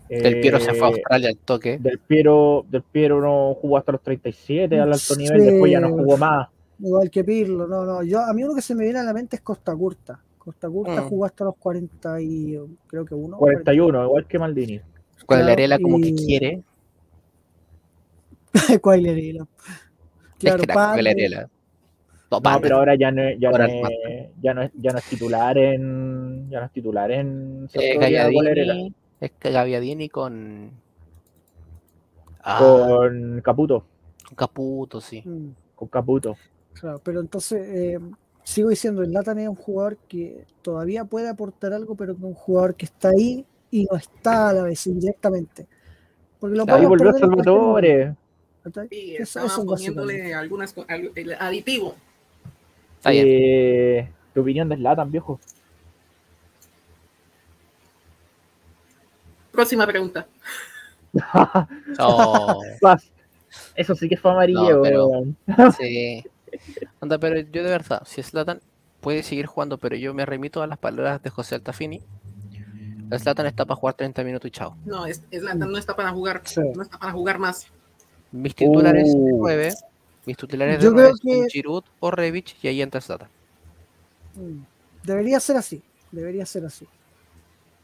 Del 0.10 0.40
Piero 0.41 0.60
se 0.60 0.73
fue 0.73 0.88
a 0.88 0.90
Eh, 0.90 0.94
Australia 0.94 1.30
al 1.30 1.38
toque. 1.38 1.77
Del 1.80 1.99
Piero, 1.99 2.65
del 2.69 2.84
Piero 2.84 3.22
no 3.22 3.56
jugó 3.56 3.77
hasta 3.77 3.91
los 3.94 4.02
37 4.02 4.80
al 4.80 4.94
alto 4.94 5.15
nivel, 5.15 5.40
Sí. 5.41 5.45
después 5.48 5.72
ya 5.72 5.80
no 5.80 5.90
jugó 5.90 6.18
más. 6.18 6.48
Igual 6.80 7.10
que 7.10 7.23
Pirlo, 7.23 7.68
no, 7.68 7.86
no. 7.86 8.03
Yo, 8.03 8.19
a 8.22 8.34
mí 8.34 8.44
uno 8.44 8.53
que 8.53 8.61
se 8.61 8.76
me 8.76 8.84
viene 8.84 8.99
a 8.99 9.03
la 9.03 9.14
mente 9.14 9.38
es 9.38 9.41
Costa 9.41 9.76
Curta. 9.76 10.19
Costa 10.38 10.69
Curta 10.69 11.02
Mm. 11.02 11.07
jugó 11.10 11.26
hasta 11.26 11.44
los 11.45 11.56
40 11.57 12.22
y 12.22 12.57
creo 12.86 13.06
que 13.06 13.15
uno. 13.15 13.38
41, 13.38 14.03
igual 14.03 14.27
que 14.27 14.38
Maldini. 14.38 14.80
Con 15.26 15.40
claro, 15.40 15.45
como 15.82 15.99
que 15.99 16.14
quiere. 16.14 16.61
Cuagliarella. 18.82 19.45
Claro, 20.38 20.64
es. 20.64 21.48
No, 22.32 22.41
pero 22.61 22.77
ahora 22.77 22.95
ya 22.95 23.11
no, 23.11 23.22
es- 23.23 23.40
ya, 23.40 23.49
no 23.52 23.57
ya, 24.41 24.53
no 24.53 24.61
es, 24.64 24.72
ya 24.82 24.91
no 24.91 24.98
es 24.99 25.06
titular 25.06 25.57
en 25.57 26.49
ya 26.49 26.60
no 26.60 26.65
es 26.65 26.72
titular 26.72 27.11
en 27.11 27.68
Eh, 27.73 28.91
es 29.26 29.32
que 29.40 29.52
Gagliardini 29.52 30.10
con 30.10 30.72
Ah, 32.48 32.60
con 32.60 33.42
Caputo. 33.42 33.86
con 34.28 34.36
Caputo, 34.36 35.02
sí. 35.02 35.22
Mm, 35.26 35.50
Con 35.76 35.88
Caputo. 35.88 36.36
claro, 36.74 37.00
pero 37.04 37.20
entonces 37.20 37.62
eh, 37.68 38.00
sigo 38.44 38.70
diciendo, 38.70 39.02
el 39.02 39.12
Latan 39.12 39.40
es 39.40 39.50
un 39.50 39.56
jugador 39.56 39.98
que 40.08 40.46
todavía 40.62 41.06
puede 41.06 41.28
aportar 41.28 41.74
algo, 41.74 41.96
pero 41.96 42.14
que 42.14 42.20
es 42.22 42.26
un 42.26 42.34
jugador 42.36 42.76
que 42.76 42.86
está 42.86 43.10
ahí 43.10 43.46
y 43.72 43.86
no 43.92 43.98
está 43.98 44.50
a 44.50 44.54
la 44.54 44.64
vez 44.64 44.86
indirectamente. 44.88 45.68
Porque 46.40 46.56
lo 46.56 46.66
Claro, 46.66 46.82
Ahí 46.82 46.86
volvió 46.86 47.14
Salvatore. 47.14 48.16
Eso- 48.64 48.82
estaban 49.40 49.48
eso 49.50 49.62
es 49.62 49.66
poniéndole 49.66 50.34
algunas 50.34 50.74
co- 50.74 50.86
algo- 50.88 51.12
el 51.16 51.34
aditivo. 51.34 51.96
Está 52.98 53.10
bien. 53.12 53.26
Eh, 53.28 54.12
¿Tu 54.34 54.42
opinión 54.42 54.70
de 54.70 54.76
Zlatan, 54.78 55.12
viejo? 55.12 55.40
Próxima 59.56 59.88
pregunta. 59.88 60.27
Oh. 61.99 62.61
Eso 63.76 63.95
sí 63.95 64.10
que 64.10 64.18
fue 64.18 64.32
amarillo. 64.32 64.77
No, 64.77 64.82
pero- 64.82 65.72
sí. 65.77 66.23
Anda, 67.02 67.18
pero 67.18 67.40
yo 67.40 67.64
de 67.64 67.69
verdad, 67.69 68.03
si 68.06 68.22
Slatan 68.22 68.60
puede 68.99 69.23
seguir 69.23 69.45
jugando, 69.45 69.77
pero 69.77 69.95
yo 69.95 70.14
me 70.14 70.26
remito 70.26 70.61
a 70.61 70.68
las 70.68 70.77
palabras 70.77 71.22
de 71.23 71.30
José 71.30 71.56
Altafini. 71.56 72.02
Slatan 73.18 73.45
está 73.45 73.65
para 73.65 73.77
jugar 73.77 73.94
30 73.95 74.23
minutos 74.23 74.48
y 74.48 74.52
chao. 74.52 74.76
No, 74.86 75.06
la- 75.32 75.53
no 75.53 75.77
está 75.77 75.95
para 75.95 76.11
jugar. 76.11 76.41
Sí. 76.45 76.60
No 76.76 76.82
está 76.82 76.98
para 76.98 77.11
jugar 77.14 77.40
más. 77.40 77.68
Mis 78.32 78.53
titulares 78.56 79.14
de 79.14 79.18
Uh. 79.18 79.38
9, 79.40 79.73
mis 80.26 80.36
titulares 80.38 80.80
de 80.80 80.84
Yo 80.84 80.91
9 80.91 81.14
creo 81.22 81.38
son 81.38 81.44
que- 81.45 81.49
Giroud 81.52 81.84
o 82.02 82.11
Revich 82.11 82.57
y 82.61 82.68
ahí 82.68 82.82
entra 82.82 82.99
Slatan. 82.99 83.30
Mm, 84.36 84.64
Debería 85.03 85.40
ser 85.40 85.56
así, 85.57 85.82
debería 86.11 86.45
ser 86.45 86.65
así. 86.65 86.86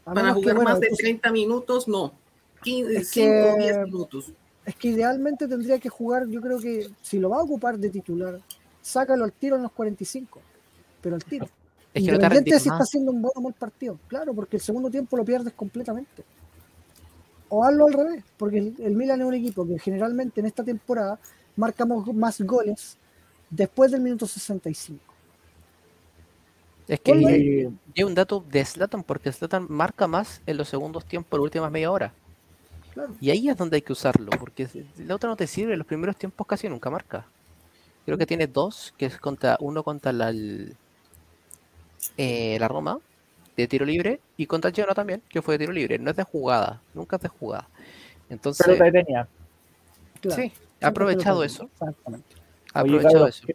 A 0.04 0.14
Para 0.14 0.28
que, 0.28 0.34
jugar 0.34 0.54
bueno, 0.56 0.70
más 0.70 0.80
de 0.80 0.88
tú- 0.88 0.96
30 0.96 1.30
minutos, 1.32 1.86
no. 1.88 2.12
15, 2.62 2.96
Es 2.96 3.08
5 3.10 3.52
o 3.52 3.56
que- 3.56 3.62
10 3.62 3.78
minutos. 3.84 4.32
Es 4.64 4.76
que 4.76 4.88
idealmente 4.88 5.48
tendría 5.48 5.78
que 5.78 5.88
jugar, 5.88 6.28
yo 6.28 6.40
creo 6.40 6.58
que 6.60 6.88
si 7.02 7.18
lo 7.18 7.30
va 7.30 7.38
a 7.38 7.42
ocupar 7.42 7.78
de 7.78 7.90
titular, 7.90 8.40
sácalo 8.80 9.24
al 9.24 9.32
tiro 9.32 9.56
en 9.56 9.62
los 9.62 9.72
45, 9.72 10.40
pero 11.00 11.16
al 11.16 11.24
tiro. 11.24 11.46
Es 11.94 12.04
que 12.04 12.12
no 12.12 12.18
te 12.18 12.24
Independiente 12.24 12.28
de 12.28 12.34
rendís 12.56 12.62
si 12.62 12.68
está 12.68 12.82
haciendo 12.82 13.10
un 13.12 13.22
buen 13.22 13.32
o 13.34 13.40
mal 13.40 13.52
partido, 13.54 13.98
claro, 14.08 14.32
porque 14.34 14.56
el 14.56 14.62
segundo 14.62 14.88
tiempo 14.90 15.16
lo 15.16 15.24
pierdes 15.24 15.52
completamente. 15.52 16.24
O 17.48 17.64
hazlo 17.64 17.86
al 17.86 17.92
revés, 17.92 18.24
porque 18.38 18.58
el, 18.58 18.74
el 18.78 18.94
Milan 18.96 19.20
es 19.20 19.26
un 19.26 19.34
equipo 19.34 19.66
que 19.66 19.78
generalmente 19.78 20.40
en 20.40 20.46
esta 20.46 20.64
temporada 20.64 21.18
marcamos 21.56 22.06
más 22.14 22.40
goles 22.40 22.96
después 23.50 23.90
del 23.90 24.00
minuto 24.00 24.26
65. 24.26 25.02
Es 26.92 27.00
que 27.00 27.12
y- 27.12 27.70
hay 27.96 28.04
un 28.04 28.14
dato 28.14 28.44
de 28.50 28.62
Slatan 28.62 29.02
porque 29.02 29.32
Slatan 29.32 29.66
marca 29.70 30.06
más 30.06 30.42
en 30.44 30.58
los 30.58 30.68
segundos 30.68 31.06
tiempos, 31.06 31.38
las 31.38 31.44
últimas 31.44 31.70
media 31.72 31.90
hora. 31.90 32.12
Claro. 32.92 33.14
Y 33.18 33.30
ahí 33.30 33.48
es 33.48 33.56
donde 33.56 33.76
hay 33.76 33.82
que 33.82 33.94
usarlo, 33.94 34.28
porque 34.38 34.68
la 34.98 35.14
otra 35.14 35.30
no 35.30 35.36
te 35.36 35.46
sirve, 35.46 35.74
los 35.78 35.86
primeros 35.86 36.16
tiempos 36.16 36.46
casi 36.46 36.68
nunca 36.68 36.90
marca. 36.90 37.24
Creo 38.04 38.18
que 38.18 38.26
tiene 38.26 38.46
dos, 38.46 38.92
que 38.98 39.06
es 39.06 39.16
contra 39.16 39.56
uno 39.60 39.82
contra 39.82 40.12
la, 40.12 40.28
el- 40.28 40.76
eh, 42.18 42.58
la 42.60 42.68
Roma, 42.68 42.98
de 43.56 43.66
tiro 43.68 43.86
libre, 43.86 44.20
y 44.36 44.44
contra 44.44 44.68
el 44.68 44.74
Genoa 44.76 44.94
también, 44.94 45.22
que 45.30 45.40
fue 45.40 45.54
de 45.54 45.60
tiro 45.60 45.72
libre. 45.72 45.98
No 45.98 46.10
es 46.10 46.16
de 46.16 46.24
jugada, 46.24 46.82
nunca 46.92 47.16
es 47.16 47.22
de 47.22 47.28
jugada. 47.28 47.68
Entonces, 48.28 48.66
Pelota 48.66 48.84
detenida. 48.84 49.26
Claro, 50.20 50.42
sí, 50.42 50.52
ha 50.82 50.88
aprovechado 50.88 51.42
eso. 51.42 51.70
Exactamente. 51.72 52.36
Ha 52.74 52.82
Oye, 52.82 52.96
aprovechado 52.96 53.26
eso. 53.26 53.46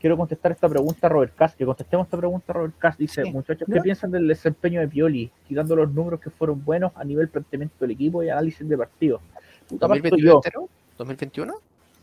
Quiero 0.00 0.16
contestar 0.16 0.52
esta 0.52 0.68
pregunta 0.68 1.06
a 1.06 1.10
Robert 1.10 1.34
Cass. 1.34 1.54
Que 1.54 1.64
contestemos 1.64 2.06
esta 2.06 2.16
pregunta 2.16 2.52
a 2.52 2.54
Robert 2.54 2.78
Cass. 2.78 2.96
Dice, 2.98 3.24
muchachos, 3.26 3.68
¿qué 3.72 3.80
piensan 3.80 4.10
del 4.10 4.26
desempeño 4.26 4.80
de 4.80 4.88
Pioli? 4.88 5.30
Quitando 5.46 5.76
los 5.76 5.92
números 5.92 6.20
que 6.20 6.30
fueron 6.30 6.64
buenos 6.64 6.92
a 6.94 7.04
nivel 7.04 7.28
planteamiento 7.28 7.76
del 7.80 7.92
equipo 7.92 8.22
y 8.22 8.30
análisis 8.30 8.68
de 8.68 8.76
partido. 8.76 9.20
Puta, 9.68 9.88
parto 9.88 10.02
2021 10.02 10.30
yo. 10.30 10.36
entero, 10.36 10.68
2021. 10.98 11.54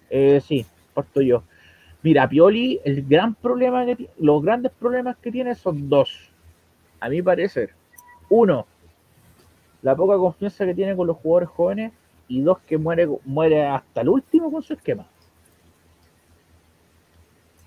Eh, 0.09 0.41
sí, 0.41 0.65
parto 0.93 1.21
yo. 1.21 1.43
Mira, 2.03 2.29
Pioli, 2.29 2.79
el 2.83 3.03
gran 3.07 3.33
problema 3.33 3.85
que 3.85 4.09
los 4.19 4.43
grandes 4.43 4.71
problemas 4.71 5.17
que 5.17 5.31
tiene 5.31 5.55
son 5.55 5.89
dos, 5.89 6.29
a 6.99 7.09
mi 7.09 7.21
parecer. 7.21 7.71
Uno, 8.29 8.67
la 9.81 9.95
poca 9.95 10.15
confianza 10.15 10.65
que 10.65 10.75
tiene 10.75 10.95
con 10.95 11.07
los 11.07 11.17
jugadores 11.17 11.49
jóvenes 11.49 11.93
y 12.27 12.41
dos, 12.41 12.59
que 12.59 12.77
muere, 12.77 13.07
muere 13.25 13.65
hasta 13.65 14.01
el 14.01 14.09
último 14.09 14.51
con 14.51 14.61
su 14.61 14.73
esquema. 14.73 15.07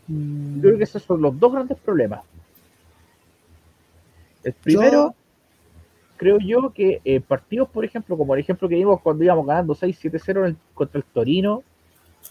Mm, 0.08 0.56
Yo 0.56 0.62
creo 0.62 0.78
que 0.78 0.84
esos 0.84 1.02
son 1.02 1.20
los 1.22 1.38
dos 1.38 1.52
grandes 1.52 1.78
problemas. 1.78 2.22
El 4.44 4.52
primero, 4.54 5.14
creo 6.16 6.38
yo 6.38 6.70
que 6.72 7.00
eh, 7.04 7.20
partidos, 7.20 7.68
por 7.68 7.84
ejemplo, 7.84 8.16
como 8.16 8.34
el 8.34 8.40
ejemplo 8.40 8.68
que 8.68 8.76
vimos 8.76 9.00
cuando 9.00 9.24
íbamos 9.24 9.46
ganando 9.46 9.74
6-7-0 9.74 10.40
en 10.40 10.46
el- 10.46 10.56
contra 10.74 10.98
el 10.98 11.04
Torino, 11.04 11.62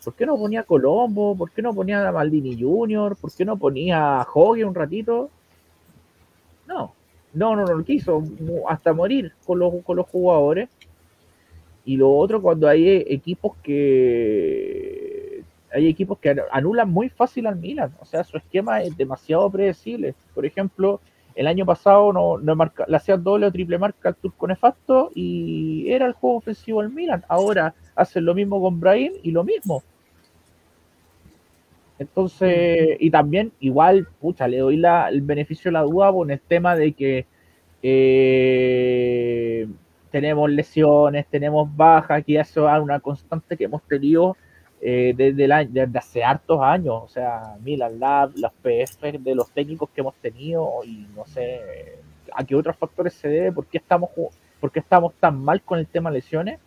¿por 0.04 0.14
qué 0.16 0.26
no 0.26 0.38
ponía 0.38 0.62
a 0.62 0.64
Colombo? 0.64 1.36
¿Por 1.36 1.52
qué 1.52 1.62
no 1.62 1.74
ponía 1.74 2.08
a 2.08 2.12
Maldini 2.12 2.60
Junior? 2.60 3.16
¿Por 3.16 3.32
qué 3.32 3.46
no 3.46 3.58
ponía 3.58 4.22
a 4.22 4.28
Hogue 4.34 4.66
un 4.66 4.76
ratito? 4.76 5.30
No, 6.68 6.94
no, 7.34 7.56
no, 7.56 7.66
no 7.66 7.74
lo 7.76 7.84
quiso, 7.84 8.24
hasta 8.68 8.94
morir 8.94 9.34
con 9.46 9.60
los, 9.60 9.74
con 9.84 9.98
los 9.98 10.08
jugadores. 10.08 10.70
Y 11.86 11.96
lo 11.96 12.12
otro, 12.14 12.42
cuando 12.42 12.68
hay 12.68 12.88
eh, 12.88 13.06
equipos 13.10 13.56
que 13.64 15.07
hay 15.78 15.88
equipos 15.88 16.18
que 16.20 16.36
anulan 16.52 16.90
muy 16.90 17.10
fácil 17.10 17.48
al 17.48 17.56
Milan. 17.56 17.94
O 18.00 18.06
sea, 18.06 18.24
su 18.24 18.38
esquema 18.38 18.82
es 18.82 18.96
demasiado 18.98 19.50
predecible. 19.50 20.16
Por 20.34 20.46
ejemplo, 20.46 21.00
el 21.36 21.48
año 21.48 21.66
pasado 21.66 22.12
no, 22.12 22.38
no 22.40 22.56
marca, 22.56 22.86
le 22.88 22.98
hacían 22.98 23.24
doble 23.24 23.46
o 23.46 23.52
triple 23.52 23.78
marca 23.78 24.10
al 24.10 24.16
turco 24.16 24.48
nefasto 24.48 25.12
y 25.14 25.86
era 25.92 26.08
el 26.08 26.14
juego 26.14 26.38
ofensivo 26.38 26.82
del 26.82 26.92
Milan. 26.92 27.24
Ahora 27.28 27.76
hacen 27.96 28.26
lo 28.26 28.34
mismo 28.34 28.60
con 28.60 28.80
Brahim 28.80 29.14
y 29.22 29.32
lo 29.32 29.44
mismo. 29.44 29.84
Entonces, 32.00 32.98
y 33.00 33.10
también, 33.10 33.52
igual, 33.60 34.08
pucha, 34.20 34.48
le 34.48 34.58
doy 34.58 34.78
la, 34.78 35.10
el 35.10 35.22
beneficio 35.22 35.70
de 35.70 35.74
la 35.74 35.82
duda 35.82 36.12
con 36.12 36.30
el 36.30 36.40
tema 36.40 36.76
de 36.76 36.94
que 36.94 37.26
eh, 37.82 39.68
tenemos 40.12 40.50
lesiones, 40.50 41.28
tenemos 41.28 41.76
bajas, 41.76 42.24
que 42.24 42.40
eso 42.40 42.74
es 42.74 42.82
una 42.82 43.00
constante 43.00 43.58
que 43.58 43.66
hemos 43.66 43.82
tenido 43.84 44.38
eh, 44.82 45.14
desde, 45.16 45.52
hace 45.98 46.24
hartos 46.24 46.62
años. 46.62 46.96
O 47.04 47.08
sea, 47.08 47.56
Milan 47.64 48.00
Lab, 48.00 48.32
las 48.36 48.52
PF 48.54 49.18
de 49.20 49.36
los 49.36 49.50
técnicos 49.52 49.90
que 49.90 50.02
hemos 50.02 50.16
tenido 50.16 50.84
y 50.86 51.08
no 51.16 51.26
sé 51.26 52.00
a 52.34 52.44
qué 52.44 52.56
otros 52.56 52.76
factores 52.76 53.14
se 53.14 53.28
debe, 53.30 53.52
por 53.52 53.66
qué 53.66 53.78
estamos, 53.78 54.10
ju- 54.16 54.30
por 54.60 54.72
qué 54.72 54.80
estamos 54.80 55.14
tan 55.20 55.40
mal 55.44 55.62
con 55.62 55.80
el 55.80 55.88
tema 55.88 56.12
lesiones. 56.12 56.60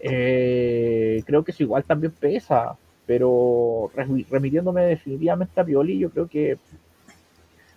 Eh, 0.00 1.22
creo 1.26 1.44
que 1.44 1.50
eso 1.50 1.62
igual 1.62 1.84
también 1.84 2.12
pesa, 2.12 2.76
pero 3.06 3.90
remi- 3.94 4.26
remitiéndome 4.30 4.82
definitivamente 4.82 5.60
a 5.60 5.64
Pioli, 5.64 5.98
yo 5.98 6.10
creo 6.10 6.26
que 6.28 6.56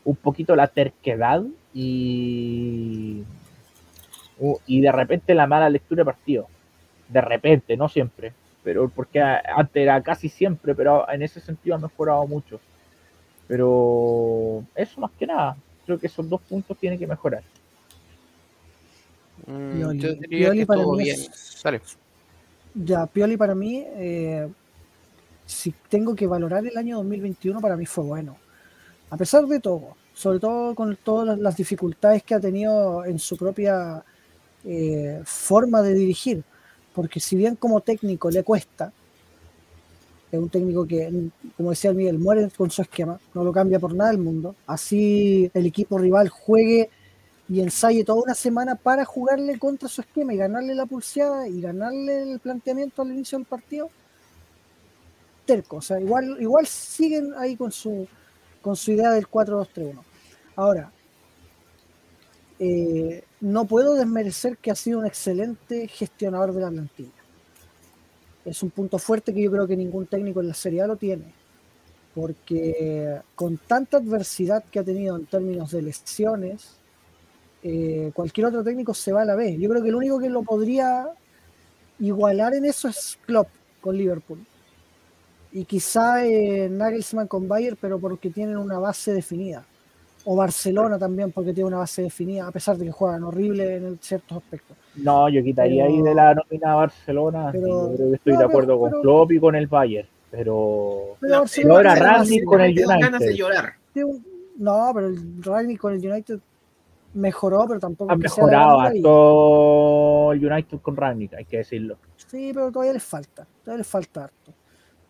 un 0.06 0.16
poquito 0.16 0.56
la 0.56 0.68
terquedad 0.68 1.44
y, 1.74 3.24
y 4.68 4.82
de 4.82 4.92
repente 4.92 5.34
la 5.34 5.48
mala 5.48 5.70
lectura 5.70 6.02
de 6.02 6.06
partido. 6.06 6.48
De 7.10 7.22
repente, 7.22 7.78
no 7.78 7.90
siempre, 7.90 8.34
pero 8.64 8.90
porque 8.90 9.20
antes 9.22 9.76
era 9.82 10.02
casi 10.02 10.30
siempre, 10.30 10.74
pero 10.74 11.10
en 11.10 11.22
ese 11.22 11.40
sentido 11.40 11.76
ha 11.76 11.80
mejorado 11.80 12.26
mucho. 12.28 12.60
Pero 13.48 14.64
eso 14.76 15.02
más 15.02 15.12
que 15.20 15.28
nada, 15.28 15.58
creo 15.86 16.00
que 16.00 16.08
esos 16.08 16.28
dos 16.30 16.42
puntos 16.42 16.78
tienen 16.78 16.98
que 16.98 17.08
mejorar. 17.08 17.44
Mm, 19.46 19.72
Pioli. 19.72 20.00
yo 20.00 20.14
diría 20.16 20.48
Pioli 20.48 20.60
que 20.60 20.66
para 20.66 20.84
mí 20.84 20.98
bien. 21.04 21.20
es- 21.20 21.62
Dale. 21.64 21.82
Ya, 22.76 23.06
Pioli 23.06 23.38
para 23.38 23.54
mí, 23.54 23.84
eh, 23.86 24.48
si 25.46 25.74
tengo 25.90 26.16
que 26.16 26.26
valorar 26.26 26.66
el 26.66 26.78
año 26.78 26.98
2021, 26.98 27.60
para 27.60 27.76
mí 27.76 27.86
fue 27.86 28.04
bueno. 28.04 28.38
A 29.10 29.18
pesar 29.18 29.46
de 29.46 29.60
todo, 29.60 29.96
sobre 30.14 30.40
todo 30.40 30.74
con 30.74 30.96
todas 30.96 31.28
las- 31.28 31.40
las 31.40 31.58
dificultades 31.58 32.24
que 32.24 32.34
ha 32.36 32.40
tenido 32.40 33.06
en 33.06 33.20
su 33.20 33.38
propia 33.38 34.04
eh, 34.66 35.22
forma 35.26 35.82
de 35.82 35.94
dirigir, 35.94 36.42
porque 36.94 37.20
si 37.20 37.36
bien 37.36 37.56
como 37.56 37.82
técnico 37.82 38.30
le 38.30 38.44
cuesta, 38.44 38.92
es 40.32 40.40
un 40.40 40.50
técnico 40.50 40.88
que, 40.88 41.30
como 41.56 41.70
decía 41.70 41.92
el 41.92 41.96
Miguel, 41.96 42.18
muere 42.18 42.50
con 42.56 42.72
su 42.72 42.82
esquema, 42.82 43.20
no 43.34 43.44
lo 43.44 43.52
cambia 43.52 43.80
por 43.80 43.94
nada 43.94 44.10
del 44.10 44.20
mundo, 44.20 44.56
así 44.66 45.52
el 45.54 45.66
equipo 45.66 45.98
rival 45.98 46.30
juegue 46.30 46.90
y 47.50 47.62
ensaye 47.62 48.04
toda 48.04 48.24
una 48.24 48.34
semana 48.34 48.76
para 48.76 49.06
jugarle 49.06 49.60
contra 49.60 49.88
su 49.90 50.02
esquema 50.02 50.34
y 50.34 50.38
ganarle 50.38 50.74
la 50.74 50.86
pulseada 50.86 51.48
y 51.48 51.62
ganarle 51.62 52.32
el 52.32 52.40
planteamiento 52.40 53.02
al 53.02 53.12
inicio 53.12 53.38
del 53.38 53.46
partido. 53.46 53.90
Terco, 55.46 55.78
o 55.78 55.82
sea, 55.82 56.00
igual, 56.00 56.38
igual 56.40 56.66
siguen 56.66 57.34
ahí 57.38 57.56
con 57.56 57.72
su, 57.72 58.08
con 58.62 58.76
su 58.76 58.94
idea 58.94 59.12
del 59.12 59.28
4-2-3-1. 59.28 60.00
Ahora, 60.56 60.92
eh, 62.60 63.24
no 63.44 63.66
puedo 63.66 63.96
desmerecer 63.96 64.58
que 64.58 64.72
ha 64.72 64.76
sido 64.76 65.00
un 65.00 65.06
excelente 65.06 65.90
gestionador 65.90 66.54
de 66.54 66.62
la 66.62 66.70
plantilla. 66.70 67.12
Es 68.46 68.64
un 68.64 68.70
punto 68.70 68.98
fuerte 68.98 69.34
que 69.34 69.44
yo 69.44 69.52
creo 69.52 69.68
que 69.68 69.76
ningún 69.76 70.08
técnico 70.08 70.40
en 70.40 70.48
la 70.48 70.54
Serie 70.54 70.82
A 70.82 70.88
lo 70.88 70.96
tiene. 70.96 71.26
Porque 72.16 73.20
con 73.36 73.58
tanta 73.58 73.98
adversidad 73.98 74.64
que 74.72 74.80
ha 74.80 74.84
tenido 74.84 75.18
en 75.18 75.26
términos 75.26 75.72
de 75.72 75.82
lesiones, 75.82 76.78
eh, 77.64 78.12
cualquier 78.14 78.48
otro 78.48 78.64
técnico 78.64 78.94
se 78.94 79.12
va 79.12 79.24
a 79.24 79.26
la 79.26 79.36
vez. 79.36 79.60
Yo 79.60 79.70
creo 79.70 79.84
que 79.84 79.90
el 79.90 79.96
único 79.96 80.20
que 80.20 80.30
lo 80.30 80.44
podría 80.44 81.10
igualar 82.00 82.54
en 82.54 82.64
eso 82.64 82.88
es 82.88 83.20
Klopp 83.26 83.50
con 83.82 83.98
Liverpool. 83.98 84.40
Y 85.52 85.66
quizá 85.66 86.26
eh, 86.26 86.70
Nagelsmann 86.70 87.28
con 87.28 87.50
Bayern, 87.50 87.78
pero 87.80 88.00
porque 88.00 88.30
tienen 88.30 88.56
una 88.56 88.80
base 88.80 89.12
definida. 89.12 89.66
O 90.26 90.36
Barcelona 90.38 90.98
también, 90.98 91.32
porque 91.32 91.54
tiene 91.54 91.68
una 91.68 91.80
base 91.80 92.02
definida, 92.04 92.48
a 92.48 92.52
pesar 92.52 92.78
de 92.78 92.86
que 92.86 92.92
juegan 92.92 93.24
horrible 93.24 93.76
en 93.76 93.98
ciertos 94.02 94.38
aspectos. 94.38 94.78
No, 94.96 95.28
yo 95.28 95.44
quitaría 95.44 95.84
Pero- 95.84 95.96
ahí 95.96 96.02
de 96.02 96.16
la 96.16 96.34
nómina 96.36 96.72
a 96.72 96.76
Barcelona. 96.76 97.52
sí, 97.52 97.58
Pero- 97.62 97.90
yo 97.92 97.96
creo 97.96 98.10
que 98.10 98.16
estoy 98.16 98.34
no, 98.34 98.40
de 98.40 98.46
pero- 98.46 98.50
acuerdo 98.50 98.80
con 98.80 98.90
pero- 98.92 99.02
Klopp 99.02 99.32
y 99.34 99.40
con 99.40 99.56
el 99.56 99.68
Bayern. 99.68 100.08
Pero 100.32 101.18
tiene 101.54 101.84
Rangnick 101.84 102.02
base- 102.02 102.44
con 102.46 102.62
el 102.62 102.74
Tengo 102.76 102.88
ganas 102.90 103.20
de 103.20 103.26
United. 103.28 103.36
llorar. 103.36 103.74
No, 104.58 104.92
pero 104.96 105.08
el 105.08 105.44
Rangnick 105.44 105.80
con 105.80 105.94
el 105.94 106.10
United 106.12 106.40
mejoró, 107.14 107.66
pero 107.68 107.80
tampoco 107.80 108.12
ha 108.12 108.16
mejorado 108.16 108.80
harto 108.80 110.34
el 110.34 110.46
United 110.52 110.80
con 110.80 110.96
Rangnick, 110.96 111.34
hay 111.36 111.46
que 111.46 111.58
decirlo. 111.58 111.98
Sí, 112.16 112.52
pero 112.54 112.72
todavía 112.72 112.94
les 112.94 113.04
falta, 113.04 113.46
todavía 113.64 113.80
les 113.80 113.88
falta 113.88 114.24
harto. 114.24 114.52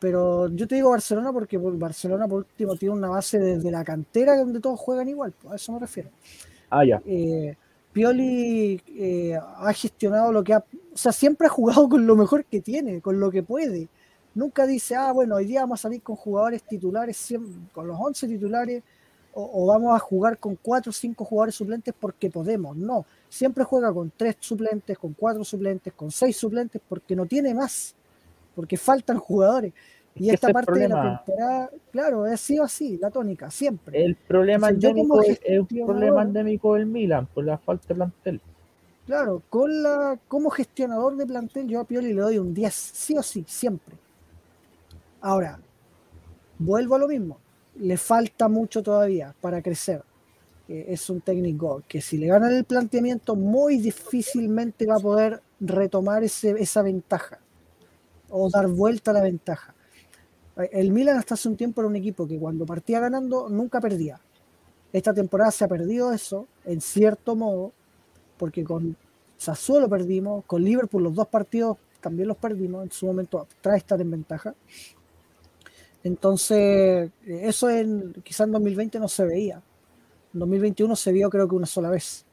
Pero 0.04 0.50
yo 0.50 0.68
te 0.68 0.76
digo 0.76 0.90
Barcelona 0.90 1.32
porque 1.32 1.58
por- 1.58 1.78
Barcelona 1.80 2.28
por 2.28 2.40
último 2.40 2.76
tiene 2.76 2.94
una 2.94 3.08
base 3.08 3.40
desde 3.40 3.72
la 3.72 3.86
cantera 3.86 4.36
donde 4.36 4.60
todos 4.60 4.78
juegan 4.78 5.08
igual, 5.08 5.34
a 5.50 5.56
eso 5.56 5.72
me 5.72 5.80
refiero. 5.80 6.10
Ah, 6.70 6.84
ya. 6.84 7.02
Eh, 7.06 7.56
Pioli 7.94 8.82
eh, 8.98 9.40
ha 9.60 9.72
gestionado 9.72 10.34
lo 10.34 10.44
que 10.44 10.56
ha, 10.56 10.58
o 10.58 10.98
sea, 10.98 11.14
siempre 11.14 11.48
ha 11.48 11.50
jugado 11.50 11.88
con 11.88 12.06
lo 12.06 12.18
mejor 12.18 12.44
que 12.44 12.60
tiene, 12.60 13.00
con 13.00 13.18
lo 13.18 13.32
que 13.32 13.44
puede. 13.44 13.88
Nunca 14.36 14.68
dice, 14.68 14.94
ah, 14.94 15.14
bueno, 15.14 15.36
hoy 15.36 15.46
día 15.46 15.62
vamos 15.62 15.80
a 15.80 15.84
salir 15.84 16.02
con 16.02 16.18
jugadores 16.18 16.64
titulares, 16.64 17.34
con 17.72 17.88
los 17.88 17.98
11 17.98 18.28
titulares, 18.28 18.84
o, 19.36 19.64
o 19.64 19.68
vamos 19.68 19.96
a 19.96 20.00
jugar 20.00 20.38
con 20.38 20.58
4 20.62 20.90
o 20.90 20.94
5 20.94 21.24
jugadores 21.24 21.56
suplentes 21.56 21.94
porque 21.98 22.30
podemos. 22.30 22.76
No, 22.76 23.06
siempre 23.30 23.64
juega 23.64 23.94
con 23.94 24.12
3 24.18 24.36
suplentes, 24.38 24.98
con 24.98 25.14
4 25.14 25.46
suplentes, 25.46 25.94
con 25.94 26.12
6 26.12 26.36
suplentes, 26.36 26.82
porque 26.90 27.16
no 27.16 27.26
tiene 27.26 27.54
más, 27.54 27.96
porque 28.56 28.78
faltan 28.78 29.18
jugadores. 29.18 29.74
Y 30.16 30.30
esta 30.30 30.50
parte 30.50 30.80
de 30.80 30.88
la 30.88 31.24
temporada, 31.26 31.72
claro, 31.92 32.24
ha 32.26 32.38
sido 32.38 32.64
así, 32.64 32.98
la 32.98 33.10
tónica, 33.10 33.50
siempre. 33.50 34.04
El 34.04 34.16
problema 34.16 34.70
Entonces, 34.70 34.90
endémico 34.92 35.22
es, 35.22 35.60
un 35.60 35.86
problema 35.86 36.22
endémico 36.22 36.76
del 36.76 36.86
Milan, 36.86 37.28
por 37.34 37.44
la 37.44 37.58
falta 37.58 37.88
de 37.88 37.96
plantel. 37.96 38.42
Claro, 39.08 39.42
con 39.50 39.82
la, 39.82 40.20
como 40.28 40.50
gestionador 40.52 41.18
de 41.18 41.26
plantel, 41.26 41.68
yo 41.68 41.80
a 41.80 41.84
Pioli 41.84 42.14
le 42.14 42.22
doy 42.22 42.38
un 42.38 42.54
10, 42.54 42.74
sí 42.74 43.18
o 43.18 43.24
sí, 43.24 43.44
siempre. 43.48 43.96
Ahora, 45.20 45.60
vuelvo 46.60 46.96
a 46.96 47.00
lo 47.00 47.08
mismo, 47.08 47.40
le 47.80 47.98
falta 47.98 48.48
mucho 48.48 48.84
todavía 48.84 49.34
para 49.42 49.62
crecer. 49.62 50.04
Es 50.68 51.10
un 51.10 51.22
técnico 51.22 51.82
que 51.88 52.02
si 52.02 52.18
le 52.18 52.28
ganan 52.28 52.54
el 52.54 52.64
planteamiento, 52.64 53.36
muy 53.36 53.78
difícilmente 53.78 54.86
va 54.86 54.96
a 54.96 55.00
poder 55.00 55.42
retomar 55.60 56.24
ese, 56.24 56.52
esa 56.52 56.82
ventaja 56.84 57.40
o 58.36 58.50
dar 58.50 58.68
vuelta 58.68 59.12
a 59.12 59.14
la 59.14 59.22
ventaja. 59.22 59.76
El 60.72 60.92
Milan 60.92 61.18
hasta 61.18 61.36
hace 61.36 61.48
un 61.48 61.56
tiempo 61.56 61.82
era 61.82 61.88
un 61.88 61.95
equipo 61.95 62.28
que 62.28 62.38
cuando 62.38 62.66
partía 62.66 63.00
ganando 63.00 63.48
nunca 63.48 63.80
perdía. 63.80 64.20
Esta 64.92 65.14
temporada 65.14 65.52
se 65.52 65.64
ha 65.64 65.68
perdido 65.68 66.12
eso, 66.12 66.48
en 66.66 66.82
cierto 66.82 67.36
modo, 67.36 67.72
porque 68.38 68.64
con 68.64 68.95
Sassuolo 69.38 69.88
perdimos, 69.90 70.45
con 70.45 70.64
Liverpool 70.64 71.03
los 71.03 71.16
dos 71.16 71.28
partidos 71.28 71.78
también 72.02 72.28
los 72.28 72.38
perdimos, 72.38 72.84
en 72.84 72.92
su 72.92 73.06
momento 73.06 73.48
trae 73.62 73.78
estar 73.78 74.00
en 74.02 74.12
ventaja. 74.12 74.53
Entonces, 76.03 77.10
eh, 77.26 77.42
eso 77.44 77.70
en, 77.70 78.14
quizás 78.24 78.48
en 78.48 78.52
2020 78.52 79.00
no 79.00 79.08
se 79.08 79.26
veía. 79.26 79.62
En 80.34 80.40
2021 80.40 80.95
se 80.95 81.12
vio 81.12 81.30
creo 81.30 81.48
que 81.48 81.56
una 81.56 81.66
sola 81.66 81.90
vez. 81.90 82.26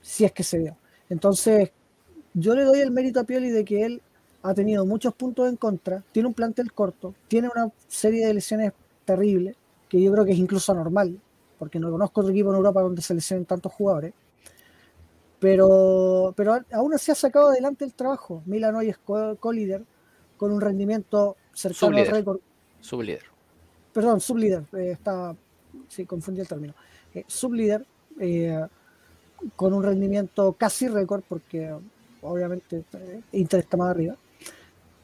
Si 0.00 0.24
es 0.24 0.32
que 0.32 0.42
se 0.42 0.58
vio. 0.58 0.76
Entonces, 1.10 1.70
yo 2.32 2.54
le 2.54 2.64
doy 2.64 2.80
el 2.80 2.90
mérito 2.90 3.20
a 3.20 3.24
Pioli 3.24 3.50
de 3.50 3.64
que 3.64 3.84
él 3.84 4.02
ha 4.42 4.54
tenido 4.54 4.86
muchos 4.86 5.14
puntos 5.14 5.48
en 5.48 5.56
contra, 5.56 6.02
tiene 6.12 6.28
un 6.28 6.34
plantel 6.34 6.72
corto, 6.72 7.14
tiene 7.28 7.48
una 7.54 7.70
serie 7.88 8.26
de 8.26 8.34
lesiones 8.34 8.72
terribles, 9.04 9.56
que 9.88 10.00
yo 10.00 10.12
creo 10.12 10.24
que 10.24 10.32
es 10.32 10.38
incluso 10.38 10.72
anormal, 10.72 11.18
porque 11.58 11.78
no 11.78 11.90
conozco 11.90 12.20
otro 12.20 12.32
equipo 12.32 12.50
en 12.50 12.56
Europa 12.56 12.82
donde 12.82 13.02
se 13.02 13.14
lesionen 13.14 13.44
tantos 13.46 13.72
jugadores. 13.72 14.12
Pero, 15.40 16.34
pero 16.36 16.58
aún 16.72 16.94
así 16.94 17.10
ha 17.12 17.14
sacado 17.14 17.48
adelante 17.48 17.84
el 17.84 17.94
trabajo. 17.94 18.42
Milan 18.46 18.74
hoy 18.74 18.88
es 18.88 18.98
co- 18.98 19.36
co-líder 19.36 19.82
con 20.36 20.50
un 20.52 20.60
rendimiento 20.60 21.36
cercano 21.54 21.96
al 21.96 22.06
récord. 22.12 22.38
Sublíder. 22.80 23.22
Perdón, 23.92 24.20
sublíder. 24.20 24.64
eh, 24.72 24.90
está, 24.92 25.34
sí, 25.88 26.04
confundí 26.06 26.40
el 26.40 26.48
término. 26.48 26.74
Eh, 27.14 27.24
sublíder 27.28 27.86
eh, 28.20 28.66
con 29.54 29.72
un 29.72 29.82
rendimiento 29.82 30.52
casi 30.54 30.88
récord, 30.88 31.22
porque 31.28 31.72
obviamente 32.20 32.84
eh, 32.94 33.20
Inter 33.32 33.60
está 33.60 33.76
más 33.76 33.90
arriba. 33.90 34.16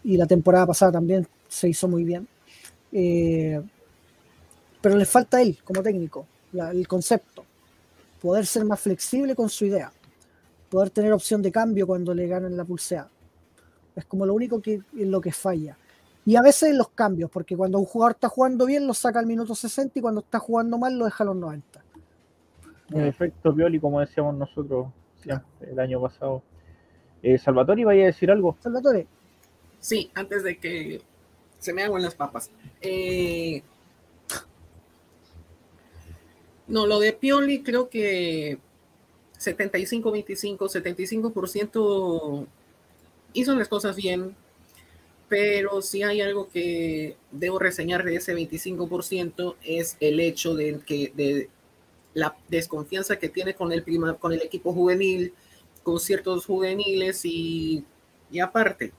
Y 0.05 0.16
la 0.16 0.26
temporada 0.26 0.66
pasada 0.66 0.92
también 0.92 1.26
se 1.49 1.68
hizo 1.68 1.89
muy 1.89 2.05
bien. 2.05 2.28
Eh, 2.92 3.60
pero 4.81 4.97
le 4.97 5.05
falta 5.07 5.39
a 5.39 5.42
él 5.42 5.58
como 5.65 5.83
técnico, 5.83 6.26
la- 6.52 6.70
el 6.70 6.86
concepto. 6.86 7.44
Poder 8.20 8.47
ser 8.47 8.65
más 8.65 8.81
flexible 8.81 9.34
con 9.34 9.49
su 9.49 9.65
idea. 9.66 9.91
Poder 10.70 10.91
tener 10.91 11.12
opción 11.12 11.41
de 11.42 11.50
cambio 11.50 11.86
cuando 11.86 12.15
le 12.15 12.26
ganan 12.26 12.57
la 12.57 12.65
pulseada. 12.65 13.08
Es 13.97 14.05
como 14.05 14.26
lo 14.26 14.34
único 14.34 14.60
que 14.60 14.81
en 14.97 15.10
lo 15.10 15.20
que 15.20 15.33
falla. 15.33 15.76
Y 16.26 16.36
a 16.36 16.42
veces 16.42 16.70
en 16.70 16.78
los 16.78 16.89
cambios, 16.91 17.31
porque 17.31 17.57
cuando 17.57 17.78
un 17.78 17.84
jugador 17.84 18.12
está 18.12 18.28
jugando 18.28 18.65
bien 18.66 18.86
lo 18.86 18.94
saca 18.94 19.18
al 19.18 19.26
minuto 19.26 19.55
60 19.55 19.99
y 19.99 20.02
cuando 20.02 20.20
está 20.20 20.39
jugando 20.39 20.78
mal 20.78 20.99
lo 20.99 21.05
deja 21.05 21.23
a 21.23 21.26
los 21.26 21.36
90. 21.36 21.83
En 22.91 23.02
efecto, 23.07 23.55
Pioli, 23.55 23.78
como 23.81 24.00
decíamos 24.00 24.34
nosotros 24.36 24.86
el 25.60 25.78
año 25.81 26.00
pasado. 26.00 26.42
Eh, 27.23 27.39
Salvatore, 27.39 27.84
¿vaya 27.84 28.02
a 28.05 28.07
decir 28.07 28.31
algo? 28.31 28.57
Salvatore, 28.60 29.07
Sí, 29.89 30.11
antes 30.15 30.43
de 30.43 30.59
que 30.59 31.01
se 31.59 31.73
me 31.73 31.83
hagan 31.83 32.03
las 32.03 32.15
papas. 32.15 32.51
Eh, 32.81 33.63
no, 36.67 36.87
lo 36.87 36.99
de 36.99 37.13
Pioli 37.13 37.63
creo 37.63 37.89
que 37.89 38.59
75-25, 39.39 40.69
75% 40.69 42.47
hizo 43.35 43.55
las 43.57 43.69
cosas 43.69 43.97
bien, 43.97 44.37
pero 45.29 45.83
si 45.83 46.03
hay 46.03 46.21
algo 46.23 46.49
que 46.51 47.17
debo 47.33 47.59
reseñar 47.59 48.05
de 48.05 48.17
ese 48.17 48.35
25% 48.35 49.57
es 49.65 49.97
el 50.01 50.21
hecho 50.21 50.55
de 50.57 50.81
que 50.87 51.13
de 51.17 51.51
la 52.15 52.37
desconfianza 52.49 53.19
que 53.19 53.29
tiene 53.31 53.55
con 53.55 53.73
el, 53.73 53.83
prima- 53.85 54.15
con 54.19 54.33
el 54.33 54.43
equipo 54.43 54.73
juvenil, 54.75 55.35
con 55.83 56.01
ciertos 56.01 56.47
juveniles 56.47 57.23
y, 57.25 57.85
y 58.31 58.41
aparte, 58.41 58.93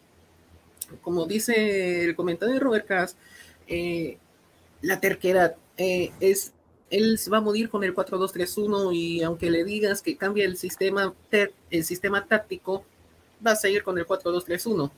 como 1.01 1.25
dice 1.25 2.05
el 2.05 2.15
comentario 2.15 2.53
de 2.55 2.59
Robert 2.59 2.85
Cass, 2.87 3.15
eh, 3.67 4.17
la 4.81 4.99
terquedad 4.99 5.55
eh, 5.77 6.11
es 6.19 6.53
él 6.91 7.17
se 7.17 7.31
va 7.31 7.37
a 7.37 7.41
morir 7.41 7.69
con 7.69 7.83
el 7.83 7.95
4-2-3-1 7.95 8.93
y 8.95 9.23
aunque 9.23 9.49
le 9.49 9.63
digas 9.63 10.01
que 10.03 10.15
cambie 10.17 10.45
el 10.45 10.55
sistema 10.55 11.13
ter- 11.29 11.53
el 11.71 11.83
sistema 11.83 12.25
táctico 12.25 12.85
va 13.45 13.51
a 13.51 13.55
seguir 13.55 13.81
con 13.83 13.97
el 13.97 14.05
4-2-3-1 14.05 14.91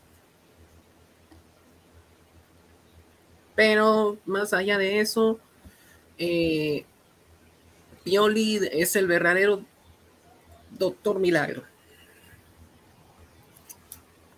pero 3.55 4.17
más 4.25 4.53
allá 4.53 4.77
de 4.77 4.99
eso 4.99 5.39
eh, 6.17 6.83
Pioli 8.03 8.59
es 8.71 8.95
el 8.95 9.07
verdadero 9.07 9.63
doctor 10.77 11.19
milagro 11.19 11.63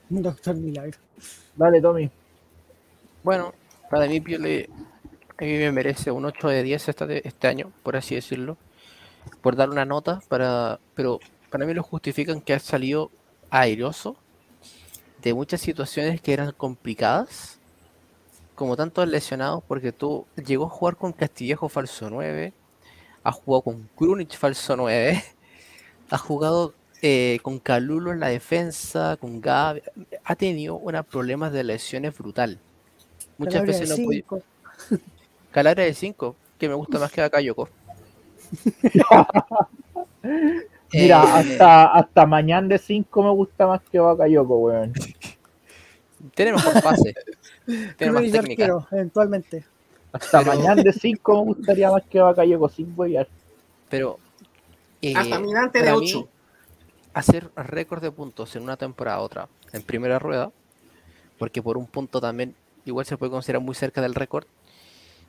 doctor 0.10 0.56
milagro. 0.56 0.98
Dale, 1.60 1.82
Tommy. 1.82 2.10
Bueno, 3.22 3.54
para 3.90 4.08
mí 4.08 4.22
Pioli 4.22 4.66
a 5.38 5.44
mí 5.44 5.58
me 5.58 5.74
merece 5.74 6.10
un 6.10 6.24
8 6.24 6.48
de 6.48 6.64
10 6.64 6.88
este, 6.88 7.28
este 7.28 7.48
año, 7.50 7.74
por 7.84 7.98
así 7.98 8.16
decirlo, 8.16 8.56
por 9.42 9.58
dar 9.58 9.70
una 9.70 9.84
nota, 9.84 10.22
para, 10.30 10.80
pero 10.96 11.20
para 11.50 11.66
mí 11.66 11.74
lo 11.74 11.84
justifican 11.84 12.40
que 12.40 12.54
ha 12.54 12.60
salido 12.60 13.12
airoso 13.50 14.16
de 15.22 15.34
muchas 15.34 15.60
situaciones 15.60 16.22
que 16.22 16.32
eran 16.32 16.54
complicadas, 16.54 17.60
como 18.56 18.78
tantos 18.78 19.10
lesionados, 19.10 19.62
porque 19.68 19.92
tú 19.92 20.26
llegó 20.38 20.68
a 20.68 20.70
jugar 20.70 20.96
con 20.96 21.12
Castillejo 21.12 21.68
falso 21.68 22.10
9, 22.10 22.54
ha 23.22 23.32
jugado 23.34 23.64
con 23.64 23.90
Krunic 23.98 24.38
falso 24.38 24.78
9, 24.78 25.22
ha 26.10 26.18
jugado 26.18 26.74
eh, 27.02 27.40
con 27.42 27.60
Calulo 27.60 28.12
en 28.12 28.20
la 28.20 28.28
defensa, 28.28 29.18
con 29.20 29.40
Gabi, 29.42 29.82
ha 30.24 30.36
tenido 30.36 30.76
unos 30.76 31.06
problemas 31.06 31.52
de 31.54 31.64
lesiones 31.64 32.18
brutal. 32.18 32.60
Muchas 33.38 33.54
Calabria 33.62 33.74
veces 33.80 33.90
de 33.90 33.98
no 33.98 34.06
podía. 34.06 34.20
cinco. 34.22 34.42
Calabria 35.52 35.86
de 35.86 35.94
5, 35.96 36.36
que 36.60 36.70
me 36.70 36.76
gusta 36.76 37.00
más 37.00 37.12
que 37.12 37.22
Bakayoko. 37.22 37.70
Mira, 40.22 40.64
Eh, 40.92 41.14
hasta, 41.14 41.86
hasta 41.94 42.26
mañana 42.26 42.68
de 42.68 42.78
5 42.80 43.24
me 43.24 43.30
gusta 43.32 43.68
más 43.68 43.82
que 43.92 44.00
Bakayoko, 44.00 44.58
weón. 44.58 44.94
Tiene 46.36 46.52
mejor 46.54 46.82
pase. 46.84 47.14
tiene 47.98 48.12
más 48.12 48.24
técnica. 48.24 48.40
arquero, 48.66 48.88
eventualmente. 48.92 49.64
Hasta 50.12 50.40
Pero- 50.44 50.54
mañana 50.56 50.82
de 50.84 50.92
5 50.92 51.46
me 51.46 51.54
gustaría 51.54 51.92
más 51.92 52.04
que 52.10 52.20
Bakayoko 52.20 52.70
sin 52.70 52.94
huellar. 52.96 53.28
Pero. 53.90 54.20
eh, 55.02 55.14
hasta 55.16 55.40
mirante 55.40 55.80
de 55.80 55.86
para 55.86 55.98
mí, 56.00 56.06
8 56.14 56.28
hacer 57.20 57.52
récord 57.56 58.02
de 58.02 58.12
puntos 58.12 58.56
en 58.56 58.64
una 58.64 58.78
temporada 58.78 59.18
a 59.18 59.22
otra 59.22 59.50
en 59.74 59.82
primera 59.84 60.20
rueda, 60.20 60.52
porque 61.38 61.62
por 61.62 61.78
un 61.78 61.88
punto 61.88 62.20
también 62.20 62.56
igual 62.86 63.06
se 63.06 63.18
puede 63.18 63.32
considerar 63.32 63.62
muy 63.62 63.76
cerca 63.76 64.02
del 64.02 64.16
récord, 64.16 64.46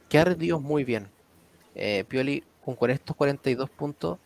que 0.09 0.19
ha 0.19 0.25
rendido 0.25 0.61
muy 0.61 0.85
bien. 0.85 1.09
Eh, 1.75 2.05
Pioli 2.09 2.45
con 2.65 2.91
estos 2.91 3.17
42 3.17 3.71
puntos, 3.71 4.19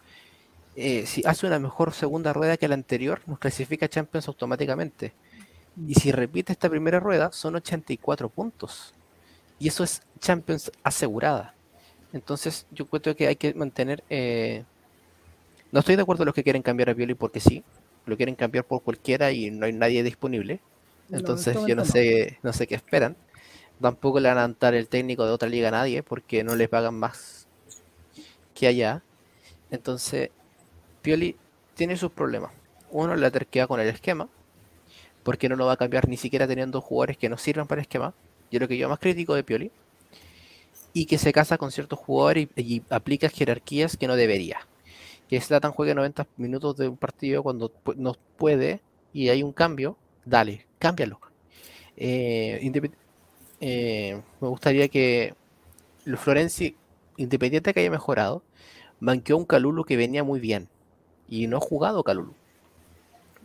eh, 0.77 1.07
si 1.07 1.23
hace 1.25 1.47
una 1.47 1.59
mejor 1.59 1.93
segunda 1.93 2.33
rueda 2.33 2.57
que 2.57 2.69
la 2.69 2.75
anterior, 2.75 3.21
nos 3.27 3.39
clasifica 3.39 3.89
Champions 3.89 4.29
automáticamente. 4.29 5.13
Y 5.87 5.95
si 5.95 6.13
repite 6.13 6.53
esta 6.53 6.69
primera 6.69 7.01
rueda, 7.01 7.33
son 7.33 7.57
84 7.57 8.29
puntos. 8.29 8.95
Y 9.59 9.69
eso 9.69 9.85
es 9.85 10.03
Champions 10.21 10.71
asegurada. 10.83 11.55
Entonces, 12.13 12.67
yo 12.71 12.87
creo 12.87 13.17
que 13.17 13.27
hay 13.27 13.37
que 13.37 13.55
mantener. 13.55 14.05
eh, 14.11 14.65
no 15.75 15.81
estoy 15.81 15.97
de 15.97 16.03
acuerdo 16.03 16.21
con 16.21 16.27
los 16.27 16.37
que 16.37 16.45
quieren 16.45 16.63
cambiar 16.63 16.91
a 16.91 16.95
Pioli 16.95 17.15
porque 17.15 17.41
sí. 17.41 17.65
Lo 18.07 18.17
quieren 18.17 18.37
cambiar 18.37 18.65
por 18.65 18.83
cualquiera 18.85 19.33
y 19.33 19.51
no 19.51 19.67
hay 19.67 19.73
nadie 19.73 20.05
disponible. 20.05 20.61
No, 21.09 21.19
Entonces, 21.19 21.57
en 21.57 21.67
yo 21.67 21.75
no 21.75 21.83
este 21.83 22.29
sé, 22.29 22.39
no 22.45 22.53
sé 22.53 22.69
qué 22.69 22.77
esperan. 22.77 23.17
Tampoco 23.81 24.21
le 24.21 24.29
van 24.33 24.39
a 24.39 24.55
dar 24.61 24.75
el 24.75 24.87
técnico 24.87 25.27
de 25.27 25.33
otra 25.33 25.49
liga 25.49 25.69
a 25.69 25.73
nadie 25.73 26.05
porque 26.05 26.45
no 26.45 26.55
le 26.55 26.69
pagan 26.69 26.95
más 26.95 27.49
que 28.55 28.69
allá. 28.69 29.03
Entonces, 29.73 30.31
Pioli 31.03 31.37
tiene 31.75 31.97
sus 31.97 32.13
problemas. 32.13 32.53
Uno, 32.93 33.17
la 33.17 33.31
terquedad 33.33 33.69
con 33.69 33.81
el 33.81 33.89
esquema, 33.89 34.29
porque 35.25 35.49
no 35.49 35.57
lo 35.57 35.67
va 35.67 35.73
a 35.75 35.77
cambiar 35.77 36.09
ni 36.09 36.17
siquiera 36.17 36.47
teniendo 36.47 36.81
jugadores 36.81 37.19
que 37.19 37.29
no 37.29 37.39
sirvan 37.39 37.67
para 37.67 37.81
el 37.81 37.85
esquema. 37.85 38.15
Yo 38.51 38.61
lo 38.61 38.69
que 38.69 38.79
yo 38.79 38.89
más 38.89 39.01
crítico 39.01 39.35
de 39.35 39.45
Pioli. 39.45 39.73
Y 40.95 41.05
que 41.05 41.19
se 41.19 41.33
casa 41.33 41.59
con 41.59 41.71
ciertos 41.73 41.99
jugadores 41.99 42.49
y, 42.57 42.77
y 42.77 42.83
aplica 42.89 43.29
jerarquías 43.29 43.97
que 43.99 44.07
no 44.07 44.17
debería. 44.17 44.67
Que 45.35 45.41
Zlatan 45.41 45.73
juegue 45.73 45.97
90 45.97 46.29
minutos 46.37 46.77
de 46.77 46.87
un 46.87 46.97
partido 46.97 47.43
cuando 47.43 47.73
no 47.97 48.15
puede 48.37 48.81
y 49.13 49.31
hay 49.31 49.43
un 49.43 49.53
cambio, 49.53 49.97
dale, 50.25 50.65
cámbialo. 50.79 51.19
Eh, 51.97 52.71
eh, 53.61 54.23
me 54.41 54.49
gustaría 54.49 54.87
que 54.87 55.35
el 56.07 56.17
Florenzi, 56.19 56.77
independiente 57.17 57.71
de 57.71 57.75
que 57.75 57.81
haya 57.81 57.91
mejorado, 57.91 58.45
banqueó 59.01 59.37
un 59.37 59.45
Calulu 59.45 59.85
que 59.85 59.97
venía 59.97 60.23
muy 60.23 60.39
bien 60.39 60.69
y 61.29 61.49
no 61.49 61.57
ha 61.57 61.61
jugado 61.61 62.05
Calulu. 62.05 62.35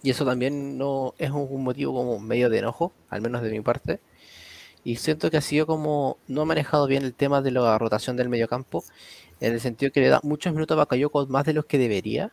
Y 0.04 0.12
eso 0.12 0.26
también 0.26 0.78
no 0.78 1.16
es 1.18 1.32
un 1.32 1.64
motivo 1.64 1.96
como 1.96 2.20
medio 2.20 2.52
de 2.52 2.60
enojo, 2.60 2.92
al 3.10 3.22
menos 3.22 3.42
de 3.42 3.50
mi 3.50 3.62
parte. 3.62 4.00
Y 4.84 4.98
siento 4.98 5.32
que 5.32 5.38
ha 5.38 5.42
sido 5.42 5.66
como 5.66 6.18
no 6.28 6.44
ha 6.44 6.46
manejado 6.46 6.86
bien 6.86 7.04
el 7.04 7.16
tema 7.16 7.42
de 7.42 7.50
la 7.50 7.80
rotación 7.80 8.16
del 8.16 8.30
mediocampo, 8.30 8.84
en 9.40 9.54
el 9.54 9.62
sentido 9.62 9.92
que 9.92 10.02
le 10.02 10.10
da 10.10 10.20
muchos 10.24 10.54
minutos 10.54 10.76
a 10.76 10.80
Bakayoko 10.80 11.28
más 11.28 11.46
de 11.46 11.54
los 11.54 11.66
que 11.66 11.78
debería. 11.78 12.32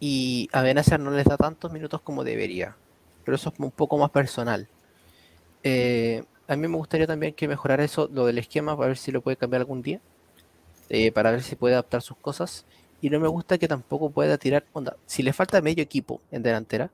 Y 0.00 0.48
a 0.52 0.62
Benacer 0.62 1.00
no 1.00 1.10
les 1.10 1.24
da 1.26 1.36
tantos 1.36 1.72
minutos 1.72 2.00
como 2.02 2.24
debería. 2.24 2.76
Pero 3.24 3.36
eso 3.36 3.50
es 3.50 3.58
un 3.60 3.70
poco 3.70 3.98
más 3.98 4.10
personal. 4.10 4.68
Eh, 5.62 6.24
a 6.48 6.56
mí 6.56 6.68
me 6.68 6.76
gustaría 6.76 7.06
también 7.06 7.34
que 7.34 7.48
mejorara 7.48 7.84
eso, 7.84 8.08
lo 8.12 8.26
del 8.26 8.38
esquema, 8.38 8.76
para 8.76 8.88
ver 8.88 8.98
si 8.98 9.12
lo 9.12 9.22
puede 9.22 9.36
cambiar 9.36 9.62
algún 9.62 9.82
día. 9.82 10.00
eh, 10.88 11.12
para 11.12 11.30
ver 11.32 11.42
si 11.42 11.56
puede 11.56 11.74
adaptar 11.74 12.02
sus 12.02 12.16
cosas. 12.18 12.66
Y 13.00 13.10
no 13.10 13.20
me 13.20 13.28
gusta 13.28 13.58
que 13.58 13.68
tampoco 13.68 14.10
pueda 14.10 14.38
tirar. 14.38 14.66
Si 15.06 15.22
le 15.22 15.32
falta 15.32 15.60
medio 15.62 15.82
equipo 15.82 16.20
en 16.30 16.42
delantera, 16.42 16.90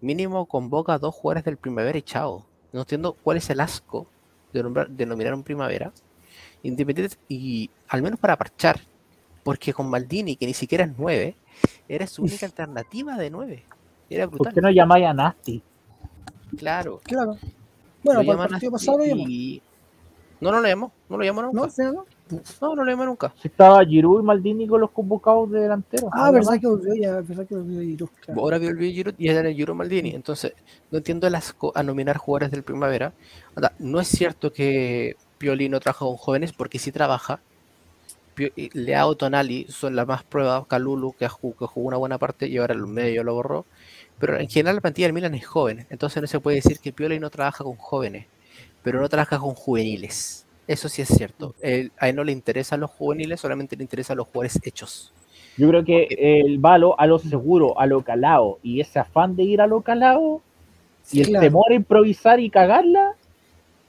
mínimo 0.00 0.46
convoca 0.46 0.94
a 0.94 0.98
dos 0.98 1.14
jugadores 1.14 1.44
del 1.44 1.58
primavera 1.58 1.98
y 1.98 2.02
chao. 2.02 2.46
No 2.72 2.80
entiendo 2.82 3.14
cuál 3.22 3.38
es 3.38 3.50
el 3.50 3.60
asco 3.60 4.08
de, 4.52 4.62
nombrar, 4.62 4.90
de 4.90 5.06
nominar 5.06 5.34
un 5.34 5.44
primavera. 5.44 5.92
Independiente 6.66 7.16
y 7.28 7.70
al 7.88 8.02
menos 8.02 8.18
para 8.18 8.36
parchar. 8.36 8.80
Porque 9.42 9.72
con 9.72 9.88
Maldini, 9.88 10.34
que 10.36 10.46
ni 10.46 10.54
siquiera 10.54 10.84
es 10.84 10.90
9, 10.98 11.36
era 11.88 12.06
su 12.06 12.22
única 12.22 12.46
alternativa 12.46 13.16
de 13.16 13.30
9. 13.30 13.64
Era 14.10 14.24
¿Por 14.26 14.34
brutal. 14.38 14.54
qué 14.54 14.60
no 14.60 14.70
llamáis 14.70 15.06
a 15.06 15.14
Nasty? 15.14 15.62
Claro. 16.56 17.00
Claro. 17.04 17.36
Bueno, 18.02 18.24
para 18.24 18.44
el 18.44 18.48
partido 18.50 18.72
pasado 18.72 18.98
lo 18.98 19.04
llamó. 19.04 19.24
y- 19.28 19.62
No, 20.40 20.50
no 20.52 20.60
lo 20.60 20.68
llamó. 20.68 20.92
No 21.08 21.16
lo 21.18 21.24
llamó 21.24 21.42
nunca. 21.42 21.54
¿No? 21.54 21.60
No, 21.60 21.64
¿Al 21.64 21.70
final 21.72 21.94
no? 21.94 22.74
no, 22.74 22.84
lo 22.84 22.90
llamó 22.90 23.04
nunca. 23.06 23.32
Estaba 23.42 23.84
Giroud 23.84 24.20
y 24.20 24.24
Maldini 24.24 24.66
con 24.66 24.80
los 24.80 24.90
convocados 24.90 25.50
de 25.50 25.60
delantero. 25.60 26.08
Ah, 26.12 26.30
verdad 26.30 26.60
que 26.60 26.66
volvió 26.66 26.94
ya, 26.94 27.20
verdad 27.20 27.46
que 27.46 27.54
volvió 27.56 27.80
Giroud, 27.80 28.08
claro. 28.20 28.40
Ahora 28.40 28.58
vio 28.58 28.70
el 28.70 28.78
Giroud 28.78 29.14
y 29.16 29.28
era 29.28 29.48
el 29.48 29.54
Giroud 29.54 29.76
Maldini. 29.76 30.10
Entonces, 30.10 30.52
no 30.90 30.98
entiendo 30.98 31.26
el 31.26 31.34
asco 31.36 31.72
a 31.74 31.82
nominar 31.82 32.16
jugadores 32.18 32.50
del 32.50 32.64
primavera. 32.64 33.12
Anda, 33.54 33.72
no 33.78 33.98
es 34.00 34.08
cierto 34.08 34.52
que 34.52 35.16
Pioli 35.38 35.68
no 35.68 35.80
trabaja 35.80 36.04
con 36.04 36.16
jóvenes, 36.16 36.52
porque 36.52 36.78
sí 36.78 36.92
trabaja. 36.92 37.40
Leao 38.74 39.14
Tonali 39.14 39.66
son 39.68 39.96
las 39.96 40.06
más 40.06 40.22
pruebas. 40.24 40.66
Calulu, 40.66 41.14
que 41.14 41.28
jugó, 41.28 41.70
una 41.76 41.96
buena 41.96 42.18
parte 42.18 42.46
y 42.48 42.58
ahora 42.58 42.74
el 42.74 42.86
medio 42.86 43.24
lo 43.24 43.34
borró. 43.34 43.64
Pero 44.18 44.38
en 44.38 44.48
general 44.48 44.76
la 44.76 44.80
plantilla 44.80 45.06
del 45.08 45.14
Milan 45.14 45.34
es 45.34 45.46
joven. 45.46 45.86
Entonces 45.90 46.20
no 46.20 46.26
se 46.28 46.40
puede 46.40 46.56
decir 46.56 46.78
que 46.78 46.92
Pioli 46.92 47.18
no 47.18 47.30
trabaja 47.30 47.64
con 47.64 47.76
jóvenes, 47.76 48.26
pero 48.82 49.00
no 49.00 49.08
trabaja 49.08 49.38
con 49.38 49.54
juveniles. 49.54 50.46
Eso 50.66 50.88
sí 50.88 51.02
es 51.02 51.08
cierto. 51.08 51.54
Él- 51.60 51.92
a 51.98 52.08
él 52.08 52.16
no 52.16 52.24
le 52.24 52.32
interesan 52.32 52.80
los 52.80 52.90
juveniles, 52.90 53.40
solamente 53.40 53.76
le 53.76 53.84
interesan 53.84 54.16
los 54.16 54.26
jugadores 54.26 54.58
hechos. 54.64 55.12
Yo 55.56 55.68
creo 55.68 55.84
que 55.84 56.08
el 56.44 56.58
balo 56.58 56.98
a 56.98 57.06
lo 57.06 57.18
seguro, 57.18 57.78
a 57.80 57.86
lo 57.86 58.02
calado, 58.02 58.58
y 58.62 58.80
ese 58.80 58.98
afán 58.98 59.36
de 59.36 59.44
ir 59.44 59.60
a 59.60 59.66
lo 59.66 59.80
calado, 59.80 60.42
y 61.12 61.20
el 61.20 61.28
Claro. 61.28 61.46
temor 61.46 61.64
a 61.70 61.74
improvisar 61.74 62.40
y 62.40 62.50
cagarla, 62.50 63.14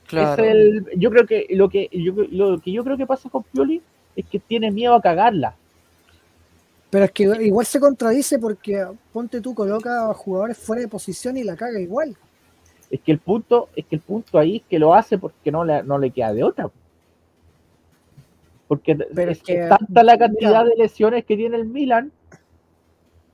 Claro. 0.08 0.42
es 0.42 0.50
el, 0.50 0.86
yo 0.96 1.12
creo 1.12 1.28
que 1.28 1.48
lo 1.52 1.70
que 1.70 1.90
yo, 1.92 2.14
lo 2.32 2.60
que 2.60 2.72
yo 2.72 2.84
creo 2.84 2.98
que 2.98 3.06
pasa 3.06 3.30
con 3.30 3.44
Pioli 3.44 3.82
es 4.16 4.26
que 4.26 4.40
tiene 4.40 4.72
miedo 4.72 4.96
a 4.96 5.02
cagarla. 5.02 5.56
Pero 6.90 7.06
es 7.06 7.12
que 7.12 7.24
igual 7.24 7.66
se 7.66 7.80
contradice 7.80 8.40
porque 8.40 8.86
ponte 9.12 9.42
tú, 9.42 9.54
coloca 9.54 10.10
a 10.10 10.14
jugadores 10.14 10.58
fuera 10.58 10.82
de 10.82 10.88
posición 10.88 11.36
y 11.38 11.44
la 11.44 11.56
caga 11.56 11.80
igual. 11.80 12.16
Es 12.90 13.02
que 13.02 13.12
el 13.12 13.20
punto, 13.20 13.68
es 13.76 13.86
que 13.86 13.98
el 13.98 14.02
punto 14.02 14.40
ahí 14.40 14.58
es 14.58 14.64
que 14.70 14.80
lo 14.80 14.94
hace 14.94 15.18
porque 15.18 15.52
no 15.52 15.66
le, 15.66 15.84
no 15.84 15.98
le 15.98 16.12
queda 16.12 16.34
de 16.34 16.44
otra. 16.44 16.70
Porque 18.70 18.96
Pero 18.96 19.32
es 19.32 19.40
es 19.40 19.44
que, 19.44 19.68
tanta 19.68 20.04
la 20.04 20.18
cantidad 20.18 20.64
mira. 20.64 20.76
de 20.76 20.76
lesiones 20.84 21.26
que 21.26 21.36
tiene 21.36 21.58
el 21.58 21.66
Milan 21.66 22.12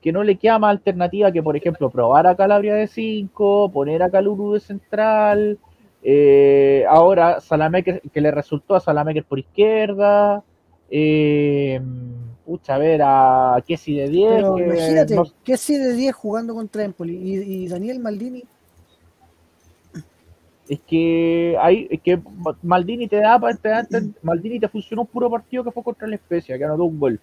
que 0.04 0.12
no 0.12 0.22
le 0.22 0.36
queda 0.36 0.58
más 0.58 0.72
alternativa 0.72 1.32
que, 1.32 1.42
por 1.42 1.56
ejemplo, 1.56 1.88
probar 1.88 2.26
a 2.26 2.36
Calabria 2.36 2.74
de 2.74 2.88
5, 2.88 3.70
poner 3.72 4.02
a 4.02 4.10
Caluru 4.10 4.52
de 4.52 4.60
central, 4.60 5.58
eh, 6.04 6.84
ahora 6.88 7.40
Salameker, 7.40 8.02
que 8.12 8.20
le 8.20 8.30
resultó 8.30 8.74
a 8.74 8.80
Salameker 8.80 9.24
por 9.24 9.38
izquierda, 9.38 10.44
eh, 10.90 11.80
pucha, 12.44 12.74
a 12.74 12.78
ver, 12.78 13.00
a 13.02 13.56
Kessi 13.66 13.96
de 13.96 14.08
10, 14.10 14.30
Pero 14.36 14.54
que 14.54 14.62
imagínate, 14.62 15.16
no- 15.16 15.24
de 15.24 15.92
10 15.94 16.14
jugando 16.14 16.54
contra 16.54 16.84
Empoli 16.84 17.16
y, 17.16 17.64
y 17.64 17.68
Daniel 17.68 17.98
Maldini, 18.00 18.44
Es 20.68 20.80
que 20.86 21.56
hay, 21.60 21.86
es 21.90 22.00
que 22.00 22.18
Maldini 22.62 23.06
te 23.06 23.16
da 23.16 23.38
para 23.38 23.54
te 23.54 23.68
da- 23.68 23.84
te- 23.84 24.02
Maldini 24.22 24.58
te 24.60 24.68
funcionó 24.68 25.02
un 25.02 25.08
puro 25.08 25.30
partido 25.30 25.62
que 25.64 25.70
fue 25.70 25.82
contra 25.82 26.06
la 26.08 26.14
Especia, 26.16 26.56
que 26.56 26.64
anotó 26.64 26.84
un 26.84 26.98
gol. 26.98 27.20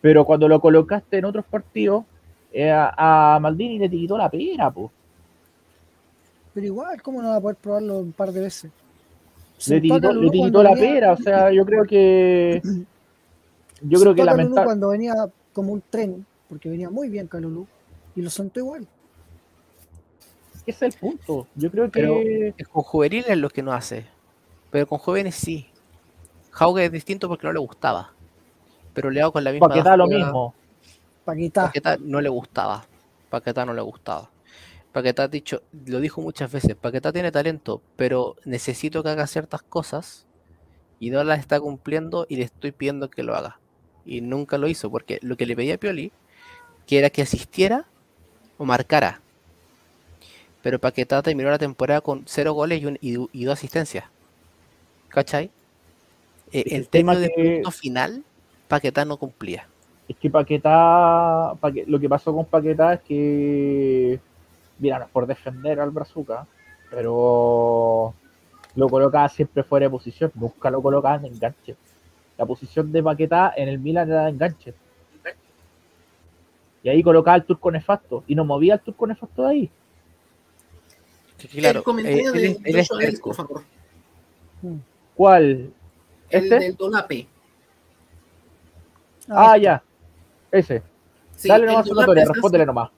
Pero 0.00 0.24
cuando 0.24 0.48
lo 0.48 0.60
colocaste 0.60 1.18
en 1.18 1.24
otros 1.24 1.44
partidos, 1.46 2.04
eh, 2.52 2.70
a, 2.70 3.34
a 3.36 3.40
Maldini 3.40 3.78
le 3.78 3.90
quitó 3.90 4.16
la 4.18 4.28
pera, 4.30 4.70
po. 4.70 4.90
Pero 6.54 6.66
igual, 6.66 7.02
¿cómo 7.02 7.20
no 7.20 7.28
va 7.30 7.36
a 7.36 7.40
poder 7.40 7.56
probarlo 7.56 7.98
un 7.98 8.12
par 8.12 8.32
de 8.32 8.40
veces? 8.40 8.70
Le 9.66 9.88
Kalulu 10.00 10.30
le 10.30 10.38
cuando 10.38 10.62
la 10.62 10.74
venía- 10.74 10.92
pera, 10.94 11.12
o 11.12 11.16
sea, 11.16 11.52
yo 11.52 11.64
creo 11.64 11.84
que 11.84 12.60
yo 13.82 14.00
creo 14.00 14.14
que 14.14 14.22
a 14.22 14.24
Kalulu 14.26 14.38
lamentable 14.42 14.64
cuando 14.64 14.88
venía 14.90 15.14
como 15.52 15.72
un 15.72 15.82
tren, 15.90 16.24
porque 16.48 16.68
venía 16.68 16.90
muy 16.90 17.08
bien 17.08 17.26
Calulu, 17.26 17.66
y 18.16 18.22
lo 18.22 18.30
sentó 18.30 18.60
igual. 18.60 18.86
ese 20.66 20.86
es 20.86 20.94
el 20.94 21.00
punto. 21.00 21.46
Yo 21.54 21.70
creo 21.70 21.84
que 21.90 22.00
Pero 22.00 22.20
es 22.56 22.68
con 22.68 22.82
juveniles 22.82 23.36
lo 23.36 23.50
que 23.50 23.62
no 23.62 23.72
hace. 23.72 24.06
Pero 24.70 24.86
con 24.86 24.98
jóvenes 24.98 25.34
sí. 25.34 25.68
Jauge 26.50 26.84
es 26.86 26.92
distinto 26.92 27.28
porque 27.28 27.46
no 27.46 27.52
le 27.52 27.58
gustaba. 27.58 28.12
Pero 28.92 29.10
Leao 29.10 29.32
con 29.32 29.42
la 29.44 29.50
misma. 29.52 29.68
Paquetá 29.68 29.96
lo 29.96 30.06
mismo. 30.06 30.54
Paquetá. 31.24 31.66
Paquetá 31.66 31.96
no 32.00 32.20
le 32.20 32.28
gustaba. 32.28 32.84
Paquetá 33.30 33.64
no 33.64 33.72
le 33.74 33.82
gustaba. 33.82 34.30
Paquetá 34.94 35.24
ha 35.24 35.28
dicho, 35.28 35.60
lo 35.86 35.98
dijo 35.98 36.20
muchas 36.22 36.52
veces, 36.52 36.76
Paquetá 36.76 37.12
tiene 37.12 37.32
talento, 37.32 37.82
pero 37.96 38.36
necesito 38.44 39.02
que 39.02 39.08
haga 39.08 39.26
ciertas 39.26 39.60
cosas 39.60 40.24
y 41.00 41.10
no 41.10 41.24
las 41.24 41.40
está 41.40 41.58
cumpliendo 41.60 42.26
y 42.28 42.36
le 42.36 42.44
estoy 42.44 42.70
pidiendo 42.70 43.10
que 43.10 43.24
lo 43.24 43.34
haga. 43.34 43.58
Y 44.06 44.20
nunca 44.20 44.56
lo 44.56 44.68
hizo, 44.68 44.90
porque 44.90 45.18
lo 45.20 45.36
que 45.36 45.46
le 45.46 45.56
pedía 45.56 45.74
a 45.74 45.78
Pioli, 45.78 46.12
que 46.86 46.98
era 46.98 47.10
que 47.10 47.22
asistiera 47.22 47.86
o 48.56 48.64
marcara. 48.64 49.20
Pero 50.62 50.78
Paquetá 50.78 51.20
terminó 51.22 51.50
la 51.50 51.58
temporada 51.58 52.00
con 52.00 52.22
cero 52.26 52.52
goles 52.52 52.80
y, 52.80 52.86
un- 52.86 52.98
y 53.00 53.12
du- 53.14 53.28
y 53.32 53.44
dos 53.44 53.58
asistencias. 53.58 54.04
¿Cachai? 55.08 55.50
Eh, 56.52 56.62
en 56.66 56.76
el 56.76 56.88
tema 56.88 57.16
de 57.16 57.30
que- 57.34 57.54
punto 57.56 57.70
final, 57.72 58.22
Paquetá 58.68 59.04
no 59.04 59.16
cumplía. 59.16 59.66
Es 60.08 60.16
que 60.18 60.30
Paquetá, 60.30 61.54
Paque- 61.60 61.84
lo 61.88 61.98
que 61.98 62.08
pasó 62.08 62.32
con 62.32 62.44
Paquetá 62.46 62.94
es 62.94 63.00
que, 63.02 64.20
mira, 64.78 64.98
no 64.98 65.04
es 65.04 65.10
por 65.10 65.26
defender 65.26 65.80
al 65.80 65.90
Brazuca, 65.90 66.46
pero 66.90 68.14
lo 68.76 68.88
colocaba 68.88 69.28
siempre 69.28 69.62
fuera 69.62 69.86
de 69.86 69.90
posición, 69.90 70.32
nunca 70.34 70.70
lo 70.70 70.82
colocaba 70.82 71.16
en 71.16 71.26
enganche. 71.26 71.76
La 72.36 72.46
posición 72.46 72.90
de 72.90 73.02
Paquetá 73.02 73.52
en 73.56 73.68
el 73.68 73.78
Milan 73.78 74.10
era 74.10 74.24
de 74.24 74.30
enganche. 74.30 74.74
Y 76.82 76.88
ahí 76.88 77.02
colocaba 77.02 77.36
el 77.36 77.44
turco 77.44 77.70
nefasto. 77.70 78.24
Y 78.26 78.34
no 78.34 78.44
movía 78.44 78.74
el 78.74 78.80
turco 78.80 79.06
nefasto 79.06 79.42
de 79.42 79.48
ahí. 79.48 79.70
Claro, 81.50 81.78
el 81.78 81.84
comentario 81.84 82.34
eh, 82.34 82.58
de 82.60 82.60
él, 82.64 82.78
es 82.78 83.20
por 83.20 83.34
favor. 83.34 83.62
¿Cuál? 85.14 85.72
El 86.30 86.44
¿Este? 86.44 86.58
del 86.58 86.76
Dolape. 86.76 87.26
Ah, 89.28 89.56
ya. 89.56 89.82
Ese. 90.50 90.82
Sí, 91.36 91.48
Dale 91.48 91.66
nomás, 91.66 91.86
es 91.86 91.92
así. 91.92 92.32
respóndele 92.32 92.66
nomás. 92.66 92.90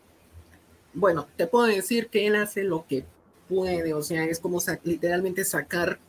Bueno, 0.97 1.28
te 1.36 1.47
puedo 1.47 1.66
decir 1.66 2.08
que 2.08 2.26
él 2.26 2.34
hace 2.34 2.65
lo 2.65 2.86
que 2.89 3.05
puede, 3.49 3.94
o 3.94 4.02
sea, 4.02 4.25
es 4.25 4.41
como 4.41 4.58
sa- 4.58 4.81
literalmente 4.83 5.44
sacar, 5.44 6.00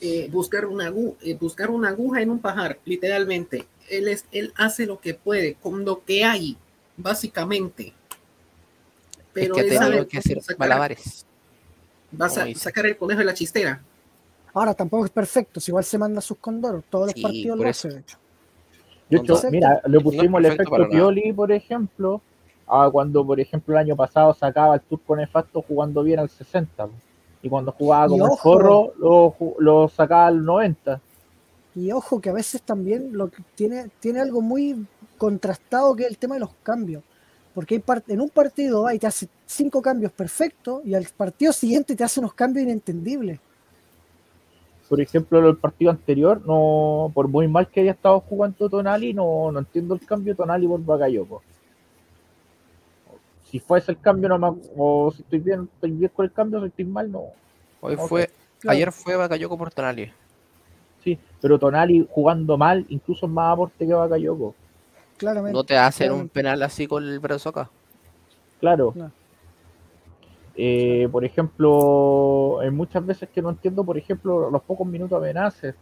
eh, 0.00 0.28
buscar, 0.30 0.66
una 0.66 0.90
agu- 0.90 1.16
eh, 1.22 1.34
buscar 1.34 1.70
una 1.70 1.88
aguja 1.90 2.20
en 2.22 2.30
un 2.30 2.38
pajar, 2.40 2.78
literalmente. 2.84 3.66
Él, 3.88 4.08
es, 4.08 4.26
él 4.32 4.52
hace 4.56 4.86
lo 4.86 5.00
que 5.00 5.14
puede, 5.14 5.54
con 5.54 5.84
lo 5.84 6.04
que 6.04 6.24
hay, 6.24 6.56
básicamente. 6.96 7.92
Es 9.18 9.32
Pero 9.32 9.54
que 9.54 9.60
ha 9.60 9.64
él 9.64 9.72
sabe 9.76 10.06
que 10.06 10.18
hacer 10.18 10.42
sacar, 10.42 10.58
malabares. 10.58 11.26
vas 12.10 12.38
a 12.38 12.54
sacar 12.54 12.86
el 12.86 12.96
conejo 12.96 13.20
de 13.20 13.24
la 13.24 13.34
chistera. 13.34 13.82
Ahora 14.54 14.74
tampoco 14.74 15.06
es 15.06 15.10
perfecto, 15.10 15.60
si 15.60 15.70
igual 15.70 15.84
se 15.84 15.96
manda 15.98 16.20
sus 16.20 16.36
condoros, 16.38 16.84
todos 16.90 17.06
los 17.06 17.14
Sí, 17.14 17.22
partidos 17.22 17.56
por 17.56 17.64
lo 17.64 17.70
eso. 17.70 17.88
hace, 17.88 17.96
de 17.96 18.00
hecho. 18.00 18.18
No, 19.10 19.22
no. 19.22 19.50
mira, 19.50 19.80
le 19.86 20.00
pusimos 20.00 20.38
el 20.40 20.46
perfecto 20.46 20.74
efecto. 20.76 20.88
Pioli, 20.90 21.32
por 21.32 21.52
ejemplo, 21.52 22.22
a 22.72 22.90
cuando, 22.90 23.26
por 23.26 23.38
ejemplo, 23.38 23.74
el 23.74 23.80
año 23.80 23.96
pasado 23.96 24.32
sacaba 24.32 24.76
el 24.76 24.80
turco 24.80 25.14
nefasto 25.14 25.60
jugando 25.60 26.02
bien 26.02 26.18
al 26.20 26.30
60. 26.30 26.86
po. 26.86 26.92
Y 27.42 27.48
cuando 27.48 27.72
jugaba 27.72 28.08
como 28.08 28.32
el 28.32 28.38
forro, 28.38 28.92
lo, 28.98 29.34
lo 29.58 29.88
sacaba 29.88 30.28
al 30.28 30.44
90. 30.44 31.00
Y 31.74 31.92
ojo 31.92 32.20
que 32.20 32.30
a 32.30 32.32
veces 32.32 32.62
también 32.62 33.10
lo 33.12 33.28
que 33.28 33.42
tiene, 33.54 33.90
tiene 34.00 34.20
algo 34.20 34.40
muy 34.40 34.86
contrastado 35.18 35.94
que 35.94 36.04
es 36.04 36.10
el 36.10 36.18
tema 36.18 36.34
de 36.34 36.40
los 36.40 36.54
cambios. 36.62 37.02
Porque 37.54 37.74
hay 37.74 38.02
en 38.08 38.20
un 38.20 38.30
partido 38.30 38.82
va 38.82 38.94
y 38.94 38.98
te 38.98 39.06
hace 39.06 39.28
cinco 39.44 39.82
cambios 39.82 40.12
perfectos 40.12 40.80
y 40.84 40.94
al 40.94 41.06
partido 41.14 41.52
siguiente 41.52 41.94
te 41.94 42.04
hace 42.04 42.20
unos 42.20 42.32
cambios 42.32 42.64
inentendibles. 42.64 43.38
Por 44.88 45.00
ejemplo, 45.00 45.38
el 45.48 45.56
partido 45.56 45.90
anterior, 45.90 46.40
no 46.46 47.10
por 47.12 47.28
muy 47.28 47.48
mal 47.48 47.68
que 47.68 47.80
haya 47.80 47.92
estado 47.92 48.20
jugando 48.20 48.68
Tonali, 48.68 49.12
no, 49.12 49.50
no 49.52 49.58
entiendo 49.58 49.94
el 49.94 50.04
cambio 50.04 50.34
Tonali 50.34 50.66
por 50.66 50.84
Bakayoko. 50.84 51.42
Si 53.52 53.60
fuese 53.60 53.92
el 53.92 54.00
cambio, 54.00 54.28
no 54.30 54.38
me- 54.38 54.60
o 54.76 55.12
si 55.14 55.22
estoy 55.22 55.38
bien, 55.38 55.68
estoy 55.74 55.90
bien 55.92 56.10
con 56.16 56.24
el 56.24 56.32
cambio, 56.32 56.58
si 56.62 56.66
estoy 56.68 56.86
mal, 56.86 57.12
no. 57.12 57.26
Hoy 57.82 57.96
fue, 57.96 58.30
Claro. 58.58 58.72
ayer 58.74 58.90
fue 58.92 59.14
Bakayoko 59.14 59.58
por 59.58 59.70
Tonali. 59.70 60.10
Sí, 61.04 61.18
pero 61.40 61.58
Tonali 61.58 62.08
jugando 62.10 62.56
mal, 62.56 62.86
incluso 62.88 63.26
es 63.26 63.32
más 63.32 63.52
aporte 63.52 63.86
que 63.86 63.92
Bakayoko. 63.92 64.54
Claramente. 65.18 65.52
No 65.52 65.64
te 65.64 65.76
hacen 65.76 66.06
un 66.06 66.10
claramente. 66.28 66.32
penal 66.34 66.62
así 66.62 66.86
con 66.86 67.04
el 67.04 67.20
brazo 67.20 67.50
acá. 67.50 67.68
Claro. 68.58 68.94
Eh, 70.54 71.08
por 71.10 71.24
ejemplo, 71.24 72.58
hay 72.60 72.70
muchas 72.70 73.04
veces 73.04 73.28
que 73.28 73.42
no 73.42 73.50
entiendo, 73.50 73.84
por 73.84 73.96
ejemplo, 73.98 74.50
los 74.50 74.62
pocos 74.62 74.86
minutos 74.86 75.20
de 75.20 75.28
Benacer. 75.28 75.74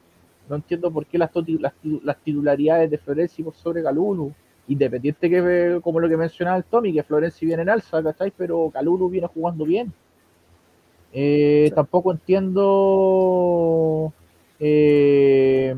No 0.49 0.57
entiendo 0.57 0.91
por 0.91 1.07
qué 1.07 1.19
las, 1.19 1.31
las, 1.61 1.73
las 2.03 2.17
titularidades 2.19 2.91
de 2.91 2.99
Florenzi 2.99 3.43
por 3.43 3.55
sobre 3.55 3.83
Calulu. 3.83 4.33
Independiente 4.71 5.29
que, 5.29 5.39
eh, 5.77 5.81
como 5.83 5.99
lo 6.01 6.09
que 6.09 6.17
mencionaba 6.17 6.57
el 6.57 6.65
Tommy, 6.65 6.93
que 6.93 7.03
Florenzi 7.03 7.45
viene 7.45 7.63
en 7.63 7.71
alza, 7.71 8.03
¿cachai? 8.03 8.33
Pero 8.37 8.71
Calulu 8.73 9.09
viene 9.11 9.27
jugando 9.27 9.65
bien. 9.65 9.93
Eh, 11.13 11.67
Sí. 11.69 11.75
Tampoco 11.75 12.13
entiendo, 12.13 14.13
eh, 14.61 15.75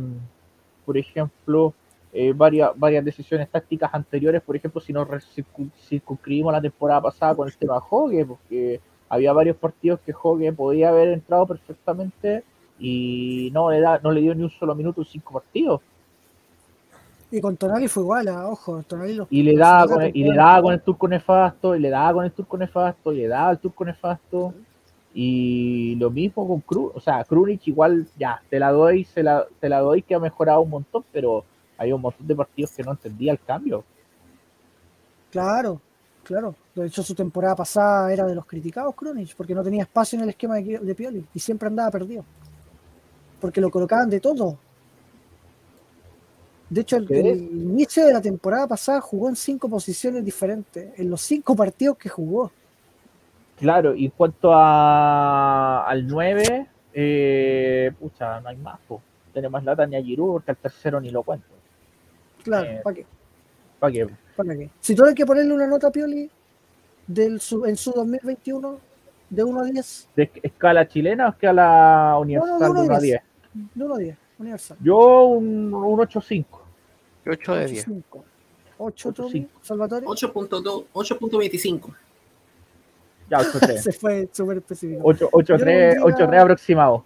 por 0.84 0.98
ejemplo, 0.98 1.72
eh, 2.12 2.34
varias, 2.36 2.72
varias 2.76 3.02
decisiones 3.04 3.48
tácticas 3.48 3.94
anteriores, 3.94 4.42
por 4.42 4.56
ejemplo, 4.56 4.80
si 4.82 4.92
nos 4.92 5.08
circunscribimos 5.88 6.52
la 6.52 6.60
temporada 6.60 7.00
pasada 7.00 7.34
con 7.34 7.48
el 7.48 7.56
tema 7.56 7.80
Hogue, 7.90 8.26
porque 8.26 8.80
había 9.08 9.32
varios 9.32 9.56
partidos 9.56 10.00
que 10.00 10.12
Hogue 10.22 10.52
podía 10.52 10.90
haber 10.90 11.08
entrado 11.08 11.46
perfectamente 11.46 12.44
y 12.78 13.50
no 13.54 13.70
le, 13.70 13.80
da, 13.80 14.00
no 14.02 14.12
le 14.12 14.20
dio 14.20 14.34
ni 14.34 14.42
un 14.42 14.50
solo 14.50 14.74
minuto 14.74 15.00
en 15.00 15.06
cinco 15.06 15.32
partidos. 15.32 15.80
Y 17.32 17.40
con 17.40 17.56
Tonali 17.56 17.88
fue 17.88 18.02
igual, 18.02 18.28
ah, 18.28 18.46
ojo, 18.46 18.82
Tonali 18.82 19.18
Y 19.30 19.42
le 19.42 19.56
daba 19.56 19.86
con 19.86 20.02
el, 20.02 20.14
y 20.14 20.22
le 20.22 20.36
daba 20.36 20.60
con 20.60 20.74
el 20.74 20.82
turco 20.82 21.08
nefasto, 21.08 21.74
y 21.74 21.80
le 21.80 21.88
daba 21.88 22.12
con 22.12 22.24
el 22.26 22.32
turco 22.32 22.58
nefasto, 22.58 23.10
y 23.10 23.16
le 23.16 23.28
daba 23.28 23.50
el 23.52 23.58
turco 23.58 23.84
nefasto. 23.86 24.54
Y 25.14 25.94
lo 25.96 26.10
mismo 26.10 26.46
con 26.46 26.60
Cruz, 26.60 26.92
o 26.94 27.00
sea, 27.00 27.24
Krunic 27.24 27.66
igual 27.68 28.06
ya, 28.18 28.42
te 28.50 28.58
la 28.58 28.70
doy, 28.70 29.04
se 29.04 29.22
la, 29.22 29.46
te 29.60 29.70
la 29.70 29.80
doy 29.80 30.02
que 30.02 30.14
ha 30.14 30.18
mejorado 30.18 30.60
un 30.60 30.68
montón, 30.68 31.04
pero 31.10 31.42
hay 31.78 31.90
un 31.90 32.02
montón 32.02 32.26
de 32.26 32.36
partidos 32.36 32.72
que 32.72 32.82
no 32.82 32.92
entendía 32.92 33.32
el 33.32 33.40
cambio. 33.40 33.82
Claro, 35.30 35.80
claro. 36.24 36.54
De 36.74 36.86
hecho, 36.86 37.02
su 37.02 37.14
temporada 37.14 37.56
pasada 37.56 38.12
era 38.12 38.26
de 38.26 38.34
los 38.34 38.44
criticados, 38.44 38.94
Krunic, 38.94 39.34
porque 39.36 39.54
no 39.54 39.64
tenía 39.64 39.84
espacio 39.84 40.18
en 40.18 40.24
el 40.24 40.28
esquema 40.28 40.56
de, 40.56 40.78
de 40.78 40.94
Pioli 40.94 41.24
y 41.32 41.38
siempre 41.38 41.68
andaba 41.68 41.90
perdido. 41.90 42.26
Porque 43.40 43.62
lo 43.62 43.70
colocaban 43.70 44.10
de 44.10 44.20
todo. 44.20 44.58
De 46.73 46.81
hecho, 46.81 46.97
el, 46.97 47.12
el 47.12 47.39
inicio 47.42 48.07
de 48.07 48.15
la 48.15 48.20
temporada 48.23 48.67
pasada 48.67 48.99
jugó 49.02 49.28
en 49.28 49.36
cinco 49.36 49.68
posiciones 49.68 50.25
diferentes, 50.25 50.99
en 50.99 51.10
los 51.10 51.20
cinco 51.20 51.55
partidos 51.55 51.99
que 51.99 52.09
jugó. 52.09 52.51
Claro, 53.59 53.94
y 53.94 54.07
en 54.07 54.10
cuanto 54.12 54.51
a, 54.55 55.84
al 55.86 56.07
9, 56.07 56.67
eh, 56.94 57.92
pucha, 58.01 58.41
no 58.41 58.49
hay 58.49 58.57
más. 58.57 58.78
po. 58.89 59.02
Tiene 59.34 59.51
más 59.51 59.62
lata 59.65 59.86
ni 59.86 59.97
a 59.97 60.02
Giroud, 60.02 60.33
porque 60.33 60.51
al 60.52 60.57
tercero 60.57 60.99
ni 60.99 61.10
lo 61.10 61.23
cuento. 61.23 61.47
Claro, 62.42 62.70
Eh. 62.70 62.81
¿para 62.83 62.97
qué? 62.97 63.07
¿Para 63.78 63.92
qué? 63.92 64.07
¿Para 64.34 64.55
qué? 64.57 64.70
Si 64.81 64.94
tuviera 64.94 65.15
que 65.15 65.26
ponerle 65.26 65.52
una 65.52 65.67
nota 65.67 65.89
a 65.89 65.91
Pioli 65.91 66.31
del 67.07 67.39
su- 67.41 67.67
en 67.67 67.76
su 67.76 67.92
2021, 67.92 68.78
de 69.28 69.44
1 69.44 69.60
a 69.60 69.65
10, 69.65 70.09
¿De 70.17 70.31
escala 70.42 70.89
chilena 70.89 71.26
o 71.26 71.31
escala 71.33 72.17
universal 72.18 72.59
de 72.59 72.65
uno 72.67 72.81
de 72.81 72.86
1 72.86 72.94
a 72.94 72.97
a 72.97 73.01
10? 73.01 73.20
de 73.75 73.84
1 73.84 73.94
a 73.94 73.99
10, 73.99 74.17
universal. 74.39 74.76
Yo 74.83 75.25
un, 75.25 75.73
un 75.75 75.99
8.5. 76.01 76.44
8 77.26 77.55
de 77.55 77.67
10. 77.67 77.86
8, 77.89 77.94
8 78.09 78.25
Ocho, 78.78 79.12
Tommy, 79.12 79.31
cinco. 79.31 79.51
Salvatore. 79.62 80.07
8.2, 80.07 80.84
8.25. 80.92 81.94
Ya, 83.31 83.39
8.3. 83.39 83.78
Se 83.78 83.92
fue 83.99 84.28
súper 84.33 84.59
específico. 84.59 85.01
8, 85.05 85.28
8, 85.33 85.47
Yo 85.57 85.59
3, 85.59 85.67
le 85.94 86.01
pondría- 86.01 86.17
8, 86.17 86.26
3 86.28 86.41
aproximado. 86.42 87.05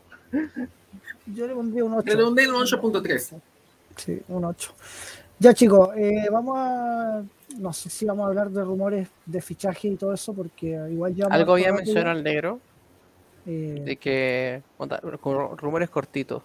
Yo 1.26 1.46
le 1.46 1.54
pondría 1.54 1.84
un 1.84 1.92
8. 1.94 2.02
Redondeo 2.06 2.50
un 2.56 2.64
8.3. 2.64 3.40
Sí, 3.96 4.22
un 4.28 4.44
8. 4.44 4.72
Ya 5.38 5.52
chicos, 5.52 5.90
eh, 5.96 6.28
vamos 6.30 6.56
a... 6.58 7.22
No 7.58 7.72
sé 7.72 7.90
si 7.90 8.04
vamos 8.06 8.24
a 8.24 8.28
hablar 8.28 8.50
de 8.50 8.64
rumores 8.64 9.08
de 9.26 9.40
fichaje 9.42 9.88
y 9.88 9.96
todo 9.96 10.12
eso, 10.14 10.32
porque 10.32 10.68
igual 10.90 11.14
ya... 11.14 11.26
Algo 11.26 11.52
había 11.54 11.72
mencionado 11.72 12.16
el 12.16 12.24
negro 12.24 12.58
Eh, 13.46 13.82
de 13.84 13.96
que, 13.96 14.62
rumores 15.58 15.88
cortitos, 15.90 16.42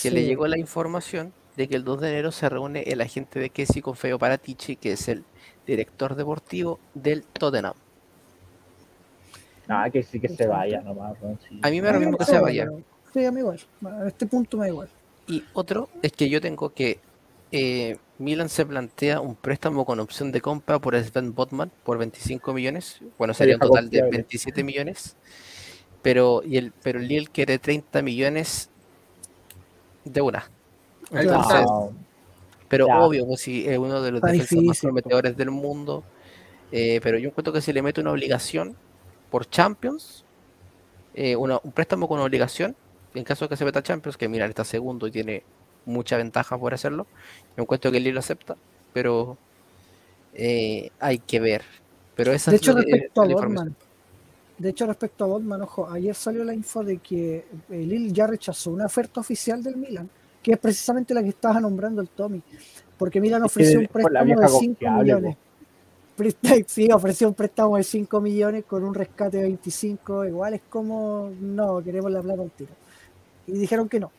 que 0.00 0.10
le 0.10 0.24
llegó 0.24 0.46
la 0.46 0.58
información 0.58 1.32
de 1.56 1.68
que 1.68 1.76
el 1.76 1.84
2 1.84 2.00
de 2.00 2.10
enero 2.10 2.32
se 2.32 2.48
reúne 2.48 2.82
el 2.82 3.00
agente 3.00 3.38
de 3.38 3.50
Kessi 3.50 3.80
con 3.80 3.96
Feo 3.96 4.18
Paratici, 4.18 4.76
que 4.76 4.92
es 4.92 5.08
el 5.08 5.24
director 5.66 6.14
deportivo 6.14 6.78
del 6.94 7.24
Tottenham. 7.24 7.74
Nada, 9.66 9.90
que 9.90 10.02
sí 10.02 10.20
que 10.20 10.28
se 10.28 10.46
vaya 10.46 10.80
nomás. 10.80 11.16
sí. 11.48 11.60
A 11.62 11.70
mí 11.70 11.80
me 11.80 11.86
da 11.88 11.94
lo 11.94 12.00
mismo 12.00 12.18
que 12.18 12.24
se 12.24 12.38
vaya. 12.38 12.68
Sí, 13.12 13.24
a 13.24 13.32
mí 13.32 13.40
igual. 13.40 13.60
A 13.84 14.06
este 14.06 14.26
punto 14.26 14.56
me 14.56 14.64
da 14.64 14.68
igual. 14.68 14.88
Y 15.26 15.42
otro 15.54 15.88
es 16.02 16.12
que 16.12 16.28
yo 16.28 16.40
tengo 16.40 16.72
que 16.72 17.00
eh, 17.50 17.96
Milan 18.18 18.48
se 18.48 18.64
plantea 18.64 19.20
un 19.20 19.34
préstamo 19.34 19.84
con 19.84 20.00
opción 20.00 20.32
de 20.32 20.40
compra 20.40 20.78
por 20.78 20.96
Sven 20.96 21.34
Botman 21.34 21.70
por 21.84 21.98
25 21.98 22.52
millones. 22.52 23.00
Bueno, 23.18 23.34
sería 23.34 23.54
un 23.54 23.60
total 23.60 23.90
de 23.90 24.00
confiable. 24.00 24.18
27 24.18 24.64
millones. 24.64 25.16
Pero, 26.02 26.42
y 26.44 26.56
el, 26.56 26.72
pero 26.82 27.00
el 27.00 27.08
Lille 27.08 27.26
quiere 27.26 27.58
30 27.58 28.02
millones 28.02 28.70
de 30.04 30.20
una. 30.20 30.48
Entonces, 31.12 31.60
No, 31.62 31.92
pero 32.68 32.86
ya. 32.86 33.00
obvio, 33.04 33.26
pues 33.26 33.40
si 33.40 33.68
es 33.68 33.78
uno 33.78 34.02
de 34.02 34.10
los 34.12 34.20
Está 34.20 34.32
defensas 34.32 34.64
más 34.64 34.80
prometedores 34.80 35.36
del 35.36 35.50
mundo. 35.50 36.04
eh, 36.72 37.00
pero 37.02 37.16
yo 37.18 37.28
encuentro 37.28 37.52
que 37.52 37.60
si 37.60 37.72
le 37.72 37.80
mete 37.80 38.00
una 38.00 38.10
obligación 38.10 38.76
por 39.30 39.48
Champions, 39.48 40.24
eh, 41.14 41.36
una- 41.36 41.60
un 41.62 41.70
préstamo 41.72 42.08
con 42.08 42.18
obligación, 42.20 42.74
en 43.14 43.24
caso 43.24 43.44
de 43.44 43.48
que 43.50 43.56
se 43.56 43.64
meta 43.64 43.82
Champions, 43.82 44.16
que 44.16 44.28
mira, 44.28 44.46
está 44.46 44.64
segundo 44.64 45.06
y 45.06 45.10
tiene 45.12 45.44
mucha 45.84 46.16
ventaja 46.16 46.58
por 46.58 46.74
hacerlo, 46.74 47.06
yo 47.56 47.62
encuentro 47.62 47.90
que 47.92 47.98
el 47.98 48.02
Lille 48.04 48.14
lo 48.14 48.20
acepta, 48.20 48.56
pero 48.92 49.38
eh, 50.34 50.90
hay 51.00 51.18
que 51.18 51.40
ver. 51.40 51.62
Pero 52.16 52.32
esa 52.32 52.50
De 52.50 52.56
es 52.56 52.62
hecho, 52.62 52.72
respecto 52.74 53.22
a 53.22 53.26
la. 53.26 53.34
Botman, 53.34 53.74
de 54.58 54.68
hecho, 54.70 54.86
respecto 54.86 55.24
a 55.24 55.26
Botman, 55.28 55.62
ojo, 55.62 55.88
ayer 55.90 56.14
salió 56.14 56.44
la 56.44 56.52
info 56.54 56.82
de 56.82 56.98
que 56.98 57.44
Lille 57.68 58.12
ya 58.12 58.26
rechazó 58.26 58.70
una 58.70 58.86
oferta 58.86 59.20
oficial 59.20 59.62
del 59.62 59.76
Milan, 59.76 60.08
que 60.46 60.52
es 60.52 60.58
precisamente 60.58 61.12
la 61.12 61.24
que 61.24 61.30
estaba 61.30 61.58
nombrando 61.58 62.00
el 62.00 62.08
Tommy, 62.08 62.40
porque 62.96 63.20
Milan 63.20 63.42
ofreció 63.42 63.80
un 63.80 63.88
préstamo 63.88 64.16
de 64.16 64.24
vieja 64.24 64.46
5 64.46 64.64
confiable, 64.64 65.14
millones. 65.16 65.36
Sí, 66.68 66.88
ofreció 66.92 67.26
un 67.26 67.34
préstamo 67.34 67.76
de 67.76 67.82
5 67.82 68.20
millones 68.20 68.64
con 68.64 68.84
un 68.84 68.94
rescate 68.94 69.38
de 69.38 69.42
25, 69.42 70.24
igual 70.26 70.54
es 70.54 70.60
como, 70.70 71.32
no, 71.40 71.82
queremos 71.82 72.12
la 72.12 72.22
plata 72.22 72.42
al 72.42 72.52
tiro. 72.52 72.70
Y 73.48 73.54
dijeron 73.58 73.88
que 73.88 73.98
no, 73.98 74.12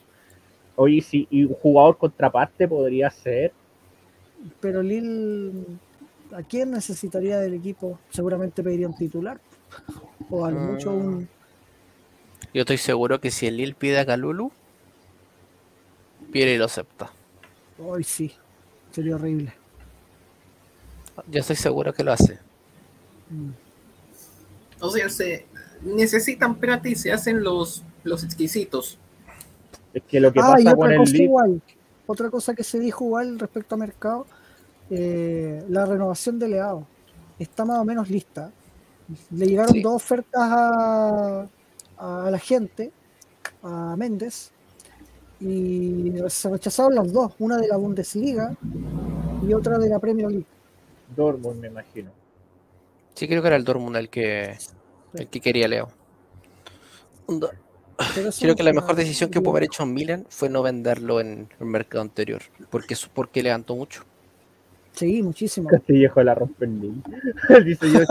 Oye, 0.75 0.99
sí, 0.99 1.25
y 1.31 1.45
un 1.45 1.53
jugador 1.53 1.97
contraparte 1.97 2.67
podría 2.67 3.09
ser. 3.09 3.53
pero 4.59 4.83
Lille 4.83 5.63
¿A 6.33 6.43
quién 6.43 6.71
necesitaría 6.71 7.39
del 7.39 7.53
equipo? 7.53 7.99
Seguramente 8.09 8.61
pediría 8.61 8.87
un 8.87 8.97
titular. 8.97 9.39
O 10.29 10.43
a 10.43 10.51
lo 10.51 10.59
mucho 10.59 10.91
un. 10.91 11.29
Yo 12.53 12.63
estoy 12.63 12.77
seguro 12.77 13.21
que 13.21 13.31
si 13.31 13.47
el 13.47 13.55
Lille 13.55 13.75
pide 13.75 13.97
a 13.97 14.05
Calulu, 14.05 14.51
Pieri 16.31 16.57
lo 16.57 16.65
acepta. 16.65 17.11
Hoy 17.79 18.03
sí. 18.03 18.31
Sería 18.91 19.15
horrible. 19.15 19.53
Yo 21.27 21.39
estoy 21.39 21.55
seguro 21.55 21.93
que 21.93 22.03
lo 22.03 22.11
hace. 22.11 22.39
Mm. 23.29 23.49
O 24.79 24.89
sea, 24.89 25.09
se 25.09 25.45
necesitan 25.81 26.55
plata 26.55 26.87
y 26.89 26.95
se 26.95 27.11
hacen 27.11 27.43
los, 27.43 27.83
los 28.03 28.23
exquisitos. 28.23 28.97
Es 29.93 30.03
que 30.03 30.19
lo 30.19 30.31
que 30.31 30.39
Ah, 30.41 30.57
y 30.59 30.63
pasa 30.65 30.75
con 30.75 30.83
otra 30.85 30.93
el 30.93 30.99
cosa 30.99 31.11
Leeds, 31.13 31.23
igual. 31.23 31.61
Otra 32.05 32.29
cosa 32.29 32.53
que 32.55 32.63
se 32.63 32.79
dijo 32.79 33.05
igual 33.05 33.39
respecto 33.39 33.75
a 33.75 33.77
mercado, 33.77 34.27
eh, 34.89 35.63
la 35.69 35.85
renovación 35.85 36.39
de 36.39 36.47
Leao 36.49 36.87
está 37.39 37.65
más 37.65 37.79
o 37.79 37.85
menos 37.85 38.09
lista. 38.09 38.51
Le 39.31 39.45
llegaron 39.47 39.73
Sí. 39.73 39.81
dos 39.81 39.95
ofertas 39.95 40.41
a, 40.41 41.47
a 41.97 42.31
la 42.31 42.39
gente, 42.39 42.91
a 43.63 43.95
Méndez, 43.97 44.51
y 45.39 46.13
se 46.29 46.49
rechazaron 46.49 46.95
las 46.95 47.11
dos, 47.11 47.33
una 47.39 47.57
de 47.57 47.67
la 47.67 47.77
Bundesliga 47.77 48.55
y 49.47 49.53
otra 49.53 49.77
de 49.77 49.89
la 49.89 49.99
Premier 49.99 50.29
League. 50.29 50.45
Dortmund, 51.15 51.61
me 51.61 51.67
imagino. 51.67 52.11
Sí, 53.13 53.27
creo 53.27 53.41
que 53.41 53.47
era 53.47 53.57
el 53.57 53.63
Dortmund 53.63 53.95
el 53.97 54.09
que, 54.09 54.57
el 55.13 55.27
que 55.27 55.39
quería 55.39 55.67
Leo. 55.67 55.89
Creo 58.39 58.55
que 58.55 58.63
la 58.63 58.73
mejor 58.73 58.95
decisión 58.95 59.29
que 59.29 59.41
pudo 59.41 59.51
haber 59.51 59.63
hecho 59.63 59.85
Milan 59.85 60.25
fue 60.29 60.49
no 60.49 60.61
venderlo 60.61 61.19
en 61.19 61.49
el 61.59 61.65
mercado 61.65 62.01
anterior, 62.01 62.41
porque 62.69 62.93
eso 62.93 63.09
porque 63.13 63.41
levantó 63.41 63.75
mucho. 63.75 64.03
Sí, 64.97 65.21
muchísimo. 65.21 65.69
Castillejo 65.69 66.23
la 66.23 66.33
rompen 66.35 66.81
League. 66.81 67.63
Dice 67.65 67.87
yo. 67.91 67.99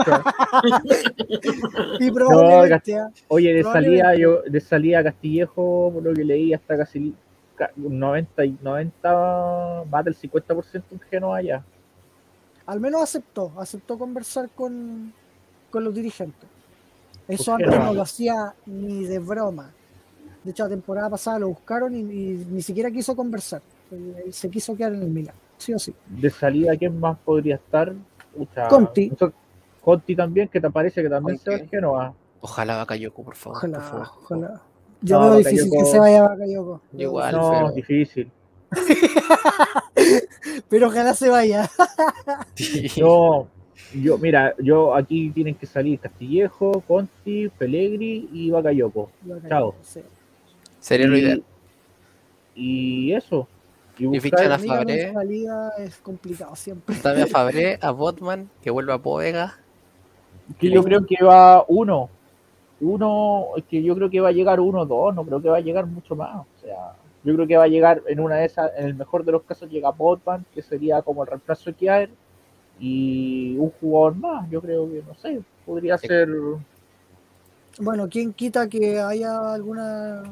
Y 1.99 2.11
probablemente, 2.11 2.95
ah, 2.97 3.09
Oye, 3.27 3.53
de 3.53 3.61
Probablemente. 3.61 4.01
salida, 4.01 4.15
yo, 4.15 4.41
de 4.43 4.59
salida 4.61 5.03
Castillejo, 5.03 5.91
por 5.93 6.03
lo 6.03 6.13
que 6.13 6.23
leí, 6.23 6.53
hasta 6.53 6.77
casi 6.77 7.13
ca- 7.55 7.71
un 7.77 7.99
90 7.99 8.45
y 8.45 8.57
90, 8.61 9.83
más 9.89 10.05
del 10.05 10.15
50% 10.15 10.83
en 10.91 10.99
Genoa 11.09 11.41
ya. 11.41 11.63
al 12.65 12.79
menos 12.79 13.01
aceptó, 13.01 13.51
aceptó 13.57 13.97
conversar 13.97 14.49
con, 14.55 15.13
con 15.69 15.83
los 15.83 15.93
dirigentes. 15.93 16.47
Eso 17.27 17.51
¿Por 17.51 17.57
qué 17.59 17.63
antes 17.65 17.79
no? 17.79 17.85
no 17.87 17.93
lo 17.93 18.01
hacía 18.03 18.53
ni 18.65 19.03
de 19.05 19.19
broma. 19.19 19.71
De 20.43 20.51
hecho, 20.51 20.63
la 20.63 20.69
temporada 20.69 21.09
pasada 21.09 21.39
lo 21.39 21.49
buscaron 21.49 21.93
y, 21.95 21.99
y 21.99 22.45
ni 22.49 22.61
siquiera 22.61 22.89
quiso 22.91 23.15
conversar. 23.15 23.61
Se 24.31 24.49
quiso 24.49 24.75
quedar 24.75 24.93
en 24.93 25.01
el 25.01 25.09
Milan, 25.09 25.35
sí 25.57 25.73
o 25.73 25.79
sí. 25.79 25.93
De 26.07 26.29
salida, 26.29 26.75
¿quién 26.77 26.99
más 26.99 27.17
podría 27.19 27.55
estar? 27.55 27.93
Conti. 28.69 29.11
eso- 29.13 29.33
Conti 29.81 30.15
también, 30.15 30.47
que 30.49 30.59
te 30.61 30.69
parece 30.69 31.01
que 31.01 31.09
también 31.09 31.37
se 31.39 31.49
va 31.49 31.55
a. 31.55 31.67
Genoa. 31.67 32.13
Ojalá 32.41 32.77
Bakayoko, 32.77 33.23
por 33.23 33.35
favor. 33.35 33.59
por 33.61 33.69
Ojalá, 33.69 33.83
favor. 33.89 34.07
ojalá. 34.23 34.61
Yo 35.01 35.19
No, 35.19 35.25
veo 35.29 35.37
difícil 35.37 35.69
Bakayoko- 35.69 35.79
que 35.79 35.85
se 35.91 35.99
vaya 35.99 36.21
Bakayoko. 36.23 36.81
Yo 36.93 37.01
igual. 37.01 37.35
no, 37.35 37.49
pero- 37.51 37.71
difícil. 37.71 38.31
Pero 40.69 40.87
ojalá 40.87 41.13
se 41.13 41.29
vaya. 41.29 41.69
No, 42.99 43.47
yo, 43.93 44.17
mira, 44.17 44.53
yo 44.59 44.93
aquí 44.95 45.29
tienen 45.31 45.55
que 45.55 45.65
salir 45.65 45.99
Castillejo, 45.99 46.81
Conti, 46.81 47.49
Pellegri 47.57 48.29
y 48.33 48.49
Bakayoko. 48.51 49.09
Chao. 49.47 49.75
Sí. 49.81 50.01
Sería 50.79 51.07
lo 51.07 51.17
ideal. 51.17 51.43
Y 52.55 53.13
eso. 53.13 53.47
Y, 53.99 54.03
Y 54.03 54.07
buscar- 54.07 54.21
fichan 54.21 54.51
a 54.51 54.59
Fabré. 54.59 55.13
liga 55.25 55.69
es 55.79 55.97
complicado 55.97 56.55
siempre. 56.55 56.95
Dame 57.03 57.23
a 57.23 57.27
Fabré, 57.27 57.79
a 57.81 57.91
Botman, 57.91 58.49
que 58.61 58.69
vuelva 58.69 58.95
a 58.95 59.01
Povega. 59.01 59.57
que 60.59 60.69
yo 60.69 60.83
creo 60.83 61.05
que 61.05 61.23
va 61.23 61.65
uno. 61.67 62.09
Uno, 62.79 63.47
es 63.57 63.63
que 63.65 63.81
yo 63.81 63.95
creo 63.95 64.09
que 64.09 64.19
va 64.21 64.29
a 64.29 64.33
llegar 64.33 64.59
uno, 64.59 64.85
dos, 64.85 65.13
no 65.15 65.23
creo 65.25 65.41
que 65.41 65.49
va 65.49 65.57
a 65.57 65.61
llegar 65.61 65.87
mucho 65.87 66.15
más. 66.15 66.35
O 66.35 66.45
sea, 66.61 66.93
yo 67.23 67.33
creo 67.33 67.47
que 67.47 67.57
va 67.57 67.63
a 67.63 67.67
llegar 67.67 68.03
en 68.07 68.19
una 68.19 68.35
de 68.35 68.45
esas, 68.45 68.71
en 68.77 68.85
el 68.85 68.93
mejor 68.95 69.25
de 69.25 69.31
los 69.31 69.41
casos 69.43 69.67
llega 69.69 69.89
Botman, 69.91 70.45
que 70.53 70.61
sería 70.61 71.01
como 71.01 71.23
el 71.23 71.29
reemplazo 71.29 71.71
de 71.71 71.73
Kiaer, 71.75 72.09
y 72.79 73.57
un 73.57 73.71
jugador 73.81 74.15
más, 74.15 74.47
yo 74.51 74.61
creo 74.61 74.87
que, 74.87 75.01
no 75.07 75.15
sé, 75.15 75.41
podría 75.65 75.97
Sí. 75.97 76.07
ser... 76.07 76.29
Bueno, 77.79 78.07
¿quién 78.09 78.31
quita 78.33 78.67
que 78.69 78.99
haya 78.99 79.53
alguna 79.53 80.23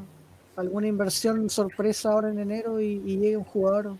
alguna 0.56 0.86
inversión 0.88 1.48
sorpresa 1.50 2.12
ahora 2.12 2.30
en 2.30 2.38
enero 2.38 2.80
y, 2.80 3.02
y 3.04 3.18
llegue 3.18 3.36
un 3.36 3.44
jugador? 3.44 3.96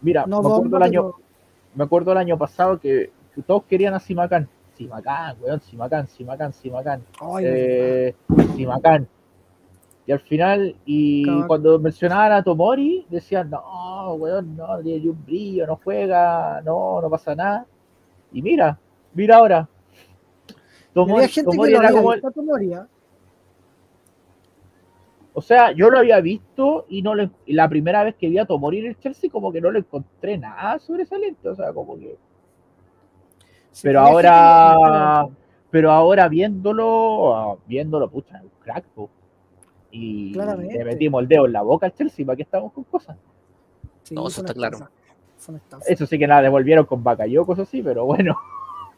Mira, 0.00 0.24
No 0.26 0.42
me, 0.42 0.48
acuerdo 0.48 0.76
el 0.76 0.82
año, 0.82 1.02
pero- 1.02 1.26
me 1.74 1.84
acuerdo 1.84 2.12
el 2.12 2.18
año 2.18 2.38
pasado 2.38 2.80
que, 2.80 3.10
que 3.34 3.42
todos 3.42 3.64
querían 3.64 3.94
a 3.94 4.00
Simacán. 4.00 4.48
Simacán, 4.76 5.36
weón, 5.42 5.60
Simacán, 5.60 6.08
Simacán, 6.08 6.52
Simacán. 6.54 7.02
Ay, 7.20 7.44
eh, 7.46 8.14
Simacán. 8.56 9.06
Y 10.06 10.12
al 10.12 10.20
final, 10.20 10.74
y 10.86 11.42
cuando 11.46 11.78
mencionaban 11.78 12.32
a 12.32 12.42
Tomori, 12.42 13.06
decían, 13.10 13.50
no, 13.50 14.14
weón, 14.14 14.56
no, 14.56 14.76
no 14.76 14.82
tiene 14.82 15.10
un 15.10 15.24
brillo, 15.24 15.66
no 15.66 15.78
juega, 15.84 16.62
no, 16.62 17.00
no 17.02 17.10
pasa 17.10 17.34
nada. 17.34 17.66
Y 18.32 18.40
mira, 18.40 18.78
mira 19.12 19.36
ahora. 19.36 19.68
Tomori, 20.94 21.12
había 21.12 21.28
gente 21.28 21.50
Tomori 21.50 21.72
que 21.72 21.78
lo 21.78 21.82
era 21.84 21.92
como, 21.92 22.32
Tomori, 22.32 22.72
¿ah? 22.72 22.88
O 25.40 25.42
sea, 25.42 25.72
yo 25.72 25.88
lo 25.88 25.98
había 25.98 26.20
visto 26.20 26.84
y 26.90 27.00
no 27.00 27.14
le, 27.14 27.30
y 27.46 27.54
la 27.54 27.66
primera 27.66 28.04
vez 28.04 28.14
que 28.14 28.28
vi 28.28 28.36
a 28.36 28.44
Tomori 28.44 28.80
en 28.80 28.86
el 28.88 28.98
Chelsea, 28.98 29.30
como 29.30 29.50
que 29.50 29.62
no 29.62 29.70
le 29.70 29.78
encontré 29.78 30.36
nada 30.36 30.78
sobresaliente, 30.78 31.48
o 31.48 31.56
sea, 31.56 31.72
como 31.72 31.98
que 31.98 32.18
Sí, 33.72 33.82
Pero 33.84 34.02
que 34.02 34.10
ahora, 34.10 35.28
pero 35.70 35.92
ahora 35.92 36.28
viéndolo, 36.28 37.34
ah, 37.34 37.56
viéndolo, 37.66 38.10
pucha, 38.10 38.36
es 38.36 38.42
un 38.42 38.50
crack, 38.60 38.84
po. 38.88 39.08
Y 39.90 40.32
Claramente. 40.34 40.76
le 40.76 40.84
metimos 40.84 41.22
el 41.22 41.28
dedo 41.28 41.46
en 41.46 41.52
la 41.54 41.62
boca 41.62 41.86
al 41.86 41.94
Chelsea, 41.94 42.26
¿para 42.26 42.36
qué 42.36 42.42
estamos 42.42 42.70
con 42.74 42.84
cosas? 42.84 43.16
sí, 44.02 44.14
No, 44.14 44.28
eso 44.28 44.42
está 44.42 44.52
claro. 44.52 44.90
Eso 45.86 46.06
sí 46.06 46.18
que 46.18 46.26
nada, 46.26 46.42
devolvieron 46.42 46.84
con 46.84 47.02
Bakayoko, 47.02 47.54
eso 47.54 47.64
sí, 47.64 47.82
pero 47.82 48.04
bueno. 48.04 48.36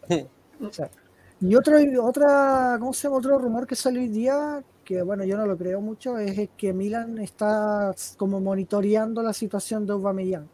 Y 1.44 1.56
otro, 1.56 1.76
otra, 2.04 2.76
¿cómo 2.78 2.92
se 2.92 3.08
llama? 3.08 3.16
Otro 3.16 3.36
rumor 3.36 3.66
que 3.66 3.74
salió 3.74 4.00
hoy 4.00 4.06
día, 4.06 4.62
que 4.84 5.02
bueno, 5.02 5.24
yo 5.24 5.36
no 5.36 5.46
lo 5.46 5.56
creo 5.58 5.80
mucho, 5.80 6.18
es 6.18 6.50
que 6.56 6.72
Milan 6.72 7.18
está 7.18 7.94
como 8.16 8.40
monitoreando 8.40 9.22
la 9.22 9.32
situación 9.32 9.86
de 9.86 9.92
Aubameyang, 9.94 10.48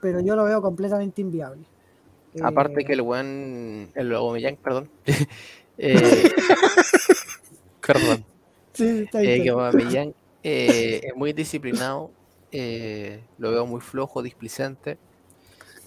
pero 0.00 0.20
yo 0.20 0.36
lo 0.36 0.44
veo 0.44 0.62
completamente 0.62 1.20
inviable. 1.22 1.66
Aparte 2.40 2.84
Eh, 2.84 2.84
que 2.84 2.92
el 2.94 3.02
buen. 3.02 3.90
El 3.94 4.12
Aubameyang, 4.14 4.56
perdón. 4.56 4.90
eh, 5.78 6.34
perdón. 7.86 8.24
sí, 8.72 8.84
está 9.04 9.22
Eh, 9.22 9.24
bien. 9.24 9.42
que 9.42 9.50
Aubameyang 9.50 10.14
eh, 10.42 11.00
es 11.04 11.16
muy 11.16 11.32
disciplinado. 11.32 12.10
eh, 12.52 13.28
lo 13.38 13.50
veo 13.50 13.66
muy 13.66 13.80
flojo, 13.80 14.22
displicente. 14.22 14.98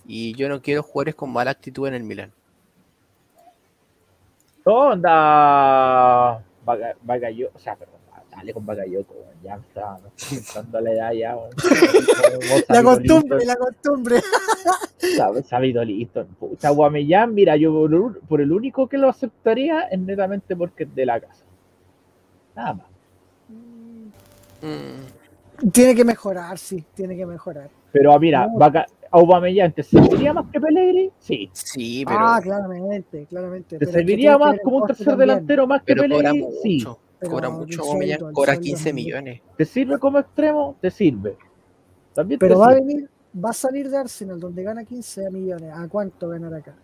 Y 0.05 0.35
yo 0.35 0.49
no 0.49 0.61
quiero 0.61 0.83
jugadores 0.83 1.15
con 1.15 1.31
mala 1.33 1.51
actitud 1.51 1.87
en 1.87 1.95
el 1.95 2.03
Milan. 2.03 2.33
onda? 4.65 6.43
Baga- 6.65 6.95
Bakayoko, 7.03 7.55
o 7.55 7.59
sea, 7.59 7.75
perdón, 7.75 7.95
dale 8.31 8.53
con 8.53 8.65
Bakayoko, 8.65 9.13
weón, 9.13 9.41
ya 9.43 9.55
está, 9.55 9.97
no 9.99 10.07
estoy 10.17 10.37
entrando 10.39 10.77
a 10.77 10.81
la 10.81 10.91
edad 10.91 11.11
ya. 11.13 11.35
weón. 11.37 11.49
La 12.69 12.83
costumbre, 12.83 13.37
listo, 13.37 13.53
la 13.53 13.55
costumbre. 13.55 14.15
sab- 15.17 15.43
Sabido 15.43 15.83
listo. 15.85 16.25
Guamellán, 16.73 17.33
mira, 17.33 17.55
yo 17.55 17.87
por, 18.27 18.41
el 18.41 18.51
único 18.51 18.87
que 18.89 18.97
lo 18.97 19.09
aceptaría 19.09 19.81
es 19.83 19.99
netamente 19.99 20.55
porque 20.55 20.83
es 20.83 20.95
de 20.95 21.05
la 21.05 21.19
casa. 21.19 21.43
Nada 22.55 22.73
más. 22.73 22.85
Mm, 24.61 25.69
Tiene 25.71 25.95
que 25.95 26.03
mejorar, 26.05 26.57
sí, 26.57 26.83
tiene 26.93 27.15
que 27.15 27.25
mejorar. 27.25 27.69
Pero 27.91 28.11
ah, 28.13 28.19
mira, 28.19 28.47
No. 28.47 28.57
Vaca- 28.57 28.85
Aubameyang, 29.15 29.71
¿te 29.73 29.81
serviría 29.83 30.33
más 30.33 30.45
que 30.51 30.59
Pellegrini? 30.59 31.09
Sí. 31.19 31.49
sí, 31.53 32.03
pero, 32.05 32.19
ah, 32.19 32.39
claramente, 32.41 33.25
claramente. 33.27 33.77
¿Te 33.77 33.85
serviría 33.85 34.37
más 34.37 34.57
como 34.63 34.77
un 34.77 34.87
tercer 34.87 35.05
también. 35.05 35.29
delantero 35.29 35.67
más 35.67 35.81
que 35.83 35.95
pero 35.95 36.13
cobra? 36.15 36.31
Sí. 36.31 36.77
mucho. 36.77 36.99
Pero 37.19 37.31
cobra 37.31 37.49
mucho. 37.49 37.81
Aubameyang 37.81 38.19
cobra 38.33 38.53
sueldo 38.53 38.61
15 38.61 38.89
es 38.89 38.93
muy- 38.93 39.03
millones. 39.03 39.41
¿Te 39.57 39.65
sirve 39.65 39.97
como 39.99 40.19
extremo? 40.19 40.75
Te 40.81 40.91
sirve. 40.91 41.37
También 42.13 42.39
Pero 42.39 42.55
te 42.55 42.59
va 42.59 42.69
a 42.69 42.73
venir, 42.75 43.09
va 43.43 43.49
a 43.49 43.53
salir 43.53 43.89
de 43.89 43.97
Arsenal 43.97 44.39
donde 44.39 44.63
gana 44.63 44.83
15 44.83 45.29
millones. 45.31 45.71
¿A 45.73 45.87
cuánto 45.87 46.27
ganará 46.29 46.57
acá? 46.57 46.75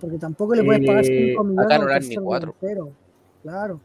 Porque 0.00 0.18
tampoco 0.18 0.54
le 0.54 0.64
puedes 0.64 0.86
pagar 0.86 1.04
Eh, 1.06 1.28
5 1.30 1.44
millones. 1.44 1.66
acá 1.66 1.74
a 1.74 1.78
no 1.78 1.84
un 1.84 1.90
dan 1.90 2.00
ni 2.00 2.06
tercer 2.08 2.22
cuatro. 2.22 2.54
delantero. 2.60 2.92
Claro. 3.42 3.80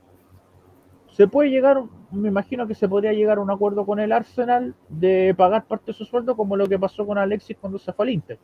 Se 1.15 1.27
puede 1.27 1.49
llegar, 1.49 1.83
me 2.11 2.27
imagino 2.29 2.67
que 2.67 2.73
se 2.75 2.87
podría 2.89 3.13
llegar 3.13 3.37
a 3.37 3.41
un 3.41 3.51
acuerdo 3.51 3.85
con 3.85 3.99
el 3.99 4.11
Arsenal 4.11 4.73
de 4.89 5.33
pagar 5.37 5.65
parte 5.65 5.91
de 5.91 5.93
su 5.97 6.05
sueldo 6.05 6.35
como 6.35 6.57
lo 6.57 6.67
que 6.67 6.79
pasó 6.79 7.05
con 7.05 7.17
Alexis 7.17 7.55
cuando 7.59 7.77
se 7.77 7.93
fue 7.93 8.05
al 8.05 8.11
Inter. 8.11 8.39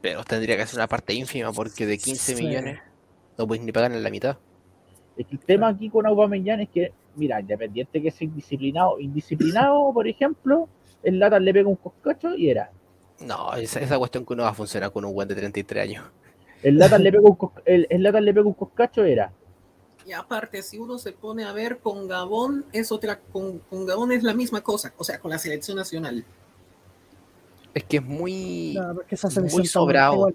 Pero 0.00 0.22
tendría 0.22 0.56
que 0.56 0.66
ser 0.66 0.78
una 0.78 0.86
parte 0.86 1.12
ínfima 1.14 1.52
porque 1.52 1.86
de 1.86 1.98
15 1.98 2.36
Sí. 2.36 2.44
millones 2.44 2.78
no 3.36 3.46
puedes 3.48 3.64
ni 3.64 3.72
pagar 3.72 3.92
en 3.92 4.02
la 4.02 4.10
mitad. 4.10 4.36
Es 5.16 5.26
que 5.26 5.34
el 5.34 5.40
tema 5.40 5.68
aquí 5.68 5.90
con 5.90 6.06
Aubameyang 6.06 6.60
es 6.60 6.68
que, 6.68 6.92
mira, 7.16 7.40
independiente 7.40 8.00
que 8.00 8.12
sea 8.12 8.24
indisciplinado, 8.24 9.00
indisciplinado, 9.00 9.92
por 9.92 10.06
ejemplo, 10.06 10.68
el 11.02 11.18
Lata 11.18 11.40
le 11.40 11.52
pega 11.52 11.68
un 11.68 11.74
coscacho 11.76 12.36
y 12.36 12.48
era. 12.50 12.70
No, 13.26 13.52
esa, 13.54 13.80
esa 13.80 13.98
cuestión 13.98 14.24
que 14.24 14.34
uno 14.34 14.44
va 14.44 14.50
a 14.50 14.54
funcionar 14.54 14.92
con 14.92 15.04
un 15.04 15.12
buen 15.12 15.26
de 15.26 15.34
33 15.34 15.82
años. 15.82 16.04
El 16.62 16.78
Latan 16.78 17.02
le 17.02 17.10
pega 17.10 17.24
un, 17.28 17.36
el, 17.64 17.88
el 17.90 18.00
Zlatan 18.00 18.24
le 18.24 18.34
pega 18.34 18.46
un 18.46 18.54
coscacho, 18.54 19.04
era. 19.04 19.32
Y 20.08 20.14
aparte, 20.14 20.62
si 20.62 20.78
uno 20.78 20.96
se 20.96 21.12
pone 21.12 21.44
a 21.44 21.52
ver 21.52 21.80
con 21.80 22.08
Gabón, 22.08 22.64
es 22.72 22.90
otra, 22.90 23.20
con, 23.20 23.58
con 23.58 23.84
Gabón 23.84 24.10
es 24.10 24.22
la 24.22 24.32
misma 24.32 24.62
cosa, 24.62 24.94
o 24.96 25.04
sea, 25.04 25.20
con 25.20 25.30
la 25.30 25.38
selección 25.38 25.76
nacional. 25.76 26.24
Es 27.74 27.84
que 27.84 27.98
es 27.98 28.02
muy, 28.02 28.78
esa 29.10 29.28
muy 29.42 29.66
sobrado. 29.66 30.32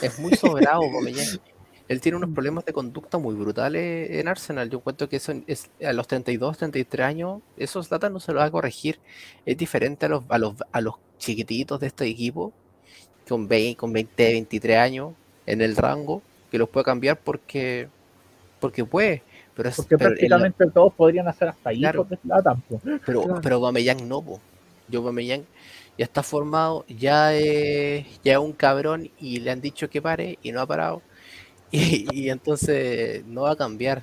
es 0.00 0.18
muy 0.18 0.32
sobrado. 0.36 0.80
Él 1.88 2.00
tiene 2.00 2.16
unos 2.16 2.30
problemas 2.30 2.64
de 2.64 2.72
conducta 2.72 3.18
muy 3.18 3.34
brutales 3.34 4.10
en 4.10 4.26
Arsenal. 4.26 4.70
Yo 4.70 4.78
encuentro 4.78 5.06
que 5.06 5.16
eso 5.16 5.34
es, 5.46 5.68
a 5.84 5.92
los 5.92 6.08
32, 6.08 6.56
33 6.56 7.06
años, 7.06 7.42
esos 7.58 7.90
datos 7.90 8.10
no 8.10 8.20
se 8.20 8.32
los 8.32 8.40
va 8.40 8.46
a 8.46 8.50
corregir. 8.50 9.00
Es 9.44 9.58
diferente 9.58 10.06
a 10.06 10.08
los, 10.08 10.24
a 10.30 10.38
los, 10.38 10.54
a 10.72 10.80
los 10.80 10.94
chiquititos 11.18 11.78
de 11.78 11.88
este 11.88 12.06
equipo, 12.06 12.54
con 13.28 13.48
20, 13.48 13.76
con 13.76 13.92
20, 13.92 14.32
23 14.32 14.78
años 14.78 15.12
en 15.44 15.60
el 15.60 15.76
rango, 15.76 16.22
que 16.50 16.56
los 16.56 16.70
puede 16.70 16.84
cambiar 16.84 17.20
porque, 17.20 17.90
porque 18.60 18.84
puede. 18.84 19.22
Pero, 19.54 19.68
es, 19.68 19.76
Porque 19.76 19.98
pero, 19.98 20.10
en 20.10 20.14
la- 20.30 20.38
prácticamente 20.38 20.66
todos 20.72 20.94
podrían 20.94 21.28
hacer 21.28 21.48
hasta 21.48 21.72
hijos 21.72 21.80
Claro. 21.92 22.04
de 22.08 22.16
Zlatan. 22.16 22.60
po. 22.62 22.80
pero, 23.04 23.22
Claro. 23.22 23.40
pero 23.42 23.56
Aubameyang 23.56 24.08
no, 24.08 24.22
po. 24.22 24.40
Yo 24.88 25.00
Aubameyang 25.00 25.44
ya 25.98 26.04
está 26.04 26.22
formado, 26.22 26.84
ya 26.88 27.34
es, 27.34 28.06
ya 28.22 28.32
es 28.34 28.38
un 28.38 28.52
cabrón 28.52 29.10
y 29.20 29.40
le 29.40 29.50
han 29.50 29.60
dicho 29.60 29.90
que 29.90 30.00
pare 30.00 30.38
y 30.42 30.52
no 30.52 30.60
ha 30.60 30.66
parado. 30.66 31.02
Y, 31.72 32.06
y 32.12 32.30
entonces 32.30 33.24
no 33.26 33.42
va 33.42 33.52
a 33.52 33.56
cambiar. 33.56 34.02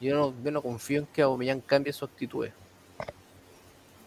Yo 0.00 0.16
no, 0.16 0.34
yo 0.44 0.50
no 0.50 0.62
confío 0.62 1.00
en 1.00 1.06
que 1.06 1.22
Aubameyang 1.22 1.60
cambie 1.60 1.92
su 1.92 2.04
actitud. 2.04 2.48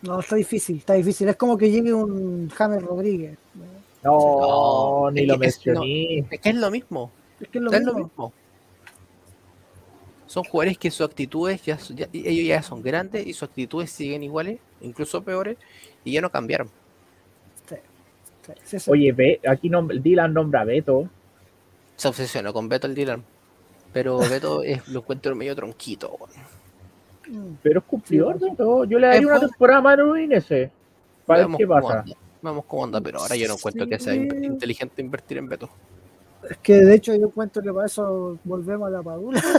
No, 0.01 0.19
está 0.19 0.35
difícil, 0.35 0.77
está 0.77 0.93
difícil. 0.93 1.27
Es 1.29 1.35
como 1.35 1.57
que 1.57 1.71
llegue 1.71 1.93
un 1.93 2.49
James 2.49 2.83
Rodríguez. 2.83 3.37
No, 4.03 5.05
No, 5.05 5.11
ni 5.11 5.21
es 5.21 5.27
lo 5.27 5.33
no. 5.35 5.39
mencioné. 5.39 6.19
Es 6.29 6.39
que 6.39 6.49
es 6.49 6.55
lo 6.55 6.69
mismo. 6.69 7.11
Es 7.39 7.47
que 7.49 7.57
es 7.59 7.63
lo 7.63 7.71
es 7.71 7.83
lo 7.83 7.93
mismo. 7.95 8.33
Son 10.27 10.43
jugadores 10.43 10.77
que 10.77 10.89
sus 10.91 11.07
actitudes 11.07 11.61
ya, 11.63 11.77
son- 11.77 11.97
ya- 11.97 12.09
ellos 12.13 12.47
ya 12.47 12.61
son 12.63 12.81
grandes 12.81 13.25
y 13.27 13.33
sus 13.33 13.43
actitudes 13.49 13.91
siguen 13.91 14.23
iguales, 14.23 14.59
incluso 14.81 15.23
peores, 15.23 15.57
y 16.03 16.13
ya 16.13 16.21
no 16.21 16.29
cambiaron. 16.31 16.69
Sí, 17.67 17.75
sí, 18.63 18.79
sí. 18.79 18.91
Oye, 18.91 19.11
ve, 19.11 19.39
aquí 19.47 19.69
nom- 19.69 20.01
Dylan 20.01 20.33
nombra 20.33 20.61
a 20.61 20.65
Beto. 20.65 21.09
Se 21.95 22.07
obsesionó 22.07 22.53
con 22.53 22.67
Beto 22.69 22.87
el 22.87 22.95
Dylan. 22.95 23.23
Pero 23.93 24.17
Beto 24.19 24.61
es, 24.63 24.87
lo 24.89 24.99
encuentro 24.99 25.35
medio 25.35 25.55
tronquito. 25.55 26.17
Mm. 27.27 27.53
Pero 27.63 27.79
es 27.79 27.85
cumplidor 27.85 28.39
de 28.39 28.55
todo. 28.55 28.85
Yo 28.85 28.99
le 28.99 29.07
daría 29.07 29.27
una 29.27 29.39
temporada 29.39 29.79
a 29.79 29.81
Manu 29.81 30.15
ese. 30.15 30.71
Para 31.25 31.47
ver 31.47 31.57
qué 31.57 31.65
cómo 31.65 31.81
pasa. 31.81 31.99
anda, 32.01 32.15
Veamos 32.41 32.65
cómo 32.65 32.83
anda, 32.83 33.01
pero 33.01 33.19
ahora 33.19 33.35
yo 33.35 33.47
no 33.47 33.55
encuentro 33.55 33.87
que 33.87 33.99
sea 33.99 34.13
in- 34.13 34.43
inteligente 34.43 35.01
invertir 35.01 35.37
en 35.39 35.47
Beto. 35.49 35.69
Es 36.49 36.57
que 36.57 36.73
de 36.81 36.95
hecho 36.95 37.15
yo 37.15 37.27
encuentro 37.27 37.61
que 37.61 37.71
para 37.73 37.85
eso 37.87 38.37
volvemos 38.43 38.87
a 38.87 38.91
la 38.91 39.01
padula. 39.03 39.41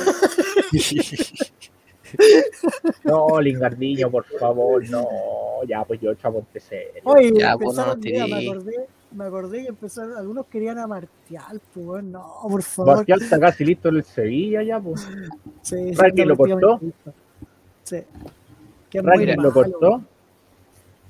No, 3.05 3.41
Lingardiño, 3.41 4.11
por 4.11 4.25
favor, 4.25 4.89
no. 4.89 5.07
Ya, 5.67 5.85
pues 5.85 6.01
yo 6.01 6.15
chavo 6.15 6.39
empecé. 6.39 6.93
Oye, 7.05 7.33
Ya, 7.35 7.57
pues, 7.57 7.77
no 7.77 7.93
empezaron, 7.93 8.01
mira, 8.01 8.27
me 8.27 8.47
acordé, 8.49 8.87
me 9.13 9.25
acordé 9.25 9.63
que 9.63 9.69
empezaron, 9.69 10.17
algunos 10.17 10.47
querían 10.47 10.79
a 10.79 10.87
Martial, 10.87 11.61
pues 11.75 12.05
no, 12.05 12.25
por 12.43 12.63
favor. 12.63 12.97
Martial 12.97 13.23
está 13.23 13.41
casi 13.41 13.65
listo 13.65 13.89
en 13.89 13.97
el 13.97 14.05
Sevilla 14.05 14.63
ya, 14.63 14.81
pues. 14.81 15.01
Sí, 15.63 15.77
sí, 15.91 15.95
Rakitic 15.95 16.27
lo 16.27 16.37
cortó. 16.37 16.81
Sí. 17.83 18.03
Que 18.91 19.03
lo 19.03 19.53
cortó. 19.53 20.03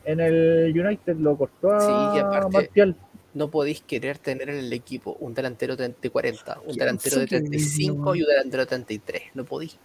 En 0.05 0.21
el 0.21 0.73
United 0.79 1.17
lo 1.17 1.37
cortó 1.37 1.73
a 1.73 1.81
Sí, 1.81 2.17
y 2.17 2.21
aparte- 2.21 2.51
Martial. 2.53 2.97
No 3.37 3.51
podéis 3.51 3.83
querer 3.83 4.17
tener 4.17 4.49
en 4.49 4.57
el 4.57 4.73
equipo 4.73 5.15
un 5.21 5.35
delantero 5.35 5.77
de 5.77 5.95
de 6.01 6.09
40, 6.11 6.59
un 6.61 6.65
¿Quién 6.65 6.77
delantero 6.79 7.17
de 7.17 7.23
se 7.23 7.29
cree, 7.29 7.41
35 7.43 8.03
no? 8.03 8.15
y 8.15 8.23
un 8.23 8.29
delantero 8.29 8.63
de 8.63 8.67
33. 8.67 9.23
No 9.35 9.45
podéis. 9.45 9.77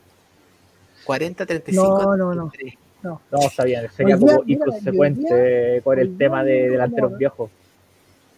40, 1.04 1.46
35, 1.46 1.86
No, 2.02 2.16
no, 2.16 2.34
no. 2.34 2.50
33. 2.50 2.80
No, 3.04 3.20
está 3.42 3.66
bien. 3.66 3.92
Sería 3.92 4.16
día, 4.16 4.26
como 4.38 4.44
inconsecuente 4.48 5.82
con 5.84 6.00
el 6.00 6.18
tema 6.18 6.46
de 6.46 6.70
delanteros 6.70 7.18
viejos. 7.18 7.52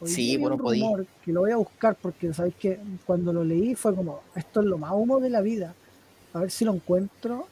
Sí, 0.03 0.35
bueno, 0.37 0.55
un 0.55 0.61
podí. 0.63 0.81
rumor 0.81 1.05
Que 1.23 1.31
lo 1.31 1.41
voy 1.41 1.51
a 1.51 1.57
buscar 1.57 1.95
porque 2.01 2.33
sabéis 2.33 2.55
que 2.55 2.79
cuando 3.05 3.31
lo 3.31 3.43
leí 3.43 3.75
fue 3.75 3.93
como, 3.93 4.21
esto 4.35 4.61
es 4.61 4.65
lo 4.65 4.79
más 4.79 4.93
humo 4.95 5.19
de 5.19 5.29
la 5.29 5.41
vida. 5.41 5.75
A 6.33 6.39
ver 6.39 6.49
si 6.49 6.65
lo 6.65 6.73
encuentro. 6.73 7.45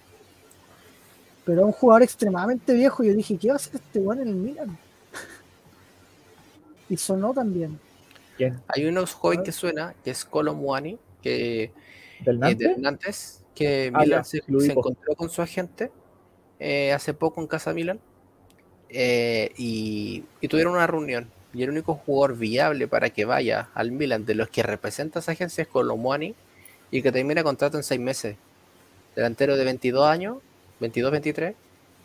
Pero 1.45 1.61
es 1.61 1.65
un 1.67 1.73
jugador 1.73 2.01
extremadamente 2.01 2.73
viejo. 2.73 3.03
y 3.03 3.09
Yo 3.09 3.14
dije, 3.14 3.38
¿qué 3.38 3.49
va 3.49 3.53
a 3.53 3.57
hacer 3.57 3.75
este 3.75 3.99
weón 3.99 4.22
en 4.22 4.27
el 4.30 4.35
Milan? 4.35 4.77
Y 6.92 6.98
sonó 6.98 7.34
también. 7.34 7.80
¿Quién? 8.36 8.60
Hay 8.68 8.86
unos 8.86 9.14
joven 9.14 9.44
que 9.44 9.53
suena, 9.53 9.95
que 10.03 10.11
es 10.11 10.26
Colo 10.26 10.53
Muani, 10.53 10.98
que 11.24 11.72
¿Del 12.20 12.36
eh, 12.36 12.40
Nantes? 12.40 12.76
de 12.76 12.82
Nantes, 12.82 13.44
que 13.56 13.92
Ah, 13.94 14.02
Milan 14.02 14.20
ya, 14.20 14.24
se, 14.26 14.42
encontró 14.70 15.16
con 15.16 15.30
su 15.30 15.42
agente 15.42 15.90
eh, 16.60 16.92
hace 16.92 17.14
poco 17.14 17.40
en 17.40 17.48
casa 17.48 17.74
Milan 17.74 18.02
eh, 18.90 19.53
y, 19.58 20.26
y 20.42 20.48
tuvieron 20.50 20.74
una 20.74 20.86
reunión. 20.86 21.30
Y 21.53 21.64
el 21.64 21.70
único 21.70 21.95
jugador 21.95 22.38
viable 22.38 22.90
para 22.90 23.10
que 23.10 23.24
vaya 23.24 23.70
al 23.74 23.92
Milan 23.94 24.26
de 24.26 24.36
los 24.36 24.50
que 24.50 24.61
representa 24.61 25.20
esa 25.20 25.32
agencia 25.32 25.61
es 25.61 25.70
Colomuani 25.70 26.36
y 26.92 27.02
que 27.02 27.14
termina 27.14 27.42
contrato 27.42 27.78
en 27.78 27.84
seis 27.84 28.02
meses. 28.02 28.36
Delantero 29.16 29.56
de 29.56 29.64
22 29.64 30.06
años, 30.06 30.40
22-23, 30.82 31.56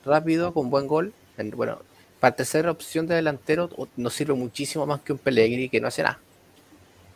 rápido, 0.04 0.54
con 0.54 0.70
buen 0.70 0.86
gol. 0.86 1.12
En- 1.38 1.50
bueno, 1.50 1.80
para 2.20 2.34
tercera 2.34 2.70
opción 2.70 3.06
de 3.06 3.14
delantero 3.14 3.68
nos 3.96 4.14
sirve 4.14 4.34
muchísimo 4.34 4.86
más 4.86 5.00
que 5.00 5.12
un 5.12 5.18
Pellegrini 5.18 5.68
que 5.68 5.80
no 5.80 5.88
hace 5.88 6.02
nada. 6.02 6.18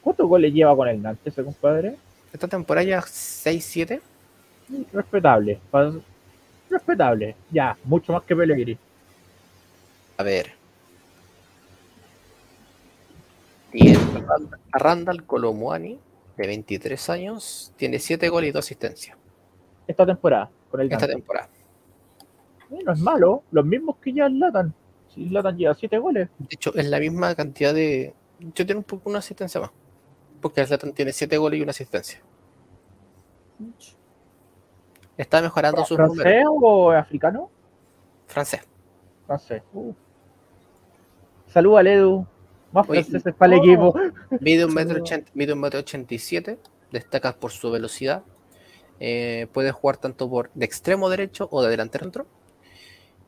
¿Cuántos 0.03 0.27
goles 0.29 0.53
lleva 0.53 0.75
con 0.77 0.89
el 0.89 1.01
Nantes 1.03 1.33
ese 1.33 1.45
compadre? 1.45 1.97
Esta 2.33 2.49
temporada 2.49 2.87
ya 2.87 3.01
6-7. 3.01 4.01
Respetable. 4.93 5.59
Respetable. 6.71 7.35
Ya, 7.51 7.77
mucho 7.85 8.13
más 8.13 8.23
que 8.23 8.37
Pellegrini. 8.37 8.79
A 10.17 10.23
ver. 10.23 10.53
Tiene 13.73 13.97
a 13.97 14.21
Rand- 14.21 14.59
a 14.73 14.79
Randall 14.79 15.25
Colomuani, 15.25 15.99
de 16.37 16.47
23 16.47 17.11
años, 17.11 17.73
tiene 17.77 17.99
7 17.99 18.29
goles 18.29 18.49
y 18.49 18.53
2 18.53 18.65
asistencias 18.65 19.17
Esta 19.87 20.05
temporada, 20.07 20.51
con 20.71 20.81
el 20.81 20.87
esta 20.87 20.99
Nantes. 20.99 21.17
temporada. 21.17 21.49
Eh, 22.73 22.79
No 22.85 22.93
es 22.93 22.99
malo. 23.01 23.43
Los 23.53 23.65
mismos 23.65 23.97
que 23.97 24.13
ya 24.13 24.29
Latan. 24.29 24.73
Si 25.15 25.29
Latan 25.29 25.57
lleva 25.57 25.75
7 25.75 25.99
goles. 25.99 26.29
De 26.39 26.47
hecho, 26.51 26.75
es 26.75 26.87
la 26.89 26.99
misma 27.01 27.35
cantidad 27.35 27.75
de. 27.75 28.15
Yo 28.39 28.65
tiene 28.67 28.77
un 28.77 28.85
poco 28.85 29.11
una 29.11 29.19
asistencia 29.19 29.61
más. 29.61 29.71
Porque 30.41 30.65
Zlatan 30.67 30.93
tiene 30.93 31.13
7 31.13 31.37
goles 31.37 31.59
y 31.59 31.63
una 31.63 31.71
asistencia. 31.71 32.21
Está 35.17 35.43
mejorando 35.43 35.85
sus 35.85 35.99
números. 35.99 36.23
¿Francés 36.23 36.45
o 36.49 36.91
africano? 36.93 37.51
Francés. 38.27 38.61
Francés. 39.27 39.63
Uh. 39.75 39.93
Salud 41.47 41.77
al 41.77 41.87
Edu. 41.89 42.27
Más 42.73 42.89
Oye, 42.89 43.03
franceses 43.03 43.35
para 43.35 43.55
el 43.55 43.61
oh. 43.61 43.65
equipo. 43.65 43.95
Mide 44.41 44.65
un 44.65 44.73
metro 44.73 45.01
ochenta- 45.01 45.31
mide 45.35 45.53
un 45.53 45.61
metro 45.61 45.81
ochenta 45.81 46.15
y 46.15 46.19
siete, 46.19 46.59
destaca 46.93 47.33
por 47.35 47.51
su 47.51 47.71
velocidad. 47.71 48.23
eh, 49.03 49.49
puede 49.53 49.73
jugar 49.73 49.97
tanto 49.97 50.29
por 50.29 50.51
de 50.55 50.67
extremo 50.67 51.09
derecho 51.11 51.49
o 51.51 51.63
de 51.63 51.71
delantero. 51.71 52.27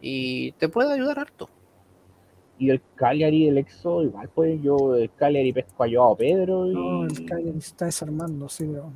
Y 0.01 0.53
te 0.53 0.69
puede 0.69 0.93
ayudar 0.95 1.19
harto. 1.19 1.49
Y 2.59 2.71
el 2.71 2.81
Cagliari, 2.95 3.49
el 3.49 3.59
Exo, 3.59 4.03
igual 4.03 4.29
pues 4.35 4.63
yo, 4.63 4.95
el 4.95 5.11
Cagliari 5.15 5.53
pesco 5.53 5.85
a 5.85 5.89
Joao 5.91 6.17
Pedro 6.17 6.67
y... 6.67 6.75
No, 6.75 7.05
el 7.05 7.25
Cagliari 7.27 7.61
se 7.61 7.69
está 7.69 7.87
desarmando, 7.87 8.49
sí, 8.49 8.67
pero. 8.67 8.93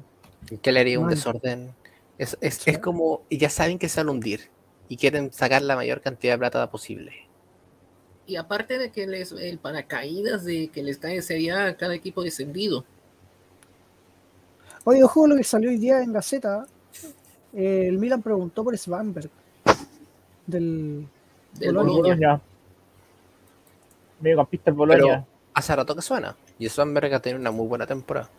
Que 0.63 0.71
le 0.71 0.81
haría 0.81 1.01
un 1.01 1.09
desorden. 1.09 1.75
Es, 2.19 2.37
es, 2.41 2.55
Sí. 2.55 2.71
es 2.71 2.79
como. 2.79 3.23
Ya 3.31 3.51
saben 3.51 3.79
que 3.79 3.89
se 3.89 4.01
van 4.01 4.09
a 4.09 4.13
hundir. 4.13 4.49
Y 4.89 4.97
quieren 4.97 5.33
sacar 5.33 5.63
la 5.63 5.75
mayor 5.75 6.01
cantidad 6.01 6.35
de 6.35 6.39
plata 6.39 6.71
posible. 6.71 7.13
Y 8.27 8.37
aparte 8.37 8.79
de 8.79 8.91
que 8.93 9.07
les, 9.07 9.33
el 9.33 9.59
paracaídas 9.59 10.45
de 10.45 10.69
que 10.69 10.83
les 10.83 10.99
cae 10.99 11.23
sería 11.23 11.67
a 11.67 11.77
cada 11.77 11.95
equipo 11.95 12.23
descendido. 12.23 12.85
Oye, 14.85 15.03
ojo 15.03 15.27
lo 15.27 15.37
que 15.37 15.43
salió 15.43 15.71
hoy 15.71 15.79
día 15.79 16.03
en 16.03 16.13
Gaceta. 16.13 16.67
Eh, 17.53 17.89
el 17.89 17.99
Milan 17.99 18.23
preguntó 18.23 18.63
por 18.63 18.77
Svanberg. 18.79 19.31
Del. 20.47 21.09
Del 21.55 21.77
el. 21.77 22.41
Mediocampista 24.21 24.71
el 24.71 24.77
Boloña. 24.77 25.25
Pero 25.25 25.27
hace 25.55 25.77
rato 25.77 25.95
que 25.95 26.03
suena. 26.03 26.37
Y 26.59 26.69
Svanberg 26.69 27.13
ha 27.15 27.21
tenido 27.21 27.41
una 27.41 27.51
muy 27.51 27.67
buena 27.67 27.87
temporada. 27.87 28.31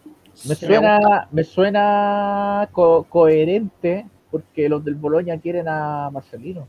Me 0.44 0.56
Sí, 0.56 0.66
suena, 0.66 1.28
me 1.32 1.44
suena 1.44 2.70
co- 2.72 3.06
coherente 3.10 4.06
porque 4.32 4.68
los 4.70 4.84
del 4.84 4.96
Boloña 4.96 5.40
quieren 5.40 5.68
a 5.68 6.10
Marcelino. 6.12 6.68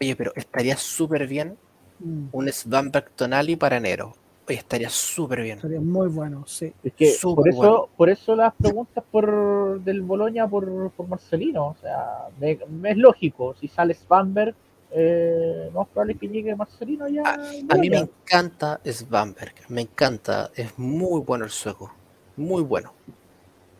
Oye, 0.00 0.16
pero 0.16 0.32
estaría 0.34 0.76
súper 0.76 1.26
bien 1.28 1.56
Mm, 2.04 2.28
un 2.32 2.48
Svanberg 2.52 3.10
Tonali 3.16 3.56
para 3.56 3.78
enero. 3.78 4.14
Oye, 4.48 4.58
estaría 4.58 4.90
súper 4.90 5.42
bien. 5.42 5.60
sería 5.60 5.80
muy 5.80 6.08
bueno, 6.08 6.44
sí. 6.46 6.72
Es 6.82 6.92
que 6.94 7.20
por 7.34 7.48
eso, 7.48 7.56
bueno. 7.56 7.90
por 7.96 8.08
eso 8.08 8.36
las 8.36 8.54
preguntas 8.54 9.04
por 9.10 9.80
del 9.80 10.02
Boloña 10.02 10.46
por, 10.48 10.90
por 10.92 11.08
Marcelino. 11.08 11.68
O 11.68 11.76
sea, 11.80 12.28
me, 12.40 12.58
me 12.68 12.90
es 12.92 12.96
lógico. 12.96 13.54
Si 13.60 13.68
sale 13.68 13.94
Spamberg, 13.94 14.54
eh, 14.92 15.70
más 15.74 15.86
probable 15.88 16.14
que 16.16 16.28
llegue 16.28 16.56
Marcelino 16.56 17.08
ya. 17.08 17.22
A 17.68 17.74
mí 17.76 17.90
me 17.90 17.98
encanta 17.98 18.80
Svanberg, 18.84 19.54
me 19.68 19.82
encanta, 19.82 20.50
es 20.54 20.78
muy 20.78 21.20
bueno 21.20 21.44
el 21.44 21.50
sueco, 21.50 21.92
muy 22.36 22.62
bueno, 22.62 22.92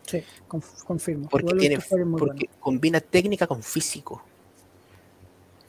Sí, 0.06 0.22
conf- 0.48 0.84
confirmo. 0.84 1.28
porque, 1.28 1.54
a 1.54 1.58
tiene, 1.58 1.78
porque 2.16 2.48
combina 2.60 3.00
técnica 3.00 3.46
con 3.46 3.62
físico. 3.62 4.22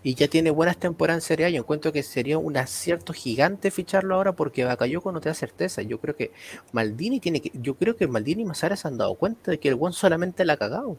Y 0.02 0.16
ya 0.16 0.30
tiene 0.30 0.50
buenas 0.50 0.78
temporadas 0.78 1.24
en 1.24 1.28
Serie 1.28 1.46
A. 1.48 1.50
Yo 1.50 1.60
encuentro 1.60 1.92
que 1.92 2.04
sería 2.04 2.38
un 2.38 2.56
acierto 2.56 3.12
gigante 3.12 3.70
ficharlo 3.70 4.16
ahora 4.16 4.32
porque 4.32 4.64
Bakayoko 4.64 5.12
no 5.12 5.20
te 5.20 5.28
da 5.28 5.36
certeza. 5.36 5.82
Yo 5.82 6.00
creo 6.00 6.16
que 6.16 6.32
Maldini 6.72 7.20
tiene 7.20 7.42
que. 7.42 7.52
Yo 7.54 7.76
creo 7.76 7.98
que 7.98 8.08
Maldini 8.08 8.44
y 8.44 8.46
Mazara 8.46 8.78
se 8.78 8.88
han 8.88 8.98
dado 8.98 9.16
cuenta 9.16 9.52
de 9.52 9.60
que 9.60 9.68
el 9.68 9.76
buen 9.76 9.92
solamente 9.92 10.46
la 10.46 10.54
ha 10.54 10.58
cagado. 10.58 10.96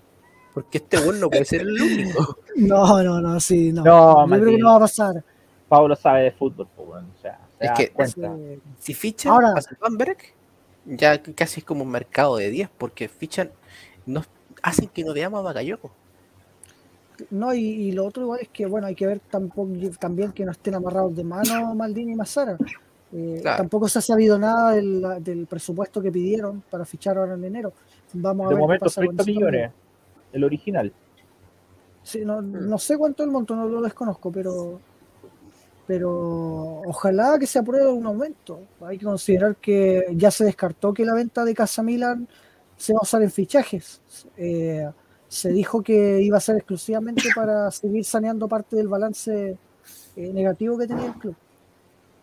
Porque 0.55 0.79
este 0.79 0.99
buen 1.05 1.20
no 1.20 1.31
puede 1.31 1.45
ser 1.45 1.61
el 1.62 1.81
único. 1.81 2.19
bueno. 2.25 2.37
No, 2.57 3.03
no, 3.03 3.20
no, 3.20 3.41
sí, 3.41 3.73
no. 3.73 3.83
No, 3.85 4.27
Yo 4.29 4.41
creo 4.43 4.45
que 4.57 4.59
no 4.59 4.67
va 4.70 4.77
a 4.77 4.81
pasar. 4.81 5.25
Pablo 5.69 5.95
sabe 5.97 6.25
de 6.25 6.33
fútbol, 6.33 6.67
pues, 6.77 6.89
weón, 6.89 7.07
o 7.17 7.20
sea, 7.23 7.39
se 7.59 7.67
Es 7.67 7.70
que- 7.73 7.91
cuenta. 7.91 8.35
Si 8.79 8.93
fichan 8.95 9.33
Ahora- 9.33 9.55
a 9.57 9.61
Svanberg, 9.62 10.19
ya 10.85 11.23
casi 11.23 11.61
es 11.61 11.65
como 11.65 11.85
un 11.85 11.91
mercado 11.91 12.37
de 12.37 12.51
10, 12.51 12.69
porque 12.77 13.09
fichan, 13.09 13.51
no, 14.07 14.23
hacen 14.62 14.89
que 14.89 15.05
no 15.05 15.15
veamos 15.15 15.39
a 15.41 15.43
Bakayoko. 15.43 15.91
No, 17.31 17.55
y, 17.55 17.61
y 17.61 17.93
lo 17.93 18.07
otro 18.07 18.23
igual 18.25 18.41
es 18.43 18.49
que, 18.49 18.67
bueno, 18.67 18.87
hay 18.87 18.95
que 18.95 19.07
ver 19.07 19.20
tampoco, 19.31 19.69
también 19.99 20.33
que 20.33 20.45
no 20.45 20.53
estén 20.53 20.75
amarrados 20.75 21.15
de 21.15 21.23
mano 21.23 21.75
Maldini 21.75 22.12
y 22.12 22.17
Mazara. 22.17 22.57
Eh, 23.12 23.39
Claro. 23.43 23.59
Tampoco 23.59 23.89
se 23.89 23.99
ha 23.99 24.03
sabido 24.03 24.39
nada 24.39 24.73
del, 24.73 25.05
del 25.20 25.47
presupuesto 25.47 26.01
que 26.01 26.11
pidieron 26.12 26.62
para 26.70 26.85
fichar 26.85 27.19
ahora 27.19 27.35
en 27.35 27.45
enero. 27.45 27.73
Vamos 28.12 28.47
a 28.47 28.49
De 28.51 28.55
ver 28.55 28.59
qué 28.59 28.62
momento, 28.62 28.85
pasa 28.87 29.05
con 29.05 29.17
30 29.17 29.23
eso 29.33 29.41
también. 29.45 29.73
El 30.33 30.44
original. 30.44 30.92
Sí, 32.02 32.25
no, 32.25 32.41
no 32.41 32.78
sé 32.78 32.97
cuánto 32.97 33.23
es 33.23 33.26
el 33.26 33.33
monto, 33.33 33.55
no 33.55 33.67
lo 33.67 33.83
desconozco, 33.83 34.33
pero 34.33 34.81
pero 35.91 36.83
ojalá 36.86 37.36
que 37.36 37.49
se 37.49 37.59
apruebe 37.59 37.91
un 37.91 38.07
aumento. 38.07 38.60
Hay 38.81 38.97
que 38.97 39.05
considerar 39.05 39.57
que 39.57 40.05
ya 40.15 40.31
se 40.31 40.44
descartó 40.44 40.94
que 40.94 41.05
la 41.05 41.15
venta 41.15 41.44
de 41.44 41.52
Casa 41.52 41.83
Milan 41.83 42.28
se 42.76 42.92
va 42.92 43.00
a 43.00 43.02
usar 43.02 43.23
en 43.23 43.31
fichajes. 43.33 44.00
Eh, 44.36 44.89
se 45.26 45.50
dijo 45.50 45.83
que 45.83 46.23
iba 46.23 46.36
a 46.36 46.41
ser 46.41 46.59
exclusivamente 46.59 47.25
para 47.34 47.73
seguir 47.73 48.05
saneando 48.05 48.47
parte 48.47 48.76
del 48.76 48.86
balance 48.86 49.59
eh, 50.15 50.33
negativo 50.33 50.78
que 50.78 50.86
tenía 50.86 51.07
el 51.07 51.15
club. 51.15 51.34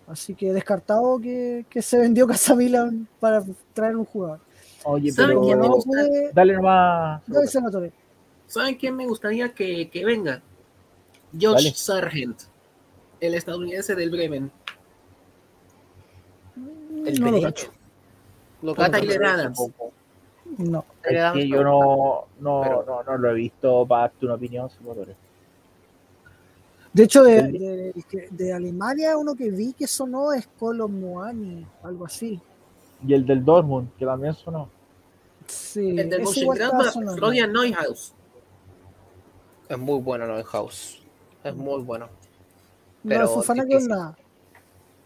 Así 0.07 0.33
que 0.33 0.53
descartado 0.53 1.19
que, 1.19 1.65
que 1.69 1.81
se 1.81 1.97
vendió 1.97 2.25
Casa 2.25 2.55
Milan 2.55 3.05
para 3.19 3.43
traer 3.73 3.97
un 3.97 4.05
jugador. 4.05 4.39
Oye, 4.83 5.11
¿Saben 5.11 5.29
pero. 5.37 5.41
quién 5.41 5.59
me 5.59 5.67
no 5.67 5.73
gusta? 5.75 5.89
puede, 5.89 6.31
Dale 6.33 6.53
nomás. 6.53 7.21
dale, 7.27 7.47
senador. 7.47 7.91
¿Saben 8.45 8.75
quién 8.75 8.95
me 8.95 9.05
gustaría 9.05 9.53
que, 9.53 9.89
que 9.89 10.05
venga? 10.05 10.41
Josh 11.33 11.55
Dale. 11.55 11.71
Sargent, 11.73 12.41
el 13.19 13.33
estadounidense 13.35 13.95
del 13.95 14.09
Bremen. 14.09 14.51
El 17.05 17.19
No 17.19 17.31
lo 17.31 17.37
derecho. 17.39 17.67
cacho. 17.67 17.71
Lo 18.61 18.75
cacho, 18.75 18.91
Tyler 18.91 19.25
Adams. 19.25 19.59
No. 20.57 20.85
Es 21.03 21.33
que 21.33 21.47
yo 21.47 21.63
no, 21.63 22.25
no, 22.39 22.61
pero- 22.63 22.85
no, 22.87 23.03
no 23.03 23.17
lo 23.17 23.31
he 23.31 23.33
visto 23.33 23.85
para 23.85 24.11
una 24.21 24.33
opinión, 24.35 24.69
Salvatore. 24.69 25.15
De 26.93 27.03
hecho, 27.03 27.23
de, 27.23 27.43
de- 27.43 27.93
de- 27.93 28.27
de 28.31 28.53
Alemania, 28.53 29.17
uno 29.17 29.35
que 29.35 29.51
vi 29.51 29.73
que 29.73 29.85
sonó 29.85 30.31
es 30.33 30.47
Colo 30.57 30.87
Muani, 30.87 31.65
algo 31.83 32.05
así. 32.05 32.39
Y 33.05 33.13
el 33.13 33.25
del 33.25 33.43
Dortmund, 33.45 33.89
que 33.97 34.05
también 34.05 34.33
sonó. 34.33 34.69
Sí, 35.45 35.97
El 35.97 36.09
del 36.09 36.23
Mönchengladbach, 36.23 36.95
Neuhaus. 37.47 38.13
Es 39.69 39.77
muy 39.77 39.99
bueno 40.01 40.25
Neuhaus. 40.27 41.01
Es 41.43 41.55
muy 41.55 41.81
bueno. 41.83 42.05
No, 43.03 43.09
pero 43.09 43.21
de 43.21 43.27
Fofana 43.27 43.61
que 43.63 43.67
difícil. 43.69 43.89
nada. 43.89 44.17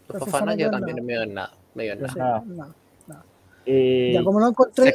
Fofana 0.08 0.56
queda 0.56 0.70
también 0.72 1.04
medio 1.04 1.22
en 1.22 1.34
nada. 1.34 1.52
Medio 1.74 1.92
en 1.92 2.00
nada. 2.02 2.12
Sí, 2.12 2.18
nada. 2.18 2.74
nada. 3.06 3.24
Eh, 3.64 4.10
Ya, 4.14 4.24
como 4.24 4.40
no 4.40 4.48
encontré 4.48 4.88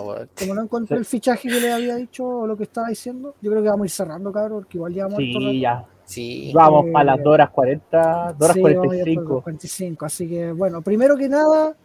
weón. 0.00 0.28
como 0.38 0.54
no 0.54 0.62
encontré 0.62 0.96
el 0.96 1.04
fichaje 1.04 1.48
que 1.48 1.60
le 1.60 1.70
había 1.72 1.96
dicho 1.96 2.24
o 2.26 2.46
lo 2.46 2.56
que 2.56 2.62
estaba 2.62 2.88
diciendo, 2.88 3.34
yo 3.42 3.50
creo 3.50 3.62
que 3.62 3.68
vamos 3.68 3.84
a 3.84 3.86
ir 3.86 3.90
cerrando, 3.90 4.32
cabrón, 4.32 4.60
porque 4.62 4.78
igual 4.78 4.94
llevamos 4.94 5.18
sí, 5.18 5.60
ya. 5.60 5.84
Sí. 6.06 6.52
Vamos 6.54 6.86
Eh, 6.86 6.92
para 6.92 7.04
las 7.04 7.18
2 7.22 7.26
horas 7.26 7.50
40, 7.50 8.34
2 8.38 8.50
horas 8.50 8.54
Sí, 8.54 8.62
vamos 8.62 8.72
ya 8.72 8.76
por 8.78 8.86
45. 8.86 9.32
los 9.34 9.42
45. 9.42 10.04
Así 10.06 10.28
que, 10.28 10.52
bueno, 10.52 10.80
primero 10.82 11.16
que 11.16 11.28
nada, 11.28 11.76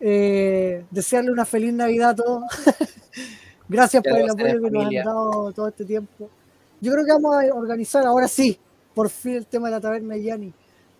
eh, 0.00 0.84
desearle 0.90 1.30
una 1.30 1.44
feliz 1.44 1.72
Navidad 1.72 2.10
a 2.10 2.14
todos. 2.16 2.42
Gracias 3.68 4.02
por 4.02 4.12
el 4.18 4.30
apoyo 4.30 4.62
que 4.62 4.70
nos 4.70 4.86
han 4.86 5.04
dado 5.04 5.52
todo 5.52 5.68
este 5.68 5.84
tiempo. 5.84 6.30
Yo 6.80 6.92
creo 6.92 7.04
que 7.04 7.12
vamos 7.12 7.34
a 7.36 7.54
organizar 7.54 8.04
ahora 8.06 8.28
sí, 8.28 8.58
por 8.94 9.08
fin, 9.08 9.34
el 9.36 9.46
tema 9.46 9.68
de 9.68 9.72
la 9.72 9.80
taberna 9.80 10.14
de 10.14 10.22
Yanni. 10.22 10.52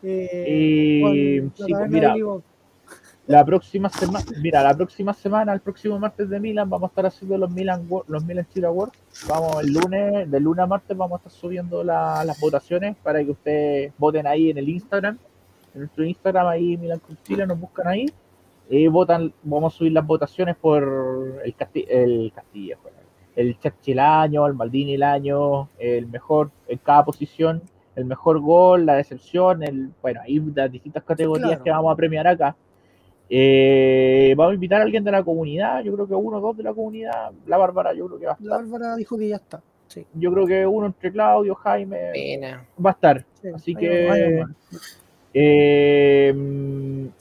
Eh, 0.02 0.46
Y 0.48 1.00
la 1.02 1.10
sí, 1.10 1.50
pues 1.56 1.70
taberna 1.70 1.86
mira, 1.88 2.14
de 2.14 2.42
la 3.28 3.44
próxima 3.44 3.88
semana, 3.88 4.24
mira, 4.40 4.62
la 4.62 4.74
próxima 4.76 5.12
semana, 5.12 5.52
el 5.52 5.60
próximo 5.60 5.98
martes 5.98 6.28
de 6.28 6.38
Milan, 6.38 6.70
vamos 6.70 6.88
a 6.88 6.90
estar 6.92 7.06
haciendo 7.06 7.36
los 7.36 7.50
Milan 7.50 7.88
los 8.06 8.24
Milan 8.24 8.46
Chile 8.54 8.68
Awards. 8.68 8.96
Vamos 9.28 9.62
el 9.64 9.72
lunes, 9.72 10.30
de 10.30 10.40
lunes 10.40 10.62
a 10.62 10.66
martes 10.66 10.96
vamos 10.96 11.14
a 11.14 11.16
estar 11.18 11.32
subiendo 11.32 11.82
la- 11.82 12.24
las 12.24 12.38
votaciones 12.38 12.96
para 13.02 13.24
que 13.24 13.30
ustedes 13.32 13.92
voten 13.98 14.26
ahí 14.28 14.50
en 14.50 14.58
el 14.58 14.68
Instagram. 14.68 15.18
En 15.74 15.80
nuestro 15.80 16.04
Instagram 16.04 16.46
ahí 16.46 16.76
Milan 16.76 17.00
con 17.00 17.18
Chile, 17.24 17.46
nos 17.46 17.58
buscan 17.58 17.88
ahí. 17.88 18.06
Y 18.68 18.86
votan, 18.88 19.32
vamos 19.42 19.74
a 19.74 19.76
subir 19.78 19.92
las 19.92 20.06
votaciones 20.06 20.56
por 20.56 21.40
el, 21.44 21.56
Casti- 21.56 21.86
el 21.88 22.32
Castilla, 22.34 22.76
joder, 22.82 22.94
el 23.36 23.58
Chachi 23.60 23.92
el 23.92 23.98
año, 24.00 24.46
el 24.46 24.54
Maldini 24.54 24.94
el 24.94 25.02
año, 25.04 25.68
el 25.78 26.06
mejor 26.06 26.50
en 26.66 26.78
cada 26.78 27.04
posición, 27.04 27.62
el 27.94 28.04
mejor 28.06 28.40
gol, 28.40 28.84
la 28.86 28.94
decepción, 28.94 29.62
el 29.62 29.90
bueno, 30.02 30.20
hay 30.24 30.40
las 30.54 30.70
distintas 30.72 31.04
categorías 31.04 31.48
Claro. 31.50 31.64
que 31.64 31.70
vamos 31.70 31.92
a 31.92 31.96
premiar 31.96 32.26
acá. 32.26 32.56
Eh, 33.28 34.34
vamos 34.36 34.52
a 34.52 34.54
invitar 34.54 34.80
a 34.80 34.84
alguien 34.84 35.02
de 35.04 35.10
la 35.12 35.22
comunidad, 35.22 35.82
yo 35.82 35.92
creo 35.94 36.06
que 36.06 36.14
uno 36.14 36.38
o 36.38 36.40
dos 36.40 36.56
de 36.56 36.62
la 36.62 36.72
comunidad, 36.72 37.32
la 37.46 37.56
Bárbara, 37.56 37.92
yo 37.92 38.06
creo 38.06 38.18
que 38.18 38.26
va 38.26 38.32
a 38.32 38.36
La 38.40 38.56
estar. 38.56 38.62
Bárbara 38.70 38.96
dijo 38.96 39.16
que 39.18 39.28
ya 39.28 39.36
está. 39.36 39.62
Sí, 39.88 40.04
Yo 40.14 40.32
creo 40.32 40.46
que 40.46 40.66
uno 40.66 40.86
entre 40.86 41.12
Claudio, 41.12 41.54
Jaime, 41.54 42.10
Pena. 42.12 42.66
va 42.84 42.90
a 42.90 42.92
estar. 42.92 43.24
sí, 43.40 43.48
Así 43.54 43.74
que-. 43.74 44.44
Eh, 45.38 46.34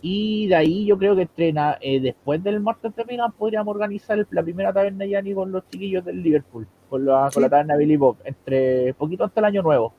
y 0.01 0.47
de 0.47 0.55
ahí 0.55 0.85
yo 0.85 0.97
creo 0.97 1.17
que 1.17 1.23
entrena 1.23 1.77
eh, 1.81 1.99
después 1.99 2.41
del 2.41 2.61
martes 2.61 2.95
de 2.95 3.03
Milan 3.03 3.33
podríamos 3.33 3.75
organizar 3.75 4.25
la 4.31 4.41
primera 4.41 4.71
taberna 4.71 5.03
de 5.03 5.09
Yanni 5.09 5.33
con 5.33 5.51
los 5.51 5.67
chiquillos 5.69 6.05
del 6.05 6.23
Liverpool, 6.23 6.65
con 6.89 7.05
la, 7.05 7.29
Sí. 7.29 7.33
con 7.33 7.43
la 7.43 7.49
taberna 7.49 7.75
Billy 7.75 7.97
Bob, 7.97 8.15
entre 8.23 8.93
poquito 8.93 9.25
antes 9.25 9.35
del 9.35 9.43
año 9.43 9.61
nuevo. 9.61 9.93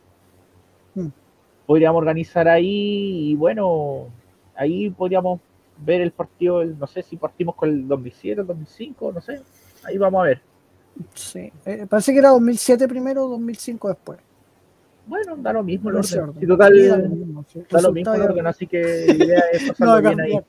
Mm. 0.95 1.09
Podríamos 1.67 1.99
organizar 1.99 2.49
ahí 2.49 3.33
y 3.33 3.35
bueno, 3.35 4.07
ahí 4.55 4.89
podríamos 4.89 5.41
ver 5.77 6.01
el 6.01 6.13
partido, 6.13 6.65
no 6.65 6.87
sé 6.87 7.03
si 7.03 7.17
partimos 7.19 7.55
con 7.55 7.69
el 7.69 7.87
2007, 7.87 8.41
el 8.41 8.47
2005, 8.47 9.13
no 9.13 9.21
sé, 9.21 9.43
ahí 9.85 9.99
vamos 9.99 10.23
a 10.23 10.25
ver. 10.29 10.41
Sí. 11.13 11.53
Eh, 11.67 11.85
parece 11.87 12.15
que 12.15 12.21
era 12.21 12.31
2007 12.31 12.89
primero, 12.89 13.29
2005 13.29 13.89
después. 13.89 14.19
Bueno, 15.07 15.37
da 15.39 15.53
lo 15.53 15.63
mismo 15.63 15.91
el 15.91 15.95
No 15.97 16.01
orden. 16.01 16.41
Si 16.41 16.47
total, 16.47 16.73
Sí, 16.75 16.87
da 16.89 16.97
lo 16.99 17.09
mismo, 17.09 17.45
sí. 17.49 17.63
da 17.71 17.81
lo 17.81 17.93
mismo 17.93 18.13
Resultado 18.13 18.17
el 18.17 18.23
orden, 18.23 18.47
así 18.49 18.67
que 18.67 18.83
la 19.17 19.25
idea 19.25 19.43
es 19.53 19.63
pasarlo 19.69 20.09
bien 20.09 20.21
ahí. 20.21 20.41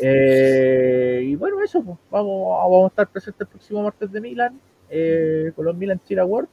Eh, 0.00 1.22
y 1.24 1.36
bueno, 1.36 1.60
eso, 1.62 1.82
pues, 1.82 1.98
vamos, 2.10 2.48
vamos 2.48 2.84
a 2.84 2.88
estar 2.88 3.08
presentes 3.08 3.40
el 3.42 3.46
próximo 3.48 3.82
martes 3.82 4.12
de 4.12 4.20
Milan 4.20 4.60
eh, 4.90 5.52
con 5.56 5.64
los 5.64 5.76
Milan 5.76 6.00
Cheer 6.06 6.20
Awards. 6.20 6.48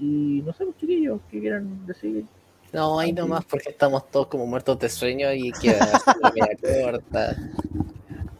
Y 0.00 0.42
no 0.46 0.52
sé, 0.52 0.64
pues, 0.64 0.76
chiquillos, 0.78 1.20
¿qué 1.30 1.40
quieran 1.40 1.86
decir? 1.86 2.24
No, 2.72 2.98
ahí 2.98 3.12
nomás 3.12 3.44
porque 3.44 3.70
estamos 3.70 4.10
todos 4.10 4.26
como 4.28 4.46
muertos 4.46 4.78
de 4.78 4.88
sueño 4.88 5.32
y 5.32 5.52
queda 5.52 5.88
corta. 6.84 7.36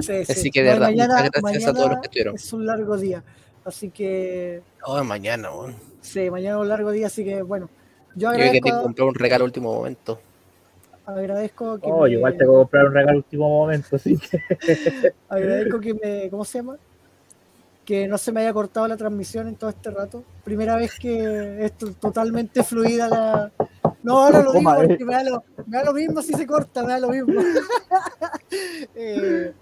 Sí, 0.00 0.12
Así 0.12 0.34
sí. 0.34 0.50
que 0.50 0.62
de 0.62 0.68
verdad, 0.70 0.88
mañana, 0.88 1.14
muchas 1.16 1.42
gracias 1.42 1.64
a 1.64 1.72
todos 1.72 1.78
los 1.78 1.86
mañana 1.88 2.00
que 2.00 2.06
estuvieron. 2.06 2.34
Es 2.36 2.52
un 2.52 2.66
largo 2.66 2.96
día. 2.96 3.22
Así 3.68 3.90
que, 3.90 4.62
Oh, 4.84 5.02
mañana, 5.04 5.50
weón. 5.50 5.76
sí, 6.00 6.30
mañana 6.30 6.56
es 6.56 6.62
un 6.62 6.68
largo 6.68 6.90
día. 6.90 7.06
Así 7.06 7.24
que, 7.24 7.42
bueno, 7.42 7.68
yo 8.14 8.30
Yo 8.32 8.36
que 8.36 8.42
agradezco, 8.44 8.68
te 8.78 8.82
compré 8.82 9.04
un 9.04 9.14
regalo 9.14 9.44
último 9.44 9.72
momento. 9.74 10.20
agradezco 11.06 11.78
que 11.78 11.86
Oh, 11.90 12.02
me, 12.04 12.10
igual 12.10 12.36
te 12.36 12.44
voy 12.46 12.56
a 12.56 12.58
comprar 12.60 12.86
un 12.86 12.94
regalo 12.94 13.18
último 13.18 13.48
momento, 13.48 13.96
así 13.96 14.16
que. 14.18 14.40
agradezco 15.28 15.80
que 15.80 15.94
me, 15.94 16.28
¿cómo 16.30 16.44
se 16.44 16.58
llama? 16.58 16.76
Que 17.84 18.06
no 18.06 18.18
se 18.18 18.32
me 18.32 18.40
haya 18.42 18.52
cortado 18.52 18.86
la 18.86 18.96
transmisión 18.98 19.48
en 19.48 19.56
todo 19.56 19.70
este 19.70 19.90
rato. 19.90 20.22
Primera 20.44 20.76
vez 20.76 20.98
que 20.98 21.64
es 21.64 21.72
to- 21.78 21.94
totalmente 21.94 22.62
fluida 22.62 23.08
la. 23.08 23.52
No, 24.00 24.18
ahora 24.24 24.42
lo 24.42 24.52
digo 24.52 24.70
Toma, 24.70 24.84
eh. 24.84 24.86
porque 24.88 25.04
me 25.04 25.12
da 25.14 25.24
lo, 25.24 25.44
me 25.66 25.76
da 25.78 25.84
lo 25.84 25.92
mismo 25.92 26.22
si 26.22 26.32
se 26.32 26.46
corta, 26.46 26.82
me 26.84 26.92
da 26.92 27.00
lo 27.00 27.08
mismo. 27.10 27.34
Eh, 28.94 29.52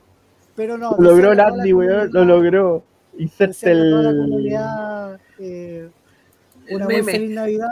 pero 0.55 0.78
no. 0.78 0.93
Lo 0.99 1.10
logró 1.10 1.31
el 1.33 1.36
desearle 1.36 1.43
a 1.43 1.47
toda 1.47 1.57
la 1.57 1.62
Andy, 1.62 1.73
weón, 1.73 2.12
lo 2.12 2.25
logró. 2.25 2.85
Inserte 3.19 3.70
desearle 3.70 3.86
a 3.86 3.91
toda 3.91 4.03
la 4.03 4.11
el. 4.11 4.17
comunidad 4.19 5.20
eh, 5.39 5.91
El 6.67 6.77
una 6.77 6.85
muy 6.89 7.03
feliz 7.03 7.31
Navidad. 7.31 7.69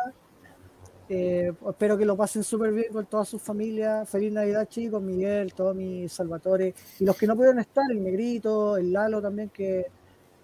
Eh, 1.09 1.53
espero 1.69 1.99
que 1.99 2.07
lo 2.07 2.17
pasen 2.17 2.43
súper 2.43 2.73
bien 2.73 2.93
con 2.93 3.07
toda 3.07 3.25
su 3.25 3.39
familia. 3.39 4.07
Feliz 4.07 4.33
Navidad, 4.33 4.67
chicos, 4.69 5.03
Miguel, 5.03 5.53
todos 5.55 5.77
mis 5.77 6.13
Salvatore 6.13 6.75
y 6.99 7.05
los 7.05 7.17
que 7.17 7.27
no 7.27 7.37
pudieron 7.37 7.59
estar, 7.61 7.85
el 7.91 8.03
Negrito, 8.03 8.77
el 8.77 8.93
Lalo 8.93 9.21
también, 9.23 9.51
que, 9.51 9.87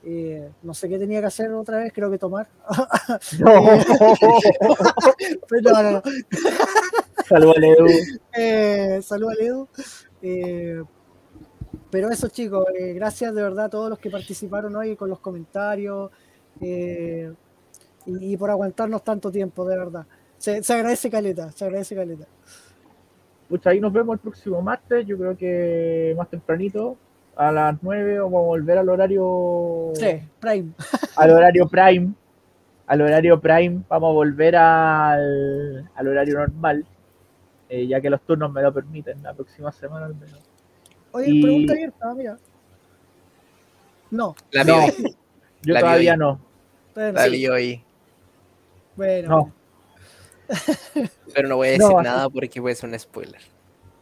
Eh, 0.02 0.50
no 0.62 0.72
sé 0.74 0.88
qué 0.88 0.98
tenía 0.98 1.20
que 1.20 1.26
hacer 1.26 1.52
otra 1.52 1.78
vez, 1.78 1.92
creo 1.92 2.10
que 2.10 2.18
tomar. 2.18 2.48
No. 3.38 3.64
Pero 5.48 5.72
no, 5.72 5.82
no, 5.82 5.90
no. 5.92 6.02
Salud 7.28 7.52
al 7.56 7.64
Edu. 7.64 7.86
Eh, 8.36 9.00
salud 9.02 9.28
al 9.30 9.40
Edu. 9.40 9.68
Pero 11.90 12.08
eso, 12.10 12.28
chicos, 12.28 12.66
eh, 12.78 12.92
gracias 12.94 13.34
de 13.34 13.42
verdad 13.42 13.66
a 13.66 13.68
todos 13.70 13.90
los 13.90 13.98
que 13.98 14.10
participaron 14.10 14.74
hoy 14.76 14.96
con 14.96 15.08
los 15.10 15.18
comentarios 15.20 16.10
eh, 16.60 17.32
y, 18.06 18.32
y 18.32 18.36
por 18.36 18.50
aguantarnos 18.50 19.02
tanto 19.02 19.30
tiempo, 19.30 19.66
de 19.66 19.76
verdad. 19.76 20.06
Se, 20.38 20.62
se 20.62 20.72
agradece 20.74 21.10
caleta, 21.10 21.50
se 21.52 21.64
agradece 21.64 21.94
caleta. 21.96 22.26
Pucha, 23.48 23.70
ahí 23.70 23.80
nos 23.80 23.92
vemos 23.92 24.14
el 24.14 24.20
próximo 24.20 24.62
martes. 24.62 25.04
Yo 25.06 25.18
creo 25.18 25.36
que 25.36 26.14
más 26.16 26.28
tempranito, 26.30 26.96
a 27.36 27.50
las 27.50 27.76
9, 27.82 28.20
vamos 28.20 28.38
a 28.42 28.46
volver 28.46 28.78
al 28.78 28.88
horario. 28.88 29.90
Sí, 29.94 30.20
Prime. 30.38 30.72
Al 31.16 31.30
horario 31.32 31.68
prime. 31.68 32.14
Al 32.86 33.00
horario 33.02 33.40
prime, 33.40 33.82
vamos 33.88 34.10
a 34.10 34.14
volver 34.14 34.56
al, 34.56 35.90
al 35.94 36.08
horario 36.08 36.38
normal. 36.38 36.86
eh, 37.68 37.86
ya 37.86 38.00
que 38.00 38.10
los 38.10 38.20
turnos 38.22 38.52
me 38.52 38.62
lo 38.62 38.72
permiten, 38.72 39.22
la 39.22 39.34
próxima 39.34 39.70
semana 39.72 40.06
al 40.06 40.14
menos. 40.16 40.49
Oye, 41.12 41.26
Y- 41.30 41.42
pregunta 41.42 41.72
abierta, 41.72 42.14
mira. 42.14 42.38
No, 44.10 44.34
La 44.50 44.64
No. 44.64 44.86
Yo 45.62 45.74
La 45.74 45.80
todavía 45.80 46.16
no. 46.16 46.40
todavía 46.94 47.12
no. 47.12 47.18
la 47.20 47.28
vi 47.28 47.46
hoy. 47.48 47.84
Bueno, 48.96 49.28
No. 49.28 49.52
Pero 51.34 51.48
no 51.48 51.56
voy 51.56 51.68
a 51.68 51.78
No, 51.78 51.84
decir 51.84 51.96
así- 51.98 52.04
nada 52.04 52.28
porque 52.28 52.60
puede 52.60 52.74
ser 52.74 52.90
un 52.90 52.98
spoiler. 52.98 53.40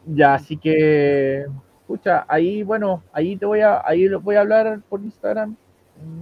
Ya, 0.06 0.34
así 0.34 0.56
que, 0.56 1.44
escucha, 1.80 2.24
ahí, 2.28 2.62
bueno, 2.62 3.02
ahí 3.12 3.36
te 3.36 3.44
voy 3.44 3.60
a, 3.60 3.82
ahí 3.86 4.06
lo 4.08 4.20
voy 4.20 4.36
a 4.36 4.40
hablar 4.40 4.80
por 4.88 5.00
Instagram. 5.02 5.56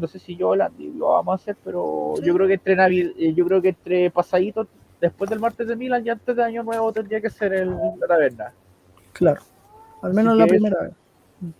No 0.00 0.06
sé 0.08 0.18
si 0.18 0.34
yo 0.36 0.56
la, 0.56 0.73
lo 0.78 1.08
vamos 1.10 1.32
a 1.32 1.34
hacer, 1.36 1.56
pero 1.62 2.15
Sí. 2.16 2.23
yo 2.24 2.34
creo 2.34 2.48
que 2.48 2.55
entre 2.55 2.76
Navi- 2.76 3.15
eh, 3.16 3.34
yo 3.34 3.47
creo 3.47 3.62
que 3.62 3.68
entre 3.68 4.10
pasaditos, 4.10 4.66
después 5.00 5.28
del 5.31 5.39
martes 5.39 5.68
de 5.68 5.76
Milan 5.76 6.05
y 6.05 6.10
antes 6.10 6.34
de 6.34 6.42
Año 6.42 6.62
Nuevo 6.65 6.92
tendría 6.92 7.20
que 7.20 7.31
ser 7.31 7.52
el 7.52 7.70
la 7.70 8.06
taberna. 8.08 8.52
claro. 9.12 9.42
Al 10.06 10.14
menos 10.14 10.32
Así 10.34 10.40
la 10.40 10.46
primera 10.46 10.82
vez. 10.82 10.92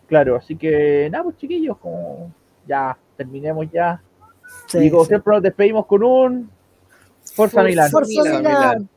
Claro, 0.07 0.36
así 0.36 0.57
que 0.57 1.08
nada, 1.10 1.25
pues 1.25 1.36
chiquillos, 1.36 1.76
como 1.78 2.33
ya 2.66 2.97
terminemos 3.16 3.66
ya. 3.70 4.00
Sí, 4.66 4.78
y 4.78 4.91
como 4.91 5.05
sí. 5.05 5.08
siempre 5.08 5.34
nos 5.34 5.42
despedimos 5.42 5.86
con 5.86 6.02
un 6.02 6.50
Forza 7.34 7.34
Forza 7.34 7.62
Milan. 7.65 7.91
Forza 7.91 8.23
Milan. 8.23 8.39
Milan. 8.39 8.89